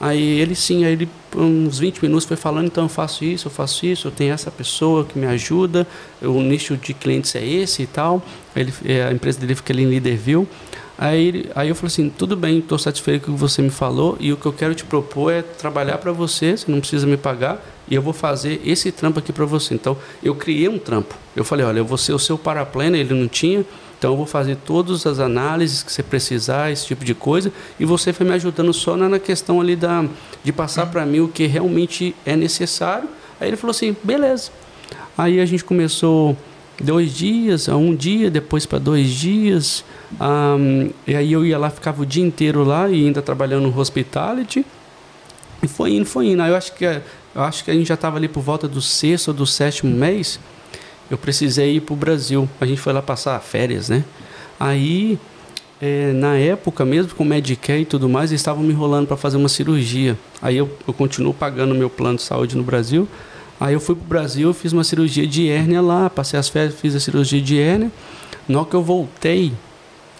Aí 0.00 0.40
ele 0.40 0.54
sim, 0.54 0.84
aí 0.84 0.92
ele 0.92 1.08
uns 1.36 1.78
20 1.78 2.02
minutos 2.02 2.24
foi 2.24 2.36
falando, 2.36 2.66
então 2.66 2.84
eu 2.84 2.88
faço 2.88 3.24
isso, 3.24 3.48
eu 3.48 3.50
faço 3.50 3.84
isso, 3.84 4.06
eu 4.06 4.12
tenho 4.12 4.32
essa 4.32 4.50
pessoa 4.50 5.04
que 5.04 5.18
me 5.18 5.26
ajuda, 5.26 5.86
o 6.22 6.40
nicho 6.40 6.76
de 6.76 6.94
clientes 6.94 7.34
é 7.34 7.44
esse 7.44 7.82
e 7.82 7.86
tal. 7.86 8.22
Ele, 8.54 8.72
é, 8.84 9.04
a 9.04 9.12
empresa 9.12 9.40
dele 9.40 9.54
fica 9.54 9.72
ali 9.72 9.82
em 9.82 9.86
Leaderville. 9.86 10.46
Aí, 10.96 11.48
aí 11.54 11.68
eu 11.68 11.74
falei 11.74 11.88
assim, 11.88 12.10
tudo 12.10 12.36
bem, 12.36 12.58
estou 12.58 12.78
satisfeito 12.78 13.26
com 13.26 13.32
o 13.32 13.34
que 13.34 13.40
você 13.40 13.62
me 13.62 13.70
falou 13.70 14.16
e 14.18 14.32
o 14.32 14.36
que 14.36 14.46
eu 14.46 14.52
quero 14.52 14.74
te 14.74 14.84
propor 14.84 15.32
é 15.32 15.42
trabalhar 15.42 15.98
para 15.98 16.10
você, 16.10 16.56
você 16.56 16.70
não 16.70 16.80
precisa 16.80 17.06
me 17.06 17.16
pagar 17.16 17.64
e 17.88 17.94
eu 17.94 18.02
vou 18.02 18.12
fazer 18.12 18.60
esse 18.64 18.90
trampo 18.90 19.20
aqui 19.20 19.32
para 19.32 19.44
você. 19.44 19.74
Então, 19.74 19.96
eu 20.22 20.34
criei 20.34 20.68
um 20.68 20.78
trampo. 20.78 21.14
Eu 21.36 21.44
falei, 21.44 21.64
olha, 21.64 21.78
eu 21.78 21.84
vou 21.84 21.96
ser 21.96 22.12
o 22.12 22.18
seu 22.18 22.36
paraplano, 22.36 22.96
ele 22.96 23.14
não 23.14 23.28
tinha, 23.28 23.64
então 23.98 24.12
eu 24.12 24.16
vou 24.16 24.26
fazer 24.26 24.56
todas 24.64 25.04
as 25.06 25.18
análises 25.18 25.82
que 25.82 25.92
você 25.92 26.04
precisar, 26.04 26.70
esse 26.70 26.86
tipo 26.86 27.04
de 27.04 27.14
coisa, 27.14 27.52
e 27.80 27.84
você 27.84 28.12
foi 28.12 28.24
me 28.24 28.32
ajudando 28.32 28.72
só 28.72 28.96
na 28.96 29.18
questão 29.18 29.60
ali 29.60 29.74
da, 29.74 30.04
de 30.44 30.52
passar 30.52 30.86
para 30.86 31.04
mim 31.04 31.20
o 31.20 31.28
que 31.28 31.46
realmente 31.46 32.14
é 32.24 32.36
necessário. 32.36 33.08
Aí 33.40 33.48
ele 33.48 33.56
falou 33.56 33.72
assim, 33.72 33.96
beleza. 34.04 34.50
Aí 35.16 35.40
a 35.40 35.46
gente 35.46 35.64
começou 35.64 36.36
dois 36.80 37.12
dias, 37.12 37.66
um 37.66 37.92
dia, 37.92 38.30
depois 38.30 38.64
para 38.64 38.78
dois 38.78 39.08
dias. 39.10 39.84
Um, 40.20 40.90
e 41.04 41.16
aí 41.16 41.32
eu 41.32 41.44
ia 41.44 41.58
lá, 41.58 41.68
ficava 41.68 42.02
o 42.02 42.06
dia 42.06 42.24
inteiro 42.24 42.62
lá 42.62 42.88
e 42.88 43.04
ainda 43.04 43.20
trabalhando 43.20 43.68
no 43.68 43.80
hospitality. 43.80 44.64
E 45.60 45.66
foi 45.66 45.94
indo, 45.94 46.06
foi 46.06 46.28
indo. 46.28 46.42
Aí 46.42 46.50
eu 46.50 46.56
acho 46.56 46.72
que, 46.72 46.84
eu 46.84 47.42
acho 47.42 47.64
que 47.64 47.70
a 47.72 47.74
gente 47.74 47.88
já 47.88 47.94
estava 47.94 48.16
ali 48.16 48.28
por 48.28 48.44
volta 48.44 48.68
do 48.68 48.80
sexto 48.80 49.28
ou 49.28 49.34
do 49.34 49.44
sétimo 49.44 49.92
mês 49.92 50.38
eu 51.10 51.18
precisei 51.18 51.76
ir 51.76 51.80
para 51.80 51.92
o 51.94 51.96
Brasil. 51.96 52.48
A 52.60 52.66
gente 52.66 52.80
foi 52.80 52.92
lá 52.92 53.02
passar 53.02 53.38
férias, 53.40 53.88
né? 53.88 54.04
Aí, 54.58 55.18
é, 55.80 56.12
na 56.12 56.36
época 56.36 56.84
mesmo, 56.84 57.14
com 57.14 57.24
Medicare 57.24 57.82
e 57.82 57.84
tudo 57.84 58.08
mais, 58.08 58.30
eles 58.30 58.40
estavam 58.40 58.62
me 58.62 58.72
enrolando 58.72 59.06
para 59.06 59.16
fazer 59.16 59.36
uma 59.36 59.48
cirurgia. 59.48 60.18
Aí 60.42 60.56
eu, 60.56 60.70
eu 60.86 60.92
continuo 60.92 61.32
pagando 61.32 61.74
meu 61.74 61.88
plano 61.88 62.16
de 62.16 62.22
saúde 62.22 62.56
no 62.56 62.62
Brasil. 62.62 63.08
Aí 63.60 63.74
eu 63.74 63.80
fui 63.80 63.94
para 63.94 64.04
o 64.04 64.08
Brasil, 64.08 64.54
fiz 64.54 64.72
uma 64.72 64.84
cirurgia 64.84 65.26
de 65.26 65.48
hérnia 65.48 65.80
lá, 65.80 66.08
passei 66.08 66.38
as 66.38 66.48
férias, 66.48 66.74
fiz 66.74 66.94
a 66.94 67.00
cirurgia 67.00 67.40
de 67.40 67.58
hérnia. 67.58 67.90
Na 68.48 68.60
hora 68.60 68.68
que 68.68 68.76
eu 68.76 68.82
voltei, 68.82 69.52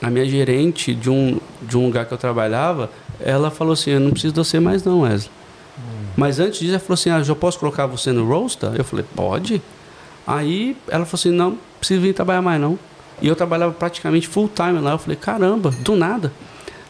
a 0.02 0.10
minha 0.10 0.26
gerente 0.26 0.94
de 0.94 1.10
um, 1.10 1.38
de 1.62 1.76
um 1.76 1.86
lugar 1.86 2.06
que 2.06 2.14
eu 2.14 2.18
trabalhava, 2.18 2.90
ela 3.20 3.50
falou 3.50 3.72
assim, 3.72 3.90
eu 3.90 4.00
não 4.00 4.10
preciso 4.10 4.32
de 4.32 4.38
você 4.38 4.58
mais 4.58 4.82
não, 4.84 5.00
Wesley. 5.00 5.30
Hum. 5.78 5.82
Mas 6.16 6.40
antes 6.40 6.60
disso, 6.60 6.72
ela 6.72 6.80
falou 6.80 6.94
assim, 6.94 7.10
ah, 7.10 7.22
já 7.22 7.34
posso 7.34 7.58
colocar 7.58 7.86
você 7.86 8.12
no 8.12 8.26
roster? 8.26 8.70
Eu 8.76 8.84
falei, 8.84 9.04
pode. 9.14 9.62
Aí 10.28 10.76
ela 10.88 11.06
falou 11.06 11.18
assim: 11.18 11.30
não, 11.30 11.58
preciso 11.78 12.02
vir 12.02 12.12
trabalhar 12.12 12.42
mais 12.42 12.60
não. 12.60 12.78
E 13.22 13.26
eu 13.26 13.34
trabalhava 13.34 13.72
praticamente 13.72 14.28
full 14.28 14.46
time 14.46 14.78
lá. 14.78 14.90
Eu 14.92 14.98
falei: 14.98 15.16
caramba, 15.16 15.70
do 15.70 15.96
nada. 15.96 16.30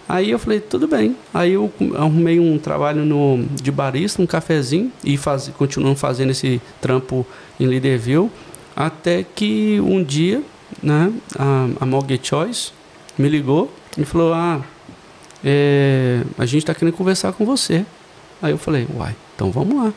Aí 0.08 0.32
eu 0.32 0.40
falei: 0.40 0.58
tudo 0.58 0.88
bem. 0.88 1.14
Aí 1.32 1.52
eu 1.52 1.72
arrumei 1.96 2.40
um 2.40 2.58
trabalho 2.58 3.04
no, 3.04 3.44
de 3.52 3.70
barista, 3.70 4.20
um 4.20 4.26
cafezinho, 4.26 4.90
e 5.04 5.16
faz, 5.16 5.52
continuando 5.56 5.94
fazendo 5.94 6.30
esse 6.30 6.60
trampo 6.80 7.24
em 7.60 7.66
Leaderville. 7.68 8.28
Até 8.74 9.22
que 9.22 9.80
um 9.80 10.02
dia, 10.02 10.42
né, 10.82 11.12
a, 11.38 11.68
a 11.80 12.18
Choice 12.20 12.72
me 13.16 13.28
ligou 13.28 13.72
e 13.96 14.04
falou: 14.04 14.34
ah, 14.34 14.60
é, 15.44 16.22
a 16.36 16.44
gente 16.44 16.62
está 16.64 16.74
querendo 16.74 16.94
conversar 16.94 17.32
com 17.34 17.46
você. 17.46 17.86
Aí 18.42 18.50
eu 18.50 18.58
falei: 18.58 18.88
uai, 18.96 19.14
então 19.36 19.52
vamos 19.52 19.76
lá. 19.76 19.92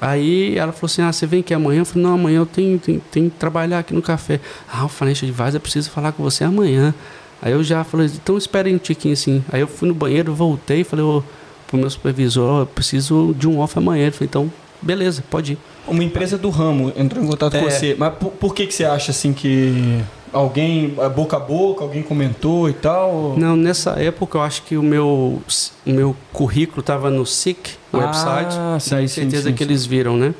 Aí 0.00 0.56
ela 0.58 0.72
falou 0.72 0.86
assim: 0.86 1.02
Ah, 1.02 1.12
você 1.12 1.26
vem 1.26 1.40
aqui 1.40 1.54
amanhã? 1.54 1.80
Eu 1.80 1.86
falei: 1.86 2.02
Não, 2.02 2.14
amanhã 2.14 2.38
eu 2.38 2.46
tenho, 2.46 2.78
tenho, 2.78 3.00
tenho 3.10 3.30
que 3.30 3.36
trabalhar 3.36 3.78
aqui 3.78 3.94
no 3.94 4.02
café. 4.02 4.40
Ah, 4.70 4.84
o 4.84 4.88
Financial 4.88 5.30
Advisor 5.30 5.60
precisa 5.60 5.90
falar 5.90 6.12
com 6.12 6.22
você 6.22 6.44
amanhã. 6.44 6.94
Aí 7.40 7.52
eu 7.52 7.62
já 7.64 7.82
falei: 7.84 8.06
Então 8.06 8.36
espere 8.36 8.74
um 8.74 8.78
tiquinho 8.78 9.14
assim. 9.14 9.44
Aí 9.50 9.60
eu 9.60 9.66
fui 9.66 9.88
no 9.88 9.94
banheiro, 9.94 10.34
voltei 10.34 10.80
e 10.80 10.84
falei 10.84 11.04
oh, 11.04 11.22
pro 11.66 11.78
meu 11.78 11.88
supervisor: 11.88 12.50
oh, 12.50 12.60
Eu 12.62 12.66
preciso 12.66 13.34
de 13.38 13.48
um 13.48 13.58
off 13.58 13.78
amanhã. 13.78 14.04
Ele 14.04 14.12
falou: 14.12 14.26
Então, 14.28 14.52
beleza, 14.82 15.24
pode 15.30 15.54
ir. 15.54 15.58
Uma 15.86 16.02
empresa 16.02 16.36
do 16.36 16.50
ramo 16.50 16.92
entrou 16.96 17.22
em 17.22 17.26
contato 17.26 17.56
é. 17.56 17.60
com 17.60 17.70
você. 17.70 17.94
Mas 17.98 18.14
por, 18.14 18.32
por, 18.32 18.54
que, 18.54 18.66
que 18.66 18.74
você 18.74 18.84
acha 18.84 19.12
assim 19.12 19.32
que 19.32 20.02
alguém, 20.32 20.94
é, 20.98 21.08
boca 21.08 21.36
a 21.36 21.40
boca, 21.40 21.82
alguém 21.82 22.02
comentou 22.02 22.68
e 22.68 22.72
tal? 22.72 23.34
Não, 23.36 23.56
nessa 23.56 23.92
época 23.92 24.38
eu 24.38 24.42
acho 24.42 24.62
que 24.62 24.76
o 24.76 24.82
meu, 24.82 25.40
o 25.86 25.90
meu 25.90 26.16
currículo 26.32 26.80
estava 26.80 27.10
no 27.10 27.24
SIC 27.24 27.76
website. 27.92 28.56
Ah, 28.58 28.78
sim, 28.80 28.90
daí 28.90 29.08
certeza 29.08 29.48
sim, 29.48 29.54
que 29.54 29.62
eles 29.62 29.86
viram, 29.86 30.16
né? 30.16 30.34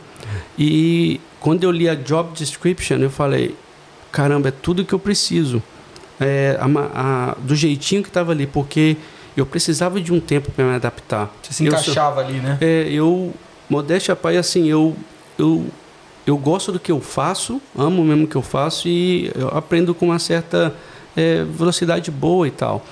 E 0.59 1.21
quando 1.41 1.65
eu 1.65 1.71
li 1.71 1.89
a 1.89 1.95
job 1.95 2.31
description, 2.33 2.97
eu 2.99 3.11
falei, 3.11 3.55
caramba, 4.11 4.49
é 4.49 4.53
tudo 4.53 4.85
que 4.85 4.93
eu 4.93 4.99
preciso. 4.99 5.63
É, 6.19 6.59
a, 6.59 7.31
a, 7.31 7.37
do 7.39 7.55
jeitinho 7.55 8.03
que 8.03 8.09
estava 8.09 8.33
ali, 8.33 8.47
porque 8.47 8.97
eu 9.37 9.45
precisava 9.45 10.01
de 10.01 10.13
um 10.13 10.19
tempo 10.19 10.51
para 10.51 10.65
me 10.65 10.75
adaptar. 10.75 11.31
Você 11.43 11.53
se 11.53 11.65
encaixava 11.65 12.21
ali, 12.23 12.35
né? 12.35 12.57
É, 12.61 12.89
eu, 12.91 13.35
modéstia 13.69 14.17
pai, 14.17 14.39
assim, 14.39 14.67
eu, 14.67 14.97
eu, 15.39 15.67
eu 16.27 16.37
gosto 16.37 16.73
do 16.73 16.81
que 16.81 16.91
eu 16.91 17.01
faço, 17.01 17.63
amo 17.77 18.05
mesmo 18.05 18.25
o 18.25 18.27
que 18.27 18.37
eu 18.37 18.43
faço 18.43 18.89
e 18.89 19.31
eu 19.35 19.49
aprendo 19.49 19.95
com 19.95 20.07
uma 20.07 20.19
certa 20.19 20.75
é, 21.17 21.45
velocidade 21.45 22.11
boa 22.11 22.49
e 22.49 22.51
tal. 22.51 22.85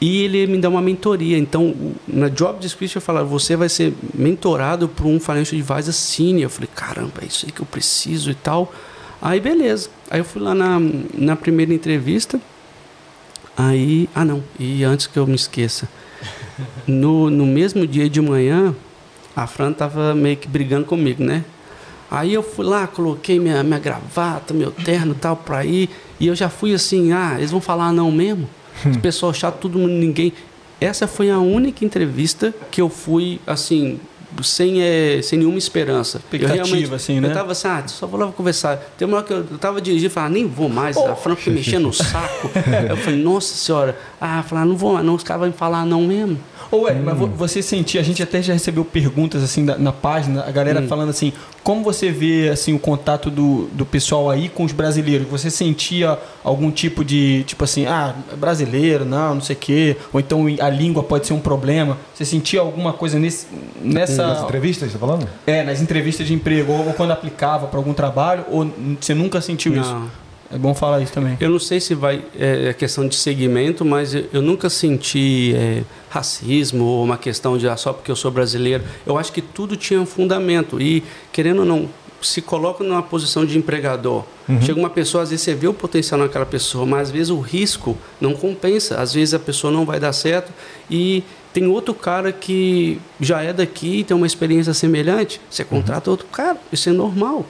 E 0.00 0.24
ele 0.24 0.46
me 0.46 0.58
dá 0.58 0.68
uma 0.68 0.82
mentoria. 0.82 1.38
Então, 1.38 1.74
na 2.06 2.28
job 2.28 2.58
description, 2.58 2.98
eu 2.98 3.02
falo, 3.02 3.24
você 3.26 3.54
vai 3.56 3.68
ser 3.68 3.94
mentorado 4.14 4.88
por 4.88 5.06
um 5.06 5.20
financial 5.20 5.60
advisor 5.60 5.92
senior. 5.92 6.44
Eu 6.44 6.50
falei, 6.50 6.68
caramba, 6.74 7.12
é 7.22 7.26
isso 7.26 7.46
aí 7.46 7.52
que 7.52 7.60
eu 7.60 7.66
preciso 7.66 8.30
e 8.30 8.34
tal. 8.34 8.72
Aí, 9.20 9.38
beleza. 9.38 9.90
Aí 10.10 10.20
eu 10.20 10.24
fui 10.24 10.42
lá 10.42 10.54
na, 10.54 10.80
na 11.14 11.36
primeira 11.36 11.72
entrevista. 11.72 12.40
Aí, 13.56 14.08
ah 14.14 14.24
não, 14.24 14.42
e 14.58 14.82
antes 14.82 15.06
que 15.06 15.18
eu 15.18 15.26
me 15.26 15.34
esqueça, 15.34 15.88
no, 16.86 17.30
no 17.30 17.46
mesmo 17.46 17.86
dia 17.86 18.08
de 18.08 18.20
manhã, 18.20 18.74
a 19.36 19.46
Fran 19.46 19.72
tava 19.72 20.14
meio 20.14 20.36
que 20.36 20.48
brigando 20.48 20.84
comigo, 20.84 21.22
né? 21.22 21.44
Aí 22.12 22.34
eu 22.34 22.42
fui 22.42 22.66
lá, 22.66 22.86
coloquei 22.86 23.40
minha, 23.40 23.62
minha 23.62 23.78
gravata, 23.78 24.52
meu 24.52 24.70
terno 24.70 25.14
tal 25.14 25.34
pra 25.34 25.64
ir, 25.64 25.88
e 26.20 26.26
eu 26.26 26.34
já 26.34 26.50
fui 26.50 26.74
assim, 26.74 27.10
ah, 27.10 27.36
eles 27.38 27.50
vão 27.50 27.58
falar 27.58 27.90
não 27.90 28.12
mesmo? 28.12 28.46
Os 28.84 28.98
pessoal 29.00 29.32
chato, 29.32 29.56
todo 29.58 29.78
mundo, 29.78 29.92
ninguém. 29.92 30.30
Essa 30.78 31.06
foi 31.06 31.30
a 31.30 31.38
única 31.38 31.86
entrevista 31.86 32.54
que 32.70 32.82
eu 32.82 32.90
fui, 32.90 33.40
assim, 33.46 33.98
sem, 34.42 34.82
é, 34.82 35.22
sem 35.22 35.38
nenhuma 35.38 35.56
esperança. 35.56 36.18
Expectativa, 36.18 36.96
assim, 36.96 37.18
né? 37.18 37.28
Eu 37.28 37.32
tava 37.32 37.52
assim, 37.52 37.68
ah, 37.68 37.82
só 37.86 38.06
vou 38.06 38.20
lá 38.20 38.30
conversar. 38.30 38.76
Tem 38.98 39.08
uma 39.08 39.16
hora 39.16 39.26
que 39.26 39.32
eu, 39.32 39.46
eu 39.50 39.58
tava 39.58 39.80
dirigindo 39.80 40.10
e 40.10 40.14
falava, 40.14 40.34
nem 40.34 40.46
vou 40.46 40.68
mais, 40.68 40.98
oh. 40.98 41.06
a 41.06 41.16
Fran 41.16 41.34
fica 41.34 41.50
mexendo 41.50 41.84
no 41.84 41.94
saco. 41.94 42.50
eu 42.90 42.96
falei, 42.98 43.22
nossa 43.22 43.54
senhora. 43.54 43.98
Ah, 44.20 44.42
falar, 44.42 44.66
não 44.66 44.76
vou 44.76 44.92
mais, 44.92 45.06
não, 45.06 45.14
os 45.14 45.24
caras 45.24 45.44
vão 45.44 45.52
falar 45.52 45.86
não 45.86 46.02
mesmo. 46.02 46.38
Ou 46.72 46.88
é, 46.88 46.92
hum. 46.92 47.02
mas 47.04 47.18
você 47.18 47.62
sentia, 47.62 48.00
a 48.00 48.04
gente 48.04 48.22
até 48.22 48.40
já 48.40 48.54
recebeu 48.54 48.82
perguntas 48.82 49.42
assim 49.42 49.62
na, 49.62 49.76
na 49.76 49.92
página, 49.92 50.42
a 50.42 50.50
galera 50.50 50.80
hum. 50.80 50.88
falando 50.88 51.10
assim, 51.10 51.30
como 51.62 51.84
você 51.84 52.10
vê 52.10 52.48
assim 52.48 52.72
o 52.72 52.78
contato 52.78 53.30
do, 53.30 53.68
do 53.72 53.84
pessoal 53.84 54.30
aí 54.30 54.48
com 54.48 54.64
os 54.64 54.72
brasileiros? 54.72 55.28
Você 55.28 55.50
sentia 55.50 56.18
algum 56.42 56.70
tipo 56.70 57.04
de, 57.04 57.44
tipo 57.44 57.62
assim, 57.62 57.84
ah, 57.84 58.14
brasileiro, 58.38 59.04
não, 59.04 59.34
não 59.34 59.42
sei 59.42 59.54
o 59.54 59.58
quê, 59.58 59.96
ou 60.14 60.18
então 60.18 60.46
a 60.60 60.70
língua 60.70 61.02
pode 61.02 61.26
ser 61.26 61.34
um 61.34 61.40
problema? 61.40 61.98
Você 62.14 62.24
sentia 62.24 62.60
alguma 62.60 62.94
coisa 62.94 63.18
nesse, 63.18 63.48
nessa... 63.82 64.28
Nas 64.28 64.42
entrevistas, 64.42 64.90
você 64.90 64.98
tá 64.98 65.06
falando? 65.06 65.28
É, 65.46 65.62
nas 65.62 65.82
entrevistas 65.82 66.26
de 66.26 66.32
emprego, 66.32 66.72
ou, 66.72 66.86
ou 66.86 66.94
quando 66.94 67.10
aplicava 67.10 67.66
para 67.66 67.78
algum 67.78 67.92
trabalho, 67.92 68.46
ou 68.50 68.66
você 68.98 69.12
nunca 69.12 69.42
sentiu 69.42 69.74
não. 69.74 69.82
isso? 69.82 70.21
É 70.52 70.58
bom 70.58 70.74
falar 70.74 71.00
isso 71.00 71.12
também. 71.12 71.36
Eu 71.40 71.48
não 71.48 71.58
sei 71.58 71.80
se 71.80 71.94
vai 71.94 72.22
é, 72.38 72.68
é 72.68 72.72
questão 72.72 73.08
de 73.08 73.14
segmento, 73.14 73.84
mas 73.84 74.14
eu, 74.14 74.26
eu 74.32 74.42
nunca 74.42 74.68
senti 74.68 75.54
é, 75.56 75.82
racismo 76.10 76.84
ou 76.84 77.04
uma 77.04 77.16
questão 77.16 77.56
de 77.56 77.68
ah, 77.68 77.76
só 77.76 77.92
porque 77.92 78.10
eu 78.10 78.16
sou 78.16 78.30
brasileiro. 78.30 78.84
Eu 79.06 79.16
acho 79.16 79.32
que 79.32 79.40
tudo 79.40 79.76
tinha 79.76 80.00
um 80.00 80.06
fundamento 80.06 80.80
e 80.80 81.02
querendo 81.32 81.60
ou 81.60 81.64
não 81.64 81.88
se 82.20 82.40
coloca 82.40 82.84
numa 82.84 83.02
posição 83.02 83.44
de 83.44 83.58
empregador. 83.58 84.24
Uhum. 84.48 84.60
Chega 84.60 84.78
uma 84.78 84.90
pessoa, 84.90 85.22
às 85.22 85.30
vezes 85.30 85.44
você 85.44 85.54
vê 85.54 85.66
o 85.66 85.74
potencial 85.74 86.20
naquela 86.20 86.46
pessoa, 86.46 86.86
mas 86.86 87.08
às 87.08 87.10
vezes 87.10 87.30
o 87.30 87.40
risco 87.40 87.96
não 88.20 88.34
compensa. 88.34 89.00
Às 89.00 89.14
vezes 89.14 89.34
a 89.34 89.38
pessoa 89.38 89.72
não 89.72 89.84
vai 89.84 89.98
dar 89.98 90.12
certo 90.12 90.52
e 90.90 91.24
tem 91.52 91.66
outro 91.66 91.92
cara 91.92 92.32
que 92.32 93.00
já 93.20 93.42
é 93.42 93.52
daqui 93.52 93.98
e 93.98 94.04
tem 94.04 94.16
uma 94.16 94.26
experiência 94.26 94.72
semelhante. 94.72 95.40
Você 95.50 95.64
contrata 95.64 96.08
uhum. 96.08 96.12
outro 96.12 96.26
cara, 96.28 96.58
isso 96.72 96.88
é 96.88 96.92
normal. 96.92 97.44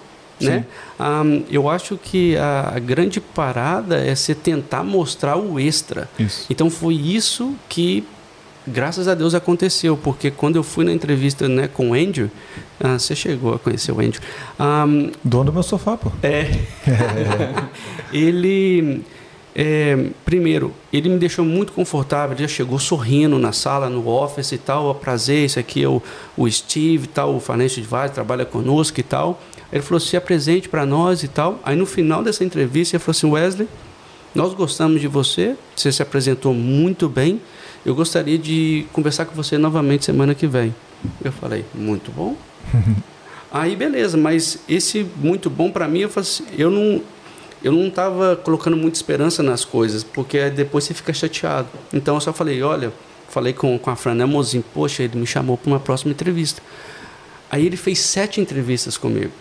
Né? 0.47 0.65
Um, 0.99 1.45
eu 1.51 1.69
acho 1.69 1.97
que 1.97 2.37
a, 2.37 2.73
a, 2.77 2.79
grande 2.79 3.21
parada 3.21 3.97
é 3.97 4.15
você 4.15 4.35
tentar 4.35 4.83
mostrar 4.83 5.37
o 5.37 5.59
extra. 5.59 6.09
Isso. 6.19 6.47
Então 6.51 6.71
foi 6.71 6.95
isso 6.95 7.55
que, 7.69 8.05
graças 8.67 9.09
a 9.09 9.15
Deus, 9.15 9.35
aconteceu. 9.35 9.97
Porque 9.97 10.31
quando 10.31 10.57
eu 10.57 10.63
fui 10.63 10.85
na 10.85 10.93
entrevista 10.93 11.49
né, 11.49 11.69
com 11.69 11.91
o 11.91 11.95
Andrew, 11.95 12.31
uh, 12.81 12.99
você 12.99 13.15
chegou 13.15 13.55
a 13.55 13.59
conhecer 13.59 13.93
o 13.93 14.01
Andrew. 14.01 14.21
Um, 14.59 15.11
Dono 15.25 15.45
do 15.45 15.53
meu 15.53 15.63
sofá, 15.63 15.97
pô. 15.97 16.11
É. 16.23 16.51
ele. 18.13 19.03
É, 19.55 20.07
primeiro, 20.25 20.73
ele 20.91 21.11
me 21.11 21.19
deixou 21.19 21.45
muito 21.45 21.73
confortável, 21.73 22.35
ele 22.35 22.43
já 22.43 22.49
chegou 22.49 22.79
sorrindo 22.79 23.39
na 23.39 23.53
sala, 23.53 23.91
no 23.91 24.09
office 24.09 24.53
e 24.53 24.59
tal, 24.59 24.91
a 24.91 24.95
prazer, 24.95 25.45
esse 25.45 25.59
aqui 25.59 25.83
é 25.83 25.89
o, 25.89 26.03
o 26.39 26.51
Steve 26.51 27.07
tal, 27.07 27.37
o 27.37 27.41
Financial 27.41 27.85
Advisor, 27.85 28.11
trabalha 28.11 28.47
conosco 28.47 28.99
e 28.99 29.03
tal. 29.03 29.43
Ele 29.73 29.83
falou: 29.83 29.99
se 29.99 30.17
apresente 30.17 30.69
para 30.69 30.85
nós 30.85 31.23
e 31.23 31.29
tal. 31.29 31.59
Aí 31.65 31.75
no 31.75 31.87
final 31.87 32.23
dessa 32.23 32.45
entrevista, 32.45 32.97
ele 32.97 33.03
falou 33.03 33.17
assim: 33.17 33.31
Wesley, 33.31 33.69
nós 34.35 34.53
gostamos 34.53 35.01
de 35.01 35.09
você, 35.09 35.57
você 35.75 35.91
se 35.91 36.03
apresentou 36.03 36.53
muito 36.53 37.09
bem. 37.09 37.41
Eu 37.85 37.95
gostaria 37.95 38.39
de 38.39 38.87
conversar 38.93 39.25
com 39.25 39.35
você 39.35 39.57
novamente 39.57 40.05
semana 40.05 40.35
que 40.35 40.47
vem. 40.47 40.75
Eu 41.25 41.33
falei: 41.33 41.65
muito 41.75 42.13
bom. 42.13 42.37
Aí 43.51 43.77
beleza, 43.77 44.17
mas 44.17 44.59
esse 44.69 45.07
muito 45.17 45.51
bom 45.51 45.71
para 45.71 45.87
mim, 45.87 46.01
eu, 46.01 46.11
assim, 46.17 46.45
eu 46.57 46.71
não 46.71 47.03
eu 47.63 47.71
não 47.71 47.87
estava 47.87 48.35
colocando 48.35 48.77
muita 48.77 48.97
esperança 48.97 49.43
nas 49.43 49.65
coisas, 49.65 50.03
porque 50.03 50.51
depois 50.51 50.85
você 50.85 50.95
fica 50.95 51.13
chateado. 51.13 51.69
Então 51.93 52.15
eu 52.15 52.21
só 52.21 52.33
falei, 52.33 52.61
olha, 52.63 52.93
falei 53.29 53.53
com, 53.53 53.79
com 53.79 53.91
a 53.91 53.95
Fran, 53.95 54.15
né, 54.15 54.25
mozinho, 54.25 54.65
poxa, 54.75 55.03
ele 55.05 55.17
me 55.17 55.27
chamou 55.27 55.57
para 55.57 55.71
uma 55.71 55.79
próxima 55.79 56.11
entrevista. 56.11 56.61
Aí 57.49 57.67
ele 57.67 57.77
fez 57.77 58.01
sete 58.01 58.41
entrevistas 58.41 58.97
comigo 58.97 59.33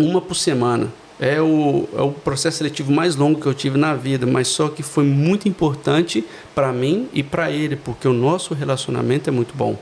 uma 0.00 0.20
por 0.20 0.34
semana. 0.34 0.88
É 1.18 1.40
o, 1.40 1.86
é 1.94 2.00
o 2.00 2.12
processo 2.12 2.58
seletivo 2.58 2.90
mais 2.90 3.14
longo 3.14 3.38
que 3.38 3.46
eu 3.46 3.52
tive 3.52 3.76
na 3.76 3.94
vida, 3.94 4.26
mas 4.26 4.48
só 4.48 4.68
que 4.68 4.82
foi 4.82 5.04
muito 5.04 5.46
importante 5.46 6.24
para 6.54 6.72
mim 6.72 7.08
e 7.12 7.22
para 7.22 7.50
ele, 7.50 7.76
porque 7.76 8.08
o 8.08 8.12
nosso 8.12 8.54
relacionamento 8.54 9.28
é 9.28 9.32
muito 9.32 9.54
bom. 9.54 9.78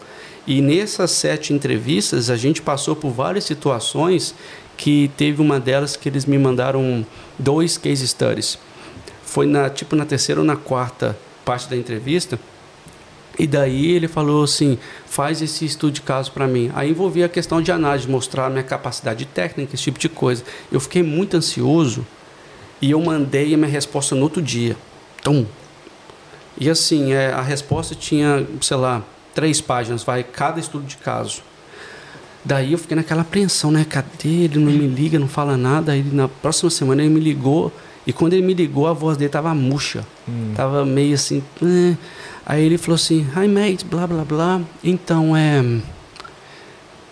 E 0.47 0.61
nessas 0.61 1.13
sete 1.13 1.53
entrevistas, 1.53 2.29
a 2.29 2.37
gente 2.37 2.61
passou 2.61 2.97
por 2.97 3.11
várias 3.11 3.45
situações 3.45 4.35
que 4.77 5.11
teve 5.17 5.41
uma 5.41 5.61
delas 5.61 5.97
que 5.97 6.09
eles 6.09 6.25
me 6.25 6.39
mandaram 6.39 7.07
dois 7.39 7.79
case 7.79 8.07
studies. 8.09 8.59
Foi 9.25 9.47
na 9.47 9.71
tipo 9.71 9.95
na 9.95 10.05
terceira 10.05 10.41
ou 10.41 10.47
na 10.47 10.57
quarta 10.57 11.17
parte 11.45 11.69
da 11.69 11.77
entrevista 11.77 12.39
e 13.39 13.47
daí 13.47 13.93
ele 13.93 14.09
falou 14.09 14.45
assim: 14.45 14.79
faz 15.07 15.41
esse 15.41 15.65
estudo 15.65 15.93
de 15.93 16.03
caso 16.03 16.33
para 16.33 16.47
mim. 16.47 16.71
Aí 16.75 16.91
envolvia 16.91 17.27
a 17.27 17.29
questão 17.29 17.63
de 17.63 17.71
análise, 17.71 18.09
mostrar 18.09 18.51
minha 18.51 18.65
capacidade 18.65 19.25
técnica, 19.27 19.75
esse 19.75 19.85
tipo 19.85 19.99
de 19.99 20.09
coisa. 20.09 20.43
Eu 20.73 20.81
fiquei 20.81 21.03
muito 21.03 21.37
ansioso 21.37 22.05
e 22.83 22.91
eu 22.91 23.01
mandei 23.01 23.55
a 23.55 23.57
minha 23.57 23.71
resposta 23.71 24.15
no 24.15 24.23
outro 24.23 24.43
dia. 24.43 24.77
Tum. 25.23 25.47
E 26.61 26.69
assim, 26.69 27.13
é, 27.13 27.33
a 27.33 27.41
resposta 27.41 27.95
tinha, 27.95 28.45
sei 28.61 28.77
lá, 28.77 29.03
três 29.33 29.61
páginas, 29.61 30.03
vai, 30.03 30.25
cada 30.25 30.59
estudo 30.59 30.85
de 30.85 30.97
caso. 30.97 31.43
Daí 32.45 32.73
eu 32.73 32.79
fiquei 32.79 32.97
naquela 32.97 33.23
apreensão, 33.23 33.71
né? 33.71 33.85
Cadê? 33.89 34.45
Ele 34.45 34.59
não 34.59 34.73
me 34.73 34.87
liga, 34.87 35.19
não 35.19 35.29
fala 35.29 35.57
nada. 35.57 35.93
Aí 35.93 36.03
na 36.03 36.27
próxima 36.27 36.71
semana 36.71 37.03
ele 37.03 37.13
me 37.13 37.21
ligou. 37.21 37.73
E 38.07 38.13
quando 38.13 38.33
ele 38.33 38.43
me 38.43 38.55
ligou, 38.55 38.87
a 38.87 38.93
voz 38.93 39.17
dele 39.17 39.29
tava 39.29 39.55
murcha. 39.55 40.05
Hum. 40.27 40.55
Tava 40.57 40.85
meio 40.85 41.15
assim. 41.15 41.43
Eh. 41.63 41.95
Aí 42.49 42.65
ele 42.65 42.79
falou 42.79 42.95
assim, 42.95 43.27
hi 43.37 43.47
mate, 43.47 43.85
blá 43.85 44.07
blá 44.07 44.25
blá. 44.25 44.63
Então 44.83 45.37
é, 45.37 45.63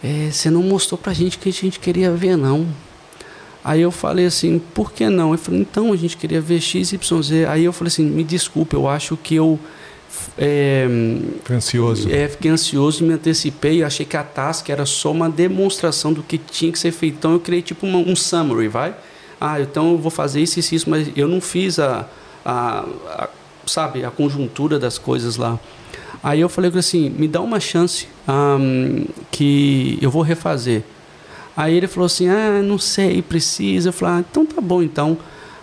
é. 0.03 0.31
Você 0.33 0.49
não 0.49 0.63
mostrou 0.63 0.97
pra 0.97 1.13
gente 1.13 1.37
que 1.37 1.51
a 1.51 1.53
gente 1.53 1.79
queria 1.79 2.11
ver, 2.11 2.39
não. 2.39 2.67
Aí 3.63 3.83
eu 3.83 3.91
falei 3.91 4.25
assim, 4.25 4.59
por 4.59 4.93
que 4.93 5.11
não? 5.11 5.35
Ele 5.35 5.39
falou, 5.39 5.61
então 5.61 5.93
a 5.93 5.97
gente 5.97 6.17
queria 6.17 6.41
ver 6.41 6.59
X, 6.63 6.91
Y, 6.93 7.23
Z. 7.23 7.45
Aí 7.47 7.65
eu 7.65 7.73
falei 7.75 7.89
assim, 7.89 8.07
me 8.07 8.25
desculpe, 8.25 8.75
eu 8.75 8.89
acho 8.89 9.15
que 9.15 9.35
eu. 9.35 9.61
É, 10.39 10.87
ansioso. 11.51 12.11
É, 12.11 12.29
fiquei 12.29 12.51
ansioso 12.51 13.05
e 13.05 13.07
me 13.07 13.13
antecipei. 13.13 13.83
Achei 13.83 14.07
que 14.07 14.17
a 14.17 14.23
task 14.23 14.71
era 14.71 14.87
só 14.87 15.13
uma 15.13 15.29
demonstração 15.29 16.15
do 16.15 16.23
que 16.23 16.39
tinha 16.39 16.73
que 16.73 16.79
ser 16.79 16.93
feito. 16.93 17.17
Então 17.19 17.33
eu 17.33 17.41
criei 17.41 17.61
tipo 17.61 17.87
uma, 17.87 17.99
um 17.99 18.17
summary, 18.17 18.69
vai? 18.69 18.97
Ah, 19.39 19.61
então 19.61 19.91
eu 19.91 19.99
vou 19.99 20.11
fazer 20.11 20.41
isso, 20.41 20.59
isso, 20.59 20.75
isso, 20.75 20.89
mas 20.89 21.11
eu 21.15 21.29
não 21.29 21.43
fiz 21.43 21.79
a, 21.79 22.09
a, 22.43 22.87
a 23.07 23.29
sabe, 23.67 24.05
a 24.05 24.11
conjuntura 24.11 24.79
das 24.79 24.99
coisas 24.99 25.37
lá. 25.37 25.59
Aí 26.23 26.41
eu 26.41 26.49
falei 26.49 26.71
assim, 26.77 27.11
me 27.11 27.29
dá 27.29 27.41
uma 27.41 27.61
chance 27.61 28.09
um, 28.29 29.05
que 29.31 29.99
eu 30.01 30.11
vou 30.11 30.23
refazer. 30.23 30.83
Aí 31.57 31.75
ele 31.75 31.87
falou 31.87 32.07
assim, 32.07 32.29
ah, 32.29 32.61
não 32.63 32.79
sei, 32.79 33.23
precisa. 33.23 33.89
Eu 33.89 33.93
falei, 33.93 34.17
ah, 34.17 34.25
então 34.29 34.45
tá 34.45 34.61
bom 34.61 34.83
então. 34.83 35.17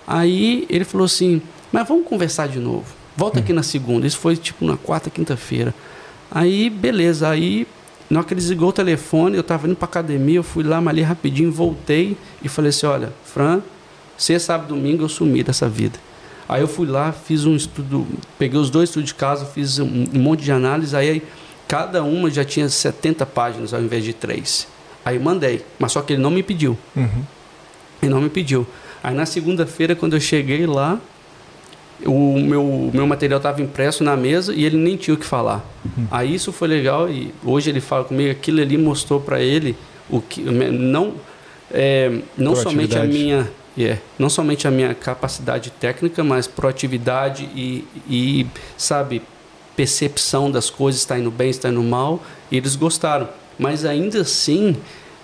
Aí 0.07 0.65
ele 0.69 0.85
falou 0.85 1.05
assim, 1.05 1.41
mas 1.71 1.87
vamos 1.87 2.07
conversar 2.07 2.47
de 2.47 2.59
novo. 2.59 2.85
Volta 3.15 3.39
aqui 3.39 3.53
na 3.53 3.63
segunda. 3.63 4.07
Isso 4.07 4.17
foi 4.17 4.35
tipo 4.35 4.65
na 4.65 4.77
quarta, 4.77 5.09
quinta-feira. 5.09 5.73
Aí, 6.31 6.69
beleza. 6.69 7.29
Aí, 7.29 7.67
na 8.09 8.19
hora 8.19 8.27
que 8.27 8.33
ele 8.33 8.41
desligou 8.41 8.69
o 8.69 8.73
telefone, 8.73 9.35
eu 9.35 9.41
estava 9.41 9.67
indo 9.67 9.75
para 9.75 9.85
academia, 9.85 10.37
eu 10.37 10.43
fui 10.43 10.63
lá, 10.63 10.81
malhei 10.81 11.03
rapidinho, 11.03 11.51
voltei 11.51 12.17
e 12.43 12.49
falei 12.49 12.69
assim, 12.69 12.85
olha, 12.85 13.13
Fran, 13.23 13.61
Sexta, 14.17 14.53
sábado, 14.53 14.69
domingo 14.69 15.03
eu 15.03 15.09
sumi 15.09 15.43
dessa 15.43 15.67
vida. 15.67 15.99
Aí 16.47 16.61
eu 16.61 16.67
fui 16.67 16.87
lá, 16.87 17.11
fiz 17.11 17.45
um 17.45 17.55
estudo, 17.55 18.05
peguei 18.37 18.59
os 18.59 18.69
dois 18.69 18.89
estudos 18.89 19.09
de 19.09 19.15
caso, 19.15 19.45
fiz 19.45 19.79
um, 19.79 20.05
um 20.13 20.19
monte 20.19 20.43
de 20.43 20.51
análise, 20.51 20.95
aí 20.95 21.23
cada 21.67 22.03
uma 22.03 22.29
já 22.29 22.43
tinha 22.43 22.67
70 22.67 23.25
páginas 23.25 23.73
ao 23.73 23.81
invés 23.81 24.03
de 24.03 24.13
três. 24.13 24.67
Aí 25.05 25.19
mandei, 25.19 25.63
mas 25.79 25.91
só 25.91 26.01
que 26.01 26.13
ele 26.13 26.21
não 26.21 26.31
me 26.31 26.43
pediu. 26.43 26.77
Uhum. 26.95 27.23
Ele 28.01 28.11
não 28.11 28.21
me 28.21 28.29
pediu. 28.29 28.67
Aí 29.03 29.15
na 29.15 29.25
segunda-feira, 29.25 29.95
quando 29.95 30.13
eu 30.13 30.19
cheguei 30.19 30.65
lá, 30.65 30.99
o 32.05 32.39
meu, 32.39 32.91
meu 32.93 33.07
material 33.07 33.37
estava 33.37 33.61
impresso 33.61 34.03
na 34.03 34.15
mesa 34.15 34.53
e 34.53 34.63
ele 34.65 34.77
nem 34.77 34.97
tinha 34.97 35.13
o 35.13 35.17
que 35.17 35.25
falar. 35.25 35.65
Uhum. 35.85 36.07
Aí 36.11 36.35
isso 36.35 36.51
foi 36.51 36.67
legal 36.67 37.09
e 37.09 37.33
hoje 37.43 37.69
ele 37.69 37.81
fala 37.81 38.03
comigo, 38.03 38.31
aquilo 38.31 38.61
ali 38.61 38.77
mostrou 38.77 39.19
para 39.19 39.41
ele 39.41 39.75
o 40.09 40.21
que 40.21 40.41
não 40.41 41.13
é, 41.71 42.19
não 42.37 42.55
somente 42.55 42.97
a 42.97 43.03
minha 43.03 43.49
yeah, 43.77 44.01
não 44.17 44.29
somente 44.29 44.67
a 44.67 44.71
minha 44.71 44.93
capacidade 44.93 45.71
técnica, 45.71 46.23
mas 46.23 46.47
proatividade 46.47 47.43
e, 47.55 47.87
e 48.07 48.47
sabe 48.77 49.21
percepção 49.75 50.51
das 50.51 50.69
coisas 50.69 51.01
está 51.01 51.17
indo 51.17 51.31
bem, 51.31 51.49
está 51.49 51.69
indo 51.69 51.81
mal. 51.83 52.23
E 52.51 52.57
eles 52.57 52.75
gostaram, 52.75 53.27
mas 53.57 53.85
ainda 53.85 54.21
assim, 54.21 54.75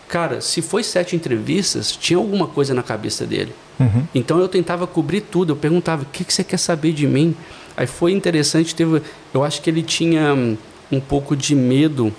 cara, 0.07 0.41
se 0.41 0.61
foi 0.61 0.83
sete 0.83 1.15
entrevistas, 1.15 1.91
tinha 1.91 2.17
alguma 2.17 2.47
coisa 2.47 2.73
na 2.73 2.83
cabeça 2.83 3.25
dele. 3.25 3.53
Uhum. 3.79 4.07
Então 4.13 4.39
eu 4.39 4.47
tentava 4.47 4.85
cobrir 4.85 5.21
tudo. 5.21 5.53
Eu 5.53 5.55
perguntava: 5.55 6.03
o 6.03 6.05
que, 6.05 6.23
que 6.23 6.33
você 6.33 6.43
quer 6.43 6.57
saber 6.57 6.91
de 6.91 7.07
mim? 7.07 7.35
Aí 7.77 7.87
foi 7.87 8.11
interessante. 8.11 8.75
Teve, 8.75 9.01
eu 9.33 9.43
acho 9.43 9.61
que 9.61 9.69
ele 9.69 9.81
tinha 9.81 10.33
hum, 10.33 10.57
um 10.91 10.99
pouco 10.99 11.35
de 11.35 11.55
medo 11.55 12.13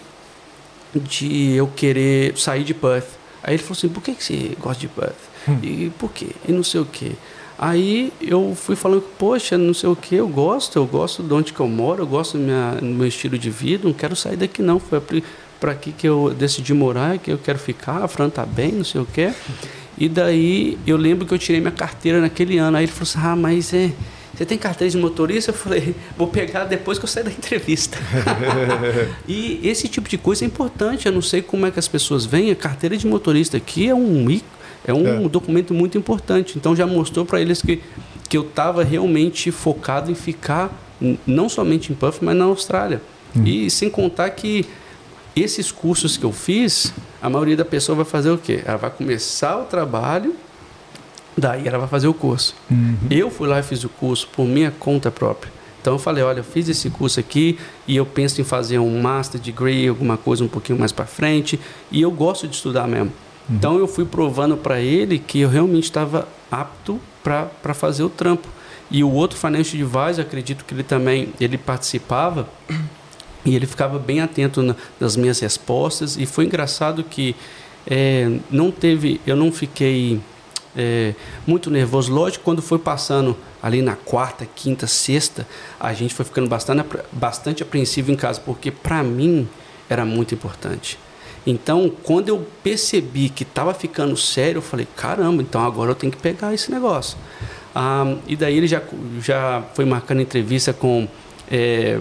de 0.94 1.52
eu 1.52 1.66
querer 1.66 2.36
sair 2.38 2.64
de 2.64 2.72
Perth. 2.72 3.08
Aí 3.42 3.54
ele 3.54 3.62
falou 3.62 3.76
assim: 3.76 3.88
por 3.88 4.02
que, 4.02 4.14
que 4.14 4.24
você 4.24 4.56
gosta 4.58 4.80
de 4.80 4.88
Perth? 4.88 5.29
E 5.62 5.90
por 5.98 6.10
quê? 6.12 6.28
E 6.48 6.52
não 6.52 6.62
sei 6.62 6.80
o 6.80 6.84
quê. 6.84 7.12
Aí 7.58 8.10
eu 8.22 8.56
fui 8.56 8.74
falando, 8.74 9.02
poxa, 9.18 9.58
não 9.58 9.74
sei 9.74 9.88
o 9.88 9.94
que, 9.94 10.14
eu 10.14 10.26
gosto, 10.26 10.78
eu 10.78 10.86
gosto 10.86 11.22
de 11.22 11.34
onde 11.34 11.52
que 11.52 11.60
eu 11.60 11.68
moro, 11.68 12.02
eu 12.02 12.06
gosto 12.06 12.38
do, 12.38 12.86
meu 12.86 13.06
estilo 13.06 13.36
de 13.36 13.50
vida, 13.50 13.86
não 13.86 13.92
quero 13.92 14.16
sair 14.16 14.36
daqui 14.36 14.62
não. 14.62 14.80
Foi 14.80 14.98
para 15.60 15.72
aqui 15.72 15.92
que 15.92 16.08
eu 16.08 16.34
decidi 16.34 16.72
morar, 16.72 17.18
que 17.18 17.30
eu 17.30 17.36
quero 17.36 17.58
ficar, 17.58 18.02
a 18.02 18.08
Fran 18.08 18.30
tá 18.30 18.46
bem, 18.46 18.72
não 18.72 18.84
sei 18.84 19.02
o 19.02 19.04
que. 19.04 19.30
E 19.98 20.08
daí 20.08 20.78
eu 20.86 20.96
lembro 20.96 21.26
que 21.26 21.34
eu 21.34 21.38
tirei 21.38 21.60
minha 21.60 21.70
carteira 21.70 22.18
naquele 22.18 22.56
ano. 22.56 22.78
Aí 22.78 22.84
ele 22.84 22.92
falou 22.92 23.02
assim: 23.02 23.18
Ah, 23.22 23.36
mas 23.36 23.74
é. 23.74 23.92
Você 24.34 24.46
tem 24.46 24.56
carteira 24.56 24.90
de 24.90 24.96
motorista? 24.96 25.50
Eu 25.50 25.54
falei, 25.54 25.94
vou 26.16 26.28
pegar 26.28 26.64
depois 26.64 26.98
que 26.98 27.04
eu 27.04 27.08
sair 27.08 27.24
da 27.24 27.30
entrevista. 27.30 27.98
e 29.28 29.60
esse 29.62 29.86
tipo 29.86 30.08
de 30.08 30.16
coisa 30.16 30.44
é 30.44 30.46
importante. 30.46 31.04
Eu 31.04 31.12
não 31.12 31.20
sei 31.20 31.42
como 31.42 31.66
é 31.66 31.70
que 31.70 31.78
as 31.78 31.86
pessoas 31.86 32.24
veem. 32.24 32.50
A 32.50 32.56
carteira 32.56 32.96
de 32.96 33.06
motorista 33.06 33.58
aqui 33.58 33.86
é 33.86 33.94
um 33.94 34.30
é 34.84 34.92
um 34.92 35.24
é. 35.24 35.28
documento 35.28 35.74
muito 35.74 35.96
importante. 35.98 36.56
Então 36.56 36.74
já 36.74 36.86
mostrou 36.86 37.24
para 37.24 37.40
eles 37.40 37.62
que, 37.62 37.82
que 38.28 38.36
eu 38.36 38.42
estava 38.42 38.82
realmente 38.82 39.50
focado 39.50 40.10
em 40.10 40.14
ficar 40.14 40.70
não 41.26 41.48
somente 41.48 41.92
em 41.92 41.94
Puff, 41.94 42.24
mas 42.24 42.36
na 42.36 42.44
Austrália. 42.44 43.00
Hum. 43.34 43.44
E 43.44 43.70
sem 43.70 43.88
contar 43.88 44.30
que 44.30 44.66
esses 45.34 45.70
cursos 45.70 46.16
que 46.16 46.24
eu 46.24 46.32
fiz, 46.32 46.92
a 47.22 47.30
maioria 47.30 47.56
da 47.56 47.64
pessoa 47.64 47.96
vai 47.96 48.04
fazer 48.04 48.30
o 48.30 48.38
quê? 48.38 48.62
Ela 48.64 48.76
vai 48.76 48.90
começar 48.90 49.58
o 49.58 49.64
trabalho, 49.64 50.34
daí 51.36 51.66
ela 51.66 51.78
vai 51.78 51.88
fazer 51.88 52.08
o 52.08 52.14
curso. 52.14 52.54
Uhum. 52.70 52.96
Eu 53.10 53.30
fui 53.30 53.48
lá 53.48 53.60
e 53.60 53.62
fiz 53.62 53.84
o 53.84 53.88
curso 53.88 54.28
por 54.34 54.44
minha 54.44 54.70
conta 54.70 55.10
própria. 55.10 55.50
Então 55.80 55.94
eu 55.94 55.98
falei, 55.98 56.22
olha, 56.22 56.40
eu 56.40 56.44
fiz 56.44 56.68
esse 56.68 56.90
curso 56.90 57.18
aqui 57.18 57.58
e 57.86 57.96
eu 57.96 58.04
penso 58.04 58.40
em 58.40 58.44
fazer 58.44 58.78
um 58.78 59.00
master 59.00 59.40
degree, 59.40 59.88
alguma 59.88 60.16
coisa 60.16 60.44
um 60.44 60.48
pouquinho 60.48 60.78
mais 60.78 60.92
para 60.92 61.06
frente, 61.06 61.58
e 61.90 62.02
eu 62.02 62.10
gosto 62.10 62.46
de 62.46 62.54
estudar 62.54 62.86
mesmo. 62.86 63.12
Uhum. 63.50 63.56
Então 63.56 63.78
eu 63.78 63.88
fui 63.88 64.04
provando 64.04 64.56
para 64.56 64.80
ele 64.80 65.18
que 65.18 65.40
eu 65.40 65.48
realmente 65.48 65.84
estava 65.84 66.28
apto 66.50 67.00
para 67.22 67.74
fazer 67.74 68.04
o 68.04 68.08
trampo. 68.08 68.48
E 68.90 69.04
o 69.04 69.10
outro 69.10 69.38
financial 69.38 69.82
advisor, 69.82 70.24
acredito 70.24 70.64
que 70.64 70.74
ele 70.74 70.82
também 70.82 71.32
ele 71.40 71.58
participava 71.58 72.48
e 73.44 73.54
ele 73.54 73.66
ficava 73.66 73.98
bem 73.98 74.20
atento 74.20 74.62
na, 74.62 74.74
nas 74.98 75.16
minhas 75.16 75.38
respostas 75.40 76.16
e 76.16 76.26
foi 76.26 76.46
engraçado 76.46 77.04
que 77.04 77.36
é, 77.86 78.38
não 78.50 78.70
teve, 78.70 79.20
eu 79.26 79.36
não 79.36 79.52
fiquei 79.52 80.20
é, 80.76 81.14
muito 81.46 81.70
nervoso. 81.70 82.12
Lógico, 82.12 82.44
quando 82.44 82.62
foi 82.62 82.78
passando 82.78 83.36
ali 83.62 83.82
na 83.82 83.96
quarta, 83.96 84.46
quinta, 84.46 84.86
sexta, 84.86 85.46
a 85.78 85.92
gente 85.92 86.14
foi 86.14 86.24
ficando 86.24 86.48
bastante, 86.48 86.84
bastante 87.12 87.62
apreensivo 87.62 88.10
em 88.10 88.16
casa, 88.16 88.40
porque 88.40 88.70
para 88.70 89.02
mim 89.02 89.48
era 89.88 90.04
muito 90.04 90.34
importante. 90.34 90.98
Então, 91.46 91.90
quando 92.02 92.28
eu 92.28 92.46
percebi 92.62 93.28
que 93.28 93.42
estava 93.42 93.72
ficando 93.72 94.16
sério, 94.16 94.58
eu 94.58 94.62
falei: 94.62 94.86
caramba, 94.96 95.42
então 95.42 95.64
agora 95.64 95.90
eu 95.90 95.94
tenho 95.94 96.12
que 96.12 96.18
pegar 96.18 96.52
esse 96.52 96.70
negócio. 96.70 97.16
Ah, 97.74 98.16
e 98.26 98.36
daí 98.36 98.56
ele 98.56 98.66
já, 98.66 98.82
já 99.20 99.62
foi 99.74 99.84
marcando 99.84 100.20
entrevista 100.20 100.72
com 100.72 101.08
é, 101.50 101.98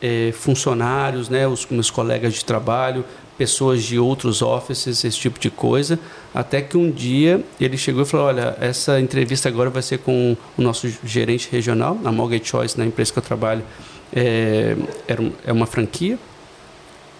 é, 0.00 0.32
funcionários, 0.32 1.28
né, 1.28 1.46
os 1.46 1.66
meus 1.66 1.90
colegas 1.90 2.34
de 2.34 2.44
trabalho, 2.44 3.04
pessoas 3.36 3.82
de 3.82 3.98
outros 3.98 4.42
offices, 4.42 5.02
esse 5.02 5.18
tipo 5.18 5.38
de 5.40 5.50
coisa, 5.50 5.98
até 6.34 6.60
que 6.60 6.76
um 6.76 6.90
dia 6.90 7.42
ele 7.58 7.76
chegou 7.76 8.02
e 8.02 8.06
falou: 8.06 8.26
Olha, 8.26 8.56
essa 8.60 9.00
entrevista 9.00 9.48
agora 9.48 9.70
vai 9.70 9.82
ser 9.82 9.98
com 9.98 10.36
o 10.56 10.62
nosso 10.62 10.88
gerente 11.04 11.48
regional, 11.50 11.98
na 12.02 12.12
Mortgage 12.12 12.44
Choice, 12.44 12.78
na 12.78 12.86
empresa 12.86 13.12
que 13.12 13.18
eu 13.18 13.22
trabalho, 13.22 13.64
é, 14.12 14.76
é 15.46 15.52
uma 15.52 15.66
franquia, 15.66 16.18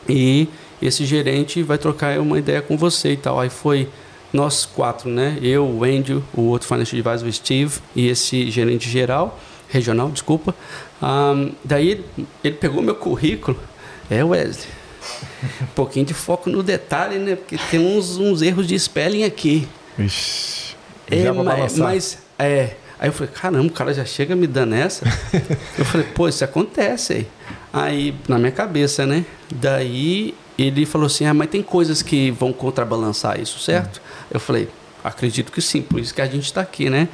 e 0.09 0.47
esse 0.87 1.05
gerente 1.05 1.63
vai 1.63 1.79
trocar 1.79 2.19
uma 2.19 2.39
ideia 2.39 2.63
com 2.63 2.77
você 2.77 3.13
e 3.13 3.17
tal. 3.17 3.39
Aí 3.39 3.51
foi 3.51 3.89
nós 4.33 4.65
quatro, 4.65 5.11
né? 5.11 5.39
Eu, 5.43 5.67
o 5.67 5.85
Andrew, 5.85 6.23
o 6.33 6.43
outro 6.43 6.69
financial 6.69 6.99
advisor, 7.01 7.29
o 7.29 7.33
Steve, 7.33 7.81
e 7.95 8.09
esse 8.09 8.51
gerente 8.51 8.89
geral 8.89 9.39
regional, 9.69 10.11
desculpa. 10.11 10.55
Um, 11.03 11.53
daí 11.65 12.05
ele, 12.43 12.57
pegou 12.57 12.83
meu 12.83 12.95
currículo. 12.95 13.59
É, 14.11 14.25
Wesley. 14.25 14.67
Um 15.63 15.67
pouquinho 15.75 16.05
de 16.05 16.13
foco 16.13 16.51
no 16.51 16.63
detalhe, 16.63 17.19
né? 17.19 17.37
Porque 17.37 17.57
tem 17.71 17.81
uns, 17.81 18.19
uns 18.19 18.43
erros 18.43 18.67
de 18.67 18.79
spelling 18.79 19.25
aqui. 19.25 19.67
Ixi, 19.99 20.77
é, 21.11 21.33
mas, 21.33 21.79
mas, 21.79 22.19
é. 22.39 22.75
Aí 22.99 23.09
eu 23.09 23.13
falei, 23.13 23.33
caramba, 23.33 23.67
o 23.67 23.71
cara 23.71 23.95
já 23.95 24.05
chega 24.05 24.37
me 24.37 24.47
dando 24.47 24.75
essa. 24.75 25.05
eu 25.79 25.85
falei, 25.85 26.07
pô, 26.15 26.29
isso 26.29 26.45
acontece 26.45 27.13
aí. 27.15 27.27
Aí, 27.73 28.15
na 28.29 28.39
minha 28.39 28.53
cabeça, 28.53 29.07
né? 29.07 29.25
Daí 29.51 30.35
ele 30.59 30.87
falou 30.87 31.07
assim: 31.07 31.25
ah, 31.25 31.35
mas 31.35 31.49
tem 31.49 31.63
coisas 31.63 32.03
que 32.03 32.31
vão 32.31 32.53
contrabalançar 32.53 33.41
isso, 33.41 33.59
certo? 33.59 33.99
Hum. 33.99 34.27
Eu 34.33 34.41
falei, 34.41 34.69
acredito 35.03 35.51
que 35.53 35.61
sim, 35.61 35.83
por 35.83 36.01
isso 36.01 36.15
que 36.15 36.21
a 36.21 36.27
gente 36.27 36.45
está 36.45 36.61
aqui, 36.61 36.91
né? 36.91 37.09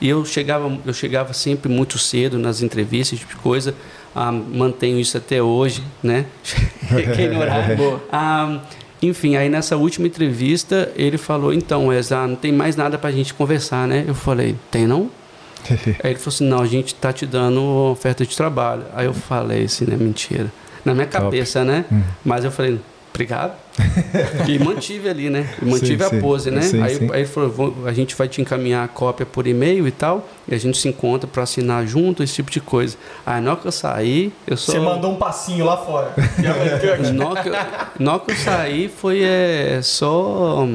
E 0.00 0.08
eu 0.08 0.24
chegava, 0.24 0.78
eu 0.84 0.92
chegava 0.92 1.32
sempre 1.32 1.70
muito 1.70 1.98
cedo 1.98 2.38
nas 2.38 2.62
entrevistas, 2.62 3.14
esse 3.14 3.20
tipo 3.20 3.36
de 3.36 3.42
coisa. 3.42 3.74
Ah, 4.14 4.32
mantenho 4.32 4.98
isso 4.98 5.16
até 5.16 5.42
hoje, 5.42 5.82
né? 6.02 6.26
Quem 7.14 7.36
horário. 7.36 8.00
Ah, 8.10 8.60
enfim, 9.00 9.36
aí 9.36 9.48
nessa 9.48 9.76
última 9.76 10.06
entrevista 10.06 10.92
ele 10.96 11.18
falou: 11.18 11.52
então, 11.52 11.92
Eza, 11.92 12.26
não 12.26 12.36
tem 12.36 12.52
mais 12.52 12.76
nada 12.76 12.98
para 12.98 13.10
a 13.10 13.12
gente 13.12 13.34
conversar, 13.34 13.86
né? 13.86 14.04
Eu 14.06 14.14
falei: 14.14 14.56
tem 14.70 14.86
não? 14.86 15.10
aí 16.02 16.10
ele 16.10 16.18
falou 16.18 16.34
assim: 16.34 16.48
não, 16.48 16.60
a 16.60 16.66
gente 16.66 16.94
tá 16.94 17.12
te 17.12 17.26
dando 17.26 17.62
oferta 17.90 18.24
de 18.24 18.36
trabalho. 18.36 18.84
Aí 18.92 19.06
eu 19.06 19.14
falei 19.14 19.64
assim, 19.64 19.84
né? 19.84 19.96
Mentira. 19.96 20.50
Na 20.84 20.94
minha 20.94 21.06
cabeça, 21.06 21.60
Top. 21.60 21.70
né? 21.70 21.84
Hum. 21.90 22.02
Mas 22.24 22.44
eu 22.44 22.50
falei: 22.50 22.80
obrigado. 23.18 23.52
e 24.48 24.58
mantive 24.58 25.08
ali, 25.08 25.28
né? 25.28 25.48
E 25.60 25.64
mantive 25.64 26.04
sim, 26.04 26.16
a 26.16 26.20
pose, 26.20 26.50
né? 26.50 26.62
Sim, 26.62 26.82
aí, 26.82 26.94
sim. 26.96 27.08
aí 27.12 27.20
ele 27.20 27.28
falou, 27.28 27.76
a 27.84 27.92
gente 27.92 28.14
vai 28.14 28.28
te 28.28 28.40
encaminhar 28.40 28.84
a 28.84 28.88
cópia 28.88 29.26
por 29.26 29.46
e-mail 29.46 29.86
e 29.88 29.90
tal, 29.90 30.28
e 30.46 30.54
a 30.54 30.58
gente 30.58 30.78
se 30.78 30.88
encontra 30.88 31.28
para 31.28 31.42
assinar 31.42 31.86
junto, 31.86 32.22
esse 32.22 32.34
tipo 32.34 32.50
de 32.50 32.60
coisa. 32.60 32.96
Aí 33.26 33.40
na 33.40 33.52
hora 33.52 33.60
que 33.60 33.66
eu 33.66 33.72
saí, 33.72 34.32
eu 34.46 34.56
só... 34.56 34.72
Você 34.72 34.78
mandou 34.78 35.12
um 35.12 35.16
passinho 35.16 35.64
lá 35.64 35.76
fora. 35.76 36.12
na, 37.12 37.26
hora 37.26 38.20
que 38.24 38.30
eu, 38.30 38.36
saí 38.36 38.88
foi 38.88 39.22
é, 39.22 39.80
só 39.82 40.66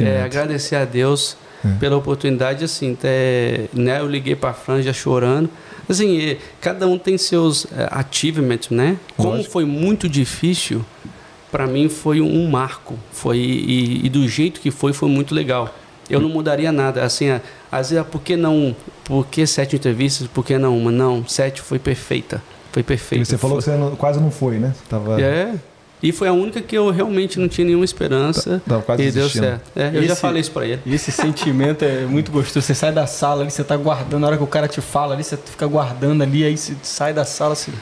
é, 0.00 0.22
agradecer 0.22 0.76
a 0.76 0.84
Deus 0.84 1.36
é. 1.64 1.68
pela 1.78 1.96
oportunidade, 1.96 2.64
assim, 2.64 2.92
até, 2.92 3.66
né? 3.72 4.00
Eu 4.00 4.08
liguei 4.08 4.34
para 4.34 4.50
a 4.50 4.54
Franja 4.54 4.92
chorando, 4.92 5.50
assim, 5.88 6.36
cada 6.60 6.86
um 6.86 6.98
tem 6.98 7.18
seus 7.18 7.66
é, 7.66 7.88
achievements, 7.90 8.70
né? 8.70 8.98
Como 9.16 9.30
Lógico. 9.30 9.50
foi 9.50 9.64
muito 9.64 10.08
difícil 10.08 10.84
para 11.54 11.68
mim 11.68 11.88
foi 11.88 12.20
um 12.20 12.50
marco. 12.50 12.96
Foi 13.12 13.38
e, 13.38 14.06
e, 14.06 14.08
do 14.08 14.26
jeito 14.26 14.60
que 14.60 14.72
foi 14.72 14.92
foi 14.92 15.08
muito 15.08 15.32
legal. 15.32 15.72
Eu 16.10 16.20
não 16.20 16.28
mudaria 16.28 16.72
nada. 16.72 17.04
Assim, 17.04 17.26
às 17.70 17.90
vezes, 17.90 18.04
por 18.08 18.20
que 18.20 18.34
não? 18.36 18.74
Por 19.04 19.24
que 19.26 19.46
sete 19.46 19.76
entrevistas? 19.76 20.26
Por 20.26 20.44
que 20.44 20.58
não 20.58 20.76
uma? 20.76 20.90
Não, 20.90 21.24
sete 21.28 21.62
foi 21.62 21.78
perfeita. 21.78 22.42
Foi 22.72 22.82
perfeita. 22.82 23.22
E 23.22 23.26
você 23.26 23.38
falou 23.38 23.62
foi. 23.62 23.72
que 23.72 23.78
você 23.78 23.84
não, 23.84 23.94
quase 23.94 24.20
não 24.20 24.32
foi, 24.32 24.58
né? 24.58 24.74
Você 24.74 24.82
tava... 24.88 25.20
É. 25.22 25.54
E 26.04 26.12
foi 26.12 26.28
a 26.28 26.34
única 26.34 26.60
que 26.60 26.76
eu 26.76 26.90
realmente 26.90 27.40
não 27.40 27.48
tinha 27.48 27.64
nenhuma 27.64 27.84
esperança. 27.84 28.60
Tava 28.68 28.82
quase 28.82 29.02
e 29.04 29.10
deu 29.10 29.26
certo. 29.26 29.70
É, 29.74 29.88
eu 29.88 30.00
esse, 30.00 30.08
já 30.08 30.14
falei 30.14 30.42
isso 30.42 30.50
para 30.50 30.66
ele. 30.66 30.82
E 30.84 30.94
esse 30.94 31.10
sentimento 31.10 31.82
é 31.82 32.04
muito 32.04 32.30
gostoso. 32.30 32.66
Você 32.66 32.74
sai 32.74 32.92
da 32.92 33.06
sala 33.06 33.40
ali, 33.40 33.50
você 33.50 33.64
tá 33.64 33.74
guardando, 33.74 34.20
na 34.20 34.26
hora 34.26 34.36
que 34.36 34.42
o 34.42 34.46
cara 34.46 34.68
te 34.68 34.82
fala 34.82 35.14
ali, 35.14 35.24
você 35.24 35.38
fica 35.38 35.66
guardando 35.66 36.22
ali, 36.22 36.44
aí 36.44 36.58
você 36.58 36.76
sai 36.82 37.14
da 37.14 37.24
sala, 37.24 37.54
você 37.54 37.72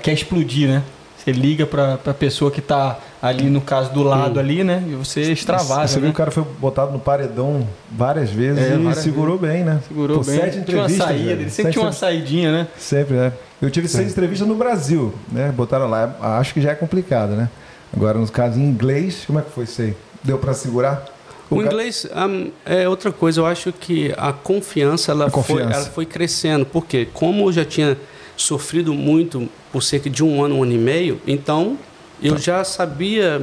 quer 0.00 0.12
explodir, 0.12 0.68
né? 0.68 0.84
Você 1.16 1.32
liga 1.32 1.66
para 1.66 1.94
a 1.94 2.14
pessoa 2.14 2.52
que 2.52 2.60
está 2.60 3.00
ali, 3.20 3.50
no 3.50 3.60
caso, 3.60 3.92
do 3.92 4.04
lado 4.04 4.36
hum. 4.36 4.40
ali, 4.40 4.62
né? 4.62 4.84
E 4.86 4.94
você 4.94 5.32
extravasa. 5.32 5.88
Você 5.88 5.96
né? 5.96 6.02
viu 6.02 6.10
o 6.12 6.14
cara 6.14 6.30
foi 6.30 6.44
botado 6.60 6.92
no 6.92 7.00
paredão 7.00 7.66
várias 7.90 8.30
vezes 8.30 8.62
é, 8.62 8.74
e 8.74 8.78
várias 8.78 9.02
segurou 9.02 9.36
vezes. 9.36 9.56
bem, 9.56 9.64
né? 9.64 9.80
Segurou 9.88 10.18
Pô, 10.18 10.24
bem. 10.24 10.38
Sete 10.38 10.62
tinha 10.62 10.78
uma 10.78 10.88
saída, 10.88 11.32
ele 11.32 11.50
sempre 11.50 11.72
tinha 11.72 11.84
uma 11.84 11.92
saidinha, 11.92 12.52
né? 12.52 12.68
Sempre, 12.78 13.16
né? 13.16 13.32
Eu 13.60 13.70
tive 13.70 13.88
Sim. 13.88 13.98
seis 13.98 14.12
entrevistas 14.12 14.48
no 14.48 14.54
Brasil, 14.54 15.12
né? 15.30 15.52
Botaram 15.54 15.88
lá. 15.88 16.16
Acho 16.38 16.54
que 16.54 16.60
já 16.60 16.70
é 16.70 16.74
complicado, 16.74 17.30
né? 17.32 17.48
Agora, 17.94 18.18
nos 18.18 18.30
casos 18.30 18.56
em 18.56 18.64
inglês, 18.64 19.24
como 19.26 19.38
é 19.38 19.42
que 19.42 19.50
foi 19.50 19.64
isso 19.64 19.82
aí? 19.82 19.94
Deu 20.22 20.38
para 20.38 20.54
segurar? 20.54 21.04
O, 21.50 21.56
o 21.56 21.62
inglês 21.62 22.06
um, 22.14 22.50
é 22.64 22.88
outra 22.88 23.12
coisa. 23.12 23.40
Eu 23.40 23.46
acho 23.46 23.72
que 23.72 24.14
a 24.16 24.32
confiança, 24.32 25.12
ela, 25.12 25.26
a 25.26 25.30
confiança. 25.30 25.64
Foi, 25.64 25.74
ela 25.74 25.84
foi 25.86 26.06
crescendo. 26.06 26.64
Porque 26.64 27.06
como 27.12 27.48
eu 27.48 27.52
já 27.52 27.64
tinha 27.64 27.98
sofrido 28.36 28.94
muito 28.94 29.48
por 29.70 29.82
cerca 29.82 30.08
de 30.08 30.24
um 30.24 30.42
ano, 30.42 30.56
um 30.56 30.62
ano 30.62 30.72
e 30.72 30.78
meio, 30.78 31.20
então 31.26 31.76
eu 32.22 32.34
tá. 32.34 32.40
já 32.40 32.64
sabia 32.64 33.40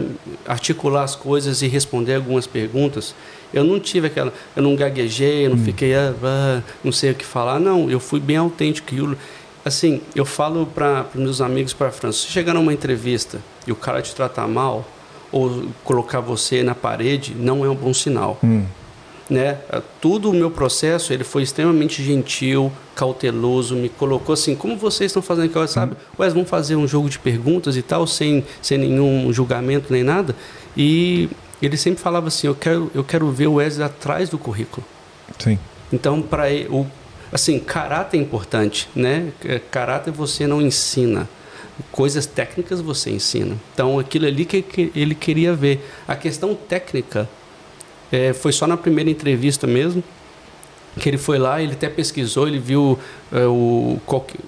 articular 0.47 1.03
as 1.03 1.15
coisas 1.15 1.61
e 1.61 1.67
responder 1.67 2.15
algumas 2.15 2.47
perguntas. 2.47 3.13
Eu 3.53 3.63
não 3.63 3.79
tive 3.79 4.07
aquela, 4.07 4.33
eu 4.55 4.63
não 4.63 4.75
gaguejei, 4.75 5.45
eu 5.45 5.51
não 5.51 5.57
hum. 5.57 5.63
fiquei, 5.63 5.93
ah, 5.95 6.13
ah, 6.23 6.61
não 6.83 6.91
sei 6.91 7.11
o 7.11 7.15
que 7.15 7.25
falar. 7.25 7.59
Não, 7.59 7.89
eu 7.89 7.99
fui 7.99 8.19
bem 8.19 8.37
autêntico. 8.37 8.93
Eu, 8.93 9.15
assim, 9.67 10.01
eu 10.15 10.25
falo 10.25 10.65
para 10.65 11.05
meus 11.13 11.41
amigos 11.41 11.73
para 11.73 11.87
a 11.87 11.91
França, 11.91 12.19
se 12.19 12.27
chegar 12.27 12.53
numa 12.53 12.73
entrevista 12.73 13.39
e 13.65 13.71
o 13.71 13.75
cara 13.75 14.01
te 14.01 14.13
tratar 14.15 14.47
mal 14.47 14.85
ou 15.31 15.65
colocar 15.83 16.19
você 16.19 16.63
na 16.63 16.73
parede, 16.73 17.35
não 17.35 17.65
é 17.65 17.69
um 17.69 17.75
bom 17.75 17.93
sinal. 17.93 18.39
Hum. 18.43 18.65
Né? 19.29 19.57
Tudo 19.99 20.29
o 20.29 20.33
meu 20.33 20.49
processo, 20.49 21.11
ele 21.11 21.25
foi 21.25 21.43
extremamente 21.43 22.01
gentil, 22.01 22.71
cauteloso, 22.95 23.75
me 23.75 23.89
colocou 23.89 24.31
assim, 24.31 24.55
como 24.55 24.77
vocês 24.77 25.09
estão 25.09 25.21
fazendo 25.21 25.45
aqui, 25.45 25.71
sabe? 25.71 25.93
Hum. 25.93 26.15
Ué, 26.19 26.29
vamos 26.29 26.49
fazer 26.49 26.77
um 26.77 26.87
jogo 26.87 27.09
de 27.09 27.19
perguntas 27.19 27.75
e 27.75 27.81
tal, 27.81 28.07
sem, 28.07 28.45
sem 28.61 28.77
nenhum 28.77 29.31
julgamento 29.33 29.91
nem 29.91 30.01
nada. 30.01 30.33
E 30.75 31.29
ele 31.61 31.75
sempre 31.75 32.01
falava 32.01 32.29
assim, 32.29 32.47
eu 32.47 32.55
quero, 32.55 32.89
eu 32.95 33.03
quero 33.03 33.29
ver 33.29 33.47
o 33.47 33.55
Wesley 33.55 33.85
atrás 33.85 34.29
do 34.29 34.37
currículo. 34.37 34.85
Sim. 35.37 35.59
Então, 35.91 36.21
para 36.21 36.45
o 36.69 36.85
assim, 37.31 37.59
caráter 37.59 38.17
é 38.17 38.21
importante, 38.21 38.89
né? 38.95 39.31
É, 39.43 39.59
caráter 39.59 40.11
você 40.11 40.47
não 40.47 40.61
ensina. 40.61 41.27
Coisas 41.91 42.25
técnicas 42.25 42.81
você 42.81 43.11
ensina. 43.11 43.55
Então, 43.73 43.99
aquilo 43.99 44.25
ali 44.25 44.45
que 44.45 44.91
ele 44.95 45.13
queria 45.13 45.53
ver. 45.53 45.87
A 46.07 46.15
questão 46.15 46.55
técnica 46.55 47.29
é, 48.11 48.33
foi 48.33 48.51
só 48.51 48.65
na 48.65 48.77
primeira 48.77 49.09
entrevista 49.09 49.67
mesmo 49.67 50.03
que 50.97 51.07
ele 51.07 51.17
foi 51.17 51.37
lá, 51.37 51.61
ele 51.61 51.73
até 51.73 51.87
pesquisou, 51.89 52.47
ele 52.47 52.59
viu 52.59 52.97
é, 53.31 53.45
o, 53.45 53.99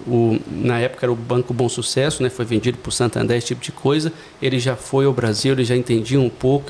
o, 0.07 0.39
na 0.47 0.80
época 0.80 1.06
era 1.06 1.11
o 1.11 1.15
Banco 1.15 1.53
Bom 1.53 1.69
Sucesso, 1.69 2.23
né, 2.23 2.30
foi 2.30 2.45
vendido 2.45 2.77
por 2.77 2.91
Santander, 2.91 3.38
esse 3.38 3.47
tipo 3.47 3.61
de 3.61 3.72
coisa. 3.72 4.11
Ele 4.41 4.60
já 4.60 4.76
foi 4.76 5.06
ao 5.06 5.14
Brasil, 5.14 5.53
ele 5.53 5.64
já 5.64 5.76
entendia 5.76 6.19
um 6.19 6.30
pouco. 6.30 6.68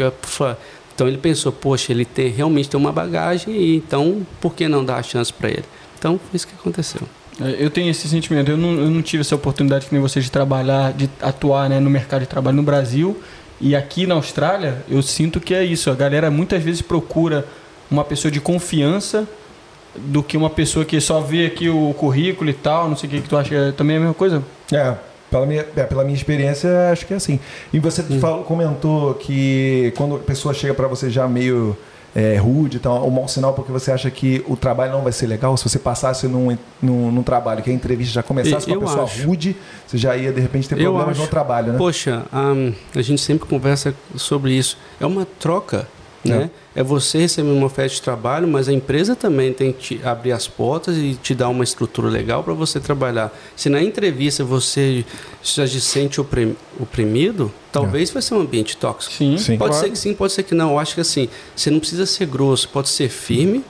Então 0.94 1.08
ele 1.08 1.18
pensou, 1.18 1.52
poxa, 1.52 1.92
ele 1.94 2.06
realmente 2.36 2.70
tem 2.70 2.80
uma 2.80 2.92
bagagem, 2.92 3.56
e 3.56 3.76
então 3.78 4.26
por 4.42 4.54
que 4.54 4.68
não 4.68 4.84
dar 4.84 4.98
a 4.98 5.04
chance 5.04 5.32
para 5.32 5.50
ele? 5.50 5.66
Então 6.00 6.18
foi 6.18 6.36
isso 6.36 6.48
que 6.48 6.56
aconteceu. 6.56 7.02
É, 7.42 7.64
eu 7.64 7.70
tenho 7.70 7.90
esse 7.90 8.08
sentimento. 8.08 8.50
Eu 8.50 8.58
não, 8.58 8.72
eu 8.72 8.90
não 8.90 9.02
tive 9.02 9.22
essa 9.22 9.36
oportunidade 9.36 9.86
que 9.86 9.94
nem 9.94 10.02
você 10.02 10.20
de 10.20 10.32
trabalhar, 10.32 10.94
de 10.94 11.10
atuar 11.22 11.70
né, 11.70 11.80
no 11.80 11.90
mercado 11.90 12.22
de 12.22 12.28
trabalho 12.28 12.58
no 12.58 12.64
Brasil. 12.64 13.22
E 13.62 13.76
aqui 13.76 14.08
na 14.08 14.16
Austrália, 14.16 14.84
eu 14.90 15.02
sinto 15.02 15.40
que 15.40 15.54
é 15.54 15.64
isso. 15.64 15.92
A 15.92 15.96
galera 15.96 16.32
muitas 16.32 16.64
vezes 16.64 16.82
procura 16.82 17.46
uma 17.92 18.04
pessoa 18.04 18.32
de 18.32 18.40
confiança 18.40 19.28
do 19.96 20.24
que 20.24 20.38
uma 20.38 20.50
pessoa 20.50 20.86
que 20.86 21.00
só 21.02 21.20
vê 21.20 21.46
aqui 21.46 21.70
o 21.70 21.94
currículo 21.94 22.50
e 22.50 22.54
tal. 22.54 22.88
Não 22.88 22.96
sei 22.96 23.08
o 23.08 23.12
que, 23.12 23.22
que 23.22 23.30
tu 23.30 23.38
acha. 23.38 23.74
Também 23.76 23.96
é 23.96 23.98
a 23.98 24.02
mesma 24.02 24.16
coisa? 24.16 24.44
É. 24.72 24.96
Pela 25.30 25.46
minha, 25.46 25.64
é, 25.76 25.84
pela 25.84 26.04
minha 26.04 26.16
experiência, 26.16 26.90
acho 26.92 27.06
que 27.06 27.14
é 27.14 27.18
assim. 27.18 27.40
E 27.72 27.80
você 27.80 28.02
hum. 28.02 28.20
falou, 28.20 28.44
comentou 28.44 29.14
que 29.14 29.94
quando 29.96 30.16
a 30.16 30.20
pessoa 30.20 30.56
chega 30.56 30.74
para 30.74 30.88
você 30.88 31.10
já 31.10 31.28
meio 31.28 31.78
é, 32.16 32.38
rude, 32.38 32.78
então 32.78 32.96
é 32.96 33.00
um 33.02 33.10
mau 33.10 33.28
sinal 33.28 33.54
porque 33.54 33.72
você 33.72 33.92
acha 33.92 34.10
que 34.10 34.44
o 34.48 34.56
trabalho 34.56 34.92
não 34.92 35.02
vai 35.02 35.12
ser 35.12 35.28
legal. 35.28 35.56
Se 35.58 35.64
você 35.64 35.80
passasse 35.80 36.28
num, 36.28 36.58
num, 36.82 37.12
num 37.12 37.24
trabalho 37.24 37.62
que 37.62 37.70
a 37.70 37.74
entrevista 37.74 38.14
já 38.14 38.24
começasse 38.24 38.66
com 38.66 38.74
uma 38.74 38.82
pessoa 38.82 39.04
acho. 39.04 39.26
rude, 39.26 39.56
você 39.86 39.98
já 39.98 40.16
ia 40.18 40.32
de 40.32 40.42
repente 40.42 40.68
ter 40.68 40.76
problemas 40.76 41.18
no 41.18 41.28
trabalho, 41.28 41.74
né? 41.74 41.78
Poxa, 41.78 42.24
um, 42.34 42.74
a 42.96 43.02
gente 43.02 43.22
sempre 43.22 43.48
conversa 43.48 43.94
sobre 44.16 44.54
isso. 44.54 44.78
É 45.00 45.06
uma 45.06 45.26
troca 45.40 45.88
né? 46.24 46.50
É. 46.76 46.82
é 46.82 46.84
você 46.84 47.20
receber 47.20 47.50
uma 47.50 47.66
oferta 47.66 47.94
de 47.94 48.02
trabalho, 48.02 48.48
mas 48.48 48.68
a 48.68 48.74
empresa 48.74 49.16
também 49.16 49.54
tem 49.54 49.72
que 49.72 50.02
abrir 50.04 50.32
as 50.32 50.48
portas 50.48 50.98
e 50.98 51.16
te 51.16 51.34
dar 51.34 51.50
uma 51.50 51.64
estrutura 51.64 52.10
legal 52.10 52.44
para 52.44 52.54
você 52.54 52.80
trabalhar. 52.80 53.32
Se 53.56 53.70
na 53.70 53.82
entrevista 53.82 54.44
você 54.44 55.06
já 55.42 55.66
se 55.68 55.80
sente 55.80 56.20
oprimido, 56.20 57.52
talvez 57.72 58.10
é. 58.10 58.14
vai 58.14 58.22
ser 58.22 58.34
um 58.36 58.42
ambiente 58.42 58.78
tóxico. 58.78 59.14
Sim, 59.14 59.38
sim 59.38 59.58
pode 59.58 59.72
claro. 59.72 59.86
ser 59.86 59.92
que 59.92 59.98
sim, 59.98 60.14
pode 60.14 60.34
ser 60.34 60.44
que 60.44 60.56
não. 60.56 60.72
Eu 60.72 60.80
acho 60.80 60.96
que 60.96 61.02
assim, 61.02 61.30
você 61.56 61.70
não 61.70 61.80
precisa 61.80 62.06
ser 62.06 62.26
grosso, 62.26 62.70
pode 62.70 62.90
ser 62.90 63.10
firme 63.10 63.64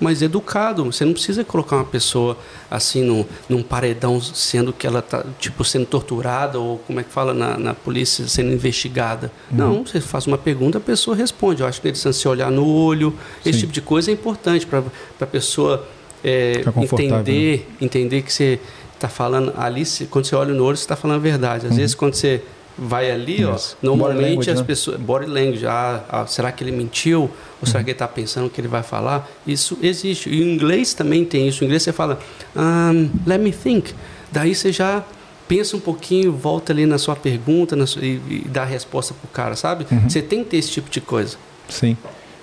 mas 0.00 0.22
educado. 0.22 0.84
Você 0.84 1.04
não 1.04 1.12
precisa 1.12 1.44
colocar 1.44 1.76
uma 1.76 1.84
pessoa 1.84 2.36
assim 2.70 3.02
num, 3.02 3.24
num 3.48 3.62
paredão, 3.62 4.20
sendo 4.20 4.72
que 4.72 4.86
ela 4.86 5.00
está 5.00 5.24
tipo 5.38 5.64
sendo 5.64 5.86
torturada 5.86 6.58
ou 6.58 6.78
como 6.78 7.00
é 7.00 7.02
que 7.02 7.10
fala 7.10 7.32
na, 7.32 7.58
na 7.58 7.74
polícia 7.74 8.26
sendo 8.28 8.52
investigada. 8.52 9.32
Uhum. 9.50 9.56
Não, 9.56 9.86
você 9.86 10.00
faz 10.00 10.26
uma 10.26 10.38
pergunta, 10.38 10.78
a 10.78 10.80
pessoa 10.80 11.16
responde. 11.16 11.62
Eu 11.62 11.66
acho 11.66 11.80
que 11.80 11.88
ele 11.88 11.96
se 11.96 12.28
olhar 12.28 12.50
no 12.50 12.66
olho, 12.66 13.14
Sim. 13.42 13.50
esse 13.50 13.60
tipo 13.60 13.72
de 13.72 13.80
coisa 13.80 14.10
é 14.10 14.14
importante 14.14 14.66
para 14.66 14.82
a 15.20 15.26
pessoa 15.26 15.86
é, 16.22 16.62
entender, 16.76 17.58
né? 17.58 17.76
entender 17.80 18.22
que 18.22 18.32
você 18.32 18.60
está 18.94 19.08
falando 19.08 19.52
ali. 19.56 19.84
Quando 20.10 20.26
você 20.26 20.34
olha 20.34 20.54
no 20.54 20.64
olho, 20.64 20.76
você 20.76 20.84
está 20.84 20.96
falando 20.96 21.16
a 21.16 21.20
verdade. 21.20 21.66
Às 21.66 21.72
uhum. 21.72 21.78
vezes 21.78 21.94
quando 21.94 22.14
você 22.14 22.42
vai 22.78 23.10
ali, 23.10 23.44
ó, 23.44 23.56
normalmente 23.82 24.50
as 24.50 24.60
né? 24.60 24.66
pessoas. 24.66 24.98
Body 25.00 25.26
language, 25.26 25.66
ah, 25.66 26.04
ah, 26.08 26.26
será 26.26 26.52
que 26.52 26.62
ele 26.62 26.72
mentiu? 26.72 27.22
Ou 27.22 27.28
uhum. 27.28 27.66
será 27.66 27.82
que 27.82 27.90
ele 27.90 27.94
está 27.94 28.08
pensando 28.08 28.46
o 28.46 28.50
que 28.50 28.60
ele 28.60 28.68
vai 28.68 28.82
falar? 28.82 29.28
Isso 29.46 29.78
existe. 29.82 30.28
E 30.28 30.42
o 30.42 30.46
inglês 30.46 30.94
também 30.94 31.24
tem 31.24 31.48
isso. 31.48 31.62
O 31.62 31.64
inglês 31.64 31.82
você 31.82 31.92
fala, 31.92 32.18
um, 32.54 33.10
let 33.26 33.40
me 33.40 33.52
think. 33.52 33.94
Daí 34.30 34.54
você 34.54 34.72
já 34.72 35.02
pensa 35.48 35.76
um 35.76 35.80
pouquinho, 35.80 36.32
volta 36.32 36.72
ali 36.72 36.86
na 36.86 36.98
sua 36.98 37.16
pergunta 37.16 37.76
na 37.76 37.86
sua, 37.86 38.04
e, 38.04 38.20
e, 38.28 38.48
dá 38.48 38.62
a 38.62 38.66
resposta 38.66 39.14
pro 39.14 39.28
cara, 39.28 39.56
sabe? 39.56 39.86
Uhum. 39.90 40.08
Você 40.08 40.20
tem 40.20 40.42
que 40.44 40.50
ter 40.50 40.56
esse 40.58 40.70
tipo 40.70 40.90
de 40.90 41.00
coisa. 41.00 41.36
Sim. 41.68 41.96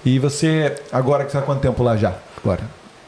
E 0.05 0.19
você, 0.19 0.76
agora 0.91 1.26
que 1.26 1.31
você 1.31 1.38
está 1.38 1.39
há 1.39 1.45
quanto 1.45 1.61
tempo 1.61 1.84
lá 1.84 1.95
já? 1.95 2.15
Agora? 2.38 2.61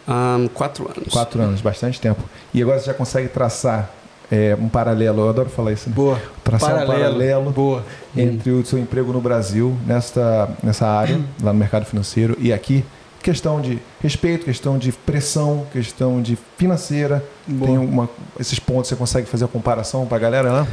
Um, 0.07 0.47
quatro 0.47 0.85
anos. 0.85 1.11
Quatro 1.11 1.41
anos, 1.41 1.61
bastante 1.61 1.99
tempo. 1.99 2.23
E 2.53 2.61
agora 2.61 2.80
você 2.80 2.85
já 2.85 2.93
consegue 2.93 3.27
traçar 3.30 3.89
é, 4.31 4.57
um 4.60 4.68
paralelo, 4.68 5.22
eu 5.22 5.30
adoro 5.30 5.49
falar 5.49 5.72
isso, 5.72 5.89
né? 5.89 5.95
Boa. 5.95 6.22
Traçar 6.43 6.72
paralelo. 6.72 6.91
um 6.91 6.99
paralelo 6.99 7.52
Boa. 7.52 7.85
entre 8.15 8.52
hum. 8.52 8.60
o 8.60 8.65
seu 8.65 8.80
emprego 8.80 9.11
no 9.14 9.22
Brasil, 9.22 9.76
nesta, 9.85 10.49
nessa 10.64 10.88
área, 10.88 11.19
lá 11.41 11.53
no 11.53 11.60
mercado 11.60 11.85
financeiro, 11.85 12.35
e 12.39 12.52
aqui. 12.52 12.84
Questão 13.22 13.60
de 13.60 13.80
respeito, 14.02 14.45
questão 14.45 14.77
de 14.77 14.91
pressão, 14.91 15.65
questão 15.73 16.22
de 16.22 16.38
financeira. 16.57 17.26
Boa. 17.47 17.72
Tem 17.72 17.77
uma, 17.80 18.07
esses 18.39 18.60
pontos 18.60 18.88
você 18.88 18.95
consegue 18.95 19.27
fazer 19.27 19.45
a 19.45 19.47
comparação 19.47 20.06
para 20.06 20.18
a 20.18 20.19
galera, 20.19 20.61
né? 20.61 20.68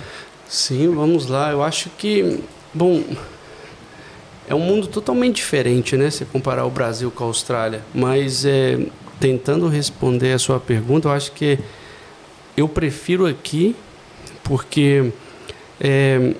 Sim, 0.46 0.94
vamos 0.94 1.28
lá. 1.28 1.50
Eu 1.50 1.62
acho 1.62 1.88
que, 1.96 2.40
bom, 2.74 3.02
é 4.46 4.54
um 4.54 4.58
mundo 4.58 4.86
totalmente 4.86 5.36
diferente, 5.36 5.96
né? 5.96 6.10
Se 6.10 6.26
comparar 6.26 6.66
o 6.66 6.70
Brasil 6.70 7.10
com 7.10 7.24
a 7.24 7.26
Austrália. 7.26 7.80
Mas 7.94 8.44
é, 8.44 8.78
tentando 9.18 9.66
responder 9.66 10.34
a 10.34 10.38
sua 10.38 10.60
pergunta, 10.60 11.08
eu 11.08 11.12
acho 11.12 11.32
que 11.32 11.58
eu 12.56 12.68
prefiro 12.68 13.26
aqui 13.26 13.74
porque 14.42 15.12
é, 15.80 16.34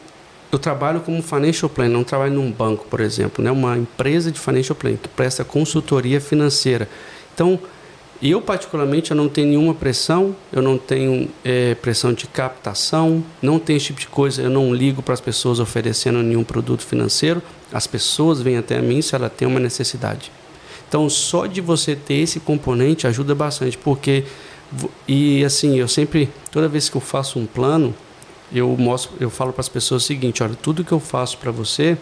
eu 0.50 0.58
trabalho 0.58 1.00
como 1.00 1.22
financial 1.22 1.70
planner, 1.70 1.92
não 1.92 2.04
trabalho 2.04 2.34
num 2.34 2.50
banco, 2.50 2.86
por 2.88 3.00
exemplo, 3.00 3.42
né? 3.42 3.50
uma 3.50 3.76
empresa 3.76 4.30
de 4.30 4.38
financial 4.38 4.76
planner 4.76 4.98
que 4.98 5.08
presta 5.08 5.44
consultoria 5.44 6.20
financeira. 6.20 6.88
Então, 7.34 7.58
eu 8.22 8.40
particularmente 8.40 9.10
eu 9.10 9.16
não 9.16 9.28
tenho 9.28 9.48
nenhuma 9.48 9.74
pressão, 9.74 10.36
eu 10.52 10.62
não 10.62 10.78
tenho 10.78 11.28
é, 11.44 11.74
pressão 11.74 12.12
de 12.12 12.26
captação, 12.26 13.24
não 13.40 13.58
tenho 13.58 13.78
esse 13.78 13.86
tipo 13.86 14.00
de 14.00 14.06
coisa, 14.06 14.42
eu 14.42 14.50
não 14.50 14.72
ligo 14.72 15.02
para 15.02 15.14
as 15.14 15.20
pessoas 15.20 15.58
oferecendo 15.58 16.22
nenhum 16.22 16.44
produto 16.44 16.82
financeiro, 16.82 17.42
as 17.72 17.86
pessoas 17.86 18.40
vêm 18.40 18.58
até 18.58 18.80
mim 18.80 19.02
se 19.02 19.14
ela 19.14 19.28
tem 19.28 19.48
uma 19.48 19.58
necessidade. 19.58 20.30
Então, 20.86 21.08
só 21.08 21.46
de 21.46 21.60
você 21.60 21.96
ter 21.96 22.14
esse 22.14 22.38
componente 22.38 23.06
ajuda 23.06 23.34
bastante, 23.34 23.78
porque 23.78 24.24
e 25.06 25.44
assim, 25.44 25.78
eu 25.78 25.88
sempre, 25.88 26.28
toda 26.50 26.68
vez 26.68 26.88
que 26.88 26.96
eu 26.96 27.00
faço 27.00 27.38
um 27.38 27.46
plano, 27.46 27.94
eu 28.52 28.68
mostro, 28.76 29.12
eu 29.20 29.30
falo 29.30 29.52
para 29.52 29.60
as 29.60 29.68
pessoas 29.68 30.04
o 30.04 30.06
seguinte: 30.06 30.42
olha, 30.42 30.54
tudo 30.54 30.84
que 30.84 30.92
eu 30.92 31.00
faço 31.00 31.38
para 31.38 31.50
você 31.50 31.96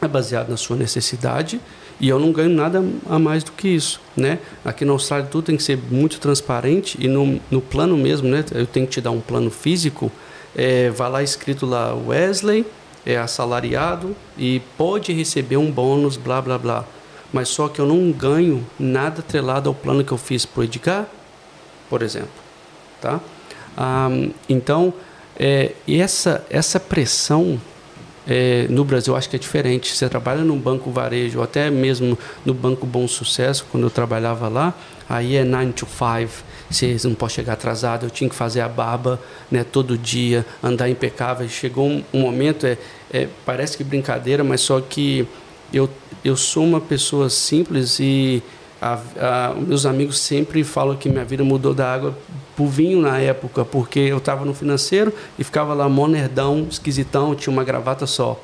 é 0.00 0.08
baseado 0.08 0.48
na 0.48 0.56
sua 0.56 0.76
necessidade 0.76 1.60
e 2.00 2.08
eu 2.08 2.18
não 2.18 2.30
ganho 2.30 2.50
nada 2.50 2.84
a 3.08 3.18
mais 3.18 3.42
do 3.42 3.52
que 3.52 3.68
isso, 3.68 4.00
né? 4.16 4.38
Aqui 4.64 4.84
na 4.84 4.92
Austrália 4.92 5.26
tudo 5.26 5.44
tem 5.44 5.56
que 5.56 5.62
ser 5.62 5.78
muito 5.90 6.20
transparente 6.20 6.96
e 7.00 7.08
no, 7.08 7.40
no 7.50 7.60
plano 7.60 7.96
mesmo, 7.96 8.28
né? 8.28 8.44
Eu 8.52 8.66
tenho 8.66 8.86
que 8.86 8.92
te 8.92 9.00
dar 9.00 9.10
um 9.10 9.20
plano 9.20 9.50
físico, 9.50 10.10
é, 10.54 10.90
vai 10.90 11.10
lá 11.10 11.22
escrito 11.22 11.66
lá 11.66 11.94
Wesley 11.94 12.64
é 13.06 13.16
assalariado 13.16 14.14
e 14.36 14.60
pode 14.76 15.14
receber 15.14 15.56
um 15.56 15.70
bônus, 15.70 16.18
blá 16.18 16.42
blá 16.42 16.58
blá. 16.58 16.84
Mas 17.32 17.48
só 17.48 17.66
que 17.66 17.80
eu 17.80 17.86
não 17.86 18.12
ganho 18.12 18.66
nada 18.78 19.20
atrelado 19.20 19.68
ao 19.68 19.74
plano 19.74 20.04
que 20.04 20.12
eu 20.12 20.18
fiz 20.18 20.44
para 20.44 20.60
o 20.60 20.64
Edgar 20.64 21.06
por 21.88 22.02
exemplo. 22.02 22.30
Tá? 23.00 23.20
então, 24.48 24.92
É, 25.40 25.70
essa, 25.86 26.44
essa 26.50 26.80
pressão 26.80 27.60
é, 28.28 28.66
no 28.68 28.84
Brasil 28.84 29.16
acho 29.16 29.30
que 29.30 29.36
é 29.36 29.38
diferente. 29.38 29.96
Você 29.96 30.06
trabalha 30.08 30.42
no 30.42 30.54
banco 30.56 30.90
varejo, 30.90 31.38
ou 31.38 31.44
até 31.44 31.70
mesmo 31.70 32.18
no 32.44 32.52
banco 32.52 32.84
Bom 32.84 33.08
Sucesso, 33.08 33.64
quando 33.70 33.84
eu 33.84 33.90
trabalhava 33.90 34.48
lá, 34.48 34.74
aí 35.08 35.36
é 35.36 35.44
9 35.44 35.72
to 35.72 35.86
5. 35.86 36.44
Você 36.70 36.98
não 37.04 37.14
pode 37.14 37.32
chegar 37.32 37.54
atrasado, 37.54 38.04
eu 38.04 38.10
tinha 38.10 38.28
que 38.28 38.36
fazer 38.36 38.60
a 38.60 38.68
barba 38.68 39.18
né, 39.50 39.64
todo 39.64 39.96
dia, 39.96 40.44
andar 40.62 40.90
impecável. 40.90 41.48
Chegou 41.48 41.88
um, 41.88 42.04
um 42.12 42.20
momento, 42.20 42.66
é, 42.66 42.76
é, 43.10 43.28
parece 43.46 43.76
que 43.76 43.82
brincadeira, 43.82 44.44
mas 44.44 44.60
só 44.60 44.78
que 44.78 45.26
eu, 45.72 45.88
eu 46.22 46.36
sou 46.36 46.64
uma 46.64 46.80
pessoa 46.80 47.30
simples 47.30 47.98
e 47.98 48.42
a, 48.80 48.98
a, 49.18 49.54
meus 49.54 49.84
amigos 49.84 50.18
sempre 50.18 50.62
falam 50.62 50.96
que 50.96 51.08
minha 51.08 51.24
vida 51.24 51.42
mudou 51.42 51.74
da 51.74 51.92
água 51.92 52.16
para 52.54 52.64
o 52.64 52.68
vinho 52.68 53.00
na 53.00 53.18
época, 53.18 53.64
porque 53.64 53.98
eu 53.98 54.18
estava 54.18 54.44
no 54.44 54.54
financeiro 54.54 55.12
e 55.38 55.44
ficava 55.44 55.74
lá 55.74 55.88
monerdão, 55.88 56.66
esquisitão, 56.70 57.34
tinha 57.34 57.52
uma 57.52 57.64
gravata 57.64 58.06
só. 58.06 58.40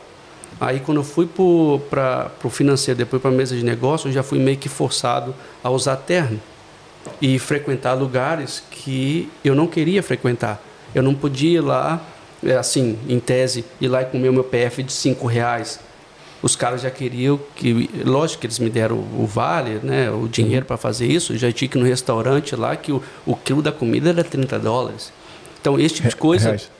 Aí 0.60 0.80
quando 0.80 0.98
eu 0.98 1.04
fui 1.04 1.26
para 1.26 2.30
o 2.42 2.50
financeiro, 2.50 2.98
depois 2.98 3.20
para 3.20 3.30
a 3.30 3.34
mesa 3.34 3.56
de 3.56 3.64
negócio, 3.64 4.08
eu 4.08 4.12
já 4.12 4.22
fui 4.22 4.38
meio 4.38 4.56
que 4.56 4.68
forçado 4.68 5.34
a 5.62 5.70
usar 5.70 5.96
terno 5.96 6.40
e 7.20 7.38
frequentar 7.38 7.94
lugares 7.94 8.62
que 8.70 9.28
eu 9.44 9.54
não 9.54 9.66
queria 9.66 10.02
frequentar. 10.02 10.60
Eu 10.94 11.02
não 11.02 11.14
podia 11.14 11.58
ir 11.58 11.60
lá, 11.60 12.00
é, 12.44 12.56
assim, 12.56 12.98
em 13.08 13.18
tese, 13.18 13.64
ir 13.80 13.88
lá 13.88 14.02
e 14.02 14.04
comer 14.06 14.28
o 14.28 14.32
meu 14.32 14.44
PF 14.44 14.82
de 14.82 14.92
cinco 14.92 15.26
reais 15.26 15.80
os 16.44 16.54
caras 16.54 16.82
já 16.82 16.90
queriam 16.90 17.40
que, 17.56 17.88
lógico 18.04 18.42
que 18.42 18.46
eles 18.46 18.58
me 18.58 18.68
deram 18.68 18.96
o, 18.96 19.26
vale, 19.26 19.80
né, 19.82 20.10
o 20.10 20.28
dinheiro 20.28 20.66
para 20.66 20.76
fazer 20.76 21.06
isso, 21.06 21.34
já 21.38 21.50
tinha 21.50 21.66
que 21.66 21.78
ir 21.78 21.80
no 21.80 21.86
restaurante 21.86 22.54
lá 22.54 22.76
que 22.76 22.92
o, 22.92 23.02
o 23.24 23.34
quilo 23.34 23.62
da 23.62 23.72
comida 23.72 24.10
era 24.10 24.22
30 24.22 24.58
dólares. 24.58 25.10
Então, 25.58 25.80
esse 25.80 25.94
tipo 25.94 26.08
de 26.08 26.16
coisa. 26.16 26.48
Reais. 26.48 26.70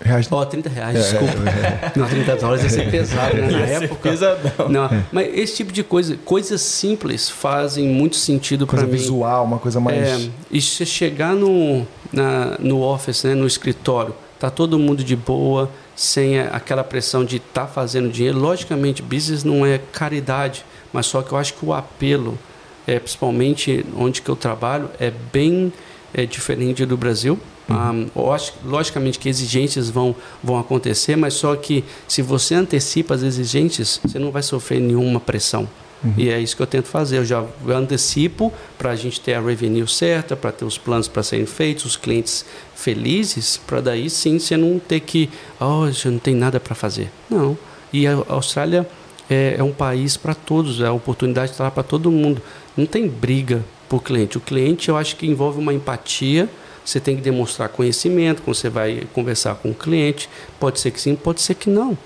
Reais. 0.00 0.28
Oh, 0.30 0.46
30 0.46 0.68
reais, 0.68 0.96
é, 0.96 1.00
desculpa. 1.00 1.34
É, 1.50 1.86
é. 1.86 1.92
Não, 1.96 2.06
30 2.06 2.36
dólares 2.36 2.62
ia 2.62 2.70
ser 2.70 2.86
pesado, 2.92 3.34
né? 3.34 3.50
Na 3.50 3.66
época. 3.66 4.08
Pesadão. 4.08 4.68
Não, 4.68 4.88
mas 5.10 5.36
esse 5.36 5.56
tipo 5.56 5.72
de 5.72 5.82
coisa, 5.82 6.16
coisas 6.24 6.60
simples 6.60 7.28
fazem 7.28 7.88
muito 7.88 8.14
sentido 8.14 8.68
para 8.68 8.82
mim. 8.82 8.92
visual, 8.92 9.44
uma 9.44 9.58
coisa 9.58 9.80
mais. 9.80 9.98
É, 9.98 10.30
e 10.48 10.60
se 10.60 10.86
chegar 10.86 11.34
no, 11.34 11.84
na, 12.12 12.56
no 12.60 12.80
office, 12.82 13.24
né, 13.24 13.34
no 13.34 13.48
escritório, 13.48 14.14
tá 14.38 14.48
todo 14.48 14.78
mundo 14.78 15.02
de 15.02 15.16
boa, 15.16 15.68
sem 15.98 16.38
aquela 16.38 16.84
pressão 16.84 17.24
de 17.24 17.38
estar 17.38 17.62
tá 17.62 17.66
fazendo 17.66 18.08
dinheiro. 18.08 18.38
Logicamente, 18.38 19.02
business 19.02 19.42
não 19.42 19.66
é 19.66 19.78
caridade, 19.78 20.64
mas 20.92 21.06
só 21.06 21.22
que 21.22 21.32
eu 21.32 21.38
acho 21.38 21.54
que 21.54 21.66
o 21.66 21.74
apelo, 21.74 22.38
é, 22.86 23.00
principalmente 23.00 23.84
onde 23.96 24.22
que 24.22 24.28
eu 24.28 24.36
trabalho, 24.36 24.88
é 25.00 25.10
bem 25.32 25.72
é, 26.14 26.24
diferente 26.24 26.86
do 26.86 26.96
Brasil. 26.96 27.36
Uhum. 27.68 28.08
Um, 28.14 28.70
logicamente 28.70 29.18
que 29.18 29.28
exigências 29.28 29.90
vão, 29.90 30.14
vão 30.40 30.56
acontecer, 30.56 31.16
mas 31.16 31.34
só 31.34 31.56
que 31.56 31.84
se 32.06 32.22
você 32.22 32.54
antecipa 32.54 33.14
as 33.14 33.22
exigências, 33.22 34.00
você 34.00 34.20
não 34.20 34.30
vai 34.30 34.44
sofrer 34.44 34.80
nenhuma 34.80 35.18
pressão. 35.18 35.68
Uhum. 36.02 36.14
E 36.16 36.30
é 36.30 36.38
isso 36.38 36.56
que 36.56 36.62
eu 36.62 36.66
tento 36.66 36.86
fazer. 36.86 37.18
Eu 37.18 37.24
já 37.24 37.44
antecipo 37.68 38.52
para 38.76 38.90
a 38.90 38.96
gente 38.96 39.20
ter 39.20 39.34
a 39.34 39.40
revenue 39.40 39.86
certa, 39.88 40.36
para 40.36 40.52
ter 40.52 40.64
os 40.64 40.78
planos 40.78 41.08
para 41.08 41.22
serem 41.22 41.46
feitos, 41.46 41.84
os 41.84 41.96
clientes 41.96 42.44
felizes, 42.74 43.56
para 43.56 43.80
daí 43.80 44.08
sim 44.08 44.38
você 44.38 44.56
não 44.56 44.78
ter 44.78 45.00
que, 45.00 45.28
oh, 45.60 45.90
já 45.90 46.10
não 46.10 46.18
tem 46.18 46.34
nada 46.34 46.60
para 46.60 46.74
fazer. 46.74 47.10
Não. 47.28 47.58
E 47.92 48.06
a 48.06 48.14
Austrália 48.28 48.88
é, 49.28 49.56
é 49.58 49.62
um 49.62 49.72
país 49.72 50.16
para 50.16 50.34
todos, 50.34 50.80
é 50.80 50.86
a 50.86 50.92
oportunidade 50.92 51.52
está 51.52 51.64
lá 51.64 51.70
para 51.70 51.82
todo 51.82 52.10
mundo. 52.10 52.40
Não 52.76 52.86
tem 52.86 53.08
briga 53.08 53.64
por 53.88 54.02
cliente. 54.02 54.38
O 54.38 54.40
cliente, 54.40 54.88
eu 54.88 54.96
acho 54.96 55.16
que 55.16 55.26
envolve 55.26 55.58
uma 55.58 55.74
empatia. 55.74 56.48
Você 56.84 57.00
tem 57.00 57.16
que 57.16 57.22
demonstrar 57.22 57.68
conhecimento 57.68 58.42
quando 58.42 58.56
você 58.56 58.70
vai 58.70 59.02
conversar 59.12 59.56
com 59.56 59.70
o 59.70 59.74
cliente. 59.74 60.28
Pode 60.58 60.80
ser 60.80 60.90
que 60.90 61.00
sim, 61.00 61.14
pode 61.14 61.42
ser 61.42 61.54
que 61.54 61.68
não. 61.68 61.98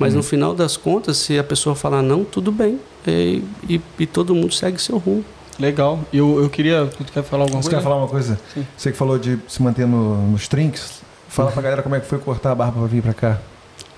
Mas 0.00 0.14
uhum. 0.14 0.16
no 0.16 0.22
final 0.22 0.54
das 0.54 0.78
contas, 0.78 1.18
se 1.18 1.38
a 1.38 1.44
pessoa 1.44 1.76
falar 1.76 2.00
não, 2.00 2.24
tudo 2.24 2.50
bem. 2.50 2.80
E, 3.06 3.44
e, 3.68 3.80
e 3.98 4.06
todo 4.06 4.34
mundo 4.34 4.54
segue 4.54 4.80
seu 4.80 4.96
rumo. 4.96 5.22
Legal. 5.58 6.00
Eu, 6.10 6.42
eu 6.42 6.48
queria. 6.48 6.86
Tu 6.86 7.04
quer 7.12 7.22
falar 7.22 7.42
alguma 7.42 7.62
Você 7.62 7.68
coisa? 7.68 7.76
quer 7.76 7.84
falar 7.84 7.96
uma 7.96 8.08
coisa? 8.08 8.40
Sim. 8.54 8.66
Você 8.74 8.92
que 8.92 8.96
falou 8.96 9.18
de 9.18 9.38
se 9.46 9.62
manter 9.62 9.86
no, 9.86 10.16
nos 10.28 10.48
trinks. 10.48 11.02
Fala 11.28 11.52
pra 11.52 11.60
galera 11.60 11.82
como 11.82 11.94
é 11.94 12.00
que 12.00 12.06
foi 12.06 12.18
cortar 12.18 12.52
a 12.52 12.54
barba 12.54 12.78
pra 12.78 12.86
vir 12.86 13.02
pra 13.02 13.12
cá. 13.12 13.38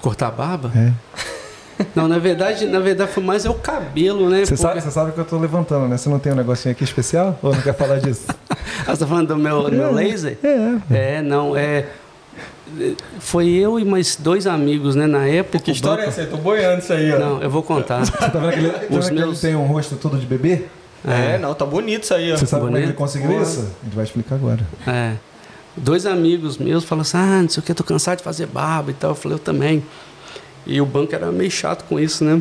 Cortar 0.01 0.27
a 0.27 0.31
barba? 0.33 0.73
É. 0.75 0.93
Não, 1.95 2.09
na 2.09 2.19
verdade, 2.19 2.67
na 2.67 2.81
verdade 2.81 3.11
foi 3.13 3.23
mais 3.23 3.45
é 3.45 3.51
o 3.51 3.55
cabelo, 3.55 4.29
né? 4.29 4.41
Você, 4.45 4.55
Porque... 4.55 4.57
sabe, 4.57 4.81
você 4.81 4.91
sabe 4.91 5.13
que 5.13 5.19
eu 5.19 5.25
tô 5.25 5.39
levantando, 5.39 5.89
né? 5.89 5.97
Você 5.97 6.09
não 6.09 6.19
tem 6.19 6.33
um 6.33 6.37
negocinho 6.37 6.73
aqui 6.73 6.85
especial? 6.85 7.37
Ou 7.43 7.53
não 7.53 7.61
quer 7.61 7.75
falar 7.75 7.99
disso? 7.99 8.27
ah, 8.51 8.57
você 8.95 8.99
tá 8.99 9.07
falando 9.07 9.29
do 9.29 9.37
meu, 9.37 9.63
do 9.65 9.73
meu 9.73 9.89
é, 9.89 9.91
laser? 9.91 10.39
É. 10.45 11.17
É, 11.17 11.23
não, 11.23 11.57
é 11.57 11.87
foi 13.19 13.49
eu 13.49 13.79
e 13.79 13.85
mais 13.85 14.17
dois 14.17 14.47
amigos, 14.47 14.95
né, 14.95 15.07
na 15.07 15.27
época. 15.27 15.59
Que 15.59 15.73
história 15.73 16.05
banco... 16.05 16.09
é 16.09 16.23
essa? 16.23 16.23
Eu 16.23 16.31
tô 16.31 16.37
boiando 16.39 16.79
isso 16.83 16.93
aí, 16.93 17.13
ó. 17.13 17.19
Não, 17.19 17.43
eu 17.43 17.51
vou 17.51 17.63
contar. 17.63 18.05
Você 18.05 18.13
tá 18.13 18.27
vendo 18.29 18.53
que 18.53 18.59
ele, 18.59 18.71
tá 18.71 18.99
Os 18.99 19.11
meus... 19.11 19.41
tem 19.41 19.55
um 19.55 19.67
rosto 19.67 19.97
todo 19.97 20.19
de 20.19 20.27
bebê? 20.27 20.65
É, 21.07 21.35
é, 21.35 21.39
não, 21.39 21.53
tá 21.53 21.67
bonito 21.67 22.05
isso 22.05 22.15
aí, 22.15 22.33
ó. 22.33 22.37
Você 22.37 22.47
sabe 22.47 22.63
bonito. 22.63 22.77
como 22.77 22.87
ele 22.87 22.93
conseguiu 22.95 23.43
isso? 23.43 23.61
A 23.61 23.85
gente 23.85 23.95
vai 23.95 24.05
explicar 24.05 24.37
agora. 24.37 24.61
É. 24.87 25.15
Dois 25.77 26.07
amigos 26.07 26.59
meus 26.59 26.85
falaram 26.85 27.03
assim: 27.03 27.17
ah, 27.17 27.43
não 27.43 27.49
sei 27.49 27.61
o 27.61 27.65
que, 27.65 27.75
tô 27.75 27.83
cansado 27.85 28.19
de 28.19 28.25
fazer 28.25 28.47
barba 28.47 28.91
e 28.91 28.95
tal. 28.95 29.11
Eu 29.11 29.15
falei, 29.15 29.37
eu 29.37 29.41
também. 29.41 29.83
E 30.65 30.81
o 30.81 30.87
banco 30.87 31.15
era 31.15 31.33
meio 31.33 31.51
chato 31.51 31.85
com 31.89 31.99
isso, 31.99 32.25
né? 32.25 32.41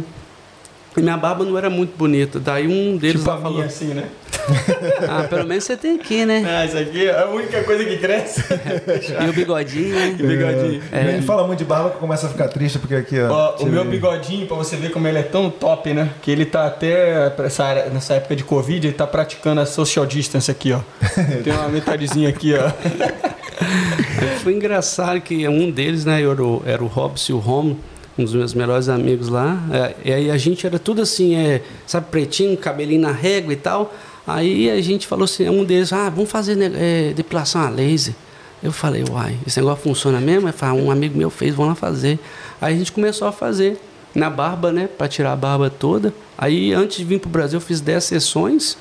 E 0.96 1.02
minha 1.02 1.16
barba 1.16 1.46
não 1.46 1.58
era 1.58 1.70
muito 1.70 1.96
bonita. 1.98 2.40
Daí 2.40 2.68
um 2.68 2.98
deles 2.98 3.22
tipo 3.22 3.40
falou 3.40 3.62
assim, 3.62 3.94
né? 3.94 4.10
ah, 5.08 5.24
pelo 5.24 5.48
menos 5.48 5.64
você 5.64 5.78
tem 5.78 5.96
aqui, 5.96 6.26
né? 6.26 6.44
Ah, 6.46 6.66
isso 6.66 6.78
aqui 6.78 7.08
é 7.08 7.18
a 7.18 7.28
única 7.28 7.64
coisa 7.64 7.86
que 7.86 7.98
cresce. 7.98 8.44
e 9.24 9.30
o 9.30 9.34
bigodinho, 9.34 9.96
né? 9.96 10.16
E 10.20 10.24
o 10.24 10.28
bigodinho. 10.28 10.84
É. 10.92 11.14
Ele 11.14 11.22
fala 11.22 11.46
muito 11.46 11.60
de 11.60 11.66
barba 11.66 11.92
que 11.92 11.98
começa 11.98 12.28
a 12.28 12.30
ficar 12.30 12.50
triste, 12.50 12.80
porque 12.80 12.96
aqui, 12.96 13.20
ó. 13.22 13.32
ó 13.32 13.64
o 13.64 13.66
meu 13.68 13.86
bigodinho, 13.86 14.48
pra 14.48 14.58
você 14.58 14.76
ver 14.76 14.92
como 14.92 15.08
ele 15.08 15.20
é 15.20 15.24
tão 15.24 15.50
top, 15.50 15.94
né? 15.94 16.10
Que 16.22 16.32
ele 16.32 16.46
tá 16.46 16.68
até 16.68 17.32
essa, 17.40 17.90
nessa 17.90 18.16
época 18.16 18.36
de 18.36 18.44
Covid, 18.44 18.88
ele 18.88 18.96
tá 18.96 19.08
praticando 19.08 19.62
a 19.62 19.66
social 19.66 20.06
distance 20.06 20.52
aqui, 20.52 20.74
ó. 20.74 20.80
Tem 21.44 21.54
uma 21.54 21.70
metadezinha 21.70 22.28
aqui, 22.28 22.54
ó. 22.56 22.70
Foi 24.44 24.54
engraçado 24.54 25.22
que 25.22 25.48
um 25.48 25.70
deles, 25.72 26.04
né, 26.04 26.22
era 26.22 26.44
o, 26.44 26.64
era 26.66 26.84
o 26.84 26.88
Robson 26.88 27.34
e 27.34 27.36
o 27.36 27.40
Romo 27.40 27.80
um 28.18 28.24
dos 28.24 28.34
meus 28.34 28.54
melhores 28.54 28.90
amigos 28.90 29.30
lá. 29.30 29.62
É, 29.72 29.96
e 30.06 30.14
aí 30.14 30.32
a 30.32 30.38
gente 30.38 30.66
era 30.66 30.78
tudo 30.78 31.02
assim, 31.02 31.36
é, 31.36 31.62
sabe, 31.86 32.08
pretinho, 32.10 32.58
cabelinho 32.58 33.02
na 33.02 33.12
régua 33.12 33.54
e 33.54 33.56
tal. 33.58 33.94
Aí 34.26 34.70
a 34.70 34.82
gente 34.82 35.08
falou 35.08 35.26
assim, 35.26 35.50
um 35.50 35.64
deles, 35.64 35.92
ah, 35.92 36.10
vamos 36.10 36.30
fazer 36.30 36.58
é, 36.62 37.14
depilação 37.14 37.62
a 37.62 37.70
laser. 37.70 38.14
Eu 38.62 38.72
falei, 38.72 39.04
uai, 39.10 39.38
esse 39.46 39.60
negócio 39.60 39.84
funciona 39.84 40.20
mesmo? 40.20 40.48
Eu 40.48 40.54
falei, 40.54 40.82
um 40.82 40.92
amigo 40.92 41.18
meu 41.18 41.30
fez, 41.30 41.56
vamos 41.56 41.70
lá 41.70 41.76
fazer. 41.76 42.20
Aí 42.60 42.76
a 42.76 42.78
gente 42.78 42.92
começou 42.92 43.28
a 43.28 43.32
fazer 43.32 43.80
na 44.14 44.30
barba, 44.30 44.72
né, 44.72 44.88
para 44.88 45.08
tirar 45.08 45.32
a 45.32 45.36
barba 45.36 45.70
toda. 45.70 46.14
Aí 46.38 46.74
antes 46.74 46.98
de 46.98 47.06
vir 47.06 47.20
pro 47.20 47.30
Brasil 47.30 47.58
eu 47.58 47.62
fiz 47.62 47.82
10 47.82 48.04
sessões. 48.04 48.78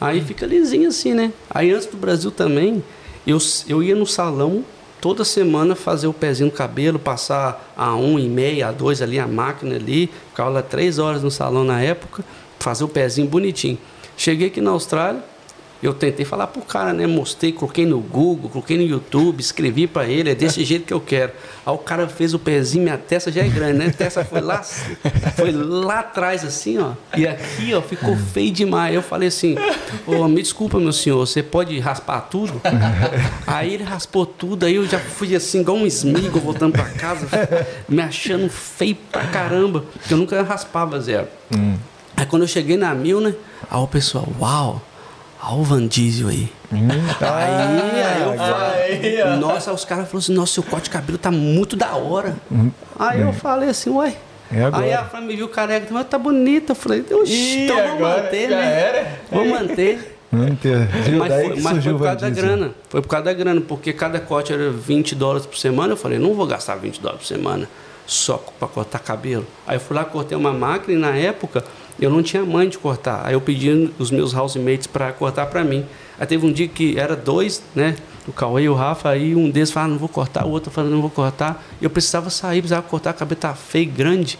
Aí 0.00 0.20
fica 0.20 0.46
lisinho 0.46 0.88
assim, 0.88 1.14
né? 1.14 1.32
Aí 1.50 1.70
antes 1.70 1.86
do 1.86 1.96
Brasil 1.96 2.30
também, 2.30 2.82
eu, 3.26 3.38
eu 3.68 3.82
ia 3.82 3.94
no 3.94 4.06
salão 4.06 4.64
toda 5.00 5.24
semana 5.24 5.74
fazer 5.74 6.06
o 6.06 6.12
pezinho 6.12 6.50
no 6.50 6.56
cabelo, 6.56 6.98
passar 6.98 7.72
a 7.76 7.94
um 7.94 8.18
e 8.18 8.28
meia, 8.28 8.68
a 8.68 8.72
dois 8.72 9.00
ali, 9.02 9.18
a 9.18 9.26
máquina 9.26 9.76
ali, 9.76 10.10
ficava 10.30 10.50
lá 10.50 10.62
três 10.62 10.98
horas 10.98 11.22
no 11.22 11.30
salão 11.30 11.64
na 11.64 11.80
época, 11.80 12.24
fazer 12.58 12.84
o 12.84 12.88
pezinho 12.88 13.28
bonitinho. 13.28 13.78
Cheguei 14.16 14.48
aqui 14.48 14.60
na 14.60 14.70
Austrália, 14.70 15.22
eu 15.80 15.94
tentei 15.94 16.24
falar 16.24 16.48
pro 16.48 16.60
cara, 16.62 16.92
né? 16.92 17.06
Mostrei, 17.06 17.52
coloquei 17.52 17.86
no 17.86 18.00
Google, 18.00 18.50
coloquei 18.50 18.76
no 18.76 18.82
YouTube, 18.82 19.40
escrevi 19.40 19.86
para 19.86 20.06
ele, 20.06 20.30
é 20.30 20.34
desse 20.34 20.64
jeito 20.64 20.86
que 20.86 20.92
eu 20.92 21.00
quero. 21.00 21.32
Aí 21.64 21.72
o 21.72 21.78
cara 21.78 22.08
fez 22.08 22.34
o 22.34 22.38
pezinho, 22.38 22.82
minha 22.82 22.98
testa 22.98 23.30
já 23.30 23.44
é 23.44 23.48
grande, 23.48 23.78
né? 23.78 23.86
A 23.86 23.92
testa 23.92 24.24
foi 24.24 24.40
lá, 24.40 24.62
foi 25.36 25.52
lá 25.52 26.00
atrás, 26.00 26.44
assim, 26.44 26.78
ó. 26.78 26.92
E 27.16 27.28
aqui, 27.28 27.72
ó, 27.74 27.80
ficou 27.80 28.16
feio 28.16 28.50
demais. 28.50 28.92
Eu 28.92 29.02
falei 29.02 29.28
assim, 29.28 29.54
ô, 30.06 30.26
me 30.26 30.42
desculpa, 30.42 30.80
meu 30.80 30.92
senhor, 30.92 31.24
você 31.24 31.42
pode 31.42 31.78
raspar 31.78 32.22
tudo? 32.22 32.60
Aí 33.46 33.74
ele 33.74 33.84
raspou 33.84 34.26
tudo, 34.26 34.66
aí 34.66 34.74
eu 34.74 34.86
já 34.86 34.98
fui 34.98 35.36
assim, 35.36 35.60
igual 35.60 35.76
um 35.76 35.86
esmigo, 35.86 36.40
voltando 36.40 36.72
para 36.72 36.88
casa, 36.90 37.28
me 37.88 38.02
achando 38.02 38.48
feio 38.50 38.96
pra 39.12 39.24
caramba, 39.26 39.84
porque 39.92 40.12
eu 40.12 40.18
nunca 40.18 40.42
raspava 40.42 41.00
zero. 41.00 41.28
Hum. 41.56 41.76
Aí 42.16 42.26
quando 42.26 42.42
eu 42.42 42.48
cheguei 42.48 42.76
na 42.76 42.92
mil, 42.94 43.20
né? 43.20 43.32
Aí 43.70 43.78
o 43.78 43.86
pessoal, 43.86 44.26
uau! 44.40 44.82
Olha 45.42 45.60
o 45.60 45.62
Van 45.62 45.86
Diesel 45.86 46.28
aí. 46.28 46.52
Hum, 46.72 46.88
tá. 47.18 47.36
aí, 47.36 48.02
aí 48.02 48.22
eu 48.22 48.36
falei, 48.36 49.22
aí, 49.22 49.36
nossa, 49.38 49.72
os 49.72 49.84
caras 49.84 50.04
falaram 50.04 50.18
assim, 50.18 50.34
nossa, 50.34 50.52
seu 50.54 50.62
corte 50.62 50.84
de 50.84 50.90
cabelo 50.90 51.16
tá 51.16 51.30
muito 51.30 51.76
da 51.76 51.94
hora. 51.94 52.36
Hum, 52.50 52.70
aí 52.98 53.20
é. 53.20 53.24
eu 53.24 53.32
falei 53.32 53.70
assim, 53.70 53.90
ué. 53.90 54.14
É 54.50 54.68
aí 54.72 54.92
a 54.94 55.04
Fran 55.04 55.20
me 55.20 55.36
viu 55.36 55.48
careca, 55.48 55.86
mas 55.90 56.06
tá 56.06 56.18
bonita. 56.18 56.72
Eu 56.72 56.76
falei, 56.76 57.00
então 57.00 57.76
vamos 57.76 58.00
manter, 58.00 58.48
né? 58.48 58.80
Era? 58.80 59.20
Vamos 59.30 59.48
manter. 59.48 60.18
Manter. 60.30 60.88
Mas, 61.18 61.32
foi, 61.32 61.60
mas 61.60 61.84
foi 61.84 61.92
por 61.92 62.02
causa 62.02 62.20
da 62.20 62.30
grana. 62.30 62.74
Foi 62.88 63.02
por 63.02 63.08
causa 63.08 63.24
da 63.24 63.32
grana, 63.32 63.60
porque 63.60 63.92
cada 63.92 64.20
corte 64.20 64.52
era 64.52 64.70
20 64.70 65.14
dólares 65.14 65.46
por 65.46 65.56
semana. 65.56 65.92
Eu 65.92 65.96
falei, 65.96 66.18
não 66.18 66.34
vou 66.34 66.46
gastar 66.46 66.76
20 66.76 67.00
dólares 67.00 67.22
por 67.22 67.26
semana 67.26 67.68
só 68.06 68.42
para 68.58 68.68
cortar 68.68 68.98
cabelo. 69.00 69.46
Aí 69.66 69.76
eu 69.76 69.80
fui 69.80 69.94
lá, 69.94 70.04
cortei 70.04 70.36
uma 70.36 70.52
máquina 70.52 70.98
e 70.98 71.00
na 71.00 71.14
época 71.14 71.62
Eu 72.00 72.10
não 72.10 72.22
tinha 72.22 72.44
mãe 72.44 72.68
de 72.68 72.78
cortar. 72.78 73.22
Aí 73.24 73.34
eu 73.34 73.40
pedi 73.40 73.92
os 73.98 74.10
meus 74.10 74.34
housemates 74.34 74.86
para 74.86 75.12
cortar 75.12 75.46
para 75.46 75.64
mim. 75.64 75.84
Aí 76.18 76.26
teve 76.26 76.46
um 76.46 76.52
dia 76.52 76.68
que 76.68 76.98
era 76.98 77.16
dois, 77.16 77.62
né? 77.74 77.96
O 78.26 78.32
Cauê 78.32 78.64
e 78.64 78.68
o 78.68 78.74
Rafa, 78.74 79.08
aí 79.08 79.34
um 79.34 79.50
deles 79.50 79.70
falou, 79.70 79.86
ah, 79.86 79.90
não 79.92 79.98
vou 79.98 80.08
cortar, 80.08 80.44
o 80.44 80.50
outro 80.50 80.70
falou, 80.70 80.90
não 80.90 81.00
vou 81.00 81.10
cortar. 81.10 81.64
Eu 81.80 81.88
precisava 81.88 82.28
sair, 82.28 82.60
precisava 82.60 82.82
cortar, 82.86 83.10
a 83.10 83.14
cabeça 83.14 83.40
tá 83.40 83.54
feia, 83.54 83.86
grande. 83.86 84.38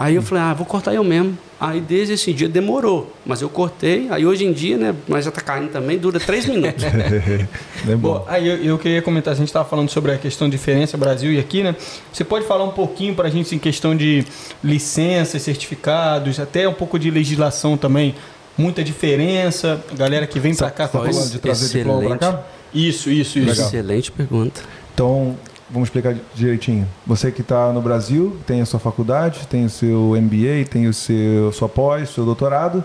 Aí 0.00 0.14
eu 0.14 0.22
falei, 0.22 0.42
ah, 0.42 0.54
vou 0.54 0.64
cortar 0.64 0.94
eu 0.94 1.04
mesmo. 1.04 1.36
Aí 1.60 1.78
desde 1.78 2.14
esse 2.14 2.32
dia 2.32 2.48
demorou, 2.48 3.14
mas 3.22 3.42
eu 3.42 3.50
cortei. 3.50 4.08
Aí 4.08 4.24
hoje 4.24 4.46
em 4.46 4.52
dia, 4.52 4.78
né, 4.78 4.94
mas 5.06 5.26
já 5.26 5.30
tá 5.30 5.42
caindo 5.42 5.70
também, 5.70 5.98
dura 5.98 6.18
três 6.18 6.46
minutos. 6.46 6.82
é 7.86 7.96
bom. 7.96 7.98
bom. 7.98 8.24
Aí 8.26 8.48
eu, 8.48 8.56
eu, 8.64 8.78
queria 8.78 9.02
comentar, 9.02 9.34
a 9.34 9.36
gente 9.36 9.48
estava 9.48 9.68
falando 9.68 9.90
sobre 9.90 10.12
a 10.12 10.16
questão 10.16 10.48
de 10.48 10.56
diferença 10.56 10.96
Brasil 10.96 11.30
e 11.34 11.38
aqui, 11.38 11.62
né? 11.62 11.76
Você 12.10 12.24
pode 12.24 12.46
falar 12.46 12.64
um 12.64 12.70
pouquinho 12.70 13.14
para 13.14 13.28
a 13.28 13.30
gente 13.30 13.54
em 13.54 13.58
questão 13.58 13.94
de 13.94 14.24
licenças, 14.64 15.42
certificados, 15.42 16.40
até 16.40 16.66
um 16.66 16.72
pouco 16.72 16.98
de 16.98 17.10
legislação 17.10 17.76
também. 17.76 18.14
Muita 18.56 18.82
diferença. 18.82 19.84
A 19.92 19.94
galera 19.94 20.26
que 20.26 20.40
vem 20.40 20.54
para 20.54 20.70
cá 20.70 20.88
tá 20.88 20.98
falando 20.98 21.30
de 21.30 21.38
trazer 21.38 21.66
Excelente. 21.66 21.84
diploma 21.84 22.16
para 22.16 22.32
cá? 22.32 22.42
Isso, 22.72 23.10
isso, 23.10 23.38
isso. 23.38 23.50
Legal. 23.50 23.66
Excelente 23.66 24.10
pergunta. 24.10 24.62
Então, 24.94 25.36
vamos 25.70 25.88
explicar 25.88 26.14
direitinho. 26.34 26.86
Você 27.06 27.30
que 27.30 27.40
está 27.40 27.72
no 27.72 27.80
Brasil, 27.80 28.36
tem 28.46 28.60
a 28.60 28.66
sua 28.66 28.80
faculdade, 28.80 29.46
tem 29.46 29.64
o 29.64 29.70
seu 29.70 30.14
MBA, 30.20 30.68
tem 30.70 30.86
o 30.86 30.92
seu 30.92 31.52
sua 31.52 31.68
pós, 31.68 32.10
seu 32.10 32.24
doutorado. 32.24 32.84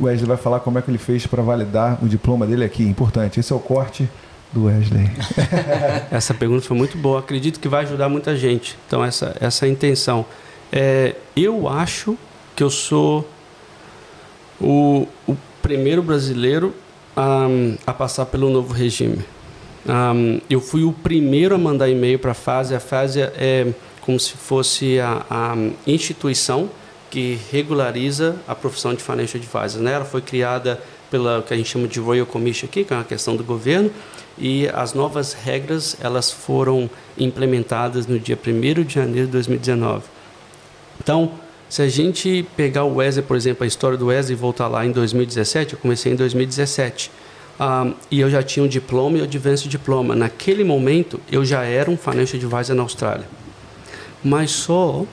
O 0.00 0.04
Wesley 0.04 0.26
vai 0.26 0.36
falar 0.36 0.60
como 0.60 0.78
é 0.78 0.82
que 0.82 0.90
ele 0.90 0.98
fez 0.98 1.26
para 1.26 1.42
validar 1.42 1.98
o 2.02 2.08
diploma 2.08 2.46
dele 2.46 2.64
aqui. 2.64 2.82
Importante. 2.82 3.38
Esse 3.38 3.52
é 3.52 3.56
o 3.56 3.60
corte 3.60 4.08
do 4.52 4.64
Wesley. 4.64 5.08
essa 6.10 6.34
pergunta 6.34 6.66
foi 6.66 6.76
muito 6.76 6.98
boa. 6.98 7.20
Acredito 7.20 7.60
que 7.60 7.68
vai 7.68 7.84
ajudar 7.84 8.08
muita 8.08 8.36
gente. 8.36 8.76
Então 8.86 9.04
essa 9.04 9.36
essa 9.40 9.64
é 9.64 9.68
a 9.68 9.72
intenção. 9.72 10.26
É, 10.72 11.14
eu 11.36 11.68
acho 11.68 12.18
que 12.56 12.62
eu 12.62 12.70
sou 12.70 13.28
o, 14.60 15.06
o 15.26 15.36
primeiro 15.62 16.02
brasileiro 16.02 16.74
a, 17.16 17.46
a 17.86 17.94
passar 17.94 18.26
pelo 18.26 18.50
novo 18.50 18.72
regime. 18.72 19.24
Um, 19.88 20.40
eu 20.50 20.60
fui 20.60 20.82
o 20.82 20.92
primeiro 20.92 21.54
a 21.54 21.58
mandar 21.58 21.88
e-mail 21.88 22.18
para 22.18 22.32
a 22.32 22.34
FASE. 22.34 22.74
A 22.74 22.80
FASE 22.80 23.20
é 23.20 23.72
como 24.00 24.18
se 24.18 24.32
fosse 24.32 24.98
a, 24.98 25.24
a, 25.30 25.54
instituição 25.86 26.68
que 27.10 27.38
regulariza 27.52 28.36
a 28.46 28.54
profissão 28.54 28.94
de 28.94 29.02
financial 29.02 29.40
advisor. 29.40 29.82
Né? 29.82 29.92
Ela 29.92 30.04
foi 30.04 30.20
criada 30.20 30.80
pela 31.10 31.42
que 31.42 31.54
a 31.54 31.56
gente 31.56 31.68
chama 31.68 31.86
de 31.86 32.00
Royal 32.00 32.26
Commission 32.26 32.66
aqui, 32.66 32.84
que 32.84 32.92
é 32.92 32.96
uma 32.96 33.04
questão 33.04 33.36
do 33.36 33.44
governo, 33.44 33.90
e 34.36 34.68
as 34.68 34.92
novas 34.92 35.32
regras 35.32 35.96
elas 36.00 36.32
foram 36.32 36.90
implementadas 37.16 38.06
no 38.06 38.18
dia 38.18 38.36
1 38.36 38.82
de 38.82 38.94
janeiro 38.94 39.26
de 39.26 39.32
2019. 39.32 40.04
Então, 41.00 41.32
se 41.68 41.82
a 41.82 41.88
gente 41.88 42.46
pegar 42.56 42.84
o 42.84 42.96
Wesley, 42.96 43.24
por 43.24 43.36
exemplo, 43.36 43.64
a 43.64 43.66
história 43.66 43.96
do 43.96 44.06
Wesley 44.06 44.36
e 44.36 44.40
voltar 44.40 44.68
lá 44.68 44.84
em 44.84 44.90
2017, 44.90 45.74
eu 45.74 45.78
comecei 45.78 46.12
em 46.12 46.16
2017 46.16 47.10
um, 47.58 47.94
e 48.10 48.20
eu 48.20 48.30
já 48.30 48.42
tinha 48.42 48.64
um 48.64 48.68
diploma 48.68 49.18
e 49.18 49.22
o 49.22 49.26
diploma. 49.26 50.14
Naquele 50.14 50.62
momento, 50.62 51.20
eu 51.30 51.44
já 51.44 51.62
era 51.64 51.90
um 51.90 51.96
financial 51.96 52.40
advisor 52.42 52.76
na 52.76 52.82
Austrália. 52.82 53.26
Mas 54.22 54.50
só 54.50 55.04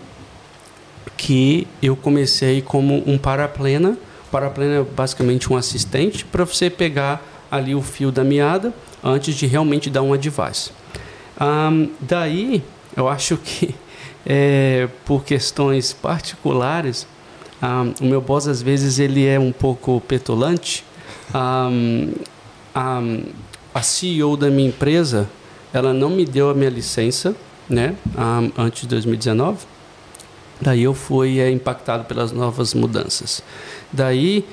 que 1.15 1.68
eu 1.82 1.95
comecei 1.95 2.61
como 2.61 3.03
um 3.07 3.18
paraplena. 3.18 3.98
Paraplena 4.32 4.82
é 4.82 4.84
basicamente 4.84 5.52
um 5.52 5.56
assistente 5.56 6.26
para 6.26 6.44
você 6.44 6.70
pegar 6.70 7.22
ali 7.49 7.74
o 7.76 7.82
fio 7.82 8.11
da 8.11 8.24
meada 8.24 8.74
antes 9.03 9.36
de 9.36 9.45
realmente 9.45 9.90
dar 9.90 10.02
um 10.02 10.11
advice. 10.11 10.72
Um, 11.40 11.90
daí, 11.99 12.64
eu 12.95 13.07
acho 13.07 13.38
que 13.38 13.74
é, 14.26 14.90
por 15.06 15.24
questões 15.24 15.94
particulares, 15.94 17.07
um, 17.61 18.06
o 18.06 18.10
meu 18.10 18.20
boss 18.20 18.48
às 18.48 18.61
vezes 18.61 18.99
ele 18.99 19.26
é 19.26 19.40
um 19.40 19.52
pouco 19.52 20.02
petulante. 20.02 20.84
Um, 21.34 22.11
a, 22.74 23.02
a 23.74 23.82
CEO 23.82 24.36
da 24.38 24.50
minha 24.50 24.70
empresa, 24.70 25.30
ela 25.74 25.94
não 25.94 26.10
me 26.10 26.26
deu 26.26 26.50
a 26.50 26.54
minha 26.54 26.70
licença, 26.70 27.36
né, 27.70 27.95
antes 28.58 28.82
de 28.82 28.88
2019. 28.88 29.60
Daí 30.62 30.84
eu 30.84 30.94
fui 30.94 31.40
é, 31.40 31.50
impactado 31.50 32.06
pelas 32.06 32.32
novas 32.32 32.74
mudanças. 32.74 33.44
Daí, 33.91 34.45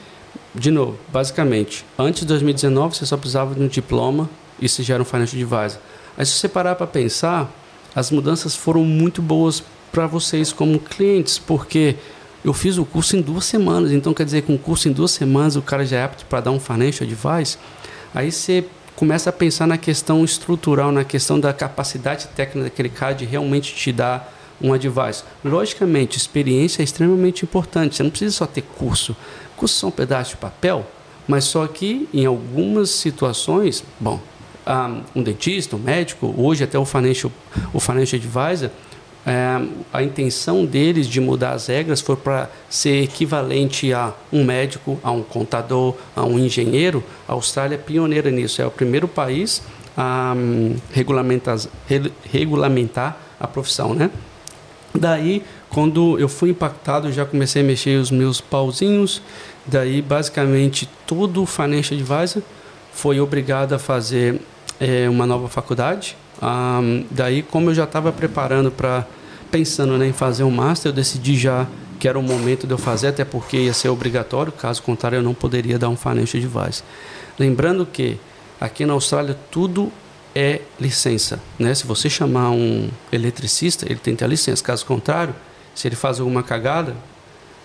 de 0.54 0.70
novo, 0.70 0.98
basicamente, 1.12 1.84
antes 1.98 2.22
de 2.22 2.26
2019 2.26 2.96
você 2.96 3.06
só 3.06 3.16
precisava 3.16 3.54
de 3.54 3.62
um 3.62 3.68
diploma 3.68 4.28
e 4.60 4.68
você 4.68 4.82
já 4.82 4.94
era 4.94 5.02
um 5.02 5.06
financial 5.06 5.40
advisor. 5.40 5.80
Aí 6.16 6.26
se 6.26 6.32
você 6.32 6.48
parar 6.48 6.74
para 6.74 6.86
pensar, 6.86 7.50
as 7.94 8.10
mudanças 8.10 8.56
foram 8.56 8.84
muito 8.84 9.22
boas 9.22 9.62
para 9.92 10.06
vocês 10.06 10.52
como 10.52 10.78
clientes, 10.78 11.38
porque 11.38 11.96
eu 12.44 12.52
fiz 12.52 12.78
o 12.78 12.84
curso 12.84 13.16
em 13.16 13.20
duas 13.20 13.44
semanas, 13.44 13.92
então 13.92 14.14
quer 14.14 14.24
dizer 14.24 14.42
que 14.42 14.52
um 14.52 14.58
curso 14.58 14.88
em 14.88 14.92
duas 14.92 15.10
semanas 15.10 15.56
o 15.56 15.62
cara 15.62 15.84
já 15.84 15.98
é 15.98 16.04
apto 16.04 16.24
para 16.26 16.40
dar 16.40 16.50
um 16.50 16.60
financial 16.60 17.08
advice. 17.08 17.58
Aí 18.14 18.32
você 18.32 18.64
começa 18.96 19.30
a 19.30 19.32
pensar 19.32 19.66
na 19.66 19.78
questão 19.78 20.24
estrutural, 20.24 20.92
na 20.92 21.04
questão 21.04 21.38
da 21.38 21.52
capacidade 21.52 22.26
técnica 22.28 22.68
daquele 22.68 22.88
cara 22.88 23.14
de 23.14 23.24
realmente 23.24 23.74
te 23.74 23.92
dar 23.92 24.36
um 24.60 24.72
advice. 24.72 25.24
Logicamente, 25.44 26.18
experiência 26.18 26.82
é 26.82 26.84
extremamente 26.84 27.44
importante. 27.44 27.96
Você 27.96 28.02
não 28.02 28.10
precisa 28.10 28.36
só 28.36 28.46
ter 28.46 28.62
curso. 28.62 29.16
Cursos 29.56 29.78
são 29.78 29.88
um 29.88 29.92
pedaço 29.92 30.30
de 30.32 30.36
papel, 30.36 30.86
mas 31.26 31.44
só 31.44 31.66
que 31.66 32.08
em 32.12 32.26
algumas 32.26 32.90
situações, 32.90 33.82
bom, 33.98 34.20
um 35.14 35.22
dentista, 35.22 35.76
um 35.76 35.78
médico, 35.78 36.34
hoje 36.36 36.64
até 36.64 36.78
o 36.78 36.84
financial, 36.84 37.32
o 37.72 37.80
financial 37.80 38.20
advisor, 38.20 38.70
é, 39.26 39.60
a 39.92 40.02
intenção 40.02 40.64
deles 40.64 41.06
de 41.06 41.20
mudar 41.20 41.52
as 41.52 41.66
regras 41.66 42.00
foi 42.00 42.16
para 42.16 42.50
ser 42.68 43.02
equivalente 43.02 43.92
a 43.92 44.14
um 44.32 44.44
médico, 44.44 44.98
a 45.02 45.10
um 45.10 45.22
contador, 45.22 45.94
a 46.16 46.24
um 46.24 46.38
engenheiro. 46.38 47.04
A 47.28 47.32
Austrália 47.32 47.74
é 47.74 47.78
pioneira 47.78 48.30
nisso, 48.30 48.62
é 48.62 48.66
o 48.66 48.70
primeiro 48.70 49.06
país 49.06 49.62
a 49.96 50.32
um, 50.34 50.76
regulamentar, 50.92 51.58
re, 51.86 52.10
regulamentar 52.32 53.18
a 53.38 53.46
profissão, 53.46 53.94
né? 53.94 54.10
Daí, 54.94 55.44
quando 55.68 56.18
eu 56.18 56.28
fui 56.28 56.50
impactado, 56.50 57.12
já 57.12 57.24
comecei 57.24 57.62
a 57.62 57.64
mexer 57.64 58.00
os 58.00 58.10
meus 58.10 58.40
pauzinhos. 58.40 59.22
Daí, 59.66 60.02
basicamente, 60.02 60.88
todo 61.06 61.42
o 61.42 61.46
financial 61.46 61.98
advisor 62.00 62.42
foi 62.92 63.20
obrigado 63.20 63.74
a 63.74 63.78
fazer 63.78 64.40
é, 64.80 65.08
uma 65.08 65.26
nova 65.26 65.48
faculdade 65.48 66.16
daí, 67.10 67.42
como 67.42 67.70
eu 67.70 67.74
já 67.74 67.84
estava 67.84 68.12
preparando 68.12 68.70
para 68.70 69.06
pensando 69.50 69.98
né, 69.98 70.06
em 70.06 70.12
fazer 70.12 70.44
um 70.44 70.50
master, 70.50 70.90
eu 70.90 70.94
decidi 70.94 71.36
já 71.36 71.66
que 71.98 72.08
era 72.08 72.18
o 72.18 72.22
momento 72.22 72.66
de 72.66 72.72
eu 72.72 72.78
fazer, 72.78 73.08
até 73.08 73.24
porque 73.24 73.58
ia 73.58 73.74
ser 73.74 73.88
obrigatório, 73.88 74.50
caso 74.50 74.82
contrário 74.82 75.16
eu 75.16 75.22
não 75.22 75.34
poderia 75.34 75.78
dar 75.78 75.88
um 75.88 75.96
financial 75.96 76.42
advice. 76.42 76.82
Lembrando 77.38 77.84
que 77.84 78.18
aqui 78.60 78.86
na 78.86 78.94
Austrália 78.94 79.36
tudo 79.50 79.92
é 80.34 80.62
licença, 80.80 81.40
né? 81.58 81.74
Se 81.74 81.86
você 81.86 82.08
chamar 82.08 82.50
um 82.50 82.88
eletricista, 83.12 83.84
ele 83.84 83.96
tem 83.96 84.14
que 84.14 84.20
ter 84.20 84.24
a 84.24 84.28
licença, 84.28 84.62
caso 84.62 84.86
contrário, 84.86 85.34
se 85.74 85.88
ele 85.88 85.96
faz 85.96 86.20
alguma 86.20 86.42
cagada, 86.42 86.94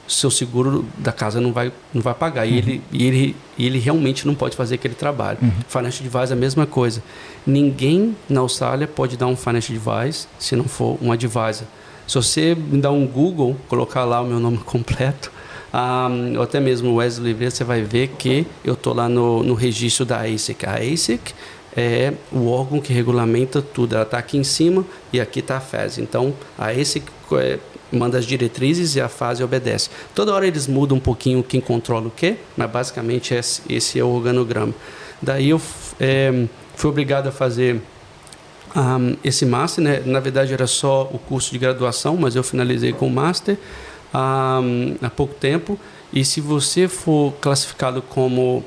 seu 0.07 0.30
seguro 0.30 0.86
da 0.98 1.11
casa 1.11 1.41
não 1.41 1.52
vai, 1.52 1.72
não 1.94 2.02
vai 2.02 2.14
pagar. 2.14 2.45
Uhum. 2.45 2.53
E, 2.53 2.57
ele, 2.57 2.82
e, 2.91 3.06
ele, 3.06 3.36
e 3.57 3.65
ele 3.65 3.80
realmente 3.80 4.26
não 4.27 4.36
pode 4.36 4.56
fazer 4.56 4.76
aquele 4.76 4.95
trabalho. 4.95 5.40
Uhum. 5.41 5.52
Financial 5.68 6.06
advice 6.06 6.32
é 6.32 6.36
a 6.36 6.40
mesma 6.40 6.65
coisa. 6.65 7.03
Ninguém 7.45 8.15
na 8.30 8.41
Austrália 8.41 8.88
pode 8.88 9.18
dar 9.18 9.27
um 9.27 9.36
financial 9.36 9.77
advice 9.77 10.27
se 10.38 10.56
não 10.56 10.65
for 10.65 10.98
um 11.02 11.11
advisor. 11.11 11.65
Se 12.07 12.15
você 12.15 12.56
me 12.56 12.80
dar 12.80 12.91
um 12.91 13.06
Google, 13.07 13.57
colocar 13.68 14.03
lá 14.06 14.22
o 14.22 14.26
meu 14.26 14.40
nome 14.40 14.57
completo, 14.65 15.32
um, 15.73 16.38
ou 16.38 16.44
até 16.44 16.60
mesmo 16.60 16.91
o 16.91 16.95
Wesley 16.95 17.32
Oliveira, 17.32 17.52
você 17.52 17.64
vai 17.64 17.82
ver 17.82 18.10
que 18.18 18.48
eu 18.64 18.76
estou 18.76 18.94
lá 18.94 19.10
no, 19.10 19.44
no 19.44 19.53
registro 19.53 20.06
da 20.06 20.22
ASIC. 20.22 20.65
A 20.65 20.76
ASIC 20.76 21.34
é 21.76 22.14
o 22.32 22.48
órgão 22.48 22.80
que 22.80 22.94
regulamenta 22.94 23.61
tudo. 23.61 23.95
Ela 23.95 24.03
está 24.03 24.18
aqui 24.18 24.38
em 24.38 24.44
cima 24.44 24.86
e 25.11 25.19
aqui 25.19 25.40
está 25.40 25.57
a 25.57 25.60
FES. 25.60 25.98
Então, 25.98 26.34
a 26.57 26.68
ASIC 26.68 27.06
é, 27.34 27.60
manda 27.91 28.18
as 28.18 28.26
diretrizes 28.26 28.95
e 28.95 29.02
a 29.02 29.07
fase 29.07 29.44
obedece. 29.44 29.90
Toda 30.14 30.34
hora 30.34 30.48
eles 30.48 30.68
mudam 30.68 30.98
um 30.98 30.99
pouquinho 30.99 31.44
quem 31.44 31.62
controla 31.62 32.07
o 32.07 32.12
quê, 32.12 32.38
mas 32.56 32.70
basicamente 32.70 33.34
esse 33.34 33.99
é 33.99 34.03
o 34.03 34.10
organograma. 34.10 34.74
Daí 35.22 35.49
eu 35.49 35.62
é, 35.99 36.45
fui 36.76 36.90
obrigado 36.90 37.28
a 37.28 37.32
fazer 37.32 37.82
um, 38.76 39.16
esse 39.24 39.45
master, 39.45 39.84
né? 39.84 40.02
na 40.06 40.20
verdade 40.20 40.53
era 40.53 40.68
só 40.68 41.10
o 41.12 41.18
curso 41.18 41.52
de 41.52 41.57
graduação, 41.57 42.18
mas 42.18 42.36
eu 42.36 42.44
finalizei 42.44 42.91
com 42.91 43.07
o 43.07 43.12
master 43.12 43.57
um, 44.14 44.95
há 45.02 45.10
pouco 45.10 45.34
tempo. 45.34 45.80
E 46.12 46.24
se 46.24 46.41
você 46.41 46.88
for 46.88 47.34
classificado 47.41 48.02
como 48.02 48.64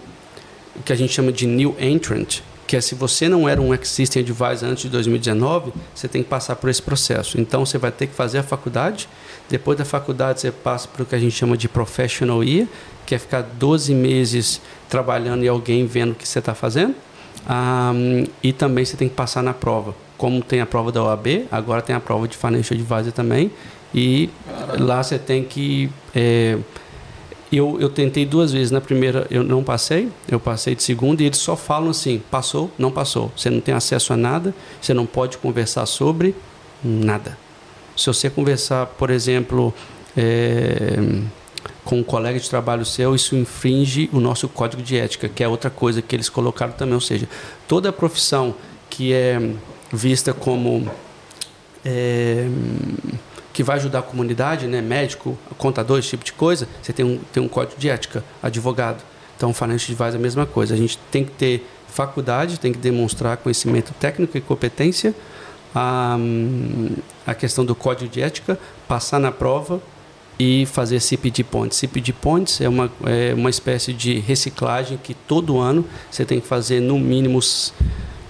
o 0.77 0.83
que 0.85 0.93
a 0.93 0.97
gente 0.97 1.13
chama 1.13 1.33
de 1.33 1.47
new 1.47 1.77
entrant, 1.79 2.41
que 2.69 2.77
é 2.77 2.83
se 2.83 2.95
você 2.95 3.31
não 3.31 3.49
era 3.49 3.61
um 3.61 3.73
Existing 3.73 4.21
Advisor 4.21 4.69
antes 4.69 4.83
de 4.83 4.91
2019, 4.91 5.73
você 5.95 6.07
tem 6.07 6.23
que 6.23 6.29
passar 6.29 6.55
por 6.55 6.69
esse 6.69 6.83
processo. 6.83 7.41
Então 7.41 7.65
você 7.65 7.79
vai 7.79 7.91
ter 7.91 8.07
que 8.07 8.15
fazer 8.15 8.37
a 8.37 8.43
faculdade, 8.43 9.09
depois 9.49 9.79
da 9.79 9.87
faculdade 9.87 10.43
você 10.43 10.53
passa 10.53 10.87
para 10.87 11.03
o 11.03 11.07
que 11.07 11.15
a 11.15 11.19
gente 11.19 11.35
chama 11.35 11.57
de 11.57 11.67
Professional 11.67 12.45
Year, 12.45 12.69
que 13.07 13.15
é 13.15 13.19
ficar 13.19 13.41
12 13.41 13.95
meses 13.95 14.61
trabalhando 14.87 15.43
e 15.43 15.49
alguém 15.49 15.87
vendo 15.87 16.13
o 16.13 16.15
que 16.15 16.29
você 16.29 16.41
está 16.41 16.55
fazendo. 16.55 16.95
Um, 17.49 18.27
e 18.43 18.53
também 18.53 18.85
você 18.85 18.99
tem 18.99 19.09
que 19.09 19.15
passar 19.15 19.43
na 19.43 19.55
prova. 19.55 19.95
Como 20.19 20.43
tem 20.43 20.61
a 20.61 20.67
prova 20.67 20.93
da 20.93 21.03
OAB, 21.03 21.47
agora 21.51 21.81
tem 21.81 21.97
a 21.97 22.01
prova 22.01 22.29
de 22.29 22.37
Financial 22.37 22.79
Advisor 22.79 23.13
também. 23.13 23.51
E 23.95 24.29
Caramba. 24.45 24.85
lá 24.85 25.03
você 25.03 25.19
tem 25.19 25.43
que 25.43 25.89
é, 26.15 26.59
eu, 27.57 27.79
eu 27.81 27.89
tentei 27.89 28.27
duas 28.27 28.53
vezes. 28.53 28.71
Na 28.71 28.81
primeira 28.81 29.27
eu 29.31 29.43
não 29.43 29.63
passei, 29.63 30.09
eu 30.29 30.39
passei 30.39 30.75
de 30.75 30.83
segunda 30.83 31.23
e 31.23 31.27
eles 31.27 31.39
só 31.39 31.57
falam 31.57 31.91
assim: 31.91 32.23
passou, 32.31 32.71
não 32.79 32.91
passou. 32.91 33.33
Você 33.37 33.51
não 33.51 33.61
tem 33.61 33.75
acesso 33.75 34.13
a 34.13 34.17
nada, 34.17 34.55
você 34.81 34.93
não 34.93 35.07
pode 35.07 35.39
conversar 35.39 35.87
sobre 35.87 36.35
nada. 36.83 37.39
Se 37.97 38.07
você 38.07 38.31
conversar, 38.31 38.87
por 38.87 39.11
exemplo, 39.11 39.75
é, 40.17 40.99
com 41.85 41.99
um 41.99 42.05
colega 42.05 42.39
de 42.39 42.49
trabalho 42.49 42.85
seu, 42.85 43.15
isso 43.15 43.35
infringe 43.35 44.09
o 44.13 44.21
nosso 44.21 44.49
código 44.49 44.83
de 44.83 44.97
ética, 44.97 45.29
que 45.29 45.43
é 45.43 45.49
outra 45.49 45.71
coisa 45.71 46.01
que 46.03 46.15
eles 46.15 46.29
colocaram 46.29 46.73
também. 46.73 46.95
Ou 46.95 47.01
seja, 47.01 47.29
toda 47.67 47.93
profissão 47.93 48.55
que 48.91 49.13
é 49.13 49.41
vista 49.93 50.33
como. 50.33 50.89
É, 51.85 52.49
que 53.59 53.63
vai 53.65 53.75
ajudar 53.75 53.99
a 53.99 54.03
comunidade, 54.03 54.69
né, 54.69 54.81
médico, 54.81 55.37
contador, 55.57 55.99
esse 55.99 56.11
tipo 56.11 56.25
de 56.25 56.33
coisa, 56.33 56.69
você 56.81 56.93
tem 56.93 57.05
um, 57.05 57.19
tem 57.33 57.43
um 57.43 57.49
código 57.49 57.75
de 57.77 57.89
ética, 57.89 58.23
advogado. 58.41 59.03
Então, 59.37 59.53
financial 59.53 59.97
advisor 59.97 60.15
é 60.15 60.17
a 60.17 60.21
mesma 60.21 60.47
coisa. 60.47 60.75
A 60.75 60.77
gente 60.77 60.97
tem 61.11 61.25
que 61.25 61.33
ter 61.33 61.69
faculdade, 61.89 62.61
tem 62.61 62.71
que 62.71 62.79
demonstrar 62.79 63.37
conhecimento 63.39 63.93
técnico 63.99 64.39
e 64.39 64.41
competência, 64.41 65.13
a, 65.75 66.17
a 67.27 67.35
questão 67.35 67.65
do 67.65 67.75
código 67.75 68.09
de 68.09 68.23
ética, 68.23 68.57
passar 68.87 69.19
na 69.19 69.33
prova 69.33 69.83
e 70.39 70.65
fazer 70.67 71.01
CPD 71.01 71.43
Points. 71.43 71.79
CPD 71.79 72.13
Points 72.13 72.61
é 72.61 72.69
uma, 72.69 72.89
é 73.07 73.35
uma 73.35 73.51
espécie 73.51 73.93
de 73.93 74.21
reciclagem 74.21 74.97
que 75.03 75.15
todo 75.15 75.59
ano 75.59 75.85
você 76.09 76.25
tem 76.25 76.39
que 76.39 76.47
fazer 76.47 76.79
no 76.79 76.97
mínimo 76.97 77.41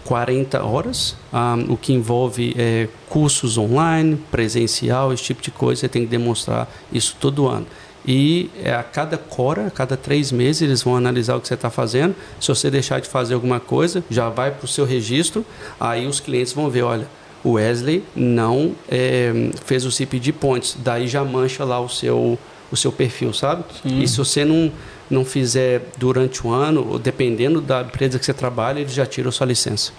40 0.09 0.65
horas, 0.65 1.15
um, 1.31 1.75
o 1.75 1.77
que 1.77 1.93
envolve 1.93 2.55
é, 2.57 2.89
cursos 3.11 3.59
online, 3.59 4.17
presencial, 4.31 5.13
esse 5.13 5.23
tipo 5.23 5.43
de 5.43 5.51
coisa. 5.51 5.83
Você 5.83 5.89
tem 5.89 6.01
que 6.01 6.09
demonstrar 6.09 6.67
isso 6.91 7.15
todo 7.21 7.47
ano. 7.47 7.67
E 8.07 8.51
é, 8.65 8.73
a 8.73 8.83
cada 8.83 9.19
cora, 9.19 9.67
a 9.67 9.71
cada 9.71 9.99
três 9.99 10.33
meses, 10.33 10.63
eles 10.63 10.83
vão 10.83 10.97
analisar 10.97 11.37
o 11.37 11.43
que 11.43 11.47
você 11.47 11.53
está 11.53 11.69
fazendo. 11.69 12.17
Se 12.41 12.49
você 12.49 12.71
deixar 12.71 13.03
de 13.03 13.07
fazer 13.07 13.35
alguma 13.35 13.61
coisa, 13.61 14.03
já 14.09 14.31
vai 14.31 14.51
para 14.51 14.65
o 14.65 14.69
seu 14.69 14.87
registro. 14.87 15.45
Aí 15.79 16.07
os 16.07 16.21
clientes 16.21 16.55
vão 16.55 16.71
ver, 16.71 16.85
olha, 16.85 17.07
o 17.45 17.53
Wesley 17.53 18.03
não 18.17 18.75
é, 18.89 19.51
fez 19.67 19.85
o 19.85 19.93
CPD 19.93 20.33
Points. 20.33 20.75
Daí 20.83 21.07
já 21.07 21.23
mancha 21.23 21.65
lá 21.65 21.79
o 21.81 21.89
seu, 21.91 22.39
o 22.73 22.77
seu 22.79 22.91
perfil, 22.91 23.35
sabe? 23.35 23.63
Sim. 23.83 24.01
E 24.01 24.09
se 24.09 24.17
você 24.17 24.43
não 24.43 24.73
não 25.11 25.25
fizer 25.25 25.83
durante 25.97 26.47
o 26.47 26.51
ano, 26.51 26.99
dependendo 26.99 27.61
da 27.61 27.83
empresa 27.83 28.19
que 28.19 28.25
você 28.25 28.35
trabalha, 28.35 28.81
eles 28.81 28.93
já 28.93 29.07
tiram 29.07 29.31
sua 29.31 29.47
licença. 29.47 29.93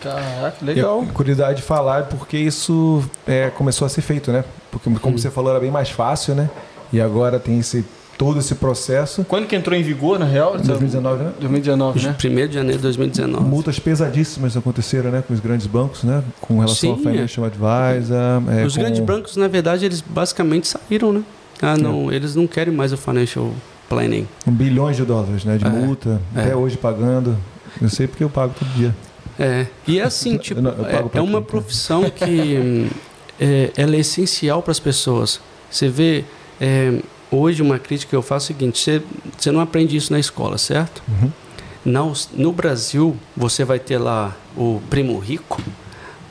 Caraca, 0.00 0.56
legal. 0.64 1.04
E 1.04 1.06
curiosidade 1.12 1.58
de 1.58 1.62
falar 1.62 2.04
porque 2.04 2.36
isso 2.36 3.02
é, 3.26 3.50
começou 3.50 3.86
a 3.86 3.88
ser 3.88 4.02
feito, 4.02 4.32
né? 4.32 4.44
Porque, 4.70 4.90
como 4.98 5.14
hum. 5.14 5.18
você 5.18 5.30
falou, 5.30 5.50
era 5.50 5.60
bem 5.60 5.70
mais 5.70 5.90
fácil, 5.90 6.34
né? 6.34 6.50
E 6.92 7.00
agora 7.00 7.38
tem 7.38 7.58
esse 7.58 7.84
todo 8.18 8.38
esse 8.38 8.54
processo. 8.54 9.24
Quando 9.24 9.46
que 9.46 9.56
entrou 9.56 9.76
em 9.76 9.82
vigor, 9.82 10.18
na 10.18 10.26
real? 10.26 10.52
2019, 10.52 11.24
né? 11.24 11.32
2019, 11.40 12.06
né? 12.06 12.16
1 12.24 12.48
de 12.48 12.54
janeiro 12.54 12.78
de 12.78 12.82
2019. 12.82 13.44
Multas 13.44 13.78
pesadíssimas 13.78 14.56
aconteceram, 14.56 15.10
né? 15.10 15.24
Com 15.26 15.34
os 15.34 15.40
grandes 15.40 15.66
bancos, 15.66 16.04
né? 16.04 16.22
Com 16.40 16.56
relação 16.56 16.76
Sim, 16.76 16.90
ao 16.90 16.98
Financial 16.98 17.46
é. 17.46 17.48
Advisor. 17.48 18.16
É, 18.58 18.64
os 18.64 18.74
com... 18.74 18.80
grandes 18.80 19.00
bancos, 19.00 19.36
na 19.36 19.48
verdade, 19.48 19.84
eles 19.84 20.00
basicamente 20.00 20.68
saíram, 20.68 21.12
né? 21.12 21.22
Ah, 21.60 21.76
não, 21.76 22.10
é. 22.10 22.16
eles 22.16 22.34
não 22.34 22.46
querem 22.46 22.74
mais 22.74 22.92
o 22.92 22.96
Financial 22.96 23.50
planning. 23.92 24.26
Um 24.46 24.52
bilhões 24.52 24.96
de 24.96 25.04
dólares 25.04 25.44
né, 25.44 25.58
de 25.58 25.66
é, 25.66 25.68
multa, 25.68 26.20
é. 26.34 26.40
até 26.40 26.56
hoje 26.56 26.76
pagando. 26.78 27.36
Eu 27.80 27.88
sei 27.88 28.06
porque 28.06 28.24
eu 28.24 28.30
pago 28.30 28.54
todo 28.58 28.68
dia. 28.74 28.94
É, 29.38 29.66
e 29.86 29.98
é 29.98 30.02
assim, 30.02 30.36
tipo, 30.38 30.60
eu, 30.60 30.66
eu 30.66 30.86
é, 30.86 31.18
é 31.18 31.20
uma 31.20 31.40
quem, 31.40 31.48
profissão 31.48 32.08
que 32.10 32.90
é, 33.40 33.70
ela 33.76 33.96
é 33.96 34.00
essencial 34.00 34.62
para 34.62 34.72
as 34.72 34.80
pessoas. 34.80 35.40
Você 35.70 35.88
vê, 35.88 36.24
é, 36.60 36.98
hoje 37.30 37.62
uma 37.62 37.78
crítica 37.78 38.10
que 38.10 38.16
eu 38.16 38.22
faço 38.22 38.52
é 38.52 38.54
o 38.54 38.58
seguinte, 38.58 38.78
você, 38.78 39.02
você 39.36 39.50
não 39.50 39.60
aprende 39.60 39.96
isso 39.96 40.12
na 40.12 40.18
escola, 40.18 40.58
certo? 40.58 41.02
Uhum. 41.08 41.30
No, 41.84 42.12
no 42.34 42.52
Brasil, 42.52 43.16
você 43.36 43.64
vai 43.64 43.78
ter 43.78 43.98
lá 43.98 44.36
o 44.56 44.80
Primo 44.88 45.18
Rico, 45.18 45.60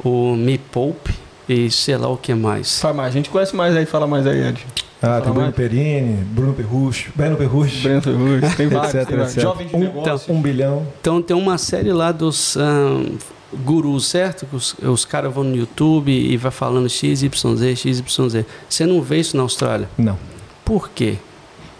o 0.03 0.35
Me 0.35 0.57
Poupe 0.57 1.13
e 1.49 1.69
sei 1.69 1.97
lá 1.97 2.07
o 2.07 2.17
que 2.17 2.33
mais. 2.33 2.79
Fala 2.79 2.93
mais, 2.93 3.09
a 3.09 3.17
gente 3.17 3.29
conhece 3.29 3.55
mais 3.55 3.75
aí, 3.75 3.85
fala 3.85 4.07
mais 4.07 4.25
aí, 4.25 4.47
Ed. 4.47 4.65
Ah, 5.01 5.19
tem 5.19 5.33
Bruno 5.33 5.51
Perini, 5.51 6.23
Bruno 6.25 6.53
Perrucho, 6.53 7.11
Breno 7.15 7.35
Perrucho. 7.35 7.81
Breno 7.81 8.01
Perrucho, 8.01 8.55
tem 8.55 8.67
vários, 8.69 8.93
etc, 8.93 9.07
tem 9.07 9.17
vários. 9.17 9.33
Jovem 9.33 9.67
de 9.67 9.75
um, 9.75 9.79
negócios. 9.79 10.29
Um 10.29 10.41
bilhão. 10.41 10.85
Então 11.01 11.21
tem 11.21 11.35
uma 11.35 11.57
série 11.57 11.91
lá 11.91 12.11
dos 12.11 12.55
um, 12.55 13.17
gurus, 13.51 14.07
certo? 14.07 14.47
Os, 14.53 14.75
os 14.79 15.03
caras 15.03 15.33
vão 15.33 15.43
no 15.43 15.55
YouTube 15.55 16.11
e 16.11 16.37
vai 16.37 16.51
falando 16.51 16.87
XYZ, 16.87 17.31
XYZ. 17.75 18.45
Você 18.69 18.85
não 18.85 19.01
vê 19.01 19.19
isso 19.19 19.35
na 19.35 19.41
Austrália? 19.41 19.89
Não. 19.97 20.17
Por 20.63 20.89
quê? 20.89 21.17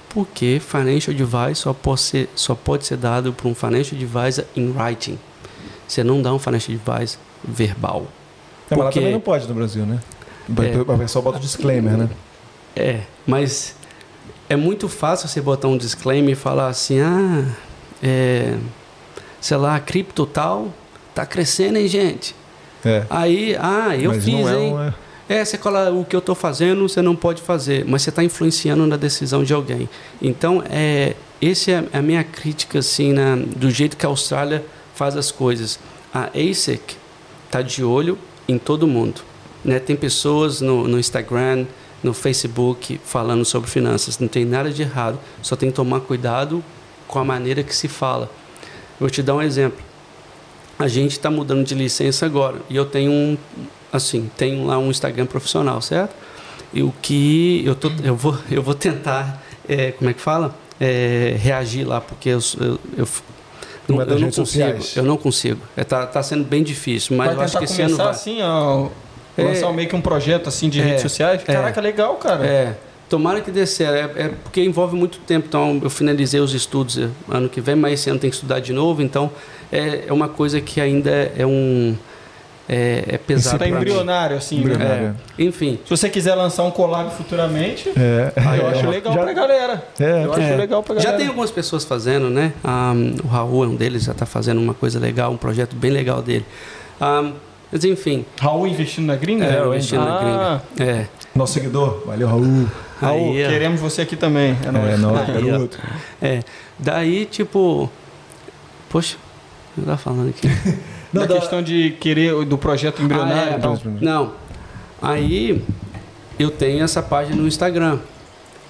Porque 0.10 0.60
financial 0.60 1.16
advice 1.16 1.62
só 1.62 1.74
pode 1.74 2.02
ser, 2.02 2.30
só 2.36 2.56
pode 2.56 2.86
ser 2.88 2.98
dado 2.98 3.32
por 3.32 3.48
um 3.48 3.54
financial 3.54 4.02
advisor 4.02 4.46
in 4.56 4.74
writing. 4.76 5.20
Você 5.88 6.04
não 6.04 6.24
dá 6.24 6.34
um 6.34 6.40
financial 6.40 6.76
advice 6.76 7.18
verbal. 7.44 8.08
É, 8.70 8.76
mas 8.76 8.86
lá 8.86 8.92
também 8.92 9.12
não 9.12 9.20
pode 9.20 9.48
no 9.48 9.54
Brasil, 9.54 9.86
né? 9.86 10.00
É, 10.50 10.92
o 10.92 10.98
pessoal 10.98 11.24
bota 11.24 11.40
disclaimer, 11.40 11.96
né? 11.96 12.10
É, 12.76 13.02
mas 13.26 13.76
é 14.50 14.56
muito 14.56 14.88
fácil 14.90 15.28
você 15.28 15.42
botar 15.42 15.68
um 15.68 15.78
disclaimer 15.78 16.34
e 16.34 16.36
falar 16.36 16.68
assim, 16.68 17.00
ah, 17.00 17.46
é, 18.02 18.58
sei 19.40 19.58
lá, 19.58 19.80
cripto 19.80 20.26
tal, 20.26 20.74
tá 21.14 21.26
crescendo, 21.26 21.78
hein, 21.78 21.88
gente? 21.88 22.36
É. 22.84 23.06
Aí, 23.10 23.56
ah, 23.60 23.96
eu 23.96 24.12
mas 24.12 24.24
fiz, 24.24 24.48
é 24.48 24.60
hein? 24.60 24.74
Uma... 24.74 24.96
É, 25.30 25.46
você 25.46 25.58
fala, 25.58 25.92
o 25.92 26.04
que 26.04 26.14
eu 26.14 26.20
estou 26.20 26.36
fazendo, 26.36 26.88
você 26.88 27.02
não 27.02 27.16
pode 27.16 27.42
fazer, 27.42 27.86
mas 27.86 28.02
você 28.02 28.10
está 28.10 28.24
influenciando 28.24 28.86
na 28.86 28.98
decisão 28.98 29.44
de 29.44 29.54
alguém. 29.54 29.88
Então, 30.22 30.62
é, 30.70 31.16
esse 31.42 31.72
é 31.72 31.86
a 31.94 32.02
minha 32.02 32.24
crítica, 32.24 32.80
assim, 32.80 33.14
na, 33.14 33.38
do 33.38 33.72
jeito 33.72 33.96
que 33.96 34.06
a 34.06 34.10
Austrália 34.10 34.66
faz 34.94 35.16
as 35.16 35.32
coisas. 35.32 35.80
A 36.14 36.30
ASIC 36.38 36.98
está 37.46 37.62
de 37.62 37.84
olho 37.84 38.18
em 38.48 38.58
todo 38.58 38.86
mundo. 38.86 39.22
Né? 39.64 39.80
Tem 39.80 39.96
pessoas 39.96 40.60
no, 40.60 40.88
no 40.88 41.00
Instagram, 41.00 41.66
no 42.04 42.14
Facebook 42.14 43.00
falando 43.04 43.46
sobre 43.46 43.70
finanças. 43.70 44.20
Não 44.20 44.28
tem 44.28 44.46
nada 44.46 44.72
de 44.72 44.82
errado, 44.82 45.20
só 45.42 45.56
tem 45.56 45.70
que 45.70 45.76
tomar 45.76 46.02
cuidado 46.02 46.64
com 47.08 47.20
a 47.20 47.24
maneira 47.24 47.64
que 47.64 47.76
se 47.76 47.88
fala. 47.88 48.30
Eu 49.00 49.02
vou 49.02 49.10
te 49.10 49.22
dar 49.22 49.36
um 49.36 49.42
exemplo. 49.42 49.80
A 50.80 50.88
gente 50.88 51.12
está 51.12 51.30
mudando 51.30 51.64
de 51.64 51.76
licença 51.76 52.26
agora 52.26 52.58
e 52.70 52.76
eu 52.76 52.86
tenho 52.86 53.12
um, 53.12 53.38
assim, 53.92 54.30
tenho 54.38 54.66
lá 54.66 54.78
um 54.78 54.90
Instagram 54.90 55.26
profissional, 55.26 55.82
certo? 55.82 56.16
E 56.74 56.82
o 56.82 56.94
que 57.02 57.64
eu, 57.66 57.76
tô, 57.76 57.92
eu, 58.04 58.16
vou, 58.16 58.38
eu 58.50 58.64
vou 58.64 58.74
tentar, 58.74 59.44
é, 59.68 59.92
como 59.92 60.10
é 60.10 60.14
que 60.14 60.22
fala? 60.22 60.56
É, 60.80 61.36
reagir 61.40 61.86
lá, 61.86 62.02
porque 62.02 62.30
eu, 62.30 62.40
eu, 62.60 62.80
eu 62.98 63.08
não, 63.88 64.02
eu 64.02 64.20
não 64.20 64.32
consigo. 64.32 64.46
Sociais. 64.46 64.96
Eu 64.96 65.04
não 65.04 65.18
consigo. 65.18 65.62
Está 65.78 66.02
é, 66.02 66.06
tá 66.06 66.24
sendo 66.24 66.44
bem 66.44 66.64
difícil, 66.64 67.16
mas 67.16 67.28
vai 67.28 67.36
eu 67.36 67.42
acho 67.42 67.58
que 67.58 67.66
esse 67.66 67.82
ano 67.82 67.98
vai. 67.98 68.08
assim, 68.08 68.42
ó, 68.42 68.88
é, 69.38 69.44
Lançar 69.44 69.72
meio 69.74 69.88
que 69.88 69.96
um 69.96 70.02
projeto 70.02 70.50
assim 70.50 70.70
de 70.70 70.82
é, 70.82 70.84
redes 70.84 71.02
sociais? 71.02 71.42
É. 71.48 71.54
Caraca, 71.54 71.80
é, 71.80 71.84
legal, 71.84 72.16
cara. 72.16 72.46
É. 72.46 72.76
Tomara 73.10 73.42
que 73.42 73.52
dê 73.52 73.66
certo. 73.66 74.18
É, 74.18 74.24
é, 74.24 74.28
porque 74.30 74.64
envolve 74.64 74.96
muito 74.96 75.20
tempo. 75.20 75.46
Então, 75.48 75.80
eu 75.84 75.90
finalizei 75.90 76.40
os 76.40 76.54
estudos 76.54 76.98
ano 77.30 77.50
que 77.50 77.60
vem, 77.60 77.76
mas 77.76 77.94
esse 77.94 78.10
ano 78.10 78.20
tem 78.20 78.30
que 78.30 78.36
estudar 78.36 78.60
de 78.60 78.72
novo. 78.72 79.02
Então, 79.02 79.30
é, 79.72 80.06
é 80.08 80.14
uma 80.14 80.30
coisa 80.30 80.62
que 80.62 80.80
ainda 80.80 81.10
é 81.38 81.46
um. 81.46 81.96
É, 82.70 83.04
é 83.08 83.18
pesado. 83.18 83.58
Você 83.58 83.66
está 83.66 83.78
embrionário, 83.78 84.38
assim. 84.38 84.56
Né? 84.56 84.62
Embrionário. 84.62 85.04
Né? 85.04 85.16
Enfim. 85.40 85.78
Se 85.84 85.90
você 85.90 86.10
quiser 86.10 86.36
lançar 86.36 86.64
um 86.64 86.72
collab 86.72 87.12
futuramente, 87.12 87.90
é. 87.98 88.32
eu 88.58 88.68
acho 88.68 88.90
legal 88.90 89.14
já, 89.14 89.24
pra 89.24 89.34
galera. 89.34 89.84
É, 90.00 90.24
eu 90.24 90.34
acho 90.34 90.56
legal 90.56 90.82
pra 90.82 90.96
galera. 90.96 91.12
Já 91.12 91.18
tem 91.18 91.28
algumas 91.28 91.52
pessoas 91.52 91.84
fazendo, 91.84 92.30
né? 92.30 92.54
Um, 92.64 93.26
o 93.26 93.28
Raul 93.28 93.66
é 93.66 93.68
um 93.68 93.76
deles, 93.76 94.04
já 94.04 94.14
está 94.14 94.26
fazendo 94.26 94.62
uma 94.62 94.74
coisa 94.74 95.00
legal, 95.00 95.34
um 95.34 95.38
projeto 95.38 95.76
bem 95.76 95.92
legal 95.92 96.22
dele. 96.22 96.46
Um, 97.02 97.34
mas 97.72 97.84
enfim. 97.86 98.26
Raul 98.40 98.68
investindo 98.68 99.06
na 99.06 99.16
gringa? 99.16 99.46
É, 99.46 99.60
eu 99.60 99.74
investindo 99.74 100.02
ah. 100.02 100.06
na 100.06 100.20
gringa. 100.20 100.92
É. 100.92 101.08
Nosso 101.34 101.54
seguidor. 101.54 102.04
Valeu, 102.06 102.28
Raul. 102.28 102.68
Raul, 103.00 103.32
Aí, 103.32 103.48
queremos 103.48 103.80
você 103.80 104.02
aqui 104.02 104.16
também. 104.16 104.58
É, 104.64 104.72
nóis. 104.72 104.94
é 104.94 104.98
nóis, 104.98 105.28
garoto. 105.28 105.80
É. 106.22 106.40
Daí, 106.78 107.26
tipo. 107.26 107.90
Poxa, 108.90 109.16
eu 109.78 109.86
tava 109.86 109.98
falando 109.98 110.30
aqui. 110.30 110.48
Não, 111.14 111.28
da, 111.28 111.34
da 111.34 111.40
questão 111.40 111.62
de 111.62 111.92
querer 112.00 112.46
do 112.46 112.58
projeto 112.58 113.02
embrionário. 113.02 113.52
Ah, 113.52 113.56
é, 113.56 113.60
não, 113.60 113.80
não. 114.00 114.34
Aí 115.02 115.62
eu 116.40 116.50
tenho 116.50 116.82
essa 116.82 117.04
página 117.04 117.36
no 117.36 117.48
Instagram. 117.48 118.00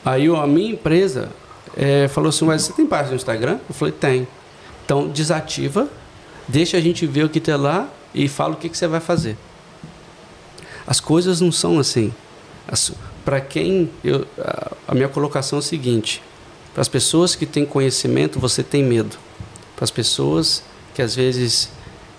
Aí 0.03 0.27
a 0.27 0.47
minha 0.47 0.71
empresa 0.71 1.29
é, 1.77 2.07
falou 2.07 2.29
assim, 2.29 2.43
mas 2.45 2.63
você 2.63 2.73
tem 2.73 2.87
página 2.87 3.11
no 3.11 3.15
Instagram? 3.15 3.59
Eu 3.69 3.75
falei, 3.75 3.93
tem. 3.93 4.27
Então 4.83 5.07
desativa, 5.07 5.87
deixa 6.47 6.77
a 6.77 6.81
gente 6.81 7.05
ver 7.05 7.25
o 7.25 7.29
que 7.29 7.39
tem 7.39 7.55
lá 7.55 7.87
e 8.13 8.27
fala 8.27 8.53
o 8.53 8.57
que, 8.57 8.69
que 8.69 8.77
você 8.77 8.87
vai 8.87 8.99
fazer. 8.99 9.37
As 10.85 10.99
coisas 10.99 11.41
não 11.41 11.51
são 11.51 11.79
assim. 11.79 12.13
Para 13.23 13.39
quem. 13.39 13.89
Eu, 14.03 14.25
a, 14.37 14.71
a 14.89 14.95
minha 14.95 15.09
colocação 15.09 15.59
é 15.59 15.61
a 15.61 15.63
seguinte: 15.63 16.21
para 16.73 16.81
as 16.81 16.87
pessoas 16.87 17.35
que 17.35 17.45
têm 17.45 17.65
conhecimento, 17.65 18.39
você 18.39 18.63
tem 18.63 18.83
medo. 18.83 19.17
Para 19.75 19.83
as 19.83 19.91
pessoas 19.91 20.63
que 20.93 21.01
às 21.01 21.15
vezes 21.15 21.69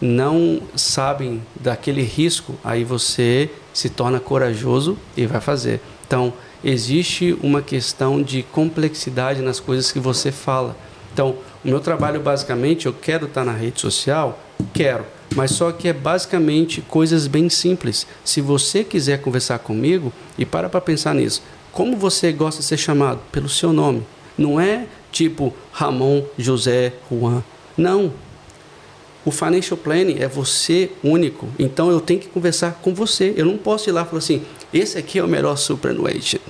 não 0.01 0.62
sabem 0.74 1.43
daquele 1.55 2.02
risco, 2.02 2.55
aí 2.64 2.82
você 2.82 3.51
se 3.73 3.89
torna 3.89 4.19
corajoso 4.19 4.98
e 5.16 5.27
vai 5.27 5.40
fazer. 5.40 5.81
Então, 6.06 6.32
existe 6.62 7.39
uma 7.43 7.62
questão 7.62 8.20
de 8.20 8.43
complexidade 8.43 9.40
nas 9.40 9.60
coisas 9.60 9.93
que 9.93 10.01
você 10.01 10.32
fala. 10.32 10.77
Então, 11.12 11.36
o 11.64 11.69
meu 11.69 11.78
trabalho 11.78 12.20
basicamente, 12.20 12.86
eu 12.86 12.93
quero 12.93 13.27
estar 13.27 13.44
na 13.44 13.52
rede 13.52 13.81
social, 13.81 14.39
quero, 14.74 15.05
mas 15.35 15.53
só 15.53 15.73
que 15.73 15.89
é 15.89 15.93
basicamente 15.93 16.81
coisas 16.83 17.27
bem 17.27 17.49
simples. 17.49 18.07
Se 18.25 18.41
você 18.41 18.85
quiser 18.85 19.21
conversar 19.21 19.59
comigo 19.59 20.13
e 20.39 20.45
para 20.45 20.69
para 20.69 20.81
pensar 20.81 21.15
nisso, 21.15 21.43
como 21.73 21.97
você 21.97 22.33
gosta 22.33 22.61
de 22.61 22.67
ser 22.67 22.77
chamado? 22.77 23.21
Pelo 23.31 23.49
seu 23.49 23.73
nome. 23.73 24.03
Não 24.37 24.61
é 24.61 24.87
tipo 25.11 25.55
Ramon, 25.73 26.23
José, 26.39 26.93
Juan. 27.11 27.43
Não. 27.77 28.13
O 29.25 29.31
financial 29.31 29.77
planning 29.77 30.19
é 30.19 30.27
você 30.27 30.91
único. 31.03 31.49
Então 31.59 31.91
eu 31.91 32.01
tenho 32.01 32.21
que 32.21 32.29
conversar 32.29 32.81
com 32.83 32.93
você. 32.93 33.33
Eu 33.37 33.47
não 33.47 33.57
posso 33.57 33.89
ir 33.89 33.93
lá 33.93 34.03
e 34.03 34.05
falar 34.05 34.19
assim: 34.19 34.43
esse 34.73 34.99
aqui 34.99 35.19
é 35.19 35.25
o 35.25 35.29
melhor 35.29 35.57
superannuation. 35.57 36.41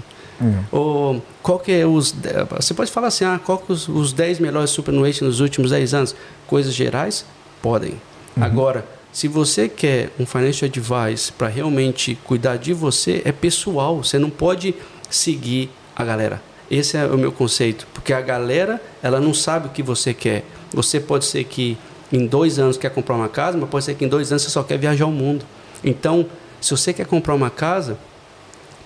Uhum. 0.40 0.64
Ou 0.72 1.22
qual 1.42 1.58
que 1.58 1.70
é 1.70 1.86
os. 1.86 2.14
Você 2.56 2.74
pode 2.74 2.90
falar 2.90 3.08
assim: 3.08 3.24
ah, 3.24 3.40
qual 3.44 3.58
que 3.58 3.72
os, 3.72 3.88
os 3.88 4.12
10 4.12 4.38
melhores 4.40 4.70
superannuation 4.70 5.26
nos 5.26 5.40
últimos 5.40 5.70
10 5.70 5.94
anos? 5.94 6.16
Coisas 6.46 6.74
gerais? 6.74 7.24
Podem. 7.60 8.00
Uhum. 8.36 8.44
Agora, 8.44 8.84
se 9.12 9.28
você 9.28 9.68
quer 9.68 10.10
um 10.18 10.24
financial 10.24 10.68
advice 10.68 11.30
para 11.32 11.48
realmente 11.48 12.18
cuidar 12.24 12.56
de 12.56 12.72
você, 12.72 13.20
é 13.24 13.32
pessoal. 13.32 14.02
Você 14.02 14.18
não 14.18 14.30
pode 14.30 14.74
seguir 15.10 15.70
a 15.94 16.04
galera. 16.04 16.42
Esse 16.70 16.96
é 16.96 17.04
o 17.04 17.18
meu 17.18 17.30
conceito, 17.30 17.86
porque 17.92 18.14
a 18.14 18.20
galera 18.22 18.80
ela 19.02 19.20
não 19.20 19.34
sabe 19.34 19.66
o 19.66 19.70
que 19.70 19.82
você 19.82 20.14
quer. 20.14 20.44
Você 20.72 20.98
pode 20.98 21.26
ser 21.26 21.44
que 21.44 21.76
em 22.10 22.26
dois 22.26 22.58
anos 22.58 22.78
quer 22.78 22.90
comprar 22.90 23.14
uma 23.14 23.28
casa, 23.28 23.58
mas 23.58 23.68
pode 23.68 23.84
ser 23.84 23.94
que 23.94 24.04
em 24.04 24.08
dois 24.08 24.32
anos 24.32 24.42
você 24.42 24.50
só 24.50 24.62
quer 24.62 24.78
viajar 24.78 25.04
o 25.04 25.12
mundo. 25.12 25.44
Então, 25.84 26.26
se 26.60 26.70
você 26.70 26.92
quer 26.94 27.04
comprar 27.04 27.34
uma 27.34 27.50
casa, 27.50 27.98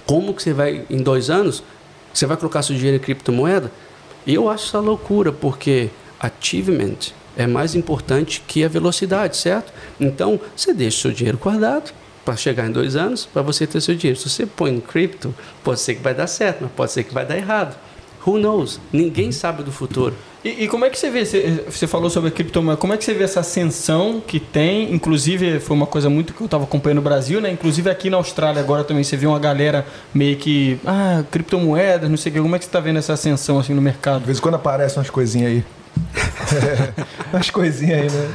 como 0.04 0.34
que 0.34 0.42
você 0.42 0.52
vai 0.52 0.84
em 0.90 0.98
dois 0.98 1.30
anos? 1.30 1.62
Você 2.12 2.26
vai 2.26 2.36
colocar 2.36 2.62
seu 2.62 2.74
dinheiro 2.74 2.96
em 2.96 3.00
criptomoeda? 3.00 3.70
Eu 4.26 4.48
acho 4.48 4.66
essa 4.66 4.80
loucura, 4.80 5.30
porque 5.30 5.90
achievement 6.18 7.12
é 7.36 7.46
mais 7.46 7.74
importante 7.74 8.42
que 8.46 8.64
a 8.64 8.68
velocidade, 8.68 9.36
certo? 9.36 9.72
Então, 10.00 10.40
você 10.54 10.72
deixa 10.72 10.98
o 10.98 11.00
seu 11.02 11.12
dinheiro 11.12 11.38
guardado, 11.38 11.92
para 12.26 12.36
chegar 12.36 12.66
em 12.66 12.72
dois 12.72 12.96
anos, 12.96 13.24
para 13.24 13.40
você 13.40 13.66
ter 13.66 13.80
seu 13.80 13.94
dinheiro. 13.94 14.18
Se 14.18 14.28
você 14.28 14.44
põe 14.44 14.74
em 14.74 14.80
cripto, 14.80 15.32
pode 15.62 15.78
ser 15.78 15.94
que 15.94 16.02
vai 16.02 16.12
dar 16.12 16.26
certo, 16.26 16.58
mas 16.62 16.72
pode 16.72 16.90
ser 16.90 17.04
que 17.04 17.14
vai 17.14 17.24
dar 17.24 17.36
errado. 17.36 17.76
Who 18.26 18.38
knows? 18.38 18.80
Ninguém 18.92 19.30
sabe 19.30 19.62
do 19.62 19.70
futuro. 19.70 20.12
E, 20.44 20.64
e, 20.64 20.68
como 20.68 20.84
é 20.84 20.90
que 20.90 20.98
você 20.98 21.10
vê, 21.10 21.24
você 21.24 21.86
falou 21.86 22.10
sobre 22.10 22.28
a 22.28 22.32
criptomoeda, 22.32 22.76
como 22.76 22.92
é 22.92 22.96
que 22.96 23.04
você 23.04 23.14
vê 23.14 23.22
essa 23.24 23.40
ascensão 23.40 24.20
que 24.24 24.40
tem, 24.40 24.92
inclusive 24.92 25.60
foi 25.60 25.76
uma 25.76 25.86
coisa 25.86 26.10
muito 26.10 26.34
que 26.34 26.40
eu 26.40 26.44
estava 26.44 26.64
acompanhando 26.64 26.96
no 26.96 27.02
Brasil, 27.02 27.40
né? 27.40 27.50
Inclusive 27.50 27.88
aqui 27.88 28.10
na 28.10 28.16
Austrália 28.16 28.60
agora 28.60 28.82
também 28.82 29.04
você 29.04 29.16
vê 29.16 29.26
uma 29.26 29.38
galera 29.38 29.86
meio 30.12 30.36
que, 30.36 30.78
ah, 30.84 31.24
criptomoedas, 31.30 32.10
não 32.10 32.16
sei 32.16 32.30
o 32.30 32.34
que, 32.34 32.40
como 32.40 32.54
é 32.56 32.58
que 32.58 32.64
você 32.64 32.68
está 32.68 32.80
vendo 32.80 32.98
essa 32.98 33.12
ascensão 33.12 33.58
assim 33.58 33.74
no 33.74 33.82
mercado? 33.82 34.20
De 34.20 34.26
vez 34.26 34.38
em 34.38 34.40
quando 34.40 34.56
aparecem 34.56 34.98
umas 34.98 35.10
coisinhas 35.10 35.50
aí. 35.50 35.64
umas 37.32 37.50
coisinhas 37.50 38.14
aí, 38.14 38.20
né? 38.20 38.34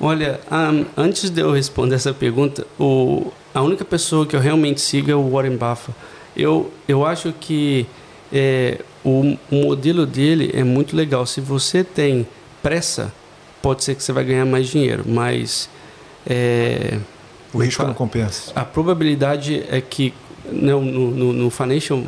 Olha, 0.00 0.40
um, 0.50 0.84
antes 0.96 1.30
de 1.30 1.40
eu 1.40 1.52
responder 1.52 1.94
essa 1.94 2.12
pergunta, 2.12 2.66
o, 2.78 3.32
a 3.54 3.62
única 3.62 3.84
pessoa 3.84 4.26
que 4.26 4.34
eu 4.36 4.40
realmente 4.40 4.80
sigo 4.80 5.10
é 5.10 5.14
o 5.14 5.30
Warren 5.30 5.56
Buffett. 5.56 5.96
Eu, 6.36 6.70
eu 6.88 7.06
acho 7.06 7.32
que 7.32 7.86
é, 8.32 8.80
o, 9.04 9.36
o 9.50 9.54
modelo 9.54 10.04
dele 10.04 10.50
é 10.52 10.64
muito 10.64 10.96
legal. 10.96 11.24
Se 11.24 11.40
você 11.40 11.84
tem 11.84 12.26
pressa, 12.62 13.12
pode 13.62 13.84
ser 13.84 13.94
que 13.94 14.02
você 14.02 14.12
vai 14.12 14.24
ganhar 14.24 14.44
mais 14.44 14.68
dinheiro, 14.68 15.04
mas 15.06 15.68
é, 16.26 16.98
o 17.52 17.58
risco 17.58 17.82
não 17.84 17.94
compensa. 17.94 18.52
A 18.54 18.64
probabilidade 18.64 19.64
é 19.70 19.80
que 19.80 20.12
no, 20.50 20.80
no, 20.82 21.32
no 21.32 21.50
financial, 21.50 22.02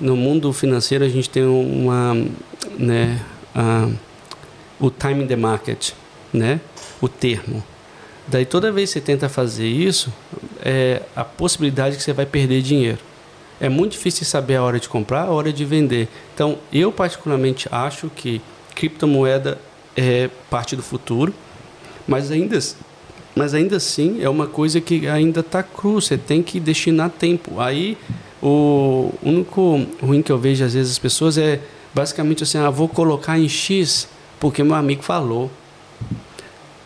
no 0.00 0.16
mundo 0.16 0.52
financeiro 0.52 1.04
a 1.04 1.08
gente 1.08 1.28
tem 1.28 1.44
uma, 1.44 2.14
né, 2.78 3.20
uh, 3.58 3.92
o 4.78 4.90
time 4.90 5.24
in 5.24 5.26
the 5.26 5.36
market, 5.36 5.90
né? 6.32 6.60
o 7.00 7.08
termo. 7.08 7.62
Daí 8.26 8.44
toda 8.44 8.70
vez 8.70 8.90
que 8.90 8.94
você 8.94 9.00
tenta 9.00 9.28
fazer 9.28 9.66
isso, 9.66 10.12
é 10.62 11.02
a 11.16 11.24
possibilidade 11.24 11.96
que 11.96 12.02
você 12.02 12.12
vai 12.12 12.26
perder 12.26 12.62
dinheiro. 12.62 12.98
É 13.60 13.68
muito 13.68 13.92
difícil 13.92 14.24
saber 14.24 14.56
a 14.56 14.62
hora 14.62 14.78
de 14.78 14.88
comprar, 14.88 15.22
a 15.22 15.30
hora 15.30 15.52
de 15.52 15.64
vender. 15.64 16.08
Então, 16.34 16.58
eu 16.72 16.92
particularmente 16.92 17.66
acho 17.72 18.08
que 18.10 18.40
criptomoeda 18.74 19.58
é 19.96 20.30
parte 20.48 20.76
do 20.76 20.82
futuro, 20.82 21.34
mas 22.06 22.30
ainda, 22.30 22.58
mas 23.34 23.54
ainda 23.54 23.76
assim 23.76 24.22
é 24.22 24.28
uma 24.28 24.46
coisa 24.46 24.80
que 24.80 25.08
ainda 25.08 25.40
está 25.40 25.62
cru. 25.62 26.00
Você 26.00 26.16
tem 26.16 26.42
que 26.42 26.60
destinar 26.60 27.10
tempo. 27.10 27.58
Aí, 27.58 27.96
o 28.40 29.12
único 29.22 29.84
ruim 30.00 30.22
que 30.22 30.30
eu 30.30 30.38
vejo 30.38 30.64
às 30.64 30.74
vezes 30.74 30.92
as 30.92 30.98
pessoas 30.98 31.36
é 31.36 31.60
basicamente 31.98 32.44
assim: 32.44 32.58
ah, 32.58 32.70
vou 32.70 32.88
colocar 32.88 33.36
em 33.36 33.48
X 33.48 34.08
porque 34.38 34.62
meu 34.62 34.76
amigo 34.76 35.02
falou 35.02 35.50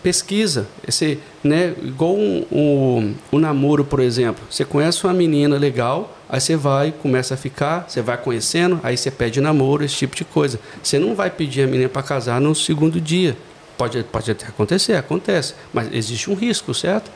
pesquisa. 0.02 0.66
Esse, 0.88 1.18
né, 1.44 1.74
igual 1.82 2.16
um, 2.16 2.44
um, 2.50 3.14
um, 3.34 3.38
namoro, 3.38 3.84
por 3.84 4.00
exemplo. 4.00 4.42
Você 4.50 4.64
conhece 4.64 5.04
uma 5.04 5.12
menina 5.12 5.56
legal, 5.56 6.16
aí 6.28 6.40
você 6.40 6.56
vai, 6.56 6.90
começa 6.90 7.34
a 7.34 7.36
ficar, 7.36 7.84
você 7.88 8.00
vai 8.00 8.16
conhecendo, 8.16 8.80
aí 8.82 8.96
você 8.96 9.10
pede 9.10 9.40
namoro, 9.40 9.84
esse 9.84 9.94
tipo 9.94 10.16
de 10.16 10.24
coisa. 10.24 10.58
Você 10.82 10.98
não 10.98 11.14
vai 11.14 11.30
pedir 11.30 11.62
a 11.62 11.66
menina 11.66 11.88
para 11.88 12.02
casar 12.02 12.40
no 12.40 12.54
segundo 12.54 13.00
dia. 13.00 13.36
Pode, 13.76 14.02
pode 14.04 14.30
até 14.30 14.46
acontecer, 14.46 14.94
acontece, 14.94 15.54
mas 15.72 15.92
existe 15.92 16.30
um 16.30 16.34
risco, 16.34 16.74
certo? 16.74 17.10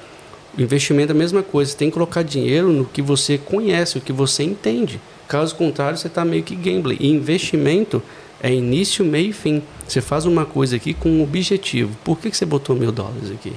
O 0.57 0.61
investimento 0.61 1.13
é 1.13 1.15
a 1.15 1.19
mesma 1.19 1.43
coisa, 1.43 1.73
você 1.73 1.77
tem 1.77 1.89
que 1.89 1.95
colocar 1.95 2.23
dinheiro 2.23 2.69
no 2.69 2.85
que 2.85 3.03
você 3.03 3.37
conhece, 3.37 3.99
o 3.99 4.01
que 4.01 4.13
você 4.13 4.43
entende. 4.45 5.01
Caso 5.29 5.55
contrário, 5.55 5.99
você 5.99 6.07
está 6.07 6.25
meio 6.25 6.43
que 6.43 6.55
gambling. 6.55 6.97
E 7.01 7.11
investimento 7.11 8.03
é 8.41 8.53
início, 8.53 9.05
meio 9.05 9.31
e 9.31 9.33
fim. 9.33 9.63
Você 9.87 10.01
faz 10.01 10.25
uma 10.25 10.45
coisa 10.45 10.77
aqui 10.77 10.95
com 10.95 11.09
um 11.09 11.23
objetivo. 11.23 11.97
Por 12.05 12.19
que, 12.19 12.31
que 12.31 12.37
você 12.37 12.47
botou 12.47 12.77
mil 12.77 12.93
dólares 12.93 13.31
aqui? 13.31 13.53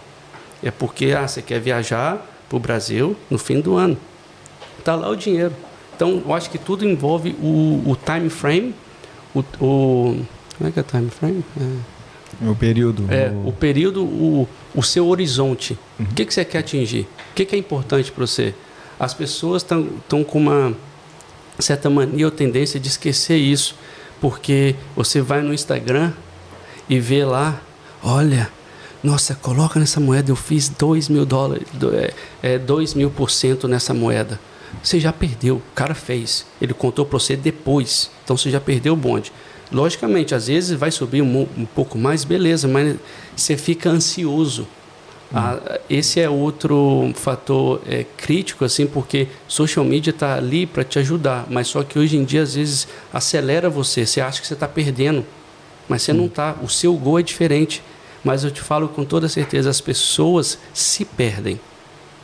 É 0.64 0.72
porque 0.72 1.12
ah, 1.12 1.28
você 1.28 1.42
quer 1.42 1.60
viajar 1.60 2.26
para 2.48 2.58
o 2.58 2.60
Brasil 2.60 3.16
no 3.30 3.38
fim 3.38 3.62
do 3.62 3.76
ano. 3.76 3.98
Está 4.78 4.96
lá 4.96 5.10
o 5.10 5.16
dinheiro. 5.16 5.54
Então, 5.96 6.24
eu 6.26 6.34
acho 6.34 6.50
que 6.50 6.58
tudo 6.58 6.86
envolve 6.86 7.36
o, 7.42 7.84
o 7.86 7.98
time 8.04 8.30
frame, 8.30 8.74
o, 9.36 9.40
o, 9.60 10.26
Como 10.58 10.70
é 10.70 10.72
que 10.72 10.80
é 10.80 10.84
time 10.84 11.10
frame? 11.10 11.44
É. 11.60 12.50
O 12.50 12.56
período. 12.56 13.06
É, 13.10 13.30
o, 13.30 13.50
o 13.50 13.54
período, 13.54 14.04
o, 14.04 14.48
o 14.74 14.82
seu 14.82 15.08
horizonte. 15.08 15.78
Uhum. 16.00 16.06
O 16.06 16.14
que, 16.16 16.26
que 16.26 16.34
você 16.34 16.46
quer 16.46 16.60
atingir? 16.60 17.02
O 17.32 17.36
que, 17.36 17.46
que 17.46 17.56
é 17.56 17.60
importante 17.60 18.12
para 18.12 18.26
você? 18.26 18.54
As 19.00 19.14
pessoas 19.14 19.62
estão 19.62 20.24
com 20.24 20.38
uma 20.40 20.76
certa 21.60 21.90
mania 21.90 22.26
ou 22.26 22.32
tendência 22.32 22.80
de 22.80 22.88
esquecer 22.88 23.38
isso 23.38 23.76
porque 24.20 24.76
você 24.96 25.22
vai 25.22 25.42
no 25.42 25.54
Instagram 25.54 26.12
e 26.90 27.00
vê 27.00 27.24
lá, 27.24 27.62
olha, 28.04 28.50
nossa, 29.04 29.36
coloca 29.36 29.80
nessa 29.80 30.00
moeda, 30.00 30.32
eu 30.32 30.36
fiz 30.36 30.70
2 30.70 31.10
mil 31.10 31.26
dólares, 31.26 31.68
é, 32.44 32.58
2 32.58 32.94
é, 32.94 32.98
mil 32.98 33.10
por 33.10 33.30
cento 33.30 33.68
nessa 33.68 33.94
moeda. 33.94 34.40
Você 34.84 35.00
já 35.00 35.12
perdeu, 35.12 35.56
o 35.56 35.62
cara 35.74 35.96
fez. 35.96 36.46
Ele 36.62 36.74
contou 36.74 37.06
para 37.06 37.18
você 37.18 37.36
depois. 37.36 38.12
Então 38.24 38.38
você 38.38 38.52
já 38.52 38.60
perdeu 38.60 38.94
o 38.94 38.96
bonde. 38.96 39.32
Logicamente, 39.72 40.36
às 40.36 40.48
vezes 40.48 40.78
vai 40.78 40.92
subir 40.92 41.22
um, 41.22 41.48
um 41.58 41.66
pouco 41.66 41.98
mais, 41.98 42.24
beleza, 42.24 42.68
mas 42.68 42.96
você 43.36 43.56
fica 43.56 43.90
ansioso. 43.90 44.68
Ah, 45.34 45.80
esse 45.90 46.20
é 46.20 46.28
outro 46.28 47.12
fator 47.14 47.82
é, 47.88 48.06
crítico, 48.18 48.66
assim, 48.66 48.88
porque 48.88 49.28
social 49.48 49.86
media 49.86 50.10
está 50.10 50.36
ali 50.36 50.66
para 50.66 50.84
te 50.84 50.98
ajudar, 50.98 51.46
mas 51.50 51.68
só 51.68 51.84
que 51.84 52.00
hoje 52.00 52.18
em 52.18 52.24
dia 52.24 52.42
às 52.42 52.56
vezes 52.56 52.88
acelera 53.14 53.70
você. 53.70 54.06
Você 54.06 54.22
acha 54.22 54.42
que 54.42 54.48
você 54.48 54.56
está 54.56 54.68
perdendo, 54.68 55.24
mas 55.88 56.02
você 56.02 56.14
não 56.14 56.26
está. 56.26 56.56
O 56.64 56.68
seu 56.68 56.94
gol 56.96 57.20
é 57.20 57.24
diferente. 57.24 57.84
Mas 58.24 58.44
eu 58.44 58.52
te 58.52 58.62
falo 58.62 58.90
com 58.90 59.06
toda 59.06 59.30
certeza, 59.30 59.70
as 59.70 59.80
pessoas 59.80 60.58
se 60.74 61.06
perdem, 61.06 61.60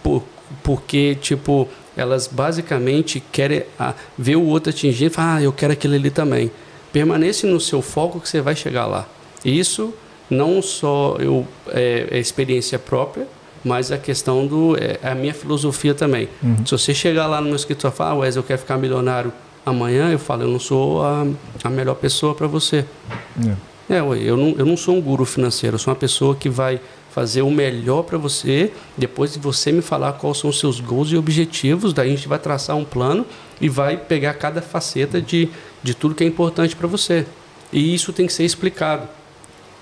por, 0.04 0.24
porque 0.62 1.16
tipo 1.16 1.68
elas 1.96 2.28
basicamente 2.28 3.24
querem 3.32 3.64
ah, 3.80 3.94
ver 4.18 4.36
o 4.36 4.44
outro 4.44 4.70
atingir, 4.70 5.06
e 5.06 5.10
falar, 5.10 5.36
ah, 5.36 5.42
eu 5.44 5.54
quero 5.54 5.72
aquele 5.72 5.96
ali 5.96 6.10
também. 6.10 6.52
Permanece 6.92 7.48
no 7.48 7.60
seu 7.62 7.82
foco 7.82 8.20
que 8.20 8.28
você 8.28 8.42
vai 8.42 8.56
chegar 8.56 8.86
lá. 8.86 9.08
Isso 9.44 9.94
não 10.30 10.62
só 10.62 11.18
eu, 11.20 11.46
é, 11.70 12.08
é 12.12 12.20
experiência 12.20 12.80
própria, 12.80 13.28
mas 13.64 13.92
a 13.92 13.98
questão 13.98 14.46
do 14.46 14.78
é, 14.78 15.00
é 15.02 15.10
a 15.10 15.16
minha 15.16 15.34
filosofia 15.34 15.94
também. 15.94 16.30
Uhum. 16.44 16.66
Se 16.66 16.72
você 16.72 16.94
chegar 16.94 17.28
lá 17.28 17.42
no 17.42 17.48
meu 17.48 17.56
escritório 17.56 17.94
e 17.94 17.98
falar, 17.98 18.12
ah, 18.12 18.16
Wes, 18.16 18.36
eu 18.36 18.44
quero 18.44 18.60
ficar 18.60 18.78
milionário 18.78 19.34
amanhã, 19.66 20.12
eu 20.12 20.20
falo, 20.20 20.44
eu 20.44 20.48
não 20.48 20.60
sou 20.60 21.04
a, 21.04 21.26
a 21.64 21.70
melhor 21.70 21.96
pessoa 21.96 22.36
para 22.36 22.46
você. 22.46 22.86
É. 23.90 23.96
é 23.96 24.00
eu, 24.00 24.38
não, 24.38 24.56
eu 24.58 24.66
não 24.66 24.78
sou 24.78 24.96
um 24.96 25.02
guru 25.02 25.26
financeiro, 25.26 25.76
eu 25.76 25.80
sou 25.80 25.92
uma 25.92 26.00
pessoa 26.00 26.36
que 26.36 26.48
vai 26.48 26.80
fazer 27.10 27.42
o 27.42 27.50
melhor 27.50 28.04
para 28.04 28.18
você, 28.18 28.74
depois 28.98 29.34
de 29.34 29.40
você 29.40 29.72
me 29.72 29.82
falar 29.82 30.14
quais 30.14 30.38
são 30.38 30.50
os 30.50 30.60
seus 30.60 30.82
goals 30.82 31.12
e 31.12 31.18
objetivos, 31.18 31.94
daí 31.94 32.10
a 32.10 32.16
gente 32.16 32.28
vai 32.28 32.38
traçar 32.38 32.76
um 32.76 32.84
plano 32.84 33.26
e 33.60 33.70
vai 33.70 33.96
pegar 33.96 34.34
cada 34.34 34.62
faceta 34.62 35.22
de, 35.22 35.50
de 35.82 35.96
tudo 35.96 36.14
que 36.14 36.26
é 36.26 36.28
importante 36.28 36.76
para 36.76 36.88
você. 36.88 37.26
E 37.72 37.96
isso 37.96 38.12
tem 38.12 38.28
que 38.28 38.34
ser 38.34 38.44
explicado. 38.44 39.08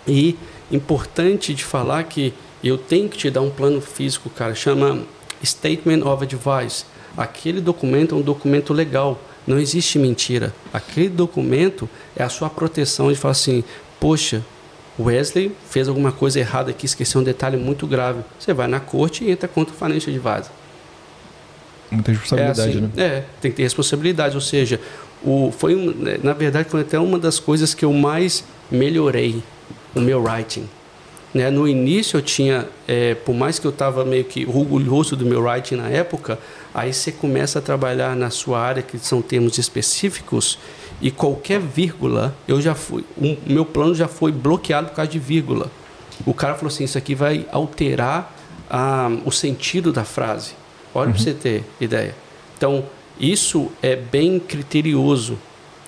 E 0.08 0.36
importante 0.72 1.54
de 1.54 1.64
falar 1.64 2.04
que 2.04 2.34
eu 2.64 2.78
tenho 2.78 3.10
que 3.10 3.18
te 3.18 3.30
dar 3.30 3.42
um 3.42 3.50
plano 3.50 3.82
físico, 3.82 4.30
cara, 4.30 4.56
chama 4.56 5.04
Statement 5.44 6.02
of 6.06 6.24
Advice. 6.24 6.86
Aquele 7.16 7.62
documento 7.62 8.16
é 8.16 8.18
um 8.18 8.22
documento 8.22 8.74
legal. 8.74 9.20
Não 9.46 9.60
existe 9.60 10.00
mentira. 10.00 10.54
Aquele 10.72 11.10
documento 11.10 11.90
é 12.16 12.24
a 12.24 12.30
sua 12.30 12.50
proteção 12.50 13.12
de 13.12 13.18
falar 13.18 13.34
assim: 13.34 13.64
poxa, 14.00 14.44
Wesley 14.98 15.52
fez 15.70 15.88
alguma 15.88 16.12
coisa 16.12 16.40
errada 16.40 16.72
aqui, 16.72 16.86
esqueceu 16.86 17.22
um 17.22 17.24
detalhe 17.24 17.58
muito 17.58 17.86
grave. 17.86 18.22
Você 18.40 18.54
vai 18.54 18.68
na 18.68 18.80
corte 18.80 19.26
e 19.26 19.32
entra 19.32 19.48
contra 19.48 19.74
o 19.74 19.78
financial 19.78 20.16
advisor. 20.16 20.52
Muita 21.92 22.12
responsabilidade, 22.12 22.62
é 22.62 22.72
assim, 22.72 22.82
né? 22.82 22.90
É, 22.98 23.26
tem 23.42 23.52
que 23.52 23.58
ter 23.58 23.64
responsabilidade. 23.64 24.36
Ou 24.36 24.42
seja, 24.42 24.80
o, 25.24 25.52
foi 25.52 25.76
na 26.24 26.34
verdade 26.34 26.70
foi 26.70 26.82
até 26.82 26.98
uma 26.98 27.20
das 27.20 27.40
coisas 27.40 27.74
que 27.74 27.84
eu 27.84 27.94
mais 27.94 28.44
melhorei 28.72 29.44
o 29.96 30.00
meu 30.00 30.22
writing. 30.24 30.68
Né? 31.34 31.50
No 31.50 31.68
início 31.68 32.18
eu 32.18 32.22
tinha, 32.22 32.68
é, 32.88 33.16
por 33.16 33.34
mais 33.34 33.58
que 33.58 33.66
eu 33.66 33.72
estava 33.72 34.06
meio 34.06 34.24
que 34.24 34.46
orgulhoso 34.46 35.16
do 35.16 35.26
meu 35.26 35.42
writing 35.44 35.76
na 35.76 35.90
época, 35.90 36.38
aí 36.74 36.94
você 36.94 37.12
começa 37.12 37.60
a 37.60 37.62
trabalhar 37.62 38.16
na 38.16 38.30
sua 38.30 38.60
área 38.60 38.84
que 38.84 39.00
são 39.00 39.22
termos 39.22 39.58
específicos 39.58 40.60
e 41.02 41.10
qualquer 41.10 41.60
vírgula, 41.60 42.36
eu 42.48 42.62
já 42.62 42.76
fui, 42.76 43.04
o 43.18 43.36
meu 43.46 43.66
plano 43.66 43.96
já 43.96 44.08
foi 44.08 44.32
bloqueado 44.32 44.90
por 44.90 44.96
causa 44.96 45.12
de 45.12 45.20
vírgula. 45.20 45.72
O 46.26 46.34
cara 46.34 46.54
falou 46.54 46.72
assim, 46.72 46.84
isso 46.84 46.98
aqui 46.98 47.16
vai 47.16 47.46
alterar 47.52 48.34
ah, 48.70 49.10
o 49.26 49.32
sentido 49.32 49.92
da 49.92 50.04
frase. 50.04 50.52
Olha 50.94 51.08
uhum. 51.08 51.14
para 51.14 51.22
você 51.22 51.34
ter 51.34 51.64
ideia. 51.82 52.16
Então, 52.56 52.86
isso 53.20 53.72
é 53.82 53.96
bem 53.96 54.40
criterioso. 54.40 55.38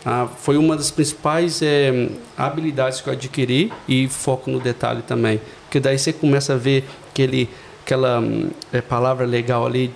Ah, 0.06 0.28
foi 0.28 0.56
uma 0.56 0.76
das 0.76 0.92
principais 0.92 1.62
é, 1.64 2.10
habilidades 2.38 3.02
que 3.02 3.10
eu 3.10 3.14
adquiri 3.14 3.74
e 3.88 4.08
foco 4.08 4.52
no 4.52 4.60
detalhe 4.60 5.02
também. 5.02 5.42
Porque 5.64 5.80
daí 5.80 5.98
você 5.98 6.14
começa 6.14 6.54
a 6.54 6.58
ver 6.58 6.86
aquele, 7.10 7.50
aquela 7.84 8.24
é, 8.72 8.82
palavra 8.82 9.26
legal 9.26 9.66
ali 9.66 9.92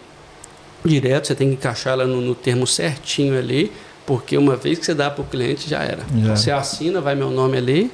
direto, 0.84 1.28
você 1.28 1.36
tem 1.36 1.50
que 1.50 1.56
encaixar 1.56 1.94
ela 1.94 2.06
no, 2.06 2.22
no 2.22 2.34
termo 2.34 2.66
certinho 2.66 3.38
ali, 3.38 3.72
porque 4.06 4.36
uma 4.38 4.56
vez 4.56 4.80
que 4.80 4.86
você 4.86 4.96
dá 4.96 5.12
para 5.12 5.22
o 5.22 5.26
cliente 5.26 5.70
já 5.70 5.84
era. 5.84 6.04
Já. 6.24 6.36
Você 6.36 6.52
assina, 6.52 7.00
vai 7.00 7.14
meu 7.14 7.30
nome 7.30 7.58
ali 7.58 7.92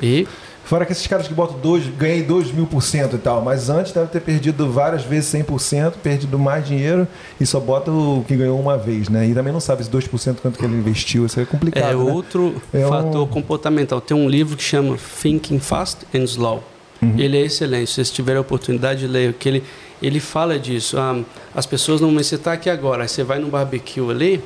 e 0.00 0.28
Fora 0.68 0.84
que 0.84 0.92
esses 0.92 1.06
caras 1.06 1.26
que 1.26 1.32
botam 1.32 1.58
dois, 1.58 1.86
ganhei 1.96 2.22
2 2.22 2.52
mil 2.52 2.66
por 2.66 2.82
cento 2.82 3.16
e 3.16 3.18
tal, 3.18 3.40
mas 3.40 3.70
antes 3.70 3.90
deve 3.90 4.08
ter 4.08 4.20
perdido 4.20 4.70
várias 4.70 5.02
vezes 5.02 5.32
100%, 5.32 5.94
perdido 6.02 6.38
mais 6.38 6.66
dinheiro 6.66 7.08
e 7.40 7.46
só 7.46 7.58
bota 7.58 7.90
o 7.90 8.22
que 8.28 8.36
ganhou 8.36 8.60
uma 8.60 8.76
vez, 8.76 9.08
né? 9.08 9.26
E 9.26 9.32
também 9.32 9.50
não 9.50 9.60
sabe 9.60 9.82
se 9.82 9.90
2% 9.90 10.36
quanto 10.42 10.58
que 10.58 10.64
ele 10.66 10.76
investiu, 10.76 11.24
isso 11.24 11.40
é 11.40 11.46
complicado. 11.46 11.84
É 11.84 11.94
né? 11.94 12.12
outro 12.12 12.60
é 12.70 12.86
fator 12.86 13.22
um... 13.22 13.26
comportamental. 13.26 13.98
Tem 13.98 14.14
um 14.14 14.28
livro 14.28 14.58
que 14.58 14.62
chama 14.62 14.98
Thinking 15.22 15.58
Fast 15.58 16.00
and 16.14 16.24
Slow. 16.24 16.62
Uhum. 17.00 17.14
Ele 17.16 17.38
é 17.38 17.46
excelente, 17.46 17.88
se 17.88 17.94
vocês 17.94 18.10
tiverem 18.10 18.36
a 18.36 18.42
oportunidade 18.42 19.00
de 19.00 19.06
ler, 19.06 19.32
que 19.32 19.48
ele, 19.48 19.64
ele 20.02 20.20
fala 20.20 20.58
disso. 20.58 20.98
Ah, 20.98 21.18
as 21.54 21.64
pessoas 21.64 22.02
não, 22.02 22.12
você 22.12 22.34
está 22.34 22.52
aqui 22.52 22.68
agora, 22.68 23.04
aí 23.04 23.08
você 23.08 23.24
vai 23.24 23.38
no 23.38 23.48
barbecue 23.48 24.10
ali, 24.10 24.44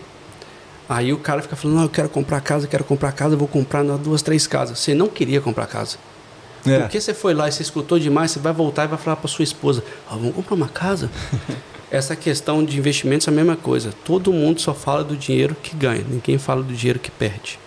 aí 0.89 1.13
o 1.13 1.19
cara 1.19 1.43
fica 1.43 1.57
falando, 1.57 1.79
não, 1.79 1.83
eu 1.83 1.89
quero 1.89 2.09
comprar 2.09 2.41
casa, 2.41 2.69
quero 2.69 2.85
comprar 2.85 3.11
casa, 3.11 3.35
vou 3.35 3.49
comprar 3.49 3.83
duas, 3.99 4.23
três 4.23 4.47
casas. 4.47 4.79
Você 4.79 4.95
não 4.95 5.09
queria 5.09 5.41
comprar 5.41 5.67
casa. 5.67 5.99
É. 6.67 6.81
Porque 6.81 7.01
você 7.01 7.13
foi 7.13 7.35
lá 7.35 7.49
e 7.49 7.53
você 7.53 7.63
escutou 7.63 7.99
demais, 7.99 8.31
você 8.31 8.39
vai 8.39 8.53
voltar 8.53 8.85
e 8.85 8.89
vai 8.89 8.99
falar 8.99 9.17
para 9.17 9.29
sua 9.29 9.43
esposa: 9.43 9.83
oh, 10.11 10.17
vamos 10.17 10.35
comprar 10.35 10.55
uma 10.55 10.69
casa? 10.69 11.11
Essa 11.91 12.17
questão 12.17 12.65
de 12.65 12.79
investimentos 12.79 13.29
é 13.29 13.31
a 13.31 13.35
mesma 13.35 13.55
coisa. 13.55 13.93
Todo 14.05 14.33
mundo 14.33 14.61
só 14.61 14.73
fala 14.73 15.05
do 15.05 15.15
dinheiro 15.17 15.55
que 15.63 15.77
ganha, 15.77 16.03
ninguém 16.09 16.39
fala 16.39 16.63
do 16.63 16.73
dinheiro 16.73 16.99
que 16.99 17.11
perde. 17.11 17.59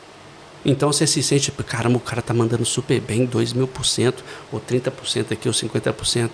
Então 0.66 0.92
você 0.92 1.06
se 1.06 1.22
sente, 1.22 1.52
caramba, 1.52 1.98
o 1.98 2.02
cara 2.02 2.24
tá 2.24 2.34
mandando 2.34 2.66
super 2.66 3.00
bem, 3.00 3.24
2 3.24 3.54
mil 3.54 3.68
por 3.68 3.86
cento, 3.86 4.24
ou 4.52 4.60
30% 4.60 5.32
aqui, 5.32 5.48
ou 5.48 5.54
50%. 5.54 6.32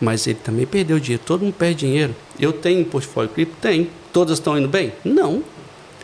Mas 0.00 0.26
ele 0.26 0.38
também 0.38 0.64
perdeu 0.64 1.00
dinheiro. 1.00 1.22
Todo 1.26 1.42
mundo 1.42 1.54
perde 1.54 1.80
dinheiro. 1.80 2.14
Eu 2.38 2.52
tenho 2.52 2.84
portfólio 2.84 3.28
cripto? 3.28 3.56
Tem. 3.60 3.90
Todas 4.12 4.38
estão 4.38 4.56
indo 4.56 4.68
bem? 4.68 4.92
Não. 5.04 5.42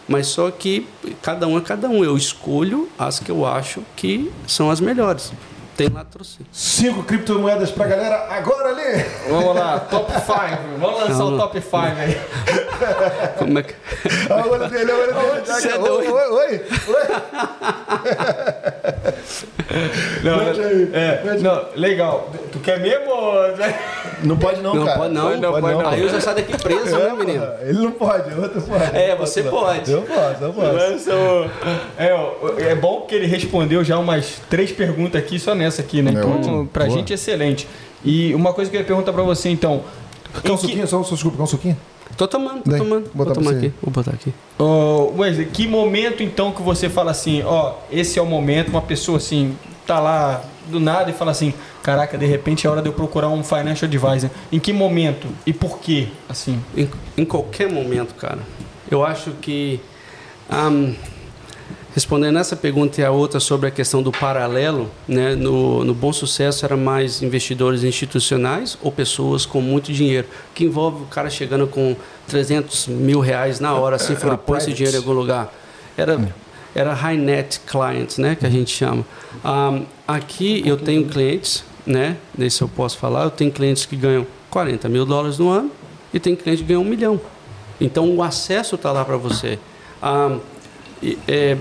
Mas 0.09 0.27
só 0.27 0.51
que 0.51 0.87
cada 1.23 1.47
um 1.47 1.57
é 1.57 1.61
cada 1.61 1.89
um. 1.89 2.05
Eu 2.05 2.17
escolho 2.17 2.89
as 2.99 3.21
que 3.21 3.31
eu 3.31 3.47
acho 3.47 3.81
que 3.95 4.31
são 4.47 4.71
as 4.71 4.81
melhores. 4.81 5.33
Tem 5.77 5.89
latrocínio. 5.89 6.47
Cinco 6.53 7.03
criptomoedas 7.03 7.71
pra 7.71 7.87
galera 7.87 8.29
agora 8.31 8.71
ali. 8.71 9.05
Vamos 9.29 9.55
lá, 9.55 9.79
top 9.81 10.11
5. 10.13 10.23
Vamos 10.79 11.01
lançar 11.01 11.19
Não, 11.19 11.35
o 11.35 11.39
top 11.39 11.61
5 11.61 11.77
aí. 11.77 12.19
Como 13.37 13.59
é 13.59 13.63
que. 13.63 13.75
Olha 14.31 14.47
o 14.47 14.53
olho 14.53 14.71
dele, 14.71 14.93
olha 14.93 15.15
o 15.15 15.33
olho 15.33 15.43
dele. 15.43 15.69
É 15.69 15.79
oi, 15.79 16.09
oi, 16.09 16.29
oi. 16.31 16.61
Não, 20.23 20.41
é, 20.95 21.39
não, 21.41 21.65
legal. 21.77 22.31
Tu 22.51 22.59
quer 22.61 22.81
mesmo? 22.81 23.13
Não 24.23 24.37
pode 24.39 24.63
não, 24.63 24.75
não 24.75 24.85
cara. 24.87 24.99
Pode 24.99 25.13
não, 25.13 25.37
não, 25.37 25.61
pode 25.61 25.67
não. 25.67 25.89
Aí 25.89 26.01
eu 26.01 26.09
já 26.09 26.21
saio 26.21 26.37
daqui 26.37 26.57
preso, 26.57 26.97
né, 26.97 27.13
menino? 27.13 27.47
Ele 27.61 27.79
não 27.81 27.91
pode, 27.91 28.33
outro 28.39 28.63
pode. 28.63 28.97
É, 28.97 29.15
você 29.15 29.43
pode. 29.43 29.91
Eu 29.91 30.03
posso, 30.03 30.45
eu 30.45 30.53
posso. 30.53 31.11
É, 31.99 32.71
é 32.71 32.75
bom 32.75 33.03
que 33.03 33.15
ele 33.15 33.27
respondeu 33.27 33.85
já 33.85 33.99
umas 33.99 34.41
três 34.49 34.73
perguntas 34.73 35.21
aqui, 35.21 35.39
só 35.39 35.55
nessa 35.55 35.66
aqui, 35.67 36.03
né? 36.03 36.13
Então, 36.13 36.67
pra 36.73 36.87
Boa. 36.87 36.97
gente, 36.97 37.13
excelente. 37.13 37.69
E 38.05 38.35
uma 38.35 38.53
coisa 38.53 38.71
que 38.71 38.77
eu 38.77 38.81
ia 38.81 38.87
perguntar 38.87 39.13
pra 39.13 39.23
você, 39.23 39.49
então... 39.49 39.83
Quer 40.43 40.53
um 40.53 40.57
suquinho? 40.57 40.83
Que... 40.83 40.87
Só, 40.87 41.01
desculpa, 41.01 41.37
quer 41.37 41.43
um 41.43 41.47
suquinho? 41.47 41.77
Tô 42.17 42.27
tomando, 42.27 42.63
tô 42.63 42.71
Daí, 42.71 42.81
tomando. 42.81 43.11
Vou 43.15 43.27
tomar 43.27 43.51
aqui. 43.53 43.73
Vou 43.83 43.93
botar 43.93 44.13
aqui. 44.13 44.33
Oh, 44.59 45.13
Wesley, 45.19 45.47
que 45.47 45.67
momento 45.67 46.23
então 46.23 46.53
que 46.53 46.63
você 46.63 46.89
fala 46.89 47.11
assim, 47.11 47.43
ó, 47.43 47.75
esse 47.91 48.19
é 48.19 48.23
o 48.23 48.27
momento, 48.27 48.69
uma 48.69 48.81
pessoa 48.81 49.19
assim, 49.19 49.57
tá 49.87 50.01
lá 50.01 50.43
do 50.69 50.81
nada 50.81 51.11
e 51.11 51.13
fala 51.13 51.31
assim, 51.31 51.53
caraca, 51.83 52.17
de 52.17 52.27
repente 52.27 52.67
é 52.67 52.71
hora 52.71 52.81
de 52.81 52.89
eu 52.89 52.93
procurar 52.93 53.29
um 53.29 53.43
financial 53.43 53.87
advisor. 53.89 54.31
Em 54.51 54.59
que 54.59 54.73
momento 54.73 55.29
e 55.45 55.53
por 55.53 55.79
quê? 55.79 56.09
Assim? 56.29 56.63
Em, 56.77 56.89
em 57.19 57.25
qualquer 57.25 57.71
momento, 57.71 58.15
cara. 58.15 58.39
Eu 58.91 59.05
acho 59.05 59.33
que 59.33 59.81
um, 60.51 60.95
respondendo 61.97 62.39
essa 62.39 62.55
pergunta 62.55 63.01
e 63.01 63.05
a 63.05 63.11
outra 63.11 63.41
sobre 63.41 63.69
a 63.69 63.71
questão 63.71 64.03
do 64.03 64.13
paralelo, 64.13 64.91
né, 65.09 65.35
no, 65.35 65.83
no 65.83 65.95
Bom 65.95 66.13
Sucesso 66.13 66.63
era 66.63 66.77
mais 66.77 67.23
investidores 67.23 67.83
institucionais 67.85 68.77
ou 68.83 68.93
pessoas 68.93 69.47
com 69.47 69.63
muito 69.63 69.91
dinheiro, 69.91 70.29
que 70.55 70.63
envolve 70.63 71.05
o 71.05 71.07
cara 71.07 71.31
chegando 71.31 71.67
com 71.67 71.97
300 72.29 72.89
mil 72.89 73.21
reais 73.21 73.61
na 73.61 73.75
hora, 73.75 73.97
assim, 73.97 74.15
falar, 74.15 74.37
põe 74.37 74.59
esse 74.59 74.75
dinheiro 74.75 74.95
em 74.95 75.01
algum 75.01 75.15
lugar. 75.15 75.51
Era 75.97 76.21
era 76.75 76.93
high 76.93 77.17
net 77.17 77.61
clients, 77.61 78.19
né, 78.19 78.35
que 78.35 78.45
a 78.45 78.51
gente 78.51 78.71
chama. 78.77 79.03
Um, 79.43 79.87
aqui 80.07 80.63
eu 80.67 80.77
tenho 80.77 81.07
clientes, 81.07 81.65
né, 81.87 82.19
nesse 82.37 82.61
eu 82.61 82.69
posso 82.69 82.99
falar, 82.99 83.25
eu 83.25 83.31
tenho 83.31 83.51
clientes 83.51 83.87
que 83.87 83.97
ganham 83.97 84.27
40 84.51 84.87
mil 84.91 85.07
dólares 85.07 85.39
no 85.39 85.49
ano 85.49 85.71
e 86.13 86.21
tem 86.21 86.37
cliente 86.37 86.61
que 86.61 86.69
ganha 86.69 86.79
um 86.79 86.85
milhão. 86.85 87.19
Então 87.81 88.15
o 88.15 88.23
acesso 88.23 88.75
está 88.75 88.93
lá 88.93 89.03
para 89.03 89.17
você. 89.17 89.59
Um, 90.03 90.41
é, 91.27 91.57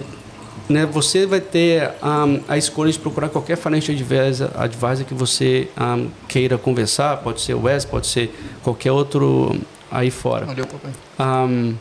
né, 0.68 0.86
você 0.86 1.26
vai 1.26 1.40
ter 1.40 1.92
um, 2.04 2.42
a 2.48 2.58
escolha 2.58 2.92
de 2.92 3.00
procurar 3.00 3.30
qualquer 3.30 3.58
financial 3.58 3.96
advisor, 3.96 4.50
advisor 4.56 5.06
que 5.06 5.14
você 5.14 5.70
um, 5.80 6.10
queira 6.28 6.58
conversar, 6.58 7.18
pode 7.18 7.42
ser 7.42 7.54
o 7.54 7.64
Wes, 7.64 7.86
pode 7.86 8.08
ser 8.08 8.34
qualquer 8.64 8.92
outro 8.92 9.56
aí 9.92 10.10
fora. 10.10 10.46
Valeu, 10.46 10.66
papai. 10.66 10.92
Um, 11.20 11.76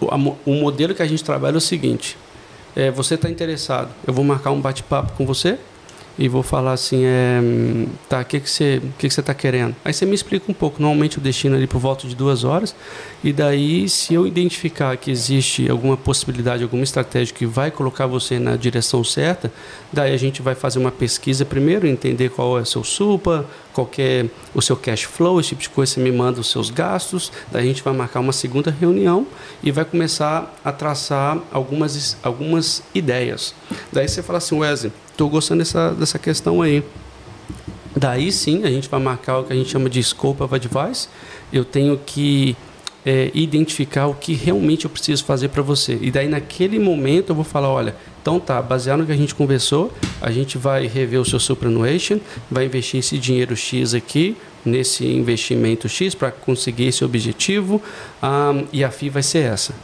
o, 0.00 0.36
o 0.44 0.54
modelo 0.54 0.94
que 0.94 1.02
a 1.02 1.06
gente 1.06 1.24
trabalha 1.24 1.54
é 1.54 1.58
o 1.58 1.60
seguinte: 1.60 2.16
é, 2.76 2.90
você 2.90 3.14
está 3.14 3.30
interessado, 3.30 3.90
eu 4.06 4.12
vou 4.12 4.24
marcar 4.24 4.50
um 4.50 4.60
bate-papo 4.60 5.12
com 5.12 5.24
você 5.24 5.58
e 6.18 6.28
vou 6.28 6.42
falar 6.42 6.72
assim, 6.72 7.04
é, 7.04 7.40
tá, 8.08 8.20
o 8.20 8.24
que 8.24 8.40
que 8.40 8.50
você, 8.50 8.82
que 8.98 9.06
que 9.06 9.14
você 9.14 9.20
está 9.20 9.32
querendo? 9.32 9.76
Aí 9.84 9.92
você 9.92 10.04
me 10.04 10.14
explica 10.14 10.50
um 10.50 10.54
pouco. 10.54 10.82
Normalmente 10.82 11.18
o 11.18 11.20
destino 11.20 11.54
ali 11.54 11.66
por 11.66 11.78
volta 11.78 12.08
de 12.08 12.16
duas 12.16 12.42
horas 12.42 12.74
e 13.22 13.32
daí 13.32 13.88
se 13.88 14.14
eu 14.14 14.26
identificar 14.26 14.96
que 14.96 15.10
existe 15.10 15.70
alguma 15.70 15.96
possibilidade, 15.96 16.64
alguma 16.64 16.82
estratégia 16.82 17.32
que 17.32 17.46
vai 17.46 17.70
colocar 17.70 18.06
você 18.06 18.38
na 18.38 18.56
direção 18.56 19.04
certa, 19.04 19.52
daí 19.92 20.12
a 20.12 20.16
gente 20.16 20.42
vai 20.42 20.56
fazer 20.56 20.80
uma 20.80 20.90
pesquisa 20.90 21.44
primeiro, 21.44 21.86
entender 21.86 22.30
qual 22.30 22.58
é 22.58 22.62
o 22.62 22.66
seu 22.66 22.82
supa, 22.82 23.46
qual 23.72 23.88
é 23.98 24.26
o 24.52 24.60
seu 24.60 24.76
cash 24.76 25.04
flow, 25.04 25.38
esse 25.38 25.50
tipo 25.50 25.62
de 25.62 25.68
coisa. 25.68 25.92
Você 25.92 26.00
me 26.00 26.10
manda 26.10 26.40
os 26.40 26.50
seus 26.50 26.68
gastos, 26.68 27.30
daí 27.52 27.62
a 27.62 27.66
gente 27.66 27.82
vai 27.82 27.94
marcar 27.94 28.18
uma 28.18 28.32
segunda 28.32 28.72
reunião 28.72 29.24
e 29.62 29.70
vai 29.70 29.84
começar 29.84 30.52
a 30.64 30.72
traçar 30.72 31.38
algumas 31.52 32.16
algumas 32.24 32.82
ideias. 32.92 33.54
Daí 33.92 34.08
você 34.08 34.20
fala 34.20 34.38
assim, 34.38 34.58
Wesley 34.58 34.92
estou 35.18 35.28
gostando 35.28 35.58
dessa, 35.58 35.90
dessa 35.90 36.16
questão 36.16 36.62
aí. 36.62 36.80
Daí 37.96 38.30
sim, 38.30 38.62
a 38.62 38.70
gente 38.70 38.88
vai 38.88 39.00
marcar 39.00 39.40
o 39.40 39.44
que 39.44 39.52
a 39.52 39.56
gente 39.56 39.68
chama 39.68 39.90
de 39.90 40.00
scope 40.00 40.40
of 40.44 40.54
advice. 40.54 41.08
Eu 41.52 41.64
tenho 41.64 41.98
que 42.06 42.56
é, 43.04 43.32
identificar 43.34 44.06
o 44.06 44.14
que 44.14 44.32
realmente 44.34 44.84
eu 44.84 44.90
preciso 44.90 45.24
fazer 45.24 45.48
para 45.48 45.60
você. 45.60 45.98
E 46.00 46.12
daí, 46.12 46.28
naquele 46.28 46.78
momento, 46.78 47.30
eu 47.30 47.34
vou 47.34 47.44
falar: 47.44 47.68
olha, 47.68 47.96
então 48.22 48.38
tá, 48.38 48.62
baseado 48.62 49.00
no 49.00 49.06
que 49.06 49.10
a 49.10 49.16
gente 49.16 49.34
conversou, 49.34 49.92
a 50.20 50.30
gente 50.30 50.56
vai 50.56 50.86
rever 50.86 51.20
o 51.20 51.24
seu 51.24 51.40
superannuation, 51.40 52.20
vai 52.48 52.66
investir 52.66 53.00
esse 53.00 53.18
dinheiro 53.18 53.56
X 53.56 53.94
aqui, 53.94 54.36
nesse 54.64 55.04
investimento 55.04 55.88
X, 55.88 56.14
para 56.14 56.30
conseguir 56.30 56.86
esse 56.86 57.04
objetivo, 57.04 57.82
um, 58.22 58.66
e 58.72 58.84
a 58.84 58.90
FII 58.92 59.10
vai 59.10 59.22
ser 59.24 59.38
essa. 59.40 59.74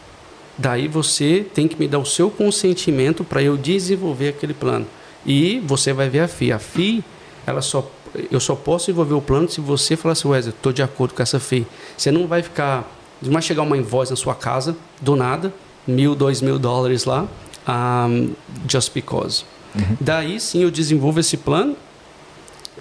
Daí 0.56 0.86
você 0.86 1.44
tem 1.52 1.66
que 1.66 1.77
me 1.77 1.89
dar 1.89 1.98
o 1.98 2.05
seu 2.05 2.31
consentimento 2.31 3.24
para 3.24 3.43
eu 3.43 3.56
desenvolver 3.56 4.28
aquele 4.28 4.55
plano. 4.55 4.86
E 5.26 5.60
você 5.60 5.92
vai 5.92 6.09
ver 6.09 6.20
a 6.20 6.28
FI. 6.28 6.52
A 6.52 6.59
FI, 6.59 7.05
ela 7.46 7.62
só, 7.62 7.90
eu 8.30 8.40
só 8.40 8.55
posso 8.55 8.90
envolver 8.90 9.14
o 9.14 9.20
plano 9.20 9.48
se 9.48 9.60
você 9.60 9.96
falar 9.96 10.12
assim, 10.12 10.28
Wesley, 10.28 10.55
estou 10.55 10.72
de 10.72 10.82
acordo 10.82 11.14
com 11.14 11.22
essa 11.22 11.40
FI. 11.40 11.66
Você 11.96 12.10
não 12.10 12.26
vai 12.26 12.42
ficar 12.42 12.90
vai 13.22 13.42
chegar 13.42 13.62
uma 13.62 13.76
invoice 13.76 14.10
na 14.10 14.16
sua 14.16 14.34
casa, 14.34 14.76
do 15.01 15.16
nada, 15.16 15.52
mil, 15.86 16.14
dois 16.14 16.40
mil 16.40 16.59
dólares 16.59 17.05
lá, 17.05 17.26
um, 17.68 18.30
just 18.68 18.92
because. 18.92 19.44
Uhum. 19.74 19.96
Daí 20.01 20.38
sim 20.40 20.62
eu 20.62 20.70
desenvolvo 20.70 21.20
esse 21.20 21.36
plano. 21.36 21.76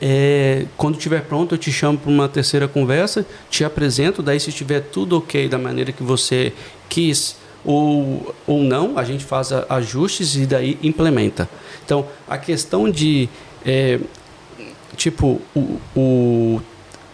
É, 0.01 0.65
quando 0.75 0.97
estiver 0.97 1.21
pronto, 1.21 1.53
eu 1.53 1.57
te 1.57 1.71
chamo 1.71 1.97
para 1.97 2.11
uma 2.11 2.27
terceira 2.27 2.67
conversa, 2.67 3.25
te 3.49 3.63
apresento. 3.63 4.21
Daí, 4.21 4.39
se 4.39 4.49
estiver 4.49 4.81
tudo 4.81 5.17
ok 5.17 5.47
da 5.47 5.57
maneira 5.57 5.91
que 5.91 6.03
você 6.03 6.51
quis 6.89 7.37
ou, 7.65 8.35
ou 8.45 8.63
não, 8.63 8.97
a 8.97 9.03
gente 9.03 9.23
faz 9.23 9.51
ajustes 9.69 10.35
e 10.35 10.45
daí 10.45 10.77
implementa. 10.83 11.49
Então, 11.85 12.05
a 12.27 12.37
questão 12.37 12.89
de 12.89 13.29
é, 13.65 13.99
tipo 14.95 15.41
o, 15.55 15.79
o, 15.95 16.61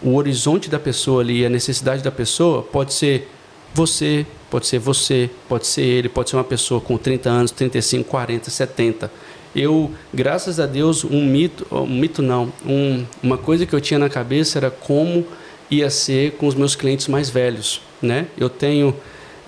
o 0.02 0.14
horizonte 0.14 0.68
da 0.68 0.78
pessoa 0.78 1.22
ali, 1.22 1.44
a 1.44 1.48
necessidade 1.48 2.02
da 2.02 2.10
pessoa 2.10 2.62
pode 2.62 2.92
ser 2.92 3.28
você, 3.74 4.26
pode 4.50 4.66
ser 4.66 4.78
você, 4.78 5.30
pode 5.48 5.66
ser 5.66 5.82
ele, 5.82 6.08
pode 6.08 6.30
ser 6.30 6.36
uma 6.36 6.44
pessoa 6.44 6.80
com 6.80 6.98
30 6.98 7.28
anos, 7.28 7.50
35, 7.52 8.08
40, 8.08 8.50
70. 8.50 9.10
Eu, 9.54 9.90
graças 10.14 10.60
a 10.60 10.66
Deus, 10.66 11.04
um 11.04 11.24
mito, 11.24 11.66
um 11.70 11.86
mito 11.86 12.22
não, 12.22 12.52
um, 12.64 13.04
uma 13.22 13.36
coisa 13.36 13.66
que 13.66 13.74
eu 13.74 13.80
tinha 13.80 13.98
na 13.98 14.08
cabeça 14.08 14.58
era 14.58 14.70
como 14.70 15.26
ia 15.70 15.90
ser 15.90 16.32
com 16.32 16.46
os 16.46 16.54
meus 16.54 16.74
clientes 16.74 17.08
mais 17.08 17.30
velhos, 17.30 17.80
né? 18.02 18.26
Eu 18.36 18.48
tenho 18.48 18.94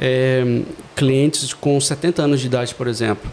é, 0.05 0.63
clientes 0.97 1.55
com 1.55 1.81
70 1.81 2.23
anos 2.23 2.41
de 2.41 2.49
idade, 2.49 2.75
por 2.75 2.89
exemplo. 2.89 3.31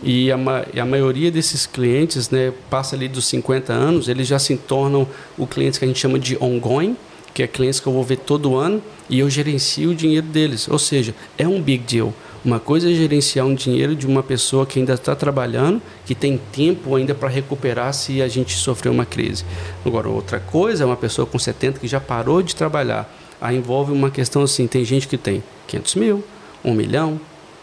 E 0.00 0.30
a, 0.30 0.38
e 0.72 0.78
a, 0.78 0.86
maioria 0.86 1.28
desses 1.28 1.66
clientes, 1.66 2.30
né, 2.30 2.52
passa 2.70 2.94
ali 2.94 3.08
dos 3.08 3.26
50 3.26 3.72
anos, 3.72 4.06
eles 4.06 4.28
já 4.28 4.38
se 4.38 4.56
tornam 4.56 5.08
o 5.36 5.44
cliente 5.44 5.76
que 5.76 5.84
a 5.84 5.88
gente 5.88 5.98
chama 5.98 6.16
de 6.16 6.36
ongoing, 6.40 6.96
que 7.32 7.42
é 7.42 7.48
clientes 7.48 7.80
que 7.80 7.88
eu 7.88 7.92
vou 7.92 8.04
ver 8.04 8.18
todo 8.18 8.54
ano 8.54 8.80
e 9.10 9.18
eu 9.18 9.28
gerencio 9.28 9.90
o 9.90 9.94
dinheiro 9.94 10.26
deles. 10.26 10.68
Ou 10.68 10.78
seja, 10.78 11.12
é 11.36 11.48
um 11.48 11.60
big 11.60 11.82
deal. 11.82 12.14
Uma 12.44 12.60
coisa 12.60 12.88
é 12.88 12.94
gerenciar 12.94 13.44
um 13.44 13.54
dinheiro 13.54 13.96
de 13.96 14.06
uma 14.06 14.22
pessoa 14.22 14.64
que 14.64 14.78
ainda 14.78 14.92
está 14.92 15.16
trabalhando, 15.16 15.82
que 16.06 16.14
tem 16.14 16.38
tempo 16.52 16.94
ainda 16.94 17.14
para 17.14 17.28
recuperar 17.28 17.92
se 17.92 18.22
a 18.22 18.28
gente 18.28 18.54
sofrer 18.54 18.90
uma 18.90 19.06
crise. 19.06 19.44
Agora, 19.84 20.08
outra 20.08 20.38
coisa 20.38 20.84
é 20.84 20.86
uma 20.86 20.96
pessoa 20.96 21.26
com 21.26 21.38
70 21.38 21.80
que 21.80 21.88
já 21.88 21.98
parou 21.98 22.40
de 22.40 22.54
trabalhar. 22.54 23.10
Aí 23.44 23.58
envolve 23.58 23.92
uma 23.92 24.10
questão 24.10 24.42
assim: 24.42 24.66
tem 24.66 24.82
gente 24.86 25.06
que 25.06 25.18
tem 25.18 25.42
500 25.66 25.94
mil, 25.96 26.24
1 26.64 26.72
milhão, 26.72 27.20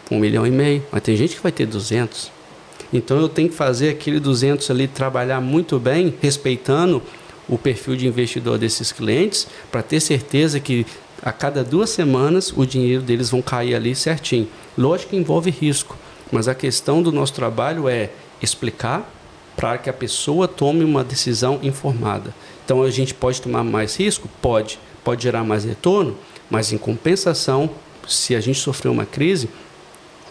1 0.08 0.16
milhão 0.16 0.46
e 0.46 0.50
meio, 0.50 0.80
mas 0.92 1.02
tem 1.02 1.16
gente 1.16 1.34
que 1.34 1.42
vai 1.42 1.50
ter 1.50 1.66
200. 1.66 2.30
Então 2.92 3.18
eu 3.20 3.28
tenho 3.28 3.48
que 3.48 3.56
fazer 3.56 3.88
aquele 3.88 4.20
200 4.20 4.70
ali 4.70 4.86
trabalhar 4.86 5.40
muito 5.40 5.80
bem, 5.80 6.14
respeitando 6.22 7.02
o 7.48 7.58
perfil 7.58 7.96
de 7.96 8.06
investidor 8.06 8.58
desses 8.58 8.92
clientes, 8.92 9.48
para 9.72 9.82
ter 9.82 9.98
certeza 9.98 10.60
que 10.60 10.86
a 11.20 11.32
cada 11.32 11.64
duas 11.64 11.90
semanas 11.90 12.52
o 12.56 12.64
dinheiro 12.64 13.02
deles 13.02 13.30
vão 13.30 13.42
cair 13.42 13.74
ali 13.74 13.92
certinho. 13.96 14.48
Lógico 14.78 15.10
que 15.10 15.16
envolve 15.16 15.50
risco, 15.50 15.98
mas 16.30 16.46
a 16.46 16.54
questão 16.54 17.02
do 17.02 17.10
nosso 17.10 17.32
trabalho 17.32 17.88
é 17.88 18.10
explicar 18.40 19.12
para 19.56 19.76
que 19.78 19.90
a 19.90 19.92
pessoa 19.92 20.46
tome 20.46 20.84
uma 20.84 21.02
decisão 21.02 21.58
informada. 21.60 22.32
Então 22.64 22.84
a 22.84 22.90
gente 22.90 23.12
pode 23.12 23.42
tomar 23.42 23.64
mais 23.64 23.96
risco? 23.96 24.28
Pode. 24.40 24.78
Pode 25.04 25.22
gerar 25.22 25.44
mais 25.44 25.64
retorno? 25.64 26.16
Mas 26.50 26.72
em 26.72 26.78
compensação, 26.78 27.70
se 28.06 28.34
a 28.34 28.40
gente 28.40 28.58
sofrer 28.58 28.88
uma 28.88 29.06
crise, 29.06 29.48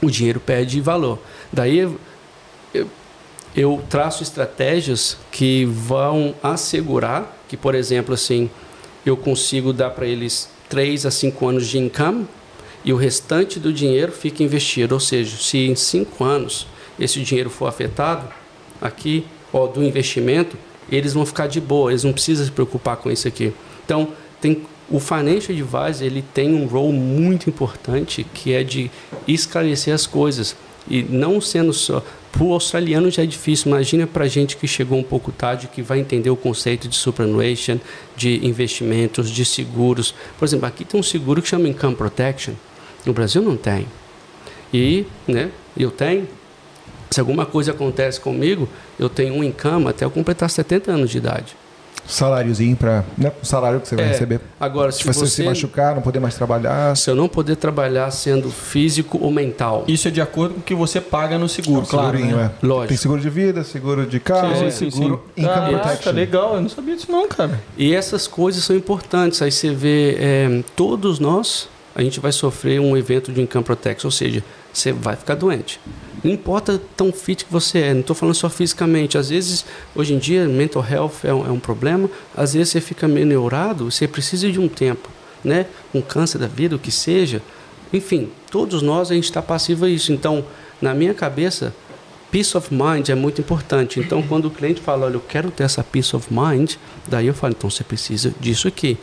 o 0.02 0.10
dinheiro 0.10 0.40
perde 0.40 0.80
valor. 0.82 1.20
Daí 1.52 1.78
eu, 1.78 2.00
eu 3.56 3.84
traço 3.90 4.24
estratégias 4.24 5.18
que 5.32 5.66
vão 5.66 6.34
assegurar 6.42 7.38
que, 7.48 7.58
por 7.58 7.76
exemplo, 7.76 8.14
assim, 8.14 8.50
eu 9.06 9.18
consigo 9.18 9.74
dar 9.74 9.90
para 9.92 10.06
eles 10.06 10.50
3 10.70 11.06
a 11.06 11.12
5 11.12 11.48
anos 11.48 11.68
de 11.68 11.78
income 11.78 12.26
e 12.84 12.94
o 12.94 12.96
restante 12.96 13.60
do 13.60 13.74
dinheiro 13.74 14.12
fica 14.12 14.42
investido. 14.42 14.94
Ou 14.94 15.00
seja, 15.00 15.36
se 15.38 15.58
em 15.68 15.76
5 15.76 16.24
anos 16.24 16.66
esse 17.00 17.22
dinheiro 17.22 17.50
for 17.50 17.68
afetado, 17.68 18.28
aqui, 18.82 19.26
ó, 19.52 19.68
do 19.68 19.84
investimento, 19.84 20.58
eles 20.90 21.14
vão 21.14 21.26
ficar 21.26 21.48
de 21.48 21.60
boa, 21.60 21.92
eles 21.92 22.04
não 22.04 22.14
precisam 22.14 22.46
se 22.46 22.52
preocupar 22.52 22.98
com 22.98 23.12
isso 23.12 23.28
aqui. 23.28 23.54
Então, 23.86 24.10
tem 24.42 24.64
o 24.90 25.00
Financial 25.00 25.58
Advisor 25.58 26.06
ele 26.06 26.22
tem 26.22 26.54
um 26.54 26.66
role 26.66 26.92
muito 26.92 27.50
importante 27.50 28.26
que 28.34 28.52
é 28.52 28.62
de 28.62 28.92
esclarecer 29.26 29.94
as 29.94 30.06
coisas 30.06 30.56
e 30.90 31.02
não 31.04 31.40
sendo 31.40 31.72
só 31.72 32.04
para 32.32 32.44
o 32.44 32.54
australiano 32.54 33.12
já 33.12 33.24
é 33.24 33.26
difícil. 33.26 33.70
Imagina 33.70 34.08
para 34.08 34.24
a 34.26 34.28
gente 34.28 34.56
que 34.56 34.68
chegou 34.68 34.98
um 34.98 35.04
pouco 35.04 35.32
tarde, 35.32 35.68
que 35.68 35.82
vai 35.82 36.00
entender 36.00 36.30
o 36.30 36.36
conceito 36.36 36.88
de 36.88 36.96
superannuation, 36.96 37.78
de 38.16 38.46
investimentos, 38.46 39.30
de 39.30 39.44
seguros. 39.44 40.16
Por 40.40 40.46
exemplo, 40.46 40.66
aqui 40.66 40.86
tem 40.86 41.00
um 41.00 41.04
seguro 41.04 41.42
que 41.42 41.48
chama 41.50 41.68
Income 41.68 41.96
Protection. 41.96 42.54
No 43.06 43.12
Brasil 43.12 43.42
não 43.42 43.58
tem. 43.58 43.86
E, 44.74 45.06
né, 45.28 45.52
eu 45.78 45.92
tenho. 45.92 46.28
Se 47.10 47.20
alguma 47.20 47.46
coisa 47.46 47.72
acontece 47.72 48.20
comigo, 48.20 48.68
eu 48.98 49.10
tenho 49.10 49.34
um 49.34 49.44
income 49.44 49.88
até 49.90 50.06
eu 50.06 50.12
completar 50.12 50.50
70 50.50 50.92
anos 50.94 51.10
de 51.10 51.18
idade 51.18 51.61
saláriozinho 52.08 52.76
para 52.76 53.04
né, 53.18 53.32
o 53.42 53.46
salário 53.46 53.80
que 53.80 53.88
você 53.88 53.96
vai 53.96 54.06
é, 54.06 54.08
receber. 54.10 54.42
Agora, 54.60 54.92
se, 54.92 55.06
você, 55.06 55.28
se 55.28 55.44
machucar, 55.44 55.96
não 55.96 56.02
poder 56.02 56.20
mais 56.20 56.36
trabalhar, 56.36 56.96
se 56.96 57.10
eu 57.10 57.16
não 57.16 57.28
poder 57.28 57.56
trabalhar 57.56 58.10
sendo 58.12 58.50
físico 58.50 59.18
ou 59.22 59.32
mental, 59.32 59.86
isso 59.88 60.08
é 60.08 60.12
de 60.12 60.22
acordo 60.22 60.56
com 60.56 60.60
o 60.60 60.64
que 60.64 60.76
você 60.76 61.00
paga 61.00 61.38
no 61.38 61.48
seguro, 61.48 61.86
claro. 61.86 62.20
Né? 62.20 62.52
É. 62.62 62.66
Lógico. 62.66 62.90
Tem 62.90 62.98
seguro 62.98 63.22
de 63.22 63.30
vida, 63.30 63.64
seguro 63.64 64.06
de 64.06 64.20
carro, 64.20 64.56
sim, 64.56 64.72
sim, 64.72 64.92
seguro 64.92 65.24
sim. 65.36 65.44
income 65.44 65.76
ah, 65.76 65.80
protection. 65.80 66.04
Tá 66.04 66.12
legal, 66.12 66.56
eu 66.56 66.62
não 66.62 66.70
sabia 66.70 66.96
disso 66.96 67.12
não, 67.12 67.28
cara. 67.28 67.60
E 67.78 67.94
essas 67.94 68.28
coisas 68.28 68.64
são 68.64 68.76
importantes. 68.76 69.42
Aí 69.42 69.52
você 69.52 69.74
vê, 69.74 70.18
é, 70.20 70.64
todos 70.76 71.20
nós, 71.20 71.70
a 71.96 72.02
gente 72.02 72.20
vai 72.20 72.32
sofrer 72.32 72.80
um 72.80 72.96
evento 72.96 73.32
de 73.32 73.42
income 73.42 73.64
protection, 73.64 74.08
ou 74.08 74.12
seja, 74.12 74.44
você 74.74 74.92
vai 74.92 75.16
ficar 75.16 75.36
doente. 75.36 75.80
Não 76.24 76.32
importa 76.32 76.80
tão 76.96 77.12
fit 77.12 77.46
que 77.46 77.52
você 77.52 77.80
é, 77.80 77.94
não 77.94 78.02
estou 78.02 78.16
falando 78.16 78.36
só 78.36 78.50
fisicamente. 78.50 79.18
Às 79.18 79.30
vezes, 79.30 79.66
hoje 79.96 80.14
em 80.14 80.20
dia, 80.20 80.48
mental 80.48 80.86
health 80.88 81.24
é 81.24 81.34
um, 81.34 81.48
é 81.48 81.52
um, 81.52 81.60
problema. 81.60 82.10
Às 82.36 82.54
vezes 82.54 82.70
você 82.70 82.82
fica 82.82 83.08
meio 83.08 83.26
neurado, 83.26 83.90
você 83.90 84.08
precisa 84.08 84.52
de 84.52 84.60
um 84.60 84.68
tempo, 84.68 85.10
né? 85.44 85.66
Um 85.94 86.02
câncer 86.02 86.38
da 86.38 86.48
vida, 86.48 86.76
o 86.76 86.80
que 86.80 86.92
seja. 86.92 87.42
Enfim, 87.92 88.30
todos 88.52 88.82
nós 88.82 89.10
a 89.12 89.16
gente 89.16 89.26
está 89.26 89.42
passivo 89.42 89.86
a 89.86 89.90
isso. 89.90 90.14
Então, 90.14 90.46
na 90.80 90.94
minha 90.94 91.14
cabeça, 91.14 91.74
peace 92.32 92.56
of 92.56 92.72
mind 92.72 93.10
é 93.10 93.16
muito 93.16 93.42
importante. 93.42 94.00
Então, 94.00 94.22
quando 94.22 94.46
o 94.46 94.52
cliente 94.52 94.80
fala, 94.80 95.08
olha, 95.08 95.16
eu 95.16 95.24
quero 95.28 95.50
ter 95.50 95.64
essa 95.64 95.84
peace 95.84 96.16
of 96.16 96.28
mind, 96.32 96.76
daí 97.08 97.28
eu 97.28 97.34
falo, 97.34 97.56
então 97.58 97.70
você 97.70 97.84
precisa 97.84 98.34
disso 98.40 98.68
aqui 98.68 98.98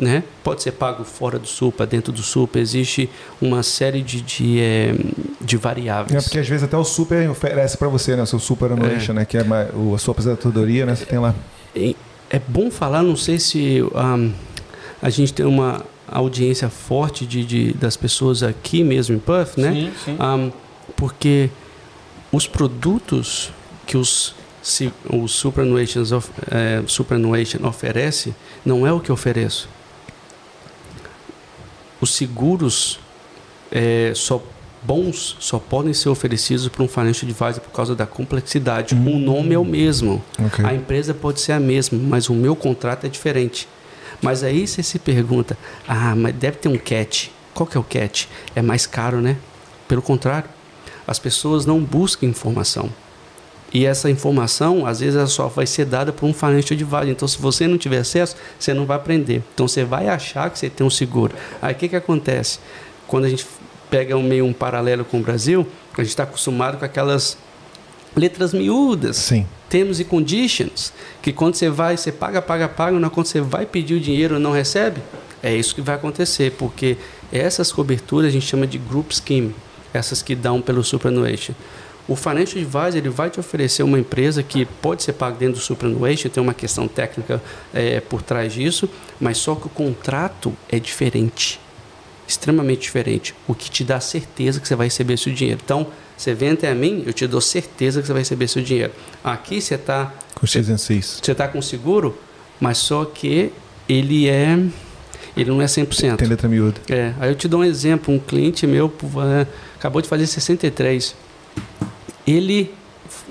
né? 0.00 0.24
Pode 0.42 0.62
ser 0.62 0.72
pago 0.72 1.04
fora 1.04 1.38
do 1.38 1.46
SUPA, 1.46 1.86
dentro 1.86 2.12
do 2.12 2.22
SUPA, 2.22 2.58
existe 2.58 3.08
uma 3.40 3.62
série 3.62 4.02
de, 4.02 4.22
de, 4.22 4.60
é, 4.60 4.94
de 5.40 5.56
variáveis. 5.56 6.14
É 6.14 6.20
porque 6.22 6.38
às 6.38 6.48
vezes 6.48 6.64
até 6.64 6.76
o 6.76 6.84
SUPA 6.84 7.28
oferece 7.30 7.76
para 7.76 7.88
você, 7.88 8.16
né? 8.16 8.22
O 8.22 8.26
seu 8.26 8.38
Super 8.38 8.72
Annuation, 8.72 9.12
é. 9.12 9.16
né? 9.16 9.24
Que 9.24 9.36
é 9.36 9.42
a 9.42 9.98
sua 9.98 10.12
aposentadoria, 10.12 10.86
né? 10.86 10.96
Você 10.96 11.04
tem 11.04 11.18
lá. 11.18 11.34
É, 11.76 11.94
é 12.30 12.40
bom 12.48 12.70
falar, 12.70 13.02
não 13.02 13.16
sei 13.16 13.38
se 13.38 13.82
um, 13.82 14.32
a 15.02 15.10
gente 15.10 15.32
tem 15.32 15.44
uma 15.44 15.84
audiência 16.08 16.68
forte 16.68 17.26
de, 17.26 17.44
de, 17.44 17.72
das 17.74 17.96
pessoas 17.96 18.42
aqui 18.42 18.82
mesmo 18.82 19.14
em 19.14 19.18
Perth, 19.18 19.56
né? 19.58 19.72
Sim, 19.72 19.92
sim. 20.04 20.16
Um, 20.20 20.50
porque 20.96 21.50
os 22.32 22.46
produtos 22.46 23.52
que 23.86 23.96
os 23.96 24.34
se 24.62 24.92
o 25.08 25.26
superannuation, 25.26 26.02
of, 26.14 26.30
é, 26.50 26.82
superannuation 26.86 27.66
oferece 27.66 28.34
não 28.62 28.86
é 28.86 28.92
o 28.92 29.00
que 29.00 29.10
eu 29.10 29.14
ofereço 29.14 29.66
os 32.00 32.14
seguros 32.14 32.98
é, 33.70 34.12
só 34.14 34.42
bons 34.82 35.36
só 35.38 35.58
podem 35.58 35.92
ser 35.92 36.08
oferecidos 36.08 36.66
por 36.68 36.82
um 36.82 36.88
financial 36.88 37.28
advisor 37.28 37.60
por 37.60 37.72
causa 37.72 37.94
da 37.94 38.06
complexidade. 38.06 38.94
Hum. 38.94 39.16
O 39.16 39.18
nome 39.18 39.54
é 39.54 39.58
o 39.58 39.64
mesmo. 39.64 40.22
Okay. 40.46 40.64
A 40.64 40.74
empresa 40.74 41.12
pode 41.12 41.40
ser 41.40 41.52
a 41.52 41.60
mesma, 41.60 41.98
mas 41.98 42.28
o 42.28 42.34
meu 42.34 42.56
contrato 42.56 43.06
é 43.06 43.08
diferente. 43.08 43.68
Mas 44.22 44.42
aí 44.42 44.66
você 44.66 44.82
se 44.82 44.98
pergunta, 44.98 45.56
ah, 45.88 46.14
mas 46.14 46.34
deve 46.34 46.58
ter 46.58 46.68
um 46.68 46.76
catch. 46.76 47.28
Qual 47.54 47.66
que 47.66 47.76
é 47.76 47.80
o 47.80 47.84
catch? 47.84 48.26
É 48.54 48.62
mais 48.62 48.86
caro, 48.86 49.20
né? 49.20 49.36
Pelo 49.88 50.02
contrário, 50.02 50.48
as 51.06 51.18
pessoas 51.18 51.66
não 51.66 51.80
buscam 51.80 52.26
informação. 52.26 52.90
E 53.72 53.86
essa 53.86 54.10
informação, 54.10 54.84
às 54.84 55.00
vezes, 55.00 55.16
ela 55.16 55.26
só 55.26 55.46
vai 55.46 55.66
ser 55.66 55.84
dada 55.84 56.12
por 56.12 56.26
um 56.26 56.34
financial 56.34 56.74
advisor. 56.76 57.08
Então, 57.08 57.28
se 57.28 57.38
você 57.38 57.68
não 57.68 57.78
tiver 57.78 57.98
acesso, 57.98 58.36
você 58.58 58.74
não 58.74 58.84
vai 58.84 58.96
aprender. 58.96 59.42
Então, 59.54 59.68
você 59.68 59.84
vai 59.84 60.08
achar 60.08 60.50
que 60.50 60.58
você 60.58 60.68
tem 60.68 60.86
um 60.86 60.90
seguro. 60.90 61.34
Aí, 61.62 61.72
o 61.72 61.76
que, 61.76 61.88
que 61.88 61.96
acontece? 61.96 62.58
Quando 63.06 63.26
a 63.26 63.28
gente 63.28 63.46
pega 63.88 64.16
um 64.16 64.22
meio 64.22 64.44
um 64.44 64.52
paralelo 64.52 65.04
com 65.04 65.18
o 65.18 65.22
Brasil, 65.22 65.66
a 65.94 66.02
gente 66.02 66.10
está 66.10 66.22
acostumado 66.22 66.78
com 66.78 66.84
aquelas 66.84 67.36
letras 68.16 68.52
miúdas. 68.52 69.16
Sim. 69.16 69.46
Terms 69.68 70.00
e 70.00 70.04
conditions, 70.04 70.92
que 71.22 71.32
quando 71.32 71.54
você 71.54 71.70
vai, 71.70 71.96
você 71.96 72.10
paga, 72.10 72.42
paga, 72.42 72.68
paga, 72.68 72.98
não 72.98 73.08
quando 73.08 73.26
você 73.26 73.40
vai 73.40 73.64
pedir 73.64 73.94
o 73.94 74.00
dinheiro 74.00 74.40
não 74.40 74.50
recebe, 74.50 75.00
é 75.40 75.54
isso 75.54 75.74
que 75.76 75.80
vai 75.80 75.94
acontecer, 75.94 76.52
porque 76.58 76.96
essas 77.32 77.70
coberturas 77.70 78.30
a 78.30 78.32
gente 78.32 78.46
chama 78.46 78.66
de 78.66 78.78
group 78.78 79.12
scheme, 79.12 79.54
essas 79.94 80.22
que 80.22 80.34
dão 80.34 80.60
pelo 80.60 80.82
superannuation. 80.82 81.54
O 82.10 82.16
Financial 82.16 82.60
Advisor 82.60 82.96
ele 82.96 83.08
vai 83.08 83.30
te 83.30 83.38
oferecer 83.38 83.84
uma 83.84 83.96
empresa 83.96 84.42
que 84.42 84.64
pode 84.64 85.04
ser 85.04 85.12
paga 85.12 85.36
dentro 85.36 85.54
do 85.54 85.60
superannuation, 85.60 86.28
tem 86.28 86.42
uma 86.42 86.52
questão 86.52 86.88
técnica 86.88 87.40
é, 87.72 88.00
por 88.00 88.20
trás 88.20 88.52
disso, 88.52 88.90
mas 89.20 89.38
só 89.38 89.54
que 89.54 89.66
o 89.66 89.70
contrato 89.70 90.52
é 90.68 90.80
diferente. 90.80 91.60
extremamente 92.26 92.80
diferente, 92.80 93.32
o 93.46 93.54
que 93.54 93.70
te 93.70 93.84
dá 93.84 94.00
certeza 94.00 94.58
que 94.58 94.66
você 94.66 94.74
vai 94.74 94.88
receber 94.88 95.16
seu 95.18 95.32
dinheiro. 95.32 95.60
Então, 95.64 95.86
você 96.16 96.34
vem 96.34 96.50
até 96.50 96.74
mim, 96.74 97.04
eu 97.06 97.12
te 97.12 97.28
dou 97.28 97.40
certeza 97.40 98.00
que 98.00 98.08
você 98.08 98.12
vai 98.12 98.22
receber 98.22 98.48
seu 98.48 98.60
dinheiro. 98.60 98.92
Aqui 99.22 99.60
você 99.60 99.76
está 99.76 100.12
com 100.34 100.44
X 100.44 100.68
em 100.68 100.76
6. 100.76 101.20
Você 101.22 101.30
está 101.30 101.46
com 101.46 101.62
seguro, 101.62 102.18
mas 102.60 102.78
só 102.78 103.04
que 103.04 103.52
ele 103.88 104.28
é 104.28 104.58
ele 105.36 105.50
não 105.50 105.62
é 105.62 105.66
100%. 105.66 106.16
Tem 106.16 106.26
letra 106.26 106.48
miúda. 106.48 106.80
É, 106.88 107.14
aí 107.20 107.30
eu 107.30 107.36
te 107.36 107.46
dou 107.46 107.60
um 107.60 107.64
exemplo, 107.64 108.12
um 108.12 108.18
cliente 108.18 108.66
meu 108.66 108.92
é, 109.38 109.46
acabou 109.76 110.02
de 110.02 110.08
fazer 110.08 110.26
63. 110.26 111.29
Ele 112.30 112.72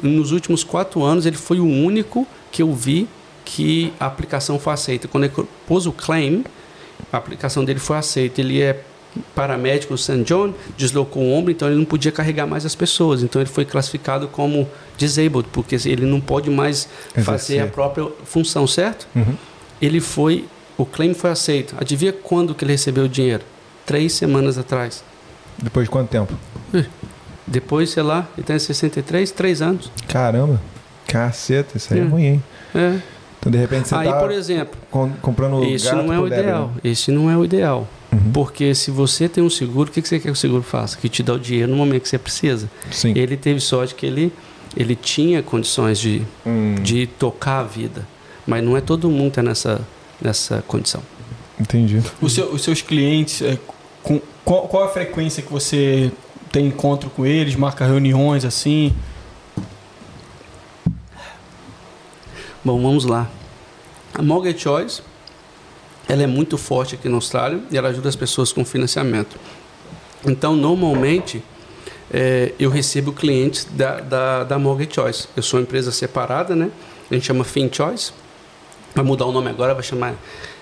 nos 0.04 0.32
últimos 0.32 0.64
quatro 0.64 1.04
anos 1.04 1.26
ele 1.26 1.38
foi 1.38 1.60
o 1.60 1.66
único 1.66 2.28
que 2.52 2.62
eu 2.62 2.74
vi 2.74 3.08
que 3.46 3.94
a 4.00 4.06
aplicação 4.06 4.60
foi 4.60 4.74
aceita. 4.74 5.08
Quando 5.08 5.24
ele 5.24 5.34
pôs 5.68 5.86
o 5.86 5.92
claim, 5.92 6.44
a 7.12 7.18
aplicação 7.18 7.64
dele 7.64 7.80
foi 7.80 7.98
aceita. 7.98 8.42
Ele 8.42 8.62
é 8.62 8.84
paramédico 9.34 9.94
do 9.94 9.98
St. 9.98 10.24
John, 10.24 10.54
deslocou 10.78 11.24
o 11.24 11.34
ombro, 11.34 11.52
então 11.52 11.68
ele 11.68 11.78
não 11.78 11.86
podia 11.86 12.12
carregar 12.12 12.46
mais 12.46 12.66
as 12.66 12.76
pessoas. 12.76 13.24
Então 13.24 13.42
ele 13.42 13.50
foi 13.50 13.66
classificado 13.66 14.28
como 14.28 14.70
disabled, 14.98 15.48
porque 15.52 15.76
ele 15.86 16.06
não 16.06 16.22
pode 16.22 16.50
mais 16.50 16.88
Exercer. 17.16 17.24
fazer 17.24 17.60
a 17.60 17.68
própria 17.68 18.08
função, 18.26 18.68
certo? 18.68 19.08
Uhum. 19.16 19.36
Ele 19.82 20.00
foi, 20.00 20.46
o 20.78 20.86
claim 20.86 21.14
foi 21.14 21.32
aceito. 21.32 21.76
Adivinha 21.80 22.14
quando 22.14 22.54
que 22.54 22.64
ele 22.64 22.74
recebeu 22.74 23.06
o 23.06 23.10
dinheiro? 23.10 23.44
Três 23.86 24.14
semanas 24.14 24.58
atrás. 24.58 25.04
Depois 25.58 25.86
de 25.86 25.90
quanto 25.90 26.10
tempo? 26.10 26.34
Depois, 27.50 27.90
sei 27.90 28.04
lá, 28.04 28.28
ele 28.38 28.46
tem 28.46 28.60
63, 28.60 29.32
três 29.32 29.62
anos. 29.62 29.92
Caramba, 30.08 30.62
caceta, 31.08 31.78
isso 31.78 31.94
aí 31.94 32.00
é, 32.00 32.04
é 32.04 32.06
ruim, 32.06 32.26
hein? 32.26 32.44
É. 32.76 33.00
Então, 33.40 33.52
de 33.52 33.58
repente, 33.58 33.88
você 33.88 33.96
Aí, 33.96 34.08
tá 34.08 34.20
por 34.20 34.32
exemplo, 34.32 34.78
comprando 35.22 35.64
Esse 35.64 35.92
não 35.94 36.14
é 36.14 36.20
o 36.20 36.28
ideal. 36.28 36.68
Né? 36.76 36.92
Esse 36.92 37.12
não 37.12 37.32
é 37.32 37.38
o 37.38 37.44
ideal. 37.44 37.88
Uhum. 38.12 38.32
Porque 38.34 38.76
se 38.76 38.92
você 38.92 39.30
tem 39.30 39.44
um 39.44 39.50
seguro, 39.50 39.90
o 39.90 39.92
que 39.92 40.02
você 40.02 40.20
quer 40.20 40.26
que 40.26 40.32
o 40.32 40.36
seguro 40.36 40.62
faça? 40.62 40.98
Que 40.98 41.08
te 41.08 41.24
dá 41.24 41.34
o 41.34 41.40
dinheiro 41.40 41.72
no 41.72 41.78
momento 41.78 42.04
que 42.04 42.10
você 42.10 42.18
precisa. 42.18 42.70
Sim. 42.92 43.14
Ele 43.16 43.38
teve 43.38 43.60
sorte 43.60 43.96
que 43.96 44.06
ele, 44.06 44.34
ele 44.76 44.96
tinha 44.96 45.42
condições 45.42 46.00
de, 46.00 46.22
hum. 46.46 46.76
de 46.82 47.08
tocar 47.08 47.62
a 47.62 47.64
vida. 47.64 48.06
Mas 48.46 48.64
não 48.64 48.76
é 48.76 48.82
todo 48.82 49.10
mundo 49.10 49.32
que 49.32 49.40
está 49.40 49.44
nessa, 49.44 49.82
nessa 50.22 50.64
condição. 50.68 51.02
Entendi. 51.60 52.02
Seu, 52.28 52.52
os 52.52 52.62
seus 52.62 52.82
clientes, 52.82 53.42
é, 53.42 53.58
com, 54.04 54.20
qual, 54.44 54.68
qual 54.68 54.84
a 54.84 54.90
frequência 54.90 55.42
que 55.42 55.52
você 55.52 56.12
tem 56.52 56.68
encontro 56.68 57.10
com 57.10 57.26
eles, 57.26 57.56
marca 57.56 57.86
reuniões 57.86 58.46
assim? 58.46 58.94
Bom, 62.64 62.82
vamos 62.82 63.06
lá. 63.06 63.30
A 64.14 64.22
Mortgage 64.22 64.60
Choice 64.60 65.02
ela 66.10 66.24
é 66.24 66.28
muito 66.28 66.58
forte 66.58 66.96
aqui 66.96 67.08
na 67.08 67.16
Austrália 67.16 67.62
e 67.70 67.78
ela 67.78 67.90
ajuda 67.90 68.10
as 68.10 68.16
pessoas 68.16 68.52
com 68.52 68.66
financiamento. 68.66 69.40
Então, 70.26 70.56
normalmente, 70.56 71.44
é, 72.12 72.52
eu 72.60 72.72
recebo 72.72 73.14
clientes 73.14 73.68
da, 73.72 74.00
da, 74.00 74.44
da 74.44 74.58
Mortgage 74.58 74.96
Choice. 74.96 75.28
Eu 75.38 75.44
sou 75.44 75.60
uma 75.60 75.64
empresa 75.64 75.92
separada, 75.92 76.56
né? 76.56 76.72
A 77.10 77.14
gente 77.14 77.28
chama 77.28 77.44
FinChoice. 77.44 78.12
Vai 78.96 79.06
mudar 79.06 79.26
o 79.26 79.32
nome 79.32 79.50
agora, 79.50 79.76
vai 79.76 79.84
chamar 79.84 80.16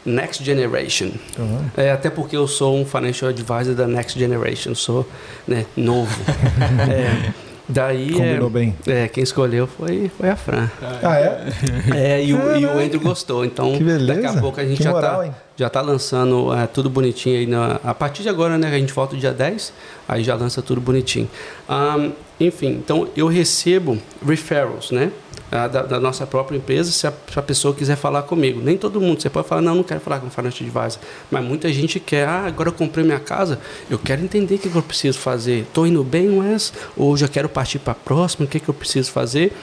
Next 0.07 0.43
Generation. 0.43 1.11
Uhum. 1.37 1.65
É, 1.75 1.91
até 1.91 2.09
porque 2.09 2.35
eu 2.35 2.47
sou 2.47 2.77
um 2.77 2.85
financial 2.85 3.29
advisor 3.29 3.75
da 3.75 3.85
Next 3.85 4.17
Generation, 4.17 4.73
sou 4.73 5.07
né, 5.47 5.65
novo. 5.75 6.15
é, 6.89 7.33
Daí 7.69 8.11
Combinou 8.11 8.47
é, 8.47 8.51
bem. 8.51 8.75
É, 8.87 9.07
quem 9.09 9.21
escolheu 9.21 9.67
foi, 9.67 10.09
foi 10.17 10.29
a 10.29 10.37
Fran. 10.37 10.69
Ah, 11.03 11.19
é? 11.19 11.47
É, 11.93 12.23
e 12.23 12.33
o, 12.33 12.57
e 12.57 12.65
o 12.65 12.79
Andrew 12.79 13.01
gostou. 13.01 13.43
Então, 13.43 13.73
que 13.73 13.83
beleza. 13.83 14.21
daqui 14.21 14.37
a 14.37 14.41
pouco 14.41 14.61
a 14.61 14.63
gente 14.63 14.77
que 14.77 14.83
já, 14.83 14.91
moral, 14.91 15.25
tá, 15.25 15.35
já 15.57 15.69
tá 15.69 15.81
lançando 15.81 16.53
é, 16.53 16.67
tudo 16.67 16.89
bonitinho 16.89 17.39
aí. 17.39 17.47
Na, 17.47 17.79
a 17.83 17.93
partir 17.93 18.21
de 18.21 18.29
agora, 18.29 18.57
né? 18.57 18.67
A 18.67 18.79
gente 18.79 18.93
volta 18.93 19.17
dia 19.17 19.33
10, 19.33 19.73
aí 20.07 20.23
já 20.23 20.35
lança 20.35 20.61
tudo 20.61 20.79
bonitinho. 20.79 21.27
Um, 21.67 22.11
enfim, 22.39 22.69
então 22.69 23.09
eu 23.17 23.27
recebo 23.27 23.97
referrals, 24.25 24.91
né? 24.91 25.11
da, 25.49 25.67
da, 25.67 25.99
nossa 25.99 26.27
própria 26.27 26.57
empresa 26.57 26.91
se 26.91 27.07
a, 27.07 27.11
se 27.31 27.39
a, 27.39 27.41
pessoa 27.41 27.73
quiser 27.73 27.95
falar 27.95 28.23
comigo. 28.23 28.59
Nem 28.61 28.77
todo 28.77 28.99
mundo. 28.99 29.21
Você 29.21 29.29
pode 29.29 29.47
falar, 29.47 29.61
não, 29.61 29.75
não 29.75 29.83
quero 29.83 30.01
falar 30.01 30.19
com 30.19 30.29
financial 30.29 30.67
advisor. 30.67 31.01
Mas 31.31 31.43
muita 31.43 31.71
gente 31.71 31.99
quer, 31.99 32.27
ah, 32.27 32.45
agora 32.45 32.69
eu 32.69 32.73
comprei 32.73 33.05
minha 33.05 33.19
casa, 33.19 33.59
eu 33.89 33.97
quero 33.97 34.21
entender 34.21 34.55
o 34.55 34.59
que 34.59 34.75
eu 34.75 34.83
preciso 34.83 35.17
fazer. 35.17 35.61
Estou 35.61 35.87
indo 35.87 36.03
bem, 36.03 36.37
Wes? 36.37 36.73
Ou 36.97 37.15
já 37.15 37.27
quero 37.27 37.47
partir 37.47 37.79
para 37.79 37.93
a 37.93 37.95
próxima, 37.95 38.45
o 38.45 38.47
que, 38.47 38.59
que 38.59 38.67
eu 38.67 38.73
preciso 38.73 39.11
fazer? 39.11 39.53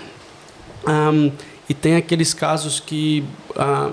Um, 0.87 1.31
e 1.69 1.75
tem 1.75 1.97
aqueles 1.97 2.33
casos 2.33 2.81
que 2.81 3.25
uh, 3.51 3.93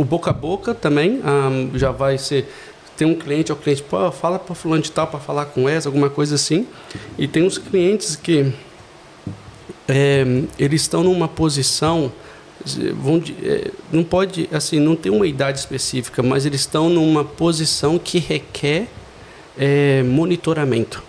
o 0.00 0.04
boca 0.04 0.30
a 0.30 0.32
boca 0.32 0.72
também 0.72 1.20
um, 1.22 1.78
já 1.78 1.90
vai 1.90 2.16
ser 2.16 2.48
tem 2.96 3.06
um 3.06 3.14
cliente, 3.14 3.50
é 3.50 3.54
o 3.54 3.56
cliente, 3.56 3.82
pô, 3.82 4.10
fala 4.10 4.38
para 4.38 4.54
fulano 4.54 4.82
de 4.82 4.90
tal 4.90 5.06
para 5.06 5.18
falar 5.18 5.46
com 5.46 5.66
essa, 5.66 5.88
alguma 5.88 6.10
coisa 6.10 6.34
assim. 6.34 6.66
E 7.16 7.26
tem 7.26 7.42
uns 7.42 7.56
clientes 7.56 8.14
que 8.14 8.52
é, 9.88 10.24
eles 10.58 10.82
estão 10.82 11.02
numa 11.02 11.26
posição 11.28 12.12
vão, 12.94 13.22
é, 13.42 13.70
não 13.90 14.04
pode 14.04 14.48
assim 14.52 14.78
não 14.78 14.94
tem 14.94 15.10
uma 15.10 15.26
idade 15.26 15.58
específica 15.58 16.22
mas 16.22 16.44
eles 16.44 16.60
estão 16.60 16.90
numa 16.90 17.24
posição 17.24 17.98
que 17.98 18.18
requer 18.18 18.86
é, 19.58 20.02
monitoramento 20.02 21.02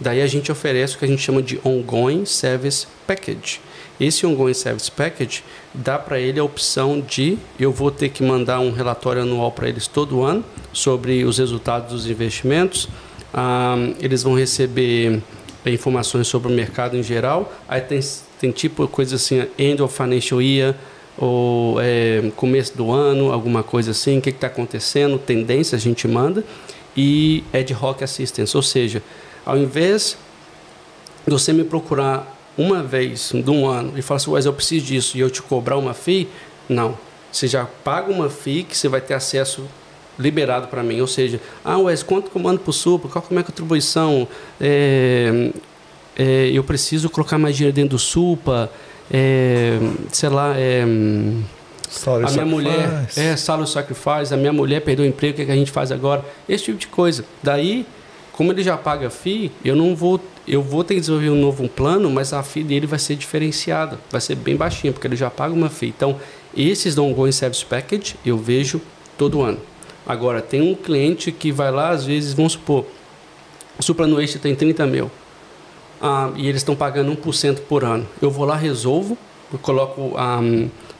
daí 0.00 0.20
a 0.20 0.26
gente 0.26 0.50
oferece 0.50 0.96
o 0.96 0.98
que 0.98 1.04
a 1.04 1.08
gente 1.08 1.22
chama 1.22 1.40
de 1.40 1.60
ongoing 1.64 2.24
service 2.26 2.88
package 3.06 3.60
esse 4.00 4.26
ongoing 4.26 4.54
service 4.54 4.90
package 4.90 5.44
dá 5.74 5.98
para 5.98 6.18
ele 6.18 6.40
a 6.40 6.44
opção 6.44 7.00
de 7.00 7.38
eu 7.58 7.70
vou 7.70 7.90
ter 7.90 8.08
que 8.08 8.22
mandar 8.22 8.60
um 8.60 8.72
relatório 8.72 9.22
anual 9.22 9.52
para 9.52 9.68
eles 9.68 9.86
todo 9.86 10.22
ano 10.22 10.44
sobre 10.72 11.24
os 11.24 11.38
resultados 11.38 11.92
dos 11.92 12.10
investimentos 12.10 12.88
ah, 13.32 13.76
eles 14.00 14.22
vão 14.22 14.34
receber 14.34 15.22
informações 15.66 16.26
sobre 16.26 16.50
o 16.50 16.54
mercado 16.54 16.96
em 16.96 17.02
geral. 17.02 17.52
Aí 17.68 17.80
tem, 17.80 18.00
tem 18.40 18.50
tipo 18.50 18.86
coisa 18.88 19.16
assim, 19.16 19.46
end 19.58 19.82
of 19.82 19.94
financial 19.94 20.40
year, 20.40 20.74
ou 21.18 21.80
é, 21.80 22.30
começo 22.36 22.76
do 22.76 22.90
ano, 22.90 23.32
alguma 23.32 23.62
coisa 23.62 23.90
assim, 23.90 24.18
o 24.18 24.20
que 24.22 24.30
está 24.30 24.46
acontecendo, 24.46 25.18
tendência 25.18 25.76
a 25.76 25.78
gente 25.78 26.08
manda, 26.08 26.44
e 26.96 27.44
ad 27.52 27.74
hoc 27.74 28.02
assistance, 28.02 28.56
ou 28.56 28.62
seja, 28.62 29.02
ao 29.44 29.56
invés 29.56 30.16
de 31.26 31.30
você 31.30 31.52
me 31.52 31.62
procurar 31.62 32.39
uma 32.60 32.82
vez 32.82 33.32
de 33.32 33.50
um 33.50 33.66
ano 33.66 33.94
e 33.96 34.02
falar 34.02 34.16
assim, 34.16 34.46
eu 34.46 34.52
preciso 34.52 34.84
disso, 34.84 35.16
e 35.16 35.20
eu 35.20 35.30
te 35.30 35.40
cobrar 35.40 35.78
uma 35.78 35.94
FII, 35.94 36.28
não. 36.68 36.96
Você 37.32 37.46
já 37.46 37.64
paga 37.64 38.12
uma 38.12 38.28
FII 38.28 38.64
que 38.64 38.76
você 38.76 38.88
vai 38.88 39.00
ter 39.00 39.14
acesso 39.14 39.64
liberado 40.18 40.68
para 40.68 40.82
mim. 40.82 41.00
Ou 41.00 41.06
seja, 41.06 41.40
ah, 41.64 41.78
Wes, 41.78 42.02
quanto 42.02 42.30
que 42.30 42.36
eu 42.36 42.42
mando 42.42 42.60
para 42.60 42.70
o 42.70 42.72
SUPA? 42.72 43.08
Qual 43.08 43.24
é 43.30 43.38
a 43.38 43.42
contribuição? 43.42 44.28
É, 44.60 45.50
é, 46.18 46.50
eu 46.52 46.62
preciso 46.62 47.08
colocar 47.08 47.38
mais 47.38 47.56
dinheiro 47.56 47.74
dentro 47.74 47.90
do 47.90 47.98
SUPA? 47.98 48.70
É, 49.10 49.78
sei 50.12 50.28
lá, 50.28 50.54
é, 50.56 50.82
a 50.82 52.30
minha 52.30 52.46
mulher 52.46 53.08
é 53.16 53.36
salary 53.36 53.68
sacrifice, 53.68 54.32
a 54.32 54.36
minha 54.36 54.52
mulher 54.52 54.80
perdeu 54.80 55.04
o 55.04 55.08
emprego, 55.08 55.32
o 55.32 55.36
que, 55.36 55.42
é 55.42 55.44
que 55.46 55.50
a 55.50 55.56
gente 55.56 55.72
faz 55.72 55.90
agora? 55.90 56.24
Esse 56.48 56.64
tipo 56.64 56.78
de 56.78 56.86
coisa. 56.86 57.24
Daí, 57.42 57.84
como 58.32 58.52
ele 58.52 58.62
já 58.62 58.76
paga 58.76 59.10
FII, 59.10 59.50
eu 59.64 59.74
não 59.74 59.96
vou, 59.96 60.20
eu 60.50 60.60
vou 60.60 60.82
ter 60.82 60.94
que 60.94 61.00
desenvolver 61.00 61.30
um 61.30 61.40
novo 61.40 61.68
plano, 61.68 62.10
mas 62.10 62.32
a 62.32 62.42
FII 62.42 62.64
dele 62.64 62.86
vai 62.86 62.98
ser 62.98 63.14
diferenciada, 63.14 64.00
vai 64.10 64.20
ser 64.20 64.34
bem 64.34 64.56
baixinha, 64.56 64.92
porque 64.92 65.06
ele 65.06 65.14
já 65.14 65.30
paga 65.30 65.54
uma 65.54 65.70
FII. 65.70 65.90
Então, 65.90 66.16
esses 66.56 66.98
ongoing 66.98 67.30
service 67.30 67.64
package 67.64 68.16
eu 68.26 68.36
vejo 68.36 68.80
todo 69.16 69.42
ano. 69.42 69.58
Agora, 70.04 70.42
tem 70.42 70.60
um 70.60 70.74
cliente 70.74 71.30
que 71.30 71.52
vai 71.52 71.70
lá, 71.70 71.90
às 71.90 72.04
vezes, 72.04 72.32
vamos 72.32 72.54
supor, 72.54 72.84
o 73.78 73.82
supranueste 73.82 74.40
tem 74.40 74.56
30 74.56 74.86
mil 74.86 75.08
ah, 76.02 76.32
e 76.34 76.48
eles 76.48 76.62
estão 76.62 76.74
pagando 76.74 77.14
1% 77.16 77.60
por 77.68 77.84
ano. 77.84 78.08
Eu 78.20 78.28
vou 78.28 78.44
lá, 78.44 78.56
resolvo, 78.56 79.16
eu 79.52 79.58
coloco, 79.60 80.00
um, 80.00 80.14
ah, 80.16 80.40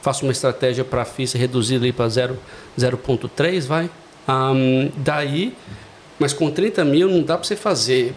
faço 0.01 0.25
uma 0.25 0.31
estratégia 0.31 0.85
para 0.85 1.03
a 1.03 1.05
FIS 1.05 1.33
reduzida 1.33 1.93
para 1.93 2.07
0,3, 2.07 3.67
vai. 3.67 3.91
Ah, 4.29 4.53
daí, 4.97 5.57
mas 6.21 6.33
com 6.33 6.49
30 6.49 6.85
mil 6.85 7.09
não 7.09 7.25
dá 7.25 7.37
para 7.37 7.49
você 7.49 7.57
fazer 7.57 8.15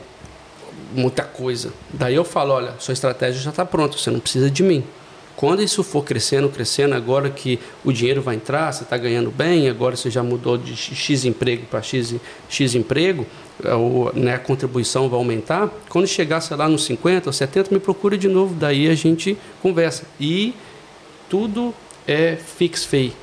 muita 0.94 1.24
coisa. 1.24 1.74
Daí 1.92 2.16
eu 2.16 2.24
falo, 2.24 2.54
olha, 2.54 2.74
sua 2.80 2.94
estratégia 2.94 3.42
já 3.42 3.50
está 3.50 3.66
pronta, 3.66 3.98
você 3.98 4.12
não 4.12 4.20
precisa 4.20 4.50
de 4.50 4.64
mim. 4.64 4.84
Quando 5.36 5.64
isso 5.64 5.84
for 5.84 6.04
crescendo, 6.04 6.48
crescendo, 6.48 6.94
agora 6.94 7.30
que 7.30 7.60
o 7.84 7.92
dinheiro 7.92 8.22
vai 8.22 8.36
entrar, 8.36 8.72
você 8.72 8.84
está 8.84 8.96
ganhando 8.98 9.32
bem, 9.32 9.68
agora 9.68 9.96
você 9.96 10.10
já 10.10 10.22
mudou 10.22 10.58
de 10.58 10.76
X 10.76 11.26
emprego 11.26 11.66
para 11.66 11.82
X, 11.82 12.16
X 12.48 12.76
emprego, 12.76 13.26
é, 13.64 13.74
ou, 13.74 14.12
né, 14.14 14.36
a 14.36 14.40
contribuição 14.40 15.10
vai 15.10 15.18
aumentar. 15.18 15.70
Quando 15.90 16.08
chegar, 16.08 16.40
sei 16.42 16.56
lá, 16.56 16.70
nos 16.70 16.86
50 16.86 17.30
ou 17.30 17.34
70, 17.34 17.74
me 17.74 17.80
procure 17.80 18.18
de 18.18 18.28
novo, 18.28 18.54
daí 18.54 18.88
a 18.88 18.96
gente 18.96 19.38
conversa. 19.62 20.04
E 20.20 20.54
tudo 21.28 21.74
é 22.08 22.36
fix 22.36 22.86
fee, 22.86 23.14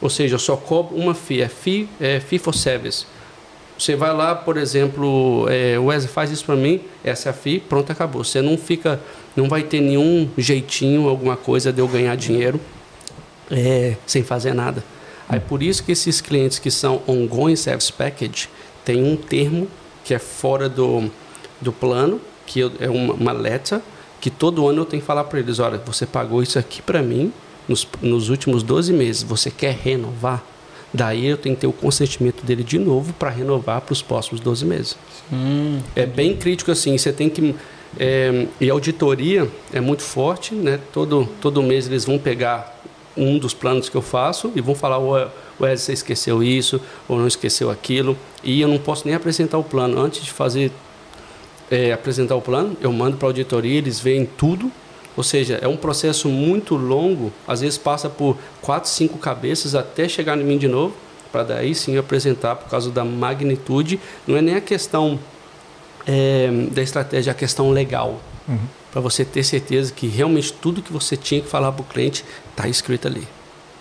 ou 0.00 0.10
seja, 0.10 0.34
eu 0.34 0.38
só 0.38 0.56
cobro 0.56 0.94
uma 0.94 1.14
fee, 1.14 1.40
é 1.40 1.48
fee, 1.48 1.88
é 1.98 2.20
fee 2.20 2.38
for 2.38 2.54
service. 2.54 3.06
Você 3.78 3.94
vai 3.94 4.14
lá, 4.14 4.34
por 4.34 4.56
exemplo, 4.56 5.46
é, 5.50 5.78
o 5.78 5.86
Wesley 5.86 6.12
faz 6.12 6.30
isso 6.30 6.44
para 6.44 6.56
mim, 6.56 6.80
essa 7.04 7.28
é 7.28 7.30
a 7.30 7.32
FI, 7.32 7.60
pronto, 7.60 7.92
acabou. 7.92 8.24
Você 8.24 8.40
não 8.40 8.56
fica, 8.56 9.00
não 9.36 9.48
vai 9.48 9.62
ter 9.62 9.80
nenhum 9.80 10.28
jeitinho, 10.38 11.08
alguma 11.08 11.36
coisa 11.36 11.72
de 11.72 11.80
eu 11.80 11.86
ganhar 11.86 12.16
dinheiro 12.16 12.58
é, 13.50 13.96
sem 14.06 14.22
fazer 14.22 14.54
nada. 14.54 14.82
Aí 15.28 15.40
por 15.40 15.62
isso 15.62 15.82
que 15.84 15.92
esses 15.92 16.20
clientes 16.20 16.58
que 16.58 16.70
são 16.70 17.02
ongoing 17.06 17.56
service 17.56 17.92
package 17.92 18.48
tem 18.84 19.02
um 19.02 19.16
termo 19.16 19.68
que 20.04 20.14
é 20.14 20.18
fora 20.18 20.68
do, 20.68 21.10
do 21.60 21.72
plano, 21.72 22.20
que 22.46 22.62
é 22.80 22.88
uma, 22.88 23.14
uma 23.14 23.32
letra, 23.32 23.82
que 24.20 24.30
todo 24.30 24.66
ano 24.68 24.82
eu 24.82 24.84
tenho 24.86 25.02
que 25.02 25.06
falar 25.06 25.24
para 25.24 25.38
eles, 25.38 25.58
olha, 25.58 25.78
você 25.84 26.06
pagou 26.06 26.42
isso 26.42 26.58
aqui 26.58 26.80
para 26.80 27.02
mim 27.02 27.32
nos, 27.68 27.86
nos 28.00 28.28
últimos 28.28 28.62
12 28.62 28.92
meses, 28.92 29.22
você 29.22 29.50
quer 29.50 29.74
renovar? 29.74 30.44
Daí 30.92 31.26
eu 31.26 31.36
tenho 31.36 31.54
que 31.54 31.62
ter 31.62 31.66
o 31.66 31.72
consentimento 31.72 32.44
dele 32.44 32.62
de 32.62 32.78
novo 32.78 33.12
para 33.12 33.30
renovar 33.30 33.80
para 33.80 33.92
os 33.92 34.02
próximos 34.02 34.40
12 34.40 34.64
meses. 34.64 34.96
Hum. 35.32 35.80
É 35.94 36.06
bem 36.06 36.36
crítico 36.36 36.70
assim, 36.70 36.96
você 36.96 37.12
tem 37.12 37.28
que... 37.28 37.54
É, 37.98 38.46
e 38.60 38.68
a 38.70 38.72
auditoria 38.72 39.48
é 39.72 39.80
muito 39.80 40.02
forte, 40.02 40.54
né? 40.54 40.78
Todo, 40.92 41.28
todo 41.40 41.62
mês 41.62 41.86
eles 41.86 42.04
vão 42.04 42.18
pegar 42.18 42.76
um 43.16 43.38
dos 43.38 43.54
planos 43.54 43.88
que 43.88 43.96
eu 43.96 44.02
faço 44.02 44.52
e 44.54 44.60
vão 44.60 44.74
falar, 44.74 44.98
o 44.98 45.30
você 45.58 45.92
esqueceu 45.92 46.42
isso 46.42 46.80
ou 47.08 47.18
não 47.18 47.26
esqueceu 47.26 47.70
aquilo. 47.70 48.16
E 48.44 48.60
eu 48.60 48.68
não 48.68 48.78
posso 48.78 49.06
nem 49.06 49.14
apresentar 49.14 49.58
o 49.58 49.64
plano. 49.64 49.98
Antes 49.98 50.22
de 50.22 50.30
fazer 50.30 50.70
é, 51.70 51.92
apresentar 51.92 52.36
o 52.36 52.42
plano, 52.42 52.76
eu 52.80 52.92
mando 52.92 53.16
para 53.16 53.28
a 53.28 53.30
auditoria, 53.30 53.78
eles 53.78 53.98
veem 53.98 54.26
tudo. 54.26 54.70
Ou 55.16 55.22
seja, 55.22 55.58
é 55.62 55.66
um 55.66 55.76
processo 55.76 56.28
muito 56.28 56.76
longo, 56.76 57.32
às 57.48 57.60
vezes 57.60 57.78
passa 57.78 58.08
por 58.08 58.36
quatro, 58.60 58.90
cinco 58.90 59.18
cabeças 59.18 59.74
até 59.74 60.08
chegar 60.08 60.38
em 60.38 60.44
mim 60.44 60.58
de 60.58 60.68
novo, 60.68 60.94
para 61.32 61.42
daí 61.42 61.74
sim 61.74 61.96
apresentar 61.96 62.56
por 62.56 62.68
causa 62.68 62.90
da 62.90 63.04
magnitude. 63.04 63.98
Não 64.26 64.36
é 64.36 64.42
nem 64.42 64.54
a 64.54 64.60
questão 64.60 65.18
é, 66.06 66.48
da 66.70 66.82
estratégia, 66.82 67.30
é 67.30 67.32
a 67.32 67.34
questão 67.34 67.70
legal. 67.70 68.20
Uhum. 68.48 68.58
Para 68.92 69.00
você 69.00 69.24
ter 69.24 69.42
certeza 69.42 69.92
que 69.92 70.06
realmente 70.06 70.52
tudo 70.52 70.82
que 70.82 70.92
você 70.92 71.16
tinha 71.16 71.40
que 71.40 71.48
falar 71.48 71.72
para 71.72 71.82
o 71.82 71.84
cliente 71.84 72.24
está 72.50 72.68
escrito 72.68 73.08
ali. 73.08 73.26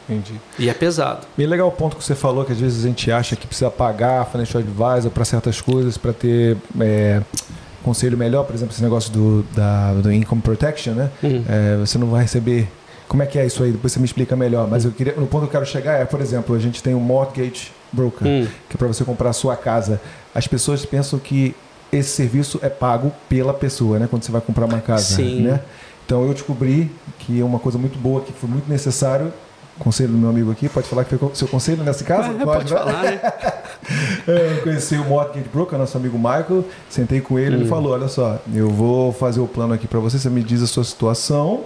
Entendi. 0.08 0.40
E 0.60 0.70
é 0.70 0.74
pesado. 0.74 1.26
Bem 1.36 1.48
legal 1.48 1.68
o 1.68 1.72
ponto 1.72 1.96
que 1.96 2.04
você 2.04 2.16
falou, 2.16 2.46
que 2.46 2.52
às 2.52 2.60
vezes 2.60 2.86
a 2.86 2.88
gente 2.88 3.12
acha 3.12 3.36
que 3.36 3.48
precisa 3.48 3.72
pagar 3.72 4.26
financial 4.26 4.62
advisor 4.62 5.12
para 5.12 5.26
certas 5.26 5.62
coisas, 5.62 5.98
para 5.98 6.14
ter 6.14 6.58
é, 6.80 7.22
conselho 7.86 8.18
melhor, 8.18 8.44
por 8.44 8.56
exemplo, 8.56 8.74
esse 8.74 8.82
negócio 8.82 9.12
do, 9.14 9.46
da, 9.56 9.94
do 9.94 10.12
income 10.12 10.42
protection, 10.42 10.94
né? 10.94 11.12
Uhum. 11.22 11.46
É, 11.48 11.78
você 11.78 12.00
não 12.00 12.08
vai 12.08 12.24
receber. 12.24 12.68
Como 13.08 13.22
é 13.22 13.28
que 13.28 13.38
é 13.38 13.46
isso 13.46 13.64
aí? 13.64 13.72
Depois 13.72 13.94
você 13.94 14.00
me 14.00 14.06
explica 14.06 14.36
melhor. 14.36 14.68
Mas 14.68 14.84
eu 14.84 14.92
queria, 14.92 15.14
no 15.14 15.28
ponto 15.28 15.42
que 15.42 15.48
eu 15.56 15.62
quero 15.62 15.66
chegar 15.66 15.94
é, 15.94 16.06
por 16.06 16.20
exemplo, 16.20 16.56
a 16.56 16.60
gente 16.60 16.82
tem 16.82 16.96
um 16.96 17.00
mortgage 17.00 17.72
broker, 17.94 18.28
uhum. 18.28 18.48
que 18.68 18.76
é 18.76 18.78
para 18.78 18.88
você 18.88 19.04
comprar 19.06 19.30
a 19.30 19.34
sua 19.34 19.56
casa. 19.56 20.02
As 20.34 20.48
pessoas 20.48 20.84
pensam 20.84 21.20
que 21.20 21.56
esse 21.92 22.10
serviço 22.10 22.60
é 22.64 22.70
pago 22.70 23.12
pela 23.30 23.54
pessoa, 23.54 24.00
né? 24.00 24.08
Quando 24.10 24.24
você 24.24 24.32
vai 24.32 24.42
comprar 24.42 24.66
uma 24.66 24.82
casa, 24.82 25.18
Sim. 25.18 25.44
né? 25.44 25.60
Então 26.06 26.26
eu 26.26 26.34
descobri 26.34 26.92
que 27.20 27.40
é 27.40 27.46
uma 27.46 27.60
coisa 27.60 27.78
muito 27.78 28.00
boa, 28.00 28.22
que 28.22 28.34
foi 28.34 28.50
muito 28.50 28.68
necessário. 28.68 29.32
Conselho 29.80 30.10
do 30.10 30.18
meu 30.18 30.30
amigo 30.30 30.52
aqui, 30.52 30.70
pode 30.70 30.88
falar 30.88 31.04
que 31.04 31.18
foi 31.18 31.36
seu 31.36 31.48
conselho 31.48 31.84
nesse 31.84 32.04
caso? 32.04 32.32
pode, 32.40 32.46
pode 32.46 32.74
né? 32.74 32.80
falar, 32.80 33.04
né? 33.04 33.22
eu 34.28 34.62
conheci 34.64 34.96
o 34.96 35.04
Mortgage 35.04 35.50
Broker, 35.50 35.78
nosso 35.78 35.98
amigo 35.98 36.18
Michael, 36.18 36.66
sentei 36.90 37.22
com 37.22 37.38
ele, 37.38 37.56
hum. 37.56 37.60
ele 37.60 37.70
falou, 37.70 37.94
olha 37.94 38.08
só, 38.08 38.40
eu 38.54 38.70
vou 38.70 39.12
fazer 39.12 39.42
o 39.42 39.48
plano 39.48 39.74
aqui 39.74 39.88
para 39.88 40.00
você, 40.00 40.18
você 40.18 40.30
me 40.30 40.44
diz 40.44 40.62
a 40.62 40.68
sua 40.68 40.84
situação 40.84 41.64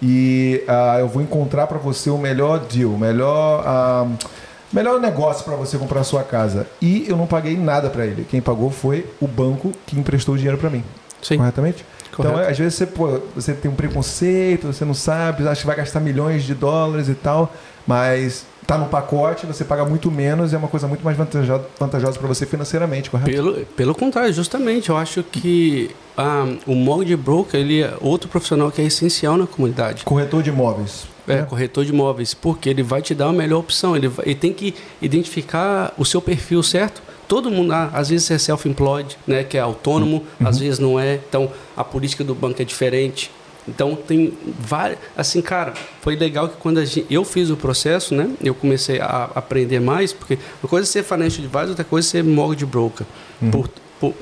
e 0.00 0.64
uh, 0.66 1.00
eu 1.00 1.08
vou 1.08 1.22
encontrar 1.22 1.66
para 1.66 1.78
você 1.78 2.08
o 2.10 2.18
melhor 2.18 2.60
deal, 2.60 2.90
o 2.90 2.98
melhor... 2.98 3.64
Uh, 3.64 4.40
Melhor 4.72 5.00
negócio 5.00 5.44
para 5.44 5.56
você 5.56 5.76
comprar 5.76 6.00
a 6.00 6.04
sua 6.04 6.22
casa. 6.22 6.64
E 6.80 7.04
eu 7.08 7.16
não 7.16 7.26
paguei 7.26 7.56
nada 7.56 7.90
para 7.90 8.06
ele. 8.06 8.24
Quem 8.24 8.40
pagou 8.40 8.70
foi 8.70 9.04
o 9.20 9.26
banco 9.26 9.72
que 9.84 9.98
emprestou 9.98 10.36
o 10.36 10.38
dinheiro 10.38 10.58
para 10.58 10.70
mim. 10.70 10.84
Sim. 11.20 11.38
Corretamente? 11.38 11.84
Correto. 12.12 12.34
Então, 12.34 12.50
às 12.50 12.58
vezes 12.58 12.74
você, 12.74 12.86
pô, 12.86 13.20
você 13.34 13.52
tem 13.52 13.70
um 13.70 13.74
preconceito, 13.74 14.66
você 14.66 14.84
não 14.84 14.94
sabe, 14.94 15.46
acha 15.46 15.60
que 15.60 15.66
vai 15.66 15.76
gastar 15.76 16.00
milhões 16.00 16.44
de 16.44 16.54
dólares 16.54 17.08
e 17.08 17.14
tal, 17.14 17.52
mas 17.86 18.44
tá 18.66 18.78
no 18.78 18.86
pacote, 18.86 19.46
você 19.46 19.64
paga 19.64 19.84
muito 19.84 20.10
menos 20.10 20.52
e 20.52 20.54
é 20.54 20.58
uma 20.58 20.68
coisa 20.68 20.86
muito 20.86 21.04
mais 21.04 21.16
vantajosa, 21.16 21.64
vantajosa 21.78 22.18
para 22.18 22.28
você 22.28 22.46
financeiramente, 22.46 23.10
correto? 23.10 23.30
Pelo, 23.30 23.66
pelo 23.66 23.94
contrário, 23.94 24.32
justamente, 24.32 24.90
eu 24.90 24.96
acho 24.96 25.24
que 25.24 25.90
ah, 26.16 26.46
o 26.66 26.74
mortgage 26.74 27.16
broker 27.16 27.58
ele 27.58 27.82
é 27.82 27.94
outro 28.00 28.28
profissional 28.28 28.70
que 28.70 28.80
é 28.80 28.84
essencial 28.84 29.36
na 29.36 29.46
comunidade. 29.46 30.04
Corretor 30.04 30.42
de 30.42 30.50
imóveis. 30.50 31.08
É, 31.26 31.38
é, 31.38 31.42
corretor 31.42 31.84
de 31.84 31.92
imóveis, 31.92 32.32
porque 32.32 32.68
ele 32.68 32.82
vai 32.82 33.02
te 33.02 33.14
dar 33.14 33.28
a 33.28 33.32
melhor 33.32 33.58
opção. 33.58 33.96
Ele, 33.96 34.08
vai, 34.08 34.26
ele 34.26 34.34
tem 34.34 34.52
que 34.52 34.74
identificar 35.02 35.92
o 35.98 36.04
seu 36.04 36.20
perfil 36.20 36.62
certo. 36.62 37.02
Todo 37.30 37.48
mundo, 37.48 37.72
ah, 37.72 37.88
às 37.94 38.08
vezes 38.08 38.28
é 38.28 38.36
self-employed, 38.38 39.16
né, 39.24 39.44
que 39.44 39.56
é 39.56 39.60
autônomo, 39.60 40.24
uhum. 40.40 40.48
às 40.48 40.58
vezes 40.58 40.80
não 40.80 40.98
é. 40.98 41.14
Então, 41.14 41.48
a 41.76 41.84
política 41.84 42.24
do 42.24 42.34
banco 42.34 42.60
é 42.60 42.64
diferente. 42.64 43.30
Então, 43.68 43.94
tem 43.94 44.36
várias. 44.58 44.98
Assim, 45.16 45.40
cara, 45.40 45.72
foi 46.02 46.16
legal 46.16 46.48
que 46.48 46.56
quando 46.56 46.84
gente, 46.84 47.06
eu 47.08 47.24
fiz 47.24 47.48
o 47.48 47.56
processo, 47.56 48.16
né, 48.16 48.28
eu 48.42 48.52
comecei 48.52 49.00
a 49.00 49.30
aprender 49.32 49.78
mais, 49.78 50.12
porque 50.12 50.40
uma 50.60 50.68
coisa 50.68 50.88
é 50.88 50.90
ser 50.90 51.04
financial 51.04 51.44
advisor, 51.44 51.68
outra 51.68 51.84
coisa 51.84 52.08
é 52.08 52.10
ser 52.10 52.24
mortgage 52.24 52.66
broker. 52.66 53.06
Uhum. 53.40 53.50
Por, 53.52 53.70
por, 54.00 54.14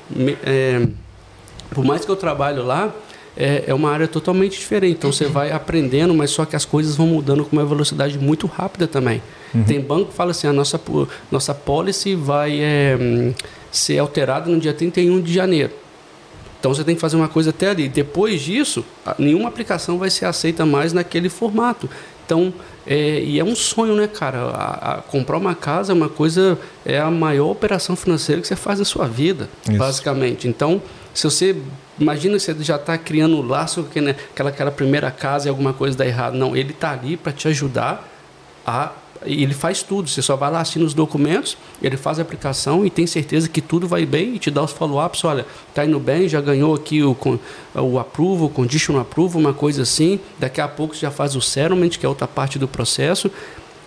é, 0.45 0.87
por 1.71 1.87
mais 1.87 2.05
que 2.05 2.11
eu 2.11 2.17
trabalho 2.17 2.63
lá, 2.63 2.93
é, 3.39 3.65
é 3.69 3.75
uma 3.75 3.91
área 3.93 4.09
totalmente 4.09 4.59
diferente. 4.59 4.97
Então 4.99 5.13
você 5.13 5.27
vai 5.27 5.53
aprendendo, 5.53 6.13
mas 6.13 6.31
só 6.31 6.45
que 6.45 6.57
as 6.57 6.65
coisas 6.65 6.97
vão 6.97 7.07
mudando 7.07 7.45
com 7.45 7.55
uma 7.55 7.65
velocidade 7.65 8.19
muito 8.19 8.49
rápida 8.49 8.89
também. 8.89 9.23
Uhum. 9.55 9.63
Tem 9.63 9.81
banco 9.81 10.07
que 10.07 10.15
fala 10.15 10.33
assim: 10.33 10.49
a 10.49 10.53
nossa, 10.53 10.81
nossa 11.31 11.55
policy 11.55 12.17
vai 12.17 12.59
é, 12.61 12.99
ser 13.71 13.99
alterada 13.99 14.51
no 14.51 14.59
dia 14.59 14.75
31 14.75 15.21
de 15.21 15.33
janeiro. 15.33 15.73
Então 16.59 16.75
você 16.75 16.83
tem 16.83 16.97
que 16.97 17.01
fazer 17.01 17.17
uma 17.17 17.29
coisa 17.29 17.51
até 17.51 17.71
ali. 17.71 17.89
Depois 17.89 18.43
disso, 18.43 18.85
nenhuma 19.17 19.49
aplicação 19.49 19.97
vai 19.97 20.11
ser 20.11 20.25
aceita 20.25 20.67
mais 20.67 20.93
naquele 20.93 21.29
formato. 21.29 21.89
Então, 22.27 22.53
é, 22.85 23.21
e 23.21 23.39
é 23.39 23.45
um 23.45 23.55
sonho, 23.55 23.95
né, 23.95 24.09
cara? 24.09 24.51
A, 24.51 24.95
a 24.95 25.03
comprar 25.03 25.39
uma 25.39 25.55
casa 25.55 25.93
é 25.93 25.95
uma 25.95 26.09
coisa, 26.09 26.59
é 26.85 26.99
a 26.99 27.11
maior 27.11 27.51
operação 27.51 27.95
financeira 27.95 28.43
que 28.43 28.49
você 28.49 28.57
faz 28.57 28.81
na 28.81 28.85
sua 28.85 29.07
vida, 29.07 29.49
Isso. 29.67 29.79
basicamente. 29.79 30.49
Então, 30.49 30.83
se 31.15 31.25
você 31.25 31.57
Imagina 31.99 32.39
você 32.39 32.55
já 32.61 32.77
está 32.77 32.97
criando 32.97 33.37
um 33.37 33.47
laço, 33.47 33.85
que, 33.85 34.01
né, 34.01 34.15
aquela, 34.33 34.51
aquela 34.51 34.71
primeira 34.71 35.11
casa 35.11 35.49
e 35.49 35.51
alguma 35.51 35.73
coisa 35.73 35.97
dá 35.97 36.07
errado. 36.07 36.35
Não, 36.35 36.57
ele 36.57 36.73
está 36.73 36.93
ali 36.93 37.17
para 37.17 37.33
te 37.33 37.49
ajudar 37.49 38.09
a. 38.67 38.93
Ele 39.25 39.53
faz 39.53 39.83
tudo. 39.83 40.09
Você 40.09 40.23
só 40.23 40.37
vai 40.37 40.49
lá, 40.49 40.61
assina 40.61 40.85
os 40.85 40.95
documentos, 40.95 41.59
ele 41.83 41.97
faz 41.97 42.21
a 42.21 42.23
aplicação 42.23 42.87
e 42.87 42.91
tem 42.91 43.05
certeza 43.05 43.49
que 43.49 43.61
tudo 43.61 43.89
vai 43.89 44.07
bem 44.07 44.37
e 44.37 44.39
te 44.39 44.49
dá 44.49 44.63
os 44.63 44.71
follow-ups. 44.71 45.25
Olha, 45.25 45.45
está 45.69 45.85
indo 45.85 45.99
bem, 45.99 46.29
já 46.29 46.41
ganhou 46.41 46.73
aqui 46.73 47.03
o, 47.03 47.17
o 47.75 47.99
approval, 47.99 48.47
o 48.47 48.49
conditional 48.49 49.03
approval, 49.03 49.41
uma 49.41 49.53
coisa 49.53 49.83
assim. 49.83 50.21
Daqui 50.39 50.61
a 50.61 50.69
pouco 50.69 50.95
você 50.95 51.01
já 51.01 51.11
faz 51.11 51.35
o 51.35 51.41
settlement, 51.41 51.89
que 51.89 52.07
é 52.07 52.09
outra 52.09 52.29
parte 52.29 52.61
do 52.61 52.69
processo. 52.69 53.29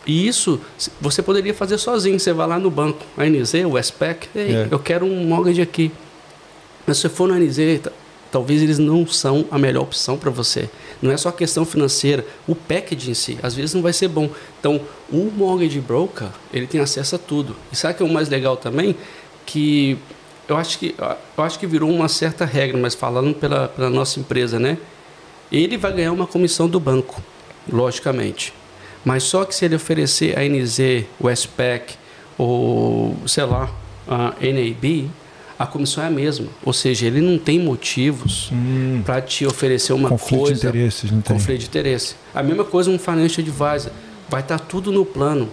E 0.06 0.28
isso 0.28 0.60
você 1.00 1.22
poderia 1.22 1.54
fazer 1.54 1.78
sozinho. 1.78 2.20
Você 2.20 2.34
vai 2.34 2.48
lá 2.48 2.60
no 2.60 2.70
banco, 2.70 3.06
a 3.18 3.24
NZ, 3.24 3.54
o 3.66 3.72
Westpac, 3.72 4.28
Ei, 4.36 4.54
é. 4.54 4.68
eu 4.70 4.80
quero 4.80 5.06
um 5.06 5.26
mortgage 5.26 5.62
aqui. 5.62 5.92
Mas 6.86 6.98
se 6.98 7.04
você 7.04 7.10
for 7.10 7.28
no 7.28 7.36
NZ, 7.36 7.82
talvez 8.32 8.62
eles 8.62 8.80
não 8.80 9.06
são 9.06 9.46
a 9.52 9.60
melhor 9.60 9.84
opção 9.84 10.18
para 10.18 10.32
você. 10.32 10.70
Não 11.02 11.12
é 11.12 11.18
só 11.18 11.32
questão 11.32 11.66
financeira, 11.66 12.26
o 12.48 12.56
package 12.56 13.12
em 13.12 13.14
si, 13.14 13.38
às 13.44 13.54
vezes 13.54 13.74
não 13.74 13.82
vai 13.82 13.92
ser 13.92 14.08
bom. 14.08 14.30
Então, 14.60 14.80
o 15.12 15.32
mortgage 15.36 15.80
broker, 15.80 16.30
ele 16.54 16.66
tem 16.66 16.80
acesso 16.80 17.16
a 17.16 17.20
tudo. 17.20 17.56
E 17.72 17.76
sabe 17.76 17.94
o 17.94 17.98
que 17.98 18.04
é 18.04 18.06
o 18.06 18.10
mais 18.10 18.30
legal 18.30 18.56
também? 18.56 18.96
Que 19.46 19.98
eu 20.48 20.58
acho 20.58 20.80
que, 20.80 20.96
eu 21.38 21.44
acho 21.44 21.60
que 21.60 21.68
virou 21.68 21.90
uma 21.90 22.08
certa 22.08 22.46
regra, 22.46 22.78
mas 22.78 22.96
falando 22.96 23.34
pela, 23.34 23.68
pela 23.68 23.90
nossa 23.90 24.20
empresa, 24.20 24.60
né? 24.60 24.78
Ele 25.52 25.78
vai 25.78 25.92
ganhar 25.92 26.12
uma 26.12 26.28
comissão 26.28 26.68
do 26.70 26.80
banco, 26.80 27.22
logicamente. 27.72 28.54
Mas 29.04 29.24
só 29.24 29.44
que 29.44 29.54
se 29.54 29.66
ele 29.66 29.76
oferecer 29.76 30.38
a 30.38 30.48
NZ, 30.48 31.06
Westpac 31.22 31.96
ou, 32.38 33.16
sei 33.26 33.44
lá, 33.44 33.70
a 34.08 34.34
NAB, 34.42 35.10
a 35.62 35.68
comissão 35.68 36.04
é 36.04 36.08
a 36.08 36.10
mesma. 36.10 36.48
Ou 36.66 36.74
seja, 36.74 37.06
ele 37.06 37.22
não 37.22 37.38
tem 37.38 37.60
motivos 37.60 38.50
hum. 38.52 39.04
para 39.06 39.22
te 39.22 39.46
oferecer 39.46 39.94
uma 39.94 40.10
conflito 40.10 40.40
coisa. 40.40 40.56
Conflito 40.56 40.72
de 40.72 40.78
interesses, 40.80 41.12
não 41.12 41.22
tem. 41.22 41.38
Conflito 41.38 41.60
de 41.60 41.66
interesse. 41.68 42.16
A 42.34 42.42
mesma 42.42 42.64
coisa 42.64 42.90
um 42.90 42.98
financial 42.98 43.46
advisor. 43.46 43.92
Vai 44.28 44.42
estar 44.42 44.58
tá 44.58 44.66
tudo 44.66 44.92
no 44.92 45.06
plano. 45.06 45.50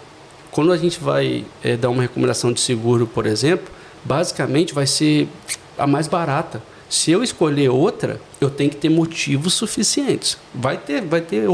Quando 0.50 0.72
a 0.72 0.78
gente 0.78 0.98
vai 0.98 1.44
é, 1.62 1.76
dar 1.76 1.90
uma 1.90 2.00
recomendação 2.00 2.54
de 2.54 2.60
seguro, 2.60 3.06
por 3.06 3.26
exemplo, 3.26 3.70
basicamente 4.02 4.72
vai 4.72 4.86
ser 4.86 5.28
a 5.76 5.86
mais 5.86 6.08
barata. 6.08 6.62
Se 6.88 7.10
eu 7.10 7.22
escolher 7.22 7.68
outra, 7.68 8.18
eu 8.40 8.48
tenho 8.48 8.70
que 8.70 8.76
ter 8.76 8.88
motivos 8.88 9.52
suficientes. 9.52 10.38
Vai 10.54 10.78
ter, 10.78 11.02
vai 11.02 11.20
ter, 11.20 11.44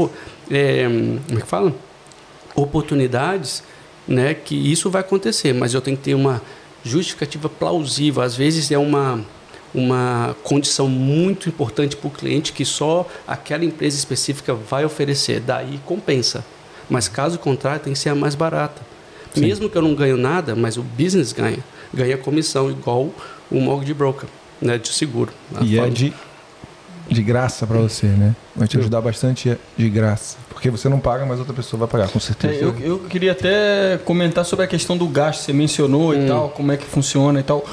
é, 0.49 0.85
como 1.27 1.39
é 1.39 1.41
que 1.41 1.47
fala? 1.47 1.75
Oportunidades, 2.55 3.63
né? 4.07 4.33
Que 4.33 4.55
isso 4.55 4.89
vai 4.89 5.01
acontecer, 5.01 5.53
mas 5.53 5.73
eu 5.73 5.81
tenho 5.81 5.97
que 5.97 6.03
ter 6.03 6.13
uma 6.13 6.41
justificativa 6.85 7.49
plausível. 7.49 8.21
Às 8.21 8.35
vezes 8.35 8.71
é 8.71 8.77
uma, 8.77 9.25
uma 9.73 10.35
condição 10.43 10.87
muito 10.87 11.49
importante 11.49 11.95
para 11.95 12.07
o 12.07 12.11
cliente 12.11 12.53
que 12.53 12.63
só 12.63 13.07
aquela 13.27 13.65
empresa 13.65 13.97
específica 13.97 14.53
vai 14.53 14.85
oferecer. 14.85 15.41
Daí 15.41 15.79
compensa. 15.85 16.45
Mas 16.89 17.07
caso 17.07 17.39
contrário, 17.39 17.81
tem 17.81 17.93
que 17.93 17.99
ser 17.99 18.09
a 18.09 18.15
mais 18.15 18.35
barata. 18.35 18.81
Sim. 19.33 19.41
Mesmo 19.41 19.69
que 19.69 19.77
eu 19.77 19.81
não 19.81 19.95
ganho 19.95 20.15
nada, 20.15 20.55
mas 20.55 20.77
o 20.77 20.83
business 20.83 21.33
ganha. 21.33 21.59
Ganha 21.93 22.17
comissão, 22.17 22.69
igual 22.69 23.09
o 23.49 23.59
mortgage 23.59 23.93
broker, 23.93 24.29
né, 24.61 24.77
de 24.77 24.89
seguro. 24.89 25.31
E 25.61 25.79
é 25.79 25.89
de, 25.89 26.13
de 27.09 27.23
graça 27.23 27.65
para 27.65 27.79
você, 27.79 28.07
né? 28.07 28.35
Vai 28.55 28.67
te 28.67 28.77
ajudar 28.77 29.01
bastante 29.01 29.57
de 29.75 29.89
graça. 29.89 30.37
Porque 30.55 30.69
você 30.69 30.87
não 30.87 31.01
paga, 31.01 31.25
mas 31.25 31.37
outra 31.37 31.53
pessoa 31.53 31.81
vai 31.81 31.87
pagar, 31.87 32.09
com 32.09 32.19
certeza. 32.19 32.53
É, 32.53 32.63
eu, 32.63 32.75
eu, 32.79 32.99
queria 32.99 33.33
até 33.33 33.99
comentar 34.05 34.45
sobre 34.45 34.63
a 34.63 34.67
questão 34.67 34.97
do 34.97 35.05
gasto, 35.05 35.41
você 35.41 35.51
mencionou 35.51 36.11
hum. 36.11 36.23
e 36.23 36.27
tal, 36.27 36.49
como 36.49 36.71
é 36.71 36.77
que 36.77 36.85
funciona 36.85 37.41
e 37.41 37.43
tal. 37.43 37.63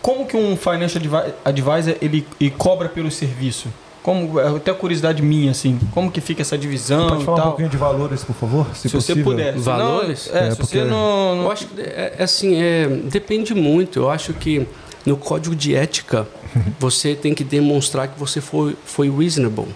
Como 0.00 0.26
que 0.26 0.36
um 0.36 0.56
financial 0.56 1.04
advisor 1.44 1.96
ele, 2.00 2.26
ele 2.40 2.50
cobra 2.50 2.88
pelo 2.88 3.10
serviço? 3.10 3.68
Como, 4.02 4.40
é 4.40 4.48
até 4.56 4.72
curiosidade 4.72 5.22
minha, 5.22 5.50
assim, 5.50 5.78
como 5.92 6.10
que 6.10 6.22
fica 6.22 6.40
essa 6.40 6.56
divisão? 6.56 7.08
Pode 7.08 7.24
falar 7.24 7.38
um 7.38 7.48
pouquinho 7.48 7.68
de 7.68 7.76
valores, 7.76 8.24
por 8.24 8.34
favor? 8.34 8.66
Se, 8.74 8.88
se 8.88 8.96
você 8.96 9.14
puder. 9.14 9.54
Valores? 9.58 10.30
Não, 10.32 10.40
é, 10.40 10.46
é, 10.46 10.50
se 10.50 10.56
porque... 10.56 10.78
você 10.78 10.84
não, 10.84 11.36
não... 11.36 11.44
Eu 11.44 11.52
acho 11.52 11.66
que, 11.66 11.80
é, 11.82 12.14
é, 12.18 12.22
assim, 12.22 12.56
é, 12.56 12.88
depende 12.88 13.54
muito. 13.54 13.98
Eu 13.98 14.10
acho 14.10 14.32
que 14.32 14.66
no 15.04 15.18
código 15.18 15.54
de 15.54 15.74
ética, 15.74 16.26
você 16.80 17.14
tem 17.14 17.34
que 17.34 17.44
demonstrar 17.44 18.08
que 18.08 18.18
você 18.18 18.40
foi, 18.40 18.74
foi 18.86 19.10
reasonable, 19.10 19.68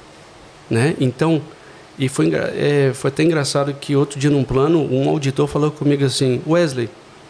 né? 0.71 0.95
Então, 0.99 1.43
e 1.99 2.09
foi, 2.09 2.31
é, 2.35 2.93
foi 2.95 3.09
até 3.09 3.23
engraçado 3.23 3.73
que 3.75 3.95
outro 3.95 4.19
dia 4.19 4.31
num 4.31 4.45
plano, 4.45 4.81
um 4.93 5.09
auditor 5.09 5.47
falou 5.47 5.71
comigo 5.71 6.05
assim, 6.05 6.43
Wesley, 6.47 6.89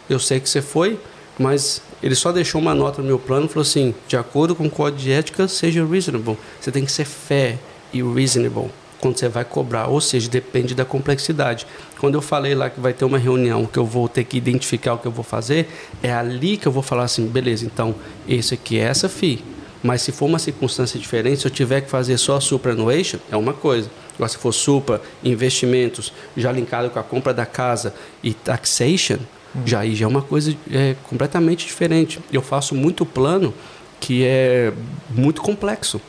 eu 0.09 0.19
sei 0.19 0.39
que 0.39 0.49
você 0.49 0.61
foi, 0.61 0.99
mas 1.37 1.81
ele 2.01 2.15
só 2.15 2.31
deixou 2.31 2.61
uma 2.61 2.73
nota 2.73 3.01
no 3.01 3.07
meu 3.07 3.19
plano 3.19 3.47
falou 3.47 3.61
assim: 3.61 3.93
de 4.07 4.17
acordo 4.17 4.55
com 4.55 4.65
o 4.65 4.69
código 4.69 5.01
de 5.01 5.11
ética, 5.11 5.47
seja 5.47 5.85
reasonable. 5.85 6.37
Você 6.59 6.71
tem 6.71 6.85
que 6.85 6.91
ser 6.91 7.05
fair 7.05 7.59
e 7.93 8.01
reasonable 8.01 8.69
quando 8.99 9.19
você 9.19 9.29
vai 9.29 9.45
cobrar, 9.45 9.87
ou 9.87 10.01
seja, 10.01 10.29
depende 10.29 10.73
da 10.73 10.83
complexidade. 10.83 11.67
Quando 11.99 12.15
eu 12.15 12.21
falei 12.21 12.55
lá 12.55 12.69
que 12.69 12.79
vai 12.79 12.93
ter 12.93 13.05
uma 13.05 13.17
reunião 13.17 13.65
que 13.65 13.77
eu 13.77 13.85
vou 13.85 14.07
ter 14.09 14.23
que 14.23 14.37
identificar 14.37 14.93
o 14.93 14.97
que 14.97 15.05
eu 15.05 15.11
vou 15.11 15.23
fazer, 15.23 15.67
é 16.01 16.11
ali 16.11 16.57
que 16.57 16.67
eu 16.67 16.71
vou 16.71 16.81
falar 16.81 17.03
assim: 17.03 17.27
beleza, 17.27 17.65
então 17.65 17.93
esse 18.27 18.53
aqui 18.53 18.79
é 18.79 18.83
essa 18.83 19.09
FII. 19.09 19.43
Mas 19.83 20.01
se 20.01 20.11
for 20.11 20.25
uma 20.25 20.39
circunstância 20.39 20.99
diferente, 20.99 21.41
se 21.41 21.47
eu 21.47 21.51
tiver 21.51 21.81
que 21.81 21.89
fazer 21.89 22.17
só 22.17 22.39
superannuation, 22.39 23.19
é 23.31 23.37
uma 23.37 23.53
coisa. 23.53 23.89
Agora, 24.15 24.29
se 24.29 24.37
for 24.37 24.51
super, 24.51 24.99
investimentos, 25.23 26.11
já 26.35 26.51
linkado 26.51 26.89
com 26.89 26.99
a 26.99 27.03
compra 27.03 27.33
da 27.33 27.45
casa 27.45 27.93
e 28.23 28.33
taxation, 28.33 29.17
já 29.65 29.81
aí 29.81 29.95
já 29.95 30.05
é 30.05 30.07
uma 30.07 30.21
coisa 30.21 30.55
é, 30.71 30.95
completamente 31.03 31.65
diferente. 31.65 32.19
Eu 32.31 32.41
faço 32.41 32.75
muito 32.75 33.05
plano 33.05 33.53
que 33.99 34.23
é 34.25 34.73
muito 35.09 35.41
complexo. 35.41 36.01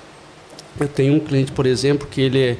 Eu 0.78 0.88
tenho 0.88 1.14
um 1.14 1.20
cliente, 1.20 1.52
por 1.52 1.66
exemplo, 1.66 2.06
que 2.08 2.20
ele 2.20 2.40
é, 2.40 2.56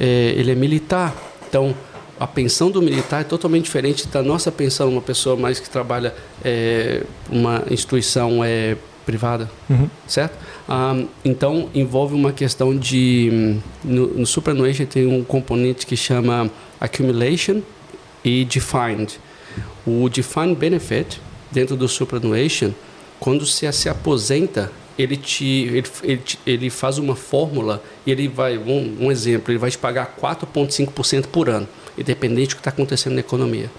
é, 0.00 0.34
ele 0.36 0.50
é 0.50 0.54
militar. 0.54 1.14
Então, 1.48 1.74
a 2.18 2.26
pensão 2.26 2.70
do 2.70 2.82
militar 2.82 3.20
é 3.20 3.24
totalmente 3.24 3.64
diferente 3.64 4.06
da 4.08 4.22
nossa 4.22 4.50
pensão, 4.50 4.88
uma 4.88 5.00
pessoa 5.00 5.36
mais 5.36 5.58
que 5.58 5.68
trabalha 5.68 6.14
é, 6.44 7.02
uma 7.30 7.64
instituição 7.70 8.42
é, 8.44 8.76
privada, 9.04 9.50
uhum. 9.68 9.88
certo? 10.06 10.36
Um, 10.68 11.06
então, 11.24 11.68
envolve 11.74 12.14
uma 12.14 12.32
questão 12.32 12.76
de... 12.76 13.58
No, 13.82 14.06
no 14.08 14.26
superannuation 14.26 14.86
tem 14.86 15.06
um 15.06 15.22
componente 15.22 15.86
que 15.86 15.96
chama 15.96 16.50
accumulation 16.80 17.60
e 18.24 18.44
defined. 18.44 19.18
O 19.86 20.08
defined 20.08 20.56
benefit 20.56 21.20
dentro 21.52 21.76
do 21.76 21.86
superannuation, 21.86 22.72
quando 23.20 23.46
você 23.46 23.70
se 23.72 23.88
aposenta, 23.88 24.72
ele 24.98 25.16
te 25.16 25.44
ele, 25.44 25.84
ele, 26.02 26.22
ele 26.46 26.70
faz 26.70 26.98
uma 26.98 27.16
fórmula 27.16 27.82
e 28.06 28.10
ele 28.10 28.28
vai 28.28 28.56
um, 28.56 28.96
um 29.00 29.12
exemplo, 29.12 29.52
ele 29.52 29.58
vai 29.58 29.70
te 29.70 29.78
pagar 29.78 30.16
4.5% 30.20 31.26
por 31.26 31.48
ano, 31.48 31.68
independente 31.98 32.50
do 32.50 32.54
que 32.56 32.60
está 32.60 32.70
acontecendo 32.70 33.14
na 33.14 33.20
economia. 33.20 33.70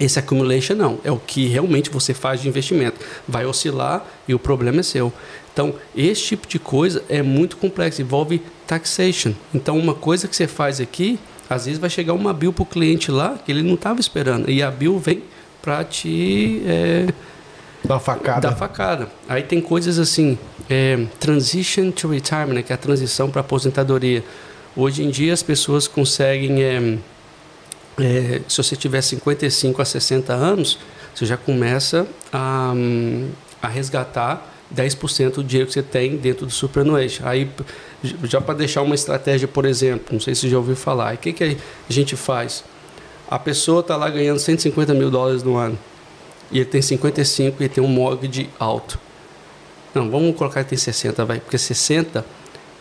Esse 0.00 0.18
accumulation 0.18 0.74
não, 0.74 0.98
é 1.04 1.12
o 1.12 1.18
que 1.18 1.46
realmente 1.46 1.90
você 1.90 2.14
faz 2.14 2.40
de 2.40 2.48
investimento. 2.48 2.98
Vai 3.28 3.46
oscilar 3.46 4.04
e 4.26 4.34
o 4.34 4.38
problema 4.38 4.80
é 4.80 4.82
seu. 4.82 5.12
Então, 5.52 5.74
esse 5.94 6.22
tipo 6.22 6.48
de 6.48 6.58
coisa 6.58 7.04
é 7.08 7.22
muito 7.22 7.56
complexo, 7.56 8.00
envolve 8.00 8.40
taxation. 8.66 9.32
Então, 9.54 9.78
uma 9.78 9.94
coisa 9.94 10.26
que 10.26 10.34
você 10.34 10.46
faz 10.46 10.80
aqui 10.80 11.18
às 11.52 11.66
vezes 11.66 11.78
vai 11.78 11.90
chegar 11.90 12.14
uma 12.14 12.32
bill 12.32 12.52
para 12.52 12.62
o 12.62 12.66
cliente 12.66 13.10
lá 13.10 13.38
que 13.44 13.52
ele 13.52 13.62
não 13.62 13.74
estava 13.74 14.00
esperando. 14.00 14.50
E 14.50 14.62
a 14.62 14.70
bill 14.70 14.98
vem 14.98 15.22
para 15.60 15.84
te. 15.84 16.62
É, 16.66 17.06
dar 17.84 17.98
facada. 17.98 18.48
Dar 18.48 18.56
facada. 18.56 19.08
Aí 19.28 19.42
tem 19.42 19.60
coisas 19.60 19.98
assim: 19.98 20.38
é, 20.68 21.04
transition 21.20 21.90
to 21.90 22.08
retirement, 22.08 22.54
né, 22.54 22.62
que 22.62 22.72
é 22.72 22.74
a 22.74 22.78
transição 22.78 23.30
para 23.30 23.42
aposentadoria. 23.42 24.24
Hoje 24.74 25.02
em 25.02 25.10
dia 25.10 25.32
as 25.32 25.42
pessoas 25.42 25.86
conseguem. 25.86 26.62
É, 26.62 26.98
é, 28.00 28.40
se 28.48 28.56
você 28.56 28.74
tiver 28.74 29.02
55 29.02 29.82
a 29.82 29.84
60 29.84 30.32
anos, 30.32 30.78
você 31.14 31.26
já 31.26 31.36
começa 31.36 32.06
a, 32.32 32.72
a 33.60 33.68
resgatar 33.68 34.51
10% 34.74 35.34
do 35.34 35.44
dinheiro 35.44 35.68
que 35.68 35.74
você 35.74 35.82
tem 35.82 36.16
dentro 36.16 36.46
do 36.46 36.52
superannuation. 36.52 37.26
Aí, 37.26 37.48
já 38.24 38.40
para 38.40 38.54
deixar 38.54 38.82
uma 38.82 38.94
estratégia, 38.94 39.46
por 39.46 39.64
exemplo, 39.64 40.06
não 40.12 40.20
sei 40.20 40.34
se 40.34 40.48
já 40.48 40.56
ouviu 40.56 40.76
falar, 40.76 41.14
o 41.14 41.18
que, 41.18 41.32
que 41.32 41.44
a 41.44 41.92
gente 41.92 42.16
faz? 42.16 42.64
A 43.28 43.38
pessoa 43.38 43.80
está 43.80 43.96
lá 43.96 44.08
ganhando 44.10 44.38
150 44.38 44.92
mil 44.94 45.10
dólares 45.10 45.42
no 45.42 45.56
ano 45.56 45.78
e 46.50 46.58
ele 46.58 46.66
tem 46.66 46.82
55 46.82 47.62
e 47.62 47.68
tem 47.68 47.82
um 47.82 47.88
mortgage 47.88 48.48
alto. 48.58 48.98
Não, 49.94 50.10
vamos 50.10 50.36
colocar 50.36 50.64
que 50.64 50.70
tem 50.70 50.78
60, 50.78 51.24
vai, 51.24 51.40
porque 51.40 51.58
60, 51.58 52.24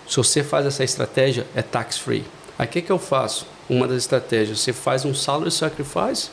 se 0.07 0.17
você 0.17 0.43
faz 0.43 0.65
essa 0.65 0.83
estratégia, 0.83 1.45
é 1.55 1.61
tax 1.61 1.97
free. 1.97 2.23
Aí 2.57 2.65
o 2.65 2.69
que, 2.69 2.81
que 2.81 2.91
eu 2.91 2.99
faço? 2.99 3.45
Uma 3.69 3.87
das 3.87 3.97
estratégias, 3.97 4.59
você 4.59 4.73
faz 4.73 5.05
um 5.05 5.13
salary 5.13 5.51
sacrifice, 5.51 6.29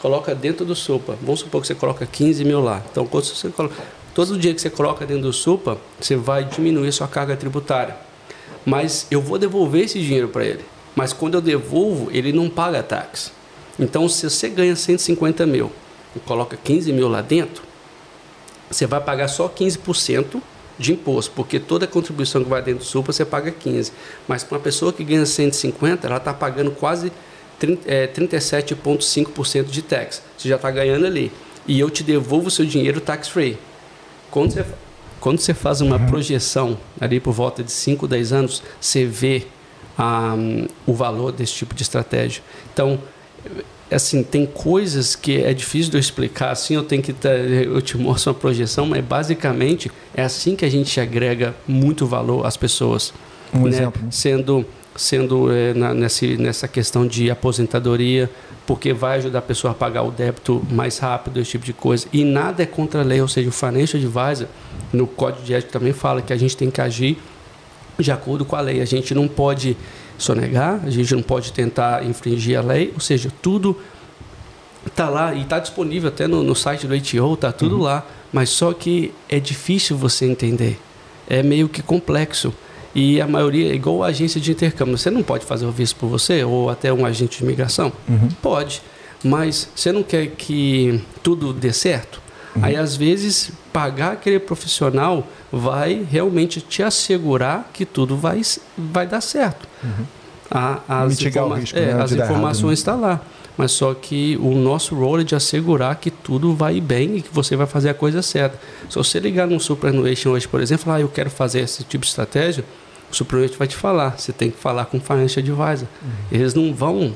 coloca 0.00 0.34
dentro 0.34 0.64
do 0.64 0.74
SUPA. 0.74 1.16
Vamos 1.20 1.40
supor 1.40 1.60
que 1.60 1.66
você 1.66 1.74
coloca 1.74 2.06
15 2.06 2.44
mil 2.44 2.60
lá. 2.60 2.82
Então, 2.90 3.06
quando 3.06 3.24
você 3.24 3.48
coloca 3.48 3.74
Todo 4.16 4.38
dia 4.38 4.54
que 4.54 4.62
você 4.62 4.70
coloca 4.70 5.04
dentro 5.04 5.24
do 5.24 5.32
SUPA, 5.34 5.76
você 6.00 6.16
vai 6.16 6.42
diminuir 6.42 6.90
sua 6.90 7.06
carga 7.06 7.36
tributária. 7.36 7.94
Mas 8.64 9.06
eu 9.10 9.20
vou 9.20 9.36
devolver 9.36 9.84
esse 9.84 10.00
dinheiro 10.00 10.28
para 10.28 10.42
ele. 10.42 10.64
Mas 10.94 11.12
quando 11.12 11.34
eu 11.34 11.42
devolvo, 11.42 12.10
ele 12.10 12.32
não 12.32 12.48
paga 12.48 12.82
taxa. 12.82 13.30
Então, 13.78 14.08
se 14.08 14.30
você 14.30 14.48
ganha 14.48 14.74
150 14.74 15.44
mil 15.44 15.70
e 16.16 16.20
coloca 16.20 16.56
15 16.56 16.94
mil 16.94 17.08
lá 17.08 17.20
dentro, 17.20 17.62
você 18.70 18.86
vai 18.86 19.02
pagar 19.02 19.28
só 19.28 19.50
15% 19.50 20.40
de 20.78 20.94
imposto, 20.94 21.32
porque 21.36 21.60
toda 21.60 21.86
contribuição 21.86 22.42
que 22.42 22.48
vai 22.48 22.62
dentro 22.62 22.84
do 22.84 22.86
SUPA 22.86 23.12
você 23.12 23.22
paga 23.22 23.52
15%. 23.52 23.92
Mas 24.26 24.42
para 24.42 24.56
uma 24.56 24.64
pessoa 24.64 24.94
que 24.94 25.04
ganha 25.04 25.26
150, 25.26 26.06
ela 26.06 26.16
está 26.16 26.32
pagando 26.32 26.70
quase 26.70 27.12
37,5% 27.60 29.58
é, 29.58 29.62
de 29.64 29.82
tax. 29.82 30.22
Você 30.38 30.48
já 30.48 30.56
está 30.56 30.70
ganhando 30.70 31.04
ali. 31.04 31.30
E 31.66 31.78
eu 31.78 31.90
te 31.90 32.02
devolvo 32.02 32.48
o 32.48 32.50
seu 32.50 32.64
dinheiro 32.64 32.98
tax 32.98 33.28
free. 33.28 33.58
Quando 34.30 34.52
você, 34.52 34.64
quando 35.20 35.38
você 35.38 35.54
faz 35.54 35.80
uma 35.80 35.96
uhum. 35.96 36.06
projeção 36.06 36.78
ali 37.00 37.20
por 37.20 37.32
volta 37.32 37.62
de 37.62 37.72
5, 37.72 38.06
10 38.06 38.32
anos, 38.32 38.62
você 38.80 39.04
vê 39.04 39.46
um, 39.98 40.66
o 40.86 40.94
valor 40.94 41.32
desse 41.32 41.54
tipo 41.54 41.74
de 41.74 41.82
estratégia. 41.82 42.42
Então, 42.72 42.98
assim, 43.90 44.22
tem 44.22 44.46
coisas 44.46 45.16
que 45.16 45.42
é 45.42 45.52
difícil 45.54 45.90
de 45.90 45.96
eu 45.96 46.00
explicar 46.00 46.50
assim, 46.50 46.74
eu 46.74 46.82
tenho 46.82 47.02
que 47.02 47.14
eu 47.64 47.80
te 47.80 47.96
mostro 47.96 48.32
uma 48.32 48.38
projeção, 48.38 48.86
mas 48.86 49.04
basicamente 49.04 49.90
é 50.14 50.22
assim 50.22 50.56
que 50.56 50.64
a 50.64 50.70
gente 50.70 51.00
agrega 51.00 51.54
muito 51.66 52.06
valor 52.06 52.46
às 52.46 52.56
pessoas. 52.56 53.12
Um 53.54 53.62
né? 53.62 53.68
exemplo. 53.70 54.02
Sendo 54.10 54.66
sendo 54.96 55.52
é, 55.52 55.74
na, 55.74 55.92
nessa, 55.92 56.26
nessa 56.26 56.66
questão 56.66 57.06
de 57.06 57.30
aposentadoria, 57.30 58.30
porque 58.66 58.92
vai 58.92 59.18
ajudar 59.18 59.38
a 59.38 59.42
pessoa 59.42 59.70
a 59.70 59.74
pagar 59.74 60.02
o 60.02 60.10
débito 60.10 60.64
mais 60.70 60.98
rápido, 60.98 61.40
esse 61.40 61.52
tipo 61.52 61.64
de 61.64 61.72
coisa. 61.72 62.06
E 62.12 62.24
nada 62.24 62.62
é 62.62 62.66
contra 62.66 63.00
a 63.00 63.04
lei, 63.04 63.20
ou 63.20 63.28
seja, 63.28 63.48
o 63.48 63.52
Financial 63.52 64.02
Advisor, 64.02 64.48
no 64.92 65.06
Código 65.06 65.44
de 65.44 65.54
Ética 65.54 65.78
também 65.78 65.92
fala 65.92 66.20
que 66.20 66.32
a 66.32 66.36
gente 66.36 66.56
tem 66.56 66.70
que 66.70 66.80
agir 66.80 67.16
de 67.98 68.10
acordo 68.10 68.44
com 68.44 68.56
a 68.56 68.60
lei. 68.60 68.80
A 68.80 68.84
gente 68.84 69.14
não 69.14 69.28
pode 69.28 69.76
sonegar, 70.18 70.80
a 70.84 70.90
gente 70.90 71.14
não 71.14 71.22
pode 71.22 71.52
tentar 71.52 72.04
infringir 72.04 72.58
a 72.58 72.62
lei, 72.62 72.90
ou 72.94 73.00
seja, 73.00 73.30
tudo 73.40 73.78
está 74.86 75.08
lá 75.08 75.34
e 75.34 75.42
está 75.42 75.58
disponível 75.58 76.08
até 76.08 76.26
no, 76.26 76.42
no, 76.42 76.54
site 76.54 76.86
do 76.86 76.94
ATO, 76.94 77.34
está 77.34 77.52
tudo 77.52 77.76
uhum. 77.76 77.82
lá, 77.82 78.06
mas 78.32 78.50
só 78.50 78.72
que 78.72 79.12
é 79.28 79.38
difícil 79.38 79.96
você 79.96 80.26
entender, 80.26 80.78
é 81.28 81.42
meio 81.42 81.68
que 81.68 81.82
complexo. 81.82 82.52
E 82.96 83.20
a 83.20 83.26
maioria, 83.26 83.74
igual 83.74 84.02
a 84.02 84.06
agência 84.06 84.40
de 84.40 84.50
intercâmbio, 84.50 84.96
você 84.96 85.10
não 85.10 85.22
pode 85.22 85.44
fazer 85.44 85.66
o 85.66 85.70
visto 85.70 85.96
por 85.96 86.06
você 86.06 86.42
ou 86.42 86.70
até 86.70 86.90
um 86.90 87.04
agente 87.04 87.36
de 87.36 87.44
imigração? 87.44 87.92
Uhum. 88.08 88.28
Pode. 88.40 88.80
Mas 89.22 89.68
você 89.76 89.92
não 89.92 90.02
quer 90.02 90.28
que 90.28 90.98
tudo 91.22 91.52
dê 91.52 91.74
certo? 91.74 92.22
Uhum. 92.54 92.64
Aí, 92.64 92.74
às 92.74 92.96
vezes, 92.96 93.50
pagar 93.70 94.12
aquele 94.12 94.38
profissional 94.38 95.26
vai 95.52 96.06
realmente 96.10 96.62
te 96.62 96.82
assegurar 96.82 97.68
que 97.70 97.84
tudo 97.84 98.16
vai, 98.16 98.40
vai 98.78 99.06
dar 99.06 99.20
certo. 99.20 99.68
Uhum. 99.84 100.06
A, 100.50 101.02
as 101.04 101.20
informa 101.20 101.58
risco, 101.58 101.78
é, 101.78 101.92
né, 101.92 102.02
as 102.02 102.12
informações 102.12 102.78
estão 102.78 102.96
né? 102.96 103.02
tá 103.02 103.08
lá. 103.08 103.20
Mas 103.58 103.72
só 103.72 103.92
que 103.92 104.38
o 104.40 104.54
nosso 104.54 104.94
role 104.94 105.20
é 105.20 105.24
de 105.24 105.34
assegurar 105.34 105.96
que 105.96 106.10
tudo 106.10 106.54
vai 106.54 106.80
bem 106.80 107.18
e 107.18 107.22
que 107.22 107.28
você 107.30 107.56
vai 107.56 107.66
fazer 107.66 107.90
a 107.90 107.94
coisa 107.94 108.22
certa. 108.22 108.58
Se 108.88 108.96
você 108.96 109.18
ligar 109.18 109.46
no 109.46 109.60
Superannuation 109.60 110.30
hoje, 110.30 110.48
por 110.48 110.62
exemplo, 110.62 110.90
ah, 110.90 111.00
eu 111.00 111.08
quero 111.08 111.28
fazer 111.28 111.60
esse 111.60 111.84
tipo 111.84 112.02
de 112.02 112.08
estratégia, 112.08 112.64
o 113.22 113.58
vai 113.58 113.66
te 113.66 113.76
falar. 113.76 114.18
Você 114.18 114.32
tem 114.32 114.50
que 114.50 114.58
falar 114.58 114.86
com 114.86 114.98
o 114.98 115.00
financial 115.00 115.42
advisor. 115.42 115.88
Uhum. 116.02 116.10
Eles 116.32 116.54
não 116.54 116.74
vão. 116.74 117.14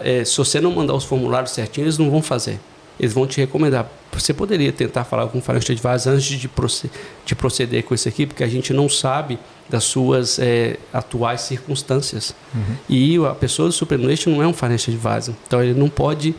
É, 0.00 0.24
se 0.24 0.36
você 0.36 0.60
não 0.60 0.72
mandar 0.72 0.94
os 0.94 1.04
formulários 1.04 1.52
certinhos, 1.52 1.86
eles 1.86 1.98
não 1.98 2.10
vão 2.10 2.22
fazer. 2.22 2.58
eles 3.00 3.14
vão 3.14 3.26
te 3.26 3.40
recomendar. 3.40 3.90
Você 4.12 4.34
poderia 4.34 4.70
tentar 4.70 5.04
falar 5.04 5.26
com 5.28 5.38
o 5.38 5.40
financial 5.40 5.72
advisor 5.72 6.12
antes 6.12 6.38
de, 6.38 6.48
proceder, 6.48 7.00
de 7.24 7.34
proceder 7.34 7.82
com 7.82 7.94
isso 7.94 8.06
aqui, 8.06 8.26
porque 8.26 8.44
a 8.44 8.48
gente 8.48 8.74
não 8.74 8.90
sabe 8.90 9.38
das 9.70 9.84
suas 9.84 10.38
é, 10.38 10.76
atuais 10.92 11.40
circunstâncias. 11.40 12.34
Uhum. 12.54 12.76
E 12.88 13.16
a 13.24 13.34
pessoa 13.34 13.68
do 13.68 13.72
superannuation 13.72 14.30
não 14.30 14.42
é 14.42 14.46
um 14.46 14.52
financial 14.52 14.94
advisor. 14.94 15.34
Então, 15.46 15.62
ele 15.62 15.78
não 15.78 15.88
pode, 15.88 16.34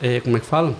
é, 0.00 0.20
como 0.20 0.38
é 0.38 0.40
que 0.40 0.46
fala? 0.46 0.74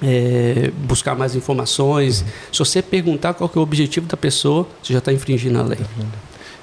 É, 0.00 0.70
buscar 0.76 1.16
mais 1.16 1.34
informações. 1.34 2.20
Uhum. 2.20 2.26
Se 2.52 2.58
você 2.60 2.80
perguntar 2.82 3.34
qual 3.34 3.50
é 3.52 3.58
o 3.58 3.62
objetivo 3.62 4.06
da 4.06 4.16
pessoa, 4.16 4.66
você 4.80 4.92
já 4.92 5.00
está 5.00 5.12
infringindo 5.12 5.58
a 5.58 5.62
lei. 5.62 5.78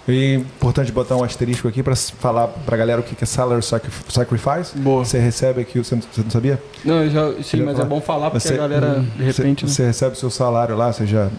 E 0.07 0.35
importante 0.35 0.89
botar 0.91 1.17
um 1.17 1.23
asterisco 1.23 1.67
aqui 1.67 1.83
para 1.83 1.95
falar 1.95 2.47
para 2.47 2.75
a 2.75 2.77
galera 2.77 3.01
o 3.01 3.03
que 3.03 3.21
é 3.21 3.27
salary 3.27 3.61
sacrifice. 3.61 4.77
Boa. 4.77 5.03
Você 5.03 5.19
recebe 5.19 5.61
aqui, 5.61 5.79
você 5.79 5.95
não 5.95 6.29
sabia? 6.29 6.61
Não, 6.85 7.03
eu 7.03 7.09
já, 7.09 7.43
sim, 7.43 7.61
mas 7.61 7.77
é 7.77 7.83
bom 7.83 7.99
falar 7.99 8.31
porque 8.31 8.47
você, 8.47 8.53
a 8.53 8.57
galera, 8.57 9.05
de 9.17 9.23
repente. 9.23 9.67
Você, 9.67 9.81
né? 9.81 9.87
recebe 9.89 10.13
o 10.15 10.17
seu 10.17 10.29
salário 10.29 10.77
lá, 10.77 10.93
seja 10.93 11.29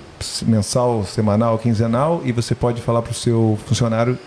mensal, 0.43 1.03
semanal, 1.05 1.59
quinzenal, 1.59 2.21
e 2.25 2.33
você 2.33 2.55
pode 2.55 2.83
falar 2.83 3.01
para 3.01 3.13
o 3.13 3.15
seu 3.15 3.59
funcionário 3.65 4.19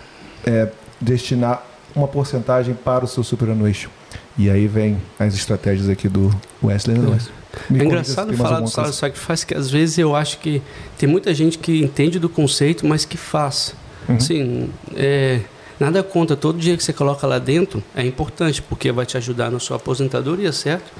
é, 0.44 0.68
destinar 1.00 1.64
uma 1.94 2.08
porcentagem 2.08 2.74
para 2.74 3.04
o 3.04 3.08
seu 3.08 3.22
superannuation. 3.22 3.90
E 4.36 4.50
aí 4.50 4.66
vem 4.66 4.96
as 5.20 5.34
estratégias 5.34 5.88
aqui 5.88 6.08
do 6.08 6.34
Wesley 6.62 6.96
é. 6.96 7.78
é 7.78 7.84
engraçado 7.84 8.34
falar 8.36 8.60
do 8.60 8.68
salary 8.68 8.94
sacrifice, 8.94 9.46
que 9.46 9.54
às 9.54 9.70
vezes 9.70 9.98
eu 9.98 10.16
acho 10.16 10.38
que 10.38 10.62
tem 10.98 11.08
muita 11.08 11.32
gente 11.34 11.58
que 11.58 11.82
entende 11.82 12.18
do 12.18 12.28
conceito, 12.28 12.84
mas 12.86 13.04
que 13.04 13.16
faz. 13.16 13.74
Uhum. 14.08 14.20
Sim, 14.20 14.70
é, 14.94 15.40
nada 15.78 16.02
contra. 16.02 16.36
Todo 16.36 16.58
dia 16.58 16.76
que 16.76 16.84
você 16.84 16.92
coloca 16.92 17.26
lá 17.26 17.38
dentro 17.38 17.82
é 17.94 18.04
importante, 18.04 18.62
porque 18.62 18.90
vai 18.92 19.06
te 19.06 19.16
ajudar 19.16 19.50
na 19.50 19.58
sua 19.58 19.76
aposentadoria, 19.76 20.52
certo? 20.52 20.90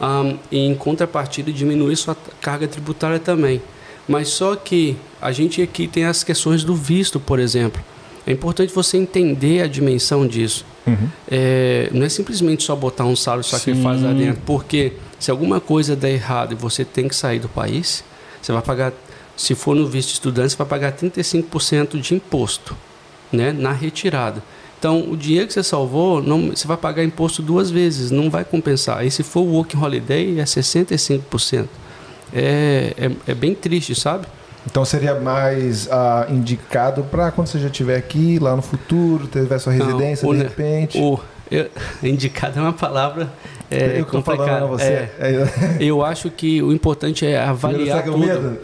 Um, 0.00 0.38
e 0.50 0.58
em 0.58 0.74
contrapartida, 0.74 1.52
diminuir 1.52 1.96
sua 1.96 2.16
carga 2.40 2.68
tributária 2.68 3.18
também. 3.18 3.60
Mas 4.06 4.28
só 4.28 4.56
que 4.56 4.96
a 5.20 5.32
gente 5.32 5.60
aqui 5.60 5.86
tem 5.86 6.04
as 6.04 6.24
questões 6.24 6.64
do 6.64 6.74
visto, 6.74 7.20
por 7.20 7.38
exemplo. 7.38 7.82
É 8.26 8.32
importante 8.32 8.72
você 8.72 8.96
entender 8.96 9.62
a 9.62 9.66
dimensão 9.66 10.26
disso. 10.26 10.64
Uhum. 10.86 11.08
É, 11.30 11.88
não 11.92 12.04
é 12.04 12.08
simplesmente 12.08 12.62
só 12.62 12.76
botar 12.76 13.04
um 13.04 13.16
salário 13.16 13.44
só 13.44 13.58
que 13.58 13.74
faz 13.74 14.02
lá 14.02 14.12
dentro, 14.12 14.40
porque 14.46 14.92
se 15.18 15.30
alguma 15.30 15.60
coisa 15.60 15.96
der 15.96 16.12
errado 16.12 16.52
e 16.52 16.54
você 16.54 16.84
tem 16.84 17.08
que 17.08 17.16
sair 17.16 17.38
do 17.38 17.48
país, 17.48 18.04
você 18.40 18.52
vai 18.52 18.62
pagar 18.62 18.92
se 19.38 19.54
for 19.54 19.74
no 19.74 19.86
visto 19.86 20.10
estudante, 20.10 20.50
você 20.50 20.56
vai 20.56 20.66
pagar 20.66 20.92
35% 20.92 22.00
de 22.00 22.14
imposto 22.14 22.76
né, 23.32 23.52
na 23.52 23.72
retirada. 23.72 24.42
Então, 24.78 25.10
o 25.10 25.16
dinheiro 25.16 25.46
que 25.46 25.52
você 25.52 25.62
salvou, 25.62 26.20
não, 26.20 26.48
você 26.50 26.66
vai 26.66 26.76
pagar 26.76 27.04
imposto 27.04 27.40
duas 27.40 27.70
vezes, 27.70 28.10
não 28.10 28.28
vai 28.28 28.44
compensar. 28.44 29.04
E 29.06 29.10
se 29.10 29.22
for 29.22 29.40
o 29.40 29.52
Working 29.52 29.78
Holiday, 29.78 30.40
é 30.40 30.44
65%. 30.44 31.66
É, 32.34 32.94
é, 32.96 33.10
é 33.28 33.34
bem 33.34 33.54
triste, 33.54 33.94
sabe? 33.94 34.26
Então 34.66 34.84
seria 34.84 35.14
mais 35.14 35.86
uh, 35.86 36.30
indicado 36.30 37.04
para 37.04 37.30
quando 37.30 37.46
você 37.46 37.58
já 37.58 37.68
estiver 37.68 37.96
aqui, 37.96 38.38
lá 38.38 38.54
no 38.54 38.60
futuro, 38.60 39.26
tiver 39.26 39.58
sua 39.58 39.72
residência, 39.72 40.26
não, 40.26 40.34
o, 40.34 40.36
de 40.36 40.42
repente. 40.42 40.98
O, 40.98 41.18
eu, 41.50 41.68
indicado 42.02 42.58
é 42.58 42.62
uma 42.62 42.72
palavra 42.72 43.30
é, 43.70 44.02
complicada. 44.02 44.66
Você. 44.66 44.84
É, 44.84 45.10
é, 45.20 45.76
eu 45.80 46.04
acho 46.04 46.30
que 46.30 46.62
o 46.62 46.72
importante 46.72 47.26
é 47.26 47.38
avaliar 47.38 48.04
tudo. 48.04 48.58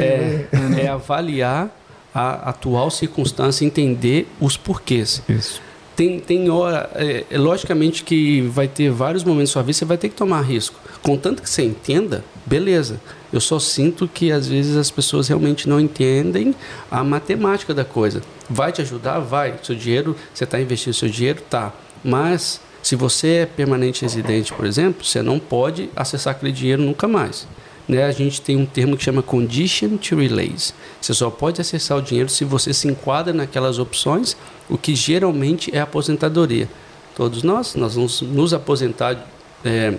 É, 0.00 0.46
é, 0.82 0.88
avaliar 0.88 1.70
a 2.14 2.50
atual 2.50 2.90
circunstância, 2.90 3.64
entender 3.64 4.28
os 4.40 4.56
porquês. 4.56 5.22
Isso. 5.28 5.60
Tem, 5.96 6.18
tem 6.18 6.50
hora, 6.50 6.90
é, 6.96 7.24
é, 7.30 7.38
logicamente 7.38 8.02
que 8.02 8.40
vai 8.42 8.66
ter 8.66 8.90
vários 8.90 9.22
momentos 9.22 9.50
da 9.50 9.52
sua 9.54 9.62
vida, 9.62 9.74
você 9.74 9.84
vai 9.84 9.96
ter 9.96 10.08
que 10.08 10.16
tomar 10.16 10.40
risco. 10.40 10.78
Contanto 11.02 11.40
que 11.40 11.48
você 11.48 11.62
entenda, 11.62 12.24
beleza. 12.44 13.00
Eu 13.32 13.40
só 13.40 13.60
sinto 13.60 14.08
que 14.08 14.32
às 14.32 14.48
vezes 14.48 14.76
as 14.76 14.90
pessoas 14.90 15.28
realmente 15.28 15.68
não 15.68 15.80
entendem 15.80 16.54
a 16.90 17.04
matemática 17.04 17.72
da 17.72 17.84
coisa. 17.84 18.22
Vai 18.50 18.72
te 18.72 18.82
ajudar? 18.82 19.20
Vai. 19.20 19.54
Seu 19.62 19.74
dinheiro, 19.74 20.16
você 20.32 20.44
está 20.44 20.60
investindo 20.60 20.94
seu 20.94 21.08
dinheiro? 21.08 21.40
Tá. 21.48 21.72
Mas 22.04 22.60
se 22.82 22.94
você 22.94 23.28
é 23.28 23.46
permanente 23.46 24.02
residente, 24.02 24.52
por 24.52 24.66
exemplo, 24.66 25.04
você 25.04 25.22
não 25.22 25.38
pode 25.38 25.88
acessar 25.96 26.34
aquele 26.34 26.52
dinheiro 26.52 26.82
nunca 26.82 27.08
mais. 27.08 27.46
Né? 27.88 28.04
A 28.04 28.12
gente 28.12 28.40
tem 28.40 28.56
um 28.56 28.66
termo 28.66 28.96
que 28.96 29.02
chama 29.02 29.22
condition 29.22 29.96
to 29.96 30.16
release. 30.16 30.74
Você 31.00 31.14
só 31.14 31.30
pode 31.30 31.60
acessar 31.60 31.98
o 31.98 32.02
dinheiro 32.02 32.28
se 32.28 32.44
você 32.44 32.74
se 32.74 32.86
enquadra 32.86 33.32
naquelas 33.32 33.78
opções, 33.78 34.36
o 34.68 34.76
que 34.76 34.94
geralmente 34.94 35.74
é 35.74 35.80
aposentadoria. 35.80 36.68
Todos 37.16 37.42
nós, 37.42 37.74
nós 37.74 37.94
vamos 37.94 38.20
nos 38.20 38.52
aposentar 38.52 39.26
é, 39.64 39.94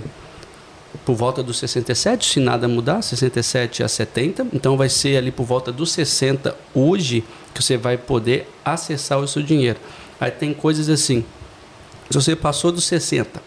por 1.06 1.16
volta 1.16 1.42
dos 1.42 1.58
67, 1.58 2.34
se 2.34 2.40
nada 2.40 2.68
mudar, 2.68 3.02
67 3.02 3.84
a 3.84 3.88
70. 3.88 4.48
Então 4.54 4.78
vai 4.78 4.90
ser 4.90 5.18
ali 5.18 5.32
por 5.32 5.46
volta 5.46 5.72
dos 5.72 5.92
60 5.92 6.56
hoje 6.74 7.24
que 7.54 7.64
você 7.64 7.78
vai 7.78 7.98
poder 7.98 8.50
acessar 8.64 9.20
o 9.20 9.28
seu 9.28 9.42
dinheiro. 9.42 9.80
Aí 10.20 10.32
tem 10.32 10.54
coisas 10.54 10.90
assim, 10.90 11.24
se 12.10 12.14
você 12.14 12.36
passou 12.36 12.72
dos 12.72 12.86
60, 12.86 13.42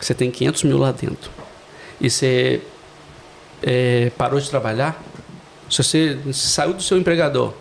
você 0.00 0.14
tem 0.14 0.30
500 0.30 0.64
mil 0.64 0.78
lá 0.78 0.92
dentro, 0.92 1.30
e 2.00 2.10
você 2.10 2.60
é, 3.62 4.10
parou 4.16 4.40
de 4.40 4.48
trabalhar, 4.48 5.02
se 5.70 5.82
você 5.82 6.18
saiu 6.32 6.74
do 6.74 6.82
seu 6.82 6.98
empregador, 6.98 7.54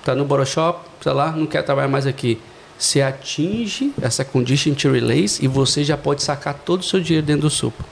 está 0.00 0.14
no 0.14 0.24
Boroshop, 0.24 0.88
sei 1.00 1.12
lá, 1.12 1.32
não 1.32 1.46
quer 1.46 1.62
trabalhar 1.62 1.88
mais 1.88 2.06
aqui, 2.06 2.40
você 2.78 3.00
atinge 3.00 3.92
essa 4.02 4.24
condition 4.24 4.74
to 4.74 4.90
release 4.90 5.42
e 5.44 5.46
você 5.46 5.84
já 5.84 5.96
pode 5.96 6.22
sacar 6.22 6.54
todo 6.54 6.80
o 6.80 6.84
seu 6.84 7.00
dinheiro 7.00 7.24
dentro 7.24 7.42
do 7.42 7.50
supo. 7.50 7.84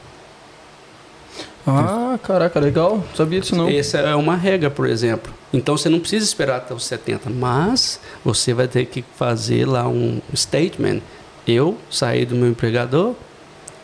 Ah, 1.66 2.18
caraca, 2.22 2.58
legal. 2.58 3.04
Sabia 3.14 3.40
disso 3.40 3.54
não. 3.54 3.68
Essa 3.68 3.98
é 3.98 4.14
uma 4.14 4.34
regra, 4.34 4.70
por 4.70 4.88
exemplo. 4.88 5.32
Então 5.52 5.76
você 5.76 5.88
não 5.88 6.00
precisa 6.00 6.24
esperar 6.24 6.56
até 6.56 6.74
os 6.74 6.84
70, 6.84 7.30
mas 7.30 8.00
você 8.24 8.52
vai 8.54 8.66
ter 8.66 8.86
que 8.86 9.04
fazer 9.16 9.66
lá 9.66 9.86
um 9.86 10.20
statement 10.34 11.00
eu 11.46 11.78
saí 11.90 12.24
do 12.24 12.34
meu 12.34 12.48
empregador 12.48 13.14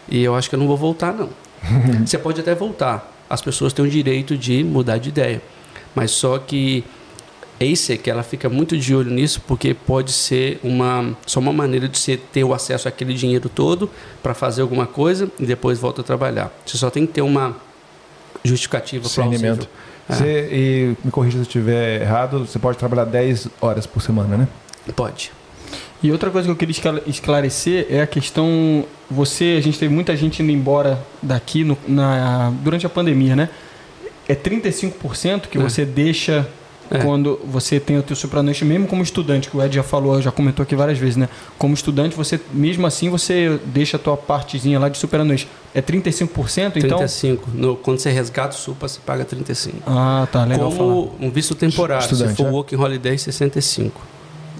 e 0.08 0.22
eu 0.22 0.34
acho 0.34 0.48
que 0.48 0.54
eu 0.54 0.58
não 0.58 0.66
vou 0.66 0.76
voltar, 0.76 1.12
não. 1.12 1.30
Você 2.04 2.18
pode 2.18 2.40
até 2.40 2.54
voltar. 2.54 3.12
As 3.28 3.40
pessoas 3.40 3.72
têm 3.72 3.84
o 3.84 3.88
direito 3.88 4.36
de 4.36 4.62
mudar 4.62 4.98
de 4.98 5.08
ideia. 5.08 5.42
Mas 5.94 6.10
só 6.10 6.38
que 6.38 6.84
que 8.02 8.10
ela 8.10 8.22
fica 8.22 8.50
muito 8.50 8.76
de 8.76 8.94
olho 8.94 9.10
nisso 9.10 9.40
porque 9.46 9.72
pode 9.72 10.12
ser 10.12 10.60
uma 10.62 11.16
só 11.26 11.40
uma 11.40 11.54
maneira 11.54 11.88
de 11.88 11.98
você 11.98 12.16
ter 12.16 12.44
o 12.44 12.52
acesso 12.52 12.86
àquele 12.86 13.14
dinheiro 13.14 13.48
todo 13.48 13.90
para 14.22 14.34
fazer 14.34 14.60
alguma 14.60 14.86
coisa 14.86 15.30
e 15.40 15.46
depois 15.46 15.78
volta 15.78 16.02
a 16.02 16.04
trabalhar. 16.04 16.52
Você 16.66 16.76
só 16.76 16.90
tem 16.90 17.06
que 17.06 17.14
ter 17.14 17.22
uma 17.22 17.56
justificativa 18.44 19.08
plausível. 19.08 19.66
É. 20.08 20.14
Você, 20.14 20.48
e 20.52 20.96
me 21.02 21.10
corrija 21.10 21.38
se 21.38 21.38
eu 21.38 21.42
estiver 21.42 22.02
errado, 22.02 22.46
você 22.46 22.58
pode 22.58 22.78
trabalhar 22.78 23.06
10 23.06 23.48
horas 23.60 23.86
por 23.86 24.02
semana, 24.02 24.36
né? 24.36 24.48
Pode. 24.94 25.32
E 26.02 26.12
outra 26.12 26.30
coisa 26.30 26.46
que 26.46 26.52
eu 26.52 26.56
queria 26.56 27.02
esclarecer 27.06 27.86
é 27.90 28.00
a 28.02 28.06
questão. 28.06 28.84
Você, 29.10 29.56
a 29.58 29.62
gente 29.62 29.78
teve 29.78 29.94
muita 29.94 30.16
gente 30.16 30.42
indo 30.42 30.50
embora 30.50 31.02
daqui 31.22 31.64
no, 31.64 31.76
na, 31.86 32.52
durante 32.62 32.84
a 32.84 32.88
pandemia, 32.88 33.36
né? 33.36 33.48
É 34.28 34.34
35% 34.34 35.42
que 35.42 35.56
é. 35.56 35.60
você 35.60 35.84
deixa 35.84 36.46
é. 36.90 36.98
quando 36.98 37.40
você 37.44 37.80
tem 37.80 37.98
o 37.98 38.02
teu 38.02 38.16
supranuente, 38.16 38.64
mesmo 38.64 38.86
como 38.86 39.02
estudante, 39.02 39.48
que 39.48 39.56
o 39.56 39.62
Ed 39.62 39.74
já 39.74 39.82
falou, 39.82 40.20
já 40.20 40.30
comentou 40.30 40.62
aqui 40.62 40.74
várias 40.74 40.98
vezes, 40.98 41.16
né? 41.16 41.28
Como 41.58 41.74
estudante, 41.74 42.16
você 42.16 42.40
mesmo 42.52 42.86
assim 42.86 43.08
você 43.08 43.58
deixa 43.66 43.96
a 43.96 44.00
tua 44.00 44.16
partezinha 44.16 44.78
lá 44.78 44.88
de 44.88 44.98
supranuente. 44.98 45.48
É 45.74 45.82
35%, 45.82 46.76
então? 46.76 46.98
35. 46.98 47.50
No, 47.52 47.76
quando 47.76 47.98
você 47.98 48.10
resgata 48.10 48.54
o 48.56 48.58
supa, 48.58 48.88
você 48.88 49.00
paga 49.04 49.24
35. 49.24 49.78
Ah, 49.86 50.26
tá, 50.30 50.44
legal 50.44 50.70
Como 50.70 51.06
falar. 51.06 51.26
um 51.26 51.30
visto 51.30 51.54
temporário, 51.54 52.02
estudante, 52.04 52.30
se 52.30 52.36
for 52.36 52.46
é? 52.46 52.50
Working 52.50 52.76
Holiday, 52.76 53.18
65. 53.18 54.00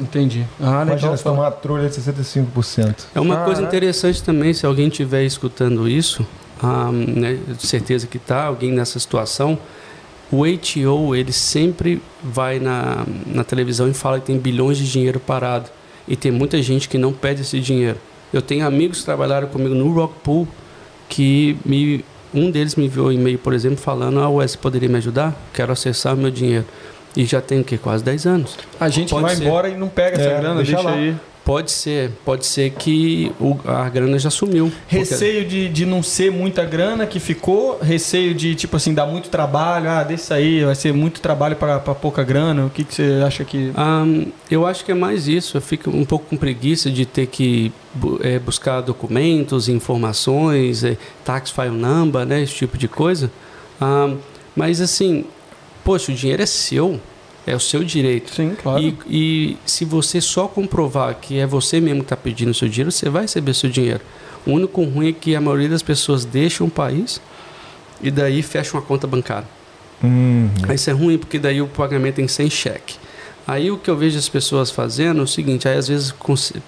Entendi. 0.01 0.45
Ah, 0.61 0.83
Imagina 0.87 1.17
se 1.17 1.25
tomar 1.25 1.45
uma 1.45 1.51
trulha 1.51 1.89
de 1.89 1.95
65%. 1.97 3.07
É 3.15 3.21
uma 3.21 3.45
coisa 3.45 3.63
interessante 3.63 4.23
também, 4.23 4.53
se 4.53 4.67
alguém 4.67 4.89
estiver 4.89 5.25
escutando 5.25 5.89
isso, 5.89 6.27
ah, 6.63 6.91
né, 6.93 7.39
de 7.49 7.67
certeza 7.67 8.07
que 8.07 8.17
está, 8.17 8.45
alguém 8.45 8.73
nessa 8.73 8.99
situação, 8.99 9.59
o 10.31 10.45
ATO, 10.45 11.15
ele 11.15 11.33
sempre 11.33 12.03
vai 12.23 12.59
na, 12.59 13.07
na 13.27 13.45
televisão 13.45 13.89
e 13.89 13.95
fala 13.95 14.19
que 14.19 14.27
tem 14.27 14.39
bilhões 14.39 14.77
de 14.77 14.91
dinheiro 14.91 15.21
parado. 15.21 15.71
E 16.09 16.17
tem 16.17 16.31
muita 16.33 16.61
gente 16.63 16.89
que 16.89 16.99
não 16.99 17.13
pede 17.13 17.43
esse 17.43 17.61
dinheiro. 17.61 17.99
Eu 18.33 18.43
tenho 18.43 18.67
amigos 18.67 19.01
que 19.01 19.05
trabalharam 19.05 19.49
comigo 19.49 19.75
no 19.75 19.91
Rockpool 19.93 20.47
que 21.09 21.57
me, 21.65 22.05
um 22.35 22.51
deles 22.51 22.75
me 22.75 22.87
enviou 22.87 23.09
um 23.09 23.13
e-mail, 23.13 23.39
por 23.39 23.53
exemplo, 23.53 23.79
falando: 23.79 24.21
Ah, 24.21 24.29
Wes, 24.29 24.57
poderia 24.57 24.89
me 24.89 24.97
ajudar? 24.99 25.35
Quero 25.53 25.73
acessar 25.73 26.15
o 26.15 26.17
meu 26.17 26.31
dinheiro. 26.31 26.65
E 27.17 27.25
já 27.25 27.41
tem 27.41 27.61
o 27.61 27.65
quê? 27.65 27.79
Quase 27.79 28.05
10 28.05 28.27
anos. 28.27 28.59
A 28.79 28.89
gente 28.89 29.11
Pode 29.11 29.23
vai 29.23 29.37
ser. 29.37 29.45
embora 29.45 29.69
e 29.69 29.77
não 29.77 29.89
pega 29.89 30.17
essa 30.19 30.29
é, 30.29 30.39
grana, 30.41 30.57
deixa, 30.57 30.75
deixa 30.75 30.91
aí. 30.91 31.17
Pode 31.47 31.71
ser, 31.71 32.11
pode 32.25 32.45
ser 32.45 32.71
que 32.71 33.31
o, 33.39 33.57
a 33.65 33.89
grana 33.89 34.19
já 34.19 34.31
sumiu. 34.31 34.71
Receio 34.89 35.45
porque... 35.45 35.49
de, 35.49 35.69
de 35.69 35.87
não 35.87 36.03
ser 36.03 36.33
muita 36.33 36.65
grana 36.65 37.07
que 37.07 37.21
ficou, 37.21 37.79
receio 37.81 38.35
de, 38.35 38.57
tipo 38.57 38.77
assim, 38.77 38.93
dar 38.93 39.07
muito 39.07 39.29
trabalho, 39.29 39.89
ah, 39.89 40.03
desse 40.03 40.35
aí, 40.35 40.65
vai 40.65 40.75
ser 40.75 40.93
muito 40.93 41.21
trabalho 41.21 41.55
para 41.55 41.79
pouca 41.79 42.25
grana. 42.25 42.67
O 42.67 42.71
que, 42.71 42.83
que 42.83 42.93
você 42.93 43.23
acha 43.25 43.45
que. 43.45 43.71
Um, 43.79 44.27
eu 44.51 44.67
acho 44.67 44.85
que 44.85 44.91
é 44.91 44.95
mais 44.95 45.29
isso. 45.29 45.57
Eu 45.57 45.61
fico 45.61 45.89
um 45.89 46.05
pouco 46.05 46.27
com 46.27 46.37
preguiça 46.37 46.91
de 46.91 47.07
ter 47.07 47.29
que 47.29 47.73
é, 48.23 48.41
buscar 48.41 48.81
documentos, 48.81 49.69
informações, 49.69 50.83
é, 50.83 50.99
tax 51.25 51.53
file 51.53 51.71
number, 51.71 52.27
né, 52.27 52.43
esse 52.43 52.55
tipo 52.55 52.77
de 52.77 52.89
coisa. 52.89 53.31
Um, 53.81 54.17
mas 54.57 54.81
assim, 54.81 55.25
poxa, 55.87 56.11
o 56.11 56.15
dinheiro 56.15 56.43
é 56.43 56.47
seu. 56.47 57.01
É 57.47 57.55
o 57.55 57.61
seu 57.61 57.85
direito. 57.85 58.35
Sim, 58.35 58.57
claro. 58.61 58.83
E, 58.83 58.99
e 59.09 59.57
se 59.65 59.85
você 59.85 60.21
só 60.21 60.49
comprovar 60.49 61.15
que 61.15 61.39
é 61.39 61.47
você 61.47 61.81
mesmo 61.81 62.01
que 62.01 62.07
está 62.07 62.17
pedindo 62.17 62.53
seu 62.53 62.69
dinheiro, 62.69 62.91
você 62.91 63.09
vai 63.09 63.23
receber 63.23 63.55
seu 63.55 63.71
dinheiro. 63.71 64.01
O 64.45 64.51
único 64.51 64.83
ruim 64.83 65.11
é 65.11 65.13
que 65.13 65.37
a 65.37 65.41
maioria 65.41 65.69
das 65.69 65.83
pessoas 65.83 66.25
deixam 66.25 66.67
o 66.67 66.71
país 66.71 67.21
e 68.03 68.11
daí 68.11 68.43
fecha 68.43 68.77
uma 68.77 68.83
conta 68.83 69.07
bancária. 69.07 69.47
Uhum. 70.03 70.51
Isso 70.75 70.91
é 70.91 70.93
ruim 70.93 71.17
porque 71.19 71.39
daí 71.39 71.63
o 71.63 71.69
pagamento 71.69 72.17
tem 72.17 72.27
sem 72.27 72.51
cheque. 72.51 72.97
Aí 73.47 73.71
o 73.71 73.79
que 73.79 73.89
eu 73.89 73.97
vejo 73.97 74.19
as 74.19 74.29
pessoas 74.29 74.73
fazendo 74.73 75.21
é 75.21 75.23
o 75.23 75.27
seguinte, 75.27 75.69
aí 75.69 75.79
às 75.79 75.87
vezes 75.87 76.13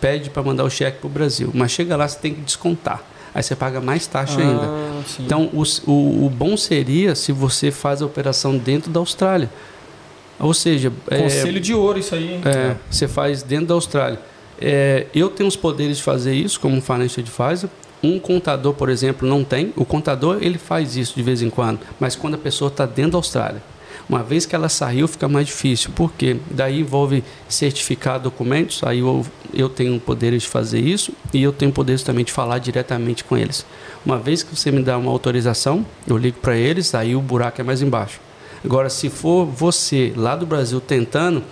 pede 0.01 0.31
para 0.31 0.45
mandar 0.45 0.63
o 0.63 0.71
cheque 0.71 0.99
para 0.99 1.09
o 1.09 1.11
Brasil, 1.11 1.51
mas 1.53 1.73
chega 1.73 1.97
lá 1.97 2.07
você 2.07 2.21
tem 2.21 2.33
que 2.33 2.41
descontar. 2.41 3.03
Aí 3.35 3.43
você 3.43 3.55
paga 3.55 3.81
mais 3.81 4.07
taxa 4.07 4.41
ah, 4.41 4.43
ainda. 4.43 5.05
Sim. 5.07 5.25
Então 5.25 5.51
o, 5.53 5.63
o, 5.91 6.27
o 6.27 6.31
bom 6.31 6.57
seria 6.57 7.15
se 7.15 7.33
você 7.33 7.71
faz 7.71 8.03
a 8.03 8.07
operação 8.07 8.57
dentro 8.57 8.91
da 8.91 9.01
Austrália. 9.01 9.51
Ou 10.39 10.55
seja, 10.55 10.93
é, 11.11 11.19
conselho 11.19 11.57
é, 11.57 11.61
de 11.61 11.75
ouro 11.75 11.99
isso 11.99 12.15
aí. 12.15 12.41
É, 12.45 12.77
você 12.91 13.09
faz 13.09 13.43
dentro 13.43 13.67
da 13.67 13.75
Austrália. 13.75 14.21
É, 14.61 15.07
eu 15.15 15.29
tenho 15.29 15.49
os 15.49 15.57
poderes 15.57 15.99
de 15.99 16.03
fazer 16.03 16.35
isso 16.35 16.61
como 16.61 16.81
financial 16.81 17.25
advisor. 17.25 17.71
Um 18.03 18.21
contador, 18.21 18.75
por 18.75 18.89
exemplo, 18.89 19.29
não 19.29 19.43
tem. 19.43 19.73
O 19.77 19.85
contador 19.85 20.39
ele 20.41 20.59
faz 20.59 20.97
isso 20.97 21.15
de 21.17 21.23
vez 21.23 21.43
em 21.43 21.51
quando, 21.51 21.81
mas 21.99 22.15
quando 22.15 22.35
a 22.35 22.39
pessoa 22.39 22.69
está 22.69 22.87
dentro 22.87 23.13
da 23.13 23.19
Austrália. 23.19 23.63
Uma 24.09 24.23
vez 24.23 24.47
que 24.47 24.55
ela 24.55 24.71
saiu, 24.71 25.07
fica 25.07 25.29
mais 25.29 25.47
difícil. 25.47 25.91
Por 25.95 26.13
quê? 26.13 26.39
Daí 26.51 26.81
envolve 26.81 27.23
certificar 27.47 28.19
documentos, 28.19 28.83
aí 28.83 29.01
eu, 29.01 29.27
eu 29.53 29.69
tenho 29.69 30.01
poderes 30.01 30.45
de 30.45 30.49
fazer 30.49 30.81
isso 30.81 31.13
e 31.35 31.43
eu 31.43 31.53
tenho 31.53 31.71
poderes 31.71 32.03
também 32.03 32.25
de 32.25 32.33
falar 32.33 32.59
diretamente 32.59 33.23
com 33.23 33.37
eles. 33.37 33.67
Uma 34.07 34.19
vez 34.19 34.43
que 34.43 34.57
você 34.57 34.71
me 34.71 34.83
dá 34.83 34.97
uma 34.97 35.11
autorização, 35.11 35.85
eu 36.07 36.17
ligo 36.17 36.39
para 36.41 36.57
eles, 36.57 36.95
aí 36.95 37.15
o 37.15 37.21
buraco 37.21 37.61
é 37.61 37.65
mais 37.65 37.83
embaixo. 37.83 38.19
Agora, 38.65 38.89
se 38.89 39.11
for 39.11 39.45
você 39.45 40.13
lá 40.17 40.35
do 40.35 40.47
Brasil 40.47 40.81
tentando, 40.81 41.43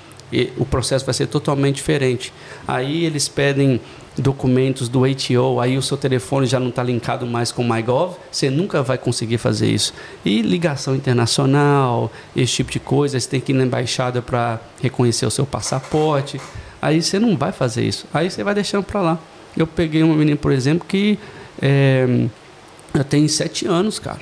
o 0.57 0.65
processo 0.65 1.05
vai 1.05 1.15
ser 1.15 1.27
totalmente 1.27 1.77
diferente. 1.77 2.33
Aí 2.67 3.05
eles 3.05 3.29
pedem 3.29 3.81
documentos 4.17 4.89
do 4.89 5.05
ATO, 5.05 5.61
aí 5.61 5.77
o 5.77 5.83
seu 5.83 5.97
telefone 5.97 6.47
já 6.47 6.59
não 6.59 6.69
está 6.69 6.83
linkado 6.83 7.27
mais 7.27 7.53
com 7.53 7.63
o 7.63 7.69
MyGov, 7.69 8.17
você 8.31 8.49
nunca 8.51 8.83
vai 8.83 8.97
conseguir 8.97 9.39
fazer 9.39 9.71
isso. 9.71 9.93
E 10.25 10.43
ligação 10.43 10.95
internacional, 10.95 12.11
esse 12.35 12.55
tipo 12.55 12.71
de 12.71 12.81
coisa, 12.81 13.19
você 13.19 13.29
tem 13.29 13.41
que 13.41 13.53
ir 13.53 13.55
na 13.55 13.65
embaixada 13.65 14.23
para 14.23 14.61
reconhecer 14.83 15.27
o 15.27 15.31
seu 15.31 15.45
passaporte. 15.45 16.41
Aí 16.81 17.03
você 17.03 17.19
não 17.19 17.37
vai 17.37 17.53
fazer 17.53 17.85
isso. 17.85 18.07
Aí 18.13 18.31
você 18.31 18.43
vai 18.43 18.55
deixando 18.55 18.85
para 18.85 19.01
lá. 19.01 19.19
Eu 19.57 19.67
peguei 19.67 20.03
uma 20.03 20.15
menina, 20.15 20.37
por 20.37 20.53
exemplo, 20.53 20.87
que 20.87 21.19
é, 21.61 22.27
já 22.95 23.05
tem 23.05 23.27
sete 23.29 23.67
anos, 23.67 23.99
cara. 23.99 24.21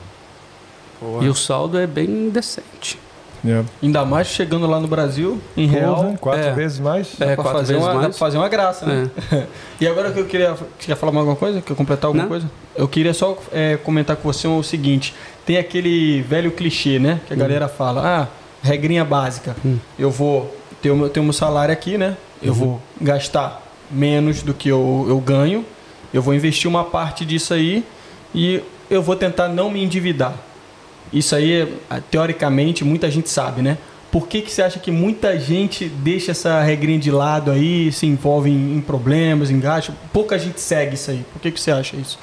E 1.20 1.28
o 1.28 1.34
saldo 1.34 1.78
é 1.78 1.86
bem 1.86 2.30
decente. 2.30 2.98
Yeah. 3.44 3.68
Ainda 3.82 4.04
mais 4.04 4.28
chegando 4.28 4.66
lá 4.66 4.80
no 4.80 4.88
Brasil, 4.88 5.38
em 5.56 5.68
Porra, 5.68 5.80
real. 5.80 6.16
Quatro 6.18 6.46
é. 6.46 6.52
vezes 6.52 6.80
mais? 6.80 7.20
É, 7.20 7.36
quatro 7.36 7.52
fazer 7.52 7.74
vezes 7.74 7.88
uma, 7.88 7.94
mais. 7.94 8.18
fazer 8.18 8.38
uma 8.38 8.48
graça, 8.48 8.86
né? 8.86 9.10
É. 9.30 9.46
e 9.84 9.86
agora 9.86 10.10
que 10.10 10.18
eu 10.18 10.24
queria. 10.24 10.54
Você 10.54 10.86
quer 10.86 10.96
falar 10.96 11.12
mais 11.12 11.20
alguma 11.20 11.36
coisa? 11.36 11.60
Quer 11.60 11.76
completar 11.76 12.08
alguma 12.08 12.22
Não. 12.22 12.30
coisa? 12.30 12.50
Eu 12.74 12.88
queria 12.88 13.12
só 13.12 13.36
é, 13.52 13.76
comentar 13.76 14.16
com 14.16 14.22
você 14.22 14.48
o 14.48 14.62
seguinte: 14.62 15.14
tem 15.44 15.58
aquele 15.58 16.22
velho 16.22 16.50
clichê, 16.52 16.98
né? 16.98 17.20
Que 17.26 17.34
a 17.34 17.36
hum. 17.36 17.38
galera 17.38 17.68
fala, 17.68 18.02
ah, 18.22 18.28
regrinha 18.62 19.04
básica. 19.04 19.54
Hum. 19.64 19.76
Eu 19.98 20.10
vou 20.10 20.56
ter 20.80 20.90
o 20.90 20.96
meu, 20.96 21.10
ter 21.10 21.20
o 21.20 21.24
meu 21.24 21.32
salário 21.32 21.72
aqui, 21.72 21.98
né? 21.98 22.16
Eu 22.42 22.52
uhum. 22.52 22.58
vou 22.58 22.82
gastar 23.00 23.62
menos 23.90 24.42
do 24.42 24.54
que 24.54 24.68
eu, 24.68 25.06
eu 25.08 25.18
ganho. 25.18 25.64
Eu 26.12 26.22
vou 26.22 26.34
investir 26.34 26.68
uma 26.68 26.84
parte 26.84 27.24
disso 27.24 27.52
aí 27.52 27.84
e 28.34 28.62
eu 28.90 29.02
vou 29.02 29.16
tentar 29.16 29.48
não 29.48 29.70
me 29.70 29.82
endividar. 29.82 30.34
Isso 31.12 31.34
aí, 31.34 31.72
ah, 31.88 32.00
teoricamente, 32.00 32.84
muita 32.84 33.10
gente 33.10 33.28
sabe, 33.30 33.62
né? 33.62 33.78
Por 34.10 34.28
que, 34.28 34.42
que 34.42 34.50
você 34.50 34.62
acha 34.62 34.78
que 34.78 34.92
muita 34.92 35.38
gente 35.38 35.88
deixa 35.88 36.30
essa 36.30 36.62
regrinha 36.62 36.98
de 36.98 37.10
lado 37.10 37.50
aí, 37.50 37.90
se 37.90 38.06
envolve 38.06 38.48
em, 38.48 38.76
em 38.76 38.80
problemas, 38.80 39.50
em 39.50 39.58
gastos? 39.58 39.94
Pouca 40.12 40.38
gente 40.38 40.60
segue 40.60 40.94
isso 40.94 41.10
aí. 41.10 41.24
Por 41.32 41.42
que, 41.42 41.50
que 41.50 41.60
você 41.60 41.72
acha 41.72 41.96
isso? 41.96 42.18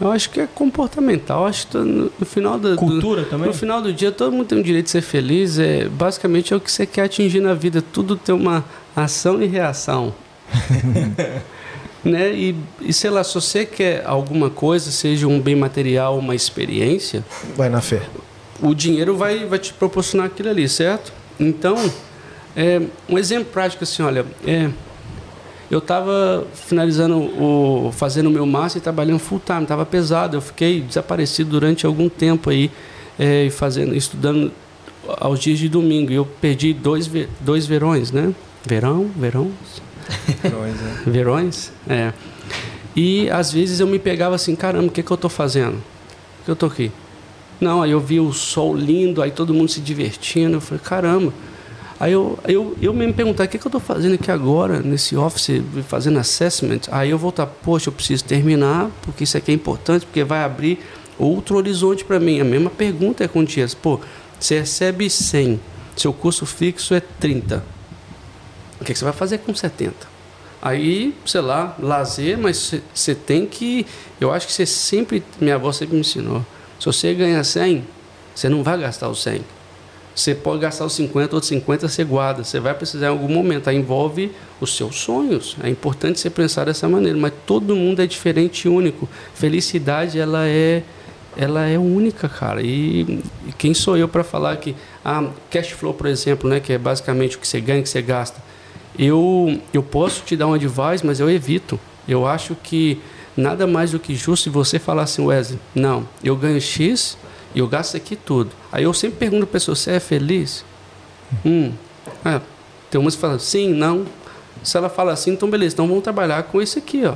Eu 0.00 0.10
acho 0.10 0.28
que 0.30 0.40
é 0.40 0.48
comportamental. 0.52 1.46
Acho 1.46 1.68
que 1.68 1.76
no, 1.76 2.10
no 2.18 2.26
final 2.26 2.58
do 2.58 2.74
cultura 2.74 3.22
do, 3.22 3.28
também. 3.28 3.46
No 3.46 3.54
final 3.54 3.80
do 3.80 3.92
dia, 3.92 4.10
todo 4.10 4.32
mundo 4.32 4.46
tem 4.46 4.58
o 4.58 4.62
direito 4.62 4.86
de 4.86 4.90
ser 4.90 5.02
feliz. 5.02 5.58
É 5.58 5.88
basicamente 5.88 6.52
é 6.52 6.56
o 6.56 6.60
que 6.60 6.70
você 6.70 6.84
quer 6.84 7.02
atingir 7.02 7.40
na 7.40 7.54
vida. 7.54 7.80
Tudo 7.80 8.16
tem 8.16 8.34
uma 8.34 8.64
ação 8.96 9.40
e 9.40 9.46
reação. 9.46 10.12
né? 12.04 12.32
E, 12.32 12.54
e 12.80 12.92
sei 12.92 13.10
lá, 13.10 13.24
se 13.24 13.34
você 13.34 13.64
quer 13.64 14.04
alguma 14.04 14.50
coisa, 14.50 14.90
seja 14.90 15.26
um 15.26 15.40
bem 15.40 15.56
material, 15.56 16.18
uma 16.18 16.34
experiência, 16.34 17.24
vai 17.56 17.68
na 17.68 17.80
fé. 17.80 18.02
O 18.60 18.74
dinheiro 18.74 19.16
vai, 19.16 19.46
vai 19.46 19.58
te 19.58 19.72
proporcionar 19.72 20.26
aquilo 20.26 20.50
ali, 20.50 20.68
certo? 20.68 21.12
Então, 21.40 21.90
é, 22.56 22.80
um 23.08 23.18
exemplo 23.18 23.46
prático 23.52 23.82
assim, 23.82 24.02
olha, 24.02 24.24
é, 24.46 24.70
eu 25.70 25.78
estava 25.78 26.46
finalizando 26.54 27.16
o 27.16 27.90
fazendo 27.92 28.26
o 28.26 28.30
meu 28.30 28.46
master 28.46 28.80
e 28.80 28.82
trabalhando 28.82 29.18
full 29.18 29.40
time, 29.44 29.62
estava 29.62 29.84
pesado, 29.84 30.36
eu 30.36 30.40
fiquei 30.40 30.80
desaparecido 30.80 31.50
durante 31.50 31.86
algum 31.86 32.08
tempo 32.08 32.50
aí, 32.50 32.70
é, 33.18 33.48
fazendo, 33.50 33.94
estudando 33.94 34.52
aos 35.18 35.40
dias 35.40 35.58
de 35.58 35.68
domingo. 35.68 36.12
E 36.12 36.14
eu 36.14 36.26
perdi 36.40 36.72
dois, 36.72 37.10
dois 37.40 37.66
verões, 37.66 38.12
né? 38.12 38.32
Verão, 38.66 39.10
verão, 39.16 39.50
Verões, 40.42 40.76
é. 40.80 41.10
Verões? 41.10 41.72
É. 41.88 42.12
E 42.96 43.28
às 43.30 43.52
vezes 43.52 43.80
eu 43.80 43.86
me 43.86 43.98
pegava 43.98 44.34
assim, 44.34 44.54
caramba, 44.54 44.86
o 44.86 44.90
que, 44.90 45.02
que 45.02 45.10
eu 45.10 45.16
estou 45.16 45.30
fazendo? 45.30 45.82
Por 46.38 46.44
que 46.44 46.50
eu 46.50 46.54
estou 46.54 46.68
aqui? 46.68 46.92
Não, 47.60 47.82
aí 47.82 47.90
eu 47.90 48.00
vi 48.00 48.20
o 48.20 48.32
sol 48.32 48.76
lindo, 48.76 49.22
aí 49.22 49.30
todo 49.30 49.52
mundo 49.52 49.68
se 49.68 49.80
divertindo. 49.80 50.56
Eu 50.56 50.60
falei, 50.60 50.82
caramba. 50.84 51.32
Aí 51.98 52.12
eu, 52.12 52.38
eu, 52.46 52.76
eu 52.80 52.92
me 52.92 53.12
perguntar, 53.12 53.44
o 53.44 53.48
que, 53.48 53.58
que 53.58 53.66
eu 53.66 53.68
estou 53.68 53.80
fazendo 53.80 54.14
aqui 54.14 54.30
agora, 54.30 54.80
nesse 54.80 55.16
office, 55.16 55.62
fazendo 55.88 56.18
assessment? 56.18 56.80
Aí 56.90 57.10
eu 57.10 57.18
voltar, 57.18 57.46
poxa, 57.46 57.88
eu 57.88 57.92
preciso 57.92 58.24
terminar, 58.24 58.90
porque 59.02 59.24
isso 59.24 59.36
aqui 59.36 59.50
é 59.50 59.54
importante, 59.54 60.04
porque 60.04 60.22
vai 60.22 60.42
abrir 60.44 60.78
outro 61.18 61.56
horizonte 61.56 62.04
para 62.04 62.20
mim. 62.20 62.40
A 62.40 62.44
mesma 62.44 62.70
pergunta 62.70 63.24
é 63.24 63.28
com 63.28 63.42
dias, 63.44 63.74
pô, 63.74 64.00
você 64.38 64.60
recebe 64.60 65.08
100, 65.08 65.60
seu 65.96 66.12
custo 66.12 66.44
fixo 66.44 66.94
é 66.94 67.00
30 67.00 67.73
o 68.80 68.84
que, 68.84 68.94
você 68.94 69.04
vai 69.04 69.12
fazer 69.12 69.38
com 69.38 69.54
70? 69.54 69.94
Aí, 70.60 71.14
sei 71.26 71.40
lá, 71.40 71.76
lazer, 71.78 72.38
mas 72.38 72.74
você 72.94 73.14
tem 73.14 73.46
que. 73.46 73.86
Eu 74.20 74.32
acho 74.32 74.46
que 74.46 74.52
você 74.52 74.64
sempre. 74.64 75.22
Minha 75.40 75.56
avó 75.56 75.70
sempre 75.72 75.94
me 75.94 76.00
ensinou. 76.00 76.44
Se 76.80 76.86
você 76.86 77.12
ganha 77.12 77.44
100, 77.44 77.84
você 78.34 78.48
não 78.48 78.62
vai 78.62 78.78
gastar 78.78 79.08
os 79.08 79.22
100. 79.22 79.42
Você 80.14 80.34
pode 80.34 80.60
gastar 80.60 80.84
os 80.86 80.94
50, 80.94 81.34
outros 81.34 81.48
50 81.48 81.88
você 81.88 82.04
guarda. 82.04 82.44
Você 82.44 82.60
vai 82.60 82.72
precisar 82.72 83.06
em 83.06 83.10
algum 83.10 83.28
momento. 83.28 83.68
Aí 83.68 83.76
envolve 83.76 84.32
os 84.60 84.76
seus 84.76 85.00
sonhos. 85.00 85.56
É 85.62 85.68
importante 85.68 86.20
você 86.20 86.30
pensar 86.30 86.64
dessa 86.64 86.88
maneira. 86.88 87.18
Mas 87.18 87.32
todo 87.46 87.74
mundo 87.74 88.00
é 88.00 88.06
diferente 88.06 88.66
e 88.66 88.68
único. 88.68 89.08
Felicidade, 89.34 90.18
ela 90.18 90.46
é 90.46 90.82
ela 91.36 91.66
é 91.66 91.76
única, 91.76 92.28
cara. 92.28 92.62
E, 92.62 93.20
e 93.46 93.52
quem 93.58 93.74
sou 93.74 93.96
eu 93.96 94.08
para 94.08 94.22
falar 94.22 94.56
que 94.56 94.74
ah, 95.04 95.30
cash 95.50 95.70
flow, 95.70 95.92
por 95.92 96.06
exemplo, 96.06 96.48
né, 96.48 96.60
que 96.60 96.72
é 96.72 96.78
basicamente 96.78 97.36
o 97.36 97.40
que 97.40 97.48
você 97.48 97.60
ganha, 97.60 97.82
que 97.82 97.88
você 97.88 98.00
gasta 98.00 98.40
eu, 98.98 99.60
eu 99.72 99.82
posso 99.82 100.22
te 100.22 100.36
dar 100.36 100.46
um 100.46 100.54
advice, 100.54 101.04
mas 101.04 101.20
eu 101.20 101.30
evito. 101.30 101.78
Eu 102.06 102.26
acho 102.26 102.54
que 102.54 103.00
nada 103.36 103.66
mais 103.66 103.92
do 103.92 103.98
que 103.98 104.14
justo 104.14 104.44
se 104.44 104.50
você 104.50 104.78
falar 104.78 105.02
assim, 105.02 105.24
Wesley, 105.24 105.58
não, 105.74 106.08
eu 106.22 106.36
ganho 106.36 106.60
X 106.60 107.16
e 107.54 107.58
eu 107.58 107.66
gasto 107.66 107.96
aqui 107.96 108.16
tudo. 108.16 108.50
Aí 108.70 108.84
eu 108.84 108.94
sempre 108.94 109.18
pergunto 109.18 109.44
a 109.44 109.46
pessoa, 109.46 109.74
você 109.74 109.92
é 109.92 110.00
feliz? 110.00 110.64
Hum. 111.44 111.72
É, 112.24 112.40
tem 112.90 113.00
umas 113.00 113.14
que 113.14 113.20
falam, 113.20 113.38
sim, 113.38 113.72
não. 113.72 114.06
Se 114.62 114.76
ela 114.76 114.88
fala 114.88 115.12
assim, 115.12 115.32
então 115.32 115.50
beleza, 115.50 115.74
então 115.74 115.88
vamos 115.88 116.02
trabalhar 116.02 116.42
com 116.44 116.60
isso 116.60 116.78
aqui, 116.78 117.04
ó. 117.04 117.14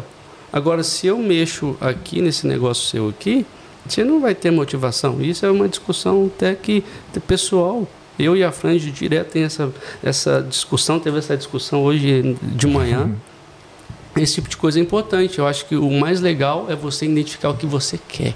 Agora, 0.52 0.82
se 0.82 1.06
eu 1.06 1.18
mexo 1.18 1.76
aqui 1.80 2.22
nesse 2.22 2.46
negócio 2.46 2.86
seu 2.86 3.08
aqui, 3.08 3.44
você 3.86 4.02
não 4.02 4.20
vai 4.20 4.34
ter 4.34 4.50
motivação. 4.50 5.20
Isso 5.20 5.44
é 5.44 5.50
uma 5.50 5.68
discussão 5.68 6.30
até 6.34 6.54
que 6.54 6.82
pessoal. 7.26 7.86
Eu 8.18 8.36
e 8.36 8.42
a 8.42 8.50
Frange 8.50 8.90
direto 8.90 9.32
tem 9.32 9.44
essa, 9.44 9.72
essa 10.02 10.42
discussão, 10.42 10.98
teve 10.98 11.18
essa 11.18 11.36
discussão 11.36 11.82
hoje 11.82 12.36
de 12.42 12.66
manhã. 12.66 13.04
Uhum. 13.04 14.22
Esse 14.22 14.34
tipo 14.34 14.48
de 14.48 14.56
coisa 14.56 14.78
é 14.78 14.82
importante. 14.82 15.38
Eu 15.38 15.46
acho 15.46 15.66
que 15.66 15.76
o 15.76 15.90
mais 15.90 16.20
legal 16.20 16.66
é 16.68 16.74
você 16.74 17.06
identificar 17.06 17.50
o 17.50 17.54
que 17.54 17.66
você 17.66 17.98
quer. 18.08 18.34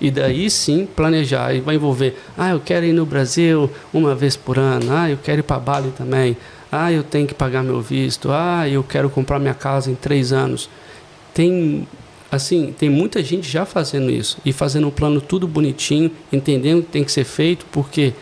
E 0.00 0.10
daí 0.10 0.48
sim 0.48 0.86
planejar. 0.86 1.54
E 1.54 1.60
vai 1.60 1.74
envolver, 1.74 2.16
ah, 2.38 2.50
eu 2.50 2.60
quero 2.60 2.86
ir 2.86 2.92
no 2.94 3.04
Brasil 3.04 3.70
uma 3.92 4.14
vez 4.14 4.34
por 4.34 4.58
ano, 4.58 4.90
ah, 4.90 5.10
eu 5.10 5.18
quero 5.22 5.40
ir 5.40 5.42
para 5.42 5.58
Bali 5.58 5.90
também, 5.90 6.36
Ah, 6.72 6.92
eu 6.92 7.02
tenho 7.02 7.26
que 7.26 7.34
pagar 7.34 7.62
meu 7.62 7.80
visto. 7.80 8.30
Ah, 8.32 8.66
eu 8.68 8.82
quero 8.82 9.10
comprar 9.10 9.38
minha 9.38 9.54
casa 9.54 9.90
em 9.90 9.94
três 9.94 10.32
anos. 10.32 10.70
Tem, 11.34 11.86
assim, 12.30 12.72
tem 12.78 12.88
muita 12.88 13.22
gente 13.22 13.50
já 13.50 13.66
fazendo 13.66 14.10
isso 14.10 14.38
e 14.44 14.52
fazendo 14.52 14.86
um 14.86 14.90
plano 14.90 15.20
tudo 15.20 15.46
bonitinho, 15.48 16.10
entendendo 16.32 16.78
o 16.78 16.82
que 16.82 16.90
tem 16.90 17.04
que 17.04 17.12
ser 17.12 17.24
feito, 17.24 17.66
porque 17.72 18.14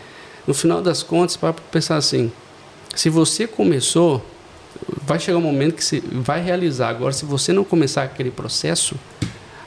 no 0.49 0.53
final 0.55 0.81
das 0.81 1.03
contas, 1.03 1.37
para 1.37 1.53
pensar 1.53 1.95
assim, 1.97 2.31
se 2.95 3.07
você 3.07 3.45
começou, 3.45 4.25
vai 5.05 5.19
chegar 5.19 5.37
um 5.37 5.41
momento 5.41 5.75
que 5.75 5.85
você 5.85 6.01
vai 6.11 6.41
realizar. 6.41 6.89
Agora, 6.89 7.13
se 7.13 7.23
você 7.23 7.53
não 7.53 7.63
começar 7.63 8.01
aquele 8.01 8.31
processo, 8.31 8.95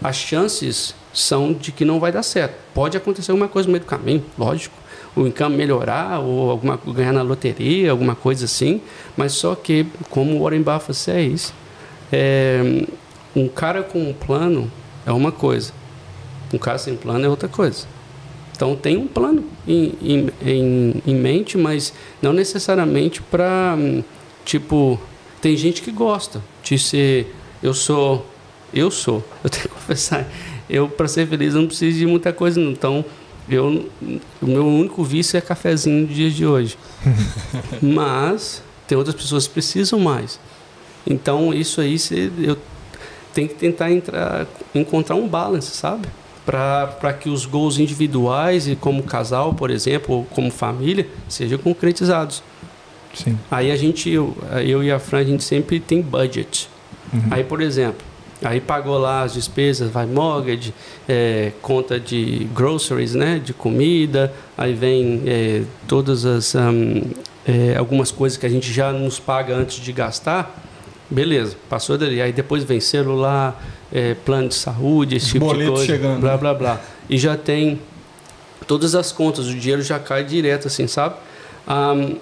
as 0.02 0.17
chances 0.17 0.93
são 1.15 1.52
de 1.52 1.70
que 1.70 1.85
não 1.85 2.01
vai 2.01 2.11
dar 2.11 2.25
certo. 2.25 2.57
Pode 2.75 2.97
acontecer 2.97 3.31
alguma 3.31 3.47
coisa 3.47 3.69
no 3.69 3.75
meio 3.75 3.85
do 3.85 3.86
caminho, 3.86 4.25
lógico. 4.36 4.75
O 5.15 5.25
income 5.25 5.55
melhorar, 5.55 6.19
ou 6.19 6.51
alguma, 6.51 6.77
ganhar 6.77 7.12
na 7.12 7.23
loteria, 7.23 7.93
alguma 7.93 8.17
coisa 8.17 8.47
assim. 8.47 8.81
Mas 9.17 9.35
só 9.35 9.55
que, 9.55 9.86
como 10.11 10.36
o 10.36 10.43
Warren 10.43 10.62
Buffett 10.62 11.31
diz, 11.31 11.55
é, 12.11 12.89
um 13.36 13.47
cara 13.47 13.85
com 13.85 14.02
um 14.02 14.12
plano 14.12 14.69
é 15.07 15.12
uma 15.12 15.31
coisa. 15.31 15.73
Um 16.52 16.59
cara 16.59 16.77
sem 16.77 16.97
plano 16.97 17.25
é 17.25 17.28
outra 17.28 17.49
coisa. 17.49 17.86
Então 18.55 18.76
tem 18.76 18.97
um 18.97 19.06
plano 19.06 19.44
em, 19.66 19.94
em, 20.02 20.31
em, 20.44 21.02
em 21.06 21.14
mente, 21.14 21.56
mas 21.56 21.92
não 22.20 22.32
necessariamente 22.32 23.20
para 23.22 23.76
tipo 24.44 25.00
tem 25.40 25.56
gente 25.56 25.82
que 25.82 25.90
gosta 25.90 26.42
de 26.62 26.78
ser 26.78 27.34
eu 27.62 27.74
sou 27.74 28.26
eu 28.72 28.90
sou. 28.90 29.22
Eu 29.42 29.50
tenho 29.50 29.64
que 29.64 29.68
confessar 29.68 30.26
eu 30.70 30.89
para 30.89 31.06
ser 31.08 31.26
feliz 31.26 31.55
não 31.55 31.66
preciso 31.66 31.98
de 31.98 32.06
muita 32.06 32.32
coisa 32.32 32.58
não. 32.58 32.70
então 32.70 33.05
eu 33.48 33.90
o 34.40 34.47
meu 34.47 34.66
único 34.66 35.02
vício 35.02 35.36
é 35.36 35.40
cafezinho 35.40 36.02
no 36.02 36.06
dia 36.06 36.31
de 36.31 36.47
hoje. 36.47 36.78
Mas 37.82 38.62
tem 38.86 38.97
outras 38.97 39.16
pessoas 39.16 39.47
que 39.47 39.55
precisam 39.55 39.98
mais. 39.98 40.39
Então 41.06 41.52
isso 41.52 41.81
aí 41.81 41.97
eu 42.42 42.56
tenho 43.34 43.48
que 43.48 43.55
tentar 43.55 43.90
entrar 43.90 44.47
encontrar 44.74 45.16
um 45.16 45.26
balance 45.26 45.74
sabe 45.74 46.06
para 46.44 47.12
que 47.12 47.28
os 47.28 47.46
gols 47.46 47.78
individuais 47.78 48.66
e 48.66 48.74
como 48.74 49.02
casal, 49.02 49.54
por 49.54 49.70
exemplo, 49.70 50.16
ou 50.16 50.24
como 50.24 50.50
família, 50.50 51.06
sejam 51.28 51.58
concretizados. 51.58 52.42
Sim. 53.14 53.38
Aí 53.50 53.70
a 53.70 53.76
gente, 53.76 54.10
eu, 54.10 54.36
eu 54.64 54.82
e 54.82 54.90
a 54.90 54.98
Fran, 54.98 55.18
a 55.18 55.24
gente 55.24 55.44
sempre 55.44 55.78
tem 55.78 56.00
budget. 56.00 56.68
Uhum. 57.12 57.20
Aí, 57.30 57.44
por 57.44 57.60
exemplo, 57.60 58.04
aí 58.42 58.60
pagou 58.60 58.98
lá 58.98 59.22
as 59.22 59.34
despesas, 59.34 59.90
vai 59.90 60.06
mortgage, 60.06 60.74
é, 61.08 61.52
conta 61.60 62.00
de 62.00 62.48
groceries, 62.54 63.14
né, 63.14 63.38
de 63.38 63.52
comida, 63.52 64.32
aí 64.56 64.72
vem 64.72 65.22
é, 65.26 65.62
todas 65.86 66.24
as 66.24 66.54
um, 66.54 67.02
é, 67.46 67.76
algumas 67.76 68.10
coisas 68.10 68.38
que 68.38 68.46
a 68.46 68.48
gente 68.48 68.72
já 68.72 68.92
nos 68.92 69.18
paga 69.18 69.54
antes 69.54 69.76
de 69.76 69.92
gastar. 69.92 70.60
Beleza, 71.10 71.56
passou 71.68 71.98
dali. 71.98 72.22
Aí 72.22 72.32
depois 72.32 72.64
vem 72.64 72.80
celular, 72.80 73.62
é, 73.92 74.14
plano 74.14 74.48
de 74.48 74.54
saúde, 74.54 75.16
esse 75.16 75.26
Os 75.26 75.32
tipo 75.32 75.54
de 75.54 75.66
coisa, 75.66 75.84
chegando, 75.84 76.20
blá, 76.20 76.32
né? 76.32 76.38
blá, 76.38 76.54
blá. 76.54 76.80
E 77.08 77.18
já 77.18 77.36
tem 77.36 77.78
todas 78.66 78.94
as 78.94 79.12
contas, 79.12 79.46
o 79.46 79.54
dinheiro 79.54 79.82
já 79.82 79.98
cai 79.98 80.24
direto, 80.24 80.68
assim, 80.68 80.86
sabe? 80.86 81.16
Um, 81.68 82.16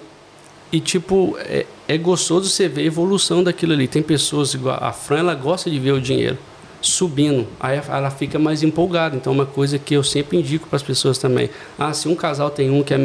e, 0.71 0.79
tipo, 0.79 1.37
é, 1.39 1.65
é, 1.87 1.97
gostoso 1.97 2.49
você 2.49 2.67
ver 2.67 2.81
a 2.81 2.85
evolução 2.85 3.43
daquilo 3.43 3.73
ali. 3.73 3.87
Tem 3.87 4.01
pessoas, 4.01 4.53
igual 4.53 4.77
a 4.81 4.93
Fran, 4.93 5.19
ela 5.19 5.35
gosta 5.35 5.69
de 5.69 5.77
ver 5.79 5.91
o 5.91 6.01
dinheiro 6.01 6.37
subindo, 6.81 7.47
aí 7.59 7.79
ela 7.87 8.09
fica 8.09 8.39
mais 8.39 8.63
empolgada. 8.63 9.15
Então, 9.15 9.31
uma 9.31 9.45
coisa 9.45 9.77
que 9.77 9.93
eu 9.93 10.03
sempre 10.03 10.37
indico 10.37 10.67
para 10.67 10.77
as 10.77 10.83
pessoas 10.83 11.17
também. 11.17 11.49
Ah, 11.77 11.93
se 11.93 12.07
um 12.07 12.15
casal 12.15 12.49
tem 12.49 12.71
um 12.71 12.81
que 12.81 12.93
é, 12.93 12.97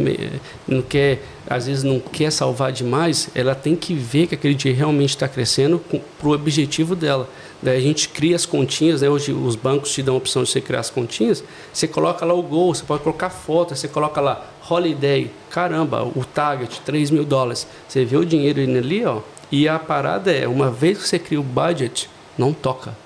não 0.66 0.80
quer, 0.80 1.22
às 1.48 1.66
vezes 1.66 1.82
não 1.84 2.00
quer 2.00 2.30
salvar 2.30 2.72
demais, 2.72 3.28
ela 3.34 3.54
tem 3.54 3.76
que 3.76 3.94
ver 3.94 4.28
que 4.28 4.34
aquele 4.34 4.54
dinheiro 4.54 4.78
realmente 4.78 5.10
está 5.10 5.28
crescendo 5.28 5.82
para 6.18 6.28
o 6.28 6.32
objetivo 6.32 6.96
dela. 6.96 7.28
Daí 7.66 7.78
a 7.78 7.80
gente 7.80 8.08
cria 8.10 8.36
as 8.36 8.46
continhas, 8.46 9.02
né? 9.02 9.10
hoje 9.10 9.32
os 9.32 9.56
bancos 9.56 9.90
te 9.90 10.00
dão 10.00 10.14
a 10.14 10.18
opção 10.18 10.44
de 10.44 10.50
você 10.50 10.60
criar 10.60 10.78
as 10.78 10.88
continhas. 10.88 11.42
Você 11.72 11.88
coloca 11.88 12.24
lá 12.24 12.32
o 12.32 12.40
gol, 12.40 12.72
você 12.72 12.84
pode 12.84 13.02
colocar 13.02 13.28
foto, 13.28 13.74
você 13.74 13.88
coloca 13.88 14.20
lá 14.20 14.48
holiday, 14.70 15.32
caramba, 15.50 16.04
o 16.04 16.24
target, 16.24 16.80
3 16.82 17.10
mil 17.10 17.24
dólares. 17.24 17.66
Você 17.88 18.04
vê 18.04 18.16
o 18.16 18.24
dinheiro 18.24 18.60
indo 18.60 18.78
ali, 18.78 19.04
ó. 19.04 19.20
E 19.50 19.66
a 19.66 19.80
parada 19.80 20.30
é, 20.30 20.46
uma 20.46 20.70
vez 20.70 20.98
que 20.98 21.08
você 21.08 21.18
cria 21.18 21.40
o 21.40 21.42
budget, 21.42 22.08
não 22.38 22.52
toca. 22.52 22.96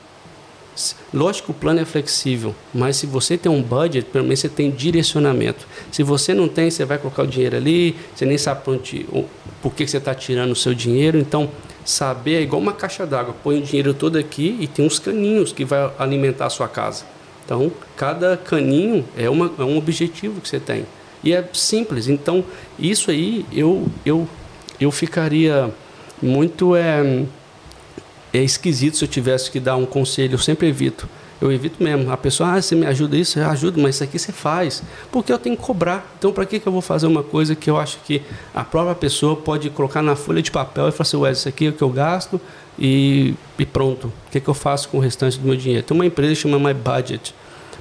Lógico 1.13 1.47
que 1.47 1.51
o 1.53 1.55
plano 1.55 1.81
é 1.81 1.87
flexível, 1.87 2.55
mas 2.75 2.97
se 2.97 3.07
você 3.07 3.39
tem 3.39 3.51
um 3.51 3.63
budget, 3.63 4.11
pelo 4.11 4.25
menos 4.25 4.41
você 4.41 4.49
tem 4.51 4.71
direcionamento. 4.71 5.67
Se 5.91 6.03
você 6.03 6.35
não 6.35 6.49
tem, 6.49 6.71
você 6.71 6.85
vai 6.85 6.99
colocar 6.99 7.23
o 7.23 7.27
dinheiro 7.27 7.57
ali, 7.57 7.97
você 8.15 8.27
nem 8.27 8.37
sabe 8.37 8.61
por 8.63 9.75
que 9.75 9.87
você 9.87 9.97
está 9.97 10.15
tirando 10.15 10.53
o 10.53 10.57
seu 10.57 10.75
dinheiro. 10.75 11.19
Então, 11.19 11.49
saber 11.91 12.37
é 12.37 12.43
igual 12.43 12.61
uma 12.61 12.73
caixa 12.73 13.07
d'água. 13.07 13.35
Põe 13.43 13.59
o 13.59 13.63
dinheiro 13.63 13.93
todo 13.93 14.17
aqui 14.17 14.57
e 14.61 14.67
tem 14.67 14.87
uns 14.87 14.99
caninhos 14.99 15.53
que 15.53 15.65
vai 15.65 15.91
alimentar 15.99 16.47
a 16.47 16.51
sua 16.51 16.69
casa. 16.69 17.05
Então, 17.45 17.71
cada 17.97 18.37
caninho 18.37 19.05
é, 19.17 19.29
uma, 19.29 19.53
é 19.59 19.63
um 19.63 19.77
objetivo 19.77 20.41
que 20.41 20.49
você 20.49 20.61
tem. 20.61 20.87
E 21.23 21.33
é 21.33 21.47
simples. 21.53 22.09
Então, 22.09 22.45
isso 22.79 23.11
aí 23.11 23.45
eu, 23.53 23.89
eu, 24.07 24.29
eu 24.81 24.91
ficaria 24.91 25.71
muito 26.23 26.77
é, 26.77 27.25
é 28.33 28.39
esquisito 28.39 28.97
se 28.97 29.05
eu 29.05 29.09
tivesse 29.09 29.51
que 29.51 29.59
dar 29.59 29.77
um 29.77 29.85
conselho. 29.85 30.35
Eu 30.35 30.39
sempre 30.39 30.69
evito 30.69 31.09
eu 31.41 31.51
evito 31.51 31.83
mesmo. 31.83 32.13
A 32.13 32.17
pessoa, 32.17 32.55
ah, 32.55 32.63
você 32.63 32.75
me 32.75 32.87
ajuda 32.87 33.17
isso? 33.17 33.39
Eu 33.39 33.49
ajudo, 33.49 33.81
mas 33.81 33.95
isso 33.95 34.05
aqui 34.05 34.19
você 34.19 34.31
faz. 34.31 34.83
Porque 35.11 35.33
eu 35.33 35.39
tenho 35.39 35.57
que 35.57 35.63
cobrar. 35.63 36.07
Então, 36.19 36.33
para 36.33 36.45
que, 36.45 36.61
que 36.61 36.67
eu 36.67 36.73
vou 36.73 36.83
fazer 36.83 37.07
uma 37.07 37.23
coisa 37.23 37.55
que 37.55 37.71
eu 37.71 37.79
acho 37.79 37.99
que 38.05 38.23
a 38.55 38.63
própria 38.63 38.95
pessoa 38.95 39.37
pode 39.37 39.71
colocar 39.71 40.03
na 40.03 40.15
folha 40.15 40.43
de 40.43 40.51
papel 40.51 40.89
e 40.89 40.93
falar 40.93 41.03
assim, 41.03 41.17
ué, 41.17 41.33
isso 41.33 41.49
aqui 41.49 41.67
é 41.67 41.69
o 41.71 41.73
que 41.73 41.83
eu 41.83 41.89
gasto 41.89 42.41
e, 42.79 43.35
e 43.59 43.65
pronto. 43.65 44.09
O 44.09 44.31
que, 44.31 44.41
que 44.41 44.49
eu 44.49 44.55
faço 44.55 44.89
com 44.89 44.99
o 44.99 45.01
restante 45.01 45.39
do 45.39 45.47
meu 45.47 45.57
dinheiro? 45.57 45.83
Tem 45.83 45.95
uma 45.95 46.07
empresa 46.07 46.35
que 46.35 46.41
chama 46.41 46.59
My 46.59 46.75
Budget. 46.75 47.35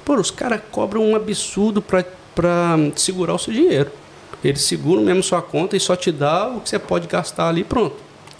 Pô, 0.04 0.14
os 0.14 0.30
caras 0.30 0.60
cobram 0.70 1.02
um 1.02 1.14
absurdo 1.14 1.82
para 1.82 2.76
segurar 2.96 3.34
o 3.34 3.38
seu 3.38 3.52
dinheiro. 3.52 3.90
Eles 4.42 4.62
seguram 4.62 5.02
mesmo 5.02 5.22
sua 5.22 5.42
conta 5.42 5.76
e 5.76 5.80
só 5.80 5.94
te 5.94 6.10
dá 6.10 6.48
o 6.48 6.60
que 6.60 6.68
você 6.70 6.78
pode 6.78 7.06
gastar 7.06 7.48
ali 7.48 7.62
pronto. 7.62 7.96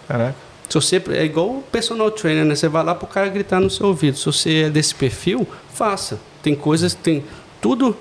Caraca. 0.07 0.50
Se 0.71 0.75
você 0.75 1.03
é 1.09 1.25
igual 1.25 1.47
o 1.47 1.63
personal 1.69 2.09
trainer, 2.09 2.45
né? 2.45 2.55
Você 2.55 2.69
vai 2.69 2.81
lá 2.81 2.95
para 2.95 3.05
o 3.05 3.07
cara 3.07 3.27
gritar 3.27 3.59
no 3.59 3.69
seu 3.69 3.87
ouvido. 3.87 4.17
Se 4.17 4.25
você 4.25 4.63
é 4.63 4.69
desse 4.69 4.95
perfil, 4.95 5.45
faça. 5.73 6.17
Tem 6.41 6.55
coisas, 6.55 6.93
tem 6.93 7.25
tudo 7.59 7.95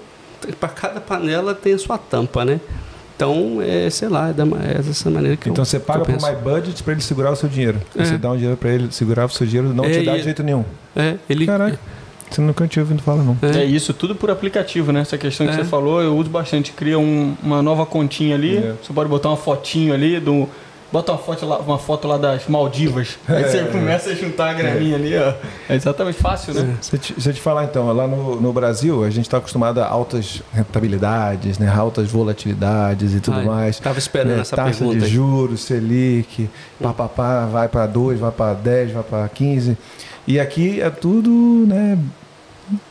para 0.58 0.68
cada 0.68 1.00
panela 1.00 1.54
tem 1.54 1.74
a 1.74 1.78
sua 1.78 1.98
tampa, 1.98 2.44
né? 2.44 2.60
Então, 3.16 3.58
é, 3.60 3.90
sei 3.90 4.08
lá, 4.08 4.30
é, 4.30 4.32
da, 4.32 4.44
é 4.44 4.80
dessa 4.80 5.10
maneira 5.10 5.36
que 5.36 5.50
Então 5.50 5.62
eu, 5.62 5.66
você 5.66 5.78
paga 5.78 6.04
por 6.04 6.14
My 6.14 6.34
Budget 6.42 6.82
para 6.82 6.92
ele 6.92 7.02
segurar 7.02 7.32
o 7.32 7.36
seu 7.36 7.48
dinheiro. 7.48 7.80
É. 7.94 8.04
Você 8.04 8.16
dá 8.16 8.30
um 8.30 8.36
dinheiro 8.36 8.56
para 8.56 8.70
ele 8.70 8.90
segurar 8.92 9.26
o 9.26 9.28
seu 9.28 9.46
dinheiro, 9.46 9.74
não 9.74 9.84
é, 9.84 9.90
te 9.90 10.02
dá 10.04 10.16
de 10.16 10.22
jeito 10.22 10.42
nenhum. 10.42 10.64
É, 10.96 11.16
ele. 11.28 11.46
Caraca. 11.46 11.78
Você 12.30 12.40
nunca 12.40 12.66
tinha 12.68 12.82
ouvido 12.84 13.02
falar, 13.02 13.24
não. 13.24 13.36
É. 13.42 13.58
é. 13.58 13.64
isso, 13.64 13.92
tudo 13.92 14.14
por 14.14 14.30
aplicativo, 14.30 14.92
né? 14.92 15.00
Essa 15.00 15.18
questão 15.18 15.46
que 15.46 15.52
é. 15.52 15.56
você 15.56 15.64
falou, 15.64 16.00
eu 16.00 16.16
uso 16.16 16.30
bastante. 16.30 16.72
Cria 16.72 16.98
um, 16.98 17.36
uma 17.42 17.60
nova 17.60 17.84
continha 17.84 18.36
ali, 18.36 18.56
é. 18.56 18.74
você 18.80 18.92
pode 18.92 19.10
botar 19.10 19.28
uma 19.28 19.36
fotinho 19.36 19.92
ali 19.92 20.20
do 20.20 20.48
bota 20.92 21.12
uma 21.12 21.18
foto 21.18 21.46
lá, 21.46 21.58
uma 21.58 21.78
foto 21.78 22.08
lá 22.08 22.16
das 22.18 22.46
Maldivas. 22.46 23.18
Aí 23.28 23.44
você 23.44 23.58
é. 23.58 23.64
começa 23.64 24.10
a 24.10 24.14
juntar 24.14 24.50
a 24.50 24.54
graminha 24.54 24.96
ali, 24.96 25.16
ó. 25.16 25.32
É 25.68 25.76
exatamente 25.76 26.18
fácil, 26.18 26.54
né? 26.54 26.76
Se, 26.80 26.98
te, 26.98 27.20
se 27.20 27.28
eu 27.28 27.32
te 27.32 27.40
falar 27.40 27.64
então, 27.64 27.92
lá 27.92 28.06
no, 28.06 28.40
no 28.40 28.52
Brasil, 28.52 29.04
a 29.04 29.10
gente 29.10 29.26
está 29.26 29.38
acostumado 29.38 29.78
a 29.78 29.86
altas 29.86 30.42
rentabilidades, 30.52 31.58
né? 31.58 31.68
altas 31.68 32.10
volatilidades 32.10 33.14
e 33.14 33.20
tudo 33.20 33.38
Ai, 33.38 33.44
mais. 33.44 33.76
Estava 33.76 33.98
esperando 33.98 34.36
né? 34.36 34.40
essa 34.40 34.56
Taxa 34.56 34.78
pergunta. 34.78 35.00
de 35.00 35.06
juros, 35.06 35.62
Selic, 35.62 36.48
papapá, 36.80 37.46
vai 37.46 37.68
para 37.68 37.86
2, 37.86 38.20
vai 38.20 38.30
para 38.32 38.54
10, 38.54 38.92
vai 38.92 39.02
para 39.02 39.28
15. 39.28 39.76
E 40.26 40.38
aqui 40.38 40.80
é 40.80 40.90
tudo, 40.90 41.30
né, 41.66 41.98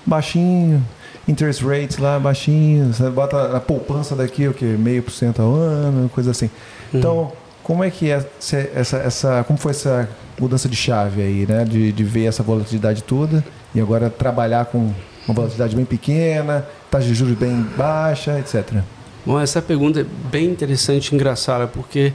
baixinho, 0.06 0.84
interest 1.28 1.64
rates 1.64 1.98
lá 1.98 2.20
baixinhos, 2.20 2.98
você 2.98 3.10
bota 3.10 3.56
a 3.56 3.60
poupança 3.60 4.16
daqui, 4.16 4.48
o 4.48 4.54
que? 4.54 4.66
Meio 4.66 5.04
por 5.04 5.12
cento 5.12 5.42
ao 5.42 5.54
ano, 5.54 6.10
coisa 6.10 6.32
assim. 6.32 6.50
Então, 6.94 7.24
hum. 7.24 7.32
Como 7.70 7.84
é 7.84 7.92
que 7.92 8.10
é 8.10 8.26
essa, 8.40 8.98
essa, 8.98 9.44
como 9.44 9.60
foi 9.60 9.70
essa 9.70 10.10
mudança 10.40 10.68
de 10.68 10.76
chave 10.76 11.22
aí, 11.22 11.46
né? 11.48 11.64
De, 11.64 11.92
de 11.92 12.04
ver 12.04 12.26
essa 12.26 12.42
volatilidade 12.42 13.04
toda 13.04 13.46
e 13.76 13.80
agora 13.80 14.10
trabalhar 14.10 14.66
com 14.66 14.92
uma 15.28 15.36
volatilidade 15.36 15.76
bem 15.76 15.86
pequena, 15.86 16.68
taxa 16.90 17.06
de 17.06 17.14
juros 17.14 17.38
bem 17.38 17.62
baixa, 17.78 18.40
etc. 18.40 18.82
Bom, 19.24 19.40
essa 19.40 19.62
pergunta 19.62 20.00
é 20.00 20.06
bem 20.32 20.46
interessante 20.46 21.10
e 21.10 21.16
engraçada, 21.16 21.68
porque 21.68 22.12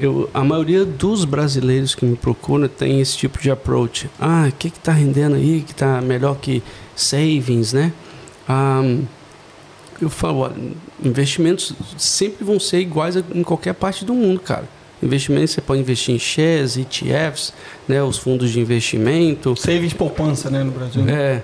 eu, 0.00 0.28
a 0.34 0.42
maioria 0.42 0.84
dos 0.84 1.24
brasileiros 1.24 1.94
que 1.94 2.04
me 2.04 2.16
procuram 2.16 2.66
tem 2.66 3.00
esse 3.00 3.16
tipo 3.16 3.40
de 3.40 3.48
approach. 3.48 4.10
Ah, 4.18 4.46
o 4.48 4.52
que 4.52 4.66
está 4.66 4.90
rendendo 4.90 5.36
aí 5.36 5.62
que 5.64 5.70
está 5.70 6.00
melhor 6.00 6.36
que 6.38 6.64
savings, 6.96 7.72
né? 7.72 7.92
Um, 8.48 9.04
eu 10.02 10.10
falo, 10.10 10.40
olha, 10.40 10.56
investimentos 11.00 11.74
sempre 11.96 12.44
vão 12.44 12.58
ser 12.58 12.80
iguais 12.80 13.14
em 13.32 13.44
qualquer 13.44 13.74
parte 13.74 14.04
do 14.04 14.14
mundo, 14.14 14.40
cara. 14.40 14.79
Investimento, 15.02 15.48
você 15.48 15.60
pode 15.60 15.80
investir 15.80 16.14
em 16.14 16.18
shares, 16.18 16.76
ETFs, 16.76 17.52
né, 17.88 18.02
os 18.02 18.18
fundos 18.18 18.50
de 18.50 18.60
investimento. 18.60 19.56
Savings 19.56 19.94
poupança, 19.94 20.50
né, 20.50 20.62
no 20.62 20.70
Brasil. 20.70 21.08
É. 21.08 21.42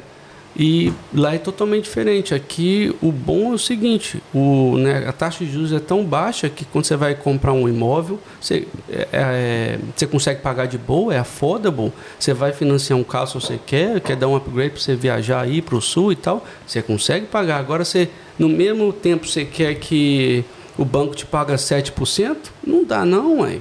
E 0.58 0.90
lá 1.14 1.34
é 1.34 1.38
totalmente 1.38 1.84
diferente. 1.84 2.34
Aqui 2.34 2.94
o 3.02 3.12
bom 3.12 3.52
é 3.52 3.54
o 3.54 3.58
seguinte: 3.58 4.22
o, 4.34 4.78
né, 4.78 5.04
a 5.06 5.12
taxa 5.12 5.44
de 5.44 5.52
juros 5.52 5.70
é 5.70 5.78
tão 5.78 6.02
baixa 6.02 6.48
que 6.48 6.64
quando 6.64 6.86
você 6.86 6.96
vai 6.96 7.14
comprar 7.14 7.52
um 7.52 7.68
imóvel, 7.68 8.18
você, 8.40 8.66
é, 8.88 9.08
é, 9.12 9.78
você 9.94 10.06
consegue 10.06 10.40
pagar 10.40 10.66
de 10.66 10.78
boa, 10.78 11.14
é 11.14 11.18
affordable. 11.18 11.92
Você 12.18 12.32
vai 12.32 12.54
financiar 12.54 12.98
um 12.98 13.04
carro 13.04 13.26
se 13.26 13.34
você 13.34 13.60
quer, 13.66 14.00
quer 14.00 14.16
dar 14.16 14.28
um 14.28 14.36
upgrade 14.36 14.70
para 14.70 14.80
você 14.80 14.94
viajar 14.94 15.42
aí 15.42 15.60
para 15.60 15.76
o 15.76 15.82
sul 15.82 16.10
e 16.10 16.16
tal, 16.16 16.46
você 16.66 16.80
consegue 16.80 17.26
pagar. 17.26 17.58
Agora, 17.58 17.84
você, 17.84 18.08
no 18.38 18.48
mesmo 18.48 18.94
tempo, 18.94 19.26
você 19.26 19.44
quer 19.44 19.74
que 19.74 20.42
o 20.78 20.84
banco 20.84 21.14
te 21.14 21.26
paga 21.26 21.54
7%? 21.54 22.36
Não 22.66 22.84
dá, 22.84 23.04
não, 23.04 23.40
ué. 23.40 23.60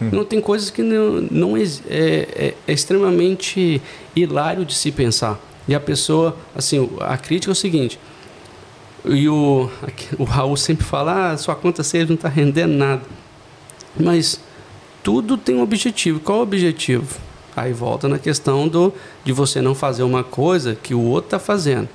Hum. 0.00 0.10
Não 0.12 0.24
tem 0.24 0.40
coisas 0.40 0.70
que 0.70 0.82
não, 0.82 1.20
não 1.30 1.56
é, 1.56 1.62
é, 1.88 2.54
é 2.66 2.72
extremamente 2.72 3.80
hilário 4.14 4.64
de 4.64 4.74
se 4.74 4.90
pensar. 4.90 5.38
E 5.68 5.74
a 5.74 5.80
pessoa, 5.80 6.36
assim, 6.54 6.88
a 7.00 7.16
crítica 7.16 7.50
é 7.50 7.52
o 7.52 7.56
seguinte, 7.56 7.98
e 9.04 9.28
o, 9.28 9.70
o 10.18 10.24
Raul 10.24 10.56
sempre 10.56 10.84
fala, 10.84 11.32
ah, 11.32 11.36
sua 11.36 11.54
conta 11.54 11.82
seja 11.82 12.06
não 12.06 12.14
está 12.14 12.28
rendendo 12.28 12.74
nada. 12.74 13.02
Mas 13.98 14.40
tudo 15.02 15.36
tem 15.36 15.56
um 15.56 15.62
objetivo. 15.62 16.20
Qual 16.20 16.38
é 16.38 16.40
o 16.40 16.42
objetivo? 16.42 17.18
Aí 17.56 17.72
volta 17.72 18.08
na 18.08 18.18
questão 18.18 18.68
do, 18.68 18.92
de 19.24 19.32
você 19.32 19.60
não 19.60 19.74
fazer 19.74 20.02
uma 20.02 20.22
coisa 20.22 20.74
que 20.74 20.94
o 20.94 21.00
outro 21.00 21.28
está 21.28 21.38
fazendo. 21.38 21.88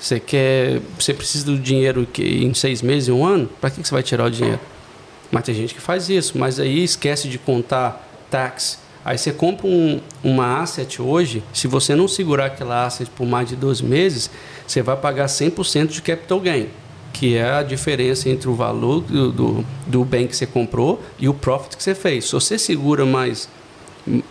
Você 0.00 0.20
quer, 0.20 0.80
você 0.98 1.12
precisa 1.12 1.44
do 1.44 1.58
dinheiro 1.58 2.06
que 2.06 2.22
em 2.22 2.54
seis 2.54 2.82
meses, 2.82 3.08
um 3.08 3.24
ano, 3.24 3.48
para 3.60 3.70
que, 3.70 3.82
que 3.82 3.88
você 3.88 3.94
vai 3.94 4.02
tirar 4.02 4.26
o 4.26 4.30
dinheiro? 4.30 4.60
Mas 5.30 5.44
tem 5.44 5.54
gente 5.54 5.74
que 5.74 5.80
faz 5.80 6.08
isso, 6.08 6.38
mas 6.38 6.60
aí 6.60 6.84
esquece 6.84 7.28
de 7.28 7.38
contar 7.38 8.06
táxi, 8.30 8.78
Aí 9.08 9.16
você 9.16 9.32
compra 9.32 9.66
um, 9.66 10.00
uma 10.22 10.60
asset 10.60 11.00
hoje, 11.00 11.42
se 11.50 11.66
você 11.66 11.94
não 11.94 12.06
segurar 12.06 12.44
aquela 12.44 12.84
asset 12.84 13.10
por 13.10 13.26
mais 13.26 13.48
de 13.48 13.56
12 13.56 13.82
meses, 13.82 14.30
você 14.66 14.82
vai 14.82 14.98
pagar 14.98 15.24
100% 15.24 15.86
de 15.86 16.02
capital 16.02 16.38
gain, 16.38 16.68
que 17.10 17.34
é 17.34 17.50
a 17.50 17.62
diferença 17.62 18.28
entre 18.28 18.50
o 18.50 18.54
valor 18.54 19.00
do, 19.00 19.32
do, 19.32 19.66
do, 19.86 20.04
bem 20.04 20.26
que 20.26 20.36
você 20.36 20.46
comprou 20.46 21.02
e 21.18 21.26
o 21.26 21.32
profit 21.32 21.78
que 21.78 21.82
você 21.82 21.94
fez. 21.94 22.26
Se 22.26 22.32
você 22.32 22.58
segura 22.58 23.06
mais 23.06 23.48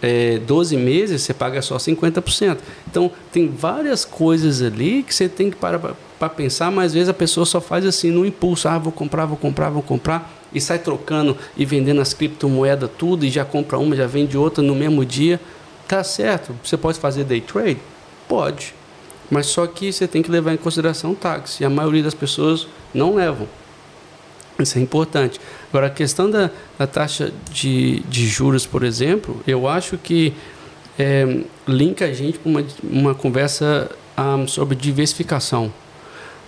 é, 0.01 0.39
12 0.39 0.77
meses, 0.77 1.21
você 1.21 1.33
paga 1.33 1.61
só 1.61 1.77
50%. 1.77 2.57
Então, 2.89 3.11
tem 3.31 3.47
várias 3.47 4.05
coisas 4.05 4.61
ali 4.61 5.03
que 5.03 5.13
você 5.13 5.29
tem 5.29 5.49
que 5.49 5.55
parar 5.55 5.95
para 6.19 6.29
pensar, 6.29 6.71
mas 6.71 6.87
às 6.87 6.93
vezes 6.93 7.09
a 7.09 7.13
pessoa 7.13 7.45
só 7.45 7.61
faz 7.61 7.85
assim 7.85 8.11
no 8.11 8.25
impulso: 8.25 8.67
ah, 8.67 8.77
vou 8.77 8.91
comprar, 8.91 9.25
vou 9.25 9.37
comprar, 9.37 9.69
vou 9.69 9.83
comprar 9.83 10.33
e 10.53 10.61
sai 10.61 10.79
trocando 10.79 11.37
e 11.55 11.65
vendendo 11.65 12.01
as 12.01 12.13
criptomoedas 12.13 12.89
tudo 12.97 13.25
e 13.25 13.29
já 13.29 13.43
compra 13.43 13.77
uma, 13.77 13.95
já 13.95 14.07
vende 14.07 14.37
outra 14.37 14.63
no 14.63 14.75
mesmo 14.75 15.05
dia. 15.05 15.39
Tá 15.87 16.03
certo? 16.03 16.53
Você 16.63 16.75
pode 16.75 16.99
fazer 16.99 17.23
day 17.23 17.39
trade? 17.39 17.79
Pode. 18.27 18.73
Mas 19.29 19.47
só 19.47 19.65
que 19.67 19.91
você 19.91 20.07
tem 20.07 20.21
que 20.21 20.31
levar 20.31 20.53
em 20.53 20.57
consideração 20.57 21.11
o 21.11 21.15
táxi. 21.15 21.63
E 21.63 21.65
a 21.65 21.69
maioria 21.69 22.03
das 22.03 22.13
pessoas 22.13 22.67
não 22.93 23.15
levam. 23.15 23.47
Isso 24.59 24.77
é 24.77 24.81
importante. 24.81 25.39
Agora, 25.77 25.91
a 25.91 25.93
questão 25.95 26.27
da, 26.27 26.49
da 26.75 26.87
taxa 26.87 27.31
de, 27.51 27.99
de 28.09 28.25
juros, 28.25 28.65
por 28.65 28.83
exemplo, 28.83 29.43
eu 29.45 29.67
acho 29.67 29.95
que 29.95 30.33
é, 30.97 31.41
linka 31.67 32.05
a 32.05 32.11
gente 32.11 32.39
para 32.39 32.49
uma, 32.49 32.65
uma 32.81 33.13
conversa 33.13 33.87
um, 34.17 34.43
ah, 34.43 34.47
sobre 34.47 34.75
diversificação. 34.75 35.65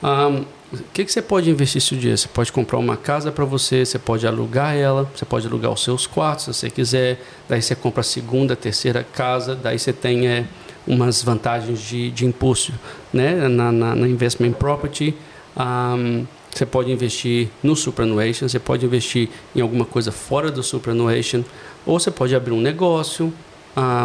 Um, 0.02 0.08
ah, 0.08 0.42
o 0.74 0.78
que, 0.92 1.06
que 1.06 1.12
você 1.12 1.22
pode 1.22 1.48
investir 1.48 1.78
esse 1.78 1.96
dia? 1.96 2.18
Você 2.18 2.28
pode 2.28 2.52
comprar 2.52 2.80
uma 2.80 2.98
casa 2.98 3.32
para 3.32 3.46
você, 3.46 3.86
você 3.86 4.00
pode 4.00 4.26
alugar 4.26 4.76
ela, 4.76 5.08
você 5.16 5.26
pode 5.26 5.46
alugar 5.46 5.72
os 5.72 5.84
seus 5.84 6.08
quartos 6.08 6.46
se 6.46 6.54
você 6.54 6.70
quiser. 6.72 7.22
Daí 7.48 7.62
você 7.62 7.76
compra 7.76 8.02
a 8.02 8.04
segunda, 8.04 8.56
terceira 8.56 9.04
casa, 9.14 9.54
daí 9.56 9.78
você 9.78 9.94
tem 9.94 10.28
é, 10.28 10.46
umas 10.88 11.22
vantagens 11.22 11.80
de, 11.82 12.10
de 12.10 12.26
impulso 12.26 12.74
né? 13.14 13.48
na, 13.48 13.72
na, 13.72 13.94
na 13.94 14.08
investment 14.08 14.54
property. 14.54 15.14
Um, 15.56 16.26
você 16.60 16.66
pode 16.66 16.92
investir 16.92 17.48
no 17.64 17.74
superannuation, 17.74 18.50
você 18.50 18.60
pode 18.60 18.86
investir 18.86 19.30
em 19.56 19.62
alguma 19.62 19.86
coisa 19.86 20.12
fora 20.12 20.52
do 20.52 20.62
superannuation, 20.62 21.42
ou 21.86 21.98
você 21.98 22.12
pode 22.12 22.36
abrir 22.36 22.52
um 22.52 22.60
negócio, 22.60 23.34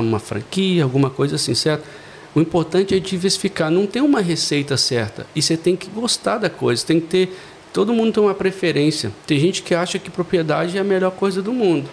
uma 0.00 0.20
franquia, 0.20 0.84
alguma 0.84 1.10
coisa 1.10 1.34
assim, 1.34 1.52
certo? 1.52 1.84
O 2.32 2.40
importante 2.40 2.94
é 2.94 3.00
diversificar, 3.00 3.72
não 3.72 3.86
tem 3.86 4.00
uma 4.00 4.20
receita 4.20 4.76
certa. 4.76 5.26
E 5.34 5.42
você 5.42 5.56
tem 5.56 5.74
que 5.74 5.88
gostar 5.88 6.38
da 6.38 6.48
coisa, 6.48 6.84
tem 6.84 7.00
que 7.00 7.06
ter. 7.06 7.36
Todo 7.72 7.92
mundo 7.92 8.12
tem 8.12 8.22
uma 8.22 8.34
preferência. 8.34 9.12
Tem 9.26 9.38
gente 9.38 9.62
que 9.62 9.74
acha 9.74 9.98
que 9.98 10.10
propriedade 10.10 10.76
é 10.76 10.80
a 10.80 10.84
melhor 10.84 11.10
coisa 11.10 11.42
do 11.42 11.52
mundo. 11.52 11.88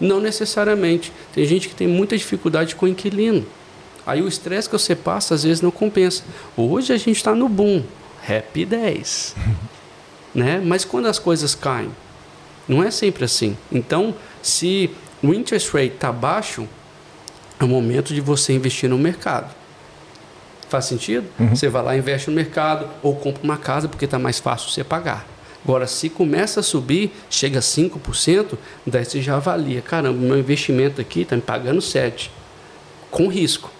Não 0.00 0.18
necessariamente. 0.18 1.12
Tem 1.32 1.44
gente 1.44 1.68
que 1.68 1.74
tem 1.74 1.86
muita 1.86 2.16
dificuldade 2.16 2.74
com 2.74 2.86
o 2.86 2.88
inquilino. 2.88 3.44
Aí 4.06 4.22
o 4.22 4.28
estresse 4.28 4.68
que 4.68 4.78
você 4.78 4.96
passa 4.96 5.34
às 5.34 5.44
vezes 5.44 5.60
não 5.60 5.70
compensa. 5.70 6.22
Hoje 6.56 6.92
a 6.92 6.96
gente 6.96 7.16
está 7.16 7.34
no 7.34 7.48
boom, 7.48 7.82
Happy 8.26 8.64
10. 8.64 9.34
né? 10.34 10.60
Mas 10.64 10.84
quando 10.84 11.06
as 11.06 11.18
coisas 11.18 11.54
caem, 11.54 11.90
não 12.68 12.82
é 12.82 12.90
sempre 12.90 13.24
assim. 13.24 13.56
Então, 13.70 14.14
se 14.42 14.90
o 15.22 15.34
interest 15.34 15.70
rate 15.72 15.94
está 15.94 16.12
baixo, 16.12 16.66
é 17.58 17.64
o 17.64 17.68
momento 17.68 18.14
de 18.14 18.20
você 18.20 18.52
investir 18.52 18.88
no 18.88 18.98
mercado. 18.98 19.54
Faz 20.68 20.84
sentido? 20.84 21.26
Uhum. 21.38 21.54
Você 21.54 21.68
vai 21.68 21.82
lá, 21.82 21.96
investe 21.96 22.30
no 22.30 22.36
mercado 22.36 22.88
ou 23.02 23.16
compra 23.16 23.42
uma 23.42 23.56
casa 23.56 23.88
porque 23.88 24.04
está 24.04 24.18
mais 24.18 24.38
fácil 24.38 24.70
você 24.70 24.84
pagar. 24.84 25.26
Agora, 25.64 25.86
se 25.86 26.08
começa 26.08 26.60
a 26.60 26.62
subir, 26.62 27.12
chega 27.28 27.58
a 27.58 27.62
5%, 27.62 28.56
daí 28.86 29.04
você 29.04 29.20
já 29.20 29.36
avalia. 29.36 29.82
Caramba, 29.82 30.18
meu 30.18 30.38
investimento 30.38 31.00
aqui 31.00 31.22
está 31.22 31.36
me 31.36 31.42
pagando 31.42 31.80
7%, 31.80 32.30
com 33.10 33.28
risco. 33.28 33.70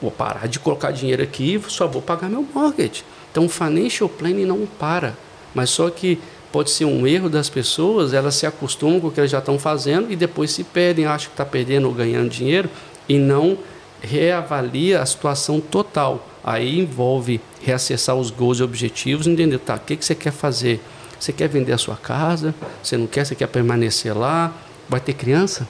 Vou 0.00 0.10
parar 0.10 0.48
de 0.48 0.58
colocar 0.58 0.90
dinheiro 0.90 1.22
aqui 1.22 1.54
e 1.54 1.70
só 1.70 1.86
vou 1.86 2.02
pagar 2.02 2.28
meu 2.28 2.46
mortgage. 2.54 3.04
Então, 3.30 3.44
o 3.44 3.48
financial 3.48 4.08
planning 4.08 4.46
não 4.46 4.66
para. 4.66 5.14
Mas 5.58 5.70
só 5.70 5.90
que 5.90 6.20
pode 6.52 6.70
ser 6.70 6.84
um 6.84 7.04
erro 7.04 7.28
das 7.28 7.50
pessoas, 7.50 8.14
elas 8.14 8.36
se 8.36 8.46
acostumam 8.46 9.00
com 9.00 9.08
o 9.08 9.10
que 9.10 9.18
elas 9.18 9.32
já 9.32 9.40
estão 9.40 9.58
fazendo 9.58 10.08
e 10.08 10.14
depois 10.14 10.52
se 10.52 10.62
perdem, 10.62 11.04
acham 11.04 11.30
que 11.30 11.34
está 11.34 11.44
perdendo 11.44 11.88
ou 11.88 11.92
ganhando 11.92 12.28
dinheiro 12.28 12.70
e 13.08 13.18
não 13.18 13.58
reavalia 14.00 15.02
a 15.02 15.04
situação 15.04 15.58
total. 15.60 16.24
Aí 16.44 16.78
envolve 16.78 17.40
reacessar 17.60 18.14
os 18.14 18.30
goals 18.30 18.60
e 18.60 18.62
objetivos, 18.62 19.26
entender, 19.26 19.58
tá, 19.58 19.74
o 19.74 19.80
que, 19.80 19.96
que 19.96 20.04
você 20.04 20.14
quer 20.14 20.30
fazer? 20.30 20.80
Você 21.18 21.32
quer 21.32 21.48
vender 21.48 21.72
a 21.72 21.78
sua 21.78 21.96
casa? 21.96 22.54
Você 22.80 22.96
não 22.96 23.08
quer? 23.08 23.26
Você 23.26 23.34
quer 23.34 23.48
permanecer 23.48 24.16
lá? 24.16 24.52
Vai 24.88 25.00
ter 25.00 25.14
criança? 25.14 25.66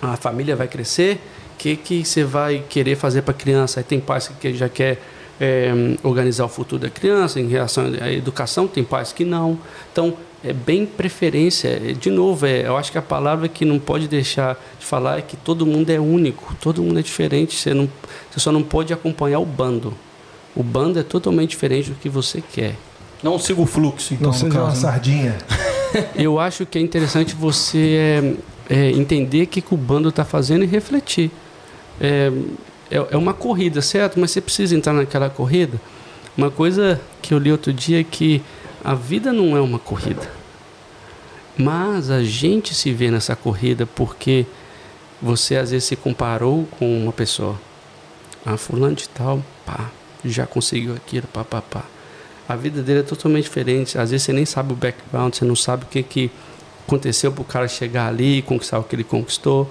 A 0.00 0.16
família 0.16 0.56
vai 0.56 0.66
crescer? 0.66 1.20
O 1.52 1.58
que, 1.58 1.76
que 1.76 2.06
você 2.06 2.24
vai 2.24 2.64
querer 2.70 2.96
fazer 2.96 3.20
para 3.20 3.32
a 3.32 3.36
criança? 3.36 3.80
Aí 3.80 3.84
tem 3.84 4.00
pais 4.00 4.30
que 4.40 4.54
já 4.54 4.70
quer 4.70 4.98
é, 5.40 5.72
organizar 6.02 6.44
o 6.44 6.48
futuro 6.48 6.82
da 6.82 6.90
criança 6.90 7.40
em 7.40 7.48
relação 7.48 7.84
à 8.00 8.12
educação, 8.12 8.66
tem 8.66 8.82
pais 8.82 9.12
que 9.12 9.24
não. 9.24 9.58
Então, 9.92 10.14
é 10.44 10.52
bem 10.52 10.86
preferência. 10.86 11.68
É, 11.68 11.92
de 11.92 12.10
novo, 12.10 12.46
é, 12.46 12.66
eu 12.66 12.76
acho 12.76 12.92
que 12.92 12.98
a 12.98 13.02
palavra 13.02 13.48
que 13.48 13.64
não 13.64 13.78
pode 13.78 14.08
deixar 14.08 14.58
de 14.78 14.84
falar 14.84 15.18
é 15.18 15.22
que 15.22 15.36
todo 15.36 15.66
mundo 15.66 15.90
é 15.90 15.98
único, 15.98 16.54
todo 16.60 16.82
mundo 16.82 16.98
é 16.98 17.02
diferente. 17.02 17.56
Você, 17.56 17.74
não, 17.74 17.88
você 18.30 18.40
só 18.40 18.52
não 18.52 18.62
pode 18.62 18.92
acompanhar 18.92 19.38
o 19.38 19.46
bando. 19.46 19.94
O 20.54 20.62
bando 20.62 20.98
é 20.98 21.02
totalmente 21.02 21.50
diferente 21.50 21.90
do 21.90 21.96
que 21.96 22.08
você 22.08 22.40
quer. 22.40 22.74
Não 23.22 23.38
siga 23.38 23.60
o 23.60 23.66
fluxo, 23.66 24.14
então. 24.14 24.28
Não 24.28 24.32
seja 24.32 24.60
uma 24.60 24.68
né? 24.68 24.74
sardinha. 24.74 25.38
eu 26.14 26.38
acho 26.38 26.64
que 26.64 26.78
é 26.78 26.80
interessante 26.80 27.34
você 27.34 28.36
é, 28.68 28.76
é, 28.76 28.90
entender 28.90 29.42
o 29.42 29.46
que, 29.46 29.60
que 29.60 29.74
o 29.74 29.76
bando 29.76 30.08
está 30.08 30.24
fazendo 30.24 30.64
e 30.64 30.66
refletir. 30.66 31.30
É, 32.00 32.30
é, 32.90 32.96
é 32.96 33.16
uma 33.16 33.34
corrida, 33.34 33.82
certo? 33.82 34.18
Mas 34.18 34.30
você 34.30 34.40
precisa 34.40 34.74
entrar 34.74 34.92
naquela 34.92 35.28
corrida. 35.28 35.80
Uma 36.36 36.50
coisa 36.50 37.00
que 37.20 37.34
eu 37.34 37.38
li 37.38 37.50
outro 37.50 37.72
dia 37.72 38.00
é 38.00 38.04
que 38.04 38.42
a 38.84 38.94
vida 38.94 39.32
não 39.32 39.56
é 39.56 39.60
uma 39.60 39.78
corrida. 39.78 40.30
Mas 41.56 42.10
a 42.10 42.22
gente 42.22 42.74
se 42.74 42.92
vê 42.92 43.10
nessa 43.10 43.34
corrida 43.34 43.84
porque 43.86 44.46
você 45.20 45.56
às 45.56 45.72
vezes 45.72 45.88
se 45.88 45.96
comparou 45.96 46.66
com 46.78 47.02
uma 47.02 47.12
pessoa. 47.12 47.60
Ah, 48.46 48.56
fulano 48.56 48.94
de 48.94 49.08
tal, 49.08 49.42
pá, 49.66 49.90
já 50.24 50.46
conseguiu 50.46 50.94
aquilo, 50.94 51.26
pá, 51.26 51.44
pá, 51.44 51.60
pá. 51.60 51.84
A 52.48 52.56
vida 52.56 52.82
dele 52.82 53.00
é 53.00 53.02
totalmente 53.02 53.44
diferente. 53.44 53.98
Às 53.98 54.10
vezes 54.10 54.24
você 54.24 54.32
nem 54.32 54.46
sabe 54.46 54.72
o 54.72 54.76
background, 54.76 55.34
você 55.34 55.44
não 55.44 55.56
sabe 55.56 55.84
o 55.84 55.86
que, 55.86 56.02
que 56.02 56.30
aconteceu 56.86 57.30
para 57.30 57.42
o 57.42 57.44
cara 57.44 57.68
chegar 57.68 58.06
ali 58.06 58.38
e 58.38 58.42
conquistar 58.42 58.78
o 58.78 58.84
que 58.84 58.94
ele 58.96 59.04
conquistou. 59.04 59.68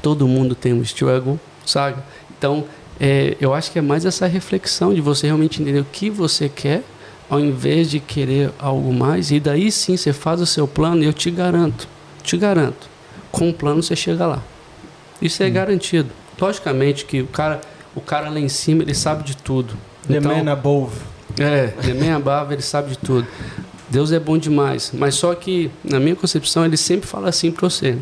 Todo 0.00 0.26
mundo 0.26 0.54
tem 0.54 0.72
um 0.72 0.82
struggle, 0.82 1.38
sabe? 1.66 2.02
Então, 2.36 2.64
é, 3.00 3.36
eu 3.40 3.54
acho 3.54 3.70
que 3.70 3.78
é 3.78 3.82
mais 3.82 4.04
essa 4.04 4.26
reflexão 4.26 4.94
de 4.94 5.00
você 5.00 5.26
realmente 5.26 5.60
entender 5.60 5.80
o 5.80 5.84
que 5.84 6.10
você 6.10 6.48
quer 6.48 6.82
ao 7.28 7.40
invés 7.40 7.90
de 7.90 8.00
querer 8.00 8.50
algo 8.58 8.92
mais, 8.92 9.30
e 9.30 9.40
daí 9.40 9.70
sim 9.72 9.96
você 9.96 10.12
faz 10.12 10.40
o 10.40 10.46
seu 10.46 10.68
plano, 10.68 11.02
e 11.02 11.06
eu 11.06 11.12
te 11.12 11.30
garanto, 11.30 11.88
te 12.22 12.36
garanto, 12.36 12.88
com 13.32 13.48
o 13.48 13.54
plano 13.54 13.82
você 13.82 13.96
chega 13.96 14.26
lá. 14.26 14.42
Isso 15.20 15.42
é 15.42 15.46
hum. 15.46 15.52
garantido. 15.52 16.10
Logicamente 16.40 17.04
que 17.04 17.22
o 17.22 17.26
cara, 17.26 17.60
o 17.94 18.00
cara 18.00 18.28
lá 18.28 18.38
em 18.38 18.48
cima, 18.48 18.82
ele 18.82 18.94
sabe 18.94 19.24
de 19.24 19.36
tudo. 19.36 19.74
The 20.06 20.18
então, 20.18 20.36
man 20.36 20.52
above. 20.52 20.94
É, 21.38 21.68
the 21.68 21.94
man 21.94 22.16
above, 22.16 22.54
ele 22.54 22.62
sabe 22.62 22.90
de 22.90 22.98
tudo. 22.98 23.26
Deus 23.88 24.12
é 24.12 24.18
bom 24.18 24.36
demais, 24.36 24.92
mas 24.92 25.14
só 25.14 25.34
que, 25.34 25.70
na 25.82 26.00
minha 26.00 26.16
concepção, 26.16 26.64
ele 26.64 26.76
sempre 26.76 27.06
fala 27.06 27.28
assim 27.28 27.50
para 27.50 27.68
você. 27.68 27.96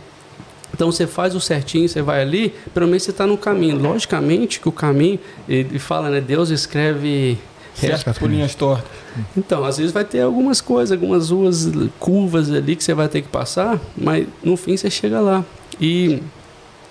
Então 0.82 0.90
você 0.90 1.06
faz 1.06 1.32
o 1.36 1.40
certinho, 1.40 1.88
você 1.88 2.02
vai 2.02 2.20
ali, 2.22 2.52
pelo 2.74 2.88
menos 2.88 3.04
você 3.04 3.12
está 3.12 3.24
no 3.24 3.38
caminho. 3.38 3.78
Logicamente 3.78 4.58
que 4.58 4.68
o 4.68 4.72
caminho, 4.72 5.16
ele 5.48 5.78
fala, 5.78 6.10
né? 6.10 6.20
Deus 6.20 6.50
escreve 6.50 7.38
certo 7.72 8.18
por 8.18 8.28
linhas 8.28 8.56
tortas. 8.56 8.90
Então, 9.36 9.62
às 9.62 9.78
vezes 9.78 9.92
vai 9.92 10.04
ter 10.04 10.22
algumas 10.22 10.60
coisas, 10.60 10.90
algumas 10.90 11.30
ruas, 11.30 11.70
curvas 12.00 12.50
ali 12.50 12.74
que 12.74 12.82
você 12.82 12.94
vai 12.94 13.06
ter 13.06 13.22
que 13.22 13.28
passar, 13.28 13.78
mas 13.96 14.26
no 14.42 14.56
fim 14.56 14.76
você 14.76 14.90
chega 14.90 15.20
lá. 15.20 15.44
E, 15.80 16.20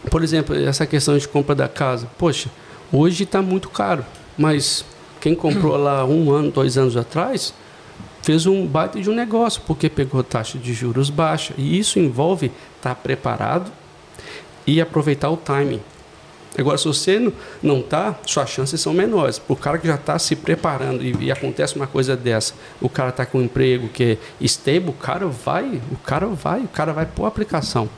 por 0.10 0.24
exemplo, 0.24 0.56
essa 0.56 0.86
questão 0.86 1.18
de 1.18 1.28
compra 1.28 1.54
da 1.54 1.68
casa. 1.68 2.08
Poxa, 2.18 2.50
hoje 2.94 3.26
está 3.26 3.42
muito 3.42 3.70
caro, 3.70 4.06
mas 4.38 4.86
quem 5.20 5.36
comprou 5.36 5.76
lá 5.76 6.06
um 6.06 6.32
ano, 6.32 6.50
dois 6.50 6.78
anos 6.78 6.96
atrás, 6.96 7.54
fez 8.22 8.46
um 8.46 8.66
baita 8.66 9.02
de 9.02 9.10
um 9.10 9.14
negócio, 9.14 9.62
porque 9.68 9.90
pegou 9.90 10.24
taxa 10.24 10.58
de 10.58 10.74
juros 10.74 11.10
baixa. 11.10 11.54
E 11.58 11.78
isso 11.78 12.00
envolve 12.00 12.46
estar 12.78 12.92
tá 12.92 12.96
preparado 12.96 13.70
e 14.66 14.80
aproveitar 14.82 15.30
o 15.30 15.38
timing. 15.38 15.82
Agora, 16.58 16.78
se 16.78 16.86
você 16.86 17.32
não 17.64 17.80
está, 17.80 18.20
suas 18.26 18.50
chances 18.50 18.82
são 18.82 18.94
menores. 18.94 19.42
O 19.48 19.56
cara 19.56 19.78
que 19.78 19.88
já 19.88 19.96
está 19.96 20.20
se 20.20 20.36
preparando 20.36 21.02
e, 21.02 21.16
e, 21.26 21.32
acontece 21.32 21.76
uma 21.76 21.88
coisa 21.88 22.16
dessa, 22.16 22.54
o 22.82 22.90
cara 22.90 23.10
está 23.10 23.26
com 23.26 23.38
um 23.38 23.44
emprego 23.44 23.88
que 23.88 24.18
é 24.42 24.46
stable, 24.46 24.90
o 24.90 24.94
cara 24.94 25.28
vai, 25.28 25.82
o 25.92 25.98
cara 25.98 26.28
vai, 26.28 26.62
o 26.62 26.68
cara 26.68 26.92
vai 26.92 27.06
pôr 27.06 27.26
a 27.26 27.28
aplicação. 27.30 27.90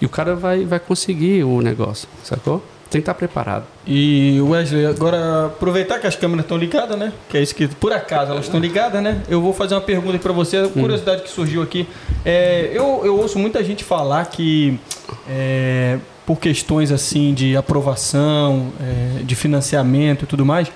E 0.00 0.06
o 0.06 0.08
cara 0.08 0.34
vai, 0.34 0.64
vai 0.64 0.80
conseguir 0.80 1.44
o 1.44 1.60
negócio, 1.60 2.08
sacou? 2.24 2.64
Tem 2.92 3.00
que 3.00 3.04
estar 3.04 3.14
preparado. 3.14 3.64
E 3.86 4.38
Wesley, 4.42 4.84
agora 4.84 5.46
aproveitar 5.46 5.98
que 5.98 6.06
as 6.06 6.14
câmeras 6.14 6.44
estão 6.44 6.58
ligadas, 6.58 6.98
né? 6.98 7.10
Que 7.30 7.38
é 7.38 7.42
isso 7.42 7.54
que 7.54 7.66
por 7.66 7.90
acaso 7.90 8.32
elas 8.32 8.44
estão 8.44 8.60
ligadas, 8.60 9.02
né? 9.02 9.22
Eu 9.30 9.40
vou 9.40 9.54
fazer 9.54 9.74
uma 9.74 9.80
pergunta 9.80 10.18
para 10.18 10.32
você, 10.32 10.60
hum. 10.60 10.68
curiosidade 10.68 11.22
que 11.22 11.30
surgiu 11.30 11.62
aqui. 11.62 11.88
É, 12.22 12.70
eu, 12.70 13.00
eu 13.02 13.18
ouço 13.18 13.38
muita 13.38 13.64
gente 13.64 13.82
falar 13.82 14.26
que 14.26 14.78
é, 15.26 15.98
por 16.26 16.38
questões 16.38 16.92
assim 16.92 17.32
de 17.32 17.56
aprovação, 17.56 18.70
é, 18.78 19.22
de 19.22 19.34
financiamento 19.34 20.24
e 20.24 20.26
tudo 20.26 20.44
mais, 20.44 20.70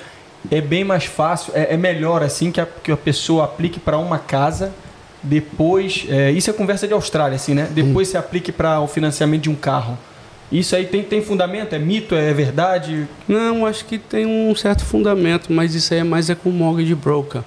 é 0.50 0.62
bem 0.62 0.84
mais 0.84 1.04
fácil, 1.04 1.52
é, 1.54 1.74
é 1.74 1.76
melhor 1.76 2.22
assim 2.22 2.50
que 2.50 2.62
a, 2.62 2.66
que 2.82 2.90
a 2.90 2.96
pessoa 2.96 3.44
aplique 3.44 3.78
para 3.78 3.98
uma 3.98 4.18
casa 4.18 4.72
depois, 5.22 6.06
é, 6.08 6.30
isso 6.30 6.48
é 6.48 6.52
conversa 6.54 6.88
de 6.88 6.94
Austrália, 6.94 7.36
assim, 7.36 7.52
né? 7.52 7.68
Depois 7.70 8.08
hum. 8.08 8.10
se 8.12 8.16
aplique 8.16 8.50
para 8.50 8.80
o 8.80 8.86
financiamento 8.86 9.42
de 9.42 9.50
um 9.50 9.54
carro. 9.54 9.98
Isso 10.50 10.76
aí 10.76 10.86
tem, 10.86 11.02
tem 11.02 11.22
fundamento? 11.22 11.74
É 11.74 11.78
mito? 11.78 12.14
É 12.14 12.32
verdade? 12.32 13.08
Não, 13.26 13.66
acho 13.66 13.84
que 13.84 13.98
tem 13.98 14.26
um 14.26 14.54
certo 14.54 14.84
fundamento, 14.84 15.52
mas 15.52 15.74
isso 15.74 15.92
aí 15.92 16.00
é 16.00 16.04
mais 16.04 16.30
é 16.30 16.34
com 16.34 16.50
mortgage 16.50 16.94
broker. 16.94 17.42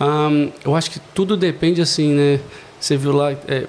Um, 0.00 0.50
eu 0.64 0.76
acho 0.76 0.90
que 0.90 1.00
tudo 1.14 1.36
depende 1.36 1.80
assim, 1.80 2.12
né? 2.12 2.40
Você 2.78 2.96
viu 2.96 3.12
lá, 3.12 3.32
é, 3.32 3.66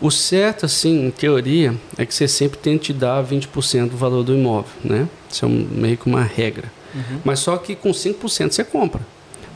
o 0.00 0.10
certo, 0.10 0.66
assim, 0.66 1.06
em 1.06 1.10
teoria, 1.10 1.74
é 1.96 2.04
que 2.04 2.14
você 2.14 2.28
sempre 2.28 2.58
tente 2.58 2.92
dar 2.92 3.24
20% 3.24 3.88
do 3.88 3.96
valor 3.96 4.22
do 4.22 4.34
imóvel, 4.34 4.70
né? 4.84 5.08
Isso 5.30 5.44
é 5.44 5.48
um, 5.48 5.66
meio 5.70 5.96
que 5.96 6.06
uma 6.06 6.22
regra. 6.22 6.70
Uhum. 6.94 7.20
Mas 7.24 7.40
só 7.40 7.56
que 7.56 7.74
com 7.74 7.90
5% 7.90 8.52
você 8.52 8.62
compra. 8.62 9.00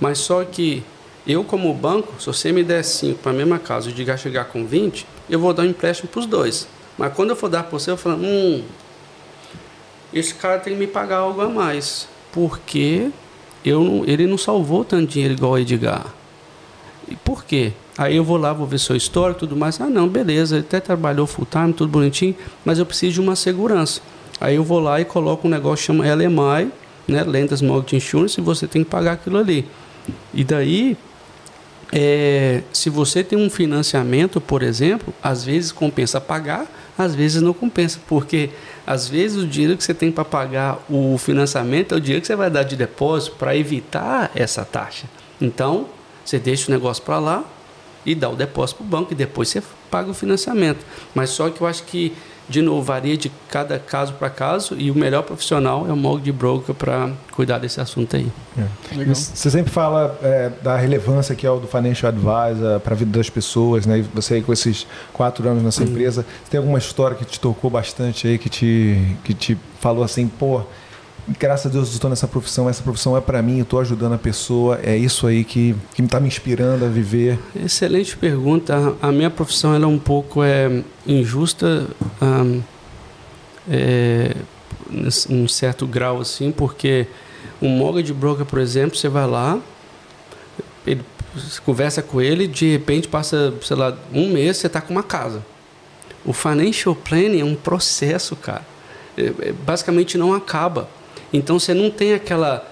Mas 0.00 0.18
só 0.18 0.42
que 0.44 0.82
eu, 1.26 1.44
como 1.44 1.72
banco, 1.72 2.14
se 2.18 2.26
você 2.26 2.50
me 2.50 2.64
der 2.64 2.82
5 2.82 3.20
para 3.20 3.30
a 3.30 3.34
mesma 3.34 3.58
casa 3.58 3.90
e 3.90 3.92
diga 3.92 4.16
chegar 4.16 4.46
com 4.46 4.66
20, 4.66 5.06
eu 5.30 5.38
vou 5.38 5.52
dar 5.52 5.62
um 5.62 5.66
empréstimo 5.66 6.08
para 6.08 6.20
os 6.20 6.26
dois. 6.26 6.66
Mas 6.96 7.12
quando 7.14 7.30
eu 7.30 7.36
for 7.36 7.48
dar 7.48 7.64
para 7.64 7.78
você, 7.78 7.90
eu 7.90 7.96
falo, 7.96 8.16
hum, 8.16 8.62
esse 10.12 10.34
cara 10.34 10.58
tem 10.58 10.74
que 10.74 10.78
me 10.78 10.86
pagar 10.86 11.18
algo 11.18 11.40
a 11.40 11.48
mais. 11.48 12.08
Porque 12.30 13.10
eu, 13.64 14.04
ele 14.06 14.26
não 14.26 14.38
salvou 14.38 14.84
tanto 14.84 15.12
dinheiro 15.12 15.34
igual 15.34 15.52
o 15.52 15.58
Edgar. 15.58 16.06
E 17.08 17.16
por 17.16 17.44
quê? 17.44 17.72
Aí 17.96 18.16
eu 18.16 18.24
vou 18.24 18.36
lá, 18.36 18.52
vou 18.52 18.66
ver 18.66 18.78
seu 18.78 18.96
histórico 18.96 19.38
e 19.38 19.40
tudo 19.40 19.56
mais. 19.56 19.80
Ah, 19.80 19.86
não, 19.86 20.08
beleza, 20.08 20.56
ele 20.56 20.64
até 20.66 20.80
trabalhou 20.80 21.26
full 21.26 21.46
time, 21.50 21.72
tudo 21.72 21.90
bonitinho, 21.90 22.34
mas 22.64 22.78
eu 22.78 22.86
preciso 22.86 23.14
de 23.14 23.20
uma 23.20 23.36
segurança. 23.36 24.00
Aí 24.40 24.56
eu 24.56 24.64
vou 24.64 24.80
lá 24.80 25.00
e 25.00 25.04
coloco 25.04 25.46
um 25.46 25.50
negócio 25.50 25.86
chama 25.86 26.04
LMI, 26.04 26.70
né, 27.06 27.22
Lendas 27.22 27.60
Mortgage 27.60 27.96
Insurance, 27.96 28.40
e 28.40 28.42
você 28.42 28.66
tem 28.66 28.82
que 28.82 28.90
pagar 28.90 29.12
aquilo 29.12 29.38
ali. 29.38 29.68
E 30.32 30.42
daí, 30.42 30.96
é, 31.92 32.62
se 32.72 32.88
você 32.88 33.22
tem 33.22 33.38
um 33.38 33.50
financiamento, 33.50 34.40
por 34.40 34.62
exemplo, 34.62 35.12
às 35.22 35.44
vezes 35.44 35.70
compensa 35.70 36.20
pagar, 36.20 36.66
às 36.96 37.14
vezes 37.14 37.40
não 37.40 37.52
compensa, 37.52 37.98
porque 38.06 38.50
às 38.86 39.08
vezes 39.08 39.42
o 39.42 39.46
dinheiro 39.46 39.76
que 39.76 39.84
você 39.84 39.94
tem 39.94 40.10
para 40.10 40.24
pagar 40.24 40.78
o 40.88 41.16
financiamento 41.18 41.94
é 41.94 41.98
o 41.98 42.00
dinheiro 42.00 42.20
que 42.20 42.26
você 42.26 42.36
vai 42.36 42.50
dar 42.50 42.62
de 42.62 42.76
depósito 42.76 43.36
para 43.36 43.56
evitar 43.56 44.30
essa 44.34 44.64
taxa. 44.64 45.06
Então, 45.40 45.86
você 46.24 46.38
deixa 46.38 46.70
o 46.70 46.74
negócio 46.74 47.02
para 47.02 47.18
lá 47.18 47.44
e 48.04 48.14
dá 48.14 48.28
o 48.28 48.36
depósito 48.36 48.78
para 48.78 48.84
o 48.84 48.88
banco 48.88 49.12
e 49.12 49.16
depois 49.16 49.48
você 49.48 49.62
paga 49.90 50.10
o 50.10 50.14
financiamento. 50.14 50.84
Mas 51.14 51.30
só 51.30 51.50
que 51.50 51.60
eu 51.60 51.66
acho 51.66 51.84
que, 51.84 52.12
de 52.48 52.60
novo, 52.60 52.82
varia 52.82 53.16
de 53.16 53.30
cada 53.48 53.78
caso 53.78 54.14
para 54.14 54.28
caso 54.28 54.74
e 54.78 54.90
o 54.90 54.94
melhor 54.94 55.22
profissional 55.22 55.86
é 55.88 55.92
o 55.92 55.96
mortgage 55.96 56.32
broker 56.32 56.74
para 56.74 57.10
cuidar 57.30 57.58
desse 57.58 57.80
assunto 57.80 58.16
aí. 58.16 58.28
É. 58.58 59.04
Você 59.04 59.50
sempre 59.50 59.70
fala 59.70 60.18
é, 60.22 60.50
da 60.62 60.76
relevância 60.76 61.34
que 61.34 61.46
é 61.46 61.50
o 61.50 61.58
do 61.58 61.66
financial 61.66 62.10
advisor 62.10 62.80
para 62.80 62.94
a 62.94 62.96
vida 62.96 63.16
das 63.18 63.30
pessoas, 63.30 63.86
né? 63.86 63.98
E 63.98 64.02
você 64.02 64.34
aí 64.34 64.42
com 64.42 64.52
esses 64.52 64.86
quatro 65.12 65.48
anos 65.48 65.62
nessa 65.62 65.82
hum. 65.82 65.86
empresa, 65.86 66.26
tem 66.50 66.58
alguma 66.58 66.78
história 66.78 67.16
que 67.16 67.24
te 67.24 67.38
tocou 67.40 67.70
bastante 67.70 68.26
aí, 68.26 68.38
que 68.38 68.48
te, 68.48 69.16
que 69.24 69.34
te 69.34 69.58
falou 69.80 70.04
assim, 70.04 70.28
pô, 70.28 70.62
graças 71.39 71.67
a 71.67 71.68
Deus 71.68 71.92
estou 71.92 72.10
nessa 72.10 72.26
profissão, 72.26 72.68
essa 72.68 72.83
profissão 72.83 73.17
é 73.17 73.20
para 73.20 73.41
mim, 73.42 73.60
estou 73.60 73.81
ajudando 73.81 74.15
a 74.15 74.18
pessoa, 74.18 74.81
é 74.83 74.97
isso 74.97 75.26
aí 75.26 75.44
que 75.44 75.75
que 75.94 76.02
está 76.02 76.18
me 76.18 76.26
inspirando 76.26 76.84
a 76.84 76.89
viver. 76.89 77.39
Excelente 77.55 78.17
pergunta. 78.17 78.94
A 79.01 79.12
minha 79.12 79.31
profissão 79.31 79.75
ela 79.75 79.84
é 79.84 79.89
um 79.89 79.99
pouco 79.99 80.42
é 80.42 80.83
injusta, 81.07 81.86
um, 82.20 82.62
é, 83.70 84.34
certo 85.49 85.86
grau 85.86 86.20
assim, 86.20 86.51
porque 86.51 87.07
um 87.60 87.68
mortgage 87.68 88.12
broker, 88.12 88.44
por 88.44 88.59
exemplo, 88.59 88.97
você 88.97 89.09
vai 89.09 89.26
lá, 89.26 89.59
ele 90.86 91.02
conversa 91.65 92.02
com 92.02 92.20
ele, 92.20 92.47
de 92.47 92.73
repente 92.73 93.09
passa, 93.09 93.55
sei 93.62 93.76
lá, 93.76 93.97
um 94.12 94.31
mês 94.31 94.57
você 94.57 94.67
está 94.67 94.81
com 94.81 94.92
uma 94.92 95.02
casa. 95.02 95.44
O 96.25 96.33
financial 96.33 96.94
planning 96.94 97.41
é 97.41 97.44
um 97.44 97.55
processo, 97.55 98.36
cara. 98.36 98.65
É, 99.17 99.49
é 99.49 99.52
basicamente 99.52 100.17
não 100.17 100.33
acaba. 100.33 100.89
Então 101.32 101.58
você 101.58 101.72
não 101.72 101.90
tem 101.90 102.14
aquela 102.14 102.66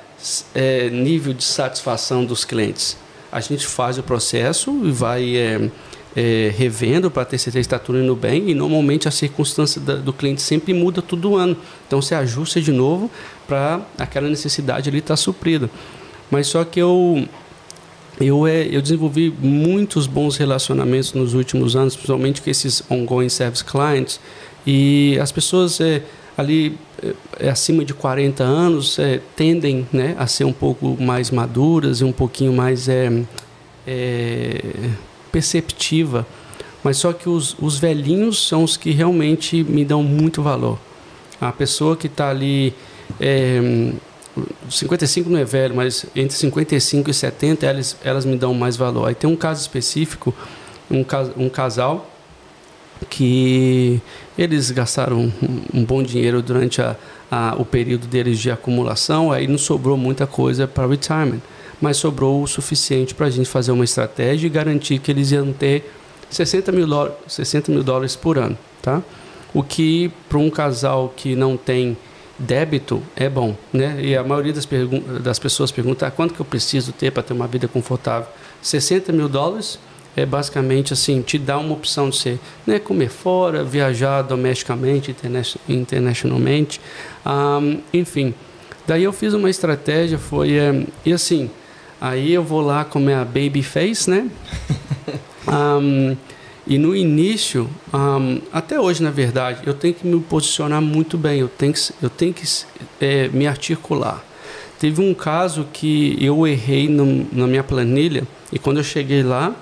é, 0.54 0.90
nível 0.90 1.32
de 1.32 1.44
satisfação 1.44 2.24
dos 2.24 2.44
clientes. 2.44 2.96
A 3.32 3.40
gente 3.40 3.66
faz 3.66 3.96
o 3.96 4.02
processo 4.02 4.70
e 4.84 4.90
vai 4.90 5.36
é, 5.36 5.70
é, 6.16 6.52
revendo 6.56 7.10
para 7.10 7.24
ter 7.24 7.38
certeza 7.38 7.62
que 7.62 7.66
está 7.66 7.78
tudo 7.78 7.98
indo 7.98 8.14
bem 8.16 8.50
e 8.50 8.54
normalmente 8.54 9.06
a 9.06 9.10
circunstância 9.10 9.80
da, 9.80 9.94
do 9.94 10.12
cliente 10.12 10.42
sempre 10.42 10.74
muda 10.74 11.00
todo 11.00 11.36
ano. 11.36 11.56
Então 11.86 12.02
você 12.02 12.14
ajusta 12.14 12.60
de 12.60 12.72
novo 12.72 13.10
para 13.46 13.80
aquela 13.98 14.28
necessidade 14.28 14.88
ali 14.88 14.98
estar 14.98 15.14
tá 15.14 15.16
suprida. 15.16 15.70
Mas 16.30 16.48
só 16.48 16.64
que 16.64 16.80
eu 16.80 17.26
eu, 18.20 18.46
é, 18.46 18.68
eu 18.70 18.82
desenvolvi 18.82 19.32
muitos 19.40 20.06
bons 20.06 20.36
relacionamentos 20.36 21.14
nos 21.14 21.32
últimos 21.32 21.74
anos, 21.74 21.94
principalmente 21.96 22.42
com 22.42 22.50
esses 22.50 22.82
ongoing 22.90 23.30
service 23.30 23.64
clients 23.64 24.20
e 24.66 25.18
as 25.18 25.32
pessoas 25.32 25.80
é, 25.80 26.02
ali 26.36 26.76
é, 27.38 27.48
acima 27.48 27.84
de 27.84 27.94
40 27.94 28.42
anos 28.42 28.98
é, 28.98 29.20
tendem 29.34 29.86
né, 29.92 30.14
a 30.18 30.26
ser 30.26 30.44
um 30.44 30.52
pouco 30.52 30.96
mais 31.00 31.30
maduras 31.30 32.00
e 32.00 32.04
um 32.04 32.12
pouquinho 32.12 32.52
mais 32.52 32.88
é, 32.88 33.22
é, 33.86 34.60
perceptiva. 35.32 36.26
Mas 36.82 36.98
só 36.98 37.12
que 37.12 37.28
os, 37.28 37.56
os 37.58 37.78
velhinhos 37.78 38.46
são 38.46 38.64
os 38.64 38.76
que 38.76 38.90
realmente 38.90 39.62
me 39.64 39.84
dão 39.84 40.02
muito 40.02 40.42
valor. 40.42 40.78
A 41.40 41.52
pessoa 41.52 41.96
que 41.96 42.06
está 42.06 42.30
ali. 42.30 42.74
É, 43.18 43.92
55 44.70 45.28
não 45.28 45.38
é 45.38 45.44
velho, 45.44 45.74
mas 45.74 46.06
entre 46.14 46.36
55 46.36 47.10
e 47.10 47.14
70 47.14 47.66
elas, 47.66 47.96
elas 48.02 48.24
me 48.24 48.36
dão 48.36 48.54
mais 48.54 48.76
valor. 48.76 49.08
Aí 49.08 49.14
tem 49.14 49.28
um 49.28 49.36
caso 49.36 49.60
específico, 49.60 50.32
um, 50.90 51.04
um 51.36 51.48
casal 51.48 52.09
que 53.08 54.00
eles 54.36 54.70
gastaram 54.70 55.32
um, 55.72 55.84
bom 55.84 56.02
dinheiro 56.02 56.42
durante 56.42 56.82
a, 56.82 56.96
a, 57.30 57.54
o 57.58 57.64
período 57.64 58.06
deles 58.06 58.38
de 58.38 58.50
acumulação, 58.50 59.32
aí 59.32 59.46
não 59.46 59.58
sobrou 59.58 59.96
muita 59.96 60.26
coisa 60.26 60.66
para 60.66 60.86
retirement, 60.86 61.40
mas 61.80 61.96
sobrou 61.96 62.42
o 62.42 62.46
suficiente 62.46 63.14
para 63.14 63.26
a 63.26 63.30
gente 63.30 63.48
fazer 63.48 63.72
uma 63.72 63.84
estratégia 63.84 64.46
e 64.46 64.50
garantir 64.50 64.98
que 64.98 65.10
eles 65.10 65.30
iam 65.30 65.52
ter 65.52 65.90
60 66.28 66.72
mil, 66.72 66.86
60 67.26 67.72
mil 67.72 67.82
dólares 67.82 68.14
por 68.14 68.38
ano, 68.38 68.56
tá? 68.82 69.02
O 69.52 69.62
que 69.62 70.12
para 70.28 70.38
um 70.38 70.50
casal 70.50 71.12
que 71.16 71.34
não 71.34 71.56
tem 71.56 71.96
débito 72.38 73.02
é 73.16 73.28
bom, 73.28 73.56
né? 73.72 73.98
E 74.00 74.16
a 74.16 74.22
maioria 74.22 74.52
das, 74.52 74.66
das 75.22 75.38
pessoas 75.38 75.70
pergunta 75.70 76.06
ah, 76.06 76.10
quanto 76.10 76.32
que 76.34 76.40
eu 76.40 76.46
preciso 76.46 76.92
ter 76.92 77.10
para 77.10 77.22
ter 77.22 77.32
uma 77.32 77.46
vida 77.46 77.66
confortável. 77.66 78.28
60 78.62 79.12
mil 79.12 79.28
dólares 79.28 79.78
é 80.16 80.26
basicamente 80.26 80.92
assim, 80.92 81.22
te 81.22 81.38
dá 81.38 81.58
uma 81.58 81.72
opção 81.72 82.10
de 82.10 82.16
ser, 82.16 82.40
né, 82.66 82.78
comer 82.78 83.08
fora, 83.08 83.62
viajar 83.64 84.22
domesticamente, 84.22 85.14
internacionalmente, 85.68 86.80
um, 87.24 87.80
enfim. 87.92 88.34
Daí 88.86 89.04
eu 89.04 89.12
fiz 89.12 89.34
uma 89.34 89.48
estratégia, 89.48 90.18
foi, 90.18 90.54
é, 90.54 90.86
e 91.04 91.12
assim, 91.12 91.50
aí 92.00 92.32
eu 92.32 92.42
vou 92.42 92.60
lá 92.60 92.84
comer 92.84 93.14
a 93.14 93.24
baby 93.24 93.62
face, 93.62 94.10
né, 94.10 94.28
um, 95.48 96.16
E 96.66 96.78
no 96.78 96.94
início, 96.94 97.68
um, 97.92 98.40
até 98.52 98.78
hoje 98.78 99.02
na 99.02 99.10
verdade, 99.10 99.60
eu 99.66 99.74
tenho 99.74 99.94
que 99.94 100.06
me 100.06 100.20
posicionar 100.20 100.80
muito 100.80 101.16
bem, 101.16 101.40
eu 101.40 101.48
tenho 101.48 101.72
que, 101.72 101.80
eu 102.02 102.10
tenho 102.10 102.34
que 102.34 102.46
é, 103.00 103.28
me 103.28 103.46
articular. 103.46 104.24
Teve 104.78 105.02
um 105.02 105.12
caso 105.12 105.66
que 105.72 106.16
eu 106.20 106.46
errei 106.46 106.88
no, 106.88 107.26
na 107.32 107.46
minha 107.46 107.62
planilha 107.64 108.24
e 108.52 108.58
quando 108.58 108.78
eu 108.78 108.84
cheguei 108.84 109.22
lá, 109.22 109.54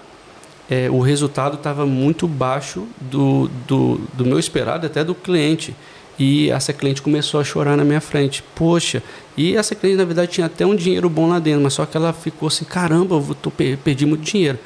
é, 0.70 0.90
o 0.90 1.00
resultado 1.00 1.56
estava 1.56 1.86
muito 1.86 2.28
baixo 2.28 2.86
do, 3.00 3.48
do, 3.66 4.00
do 4.12 4.24
meu 4.24 4.38
esperado, 4.38 4.86
até 4.86 5.02
do 5.02 5.14
cliente. 5.14 5.74
E 6.18 6.50
essa 6.50 6.72
cliente 6.72 7.00
começou 7.00 7.40
a 7.40 7.44
chorar 7.44 7.76
na 7.76 7.84
minha 7.84 8.00
frente. 8.00 8.42
Poxa, 8.54 9.02
e 9.36 9.56
essa 9.56 9.74
cliente 9.74 9.98
na 9.98 10.04
verdade 10.04 10.32
tinha 10.32 10.46
até 10.46 10.66
um 10.66 10.74
dinheiro 10.74 11.08
bom 11.08 11.28
lá 11.28 11.38
dentro, 11.38 11.62
mas 11.62 11.74
só 11.74 11.86
que 11.86 11.96
ela 11.96 12.12
ficou 12.12 12.48
assim: 12.48 12.64
caramba, 12.64 13.14
eu 13.14 13.36
tô, 13.40 13.50
perdi 13.50 14.04
muito 14.04 14.24
dinheiro. 14.24 14.58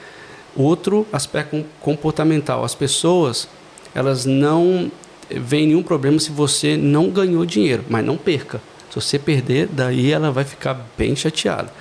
Outro 0.56 1.06
aspecto 1.12 1.64
comportamental: 1.78 2.64
as 2.64 2.74
pessoas 2.74 3.48
elas 3.94 4.24
não 4.24 4.90
veem 5.30 5.68
nenhum 5.68 5.82
problema 5.82 6.18
se 6.18 6.30
você 6.30 6.76
não 6.76 7.10
ganhou 7.10 7.44
dinheiro, 7.44 7.84
mas 7.88 8.04
não 8.04 8.16
perca. 8.16 8.60
Se 8.90 9.00
você 9.00 9.18
perder, 9.18 9.68
daí 9.70 10.10
ela 10.10 10.30
vai 10.30 10.44
ficar 10.44 10.86
bem 10.96 11.14
chateada. 11.16 11.72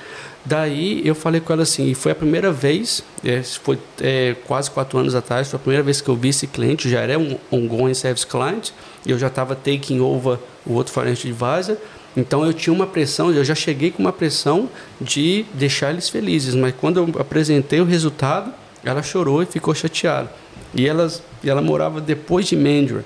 Daí 0.43 1.01
eu 1.05 1.13
falei 1.13 1.39
com 1.39 1.53
ela 1.53 1.61
assim, 1.61 1.91
e 1.91 1.93
foi 1.93 2.11
a 2.11 2.15
primeira 2.15 2.51
vez, 2.51 3.03
é, 3.23 3.43
foi 3.43 3.77
é, 4.01 4.35
quase 4.47 4.71
quatro 4.71 4.97
anos 4.97 5.13
atrás, 5.13 5.49
foi 5.49 5.57
a 5.57 5.59
primeira 5.59 5.83
vez 5.83 6.01
que 6.01 6.09
eu 6.09 6.15
vi 6.15 6.29
esse 6.29 6.47
cliente, 6.47 6.89
já 6.89 7.01
era 7.01 7.17
um 7.17 7.37
ongoing 7.51 7.93
service 7.93 8.25
client, 8.25 8.71
eu 9.05 9.19
já 9.19 9.27
estava 9.27 9.55
taking 9.55 9.99
over 9.99 10.39
o 10.65 10.73
outro 10.73 10.91
financial 10.91 11.31
advisor, 11.31 11.77
então 12.17 12.43
eu 12.43 12.53
tinha 12.53 12.73
uma 12.73 12.87
pressão, 12.87 13.31
eu 13.31 13.43
já 13.43 13.53
cheguei 13.53 13.91
com 13.91 14.01
uma 14.01 14.11
pressão 14.11 14.67
de 14.99 15.45
deixar 15.53 15.91
eles 15.91 16.09
felizes, 16.09 16.55
mas 16.55 16.73
quando 16.75 16.97
eu 16.97 17.21
apresentei 17.21 17.79
o 17.79 17.85
resultado, 17.85 18.51
ela 18.83 19.03
chorou 19.03 19.43
e 19.43 19.45
ficou 19.45 19.75
chateada. 19.75 20.31
E, 20.73 20.87
elas, 20.87 21.21
e 21.43 21.49
ela 21.49 21.61
morava 21.61 22.01
depois 22.01 22.47
de 22.47 22.55
Mandra. 22.55 23.05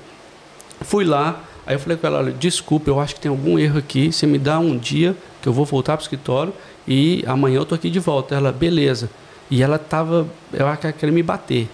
Fui 0.81 1.03
lá, 1.03 1.43
aí 1.67 1.75
eu 1.75 1.79
falei 1.79 1.97
com 1.97 2.07
ela, 2.07 2.31
desculpa, 2.31 2.89
eu 2.89 2.99
acho 2.99 3.15
que 3.15 3.19
tem 3.19 3.29
algum 3.29 3.59
erro 3.59 3.77
aqui, 3.77 4.11
você 4.11 4.25
me 4.25 4.39
dá 4.39 4.57
um 4.57 4.77
dia 4.77 5.15
que 5.41 5.49
eu 5.49 5.53
vou 5.53 5.65
voltar 5.65 5.97
para 5.97 6.01
o 6.01 6.05
escritório 6.05 6.53
e 6.87 7.23
amanhã 7.27 7.57
eu 7.57 7.65
tô 7.65 7.75
aqui 7.75 7.89
de 7.89 7.99
volta. 7.99 8.35
Ela, 8.35 8.51
beleza. 8.51 9.09
E 9.49 9.61
ela 9.61 9.77
tava, 9.77 10.27
ela 10.53 10.75
queria 10.77 11.13
me 11.13 11.23
bater. 11.23 11.69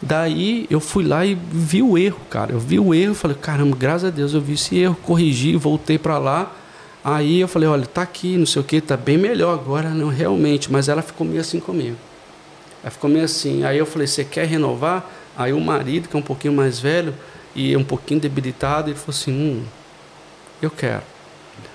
Daí 0.00 0.66
eu 0.70 0.80
fui 0.80 1.04
lá 1.04 1.24
e 1.24 1.34
vi 1.34 1.82
o 1.82 1.96
erro, 1.96 2.20
cara. 2.30 2.52
Eu 2.52 2.60
vi 2.60 2.78
o 2.78 2.94
erro, 2.94 3.14
falei, 3.14 3.36
caramba, 3.36 3.76
graças 3.76 4.04
a 4.04 4.10
Deus 4.10 4.34
eu 4.34 4.40
vi 4.40 4.54
esse 4.54 4.76
erro, 4.78 4.96
corrigi, 5.02 5.56
voltei 5.56 5.98
para 5.98 6.18
lá. 6.18 6.52
Aí 7.02 7.40
eu 7.40 7.48
falei, 7.48 7.68
olha, 7.68 7.86
tá 7.86 8.02
aqui, 8.02 8.36
não 8.36 8.46
sei 8.46 8.60
o 8.60 8.64
que, 8.64 8.80
tá 8.80 8.96
bem 8.96 9.16
melhor 9.16 9.54
agora, 9.54 9.90
não 9.90 10.08
realmente. 10.08 10.70
Mas 10.70 10.88
ela 10.88 11.02
ficou 11.02 11.26
meio 11.26 11.40
assim 11.40 11.60
comigo. 11.60 11.96
Ela 12.82 12.90
ficou 12.90 13.08
meio 13.08 13.24
assim. 13.24 13.64
Aí 13.64 13.78
eu 13.78 13.86
falei, 13.86 14.06
você 14.06 14.24
quer 14.24 14.46
renovar? 14.46 15.08
Aí 15.36 15.52
o 15.52 15.60
marido, 15.60 16.08
que 16.08 16.16
é 16.16 16.18
um 16.18 16.22
pouquinho 16.22 16.54
mais 16.54 16.78
velho 16.78 17.14
e 17.54 17.76
um 17.76 17.84
pouquinho 17.84 18.20
debilitado, 18.20 18.90
ele 18.90 18.98
falou 18.98 19.10
assim, 19.10 19.32
hum, 19.32 19.62
eu 20.60 20.70
quero. 20.70 21.02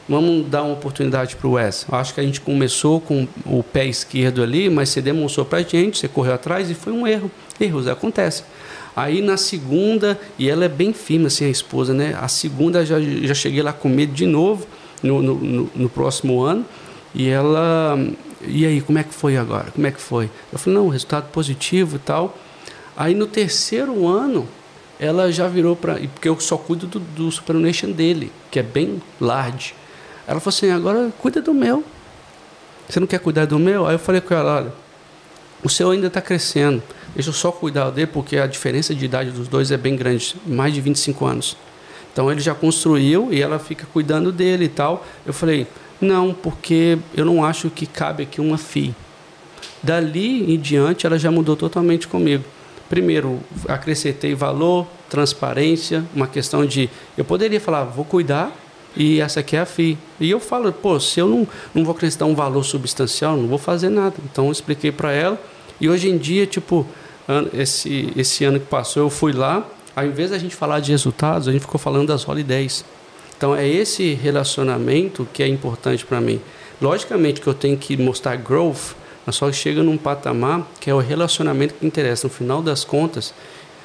Vamos 0.08 0.50
dar 0.50 0.64
uma 0.64 0.74
oportunidade 0.74 1.36
para 1.36 1.48
o 1.48 1.52
Wes. 1.52 1.86
Acho 1.92 2.14
que 2.14 2.20
a 2.20 2.24
gente 2.24 2.42
começou 2.42 3.00
com 3.00 3.28
o 3.46 3.64
pé 3.64 3.86
esquerdo 3.86 4.44
ali, 4.44 4.70
mas 4.70 4.90
você 4.90 5.02
demonstrou 5.02 5.46
para 5.46 5.60
a 5.60 5.64
gente, 5.64 6.00
você 6.00 6.08
correu 6.08 6.34
atrás 6.34 6.70
e 6.70 6.74
foi 6.74 6.92
um 6.92 7.08
erro. 7.08 7.32
Erros 7.60 7.88
acontecem. 7.88 8.46
Aí 8.96 9.22
na 9.22 9.38
segunda, 9.38 10.20
e 10.38 10.50
ela 10.50 10.66
é 10.66 10.70
bem 10.70 10.92
firme 10.92 11.28
assim, 11.28 11.46
a 11.46 11.50
esposa, 11.50 11.94
né? 11.94 12.18
A 12.20 12.28
segunda 12.28 12.86
já, 12.86 13.00
já 13.00 13.34
cheguei 13.34 13.62
lá 13.62 13.72
com 13.72 13.88
medo 13.88 14.12
de 14.12 14.26
novo, 14.26 14.68
no, 15.02 15.22
no, 15.22 15.36
no, 15.36 15.72
no 15.74 15.90
próximo 15.90 16.42
ano. 16.42 16.66
E 17.14 17.30
ela, 17.30 17.98
e 18.48 18.66
aí, 18.66 18.82
como 18.82 18.98
é 18.98 19.04
que 19.04 19.14
foi 19.14 19.38
agora? 19.38 19.72
Como 19.72 19.86
é 19.86 19.92
que 19.92 20.02
foi? 20.02 20.30
Eu 20.52 20.58
falei, 20.58 20.80
não, 20.80 20.88
resultado 20.90 21.30
positivo 21.32 21.98
e 21.98 22.00
tal. 22.00 22.38
Aí 22.96 23.14
no 23.14 23.28
terceiro 23.28 24.08
ano, 24.08 24.48
ela 25.00 25.32
já 25.32 25.48
virou 25.48 25.76
para. 25.76 25.96
Porque 25.96 26.28
eu 26.28 26.40
só 26.40 26.58
cuido 26.58 26.88
do, 26.88 27.00
do 27.00 27.32
Supernation 27.32 27.92
dele, 27.92 28.32
que 28.50 28.60
é 28.60 28.64
bem 28.64 29.02
large. 29.20 29.74
Ela 30.32 30.40
falou 30.40 30.56
assim: 30.56 30.70
agora 30.72 31.12
cuida 31.20 31.42
do 31.42 31.54
meu. 31.54 31.84
Você 32.88 33.02
não 33.02 33.08
quer 33.08 33.20
cuidar 33.20 33.46
do 33.46 33.60
meu? 33.60 33.86
Aí 33.86 33.96
eu 33.96 34.00
falei 34.00 34.22
com 34.22 34.34
ela: 34.34 34.56
olha, 34.56 34.74
o 35.62 35.68
seu 35.68 35.92
ainda 35.92 36.08
está 36.08 36.22
crescendo. 36.22 36.82
Deixa 37.14 37.30
eu 37.30 37.34
só 37.34 37.52
cuidar 37.52 37.90
dele, 37.90 38.08
porque 38.08 38.38
a 38.38 38.48
diferença 38.48 38.96
de 38.96 39.04
idade 39.04 39.32
dos 39.32 39.50
dois 39.50 39.72
é 39.72 39.78
bem 39.78 39.94
grande 39.98 40.38
mais 40.48 40.74
de 40.74 40.80
25 40.80 41.26
anos. 41.26 41.58
Então 42.14 42.32
ele 42.32 42.40
já 42.40 42.56
construiu 42.56 43.28
e 43.30 43.42
ela 43.42 43.60
fica 43.60 43.86
cuidando 43.92 44.32
dele 44.32 44.66
e 44.66 44.70
tal. 44.70 45.06
Eu 45.26 45.34
falei: 45.34 45.68
não, 46.00 46.34
porque 46.34 46.98
eu 47.14 47.26
não 47.26 47.44
acho 47.44 47.70
que 47.70 47.86
cabe 47.86 48.24
aqui 48.24 48.40
uma 48.40 48.58
FII. 48.58 48.96
Dali 49.84 50.54
em 50.54 50.58
diante, 50.58 51.06
ela 51.06 51.20
já 51.20 51.30
mudou 51.30 51.58
totalmente 51.58 52.08
comigo. 52.08 52.46
Primeiro, 52.88 53.42
acrescentei 53.68 54.34
valor, 54.34 54.88
transparência, 55.10 56.06
uma 56.16 56.28
questão 56.28 56.66
de. 56.66 56.90
Eu 57.18 57.26
poderia 57.26 57.60
falar, 57.60 57.84
vou 57.84 58.06
cuidar, 58.06 58.52
e 58.96 59.22
essa 59.22 59.40
aqui 59.40 59.56
é 59.56 59.60
a 59.60 59.66
FI. 59.66 59.98
E 60.20 60.30
eu 60.30 60.40
falo, 60.40 60.72
pô, 60.72 61.00
se 61.00 61.20
eu 61.20 61.28
não, 61.28 61.48
não 61.74 61.84
vou 61.84 61.96
acrescentar 61.96 62.28
um 62.28 62.36
valor 62.36 62.64
substancial, 62.64 63.38
não 63.38 63.48
vou 63.48 63.58
fazer 63.58 63.90
nada. 63.90 64.16
Então 64.30 64.46
eu 64.46 64.52
expliquei 64.52 64.92
para 64.92 65.12
ela. 65.12 65.42
E 65.80 65.90
hoje 65.90 66.10
em 66.10 66.18
dia, 66.18 66.46
tipo, 66.46 66.86
esse, 67.54 68.12
esse 68.16 68.44
ano 68.44 68.60
que 68.60 68.66
passou, 68.66 69.04
eu 69.04 69.10
fui 69.10 69.32
lá, 69.32 69.66
ao 69.96 70.06
invés 70.06 70.32
da 70.32 70.38
gente 70.38 70.56
falar 70.56 70.80
de 70.80 70.92
resultados, 70.92 71.48
a 71.48 71.52
gente 71.52 71.62
ficou 71.62 71.80
falando 71.80 72.08
das 72.08 72.28
holidays. 72.28 72.86
Então 73.38 73.56
é 73.56 73.68
esse 73.68 74.14
relacionamento 74.14 75.28
que 75.34 75.42
é 75.42 75.48
importante 75.48 76.06
para 76.06 76.22
mim. 76.22 76.40
Logicamente 76.82 77.42
que 77.42 77.48
eu 77.48 77.54
tenho 77.54 77.78
que 77.78 77.98
mostrar 77.98 78.36
growth, 78.36 78.96
mas 79.26 79.36
só 79.36 79.52
chega 79.52 79.82
num 79.82 79.98
patamar 79.98 80.68
que 80.80 80.90
é 80.90 80.94
o 80.94 81.00
relacionamento 81.00 81.74
que 81.76 81.86
interessa. 81.86 82.28
No 82.28 82.34
final 82.34 82.62
das 82.62 82.84
contas, 82.84 83.34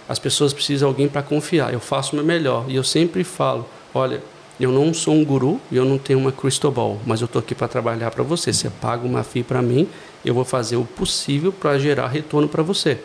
as 0.09 0.19
pessoas 0.19 0.53
precisam 0.53 0.89
de 0.89 0.93
alguém 0.93 1.09
para 1.09 1.23
confiar. 1.23 1.73
Eu 1.73 1.81
faço 1.81 2.13
o 2.13 2.17
meu 2.17 2.25
melhor. 2.25 2.65
E 2.69 2.77
eu 2.77 2.85
sempre 2.85 3.25
falo, 3.25 3.67
olha, 3.95 4.23
eu 4.59 4.73
não 4.73 4.95
sou 4.95 5.15
um 5.15 5.25
guru 5.25 5.61
e 5.71 5.77
eu 5.77 5.85
não 5.85 5.99
tenho 5.99 6.19
uma 6.19 6.33
crystal 6.33 6.71
ball, 6.71 6.99
mas 7.05 7.21
eu 7.21 7.27
estou 7.27 7.41
aqui 7.41 7.55
para 7.55 7.69
trabalhar 7.69 8.11
para 8.11 8.23
você. 8.23 8.53
Você 8.53 8.71
paga 8.71 9.07
uma 9.07 9.23
FII 9.23 9.43
para 9.43 9.61
mim, 9.61 9.87
eu 10.25 10.35
vou 10.35 10.45
fazer 10.45 10.77
o 10.77 10.85
possível 10.85 11.53
para 11.53 11.79
gerar 11.79 12.09
retorno 12.09 12.49
para 12.49 12.63
você. 12.63 12.99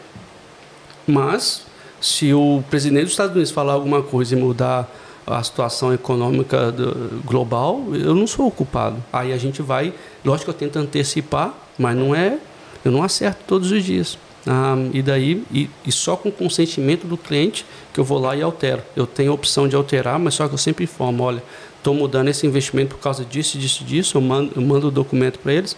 Mas, 1.06 1.64
se 2.00 2.34
o 2.34 2.64
presidente 2.70 3.04
dos 3.04 3.12
Estados 3.12 3.34
Unidos 3.34 3.52
falar 3.52 3.74
alguma 3.74 4.02
coisa 4.02 4.36
e 4.36 4.40
mudar 4.40 4.90
a 5.28 5.44
situação 5.44 5.94
econômica 5.94 6.72
do, 6.72 7.22
global, 7.26 7.84
eu 7.94 8.16
não 8.16 8.26
sou 8.26 8.48
o 8.48 8.52
culpado. 8.52 9.04
Aí 9.12 9.34
a 9.34 9.38
gente 9.38 9.62
vai, 9.62 9.94
lógico 10.24 10.46
que 10.46 10.50
eu 10.52 10.70
tento 10.70 10.80
antecipar, 10.80 11.54
mas 11.78 11.98
não 11.98 12.16
é, 12.16 12.38
eu 12.84 12.92
não 12.92 13.04
acerto 13.04 13.44
todos 13.46 13.72
os 13.72 13.84
dias. 13.84 14.18
Ah, 14.48 14.76
e 14.92 15.02
daí, 15.02 15.44
e, 15.52 15.70
e, 15.86 15.92
só 15.92 16.16
com 16.16 16.32
consentimento 16.32 17.06
do 17.06 17.16
cliente 17.16 17.66
que 17.94 18.00
eu 18.00 18.04
vou 18.04 18.20
lá 18.20 18.36
e 18.36 18.42
altero. 18.42 18.82
Eu 18.96 19.06
tenho 19.06 19.32
a 19.32 19.36
opção 19.36 19.68
de 19.68 19.76
alterar, 19.76 20.18
mas 20.18 20.34
só 20.34 20.48
que 20.48 20.54
eu 20.54 20.58
sempre 20.58 20.86
informo, 20.86 21.24
olha, 21.24 21.44
estou 21.78 21.94
mudando 21.94 22.30
esse 22.30 22.46
investimento 22.48 22.96
por 22.96 23.02
causa 23.02 23.24
disso, 23.24 23.58
disso, 23.58 23.84
disso, 23.84 24.18
eu 24.18 24.22
mando, 24.22 24.52
eu 24.56 24.62
mando 24.62 24.88
o 24.88 24.92
documento 24.92 25.40
para 25.40 25.54
eles, 25.54 25.78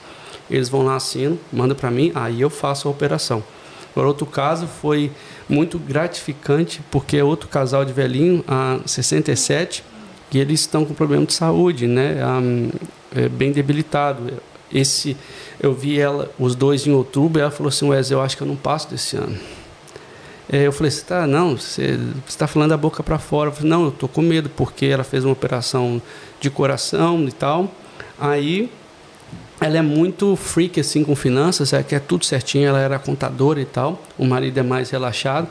eles 0.50 0.70
vão 0.70 0.84
lá, 0.84 0.96
assinam, 0.96 1.38
mandam 1.52 1.76
para 1.76 1.92
mim, 1.92 2.12
aí 2.16 2.40
eu 2.40 2.50
faço 2.50 2.88
a 2.88 2.92
operação. 2.92 3.44
Agora, 3.92 4.08
outro 4.08 4.26
caso 4.26 4.66
foi 4.66 5.12
muito 5.48 5.78
gratificante, 5.78 6.82
porque 6.90 7.22
outro 7.22 7.48
casal 7.48 7.86
de 7.86 7.94
velhinho, 7.94 8.44
a 8.48 8.80
67, 8.86 9.84
e 10.32 10.40
eles 10.40 10.62
estão 10.62 10.84
com 10.84 10.94
problema 10.94 11.26
de 11.26 11.34
saúde, 11.34 11.86
né? 11.86 12.26
Um, 12.26 12.70
é 13.16 13.30
bem 13.30 13.52
debilitado. 13.52 14.34
Esse 14.74 15.16
eu 15.60 15.74
vi 15.74 16.00
ela, 16.00 16.32
os 16.40 16.56
dois 16.56 16.88
em 16.88 16.92
outubro, 16.92 17.42
ela 17.42 17.52
falou 17.52 17.70
assim, 17.70 17.88
Wes, 17.88 18.10
eu 18.12 18.22
acho 18.22 18.36
que 18.36 18.44
eu 18.44 18.48
não 18.48 18.56
passo 18.56 18.90
desse 18.90 19.16
ano. 19.16 19.38
É, 20.52 20.68
eu 20.68 20.72
falei, 20.72 20.92
você 20.92 21.04
tá, 21.04 21.26
não, 21.26 21.56
você 21.56 21.98
está 22.28 22.48
falando 22.48 22.74
a 22.74 22.78
boca 22.78 23.02
para 23.02 23.18
fora. 23.18 23.50
Eu 23.50 23.54
falei, 23.54 23.70
não, 23.70 23.86
eu 23.86 23.92
tô 23.92 24.08
com 24.08 24.22
medo, 24.22 24.50
porque 24.50 24.86
ela 24.88 25.04
fez 25.04 25.24
uma 25.24 25.34
operação 25.34 26.02
de 26.42 26.50
coração 26.50 27.24
e 27.26 27.32
tal. 27.32 27.72
Aí 28.20 28.70
ela 29.62 29.78
é 29.78 29.82
muito 29.82 30.36
freak 30.36 30.80
assim 30.80 31.04
com 31.04 31.16
finanças, 31.16 31.72
é 31.72 31.82
que 31.82 31.96
é 31.96 32.00
tudo 32.00 32.26
certinho, 32.26 32.68
ela 32.68 32.80
era 32.80 33.00
contadora 33.00 33.62
e 33.62 33.66
tal. 33.66 34.02
O 34.18 34.26
marido 34.26 34.58
é 34.60 34.64
mais 34.64 34.90
relaxado. 34.90 35.48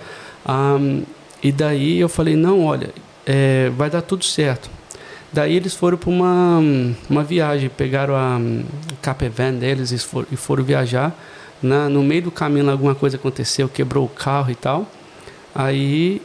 Um, 0.47 1.02
e 1.42 1.51
daí 1.51 1.99
eu 1.99 2.09
falei, 2.09 2.36
não, 2.36 2.65
olha, 2.65 2.91
é, 3.25 3.70
vai 3.70 3.89
dar 3.89 4.02
tudo 4.02 4.25
certo. 4.25 4.70
Daí 5.33 5.57
eles 5.57 5.75
foram 5.75 5.97
para 5.97 6.11
uma, 6.11 6.61
uma 7.09 7.25
viagem, 7.25 7.70
pegaram 7.70 8.15
a 8.15 8.39
Cape 9.01 9.28
Van 9.31 9.55
deles 9.55 9.91
e 9.91 9.99
foram, 9.99 10.27
e 10.31 10.36
foram 10.36 10.62
viajar. 10.62 11.17
Na, 11.62 11.89
no 11.89 12.02
meio 12.02 12.23
do 12.23 12.31
caminho 12.31 12.69
alguma 12.70 12.94
coisa 12.94 13.17
aconteceu, 13.17 13.69
quebrou 13.69 14.05
o 14.05 14.09
carro 14.09 14.51
e 14.51 14.55
tal. 14.55 14.86
Aí 15.55 16.20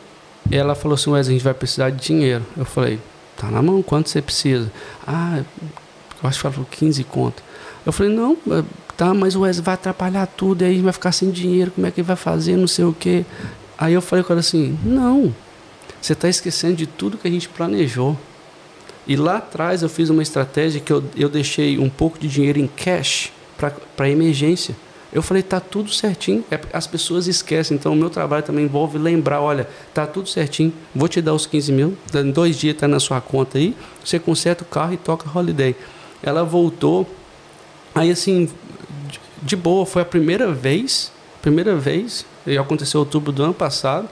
ela 0.51 0.75
falou 0.75 0.95
assim, 0.95 1.09
Wesley, 1.09 1.35
a 1.35 1.37
gente 1.37 1.43
vai 1.43 1.53
precisar 1.53 1.89
de 1.89 2.03
dinheiro. 2.03 2.45
Eu 2.57 2.65
falei, 2.65 2.99
tá 3.37 3.49
na 3.49 3.61
mão, 3.61 3.81
quanto 3.81 4.09
você 4.09 4.21
precisa? 4.21 4.71
Ah, 5.05 5.41
eu 6.21 6.29
acho 6.29 6.41
que 6.41 6.49
falou 6.49 6.67
15 6.69 7.03
conto. 7.05 7.43
Eu 7.85 7.93
falei, 7.93 8.11
não, 8.13 8.37
eh, 8.51 8.63
tá, 8.97 9.13
mas 9.13 9.35
o 9.35 9.41
Wesley 9.41 9.63
vai 9.63 9.75
atrapalhar 9.75 10.25
tudo, 10.25 10.63
aí 10.65 10.81
vai 10.81 10.91
ficar 10.91 11.11
sem 11.13 11.31
dinheiro, 11.31 11.71
como 11.71 11.87
é 11.87 11.91
que 11.91 12.01
ele 12.01 12.07
vai 12.07 12.17
fazer, 12.17 12.57
não 12.57 12.67
sei 12.67 12.83
o 12.83 12.93
quê. 12.93 13.25
Aí 13.77 13.93
eu 13.93 14.01
falei 14.01 14.25
com 14.25 14.33
ela 14.33 14.39
assim, 14.39 14.77
não, 14.83 15.33
você 16.01 16.13
está 16.13 16.27
esquecendo 16.27 16.75
de 16.75 16.87
tudo 16.87 17.17
que 17.17 17.27
a 17.27 17.31
gente 17.31 17.47
planejou. 17.47 18.17
E 19.07 19.15
lá 19.15 19.37
atrás 19.37 19.81
eu 19.81 19.89
fiz 19.89 20.09
uma 20.09 20.21
estratégia 20.21 20.81
que 20.81 20.91
eu, 20.91 21.03
eu 21.15 21.29
deixei 21.29 21.79
um 21.79 21.89
pouco 21.89 22.19
de 22.19 22.27
dinheiro 22.27 22.59
em 22.59 22.67
cash 22.67 23.31
para 23.95 24.09
emergência. 24.09 24.75
Eu 25.13 25.21
falei, 25.21 25.41
tá 25.41 25.61
tudo 25.61 25.89
certinho. 25.89 26.43
É, 26.51 26.59
as 26.73 26.85
pessoas 26.85 27.27
esquecem. 27.27 27.77
Então, 27.77 27.93
o 27.93 27.95
meu 27.95 28.09
trabalho 28.09 28.43
também 28.43 28.65
envolve 28.65 28.97
lembrar: 28.97 29.41
olha, 29.41 29.67
tá 29.93 30.05
tudo 30.05 30.27
certinho. 30.27 30.73
Vou 30.93 31.07
te 31.07 31.21
dar 31.21 31.33
os 31.33 31.45
15 31.45 31.71
mil. 31.71 31.97
Em 32.13 32.29
dois 32.29 32.57
dias 32.57 32.75
tá 32.75 32.87
na 32.87 32.99
sua 32.99 33.21
conta 33.21 33.57
aí. 33.57 33.73
Você 34.03 34.19
conserta 34.19 34.63
o 34.63 34.67
carro 34.67 34.93
e 34.93 34.97
toca 34.97 35.29
holiday. 35.33 35.73
Ela 36.21 36.43
voltou. 36.43 37.07
Aí, 37.95 38.11
assim, 38.11 38.49
de 39.41 39.55
boa, 39.55 39.85
foi 39.85 40.01
a 40.01 40.05
primeira 40.05 40.51
vez. 40.51 41.11
Primeira 41.41 41.75
vez. 41.75 42.25
E 42.45 42.57
aconteceu 42.57 42.99
em 42.99 43.03
outubro 43.03 43.31
do 43.31 43.41
ano 43.41 43.53
passado. 43.53 44.09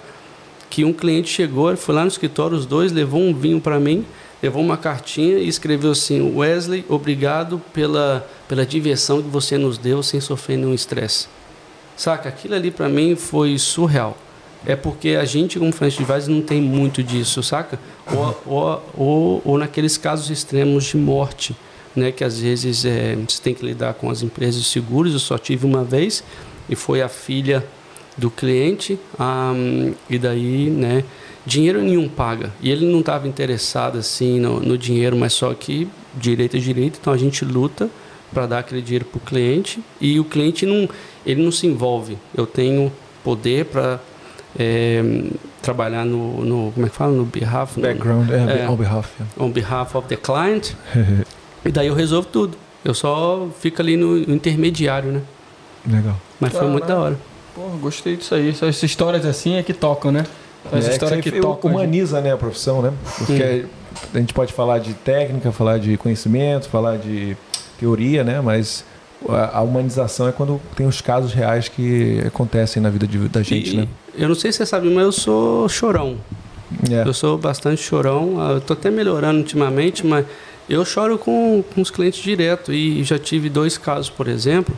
Que 0.70 0.86
um 0.86 0.94
cliente 0.94 1.30
chegou, 1.30 1.76
foi 1.76 1.94
lá 1.94 2.02
no 2.02 2.08
escritório, 2.08 2.58
os 2.58 2.66
dois, 2.66 2.92
levou 2.92 3.22
um 3.22 3.34
vinho 3.34 3.62
para 3.62 3.80
mim 3.80 4.06
levou 4.46 4.62
uma 4.62 4.78
cartinha 4.78 5.40
e 5.40 5.48
escreveu 5.48 5.92
assim: 5.92 6.36
Wesley, 6.36 6.86
obrigado 6.88 7.60
pela, 7.74 8.28
pela 8.48 8.66
diversão 8.66 9.22
que 9.22 9.28
você 9.28 9.58
nos 9.58 9.78
deu 9.78 10.04
sem 10.04 10.22
sofrer 10.22 10.58
nenhum 10.58 10.74
estresse. 10.74 11.28
Saca? 11.98 12.30
Aquilo 12.30 12.54
ali 12.54 12.70
para 12.70 12.88
mim 12.88 13.16
foi 13.16 13.58
surreal. 13.58 14.16
É 14.66 14.76
porque 14.76 15.10
a 15.10 15.26
gente, 15.26 15.58
como 15.60 15.72
franchise 15.72 16.30
não 16.30 16.42
tem 16.42 16.62
muito 16.62 17.02
disso, 17.04 17.42
saca? 17.42 17.80
Ou, 18.12 18.42
ou, 18.46 18.84
ou, 18.96 19.42
ou, 19.46 19.58
naqueles 19.58 19.98
casos 19.98 20.30
extremos 20.30 20.86
de 20.86 20.98
morte, 20.98 21.56
né? 21.96 22.12
Que 22.12 22.24
às 22.24 22.40
vezes 22.40 22.86
é, 22.86 23.16
você 23.16 23.42
tem 23.42 23.54
que 23.54 23.66
lidar 23.66 23.96
com 23.96 24.10
as 24.10 24.22
empresas 24.22 24.62
de 24.62 24.68
seguros. 24.68 25.14
Eu 25.14 25.20
só 25.20 25.38
tive 25.38 25.66
uma 25.66 25.84
vez 25.84 26.24
e 26.70 26.76
foi 26.76 27.02
a 27.02 27.10
filha 27.10 27.66
do 28.18 28.30
cliente. 28.30 29.00
Um, 29.20 29.94
e 30.10 30.20
daí, 30.20 30.70
né? 30.70 31.04
Dinheiro 31.46 31.82
nenhum 31.82 32.10
paga. 32.10 32.52
E 32.62 32.70
ele 32.70 32.86
não 32.86 33.00
estava 33.00 33.28
interessado 33.28 33.98
assim 33.98 34.40
no, 34.40 34.60
no, 34.60 34.78
dinheiro, 34.78 35.16
mas 35.16 35.34
só 35.34 35.54
que 35.54 35.88
direito 36.16 36.58
é 36.58 36.60
direito, 36.60 37.00
então 37.00 37.14
a 37.14 37.18
gente 37.18 37.46
luta 37.46 37.90
para 38.34 38.48
dar 38.48 38.60
aquele 38.60 38.82
dinheiro 38.82 39.06
para 39.06 39.18
o 39.18 39.22
cliente 39.22 39.82
e 40.02 40.20
o 40.20 40.26
cliente 40.26 40.66
não, 40.66 40.90
ele 41.26 41.44
não 41.44 41.52
se 41.52 41.68
envolve. 41.68 42.18
Eu 42.36 42.46
tenho 42.46 42.92
poder 43.24 43.66
para 43.66 44.00
é, 44.58 45.02
trabalhar 45.62 46.06
no, 46.06 46.44
no, 46.44 46.72
como 46.72 46.86
é 46.86 46.90
que 46.90 46.96
fala, 46.96 47.12
no 47.12 47.26
behalf, 47.26 47.78
background, 47.78 48.28
no, 48.28 48.34
é, 48.34 48.70
on 48.70 48.76
behalf, 48.76 49.10
yeah. 49.20 49.34
on 49.38 49.50
behalf 49.52 49.96
of 49.96 50.08
the 50.08 50.16
client. 50.16 50.74
e 51.64 51.72
daí 51.72 51.88
eu 51.88 51.94
resolvo 51.94 52.28
tudo. 52.28 52.58
Eu 52.84 52.94
só 52.94 53.48
fico 53.60 53.82
ali 53.82 53.98
no 53.98 54.18
intermediário, 54.32 55.12
né? 55.12 55.22
Legal. 55.88 56.20
Mas 56.40 56.54
foi 56.54 56.68
muito 56.68 56.86
da 56.86 57.00
hora. 57.00 57.18
Pô, 57.56 57.62
gostei 57.80 58.16
disso 58.16 58.36
aí. 58.36 58.50
Essas 58.50 58.82
histórias 58.84 59.26
assim 59.26 59.56
é 59.56 59.64
que 59.64 59.74
tocam, 59.74 60.12
né? 60.12 60.24
Essa 60.72 60.90
é, 60.90 60.92
história 60.94 61.22
que, 61.22 61.32
que 61.32 61.40
toca 61.40 61.68
humaniza 61.68 62.22
né, 62.22 62.34
a 62.34 62.38
profissão, 62.38 62.82
né? 62.82 62.94
Porque 63.18 63.66
a 64.14 64.18
gente 64.18 64.34
pode 64.34 64.54
falar 64.54 64.80
de 64.80 64.94
técnica, 64.94 65.52
falar 65.52 65.80
de 65.80 65.98
conhecimento, 65.98 66.68
falar 66.70 66.98
de 66.98 67.38
teoria, 67.80 68.24
né? 68.24 68.42
Mas 68.42 68.84
a, 69.30 69.62
humanização 69.62 70.28
é 70.28 70.32
quando 70.32 70.60
tem 70.76 70.86
os 70.86 71.02
casos 71.02 71.34
reais 71.34 71.68
que 71.68 72.22
acontecem 72.26 72.82
na 72.82 72.90
vida 72.90 73.08
de, 73.08 73.18
da 73.30 73.42
gente, 73.42 73.74
e, 73.74 73.78
né? 73.78 73.88
Eu 74.16 74.28
não 74.28 74.36
sei 74.36 74.52
se 74.52 74.60
você 74.60 74.66
sabe, 74.66 74.90
mas 74.90 75.04
eu 75.04 75.12
sou 75.12 75.70
chorão. 75.70 76.18
É. 76.90 77.08
Eu 77.08 77.14
sou 77.14 77.38
bastante 77.38 77.82
chorão. 77.82 78.36
Ah, 78.40 78.54
eu 78.54 78.62
tô 78.62 78.74
até 78.74 78.90
melhorando 78.90 79.40
ultimamente, 79.40 80.06
mas 80.06 80.26
eu 80.70 80.84
choro 80.84 81.18
com, 81.18 81.64
com 81.74 81.82
os 81.82 81.92
clientes 81.92 82.22
direto 82.22 82.74
e 82.74 83.04
já 83.04 83.20
tive 83.20 83.50
dois 83.50 83.78
casos, 83.78 84.10
por 84.10 84.28
exemplo. 84.28 84.76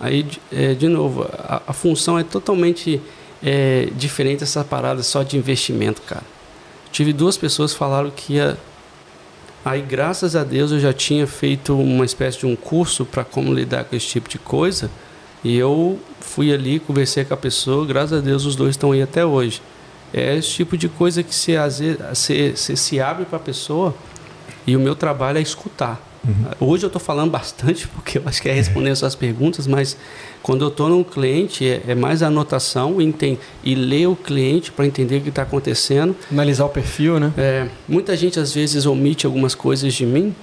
Aí, 0.00 0.26
é, 0.52 0.74
de 0.74 0.88
novo, 0.88 1.26
a, 1.38 1.62
a 1.66 1.72
função 1.72 2.18
é 2.18 2.24
totalmente 2.24 3.00
é 3.44 3.88
diferente 3.94 4.42
essa 4.42 4.64
parada 4.64 5.02
só 5.02 5.22
de 5.22 5.36
investimento, 5.36 6.00
cara. 6.02 6.24
Tive 6.90 7.12
duas 7.12 7.36
pessoas 7.36 7.72
que 7.72 7.78
falaram 7.78 8.10
que 8.10 8.34
ia. 8.34 8.56
Aí, 9.64 9.82
graças 9.82 10.34
a 10.34 10.44
Deus, 10.44 10.72
eu 10.72 10.80
já 10.80 10.92
tinha 10.92 11.26
feito 11.26 11.78
uma 11.78 12.04
espécie 12.04 12.38
de 12.38 12.46
um 12.46 12.56
curso 12.56 13.04
para 13.04 13.24
como 13.24 13.52
lidar 13.52 13.84
com 13.84 13.94
esse 13.94 14.06
tipo 14.06 14.28
de 14.28 14.38
coisa. 14.38 14.90
E 15.42 15.56
eu 15.56 15.98
fui 16.20 16.52
ali, 16.52 16.80
conversei 16.80 17.24
com 17.24 17.34
a 17.34 17.36
pessoa, 17.36 17.84
graças 17.86 18.18
a 18.18 18.20
Deus 18.22 18.46
os 18.46 18.56
dois 18.56 18.70
estão 18.70 18.92
aí 18.92 19.02
até 19.02 19.26
hoje. 19.26 19.60
É 20.12 20.36
esse 20.36 20.50
tipo 20.50 20.76
de 20.76 20.88
coisa 20.88 21.22
que 21.22 21.34
vezes, 21.34 21.98
você, 22.12 22.52
você 22.56 22.76
se 22.76 23.00
abre 23.00 23.26
para 23.26 23.36
a 23.36 23.40
pessoa 23.40 23.94
e 24.66 24.76
o 24.76 24.80
meu 24.80 24.94
trabalho 24.94 25.38
é 25.38 25.42
escutar. 25.42 26.00
Uhum. 26.26 26.70
Hoje 26.70 26.84
eu 26.84 26.86
estou 26.86 27.00
falando 27.00 27.30
bastante, 27.30 27.86
porque 27.92 28.18
eu 28.18 28.22
acho 28.24 28.40
que 28.40 28.48
é 28.48 28.52
responder 28.52 28.90
as 28.90 29.00
suas 29.00 29.14
perguntas, 29.14 29.66
mas 29.66 29.96
quando 30.44 30.60
eu 30.60 30.68
estou 30.68 30.90
num 30.90 31.02
cliente, 31.02 31.66
é, 31.66 31.82
é, 31.88 31.94
mais 31.94 32.22
anotação 32.22 33.00
e, 33.00 33.38
e 33.64 33.74
ler 33.74 34.08
o 34.08 34.14
cliente 34.14 34.70
para 34.70 34.86
entender 34.86 35.16
o 35.16 35.20
que 35.22 35.30
está 35.30 35.40
acontecendo. 35.40 36.14
Analisar 36.30 36.66
o 36.66 36.68
perfil, 36.68 37.18
né? 37.18 37.32
É, 37.38 37.66
muita 37.88 38.14
gente 38.14 38.38
às 38.38 38.52
vezes 38.52 38.84
omite 38.84 39.24
algumas 39.24 39.54
coisas 39.54 39.94
de 39.94 40.04
mim, 40.04 40.34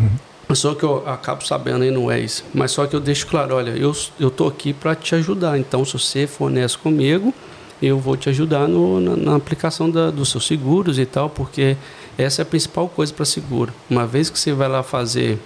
uhum. 0.00 0.54
só 0.54 0.74
que 0.74 0.82
eu 0.82 1.06
acabo 1.06 1.44
sabendo 1.44 1.82
aí 1.82 1.90
não 1.90 2.10
é 2.10 2.18
isso. 2.18 2.46
Mas 2.54 2.70
só 2.70 2.86
que 2.86 2.96
eu 2.96 3.00
deixo 3.00 3.26
claro, 3.26 3.54
olha, 3.54 3.72
eu 3.72 3.92
estou 4.18 4.48
aqui 4.48 4.72
para 4.72 4.94
te 4.94 5.14
ajudar. 5.16 5.58
Então, 5.58 5.84
se 5.84 5.92
você 5.92 6.26
for 6.26 6.46
honesto 6.46 6.78
comigo, 6.78 7.34
eu 7.82 7.98
vou 7.98 8.16
te 8.16 8.30
ajudar 8.30 8.66
no, 8.66 9.00
na, 9.00 9.16
na, 9.16 9.36
aplicação 9.36 9.90
da, 9.90 10.10
dos 10.10 10.30
seus 10.30 10.46
seguros 10.46 10.98
e 10.98 11.04
tal, 11.04 11.28
porque 11.28 11.76
essa 12.16 12.40
é 12.40 12.42
a 12.42 12.46
principal 12.46 12.88
coisa 12.88 13.12
para 13.12 13.26
seguro. 13.26 13.70
Uma 13.90 14.06
vez 14.06 14.30
que 14.30 14.38
você 14.38 14.54
vai 14.54 14.68
lá 14.68 14.82
fazer 14.82 15.38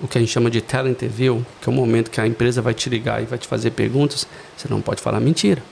o 0.00 0.08
que 0.08 0.18
a 0.18 0.20
gente 0.20 0.30
chama 0.30 0.50
de 0.50 0.60
talent 0.60 0.92
interview, 0.92 1.44
que 1.60 1.68
é 1.68 1.72
o 1.72 1.74
momento 1.74 2.10
que 2.10 2.20
a 2.20 2.26
empresa 2.26 2.62
vai 2.62 2.74
te 2.74 2.88
ligar 2.88 3.22
e 3.22 3.26
vai 3.26 3.38
te 3.38 3.46
fazer 3.46 3.70
perguntas, 3.72 4.26
você 4.56 4.68
não 4.68 4.80
pode 4.80 5.00
falar 5.00 5.20
mentira. 5.20 5.62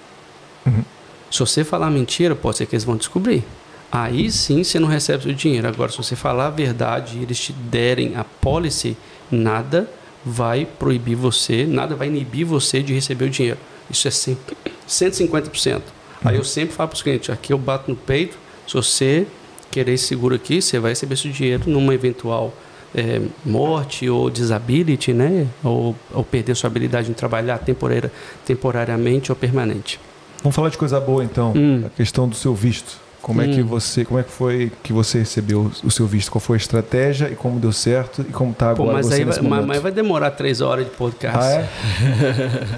Uhum. 0.67 0.85
Se 1.31 1.41
você 1.41 1.65
falar 1.65 1.91
mentira, 1.91 2.35
pode 2.35 2.59
ser 2.59 2.67
que 2.67 2.75
eles 2.75 2.85
vão 2.85 2.97
descobrir. 2.97 3.45
Aí 3.91 4.31
sim 4.31 4.63
você 4.63 4.79
não 4.79 4.89
recebe 4.89 5.31
o 5.31 5.35
dinheiro. 5.35 5.67
Agora, 5.67 5.91
se 5.91 5.97
você 5.97 6.15
falar 6.15 6.47
a 6.47 6.51
verdade 6.51 7.19
e 7.19 7.23
eles 7.23 7.39
te 7.39 7.53
derem 7.53 8.17
a 8.17 8.25
policy, 8.25 8.97
nada 9.31 9.91
vai 10.25 10.67
proibir 10.67 11.15
você, 11.15 11.65
nada 11.65 11.95
vai 11.95 12.09
inibir 12.09 12.45
você 12.45 12.83
de 12.83 12.93
receber 12.93 13.25
o 13.25 13.31
dinheiro. 13.31 13.59
Isso 13.91 14.07
é 14.07 14.11
sempre 14.11 14.57
150%. 14.87 15.77
Uhum. 15.77 15.81
Aí 16.25 16.37
eu 16.37 16.45
sempre 16.45 16.75
falo 16.75 16.89
para 16.89 16.97
os 16.97 17.03
clientes, 17.03 17.31
aqui 17.31 17.53
eu 17.53 17.59
bato 17.59 17.91
no 17.91 17.97
peito, 17.97 18.37
se 18.67 18.75
você 18.75 19.27
querer 19.71 19.95
esse 19.95 20.05
seguro 20.05 20.35
aqui, 20.35 20.61
você 20.61 20.79
vai 20.79 20.93
receber 20.93 21.15
esse 21.15 21.29
dinheiro 21.31 21.65
numa 21.67 21.95
eventual 21.95 22.53
é, 22.95 23.21
morte 23.45 24.09
ou 24.09 24.31
disability, 24.31 25.13
né? 25.13 25.47
Ou, 25.63 25.95
ou 26.13 26.25
perder 26.25 26.55
sua 26.55 26.69
habilidade 26.69 27.11
em 27.11 27.15
trabalhar 27.15 27.59
temporária, 27.59 28.11
temporariamente 28.45 29.31
ou 29.31 29.37
permanente. 29.37 30.01
Vamos 30.43 30.55
falar 30.55 30.69
de 30.69 30.79
coisa 30.79 31.01
boa 31.01 31.25
então, 31.25 31.53
hum. 31.57 31.85
a 31.87 31.91
questão 31.91 32.29
do 32.29 32.35
seu 32.35 32.55
visto. 32.55 32.99
Como 33.21 33.41
hum. 33.41 33.45
é 33.45 33.49
que 33.49 33.63
hum. 33.63 33.67
você, 33.67 34.05
como 34.05 34.21
é 34.21 34.23
que 34.23 34.31
foi 34.31 34.73
que 34.83 34.93
você 34.93 35.19
recebeu 35.19 35.71
o 35.83 35.91
seu 35.91 36.07
visto? 36.07 36.31
Qual 36.31 36.41
foi 36.41 36.57
a 36.57 36.59
estratégia 36.59 37.29
e 37.31 37.35
como 37.35 37.59
deu 37.59 37.73
certo 37.73 38.23
e 38.23 38.33
como 38.33 38.53
está 38.53 38.71
agora 38.71 38.89
Pô, 38.91 38.93
mas 38.93 39.07
você 39.07 39.15
aí 39.15 39.25
vai, 39.25 39.41
mas, 39.43 39.67
mas, 39.67 39.83
vai 39.83 39.93
demorar 39.93 40.31
três 40.31 40.61
horas 40.61 40.85
de 40.85 40.91
podcast. 40.93 41.39
Ah, 41.39 41.53
é? 41.53 41.69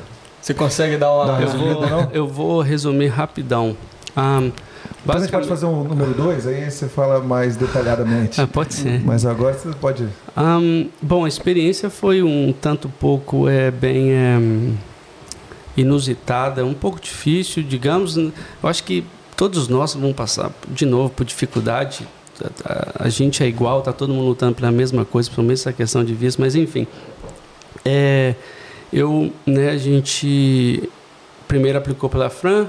você 0.40 0.54
consegue 0.54 0.96
dar 0.96 1.12
uma 1.12 1.40
eu 1.40 1.48
vou, 1.48 2.10
eu 2.12 2.26
vou 2.26 2.60
resumir 2.62 3.08
rapidão. 3.08 3.76
Um, 4.16 4.50
Basicamente... 5.04 5.16
a 5.16 5.20
gente 5.20 5.30
pode 5.30 5.48
fazer 5.48 5.66
um 5.66 5.84
número 5.84 6.12
2, 6.12 6.46
aí 6.46 6.70
você 6.70 6.86
fala 6.86 7.20
mais 7.20 7.56
detalhadamente. 7.56 8.40
Ah, 8.40 8.46
pode 8.46 8.74
ser. 8.74 9.00
Mas 9.04 9.24
agora 9.24 9.54
você 9.54 9.70
pode. 9.70 10.06
Um, 10.36 10.88
bom, 11.00 11.24
a 11.24 11.28
experiência 11.28 11.88
foi 11.88 12.22
um 12.22 12.52
tanto 12.52 12.88
pouco 12.88 13.48
é, 13.48 13.70
bem 13.70 14.12
é, 14.12 14.38
inusitada, 15.76 16.64
um 16.64 16.74
pouco 16.74 17.00
difícil, 17.00 17.62
digamos. 17.62 18.16
Eu 18.16 18.32
acho 18.62 18.84
que 18.84 19.04
todos 19.36 19.68
nós 19.68 19.94
vamos 19.94 20.14
passar 20.14 20.50
de 20.68 20.84
novo 20.84 21.10
por 21.10 21.24
dificuldade. 21.24 22.06
A, 22.64 23.02
a, 23.02 23.06
a 23.06 23.08
gente 23.08 23.42
é 23.42 23.46
igual, 23.46 23.80
tá 23.80 23.92
todo 23.92 24.12
mundo 24.12 24.26
lutando 24.26 24.54
pela 24.54 24.70
mesma 24.70 25.04
coisa, 25.04 25.28
principalmente 25.28 25.60
essa 25.60 25.72
questão 25.72 26.04
de 26.04 26.12
visto, 26.12 26.40
mas 26.40 26.54
enfim. 26.54 26.86
É, 27.84 28.34
eu, 28.92 29.32
né, 29.46 29.70
a 29.70 29.78
gente 29.78 30.90
primeiro 31.48 31.78
aplicou 31.78 32.10
pela 32.10 32.28
Fran, 32.28 32.68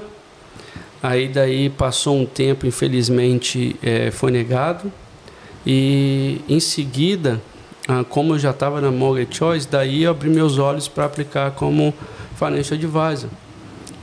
Aí 1.02 1.26
daí 1.26 1.68
passou 1.68 2.16
um 2.16 2.24
tempo, 2.24 2.64
infelizmente 2.64 3.74
é, 3.82 4.10
foi 4.12 4.30
negado. 4.30 4.92
E 5.66 6.40
em 6.48 6.60
seguida, 6.60 7.40
ah, 7.88 8.04
como 8.08 8.34
eu 8.34 8.38
já 8.38 8.50
estava 8.50 8.80
na 8.80 8.90
Mortgage 8.92 9.36
Choice, 9.36 9.68
daí 9.68 10.04
eu 10.04 10.12
abri 10.12 10.30
meus 10.30 10.58
olhos 10.58 10.86
para 10.86 11.04
aplicar 11.04 11.50
como 11.52 11.92
Financial 12.36 12.78
Advisor. 12.78 13.30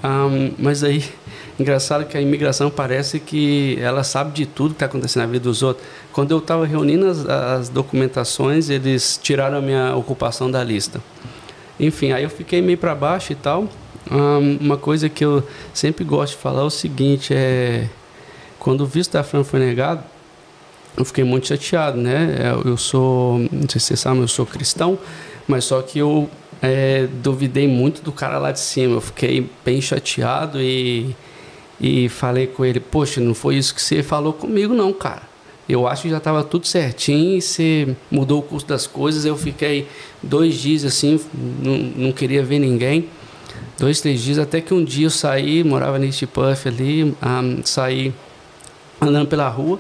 Um, 0.04 0.54
mas 0.58 0.84
aí, 0.84 1.04
engraçado 1.58 2.06
que 2.06 2.18
a 2.18 2.22
imigração 2.22 2.70
parece 2.70 3.20
que 3.20 3.78
ela 3.82 4.04
sabe 4.04 4.34
de 4.34 4.46
tudo 4.46 4.70
que 4.70 4.76
está 4.76 4.86
acontecendo 4.86 5.24
na 5.24 5.32
vida 5.32 5.44
dos 5.44 5.64
outros. 5.64 5.86
Quando 6.12 6.32
eu 6.32 6.40
estava 6.40 6.66
reunindo 6.66 7.08
as, 7.08 7.26
as, 7.26 7.70
documentações, 7.70 8.70
eles 8.70 9.18
tiraram 9.22 9.58
a 9.58 9.62
minha 9.62 9.96
ocupação 9.96 10.52
da 10.52 10.62
lista. 10.64 11.02
Enfim, 11.80 12.12
aí 12.12 12.24
eu 12.24 12.30
fiquei 12.30 12.62
meio 12.62 12.78
para 12.78 12.94
baixo 12.94 13.32
e 13.32 13.36
tal 13.36 13.70
uma 14.10 14.78
coisa 14.78 15.08
que 15.08 15.24
eu 15.24 15.44
sempre 15.74 16.04
gosto 16.04 16.36
de 16.36 16.42
falar 16.42 16.62
é 16.62 16.66
o 16.66 16.70
seguinte, 16.70 17.34
é 17.34 17.88
quando 18.58 18.82
o 18.82 18.86
visto 18.86 19.14
da 19.14 19.24
Fran 19.24 19.44
foi 19.44 19.60
negado, 19.60 20.04
eu 20.98 21.06
fiquei 21.06 21.24
muito 21.24 21.48
chateado, 21.48 21.98
né? 21.98 22.36
É, 22.40 22.68
eu 22.68 22.76
sou, 22.76 23.40
não 23.52 23.70
sei 23.70 23.80
se 23.80 23.88
você 23.88 23.96
sabe, 23.96 24.20
eu 24.20 24.28
sou 24.28 24.46
cristão, 24.46 25.00
mas 25.48 25.64
só 25.64 25.82
que 25.82 26.00
eu 26.00 26.30
é, 26.62 27.08
duvidei 27.24 27.68
muito 27.68 28.02
do 28.02 28.12
cara 28.12 28.38
lá 28.38 28.52
de 28.52 28.60
cima. 28.60 28.96
Eu 28.96 29.02
fiquei 29.02 29.50
bem 29.64 29.80
chateado 29.82 30.62
e, 30.62 31.16
e 31.80 32.10
falei 32.10 32.48
com 32.48 32.66
ele: 32.66 32.80
Poxa, 32.80 33.22
não 33.22 33.34
foi 33.34 33.56
isso 33.56 33.74
que 33.74 33.82
você 33.82 34.04
falou 34.04 34.34
comigo, 34.34 34.74
não, 34.74 34.92
cara. 34.92 35.30
Eu 35.70 35.88
acho 35.88 36.02
que 36.02 36.10
já 36.10 36.18
estava 36.18 36.44
tudo 36.44 36.66
certinho 36.66 37.38
e 37.38 37.42
você 37.42 37.96
mudou 38.10 38.40
o 38.40 38.42
curso 38.42 38.66
das 38.66 38.88
coisas. 38.88 39.24
Eu 39.24 39.38
fiquei 39.38 39.88
dois 40.22 40.56
dias 40.56 40.84
assim, 40.84 41.20
não, 41.62 41.78
não 41.78 42.12
queria 42.12 42.44
ver 42.44 42.58
ninguém. 42.58 43.08
Dois, 43.78 44.02
três 44.02 44.22
dias, 44.22 44.40
até 44.40 44.62
que 44.62 44.74
um 44.74 44.84
dia 44.84 45.08
eu 45.08 45.12
saí, 45.12 45.64
morava 45.64 45.98
nesse 45.98 46.26
puff 46.26 46.68
ali, 46.68 47.04
um, 47.04 47.62
saí 47.64 48.14
andando 49.02 49.28
pela 49.28 49.48
rua, 49.48 49.80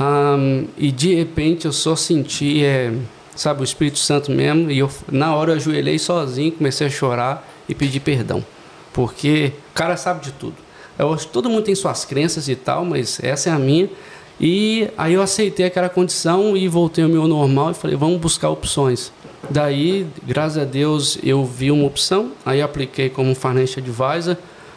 um, 0.00 0.66
e 0.76 0.90
de 0.90 1.14
repente 1.14 1.66
eu 1.66 1.72
só 1.72 1.94
senti, 1.94 2.64
é, 2.64 2.92
sabe, 3.36 3.60
o 3.60 3.64
Espírito 3.64 3.98
Santo 3.98 4.30
mesmo, 4.30 4.70
e 4.70 4.78
eu, 4.78 4.90
na 5.10 5.34
hora 5.34 5.52
eu 5.52 5.56
ajoelhei 5.56 5.98
sozinho, 5.98 6.52
comecei 6.52 6.86
a 6.86 6.90
chorar 6.90 7.46
e 7.68 7.74
pedir 7.74 8.00
perdão, 8.00 8.44
porque 8.92 9.52
o 9.70 9.74
cara 9.74 9.96
sabe 9.96 10.24
de 10.24 10.32
tudo. 10.32 10.56
Eu 10.98 11.16
todo 11.16 11.50
mundo 11.50 11.64
tem 11.64 11.74
suas 11.74 12.04
crenças 12.04 12.48
e 12.48 12.54
tal, 12.54 12.84
mas 12.84 13.18
essa 13.22 13.50
é 13.50 13.52
a 13.52 13.58
minha. 13.58 13.90
E 14.40 14.88
aí 14.96 15.14
eu 15.14 15.22
aceitei 15.22 15.66
aquela 15.66 15.88
condição 15.88 16.56
e 16.56 16.68
voltei 16.68 17.04
ao 17.04 17.10
meu 17.10 17.26
normal 17.26 17.70
e 17.70 17.74
falei, 17.74 17.96
vamos 17.96 18.20
buscar 18.20 18.48
opções. 18.50 19.12
Daí, 19.50 20.06
graças 20.26 20.58
a 20.58 20.64
Deus, 20.64 21.18
eu 21.22 21.44
vi 21.44 21.70
uma 21.70 21.86
opção, 21.86 22.32
aí 22.44 22.62
apliquei 22.62 23.08
como 23.08 23.34
financial 23.34 23.84
advisor, 23.84 24.36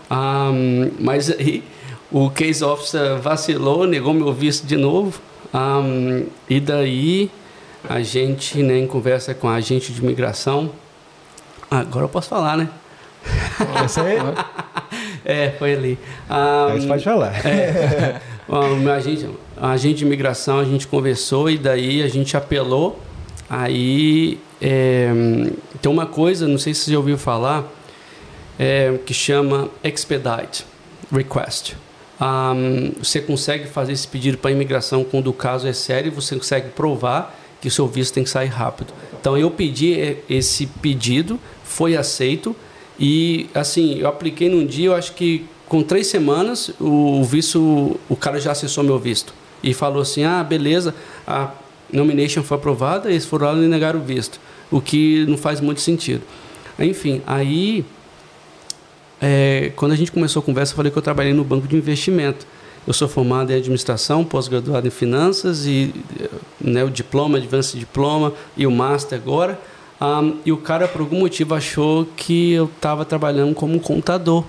um, 0.09 0.91
mas 0.99 1.29
aí 1.29 1.63
o 2.11 2.29
case 2.29 2.63
officer 2.63 3.17
vacilou, 3.17 3.85
negou 3.85 4.13
meu 4.13 4.33
visto 4.33 4.65
de 4.65 4.77
novo, 4.77 5.19
um, 5.53 6.25
e 6.49 6.59
daí 6.59 7.31
a 7.87 8.01
gente, 8.01 8.61
né, 8.63 8.79
em 8.79 8.87
conversa 8.87 9.33
com 9.33 9.47
a 9.47 9.55
agente 9.55 9.91
de 9.93 10.01
imigração, 10.01 10.71
agora 11.69 12.05
eu 12.05 12.09
posso 12.09 12.29
falar, 12.29 12.57
né? 12.57 12.69
É, 15.29 15.51
foi 15.59 15.73
ali. 15.73 15.99
Um, 16.29 16.79
você 16.79 16.87
pode 16.87 17.03
falar. 17.03 17.45
É, 17.45 18.21
agente, 18.95 19.29
a 19.57 19.71
agente 19.71 19.95
de 19.95 20.05
imigração, 20.05 20.57
a 20.57 20.63
gente 20.63 20.87
conversou 20.87 21.49
e 21.49 21.57
daí 21.57 22.01
a 22.01 22.07
gente 22.07 22.37
apelou. 22.37 22.97
Aí 23.49 24.39
é, 24.61 25.09
tem 25.81 25.91
uma 25.91 26.05
coisa, 26.05 26.47
não 26.47 26.57
sei 26.57 26.73
se 26.73 26.81
você 26.81 26.91
já 26.91 26.97
ouviu 26.97 27.17
falar, 27.17 27.65
é, 28.59 28.97
que 29.05 29.13
chama 29.13 29.69
Expedite 29.83 30.65
Request. 31.11 31.75
Um, 32.19 32.93
você 33.01 33.21
consegue 33.21 33.67
fazer 33.67 33.93
esse 33.93 34.07
pedido 34.07 34.37
para 34.37 34.49
a 34.49 34.53
imigração 34.53 35.03
quando 35.03 35.27
o 35.27 35.33
caso 35.33 35.67
é 35.67 35.73
sério, 35.73 36.11
você 36.11 36.35
consegue 36.35 36.69
provar 36.69 37.37
que 37.61 37.67
o 37.67 37.71
seu 37.71 37.87
visto 37.87 38.13
tem 38.13 38.23
que 38.23 38.29
sair 38.29 38.47
rápido. 38.47 38.93
Então 39.19 39.37
eu 39.37 39.51
pedi 39.51 40.17
esse 40.29 40.65
pedido, 40.65 41.39
foi 41.63 41.95
aceito 41.95 42.55
e 42.99 43.47
assim 43.53 43.99
eu 43.99 44.07
apliquei 44.07 44.49
num 44.49 44.65
dia, 44.65 44.87
eu 44.87 44.95
acho 44.95 45.13
que 45.13 45.45
com 45.67 45.83
três 45.83 46.07
semanas 46.07 46.71
o 46.79 47.23
visto, 47.23 47.99
o 48.09 48.15
cara 48.15 48.39
já 48.39 48.51
acessou 48.51 48.83
meu 48.83 48.97
visto 48.97 49.33
e 49.61 49.73
falou 49.73 50.01
assim, 50.01 50.23
ah 50.23 50.43
beleza, 50.43 50.95
a 51.25 51.51
nomination 51.91 52.43
foi 52.43 52.57
aprovada, 52.57 53.09
eles 53.09 53.25
foram 53.25 53.47
lá 53.47 53.53
e 53.53 53.67
negaram 53.67 53.99
o 53.99 54.03
visto, 54.03 54.39
o 54.71 54.81
que 54.81 55.25
não 55.27 55.37
faz 55.37 55.61
muito 55.61 55.81
sentido. 55.81 56.21
Enfim, 56.79 57.21
aí 57.25 57.85
é, 59.21 59.71
quando 59.75 59.93
a 59.93 59.95
gente 59.95 60.11
começou 60.11 60.41
a 60.41 60.43
conversa, 60.43 60.73
eu 60.73 60.75
falei 60.75 60.91
que 60.91 60.97
eu 60.97 61.01
trabalhei 61.01 61.33
no 61.33 61.43
banco 61.43 61.67
de 61.67 61.75
investimento. 61.75 62.45
Eu 62.85 62.93
sou 62.93 63.07
formado 63.07 63.51
em 63.51 63.55
administração, 63.55 64.23
pós-graduado 64.23 64.87
em 64.87 64.91
finanças 64.91 65.65
e 65.65 65.93
né, 66.61 66.83
o 66.85 66.89
diploma, 66.89 67.37
advanced 67.37 67.77
diploma 67.77 68.33
e 68.55 68.65
o 68.65 68.71
master 68.71 69.19
agora. 69.19 69.59
Um, 69.99 70.37
e 70.45 70.51
o 70.51 70.57
cara, 70.57 70.87
por 70.87 71.01
algum 71.01 71.19
motivo, 71.19 71.53
achou 71.53 72.07
que 72.15 72.53
eu 72.53 72.65
estava 72.65 73.03
trabalhando 73.03 73.53
como 73.53 73.79
contador. 73.79 74.45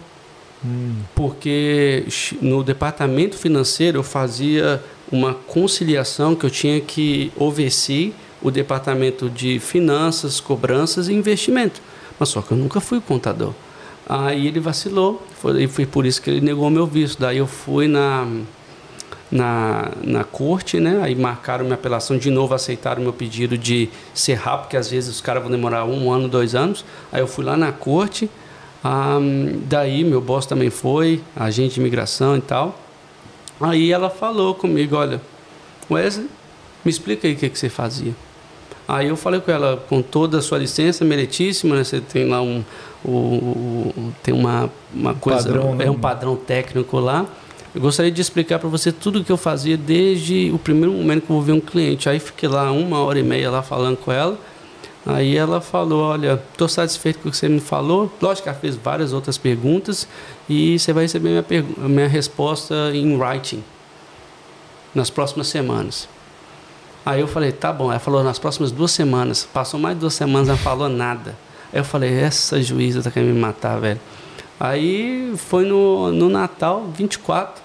Hum. 0.64 0.96
Porque 1.14 2.04
no 2.40 2.62
departamento 2.62 3.36
financeiro 3.36 3.98
eu 3.98 4.02
fazia 4.02 4.82
uma 5.10 5.34
conciliação 5.34 6.34
que 6.34 6.44
eu 6.44 6.50
tinha 6.50 6.80
que 6.80 7.32
oversee 7.36 8.14
o 8.42 8.50
departamento 8.50 9.28
de 9.28 9.58
finanças, 9.58 10.40
cobranças 10.40 11.08
e 11.08 11.12
investimento. 11.12 11.80
Mas 12.18 12.28
só 12.28 12.42
que 12.42 12.52
eu 12.52 12.58
nunca 12.58 12.80
fui 12.80 13.00
contador. 13.00 13.52
Aí 14.08 14.46
ele 14.46 14.60
vacilou, 14.60 15.22
foi, 15.40 15.66
foi 15.66 15.86
por 15.86 16.06
isso 16.06 16.22
que 16.22 16.30
ele 16.30 16.40
negou 16.40 16.70
meu 16.70 16.86
visto. 16.86 17.20
Daí 17.20 17.38
eu 17.38 17.46
fui 17.46 17.86
na, 17.86 18.26
na, 19.30 19.90
na 20.02 20.24
corte, 20.24 20.80
né? 20.80 21.00
Aí 21.02 21.14
marcaram 21.14 21.64
minha 21.64 21.74
apelação 21.74 22.16
de 22.16 22.30
novo, 22.30 22.54
aceitaram 22.54 23.02
meu 23.02 23.12
pedido 23.12 23.58
de 23.58 23.88
ser 24.14 24.34
rápido, 24.34 24.62
porque 24.62 24.76
às 24.76 24.90
vezes 24.90 25.10
os 25.10 25.20
caras 25.20 25.42
vão 25.42 25.50
demorar 25.50 25.84
um 25.84 26.10
ano, 26.10 26.28
dois 26.28 26.54
anos. 26.54 26.84
Aí 27.12 27.20
eu 27.20 27.26
fui 27.26 27.44
lá 27.44 27.56
na 27.56 27.70
corte, 27.72 28.30
um, 28.84 29.60
daí 29.68 30.04
meu 30.04 30.20
boss 30.20 30.46
também 30.46 30.70
foi, 30.70 31.20
agente 31.36 31.74
de 31.74 31.80
imigração 31.80 32.36
e 32.36 32.40
tal. 32.40 32.78
Aí 33.60 33.92
ela 33.92 34.08
falou 34.08 34.54
comigo, 34.54 34.96
olha, 34.96 35.20
Wesley, 35.90 36.28
me 36.84 36.90
explica 36.90 37.26
aí 37.26 37.34
o 37.34 37.36
que, 37.36 37.48
que 37.48 37.58
você 37.58 37.68
fazia. 37.68 38.14
Aí 38.86 39.08
eu 39.08 39.16
falei 39.16 39.40
com 39.40 39.50
ela, 39.50 39.84
com 39.88 40.00
toda 40.00 40.38
a 40.38 40.42
sua 40.42 40.58
licença, 40.58 41.04
meritíssima, 41.04 41.76
né? 41.76 41.84
você 41.84 42.00
tem 42.00 42.26
lá 42.26 42.40
um, 42.40 42.64
o, 43.04 44.12
tem 44.22 44.32
uma, 44.32 44.70
uma 44.94 45.14
coisa, 45.14 45.44
padrão, 45.44 45.76
é 45.78 45.90
um 45.90 45.94
né? 45.94 45.98
padrão 46.00 46.36
técnico 46.36 46.98
lá. 46.98 47.26
Eu 47.74 47.82
gostaria 47.82 48.10
de 48.10 48.20
explicar 48.20 48.58
para 48.58 48.68
você 48.68 48.90
tudo 48.90 49.20
o 49.20 49.24
que 49.24 49.30
eu 49.30 49.36
fazia 49.36 49.76
desde 49.76 50.50
o 50.52 50.58
primeiro 50.58 50.92
momento 50.92 51.26
que 51.26 51.30
eu 51.30 51.40
vi 51.40 51.52
um 51.52 51.60
cliente. 51.60 52.08
Aí 52.08 52.18
fiquei 52.18 52.48
lá 52.48 52.72
uma 52.72 53.00
hora 53.00 53.18
e 53.18 53.22
meia 53.22 53.50
lá 53.50 53.62
falando 53.62 53.98
com 53.98 54.10
ela. 54.10 54.38
Aí 55.08 55.38
ela 55.38 55.58
falou, 55.58 56.02
olha, 56.02 56.38
estou 56.52 56.68
satisfeito 56.68 57.20
com 57.20 57.30
o 57.30 57.32
que 57.32 57.38
você 57.38 57.48
me 57.48 57.60
falou. 57.60 58.12
Lógico 58.20 58.42
que 58.42 58.48
ela 58.50 58.58
fez 58.58 58.76
várias 58.76 59.14
outras 59.14 59.38
perguntas 59.38 60.06
e 60.46 60.78
você 60.78 60.92
vai 60.92 61.04
receber 61.04 61.30
minha, 61.30 61.88
minha 61.88 62.06
resposta 62.06 62.74
em 62.92 63.18
writing 63.18 63.64
nas 64.94 65.08
próximas 65.08 65.48
semanas. 65.48 66.06
Aí 67.06 67.20
eu 67.22 67.26
falei, 67.26 67.52
tá 67.52 67.72
bom. 67.72 67.90
Ela 67.90 67.98
falou, 67.98 68.22
nas 68.22 68.38
próximas 68.38 68.70
duas 68.70 68.90
semanas. 68.90 69.48
Passou 69.50 69.80
mais 69.80 69.96
duas 69.96 70.12
semanas, 70.12 70.50
ela 70.50 70.58
falou 70.58 70.90
nada. 70.90 71.34
Aí 71.72 71.80
eu 71.80 71.84
falei, 71.84 72.12
essa 72.12 72.60
juíza 72.62 73.02
tá 73.02 73.10
querendo 73.10 73.32
me 73.32 73.40
matar, 73.40 73.80
velho. 73.80 74.00
Aí 74.60 75.32
foi 75.38 75.64
no, 75.64 76.12
no 76.12 76.28
Natal, 76.28 76.84
24, 76.94 77.62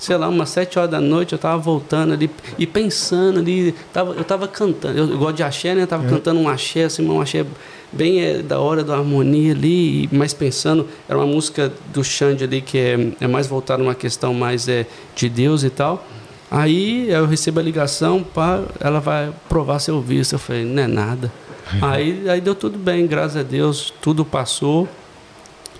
sei 0.00 0.16
lá, 0.16 0.28
umas 0.28 0.48
7 0.48 0.78
horas 0.78 0.90
da 0.90 1.00
noite, 1.00 1.34
eu 1.34 1.38
tava 1.38 1.58
voltando 1.58 2.14
ali 2.14 2.30
e 2.58 2.66
pensando 2.66 3.38
ali, 3.38 3.74
tava, 3.92 4.14
eu 4.14 4.24
tava 4.24 4.48
cantando, 4.48 4.98
eu, 4.98 5.10
eu 5.10 5.18
gosto 5.18 5.36
de 5.36 5.42
axé, 5.42 5.74
né? 5.74 5.82
Eu 5.82 5.86
tava 5.86 6.06
é. 6.06 6.08
cantando 6.08 6.40
um 6.40 6.48
axé, 6.48 6.84
assim, 6.84 7.06
um 7.06 7.20
axé 7.20 7.44
bem 7.92 8.22
é, 8.22 8.38
da 8.38 8.58
hora 8.58 8.82
da 8.82 8.96
harmonia 8.96 9.52
ali, 9.52 10.08
mas 10.10 10.32
pensando, 10.32 10.88
era 11.08 11.18
uma 11.18 11.26
música 11.26 11.70
do 11.92 12.02
Xande 12.02 12.44
ali 12.44 12.62
que 12.62 12.78
é, 12.78 13.12
é 13.20 13.26
mais 13.26 13.46
voltada 13.46 13.82
uma 13.82 13.94
questão 13.94 14.32
mais 14.32 14.68
é, 14.68 14.86
de 15.14 15.28
Deus 15.28 15.62
e 15.62 15.70
tal. 15.70 16.04
Aí 16.50 17.08
eu 17.10 17.26
recebo 17.26 17.60
a 17.60 17.62
ligação, 17.62 18.24
pá, 18.24 18.62
ela 18.80 19.00
vai 19.00 19.32
provar 19.48 19.78
seu 19.78 20.00
visto. 20.00 20.32
Eu 20.32 20.38
falei, 20.38 20.64
não 20.64 20.82
é 20.82 20.86
nada. 20.86 21.30
aí, 21.80 22.28
aí 22.28 22.40
deu 22.40 22.54
tudo 22.54 22.78
bem, 22.78 23.06
graças 23.06 23.36
a 23.36 23.42
Deus, 23.42 23.92
tudo 24.00 24.24
passou. 24.24 24.88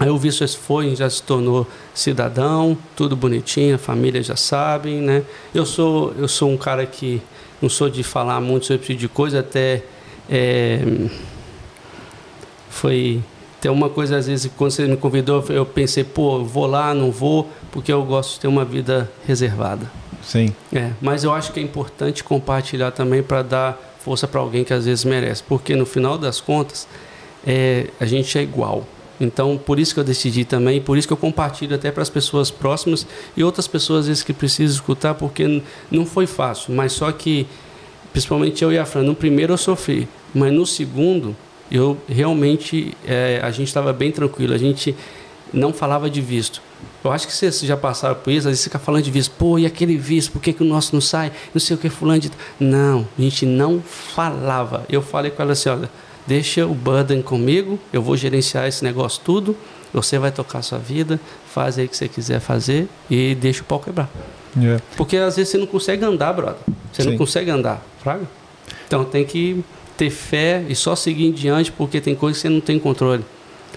Aí 0.01 0.09
o 0.09 0.17
visto 0.17 0.49
foi, 0.59 0.97
já 0.97 1.11
se 1.11 1.23
tornou 1.23 1.67
cidadão, 1.93 2.77
tudo 2.97 3.15
bonitinho, 3.15 3.75
a 3.75 3.79
família 3.79 4.23
já 4.23 4.35
sabe, 4.35 4.93
né? 4.93 5.23
Eu 5.55 5.67
sou, 5.67 6.15
eu 6.19 6.27
sou 6.27 6.51
um 6.51 6.57
cara 6.57 6.87
que 6.87 7.21
não 7.61 7.69
sou 7.69 7.91
de 7.91 8.03
falar 8.03 8.41
muito 8.41 8.65
sobre 8.65 8.83
esse 8.83 8.93
tipo 8.95 9.01
de 9.01 9.09
coisa, 9.09 9.41
até 9.41 9.83
é, 10.31 10.83
foi 12.71 13.23
tem 13.61 13.71
uma 13.71 13.91
coisa 13.91 14.17
às 14.17 14.27
vezes 14.27 14.51
quando 14.57 14.71
você 14.71 14.87
me 14.87 14.97
convidou, 14.97 15.45
eu 15.51 15.67
pensei, 15.67 16.03
pô, 16.03 16.43
vou 16.43 16.67
lá, 16.67 16.95
não 16.95 17.11
vou, 17.11 17.51
porque 17.71 17.93
eu 17.93 18.03
gosto 18.03 18.37
de 18.37 18.41
ter 18.41 18.49
uma 18.49 18.65
vida 18.65 19.11
reservada. 19.27 19.91
Sim. 20.23 20.55
É, 20.73 20.93
mas 20.99 21.25
eu 21.25 21.33
acho 21.35 21.53
que 21.53 21.61
é 21.61 21.63
importante 21.63 22.25
compartilhar 22.25 22.91
também 22.91 23.23
para 23.23 23.43
dar 23.43 23.97
força 24.03 24.27
para 24.27 24.41
alguém 24.41 24.65
que 24.65 24.73
às 24.73 24.87
vezes 24.87 25.05
merece, 25.05 25.43
porque 25.43 25.77
no 25.77 25.85
final 25.85 26.17
das 26.17 26.41
contas 26.41 26.89
é, 27.47 27.89
a 28.01 28.07
gente 28.07 28.39
é 28.39 28.43
igual. 28.43 28.87
Então, 29.21 29.59
por 29.59 29.79
isso 29.79 29.93
que 29.93 30.01
eu 30.01 30.05
decidi 30.05 30.47
também, 30.47 30.81
por 30.81 30.97
isso 30.97 31.07
que 31.07 31.13
eu 31.13 31.17
compartilho 31.17 31.75
até 31.75 31.91
para 31.91 32.03
as 32.03 32.09
pessoas 32.09 32.51
próximas 32.51 33.07
e 33.37 33.45
outras 33.45 33.67
pessoas 33.67 34.01
às 34.01 34.07
vezes 34.09 34.23
que 34.23 34.33
precisam 34.33 34.75
escutar, 34.75 35.15
porque 35.15 35.63
não 35.91 36.07
foi 36.07 36.27
fácil, 36.27 36.75
mas 36.75 36.93
só 36.93 37.13
que, 37.13 37.47
principalmente 38.13 38.65
eu 38.65 38.73
e 38.73 38.79
a 38.79 38.87
Fran, 38.87 39.03
no 39.03 39.15
primeiro 39.15 39.53
eu 39.53 39.59
sofri, 39.59 40.09
mas 40.35 40.51
no 40.53 40.65
segundo, 40.65 41.37
eu 41.71 41.99
realmente, 42.09 42.97
é, 43.07 43.41
a 43.43 43.51
gente 43.51 43.69
estava 43.69 43.93
bem 43.93 44.11
tranquilo, 44.11 44.55
a 44.55 44.59
gente 44.59 44.97
não 45.53 45.73
falava 45.73 46.09
de 46.09 46.21
visto. 46.21 46.63
Eu 47.05 47.13
acho 47.13 47.27
que 47.27 47.33
vocês 47.35 47.61
já 47.61 47.77
passaram 47.77 48.15
por 48.15 48.31
isso, 48.31 48.49
às 48.49 48.53
vezes 48.53 48.65
fica 48.65 48.79
falando 48.79 49.03
de 49.03 49.11
visto, 49.11 49.33
pô, 49.33 49.59
e 49.59 49.67
aquele 49.67 49.97
visto, 49.97 50.33
por 50.33 50.41
que, 50.41 50.53
que 50.53 50.63
o 50.63 50.67
nosso 50.67 50.95
não 50.95 51.01
sai? 51.01 51.31
Não 51.53 51.61
sei 51.61 51.77
o 51.77 51.79
que, 51.79 51.91
fulano 51.91 52.21
de... 52.21 52.31
Não, 52.59 53.07
a 53.19 53.23
gente 53.23 53.45
não 53.45 53.81
falava. 53.81 54.85
Eu 54.89 55.03
falei 55.03 55.31
com 55.31 55.43
ela 55.43 55.53
assim, 55.53 55.69
olha, 55.69 55.91
deixa 56.27 56.67
o 56.67 56.75
burden 56.75 57.23
comigo, 57.23 57.79
eu 57.93 58.03
vou 58.03 58.17
gerenciar 58.17 58.67
esse 58.67 58.85
negócio 58.85 59.21
tudo, 59.25 59.57
você 59.93 60.19
vai 60.19 60.31
tocar 60.31 60.59
a 60.59 60.63
sua 60.63 60.79
vida, 60.79 61.21
faz 61.53 61.79
aí 61.79 61.87
o 61.87 61.89
que 61.89 61.97
você 61.97 62.09
quiser 62.09 62.41
fazer 62.41 62.89
e 63.11 63.35
deixa 63.35 63.63
o 63.63 63.65
pau 63.65 63.81
quebrar. 63.81 64.09
Yeah. 64.57 64.83
Porque 64.97 65.17
às 65.17 65.37
vezes 65.37 65.51
você 65.51 65.59
não 65.59 65.67
consegue 65.67 66.05
andar, 66.05 66.33
brother. 66.33 66.63
Você 66.93 67.03
Sim. 67.03 67.11
não 67.11 67.19
consegue 67.19 67.51
andar, 67.51 67.85
fraga? 68.03 68.25
Então 68.87 69.05
tem 69.05 69.25
que 69.25 69.65
ter 69.97 70.11
fé 70.11 70.65
e 70.69 70.75
só 70.75 70.97
seguir 70.97 71.27
em 71.27 71.33
diante, 71.33 71.71
porque 71.71 72.01
tem 72.01 72.15
coisas 72.15 72.41
que 72.41 72.49
você 72.49 72.53
não 72.53 72.61
tem 72.61 72.79
controle. 72.79 73.25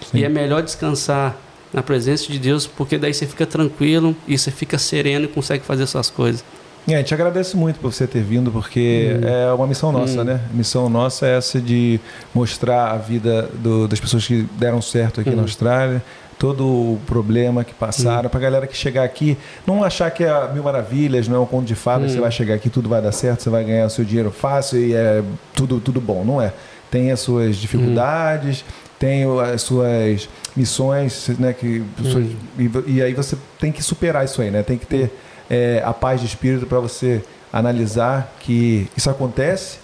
Sim. 0.09 0.19
E 0.19 0.23
é 0.23 0.29
melhor 0.29 0.61
descansar 0.61 1.37
na 1.71 1.81
presença 1.81 2.31
de 2.31 2.37
Deus, 2.37 2.67
porque 2.67 2.97
daí 2.97 3.13
você 3.13 3.25
fica 3.25 3.45
tranquilo 3.45 4.15
e 4.27 4.37
você 4.37 4.51
fica 4.51 4.77
sereno 4.77 5.25
e 5.25 5.27
consegue 5.27 5.63
fazer 5.63 5.87
suas 5.87 6.09
coisas. 6.09 6.43
É, 6.87 6.95
a 6.95 6.97
gente 6.97 7.13
agradece 7.13 7.55
muito 7.55 7.79
por 7.79 7.93
você 7.93 8.05
ter 8.05 8.21
vindo, 8.21 8.51
porque 8.51 9.15
hum. 9.15 9.27
é 9.27 9.53
uma 9.53 9.65
missão 9.67 9.91
nossa, 9.91 10.21
hum. 10.21 10.25
né? 10.25 10.41
A 10.51 10.55
missão 10.55 10.89
nossa 10.89 11.25
é 11.25 11.37
essa 11.37 11.61
de 11.61 11.99
mostrar 12.33 12.91
a 12.91 12.97
vida 12.97 13.49
do, 13.53 13.87
das 13.87 13.99
pessoas 13.99 14.25
que 14.25 14.45
deram 14.57 14.81
certo 14.81 15.21
aqui 15.21 15.29
hum. 15.29 15.35
na 15.35 15.43
Austrália, 15.43 16.03
todo 16.37 16.65
o 16.65 16.99
problema 17.05 17.63
que 17.63 17.73
passaram, 17.73 18.27
hum. 18.27 18.29
para 18.29 18.39
a 18.39 18.43
galera 18.43 18.67
que 18.67 18.75
chegar 18.75 19.03
aqui, 19.03 19.37
não 19.65 19.83
achar 19.83 20.11
que 20.11 20.23
é 20.23 20.53
mil 20.53 20.63
maravilhas, 20.63 21.27
não 21.27 21.37
é 21.37 21.39
um 21.39 21.45
conto 21.45 21.65
de 21.65 21.75
fadas, 21.75 22.11
você 22.11 22.19
vai 22.19 22.31
chegar 22.31 22.55
aqui, 22.55 22.69
tudo 22.69 22.89
vai 22.89 23.01
dar 23.01 23.13
certo, 23.13 23.43
você 23.43 23.49
vai 23.49 23.63
ganhar 23.63 23.85
o 23.85 23.89
seu 23.89 24.03
dinheiro 24.03 24.31
fácil 24.31 24.79
e 24.79 24.93
é 24.93 25.23
tudo, 25.53 25.79
tudo 25.79 26.01
bom. 26.01 26.25
Não 26.25 26.41
é. 26.41 26.51
Tem 26.91 27.11
as 27.11 27.21
suas 27.21 27.55
dificuldades, 27.55 28.63
tem 28.99 29.23
as 29.53 29.61
suas 29.61 30.29
missões, 30.55 31.29
né? 31.39 31.53
Que, 31.53 31.83
suas, 32.03 32.25
e, 32.59 32.71
e, 32.87 33.01
aí 33.01 33.13
você 33.13 33.35
tem 33.59 33.71
que 33.71 33.81
superar 33.81 34.23
isso 34.23 34.41
aí, 34.41 34.51
né? 34.51 34.63
Tem 34.63 34.77
que 34.77 34.85
ter 34.85 35.11
é, 35.49 35.81
a 35.85 35.93
paz 35.93 36.21
de 36.21 36.27
espírito 36.27 36.65
para 36.65 36.79
você 36.79 37.23
analisar 37.51 38.35
que 38.39 38.87
isso 38.97 39.09
acontece 39.09 39.77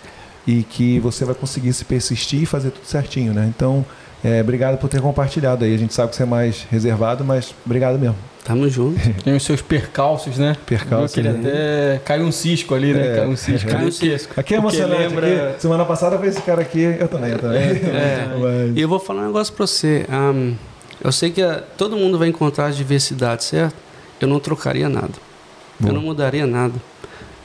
e 0.47 0.63
que 0.63 0.99
você 0.99 1.23
vai 1.25 1.35
conseguir 1.35 1.73
se 1.73 1.85
persistir 1.85 2.43
e 2.43 2.45
fazer 2.45 2.71
tudo 2.71 2.85
certinho, 2.85 3.33
né? 3.33 3.51
Então, 3.55 3.85
é, 4.23 4.41
obrigado 4.41 4.77
por 4.77 4.89
ter 4.89 5.01
compartilhado 5.01 5.63
aí. 5.63 5.73
A 5.73 5.77
gente 5.77 5.93
sabe 5.93 6.09
que 6.09 6.15
você 6.15 6.23
é 6.23 6.25
mais 6.25 6.65
reservado, 6.69 7.23
mas 7.23 7.53
obrigado 7.65 7.99
mesmo. 7.99 8.15
Tamo 8.43 8.67
junto. 8.67 8.99
Tem 9.23 9.35
os 9.35 9.43
seus 9.43 9.61
percalços, 9.61 10.38
né? 10.38 10.55
Percalços. 10.65 11.15
Ele 11.17 11.29
né? 11.29 11.39
até 11.39 12.01
caiu 12.03 12.25
um 12.25 12.31
cisco 12.31 12.73
ali, 12.73 12.93
né? 12.93 13.11
É, 13.11 13.15
caiu 13.17 13.29
um 13.29 13.38
cisco. 13.38 13.69
Caiu 13.69 13.88
um 13.88 13.91
cisco. 13.91 14.39
Aqui 14.39 14.55
é 14.55 14.57
emocionante. 14.57 15.01
Lembra... 15.03 15.49
Aqui, 15.51 15.61
semana 15.61 15.85
passada 15.85 16.17
foi 16.17 16.27
esse 16.27 16.41
cara 16.41 16.61
aqui. 16.61 16.81
Eu 16.81 17.07
também, 17.07 17.31
eu 17.31 17.39
também. 17.39 17.61
É, 17.61 17.71
é. 17.93 18.29
Mas... 18.39 18.75
E 18.77 18.81
eu 18.81 18.89
vou 18.89 18.99
falar 18.99 19.21
um 19.21 19.27
negócio 19.27 19.53
pra 19.53 19.67
você. 19.67 20.05
Um, 20.09 20.55
eu 21.03 21.11
sei 21.11 21.29
que 21.29 21.41
a, 21.41 21.61
todo 21.77 21.95
mundo 21.95 22.17
vai 22.17 22.27
encontrar 22.27 22.71
diversidade, 22.71 23.43
certo? 23.43 23.75
Eu 24.19 24.27
não 24.27 24.39
trocaria 24.39 24.89
nada. 24.89 25.13
Bom. 25.80 25.90
Eu 25.90 25.93
não 25.93 26.01
mudaria 26.01 26.45
nada. 26.45 26.75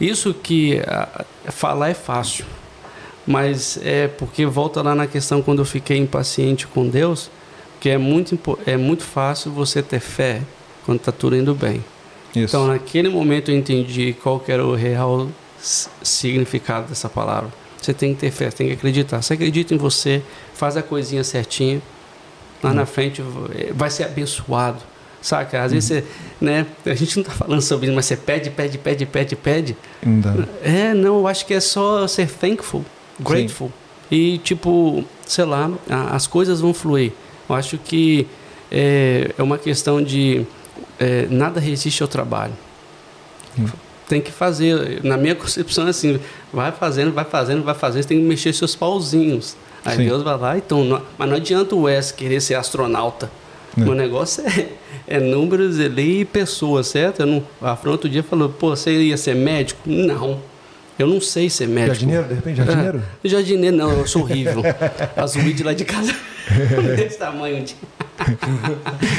Isso 0.01 0.35
que 0.35 0.81
a, 0.87 1.25
falar 1.51 1.91
é 1.91 1.95
fácil, 1.95 2.45
mas 3.27 3.79
é 3.83 4.09
porque 4.09 4.45
volta 4.45 4.83
lá 4.83 4.95
na 4.95 5.07
questão 5.07 5.41
quando 5.41 5.61
eu 5.61 5.65
fiquei 5.65 5.99
impaciente 5.99 6.67
com 6.67 6.89
Deus, 6.89 7.31
que 7.81 7.89
é 7.89 7.99
muito, 7.99 8.39
é 8.67 8.77
muito 8.77 9.05
fácil 9.05 9.53
você 9.53 9.83
ter 9.83 10.01
fé 10.01 10.43
quando 10.85 10.99
está 10.99 11.13
tudo 11.13 11.37
indo 11.37 11.55
bem. 11.55 11.85
Isso. 12.35 12.57
Então, 12.57 12.67
naquele 12.67 13.09
momento 13.09 13.51
eu 13.51 13.57
entendi 13.57 14.15
qual 14.23 14.43
era 14.49 14.65
o 14.65 14.75
real 14.75 15.29
significado 16.03 16.89
dessa 16.89 17.09
palavra. 17.09 17.51
Você 17.81 17.95
tem 17.95 18.15
que 18.15 18.21
ter 18.21 18.31
fé, 18.31 18.51
tem 18.51 18.69
que 18.69 18.73
acreditar. 18.73 19.23
Você 19.23 19.35
acredita 19.35 19.75
em 19.75 19.77
você, 19.77 20.23
faz 20.55 20.77
a 20.77 20.83
coisinha 20.83 21.23
certinha, 21.23 21.81
lá 22.63 22.71
hum. 22.71 22.75
na 22.75 22.87
frente 22.87 23.23
vai 23.73 23.91
ser 23.91 24.05
abençoado 24.05 24.83
saca? 25.25 25.63
Às 25.63 25.73
uhum. 25.73 25.75
vezes 25.77 25.89
você, 25.89 26.05
né, 26.41 26.67
a 26.85 26.95
gente 26.95 27.17
não 27.17 27.23
está 27.23 27.33
falando 27.35 27.63
sobre 27.63 27.87
isso, 27.87 27.97
mas 27.97 28.05
você 28.05 28.17
pede, 28.17 28.51
pede, 28.51 28.77
pede, 28.77 29.07
pede, 29.07 29.35
pede. 29.35 29.77
Não 30.05 30.47
é, 30.63 30.93
não, 30.93 31.19
eu 31.19 31.27
acho 31.27 31.47
que 31.47 31.55
é 31.55 31.61
só 31.61 32.07
ser 32.07 32.29
thankful, 32.29 32.85
grateful. 33.19 33.69
Sim. 33.69 33.75
E, 34.17 34.39
tipo, 34.39 35.03
sei 35.27 35.47
lá, 35.47 35.71
as 36.13 36.27
coisas 36.27 36.61
vão 36.61 36.75
fluir. 36.75 37.13
Eu 37.49 37.55
acho 37.57 37.79
que 37.79 38.29
é, 38.71 39.31
é 39.37 39.43
uma 39.43 39.57
questão 39.57 40.03
de 40.03 40.47
é, 40.99 41.27
nada 41.31 41.59
resiste 41.59 42.03
ao 42.03 42.09
trabalho. 42.09 42.53
Hum. 43.59 43.67
Tem 44.07 44.21
que 44.21 44.31
fazer, 44.31 45.03
na 45.03 45.17
minha 45.17 45.35
concepção, 45.35 45.87
assim, 45.87 46.21
vai 46.53 46.71
fazendo, 46.71 47.13
vai 47.13 47.25
fazendo, 47.25 47.65
vai 47.65 47.75
fazendo, 47.75 48.03
você 48.03 48.09
tem 48.09 48.19
que 48.19 48.25
mexer 48.25 48.53
seus 48.53 48.77
pauzinhos. 48.77 49.57
Aí 49.83 49.97
Sim. 49.97 50.05
Deus 50.05 50.23
vai 50.23 50.37
lá, 50.37 50.59
então, 50.59 50.85
não, 50.85 51.03
mas 51.17 51.29
não 51.29 51.37
adianta 51.37 51.75
o 51.75 51.83
Wes 51.83 52.13
querer 52.13 52.41
ser 52.41 52.55
astronauta. 52.55 53.31
É. 53.77 53.83
O 53.83 53.95
negócio 53.95 54.45
é, 54.47 54.69
é 55.07 55.21
números 55.21 55.79
ali 55.81 56.21
e 56.21 56.25
pessoas, 56.25 56.89
certo? 56.89 57.21
Eu 57.21 57.27
não, 57.27 57.43
a 57.61 57.77
Fran 57.77 57.93
outro 57.93 58.09
dia 58.09 58.23
falou, 58.23 58.49
pô, 58.49 58.71
você 58.71 58.93
ia 59.03 59.17
ser 59.17 59.35
médico? 59.35 59.81
Não. 59.87 60.41
Eu 60.99 61.09
não 61.09 61.21
sei 61.21 61.51
ser 61.51 61.67
médico. 61.67 61.95
Jardineiro, 61.95 62.25
de 62.29 62.35
repente, 62.35 62.57
jardineiro? 62.57 63.03
É, 63.23 63.29
jardineiro 63.29 63.77
não, 63.77 63.91
eu 63.91 64.07
sou 64.07 64.23
horrível. 64.23 64.63
As 65.17 65.35
weed 65.35 65.63
lá 65.65 65.73
de 65.73 65.85
casa, 65.85 66.15
desse 66.97 67.19
tamanho. 67.19 67.65
De... 67.65 67.75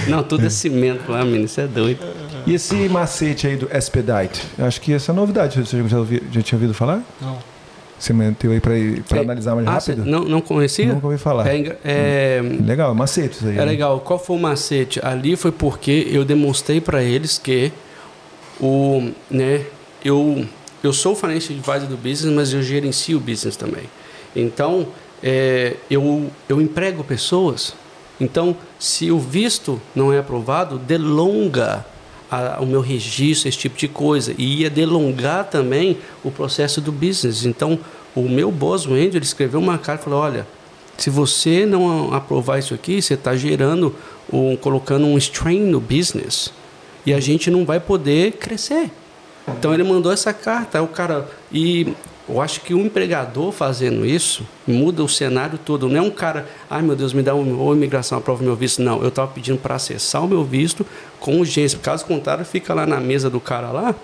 não, 0.07 0.23
tudo 0.23 0.45
é 0.45 0.49
cimento 0.49 1.11
lá, 1.11 1.25
menino, 1.25 1.45
isso 1.45 1.59
é 1.59 1.67
doido. 1.67 1.99
E 2.47 2.53
esse 2.53 2.75
macete 2.87 3.47
aí 3.47 3.57
do 3.57 3.69
Expedite? 3.75 4.41
Acho 4.57 4.79
que 4.79 4.93
essa 4.93 5.11
é 5.11 5.15
novidade, 5.15 5.59
você 5.59 5.77
já, 5.85 5.97
já 6.31 6.41
tinha 6.41 6.57
ouvido 6.57 6.73
falar? 6.73 7.03
Não. 7.21 7.54
Você 7.97 8.11
meteu 8.13 8.51
aí 8.51 8.59
para 8.59 8.77
é, 8.77 9.19
analisar 9.19 9.55
mais 9.55 9.67
ah, 9.67 9.71
rápido? 9.71 10.05
Não, 10.05 10.23
não 10.25 10.41
conhecia? 10.41 10.93
Nunca 10.93 11.07
ouvi 11.07 11.17
falar. 11.17 11.47
É, 11.47 11.77
é, 11.83 12.41
legal, 12.63 12.93
macete 12.93 13.37
isso 13.37 13.47
aí. 13.47 13.53
É 13.53 13.57
né? 13.59 13.65
legal. 13.65 13.99
Qual 14.01 14.19
foi 14.19 14.35
o 14.35 14.39
macete? 14.39 14.99
Ali 15.03 15.35
foi 15.35 15.51
porque 15.51 16.07
eu 16.11 16.25
demonstrei 16.25 16.81
para 16.81 17.01
eles 17.01 17.37
que 17.37 17.71
o, 18.59 19.09
né, 19.31 19.65
eu, 20.03 20.45
eu 20.83 20.91
sou 20.91 21.13
o 21.13 21.15
financial 21.15 21.57
advisor 21.57 21.87
do 21.87 21.97
business, 21.97 22.33
mas 22.33 22.53
eu 22.53 22.61
gerencio 22.61 23.17
o 23.17 23.21
business 23.21 23.55
também. 23.55 23.83
Então, 24.35 24.87
é, 25.23 25.75
eu, 25.89 26.29
eu 26.49 26.61
emprego 26.61 27.03
pessoas. 27.03 27.73
Então, 28.19 28.55
se 28.77 29.11
o 29.11 29.19
visto 29.19 29.81
não 29.95 30.11
é 30.11 30.19
aprovado, 30.19 30.77
delonga 30.77 31.85
a, 32.29 32.59
o 32.61 32.65
meu 32.65 32.81
registro, 32.81 33.47
esse 33.47 33.57
tipo 33.57 33.77
de 33.77 33.87
coisa. 33.87 34.33
E 34.37 34.61
ia 34.61 34.69
delongar 34.69 35.45
também 35.45 35.97
o 36.23 36.31
processo 36.31 36.81
do 36.81 36.91
business. 36.91 37.45
Então, 37.45 37.79
o 38.15 38.29
meu 38.29 38.51
boss, 38.51 38.85
o 38.85 38.93
Andrew, 38.93 39.15
ele 39.15 39.25
escreveu 39.25 39.59
uma 39.59 39.77
carta 39.77 40.01
e 40.01 40.05
falou: 40.05 40.19
olha, 40.19 40.47
se 40.97 41.09
você 41.09 41.65
não 41.65 42.13
aprovar 42.13 42.59
isso 42.59 42.73
aqui, 42.73 43.01
você 43.01 43.15
está 43.15 43.35
gerando, 43.35 43.95
um, 44.31 44.55
colocando 44.55 45.05
um 45.05 45.17
strain 45.17 45.61
no 45.61 45.79
business 45.79 46.51
e 47.05 47.13
a 47.13 47.19
gente 47.19 47.51
não 47.51 47.65
vai 47.65 47.79
poder 47.79 48.33
crescer. 48.33 48.89
Então 49.47 49.73
ele 49.73 49.83
mandou 49.83 50.11
essa 50.11 50.33
carta, 50.33 50.81
o 50.81 50.87
cara 50.87 51.29
e 51.51 51.93
eu 52.27 52.41
acho 52.41 52.61
que 52.61 52.73
o 52.73 52.79
empregador 52.79 53.51
fazendo 53.51 54.05
isso 54.05 54.45
muda 54.65 55.03
o 55.03 55.09
cenário 55.09 55.59
todo. 55.63 55.87
Não 55.87 55.97
é 55.97 56.01
um 56.01 56.09
cara, 56.09 56.47
ai 56.69 56.81
meu 56.81 56.95
Deus, 56.95 57.13
me 57.13 57.21
dá 57.21 57.35
uma 57.35 57.55
ou 57.61 57.75
imigração, 57.75 58.17
aprova 58.17 58.43
meu 58.43 58.55
visto. 58.55 58.81
Não, 58.81 59.01
eu 59.01 59.09
estava 59.09 59.31
pedindo 59.31 59.59
para 59.59 59.75
acessar 59.75 60.23
o 60.23 60.27
meu 60.27 60.43
visto 60.43 60.85
com 61.19 61.39
urgência. 61.39 61.77
Caso 61.77 62.05
contrário, 62.05 62.43
fica 62.43 62.73
lá 62.73 62.85
na 62.85 62.99
mesa 62.99 63.29
do 63.29 63.39
cara 63.39 63.71
lá, 63.71 63.95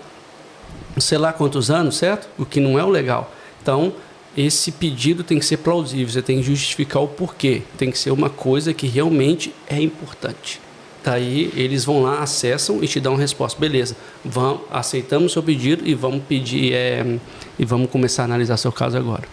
sei 0.98 1.18
lá 1.18 1.32
quantos 1.32 1.70
anos, 1.70 1.96
certo? 1.96 2.28
O 2.38 2.46
que 2.46 2.60
não 2.60 2.78
é 2.78 2.84
o 2.84 2.88
legal. 2.88 3.32
Então, 3.60 3.92
esse 4.36 4.70
pedido 4.72 5.24
tem 5.24 5.38
que 5.38 5.44
ser 5.44 5.58
plausível, 5.58 6.08
você 6.08 6.22
tem 6.22 6.38
que 6.38 6.44
justificar 6.44 7.02
o 7.02 7.08
porquê. 7.08 7.62
Tem 7.76 7.90
que 7.90 7.98
ser 7.98 8.12
uma 8.12 8.30
coisa 8.30 8.72
que 8.72 8.86
realmente 8.86 9.52
é 9.68 9.80
importante. 9.80 10.60
Daí 11.04 11.52
eles 11.56 11.84
vão 11.84 12.02
lá, 12.02 12.20
acessam 12.20 12.82
e 12.82 12.86
te 12.86 13.00
dão 13.00 13.14
uma 13.14 13.20
resposta. 13.20 13.58
Beleza, 13.60 13.96
vamos, 14.24 14.62
aceitamos 14.70 15.32
o 15.32 15.34
seu 15.34 15.42
pedido 15.42 15.86
e 15.86 15.94
vamos 15.94 16.22
pedir 16.24 16.72
é, 16.72 17.18
e 17.58 17.64
vamos 17.64 17.90
começar 17.90 18.22
a 18.22 18.24
analisar 18.24 18.56
seu 18.56 18.72
caso 18.72 18.96
agora. 18.96 19.24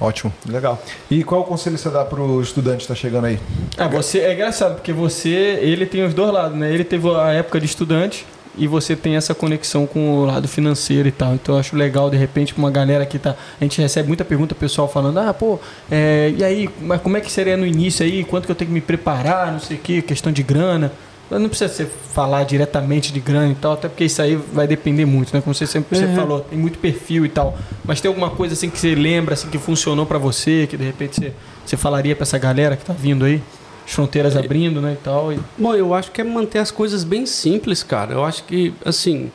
Ótimo, 0.00 0.32
legal. 0.48 0.82
E 1.10 1.22
qual 1.22 1.44
conselho 1.44 1.78
você 1.78 1.88
dá 1.90 2.04
para 2.04 2.20
o 2.20 2.40
estudante 2.40 2.78
que 2.78 2.82
está 2.82 2.94
chegando 2.94 3.26
aí? 3.26 3.38
Ah, 3.78 3.86
você 3.86 4.18
é 4.20 4.34
engraçado 4.34 4.74
porque 4.74 4.92
você, 4.92 5.58
ele 5.60 5.86
tem 5.86 6.04
os 6.04 6.12
dois 6.12 6.32
lados, 6.32 6.58
né? 6.58 6.72
Ele 6.72 6.84
teve 6.84 7.08
a 7.14 7.32
época 7.32 7.60
de 7.60 7.66
estudante 7.66 8.26
e 8.56 8.66
você 8.66 8.96
tem 8.96 9.16
essa 9.16 9.34
conexão 9.34 9.86
com 9.86 10.18
o 10.18 10.24
lado 10.26 10.48
financeiro 10.48 11.06
e 11.08 11.12
tal. 11.12 11.34
Então 11.34 11.54
eu 11.54 11.60
acho 11.60 11.76
legal, 11.76 12.10
de 12.10 12.16
repente, 12.16 12.56
uma 12.56 12.70
galera 12.70 13.06
que 13.06 13.18
tá. 13.18 13.36
A 13.60 13.64
gente 13.64 13.80
recebe 13.80 14.08
muita 14.08 14.24
pergunta 14.24 14.54
pessoal 14.54 14.88
falando, 14.88 15.18
ah, 15.18 15.32
pô, 15.32 15.58
é, 15.90 16.34
e 16.36 16.42
aí, 16.42 16.68
mas 16.80 17.00
como 17.00 17.16
é 17.16 17.20
que 17.20 17.30
seria 17.30 17.56
no 17.56 17.66
início 17.66 18.04
aí? 18.04 18.24
Quanto 18.24 18.46
que 18.46 18.50
eu 18.50 18.56
tenho 18.56 18.68
que 18.68 18.74
me 18.74 18.80
preparar, 18.80 19.52
não 19.52 19.60
sei 19.60 19.76
o 19.76 19.80
que, 19.80 20.02
questão 20.02 20.32
de 20.32 20.42
grana. 20.42 20.92
Não 21.30 21.48
precisa 21.48 21.72
ser 21.72 21.86
falar 21.86 22.42
diretamente 22.42 23.12
de 23.12 23.20
grana 23.20 23.52
e 23.52 23.54
tal, 23.54 23.74
até 23.74 23.88
porque 23.88 24.04
isso 24.04 24.20
aí 24.20 24.34
vai 24.34 24.66
depender 24.66 25.04
muito, 25.04 25.32
né? 25.32 25.40
Como 25.40 25.54
você 25.54 25.66
sempre 25.66 25.96
uhum. 25.96 26.06
você 26.06 26.14
falou, 26.14 26.40
tem 26.40 26.58
muito 26.58 26.78
perfil 26.78 27.24
e 27.24 27.28
tal. 27.28 27.56
Mas 27.84 28.00
tem 28.00 28.08
alguma 28.08 28.30
coisa 28.30 28.54
assim 28.54 28.68
que 28.68 28.78
você 28.78 28.94
lembra, 28.96 29.34
assim, 29.34 29.48
que 29.48 29.58
funcionou 29.58 30.04
para 30.04 30.18
você, 30.18 30.66
que 30.68 30.76
de 30.76 30.84
repente 30.84 31.16
você, 31.16 31.32
você 31.64 31.76
falaria 31.76 32.16
para 32.16 32.24
essa 32.24 32.36
galera 32.36 32.76
que 32.76 32.84
tá 32.84 32.92
vindo 32.92 33.24
aí? 33.24 33.40
As 33.86 33.92
fronteiras 33.92 34.34
é. 34.34 34.40
abrindo, 34.40 34.80
né, 34.80 34.94
e 34.94 35.04
tal. 35.04 35.32
E... 35.32 35.38
Bom, 35.56 35.74
eu 35.74 35.94
acho 35.94 36.10
que 36.10 36.20
é 36.20 36.24
manter 36.24 36.58
as 36.58 36.72
coisas 36.72 37.04
bem 37.04 37.24
simples, 37.26 37.84
cara. 37.84 38.12
Eu 38.12 38.24
acho 38.24 38.42
que, 38.42 38.74
assim, 38.84 39.30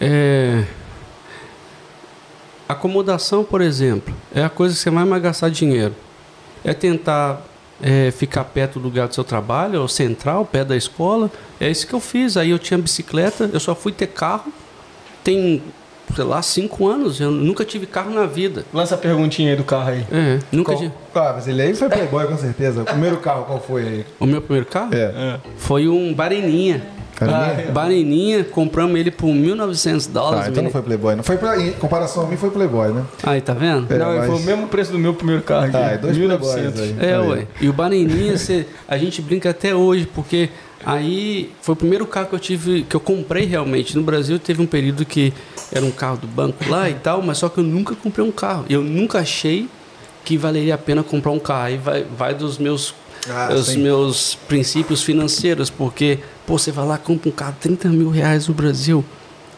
é... 0.00 0.64
acomodação, 2.68 3.44
por 3.44 3.60
exemplo, 3.60 4.12
é 4.34 4.42
a 4.42 4.48
coisa 4.48 4.74
que 4.74 4.80
você 4.80 4.90
mais 4.90 5.08
vai 5.08 5.20
gastar 5.20 5.48
dinheiro. 5.48 5.94
É 6.64 6.74
tentar 6.74 7.49
é, 7.82 8.10
ficar 8.10 8.44
perto 8.44 8.78
do 8.78 8.84
lugar 8.84 9.08
do 9.08 9.14
seu 9.14 9.24
trabalho, 9.24 9.80
ou 9.80 9.88
central, 9.88 10.44
perto 10.44 10.68
da 10.68 10.76
escola. 10.76 11.30
É 11.60 11.70
isso 11.70 11.86
que 11.86 11.94
eu 11.94 12.00
fiz. 12.00 12.36
Aí 12.36 12.50
eu 12.50 12.58
tinha 12.58 12.78
bicicleta, 12.78 13.48
eu 13.52 13.60
só 13.60 13.74
fui 13.74 13.92
ter 13.92 14.08
carro. 14.08 14.52
Tem, 15.24 15.62
sei 16.14 16.24
lá, 16.24 16.42
cinco 16.42 16.86
anos. 16.86 17.20
Eu 17.20 17.30
nunca 17.30 17.64
tive 17.64 17.86
carro 17.86 18.10
na 18.10 18.26
vida. 18.26 18.64
Lança 18.72 18.94
a 18.94 18.98
perguntinha 18.98 19.50
aí 19.50 19.56
do 19.56 19.64
carro 19.64 19.90
aí. 19.90 20.06
É, 20.10 20.38
nunca 20.52 20.74
tive. 20.74 20.92
Ah, 21.14 21.32
mas 21.34 21.48
ele 21.48 21.62
aí 21.62 21.74
foi 21.74 21.88
playboy 21.88 22.26
com 22.26 22.38
certeza. 22.38 22.82
O 22.82 22.84
primeiro 22.84 23.18
carro 23.18 23.44
qual 23.44 23.60
foi 23.60 23.82
aí? 23.82 24.06
O 24.18 24.26
meu 24.26 24.40
primeiro 24.40 24.66
carro? 24.66 24.94
É. 24.94 25.38
Foi 25.56 25.88
um 25.88 26.14
Bareninha. 26.14 26.99
Bananinha? 27.26 27.72
Bananinha, 27.72 28.44
compramos 28.44 28.98
ele 28.98 29.10
por 29.10 29.28
1.900 29.28 30.10
dólares. 30.10 30.46
Ah, 30.46 30.50
então 30.50 30.62
não 30.62 30.70
foi 30.70 30.82
Playboy. 30.82 31.16
Não 31.16 31.22
foi 31.22 31.36
pra, 31.36 31.60
em 31.60 31.72
comparação 31.72 32.24
a 32.24 32.26
mim, 32.26 32.36
foi 32.36 32.50
Playboy, 32.50 32.92
né? 32.92 33.04
Aí, 33.22 33.40
tá 33.40 33.52
vendo? 33.52 33.92
É, 33.92 33.98
não, 33.98 34.16
mas... 34.16 34.26
foi 34.26 34.36
o 34.36 34.40
mesmo 34.40 34.68
preço 34.68 34.92
do 34.92 34.98
meu 34.98 35.14
primeiro 35.14 35.42
carro. 35.42 35.66
Aqui. 35.66 35.76
Ah, 35.76 35.90
é 35.92 35.98
dois 35.98 36.16
1900. 36.16 36.80
Aí. 36.80 36.96
É, 36.98 37.14
aí. 37.14 37.28
ué. 37.28 37.46
E 37.60 37.68
o 37.68 37.72
Bananinha, 37.72 38.34
a 38.88 38.98
gente 38.98 39.20
brinca 39.20 39.50
até 39.50 39.74
hoje, 39.74 40.06
porque 40.06 40.50
aí 40.84 41.52
foi 41.60 41.74
o 41.74 41.76
primeiro 41.76 42.06
carro 42.06 42.28
que 42.28 42.34
eu 42.34 42.38
tive, 42.38 42.82
que 42.82 42.94
eu 42.96 43.00
comprei 43.00 43.44
realmente. 43.44 43.96
No 43.96 44.02
Brasil 44.02 44.38
teve 44.38 44.62
um 44.62 44.66
período 44.66 45.04
que 45.04 45.32
era 45.72 45.84
um 45.84 45.90
carro 45.90 46.18
do 46.18 46.26
banco 46.26 46.68
lá 46.68 46.88
e 46.88 46.94
tal, 46.94 47.22
mas 47.22 47.38
só 47.38 47.48
que 47.48 47.58
eu 47.58 47.64
nunca 47.64 47.94
comprei 47.94 48.26
um 48.26 48.32
carro. 48.32 48.64
Eu 48.68 48.82
nunca 48.82 49.18
achei 49.18 49.68
que 50.24 50.36
valeria 50.36 50.74
a 50.74 50.78
pena 50.78 51.02
comprar 51.02 51.32
um 51.32 51.38
carro. 51.38 51.64
Aí 51.64 51.76
vai, 51.76 52.04
vai 52.04 52.34
dos 52.34 52.58
meus 52.58 52.94
ah, 53.28 53.52
os 53.52 53.66
sim. 53.66 53.78
meus 53.78 54.34
princípios 54.48 55.02
financeiros, 55.02 55.68
porque 55.68 56.20
pô, 56.46 56.58
você 56.58 56.72
vai 56.72 56.86
lá 56.86 56.98
compra 56.98 57.28
um 57.28 57.32
carro 57.32 57.56
30 57.60 57.88
mil 57.88 58.10
reais 58.10 58.48
no 58.48 58.54
Brasil, 58.54 59.04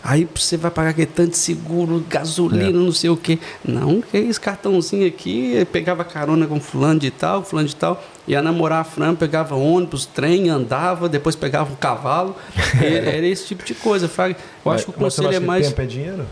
aí 0.02 0.28
você 0.34 0.56
vai 0.56 0.70
pagar 0.70 0.90
aquele 0.90 1.06
tanto 1.06 1.36
seguro, 1.36 2.04
gasolina, 2.08 2.68
é. 2.68 2.72
não 2.72 2.92
sei 2.92 3.10
o 3.10 3.16
que. 3.16 3.38
Não, 3.64 4.00
que 4.00 4.16
esse 4.16 4.40
cartãozinho 4.40 5.06
aqui, 5.06 5.66
pegava 5.70 6.04
carona 6.04 6.46
com 6.46 6.60
fulano 6.60 6.98
de 6.98 7.10
tal, 7.10 7.44
fulano 7.44 7.68
de 7.68 7.76
tal, 7.76 8.02
ia 8.26 8.42
namorar 8.42 8.80
a 8.80 8.84
Fran, 8.84 9.14
pegava 9.14 9.54
ônibus, 9.54 10.06
trem, 10.06 10.48
andava, 10.48 11.08
depois 11.08 11.36
pegava 11.36 11.72
um 11.72 11.76
cavalo. 11.76 12.34
era 12.82 13.26
esse 13.26 13.46
tipo 13.46 13.64
de 13.64 13.74
coisa. 13.74 14.10
Eu 14.64 14.72
acho 14.72 14.84
que 14.86 14.90
o 14.90 14.94
conselho 14.94 15.32
é 15.32 15.40
mais. 15.40 15.68
Tempo 15.68 15.82
é 15.82 15.86
dinheiro? 15.86 16.26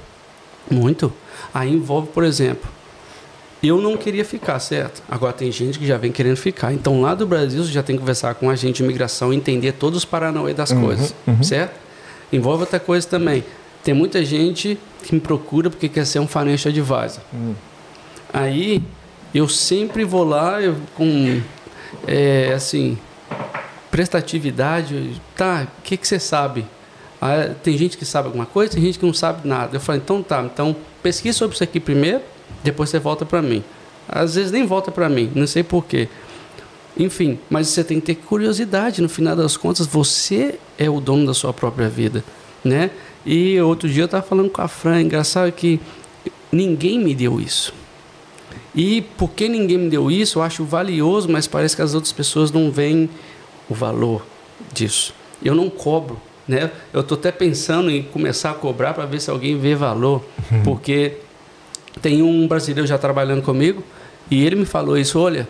Muito. 0.70 1.12
Aí 1.52 1.72
envolve, 1.72 2.08
por 2.08 2.24
exemplo, 2.24 2.68
eu 3.62 3.80
não 3.80 3.96
queria 3.96 4.24
ficar, 4.24 4.58
certo? 4.58 5.02
Agora 5.08 5.32
tem 5.32 5.52
gente 5.52 5.78
que 5.78 5.86
já 5.86 5.98
vem 5.98 6.10
querendo 6.10 6.36
ficar. 6.36 6.72
Então 6.72 7.00
lá 7.02 7.14
do 7.14 7.26
Brasil 7.26 7.62
você 7.62 7.70
já 7.70 7.82
tem 7.82 7.96
que 7.96 8.00
conversar 8.00 8.34
com 8.34 8.48
a 8.48 8.52
agente 8.52 8.78
de 8.78 8.82
imigração, 8.82 9.32
entender 9.32 9.72
todos 9.72 9.98
os 9.98 10.04
paranauê 10.04 10.54
das 10.54 10.70
uhum, 10.70 10.80
coisas, 10.82 11.14
uhum. 11.26 11.42
certo? 11.42 11.78
Envolve 12.32 12.62
outra 12.62 12.80
coisa 12.80 13.06
também. 13.06 13.44
Tem 13.84 13.92
muita 13.92 14.24
gente 14.24 14.78
que 15.02 15.14
me 15.14 15.20
procura 15.20 15.68
porque 15.68 15.88
quer 15.88 16.06
ser 16.06 16.20
um 16.20 16.26
financial 16.26 16.70
advisor. 16.70 17.22
Uhum. 17.32 17.54
Aí 18.32 18.82
eu 19.34 19.48
sempre 19.48 20.04
vou 20.04 20.24
lá 20.24 20.62
eu, 20.62 20.76
com 20.94 21.42
é, 22.06 22.52
assim 22.54 22.96
prestatividade. 23.90 25.20
Tá, 25.36 25.66
o 25.78 25.82
que, 25.82 25.98
que 25.98 26.08
você 26.08 26.18
sabe? 26.18 26.64
Ah, 27.20 27.50
tem 27.62 27.76
gente 27.76 27.98
que 27.98 28.06
sabe 28.06 28.28
alguma 28.28 28.46
coisa, 28.46 28.72
tem 28.72 28.82
gente 28.82 28.98
que 28.98 29.04
não 29.04 29.12
sabe 29.12 29.46
nada. 29.46 29.76
Eu 29.76 29.80
falo, 29.80 29.98
então 29.98 30.22
tá, 30.22 30.42
então 30.42 30.74
pesquisa 31.02 31.36
sobre 31.36 31.54
isso 31.54 31.64
aqui 31.64 31.78
primeiro 31.78 32.22
depois 32.62 32.90
você 32.90 32.98
volta 32.98 33.24
para 33.24 33.40
mim. 33.42 33.62
Às 34.08 34.34
vezes 34.34 34.50
nem 34.50 34.66
volta 34.66 34.90
para 34.90 35.08
mim, 35.08 35.30
não 35.34 35.46
sei 35.46 35.62
porquê. 35.62 36.08
Enfim, 36.98 37.38
mas 37.48 37.68
você 37.68 37.84
tem 37.84 38.00
que 38.00 38.06
ter 38.06 38.14
curiosidade. 38.16 39.00
No 39.00 39.08
final 39.08 39.36
das 39.36 39.56
contas, 39.56 39.86
você 39.86 40.58
é 40.76 40.90
o 40.90 41.00
dono 41.00 41.26
da 41.26 41.34
sua 41.34 41.52
própria 41.52 41.88
vida, 41.88 42.24
né? 42.64 42.90
E 43.24 43.60
outro 43.60 43.88
dia 43.88 44.02
eu 44.02 44.06
estava 44.06 44.26
falando 44.26 44.50
com 44.50 44.62
a 44.62 44.68
Fran, 44.68 45.02
engraçado 45.02 45.52
que 45.52 45.80
ninguém 46.50 46.98
me 46.98 47.14
deu 47.14 47.40
isso. 47.40 47.72
E 48.74 49.02
porque 49.16 49.48
ninguém 49.48 49.78
me 49.78 49.90
deu 49.90 50.10
isso, 50.10 50.38
eu 50.38 50.42
acho 50.42 50.64
valioso, 50.64 51.28
mas 51.28 51.46
parece 51.46 51.76
que 51.76 51.82
as 51.82 51.94
outras 51.94 52.12
pessoas 52.12 52.50
não 52.50 52.70
veem 52.70 53.08
o 53.68 53.74
valor 53.74 54.24
disso. 54.72 55.14
Eu 55.42 55.54
não 55.54 55.68
cobro, 55.68 56.20
né? 56.46 56.70
Eu 56.92 57.00
estou 57.00 57.16
até 57.16 57.32
pensando 57.32 57.90
em 57.90 58.02
começar 58.02 58.50
a 58.50 58.54
cobrar 58.54 58.94
para 58.94 59.06
ver 59.06 59.20
se 59.20 59.30
alguém 59.30 59.58
vê 59.58 59.74
valor, 59.74 60.24
uhum. 60.50 60.62
porque 60.62 61.16
tem 62.00 62.22
um 62.22 62.46
brasileiro 62.46 62.86
já 62.86 62.98
trabalhando 62.98 63.42
comigo 63.42 63.82
e 64.30 64.44
ele 64.44 64.56
me 64.56 64.64
falou 64.64 64.96
isso: 64.96 65.18
olha, 65.18 65.48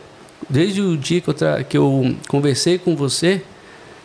desde 0.49 0.81
o 0.81 0.97
dia 0.97 1.21
que 1.21 1.29
eu, 1.29 1.35
que 1.69 1.79
eu 1.79 2.17
conversei 2.29 2.79
com 2.79 2.97
você, 2.97 3.43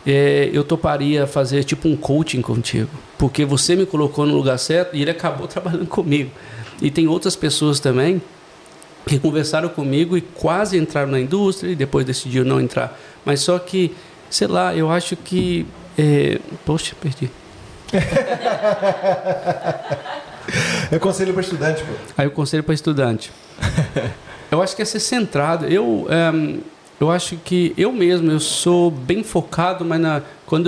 é, 0.06 0.50
eu 0.52 0.62
toparia 0.62 1.26
fazer 1.26 1.64
tipo 1.64 1.88
um 1.88 1.96
coaching 1.96 2.42
contigo, 2.42 2.90
porque 3.18 3.44
você 3.44 3.74
me 3.74 3.86
colocou 3.86 4.26
no 4.26 4.34
lugar 4.34 4.58
certo 4.58 4.94
e 4.94 5.02
ele 5.02 5.10
acabou 5.10 5.48
trabalhando 5.48 5.86
comigo. 5.86 6.30
E 6.80 6.90
tem 6.90 7.08
outras 7.08 7.34
pessoas 7.34 7.80
também 7.80 8.20
que 9.06 9.18
conversaram 9.18 9.68
comigo 9.68 10.16
e 10.16 10.20
quase 10.20 10.76
entraram 10.76 11.10
na 11.10 11.20
indústria 11.20 11.70
e 11.70 11.76
depois 11.76 12.04
decidiram 12.04 12.44
não 12.44 12.60
entrar. 12.60 12.98
Mas 13.24 13.40
só 13.40 13.58
que, 13.58 13.94
sei 14.28 14.46
lá, 14.46 14.74
eu 14.74 14.90
acho 14.90 15.16
que. 15.16 15.66
É... 15.98 16.38
Poxa, 16.64 16.94
perdi. 17.00 17.30
É 20.90 20.98
conselho 20.98 21.32
para 21.32 21.42
estudante, 21.42 21.82
pô. 21.82 21.92
Aí 22.16 22.26
o 22.26 22.30
conselho 22.30 22.62
para 22.62 22.74
estudante. 22.74 23.32
eu 24.50 24.62
acho 24.62 24.76
que 24.76 24.82
é 24.82 24.84
ser 24.84 25.00
centrado. 25.00 25.66
Eu, 25.66 26.06
é, 26.08 26.58
eu 27.00 27.10
acho 27.10 27.36
que 27.36 27.74
eu 27.76 27.92
mesmo, 27.92 28.30
eu 28.30 28.40
sou 28.40 28.90
bem 28.90 29.24
focado, 29.24 29.84
mas 29.84 30.00
na, 30.00 30.22
quando 30.46 30.66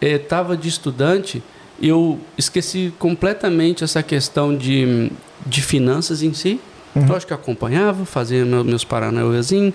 eu 0.00 0.08
estava 0.08 0.54
é, 0.54 0.56
de 0.56 0.68
estudante, 0.68 1.42
eu 1.80 2.18
esqueci 2.38 2.92
completamente 2.98 3.84
essa 3.84 4.02
questão 4.02 4.56
de, 4.56 5.10
de 5.44 5.62
finanças 5.62 6.22
em 6.22 6.32
si. 6.32 6.60
Uhum. 6.94 7.06
Eu 7.08 7.16
acho 7.16 7.26
que 7.26 7.34
acompanhava, 7.34 8.04
fazia 8.04 8.44
meus 8.44 8.84
paranauêzinhos, 8.84 9.74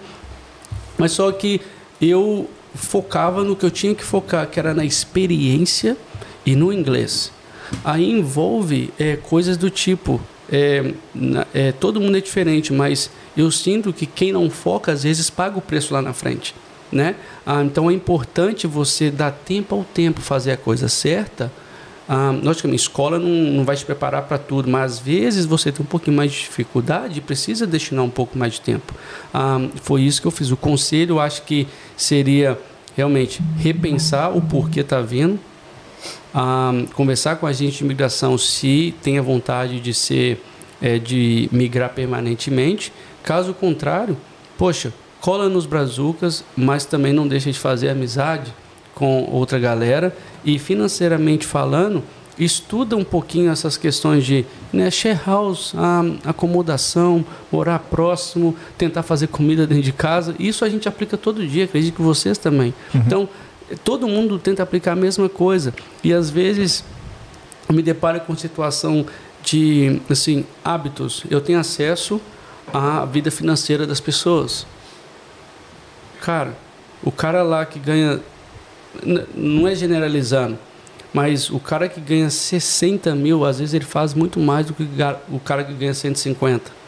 mas 0.97 1.11
só 1.11 1.31
que 1.31 1.61
eu 2.01 2.49
focava 2.73 3.43
no 3.43 3.55
que 3.55 3.65
eu 3.65 3.71
tinha 3.71 3.93
que 3.93 4.03
focar, 4.03 4.47
que 4.47 4.59
era 4.59 4.73
na 4.73 4.83
experiência 4.83 5.95
e 6.45 6.55
no 6.55 6.73
inglês. 6.73 7.31
Aí 7.83 8.09
envolve 8.09 8.93
é, 8.99 9.15
coisas 9.15 9.57
do 9.57 9.69
tipo. 9.69 10.21
É, 10.51 10.93
é, 11.53 11.71
todo 11.71 12.01
mundo 12.01 12.17
é 12.17 12.21
diferente, 12.21 12.73
mas 12.73 13.09
eu 13.37 13.49
sinto 13.49 13.93
que 13.93 14.05
quem 14.05 14.33
não 14.33 14.49
foca 14.49 14.91
às 14.91 15.03
vezes 15.03 15.29
paga 15.29 15.57
o 15.57 15.61
preço 15.61 15.93
lá 15.93 16.01
na 16.01 16.13
frente. 16.13 16.53
Né? 16.91 17.15
Ah, 17.45 17.63
então 17.63 17.89
é 17.89 17.93
importante 17.93 18.67
você 18.67 19.09
dar 19.09 19.31
tempo 19.31 19.75
ao 19.75 19.83
tempo, 19.83 20.19
fazer 20.19 20.51
a 20.51 20.57
coisa 20.57 20.89
certa. 20.89 21.51
Ah, 22.09 22.37
logicamente, 22.43 22.81
escola 22.81 23.17
não, 23.17 23.29
não 23.29 23.63
vai 23.63 23.77
te 23.77 23.85
preparar 23.85 24.23
para 24.23 24.37
tudo, 24.37 24.69
mas 24.69 24.93
às 24.93 24.99
vezes 24.99 25.45
você 25.45 25.71
tem 25.71 25.81
um 25.81 25.87
pouquinho 25.87 26.17
mais 26.17 26.29
de 26.31 26.39
dificuldade 26.39 27.19
e 27.19 27.21
precisa 27.21 27.65
destinar 27.65 28.03
um 28.03 28.09
pouco 28.09 28.37
mais 28.37 28.55
de 28.55 28.61
tempo. 28.61 28.93
Ah, 29.33 29.59
foi 29.81 30.01
isso 30.01 30.21
que 30.21 30.27
eu 30.27 30.31
fiz. 30.31 30.51
O 30.51 30.57
conselho, 30.57 31.15
eu 31.15 31.19
acho 31.21 31.43
que 31.43 31.65
seria 31.95 32.59
realmente 32.97 33.41
repensar 33.57 34.35
o 34.35 34.41
porquê 34.41 34.81
está 34.81 34.99
vindo, 34.99 35.39
conversar 36.93 37.35
com 37.35 37.45
a 37.45 37.53
gente 37.53 37.77
de 37.77 37.83
imigração 37.83 38.37
se 38.37 38.93
tem 39.01 39.17
a 39.17 39.21
vontade 39.21 39.79
de 39.79 39.93
ser 39.93 40.41
é, 40.81 40.97
de 40.97 41.47
migrar 41.51 41.89
permanentemente. 41.93 42.91
Caso 43.23 43.53
contrário, 43.53 44.17
poxa, 44.57 44.93
cola 45.19 45.47
nos 45.47 45.65
brazucas, 45.65 46.43
mas 46.57 46.85
também 46.85 47.13
não 47.13 47.27
deixa 47.27 47.51
de 47.51 47.59
fazer 47.59 47.89
amizade 47.89 48.51
com 48.95 49.29
outra 49.31 49.59
galera 49.59 50.15
e 50.43 50.57
financeiramente 50.57 51.45
falando, 51.45 52.03
estuda 52.37 52.95
um 52.95 53.03
pouquinho 53.03 53.51
essas 53.51 53.77
questões 53.77 54.25
de 54.25 54.45
né, 54.73 54.89
share 54.89 55.19
house, 55.25 55.73
a 55.75 56.29
acomodação, 56.29 57.23
morar 57.51 57.79
próximo, 57.79 58.55
tentar 58.77 59.03
fazer 59.03 59.27
comida 59.27 59.67
dentro 59.67 59.83
de 59.83 59.93
casa. 59.93 60.35
Isso 60.39 60.65
a 60.65 60.69
gente 60.69 60.87
aplica 60.87 61.17
todo 61.17 61.45
dia, 61.45 61.65
acredito 61.65 61.95
que 61.95 62.01
vocês 62.01 62.37
também. 62.37 62.73
Uhum. 62.93 63.01
Então, 63.05 63.29
todo 63.83 64.07
mundo 64.07 64.37
tenta 64.39 64.63
aplicar 64.63 64.93
a 64.93 64.95
mesma 64.95 65.29
coisa 65.29 65.73
e 66.03 66.13
às 66.13 66.29
vezes 66.29 66.83
eu 67.67 67.75
me 67.75 67.81
deparo 67.81 68.19
com 68.21 68.35
situação 68.35 69.05
de 69.43 70.01
assim 70.09 70.45
hábitos. 70.63 71.23
Eu 71.29 71.41
tenho 71.41 71.59
acesso 71.59 72.21
à 72.73 73.05
vida 73.05 73.31
financeira 73.31 73.87
das 73.87 73.99
pessoas. 73.99 74.65
Cara, 76.21 76.55
o 77.03 77.11
cara 77.11 77.41
lá 77.43 77.65
que 77.65 77.79
ganha 77.79 78.19
não 79.35 79.67
é 79.67 79.73
generalizando, 79.73 80.57
mas 81.13 81.49
o 81.49 81.59
cara 81.59 81.87
que 81.87 81.99
ganha 81.99 82.29
60 82.29 83.15
mil, 83.15 83.45
às 83.45 83.59
vezes 83.59 83.73
ele 83.73 83.85
faz 83.85 84.13
muito 84.13 84.39
mais 84.39 84.67
do 84.67 84.73
que 84.73 84.87
o 85.29 85.39
cara 85.39 85.63
que 85.63 85.73
ganha 85.73 85.93
150 85.93 86.81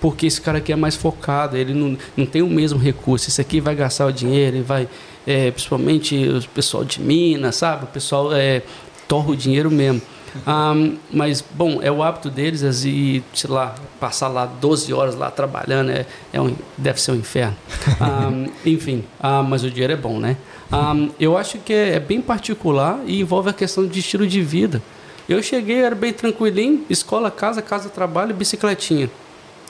porque 0.00 0.26
esse 0.26 0.40
cara 0.40 0.58
aqui 0.58 0.72
é 0.72 0.76
mais 0.76 0.96
focado, 0.96 1.56
ele 1.56 1.74
não, 1.74 1.96
não 2.16 2.26
tem 2.26 2.42
o 2.42 2.48
mesmo 2.48 2.78
recurso. 2.78 3.28
Esse 3.28 3.40
aqui 3.40 3.60
vai 3.60 3.74
gastar 3.74 4.06
o 4.06 4.12
dinheiro, 4.12 4.56
ele 4.56 4.64
vai, 4.64 4.88
é, 5.28 5.50
principalmente 5.50 6.16
o 6.26 6.42
pessoal 6.48 6.82
de 6.82 7.02
Minas, 7.02 7.56
sabe? 7.56 7.84
O 7.84 7.88
pessoal 7.88 8.32
é, 8.32 8.62
torra 9.06 9.30
o 9.32 9.36
dinheiro 9.36 9.70
mesmo. 9.70 10.00
Um, 10.46 10.96
mas, 11.12 11.44
bom, 11.50 11.80
é 11.82 11.92
o 11.92 12.02
hábito 12.02 12.30
deles 12.30 12.62
e, 12.84 13.22
sei 13.34 13.50
lá, 13.50 13.74
passar 14.00 14.28
lá 14.28 14.46
12 14.46 14.90
horas 14.94 15.14
lá 15.14 15.30
trabalhando 15.30 15.90
é, 15.90 16.06
é 16.32 16.40
um, 16.40 16.54
deve 16.78 16.98
ser 16.98 17.12
um 17.12 17.16
inferno. 17.16 17.54
Um, 18.00 18.48
enfim, 18.64 19.04
um, 19.22 19.42
mas 19.42 19.64
o 19.64 19.70
dinheiro 19.70 19.92
é 19.92 19.96
bom, 19.96 20.18
né? 20.18 20.36
eu 21.18 21.36
acho 21.36 21.58
que 21.58 21.72
é, 21.72 21.94
é 21.94 22.00
bem 22.00 22.20
particular 22.20 23.00
e 23.06 23.20
envolve 23.20 23.50
a 23.50 23.54
questão 23.54 23.86
de 23.86 24.00
estilo 24.00 24.26
de 24.26 24.40
vida. 24.40 24.82
Eu 25.28 25.42
cheguei, 25.42 25.82
era 25.82 25.94
bem 25.94 26.12
tranquilinho, 26.12 26.84
escola, 26.88 27.30
casa, 27.30 27.60
casa, 27.60 27.90
trabalho, 27.90 28.34
bicicletinha. 28.34 29.10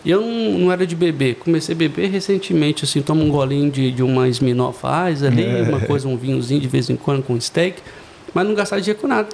Eu 0.05 0.21
não, 0.21 0.59
não, 0.59 0.73
era 0.73 0.87
de 0.87 0.95
beber. 0.95 1.37
Comecei 1.37 1.75
a 1.75 1.79
beber 1.79 2.11
recentemente, 2.11 2.85
assim, 2.85 3.03
tomo 3.03 3.23
um 3.25 3.29
golinho 3.29 3.71
de, 3.71 3.91
de 3.91 4.03
uma 4.03 4.29
Smirnoff 4.29 4.81
Ice 5.13 5.27
ali, 5.27 5.45
é. 5.45 5.63
uma 5.63 5.81
coisa, 5.81 6.07
um 6.09 6.17
vinhozinho 6.17 6.61
de 6.61 6.69
vez 6.69 6.89
em 6.89 6.97
quando 6.97 7.23
com 7.23 7.39
steak, 7.41 7.83
mas 8.33 8.47
não 8.47 8.55
gastar 8.55 8.79
dinheiro 8.79 9.01
com 9.01 9.09
nada. 9.09 9.29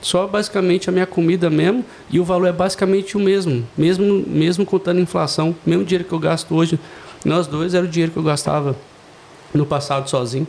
Só 0.00 0.26
basicamente 0.26 0.88
a 0.88 0.92
minha 0.92 1.06
comida 1.06 1.50
mesmo, 1.50 1.84
e 2.10 2.20
o 2.20 2.24
valor 2.24 2.46
é 2.46 2.52
basicamente 2.52 3.16
o 3.16 3.20
mesmo, 3.20 3.66
mesmo, 3.76 4.24
mesmo 4.26 4.64
contando 4.64 5.00
inflação. 5.00 5.54
Mesmo 5.64 5.84
dinheiro 5.84 6.04
que 6.04 6.12
eu 6.12 6.18
gasto 6.18 6.54
hoje, 6.54 6.78
nós 7.24 7.46
dois 7.46 7.74
era 7.74 7.84
o 7.84 7.88
dinheiro 7.88 8.12
que 8.12 8.18
eu 8.18 8.22
gastava 8.22 8.76
no 9.52 9.66
passado 9.66 10.08
sozinho. 10.08 10.46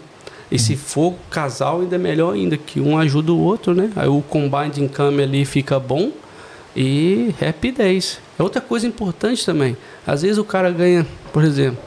E 0.49 0.57
se 0.57 0.77
for 0.77 1.14
casal, 1.30 1.81
ainda 1.81 1.95
é 1.95 1.99
melhor 1.99 2.33
ainda, 2.33 2.56
que 2.56 2.80
um 2.80 2.97
ajuda 2.97 3.33
o 3.33 3.39
outro, 3.39 3.73
né? 3.73 3.91
Aí 3.95 4.07
o 4.07 4.22
combined 4.22 4.81
income 4.81 5.22
ali 5.22 5.43
fica 5.43 5.77
bom 5.77 6.11
e 6.75 7.33
rapidez. 7.39 8.19
É 8.38 8.43
outra 8.43 8.61
coisa 8.61 8.85
importante 8.85 9.45
também. 9.45 9.75
Às 10.06 10.22
vezes 10.22 10.38
o 10.38 10.43
cara 10.43 10.69
ganha, 10.72 11.06
por 11.33 11.43
exemplo, 11.43 11.80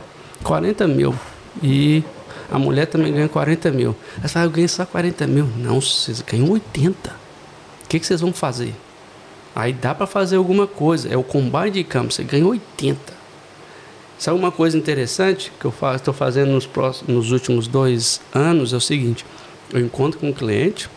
40 0.43 0.89
mil 0.89 1.15
e 1.63 2.03
a 2.51 2.59
mulher 2.59 2.87
também 2.87 3.13
ganha 3.13 3.29
40 3.29 3.71
mil. 3.71 3.95
Aí 4.17 4.23
você 4.23 4.29
fala, 4.29 4.47
eu 4.47 4.51
ganho 4.51 4.69
só 4.69 4.85
40 4.85 5.27
mil. 5.27 5.49
Não, 5.57 5.81
vocês 5.81 6.21
ganham 6.23 6.51
80. 6.51 7.11
O 7.11 7.89
que, 7.89 8.01
que 8.01 8.07
vocês 8.07 8.21
vão 8.21 8.33
fazer? 8.33 8.75
Aí 9.55 9.73
dá 9.73 9.95
para 9.95 10.07
fazer 10.07 10.37
alguma 10.37 10.67
coisa. 10.67 11.09
É 11.09 11.17
o 11.17 11.23
combine 11.23 11.71
de 11.71 11.85
campo, 11.85 12.13
você 12.13 12.25
ganha 12.25 12.47
80. 12.47 13.21
Sabe 14.19 14.39
uma 14.39 14.53
coisa 14.53 14.77
interessante 14.77 15.51
que 15.59 15.65
eu 15.65 15.73
estou 15.97 16.13
fazendo 16.13 16.51
nos, 16.51 16.67
próximos, 16.67 17.09
nos 17.09 17.33
últimos 17.33 17.67
dois 17.67 18.21
anos? 18.35 18.73
É 18.73 18.77
o 18.77 18.81
seguinte: 18.81 19.25
eu 19.73 19.81
encontro 19.81 20.21
com 20.21 20.29
um 20.29 20.33
cliente, 20.33 20.91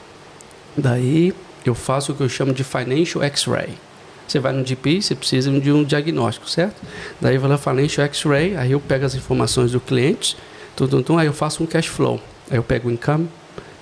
daí 0.75 1.33
eu 1.65 1.73
faço 1.73 2.11
o 2.11 2.15
que 2.15 2.21
eu 2.21 2.29
chamo 2.29 2.53
de 2.53 2.63
Financial 2.63 3.23
X-Ray. 3.23 3.77
Você 4.27 4.39
vai 4.39 4.53
no 4.53 4.65
GP, 4.65 5.01
você 5.01 5.15
precisa 5.15 5.51
de 5.51 5.71
um 5.71 5.83
diagnóstico, 5.83 6.49
certo? 6.49 6.81
Daí 7.19 7.37
vou 7.37 7.49
lá 7.49 7.57
Financial 7.57 8.05
X-Ray, 8.07 8.55
aí 8.55 8.71
eu 8.71 8.79
pego 8.79 9.05
as 9.05 9.15
informações 9.15 9.71
do 9.71 9.79
cliente, 9.79 10.37
tudo, 10.75 11.03
tudo, 11.03 11.19
aí 11.19 11.27
eu 11.27 11.33
faço 11.33 11.63
um 11.63 11.65
cash 11.65 11.87
flow. 11.87 12.19
Aí 12.49 12.57
eu 12.57 12.63
pego 12.63 12.89
o 12.89 12.91
income, 12.91 13.29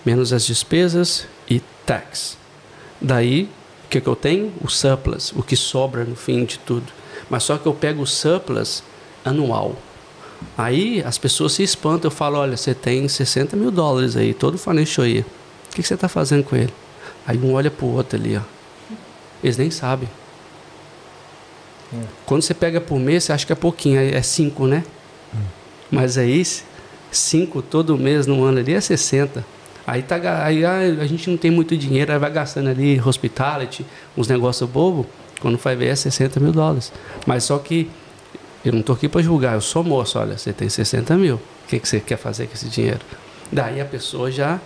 menos 0.05 0.33
as 0.33 0.45
despesas 0.45 1.27
e 1.49 1.61
tax. 1.85 2.37
Daí, 2.99 3.49
o 3.85 3.89
que, 3.89 4.01
que 4.01 4.07
eu 4.07 4.15
tenho? 4.15 4.51
O 4.61 4.69
surplus, 4.69 5.31
o 5.35 5.43
que 5.43 5.55
sobra 5.55 6.03
no 6.03 6.15
fim 6.15 6.45
de 6.45 6.59
tudo. 6.59 6.91
Mas 7.29 7.43
só 7.43 7.57
que 7.57 7.65
eu 7.65 7.73
pego 7.73 8.03
o 8.03 8.07
surplus 8.07 8.83
anual. 9.23 9.75
Aí 10.57 11.03
as 11.05 11.17
pessoas 11.17 11.53
se 11.53 11.63
espantam. 11.63 12.09
Eu 12.09 12.15
falo: 12.15 12.37
olha, 12.37 12.57
você 12.57 12.73
tem 12.73 13.07
60 13.07 13.55
mil 13.55 13.71
dólares 13.71 14.15
aí, 14.15 14.33
todo 14.33 14.57
financial 14.57 15.05
aí. 15.05 15.19
O 15.19 15.25
que, 15.73 15.81
que 15.81 15.87
você 15.87 15.93
está 15.93 16.07
fazendo 16.07 16.43
com 16.43 16.55
ele? 16.55 16.73
Aí 17.25 17.37
um 17.37 17.53
olha 17.53 17.71
para 17.71 17.85
o 17.85 17.95
outro 17.95 18.19
ali, 18.19 18.37
ó. 18.37 18.41
Eles 19.43 19.57
nem 19.57 19.71
sabem. 19.71 20.09
Hum. 21.93 22.03
Quando 22.25 22.41
você 22.41 22.53
pega 22.53 22.79
por 22.79 22.99
mês, 22.99 23.25
você 23.25 23.33
acha 23.33 23.45
que 23.45 23.53
é 23.53 23.55
pouquinho, 23.55 23.99
é 23.99 24.21
5, 24.21 24.67
né? 24.67 24.83
Hum. 25.33 25.39
Mas 25.89 26.17
aí, 26.17 26.43
5 27.11 27.61
todo 27.61 27.97
mês 27.97 28.25
no 28.27 28.43
ano 28.43 28.59
ali 28.59 28.73
é 28.73 28.81
60. 28.81 29.45
Aí, 29.85 30.03
tá, 30.03 30.45
aí 30.45 30.63
ah, 30.63 30.79
a 31.01 31.05
gente 31.05 31.29
não 31.29 31.37
tem 31.37 31.51
muito 31.51 31.75
dinheiro, 31.75 32.11
aí 32.13 32.19
vai 32.19 32.31
gastando 32.31 32.69
ali 32.69 33.01
hospitality, 33.01 33.85
uns 34.15 34.27
negócios 34.27 34.69
bobo. 34.69 35.05
Quando 35.39 35.57
vai 35.57 35.75
ver 35.75 35.87
é 35.87 35.95
60 35.95 36.39
mil 36.39 36.51
dólares. 36.51 36.93
Mas 37.25 37.43
só 37.45 37.57
que 37.57 37.89
eu 38.63 38.71
não 38.71 38.81
estou 38.81 38.95
aqui 38.95 39.09
para 39.09 39.21
julgar, 39.21 39.55
eu 39.55 39.61
sou 39.61 39.83
moço. 39.83 40.19
Olha, 40.19 40.37
você 40.37 40.53
tem 40.53 40.69
60 40.69 41.17
mil. 41.17 41.35
O 41.35 41.67
que, 41.67 41.79
que 41.79 41.87
você 41.87 41.99
quer 41.99 42.17
fazer 42.17 42.45
com 42.45 42.53
esse 42.53 42.69
dinheiro? 42.69 42.99
Daí 43.51 43.81
a 43.81 43.85
pessoa 43.85 44.31
já 44.31 44.59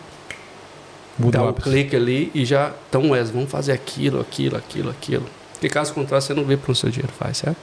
Muda 1.17 1.37
dá 1.37 1.45
o 1.45 1.49
um 1.49 1.53
clique 1.53 1.95
ali 1.95 2.29
e 2.35 2.43
já. 2.43 2.73
Então, 2.89 3.11
Wes, 3.11 3.29
vamos 3.29 3.49
fazer 3.49 3.71
aquilo, 3.71 4.19
aquilo, 4.19 4.57
aquilo, 4.57 4.89
aquilo. 4.89 5.25
Porque 5.55 5.69
caso 5.69 5.93
contrário, 5.93 6.25
você 6.25 6.33
não 6.33 6.43
vê 6.43 6.57
para 6.57 6.71
onde 6.71 6.77
o 6.77 6.81
seu 6.81 6.89
dinheiro 6.89 7.13
faz, 7.17 7.37
certo? 7.37 7.57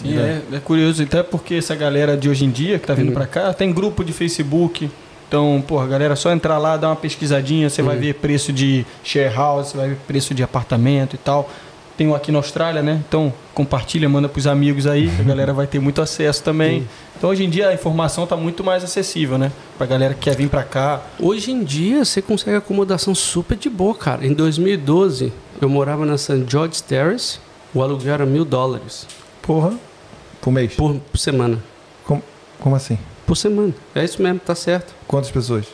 Sim, 0.00 0.18
é, 0.18 0.42
é 0.52 0.58
curioso, 0.60 1.02
até 1.02 1.22
porque 1.22 1.54
essa 1.54 1.74
galera 1.74 2.16
de 2.16 2.28
hoje 2.28 2.44
em 2.44 2.50
dia 2.50 2.78
que 2.78 2.84
está 2.84 2.94
vindo 2.94 3.08
uhum. 3.08 3.14
para 3.14 3.26
cá 3.26 3.52
tem 3.52 3.72
grupo 3.72 4.04
de 4.04 4.12
Facebook. 4.12 4.90
Então, 5.28 5.62
porra, 5.66 5.86
galera, 5.86 6.14
só 6.14 6.30
entrar 6.30 6.58
lá, 6.58 6.76
dar 6.76 6.88
uma 6.88 6.96
pesquisadinha, 6.96 7.68
você 7.68 7.82
uhum. 7.82 7.88
vai 7.88 7.96
ver 7.96 8.14
preço 8.14 8.52
de 8.52 8.86
share 9.02 9.34
house, 9.34 9.68
você 9.68 9.76
vai 9.76 9.88
ver 9.88 9.96
preço 10.06 10.34
de 10.34 10.42
apartamento 10.42 11.14
e 11.14 11.18
tal. 11.18 11.50
Tem 11.96 12.06
um 12.06 12.14
aqui 12.14 12.30
na 12.30 12.38
Austrália, 12.38 12.82
né? 12.82 13.02
Então, 13.08 13.32
compartilha, 13.54 14.08
manda 14.08 14.28
para 14.28 14.38
os 14.38 14.46
amigos 14.46 14.86
aí, 14.86 15.10
a 15.18 15.22
galera 15.22 15.52
vai 15.52 15.66
ter 15.66 15.78
muito 15.80 16.02
acesso 16.02 16.42
também. 16.42 16.80
Sim. 16.80 16.88
Então, 17.16 17.30
hoje 17.30 17.44
em 17.44 17.48
dia, 17.48 17.68
a 17.68 17.74
informação 17.74 18.24
está 18.24 18.36
muito 18.36 18.62
mais 18.62 18.84
acessível, 18.84 19.38
né? 19.38 19.50
Para 19.78 19.86
a 19.86 19.88
galera 19.88 20.14
que 20.14 20.20
quer 20.20 20.36
vir 20.36 20.50
para 20.50 20.62
cá. 20.62 21.00
Hoje 21.18 21.50
em 21.50 21.64
dia, 21.64 22.04
você 22.04 22.20
consegue 22.20 22.56
acomodação 22.56 23.14
super 23.14 23.56
de 23.56 23.70
boa, 23.70 23.94
cara. 23.94 24.26
Em 24.26 24.34
2012, 24.34 25.32
eu 25.60 25.68
morava 25.68 26.04
na 26.04 26.18
St. 26.18 26.44
George 26.46 26.82
Terrace, 26.82 27.38
o 27.72 27.82
aluguel 27.82 28.12
era 28.12 28.26
mil 28.26 28.44
dólares. 28.44 29.06
Porra, 29.40 29.72
por 30.42 30.52
mês? 30.52 30.74
Por, 30.74 30.96
por 30.96 31.18
semana. 31.18 31.62
Como, 32.04 32.22
como 32.60 32.76
assim? 32.76 32.98
Por 33.26 33.36
semana. 33.36 33.74
É 33.94 34.04
isso 34.04 34.22
mesmo, 34.22 34.38
tá 34.38 34.54
certo. 34.54 34.94
Quantas 35.08 35.30
pessoas? 35.30 35.66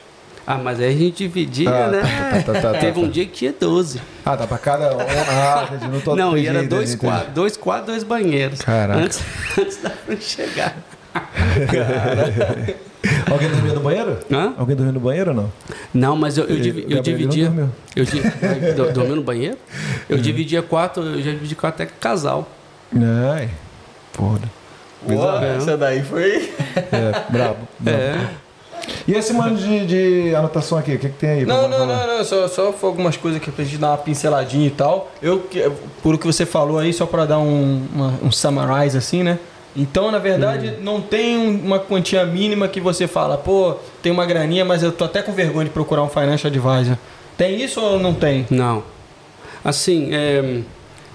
Ah, 0.46 0.58
mas 0.58 0.80
aí 0.80 0.88
a 0.88 0.96
gente 0.96 1.18
dividia, 1.18 1.70
ah, 1.70 1.88
né? 1.88 2.02
Tá, 2.44 2.52
tá, 2.52 2.60
tá, 2.60 2.72
tá 2.72 2.78
Teve 2.78 2.98
um 2.98 3.08
dia 3.08 3.24
que 3.24 3.32
tinha 3.32 3.52
12. 3.52 4.00
Ah, 4.24 4.36
tá 4.36 4.46
pra 4.46 4.58
cada 4.58 4.96
um. 4.96 5.00
Ah. 5.00 5.68
Não, 5.90 6.00
tô 6.00 6.16
não 6.16 6.36
e 6.36 6.46
era 6.46 6.64
dois 6.64 6.94
quadros, 6.96 7.32
dois 7.32 7.56
quadros, 7.56 7.86
dois 7.86 8.02
banheiros. 8.02 8.60
Caraca. 8.60 9.00
Antes, 9.00 9.22
antes 9.58 9.76
da 9.82 9.90
frente 9.90 10.24
chegar. 10.24 10.76
Alguém 13.30 13.48
dormia 13.50 13.74
no 13.74 13.80
banheiro? 13.80 14.18
Hã? 14.30 14.54
Alguém 14.56 14.76
dormia 14.76 14.92
no 14.92 15.00
banheiro 15.00 15.30
ou 15.30 15.36
não? 15.36 15.52
Não, 15.92 16.16
mas 16.16 16.38
eu, 16.38 16.44
eu, 16.44 16.56
eu, 16.56 16.90
eu 16.90 17.02
dividia. 17.02 17.52
Eu 17.94 18.04
di, 18.04 18.22
dormiu 18.94 19.16
no 19.16 19.22
banheiro? 19.22 19.56
Eu 20.08 20.16
uhum. 20.16 20.22
dividia 20.22 20.62
quatro, 20.62 21.02
eu 21.02 21.22
já 21.22 21.30
dividi 21.32 21.54
quatro 21.54 21.82
até 21.82 21.92
casal. 22.00 22.48
Ai, 22.94 23.48
porra. 24.12 24.40
Boa, 25.06 25.44
essa 25.44 25.76
daí 25.76 26.02
foi. 26.02 26.52
É, 26.76 27.10
brabo. 27.30 27.68
brabo. 27.78 27.98
É. 27.98 28.28
E 29.06 29.12
esse 29.12 29.32
mano 29.32 29.56
de, 29.56 29.86
de 29.86 30.34
anotação 30.34 30.78
aqui, 30.78 30.94
o 30.94 30.98
que, 30.98 31.08
que 31.08 31.18
tem 31.18 31.30
aí? 31.30 31.46
Não, 31.46 31.68
não, 31.68 31.86
não, 31.86 32.06
não, 32.06 32.24
só, 32.24 32.48
só 32.48 32.72
foi 32.72 32.90
algumas 32.90 33.16
coisas 33.16 33.40
que 33.40 33.50
pra 33.50 33.64
gente 33.64 33.78
dar 33.78 33.90
uma 33.90 33.98
pinceladinha 33.98 34.66
e 34.66 34.70
tal. 34.70 35.10
Eu, 35.20 35.46
por 36.02 36.14
o 36.14 36.18
que 36.18 36.26
você 36.26 36.46
falou 36.46 36.78
aí, 36.78 36.92
só 36.92 37.06
para 37.06 37.24
dar 37.24 37.38
um, 37.38 37.86
uma, 37.94 38.14
um 38.22 38.32
summarize 38.32 38.96
assim, 38.96 39.22
né? 39.22 39.38
Então, 39.74 40.10
na 40.10 40.18
verdade, 40.18 40.68
hum. 40.68 40.82
não 40.82 41.00
tem 41.00 41.36
uma 41.36 41.78
quantia 41.78 42.24
mínima 42.26 42.68
que 42.68 42.80
você 42.80 43.08
fala, 43.08 43.38
pô, 43.38 43.76
tem 44.02 44.12
uma 44.12 44.26
graninha, 44.26 44.64
mas 44.64 44.82
eu 44.82 44.92
tô 44.92 45.04
até 45.04 45.22
com 45.22 45.32
vergonha 45.32 45.64
de 45.64 45.70
procurar 45.70 46.02
um 46.02 46.08
financial 46.08 46.48
advisor. 46.48 46.96
Tem 47.36 47.62
isso 47.62 47.80
ou 47.80 47.98
não 47.98 48.14
tem? 48.14 48.46
Não. 48.50 48.84
Assim, 49.64 50.10
é, 50.12 50.60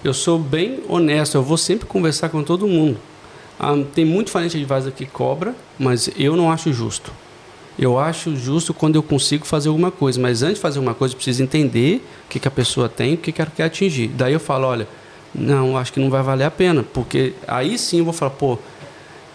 eu 0.04 0.14
sou 0.14 0.40
bem 0.40 0.80
honesto, 0.90 1.36
eu 1.36 1.44
vou 1.44 1.58
sempre 1.58 1.86
conversar 1.86 2.30
com 2.30 2.42
todo 2.42 2.68
mundo. 2.68 2.98
Ah, 3.60 3.76
tem 3.94 4.06
muito 4.06 4.32
financial 4.32 4.62
advisor 4.62 4.92
que 4.92 5.06
cobra, 5.06 5.56
mas 5.78 6.10
eu 6.18 6.36
não 6.36 6.52
acho 6.52 6.74
justo. 6.74 7.12
Eu 7.78 8.00
acho 8.00 8.36
justo 8.36 8.74
quando 8.74 8.96
eu 8.96 9.04
consigo 9.04 9.46
fazer 9.46 9.70
alguma 9.70 9.92
coisa, 9.92 10.20
mas 10.20 10.42
antes 10.42 10.56
de 10.56 10.62
fazer 10.62 10.80
uma 10.80 10.96
coisa, 10.96 11.14
eu 11.14 11.18
preciso 11.18 11.44
entender 11.44 12.04
o 12.26 12.30
que, 12.30 12.40
que 12.40 12.48
a 12.48 12.52
pessoa 12.52 12.90
tem, 12.90 13.14
o 13.14 13.18
que, 13.18 13.32
que 13.32 13.42
ela 13.42 13.52
quer 13.56 13.66
atingir. 13.66 14.08
Daí 14.08 14.34
eu 14.34 14.40
falo, 14.40 14.66
olha, 14.66 14.88
não, 15.34 15.78
acho 15.78 15.94
que 15.94 16.00
não 16.00 16.10
vai 16.10 16.24
valer 16.24 16.46
a 16.46 16.52
pena, 16.52 16.84
porque 16.94 17.34
aí 17.48 17.78
sim 17.78 18.00
eu 18.00 18.06
vou 18.06 18.14
falar, 18.14 18.32
pô, 18.32 18.58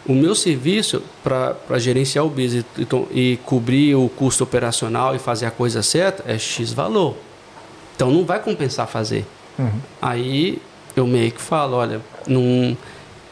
o 0.07 0.13
meu 0.13 0.35
serviço 0.35 1.03
para 1.23 1.79
gerenciar 1.79 2.25
o 2.25 2.29
business 2.29 2.65
e, 2.77 2.87
e, 3.13 3.37
cobrir 3.45 3.95
o 3.95 4.09
custo 4.09 4.43
operacional 4.43 5.15
e 5.15 5.19
fazer 5.19 5.47
a 5.47 5.51
coisa 5.51 5.83
certa 5.83 6.25
é 6.27 6.37
X 6.37 6.73
valor. 6.73 7.17
Então 7.95 8.11
não 8.11 8.25
vai 8.25 8.41
compensar 8.41 8.89
fazer. 8.89 9.25
Uhum. 9.57 9.71
Aí 10.01 10.61
eu 10.97 11.07
meio 11.07 11.31
que 11.31 11.41
falo, 11.41 11.77
olha, 11.77 12.01
não, 12.27 12.77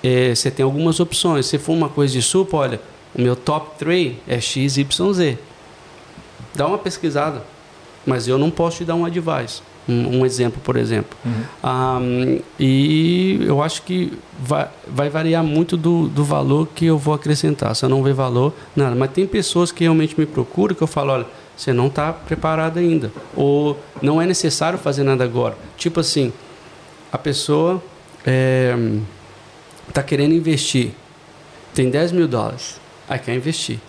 é, 0.03 0.33
você 0.33 0.51
tem 0.51 0.65
algumas 0.65 1.01
opções. 1.01 1.47
Se 1.47 1.59
for 1.59 1.73
uma 1.73 1.89
coisa 1.89 2.13
de 2.13 2.23
supo, 2.23 2.57
olha, 2.57 2.81
meu 3.21 3.37
top 3.37 3.79
3 3.79 4.17
é 4.27 4.41
XYZ. 4.41 5.37
Dá 6.55 6.67
uma 6.67 6.79
pesquisada. 6.79 7.43
Mas 8.07 8.27
eu 8.27 8.39
não 8.39 8.51
posso 8.51 8.79
te 8.79 8.85
dar 8.85 8.95
um 8.95 9.05
advice. 9.05 9.63
Um, 9.89 10.21
um 10.21 10.27
exemplo, 10.27 10.61
por 10.63 10.77
exemplo. 10.77 11.17
Uhum. 11.25 11.43
Um, 11.65 12.41
e 12.59 13.41
eu 13.47 13.63
acho 13.63 13.83
que 13.83 14.17
vai, 14.39 14.69
vai 14.87 15.11
variar 15.11 15.43
muito 15.43 15.77
do, 15.77 16.09
do 16.09 16.25
valor 16.25 16.69
que 16.75 16.87
eu 16.87 16.97
vou 16.97 17.15
acrescentar. 17.15 17.75
Se 17.75 17.85
eu 17.85 17.89
não 17.89 18.03
ver 18.03 18.15
valor, 18.15 18.55
nada. 18.75 18.95
Mas 18.95 19.11
tem 19.11 19.27
pessoas 19.27 19.71
que 19.71 19.85
realmente 19.85 20.19
me 20.19 20.27
procuram 20.27 20.75
que 20.75 20.83
eu 20.83 20.87
falo, 20.87 21.13
olha, 21.13 21.27
você 21.57 21.73
não 21.73 21.89
está 21.89 22.13
preparado 22.13 22.79
ainda. 22.79 23.13
Ou 23.37 23.79
não 24.01 24.21
é 24.21 24.27
necessário 24.27 24.79
fazer 24.79 25.03
nada 25.03 25.25
agora. 25.25 25.57
Tipo 25.77 26.01
assim, 26.01 26.33
a 27.13 27.19
pessoa 27.19 27.83
está 29.89 30.01
é, 30.01 30.05
querendo 30.05 30.35
investir, 30.35 30.93
tem 31.75 31.91
10 31.91 32.13
mil 32.13 32.27
dólares 32.27 32.80
aí 33.11 33.19
quer 33.19 33.35
investir. 33.35 33.81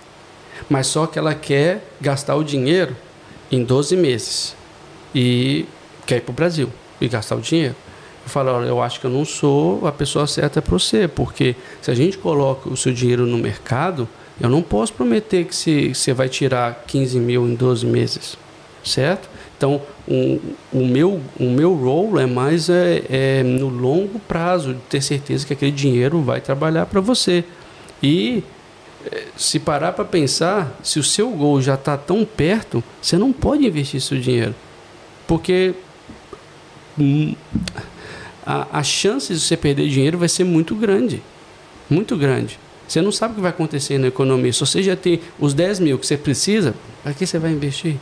Mas 0.67 0.87
só 0.87 1.05
que 1.05 1.19
ela 1.19 1.35
quer 1.35 1.83
gastar 2.01 2.35
o 2.35 2.43
dinheiro 2.43 2.95
em 3.51 3.63
12 3.63 3.95
meses 3.95 4.55
e 5.13 5.65
quer 6.05 6.17
ir 6.17 6.21
para 6.21 6.31
o 6.31 6.35
Brasil 6.35 6.69
e 6.99 7.07
gastar 7.07 7.35
o 7.35 7.41
dinheiro. 7.41 7.75
Eu 8.23 8.29
falo, 8.29 8.51
olha, 8.51 8.65
eu 8.65 8.81
acho 8.81 8.99
que 8.99 9.05
eu 9.05 9.11
não 9.11 9.23
sou 9.23 9.87
a 9.87 9.91
pessoa 9.91 10.25
certa 10.25 10.61
para 10.61 10.73
você, 10.73 11.07
porque 11.07 11.55
se 11.81 11.91
a 11.91 11.93
gente 11.93 12.17
coloca 12.17 12.69
o 12.69 12.75
seu 12.75 12.93
dinheiro 12.93 13.25
no 13.25 13.37
mercado, 13.37 14.07
eu 14.39 14.49
não 14.49 14.61
posso 14.61 14.93
prometer 14.93 15.45
que 15.45 15.93
você 15.93 16.13
vai 16.13 16.27
tirar 16.27 16.83
15 16.87 17.19
mil 17.19 17.47
em 17.47 17.55
12 17.55 17.85
meses, 17.85 18.37
certo? 18.83 19.29
Então, 19.57 19.81
um, 20.07 20.39
o, 20.73 20.85
meu, 20.85 21.21
o 21.39 21.45
meu 21.45 21.73
role 21.75 22.23
é 22.23 22.25
mais 22.25 22.69
é, 22.69 23.03
é, 23.09 23.43
no 23.43 23.69
longo 23.69 24.19
prazo, 24.19 24.73
de 24.73 24.79
ter 24.81 25.01
certeza 25.01 25.45
que 25.45 25.53
aquele 25.53 25.71
dinheiro 25.71 26.21
vai 26.21 26.41
trabalhar 26.41 26.87
para 26.87 26.99
você. 26.99 27.43
E 28.01 28.43
se 29.35 29.59
parar 29.59 29.93
para 29.93 30.05
pensar, 30.05 30.71
se 30.83 30.99
o 30.99 31.03
seu 31.03 31.29
gol 31.31 31.61
já 31.61 31.75
está 31.75 31.97
tão 31.97 32.25
perto, 32.25 32.83
você 33.01 33.17
não 33.17 33.31
pode 33.31 33.65
investir 33.65 34.01
seu 34.01 34.19
dinheiro. 34.19 34.55
Porque 35.27 35.73
hum, 36.99 37.35
a, 38.45 38.79
a 38.79 38.83
chance 38.83 39.33
de 39.33 39.39
você 39.39 39.55
perder 39.57 39.89
dinheiro 39.89 40.17
vai 40.17 40.29
ser 40.29 40.43
muito 40.43 40.75
grande. 40.75 41.21
Muito 41.89 42.15
grande. 42.17 42.59
Você 42.87 43.01
não 43.01 43.11
sabe 43.11 43.33
o 43.33 43.35
que 43.35 43.41
vai 43.41 43.51
acontecer 43.51 43.97
na 43.97 44.07
economia. 44.07 44.51
Se 44.51 44.59
você 44.59 44.83
já 44.83 44.95
tem 44.95 45.21
os 45.39 45.53
10 45.53 45.79
mil 45.79 45.97
que 45.97 46.05
você 46.05 46.17
precisa, 46.17 46.75
Para 47.03 47.13
que 47.13 47.25
você 47.25 47.39
vai 47.39 47.51
investir? 47.51 47.95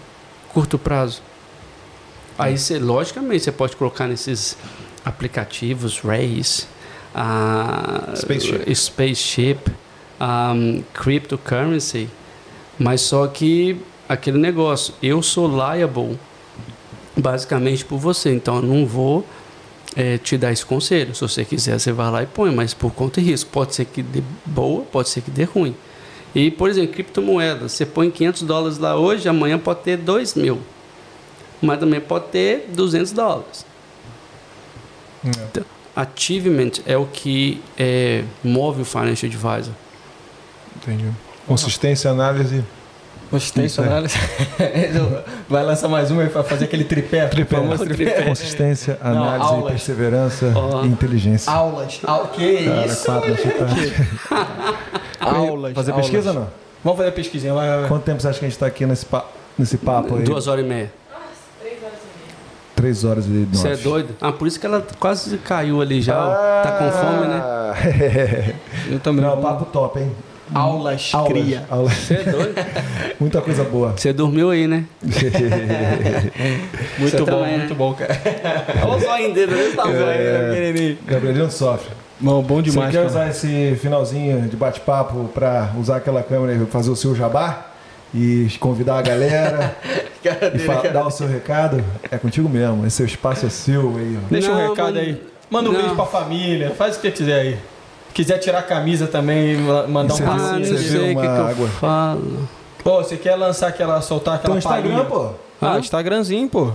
Curto 0.51 0.77
prazo. 0.77 1.21
Aí 2.37 2.57
você, 2.57 2.79
logicamente, 2.79 3.43
você 3.43 3.51
pode 3.51 3.75
colocar 3.75 4.07
nesses 4.07 4.57
aplicativos, 5.05 5.99
Race, 5.99 6.65
uh, 7.13 8.15
Spaceship, 8.15 8.75
Spaceship 8.75 9.71
um, 10.21 10.83
Cryptocurrency, 10.93 12.09
mas 12.77 13.01
só 13.01 13.27
que 13.27 13.77
aquele 14.07 14.37
negócio, 14.37 14.93
eu 15.01 15.21
sou 15.21 15.47
liable 15.47 16.17
basicamente 17.15 17.83
por 17.83 17.97
você, 17.97 18.33
então 18.33 18.57
eu 18.57 18.61
não 18.61 18.85
vou 18.85 19.25
é, 19.95 20.17
te 20.17 20.37
dar 20.37 20.51
esse 20.51 20.65
conselho. 20.65 21.13
Se 21.13 21.21
você 21.21 21.43
quiser, 21.43 21.79
você 21.79 21.91
vai 21.91 22.09
lá 22.09 22.23
e 22.23 22.25
põe, 22.25 22.51
mas 22.53 22.73
por 22.73 22.91
conta 22.91 23.19
e 23.19 23.23
risco. 23.23 23.49
Pode 23.51 23.75
ser 23.75 23.85
que 23.85 24.01
dê 24.01 24.23
boa, 24.45 24.83
pode 24.83 25.09
ser 25.09 25.21
que 25.21 25.31
dê 25.31 25.43
ruim. 25.43 25.75
E, 26.33 26.51
por 26.51 26.69
exemplo, 26.69 26.93
criptomoedas, 26.93 27.71
você 27.71 27.85
põe 27.85 28.09
500 28.11 28.41
dólares 28.43 28.77
lá 28.77 28.95
hoje, 28.95 29.27
amanhã 29.27 29.57
pode 29.57 29.81
ter 29.81 29.97
2 29.97 30.35
mil 30.35 30.59
mas 31.61 31.79
também 31.79 31.99
pode 31.99 32.27
ter 32.27 32.65
200 32.69 33.11
dólares. 33.11 33.65
É. 35.25 35.29
Então, 35.29 35.65
achievement 35.95 36.71
é 36.85 36.97
o 36.97 37.05
que 37.05 37.61
é, 37.77 38.23
move 38.43 38.81
o 38.81 38.85
financial 38.85 39.29
advisor. 39.29 39.73
Entendi. 40.77 41.09
Consistência, 41.47 42.11
análise. 42.11 42.63
Consistência, 43.29 43.83
análise. 43.83 44.17
Vai 45.47 45.63
lançar 45.63 45.87
mais 45.87 46.09
uma 46.09 46.25
para 46.25 46.43
fazer 46.43 46.65
aquele 46.65 46.83
tripé. 46.83 47.27
Tripé. 47.27 47.57
tripé. 47.77 48.23
Consistência, 48.23 48.97
análise, 49.01 49.51
Não, 49.51 49.61
perseverança 49.63 50.53
oh. 50.55 50.83
e 50.83 50.87
inteligência. 50.87 51.51
Aulas. 51.51 51.99
Au... 52.03 52.27
Que 52.29 52.65
Cara, 52.65 52.85
isso? 52.87 53.05
Quatro, 53.05 53.35
aulas. 55.19 55.73
Fazer 55.73 55.91
aulas. 55.91 56.05
pesquisa 56.07 56.29
ou 56.29 56.35
não? 56.35 56.47
Vamos 56.83 56.97
fazer 56.97 57.11
pesquisa. 57.11 57.53
Vai, 57.53 57.79
vai. 57.81 57.87
Quanto 57.87 58.03
tempo 58.03 58.19
você 58.21 58.29
acha 58.29 58.39
que 58.39 58.45
a 58.45 58.47
gente 58.47 58.55
está 58.55 58.65
aqui 58.65 58.85
nesse, 58.85 59.05
pa... 59.05 59.25
nesse 59.57 59.77
papo 59.77 60.15
aí? 60.15 60.23
Duas 60.23 60.47
horas 60.47 60.65
e 60.65 60.67
meia. 60.67 60.91
Três 62.75 63.03
horas 63.03 63.25
e 63.25 63.45
Você 63.51 63.67
é 63.67 63.75
doido? 63.75 64.15
Ah, 64.21 64.31
por 64.31 64.47
isso 64.47 64.57
que 64.57 64.65
ela 64.65 64.85
quase 64.99 65.37
caiu 65.39 65.81
ali 65.81 66.01
já. 66.01 66.15
Ah, 66.15 66.61
tá 66.63 66.71
com 66.71 66.91
fome, 66.91 67.27
né? 67.27 68.55
Eu 68.89 68.99
também. 68.99 69.23
Não, 69.23 69.39
papo 69.41 69.65
top, 69.65 69.99
hein? 69.99 70.15
Aulas, 70.53 71.11
aulas 71.13 71.31
cria. 71.31 71.65
Aulas. 71.69 71.93
Você 71.93 72.13
é 72.15 72.23
doido? 72.23 72.55
Muita 73.19 73.41
coisa 73.41 73.63
boa. 73.63 73.93
Você 73.95 74.11
dormiu 74.13 74.49
aí, 74.49 74.67
né? 74.67 74.85
muito 76.97 77.11
Você 77.11 77.17
bom, 77.17 77.25
também, 77.25 77.57
muito 77.57 77.69
né? 77.69 77.75
bom, 77.75 77.93
cara. 77.93 78.19
Olha 78.83 78.95
o 78.95 78.99
zóio 78.99 79.33
dele, 79.33 79.53
desse 79.53 79.75
tamanho, 79.75 80.01
é, 80.01 80.71
né, 80.73 80.97
Gabrielino 81.05 81.51
sofre. 81.51 81.91
Bom, 82.19 82.41
bom 82.41 82.61
demais. 82.61 82.87
Você 82.87 82.97
quer 82.97 83.07
cara. 83.07 83.07
usar 83.07 83.29
esse 83.29 83.77
finalzinho 83.81 84.41
de 84.49 84.55
bate-papo 84.55 85.29
para 85.33 85.71
usar 85.79 85.97
aquela 85.97 86.23
câmera 86.23 86.53
e 86.53 86.65
fazer 86.65 86.89
o 86.89 86.95
seu 86.95 87.15
jabá? 87.15 87.69
e 88.13 88.47
convidar 88.59 88.97
a 88.97 89.01
galera 89.01 89.77
e 90.23 90.89
dar 90.89 91.05
o 91.05 91.11
seu 91.11 91.27
recado, 91.27 91.83
é 92.09 92.17
contigo 92.17 92.49
mesmo. 92.49 92.85
Esse 92.85 92.97
seu 92.97 93.05
espaço 93.05 93.45
é 93.45 93.49
seu 93.49 93.95
aí. 93.97 94.17
Ó. 94.17 94.27
Deixa 94.29 94.49
não, 94.49 94.55
um 94.55 94.69
recado 94.69 94.95
mano, 94.95 94.99
aí. 94.99 95.21
Manda 95.49 95.69
um 95.69 95.73
não. 95.73 95.79
beijo 95.79 95.95
pra 95.95 96.05
família, 96.05 96.71
faz 96.71 96.97
o 96.97 97.01
que 97.01 97.11
quiser 97.11 97.39
aí. 97.39 97.57
Quiser 98.19 98.37
tirar 98.37 98.59
a 98.59 98.63
camisa 98.63 99.07
também, 99.07 99.55
mandar 99.87 100.13
um 100.13 100.17
passinho. 100.17 100.65
Você 100.65 100.77
sei 100.77 101.13
o 101.13 101.21
que, 101.21 101.55
que 101.55 101.61
eu 101.61 101.67
falo. 101.69 102.49
Pô, 102.83 103.01
você 103.01 103.15
quer 103.15 103.35
lançar 103.35 103.69
aquela, 103.69 104.01
soltar 104.01 104.35
aquela 104.35 104.55
Tem 104.55 104.57
Instagram, 104.57 105.05
pô. 105.05 105.29
Ah, 105.61 105.75
ah, 105.75 105.79
Instagramzinho, 105.79 106.49
pô. 106.49 106.73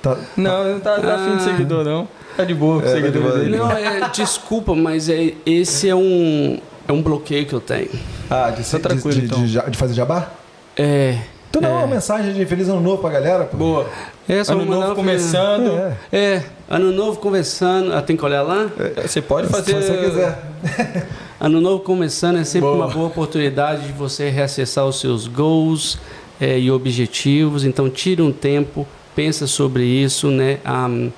Tá, 0.00 0.16
não, 0.38 0.64
não 0.64 0.80
tá, 0.80 0.98
tá 0.98 1.06
ah. 1.06 1.14
afim 1.16 1.36
de 1.36 1.42
seguidor, 1.42 1.84
não. 1.84 2.08
Tá 2.34 2.44
de 2.44 2.54
boa 2.54 2.80
com 2.80 2.88
é, 2.88 2.92
tá 2.92 2.96
seguidor 2.96 3.32
dele. 3.32 3.58
Não, 3.58 3.70
é, 3.70 4.08
desculpa, 4.08 4.74
mas 4.74 5.10
é, 5.10 5.34
esse 5.44 5.86
é 5.86 5.94
um, 5.94 6.58
é 6.88 6.92
um 6.92 7.02
bloqueio 7.02 7.44
que 7.44 7.52
eu 7.52 7.60
tenho. 7.60 7.90
Ah, 8.30 8.48
de, 8.48 8.64
ser, 8.64 8.78
tá 8.78 8.88
tranquilo, 8.88 9.20
de, 9.20 9.26
então. 9.26 9.44
de, 9.44 9.70
de, 9.70 9.76
fazer 9.76 9.92
jabá? 9.92 10.30
É. 10.78 11.18
Tu 11.54 11.60
não 11.60 11.68
é 11.68 11.72
uma 11.72 11.86
mensagem 11.86 12.34
de 12.34 12.44
feliz 12.46 12.68
ano 12.68 12.80
novo 12.80 12.98
pra 12.98 13.10
galera? 13.10 13.44
Pô. 13.44 13.56
Boa. 13.56 13.88
Essa 14.28 14.54
ano 14.54 14.64
novo 14.64 14.96
começando. 14.96 15.70
É. 16.10 16.18
é. 16.18 16.42
ano 16.68 16.90
novo 16.90 17.20
começando. 17.20 17.92
Ah, 17.92 18.02
tem 18.02 18.16
que 18.16 18.24
olhar 18.24 18.42
lá? 18.42 18.68
É, 18.96 19.06
você 19.06 19.22
pode 19.22 19.46
fazer. 19.46 19.80
Se 19.80 19.88
você 19.88 19.96
quiser. 19.98 21.06
ano 21.38 21.60
novo 21.60 21.84
começando 21.84 22.38
é 22.38 22.44
sempre 22.44 22.68
boa. 22.68 22.86
uma 22.86 22.88
boa 22.88 23.06
oportunidade 23.06 23.86
de 23.86 23.92
você 23.92 24.30
reacessar 24.30 24.84
os 24.84 24.98
seus 24.98 25.28
goals 25.28 25.96
é, 26.40 26.58
e 26.58 26.72
objetivos. 26.72 27.64
Então, 27.64 27.88
tire 27.88 28.20
um 28.20 28.32
tempo, 28.32 28.84
pensa 29.14 29.46
sobre 29.46 29.84
isso, 29.84 30.32
né? 30.32 30.58
Um, 30.66 31.12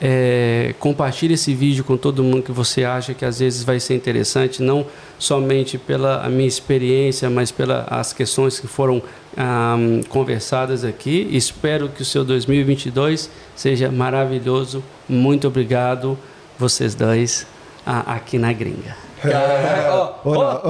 é, 0.00 0.76
compartilhe 0.78 1.34
esse 1.34 1.52
vídeo 1.54 1.82
com 1.82 1.96
todo 1.96 2.22
mundo 2.22 2.42
que 2.44 2.52
você 2.52 2.84
acha 2.84 3.14
que 3.14 3.24
às 3.24 3.40
vezes 3.40 3.64
vai 3.64 3.80
ser 3.80 3.94
interessante, 3.94 4.62
não 4.62 4.86
somente 5.18 5.76
pela 5.76 6.28
minha 6.28 6.46
experiência, 6.46 7.28
mas 7.28 7.50
pelas 7.50 8.12
questões 8.12 8.60
que 8.60 8.68
foram 8.68 9.02
um, 9.36 10.02
conversadas 10.08 10.84
aqui. 10.84 11.28
Espero 11.32 11.88
que 11.88 12.02
o 12.02 12.04
seu 12.04 12.24
2022 12.24 13.30
seja 13.54 13.90
maravilhoso. 13.90 14.82
Muito 15.08 15.46
obrigado, 15.48 16.18
vocês 16.58 16.94
dois, 16.94 17.46
aqui 17.84 18.38
na 18.38 18.52
gringa. 18.52 19.11
É, 19.24 19.88
ó, 19.90 20.14
ó, 20.24 20.60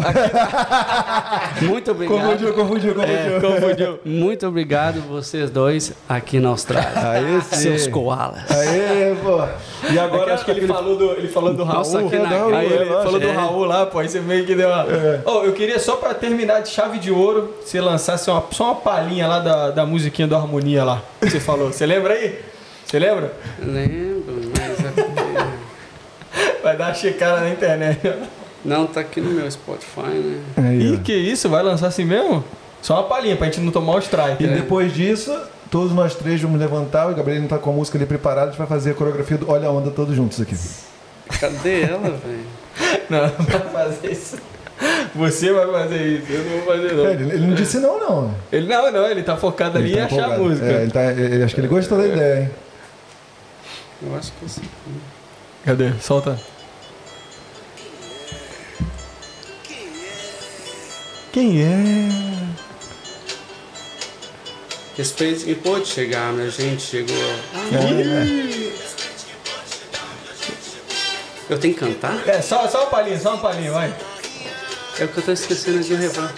muito 1.62 1.90
obrigado. 1.90 2.20
Confundiu, 2.20 2.52
confundiu, 2.52 2.94
confundiu. 2.94 3.36
É, 3.36 3.40
confundiu. 3.40 4.00
Muito 4.04 4.46
obrigado 4.46 5.00
vocês 5.00 5.50
dois 5.50 5.92
aqui 6.08 6.38
na 6.38 6.50
Austrália. 6.50 7.40
Sim. 7.40 7.56
Seus 7.56 7.86
koalas. 7.86 8.50
Aí, 8.50 9.16
pô. 9.22 9.42
E 9.90 9.98
agora 9.98 10.32
é 10.32 10.34
acho 10.34 10.44
que 10.44 10.50
ele, 10.50 10.66
falou 10.66 10.96
do, 10.96 11.12
ele 11.12 11.28
falou 11.28 11.54
do 11.54 11.64
Raul. 11.64 11.78
Nossa, 11.78 12.00
aqui 12.00 12.18
na 12.18 12.28
não, 12.28 12.54
aí 12.54 12.70
ele 12.70 12.84
falou 12.86 13.18
do 13.18 13.28
é. 13.28 13.32
Raul 13.32 13.64
lá, 13.64 13.86
pô. 13.86 13.98
Aí 13.98 14.08
você 14.08 14.20
meio 14.20 14.44
que 14.44 14.54
deu 14.54 14.68
uma. 14.68 14.82
É. 14.82 15.20
Oh, 15.24 15.44
eu 15.44 15.52
queria 15.52 15.78
só 15.78 15.96
pra 15.96 16.12
terminar 16.12 16.60
de 16.60 16.68
chave 16.68 16.98
de 16.98 17.10
ouro, 17.10 17.54
você 17.64 17.80
lançasse 17.80 18.30
uma, 18.30 18.44
só 18.50 18.64
uma 18.64 18.74
palhinha 18.76 19.26
lá 19.26 19.38
da, 19.38 19.70
da 19.70 19.86
musiquinha 19.86 20.28
do 20.28 20.36
Harmonia 20.36 20.84
lá. 20.84 21.02
Que 21.20 21.30
você 21.30 21.40
falou. 21.40 21.72
Você 21.72 21.86
lembra 21.86 22.14
aí? 22.14 22.38
Você 22.84 22.98
lembra? 22.98 23.32
Lembro, 23.58 24.34
mas. 24.58 24.82
Vai 26.62 26.76
dar 26.76 26.88
uma 26.88 26.94
checada 26.94 27.40
na 27.40 27.50
internet. 27.50 28.00
Não, 28.64 28.86
tá 28.86 29.00
aqui 29.00 29.20
no 29.20 29.30
meu 29.30 29.50
Spotify, 29.50 30.00
né? 30.00 30.40
Aí, 30.56 30.94
Ih, 30.94 30.98
que 30.98 31.12
isso? 31.12 31.48
Vai 31.48 31.62
lançar 31.62 31.88
assim 31.88 32.04
mesmo? 32.04 32.44
Só 32.80 32.94
uma 32.94 33.04
palhinha 33.04 33.36
pra 33.36 33.46
gente 33.46 33.60
não 33.60 33.72
tomar 33.72 33.94
o 33.94 33.98
strike. 33.98 34.42
E 34.42 34.46
né? 34.46 34.56
depois 34.56 34.92
disso, 34.92 35.36
todos 35.70 35.92
nós 35.92 36.14
três 36.14 36.40
vamos 36.40 36.60
levantar. 36.60 37.10
O 37.10 37.14
Gabriel 37.14 37.40
não 37.40 37.48
tá 37.48 37.58
com 37.58 37.70
a 37.70 37.72
música 37.72 37.98
ali 37.98 38.06
preparada. 38.06 38.48
A 38.48 38.50
gente 38.50 38.58
vai 38.58 38.66
fazer 38.66 38.92
a 38.92 38.94
coreografia 38.94 39.38
do 39.38 39.50
Olha 39.50 39.68
a 39.68 39.72
Onda 39.72 39.90
todos 39.90 40.14
juntos 40.14 40.40
aqui. 40.40 40.56
Cadê 41.40 41.82
ela, 41.82 42.10
velho? 42.10 42.62
Não, 43.10 43.20
não 43.20 43.44
vai 43.44 43.68
fazer 43.68 44.10
isso. 44.10 44.38
Você 45.14 45.52
vai 45.52 45.66
fazer 45.70 46.06
isso, 46.06 46.32
eu 46.32 46.44
não 46.44 46.50
vou 46.50 46.62
fazer 46.62 46.94
não. 46.94 47.06
É, 47.06 47.12
ele, 47.12 47.24
ele, 47.24 47.46
não 47.46 47.54
disse 47.54 47.78
não, 47.78 48.00
não. 48.00 48.34
Ele 48.50 48.66
não, 48.66 48.90
não, 48.90 49.06
ele 49.06 49.22
tá 49.22 49.36
focado 49.36 49.78
ele 49.78 49.88
ali 49.88 49.94
tá 49.94 50.00
em 50.00 50.18
achar 50.18 50.32
a 50.32 50.38
música. 50.38 50.66
É, 50.66 50.82
ele 50.82 50.90
tá, 50.90 51.12
ele, 51.12 51.44
acho 51.44 51.54
que 51.54 51.60
ele 51.60 51.68
gostou 51.68 51.98
da 51.98 52.06
ideia, 52.06 52.42
hein? 52.42 52.50
Eu 54.02 54.16
acho 54.16 54.32
que 54.32 54.48
sim. 54.48 54.62
Cadê? 55.64 55.92
Solta. 56.00 56.38
Quem 61.32 61.62
é? 61.62 62.08
Respeite 64.98 65.44
quem 65.46 65.54
pode 65.54 65.86
chegar, 65.86 66.30
né? 66.34 66.44
A 66.44 66.50
gente 66.50 66.82
chegou. 66.82 67.16
É. 67.16 68.72
Eu 71.48 71.58
tenho 71.58 71.72
que 71.72 71.80
cantar? 71.80 72.28
É, 72.28 72.42
só, 72.42 72.68
só 72.68 72.82
uma 72.82 72.90
palhinha, 72.90 73.18
só 73.18 73.30
uma 73.30 73.38
palhinha, 73.38 73.72
vai. 73.72 73.94
É 74.98 75.04
o 75.04 75.08
que 75.08 75.18
eu 75.18 75.22
tô 75.22 75.32
esquecendo 75.32 75.82
de 75.82 75.94
refrão. 75.94 76.28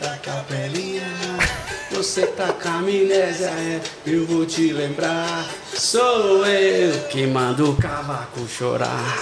Tá 0.00 0.18
capelinha, 0.18 1.02
você 1.92 2.26
tá 2.26 2.52
com 2.52 2.68
amnésia, 2.68 3.46
é, 3.46 3.80
eu 4.04 4.26
vou 4.26 4.44
te 4.44 4.72
lembrar. 4.72 5.46
Sou 5.72 6.44
eu 6.44 7.08
que 7.08 7.24
mando 7.26 7.70
o 7.70 7.76
cavaco 7.76 8.48
chorar. 8.48 9.16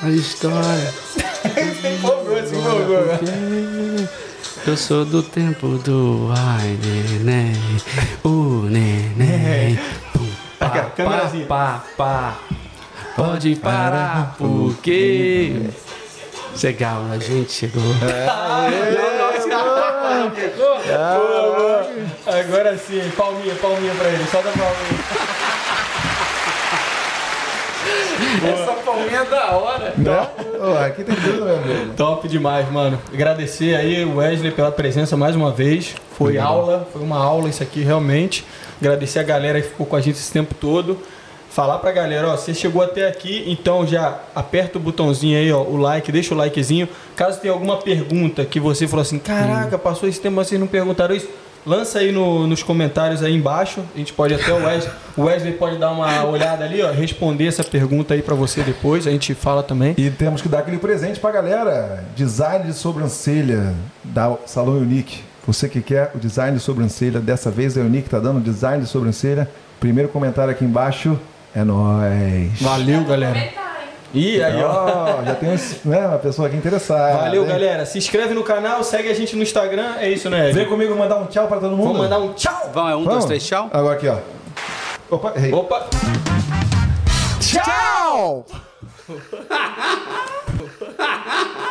A 0.00 0.08
história. 0.10 0.92
se 1.80 1.88
empolgou, 1.88 2.46
se 2.46 2.54
empolgou. 2.56 4.08
Eu 4.64 4.76
sou 4.76 5.04
do 5.04 5.22
tempo 5.22 5.78
do 5.78 6.32
ai, 6.36 6.78
neném, 6.80 7.52
o 8.22 8.66
neném. 8.68 9.78
Pum, 10.12 10.28
pá, 10.58 10.68
pá, 10.96 11.30
pá, 11.48 11.84
pá. 11.96 12.38
Pode 13.16 13.56
parar, 13.56 14.36
porque... 14.38 15.68
Legal, 16.62 17.06
a 17.10 17.18
gente 17.18 17.50
chegou. 17.52 17.82
É, 18.02 18.26
Agora 22.26 22.78
sim, 22.78 23.02
palminha, 23.16 23.54
palminha 23.56 23.94
pra 23.94 24.08
ele, 24.08 24.24
só 24.30 24.40
dá 24.42 24.52
palminha. 24.52 25.51
Essa 28.52 28.72
palminha 28.84 29.20
é 29.20 29.24
da 29.24 29.50
hora. 29.52 29.94
Né? 29.96 30.28
Oh, 30.60 30.84
aqui 30.84 31.04
tem 31.04 31.14
tudo, 31.14 31.44
meu 31.44 31.56
amigo. 31.56 31.94
Top 31.96 32.26
demais, 32.28 32.70
mano. 32.70 32.98
Agradecer 33.12 33.74
aí 33.74 34.04
o 34.04 34.16
Wesley 34.16 34.52
pela 34.52 34.70
presença 34.72 35.16
mais 35.16 35.36
uma 35.36 35.50
vez. 35.50 35.94
Foi 36.16 36.38
aula, 36.38 36.88
foi 36.92 37.02
uma 37.02 37.18
aula 37.18 37.48
isso 37.48 37.62
aqui 37.62 37.82
realmente. 37.82 38.44
Agradecer 38.80 39.18
a 39.18 39.22
galera 39.22 39.60
que 39.60 39.68
ficou 39.68 39.86
com 39.86 39.96
a 39.96 40.00
gente 40.00 40.16
esse 40.16 40.32
tempo 40.32 40.54
todo. 40.54 40.98
falar 41.52 41.78
pra 41.80 41.92
galera, 41.92 42.28
ó, 42.28 42.36
você 42.36 42.54
chegou 42.54 42.82
até 42.82 43.06
aqui, 43.06 43.44
então 43.46 43.86
já 43.86 44.18
aperta 44.34 44.78
o 44.78 44.80
botãozinho 44.80 45.38
aí, 45.38 45.52
ó, 45.52 45.60
o 45.60 45.76
like, 45.76 46.10
deixa 46.10 46.34
o 46.34 46.36
likezinho. 46.36 46.88
Caso 47.14 47.40
tenha 47.40 47.52
alguma 47.52 47.76
pergunta 47.76 48.42
que 48.44 48.58
você 48.58 48.88
falou 48.88 49.02
assim, 49.02 49.18
caraca, 49.18 49.76
passou 49.78 50.08
esse 50.08 50.18
tempo, 50.18 50.36
vocês 50.36 50.58
não 50.58 50.66
perguntaram 50.66 51.14
isso, 51.14 51.28
lança 51.66 51.98
aí 51.98 52.12
no, 52.12 52.46
nos 52.46 52.62
comentários 52.62 53.22
aí 53.22 53.34
embaixo. 53.34 53.82
A 53.94 53.98
gente 53.98 54.12
pode 54.12 54.34
até 54.34 54.52
o 54.52 54.64
Wesley, 54.64 54.92
o 55.16 55.22
Wesley 55.22 55.52
pode 55.52 55.78
dar 55.78 55.90
uma 55.90 56.24
olhada 56.24 56.64
ali, 56.64 56.82
ó, 56.82 56.90
responder 56.90 57.46
essa 57.46 57.64
pergunta 57.64 58.14
aí 58.14 58.22
para 58.22 58.34
você 58.34 58.62
depois, 58.62 59.06
a 59.06 59.10
gente 59.10 59.34
fala 59.34 59.62
também. 59.62 59.94
E 59.96 60.10
temos 60.10 60.42
que 60.42 60.48
dar 60.48 60.60
aquele 60.60 60.78
presente 60.78 61.20
pra 61.20 61.30
galera, 61.30 62.04
design 62.16 62.66
de 62.66 62.72
sobrancelha 62.72 63.74
da 64.04 64.36
Salão 64.46 64.78
Unique. 64.78 65.20
Você 65.46 65.68
que 65.68 65.80
quer 65.80 66.12
o 66.14 66.18
design 66.18 66.56
de 66.56 66.62
sobrancelha, 66.62 67.20
dessa 67.20 67.50
vez 67.50 67.76
a 67.76 67.80
Unique 67.80 68.08
tá 68.08 68.20
dando 68.20 68.40
design 68.40 68.82
de 68.82 68.88
sobrancelha. 68.88 69.48
Primeiro 69.80 70.08
comentário 70.08 70.52
aqui 70.52 70.64
embaixo, 70.64 71.18
é 71.54 71.64
nóis. 71.64 72.60
Valeu, 72.60 73.04
galera. 73.04 73.71
E 74.14 74.42
aí, 74.42 74.62
ó, 74.62 75.22
já 75.24 75.34
tem 75.34 75.48
né, 75.86 76.06
uma 76.06 76.18
pessoa 76.18 76.48
aqui 76.48 76.56
interessada. 76.56 77.16
Valeu, 77.16 77.42
hein? 77.42 77.48
galera. 77.48 77.86
Se 77.86 77.96
inscreve 77.96 78.34
no 78.34 78.42
canal, 78.42 78.84
segue 78.84 79.08
a 79.08 79.14
gente 79.14 79.34
no 79.34 79.42
Instagram. 79.42 79.96
É 79.98 80.10
isso, 80.10 80.28
né? 80.28 80.52
Vem 80.52 80.66
comigo 80.66 80.94
mandar 80.94 81.16
um 81.16 81.26
tchau 81.26 81.48
pra 81.48 81.58
todo 81.58 81.76
mundo. 81.76 81.94
Vamos 81.94 82.02
mandar 82.02 82.18
um 82.18 82.32
tchau. 82.34 82.70
Vamos, 82.74 82.92
é 82.92 82.96
um, 82.96 83.04
Vamos. 83.04 83.14
dois, 83.14 83.24
três, 83.24 83.46
tchau. 83.46 83.70
Agora 83.72 83.96
aqui, 83.96 84.08
ó. 84.08 84.18
Opa, 85.10 85.32
errei. 85.34 85.52
Opa. 85.52 85.86
Tchau! 87.40 88.44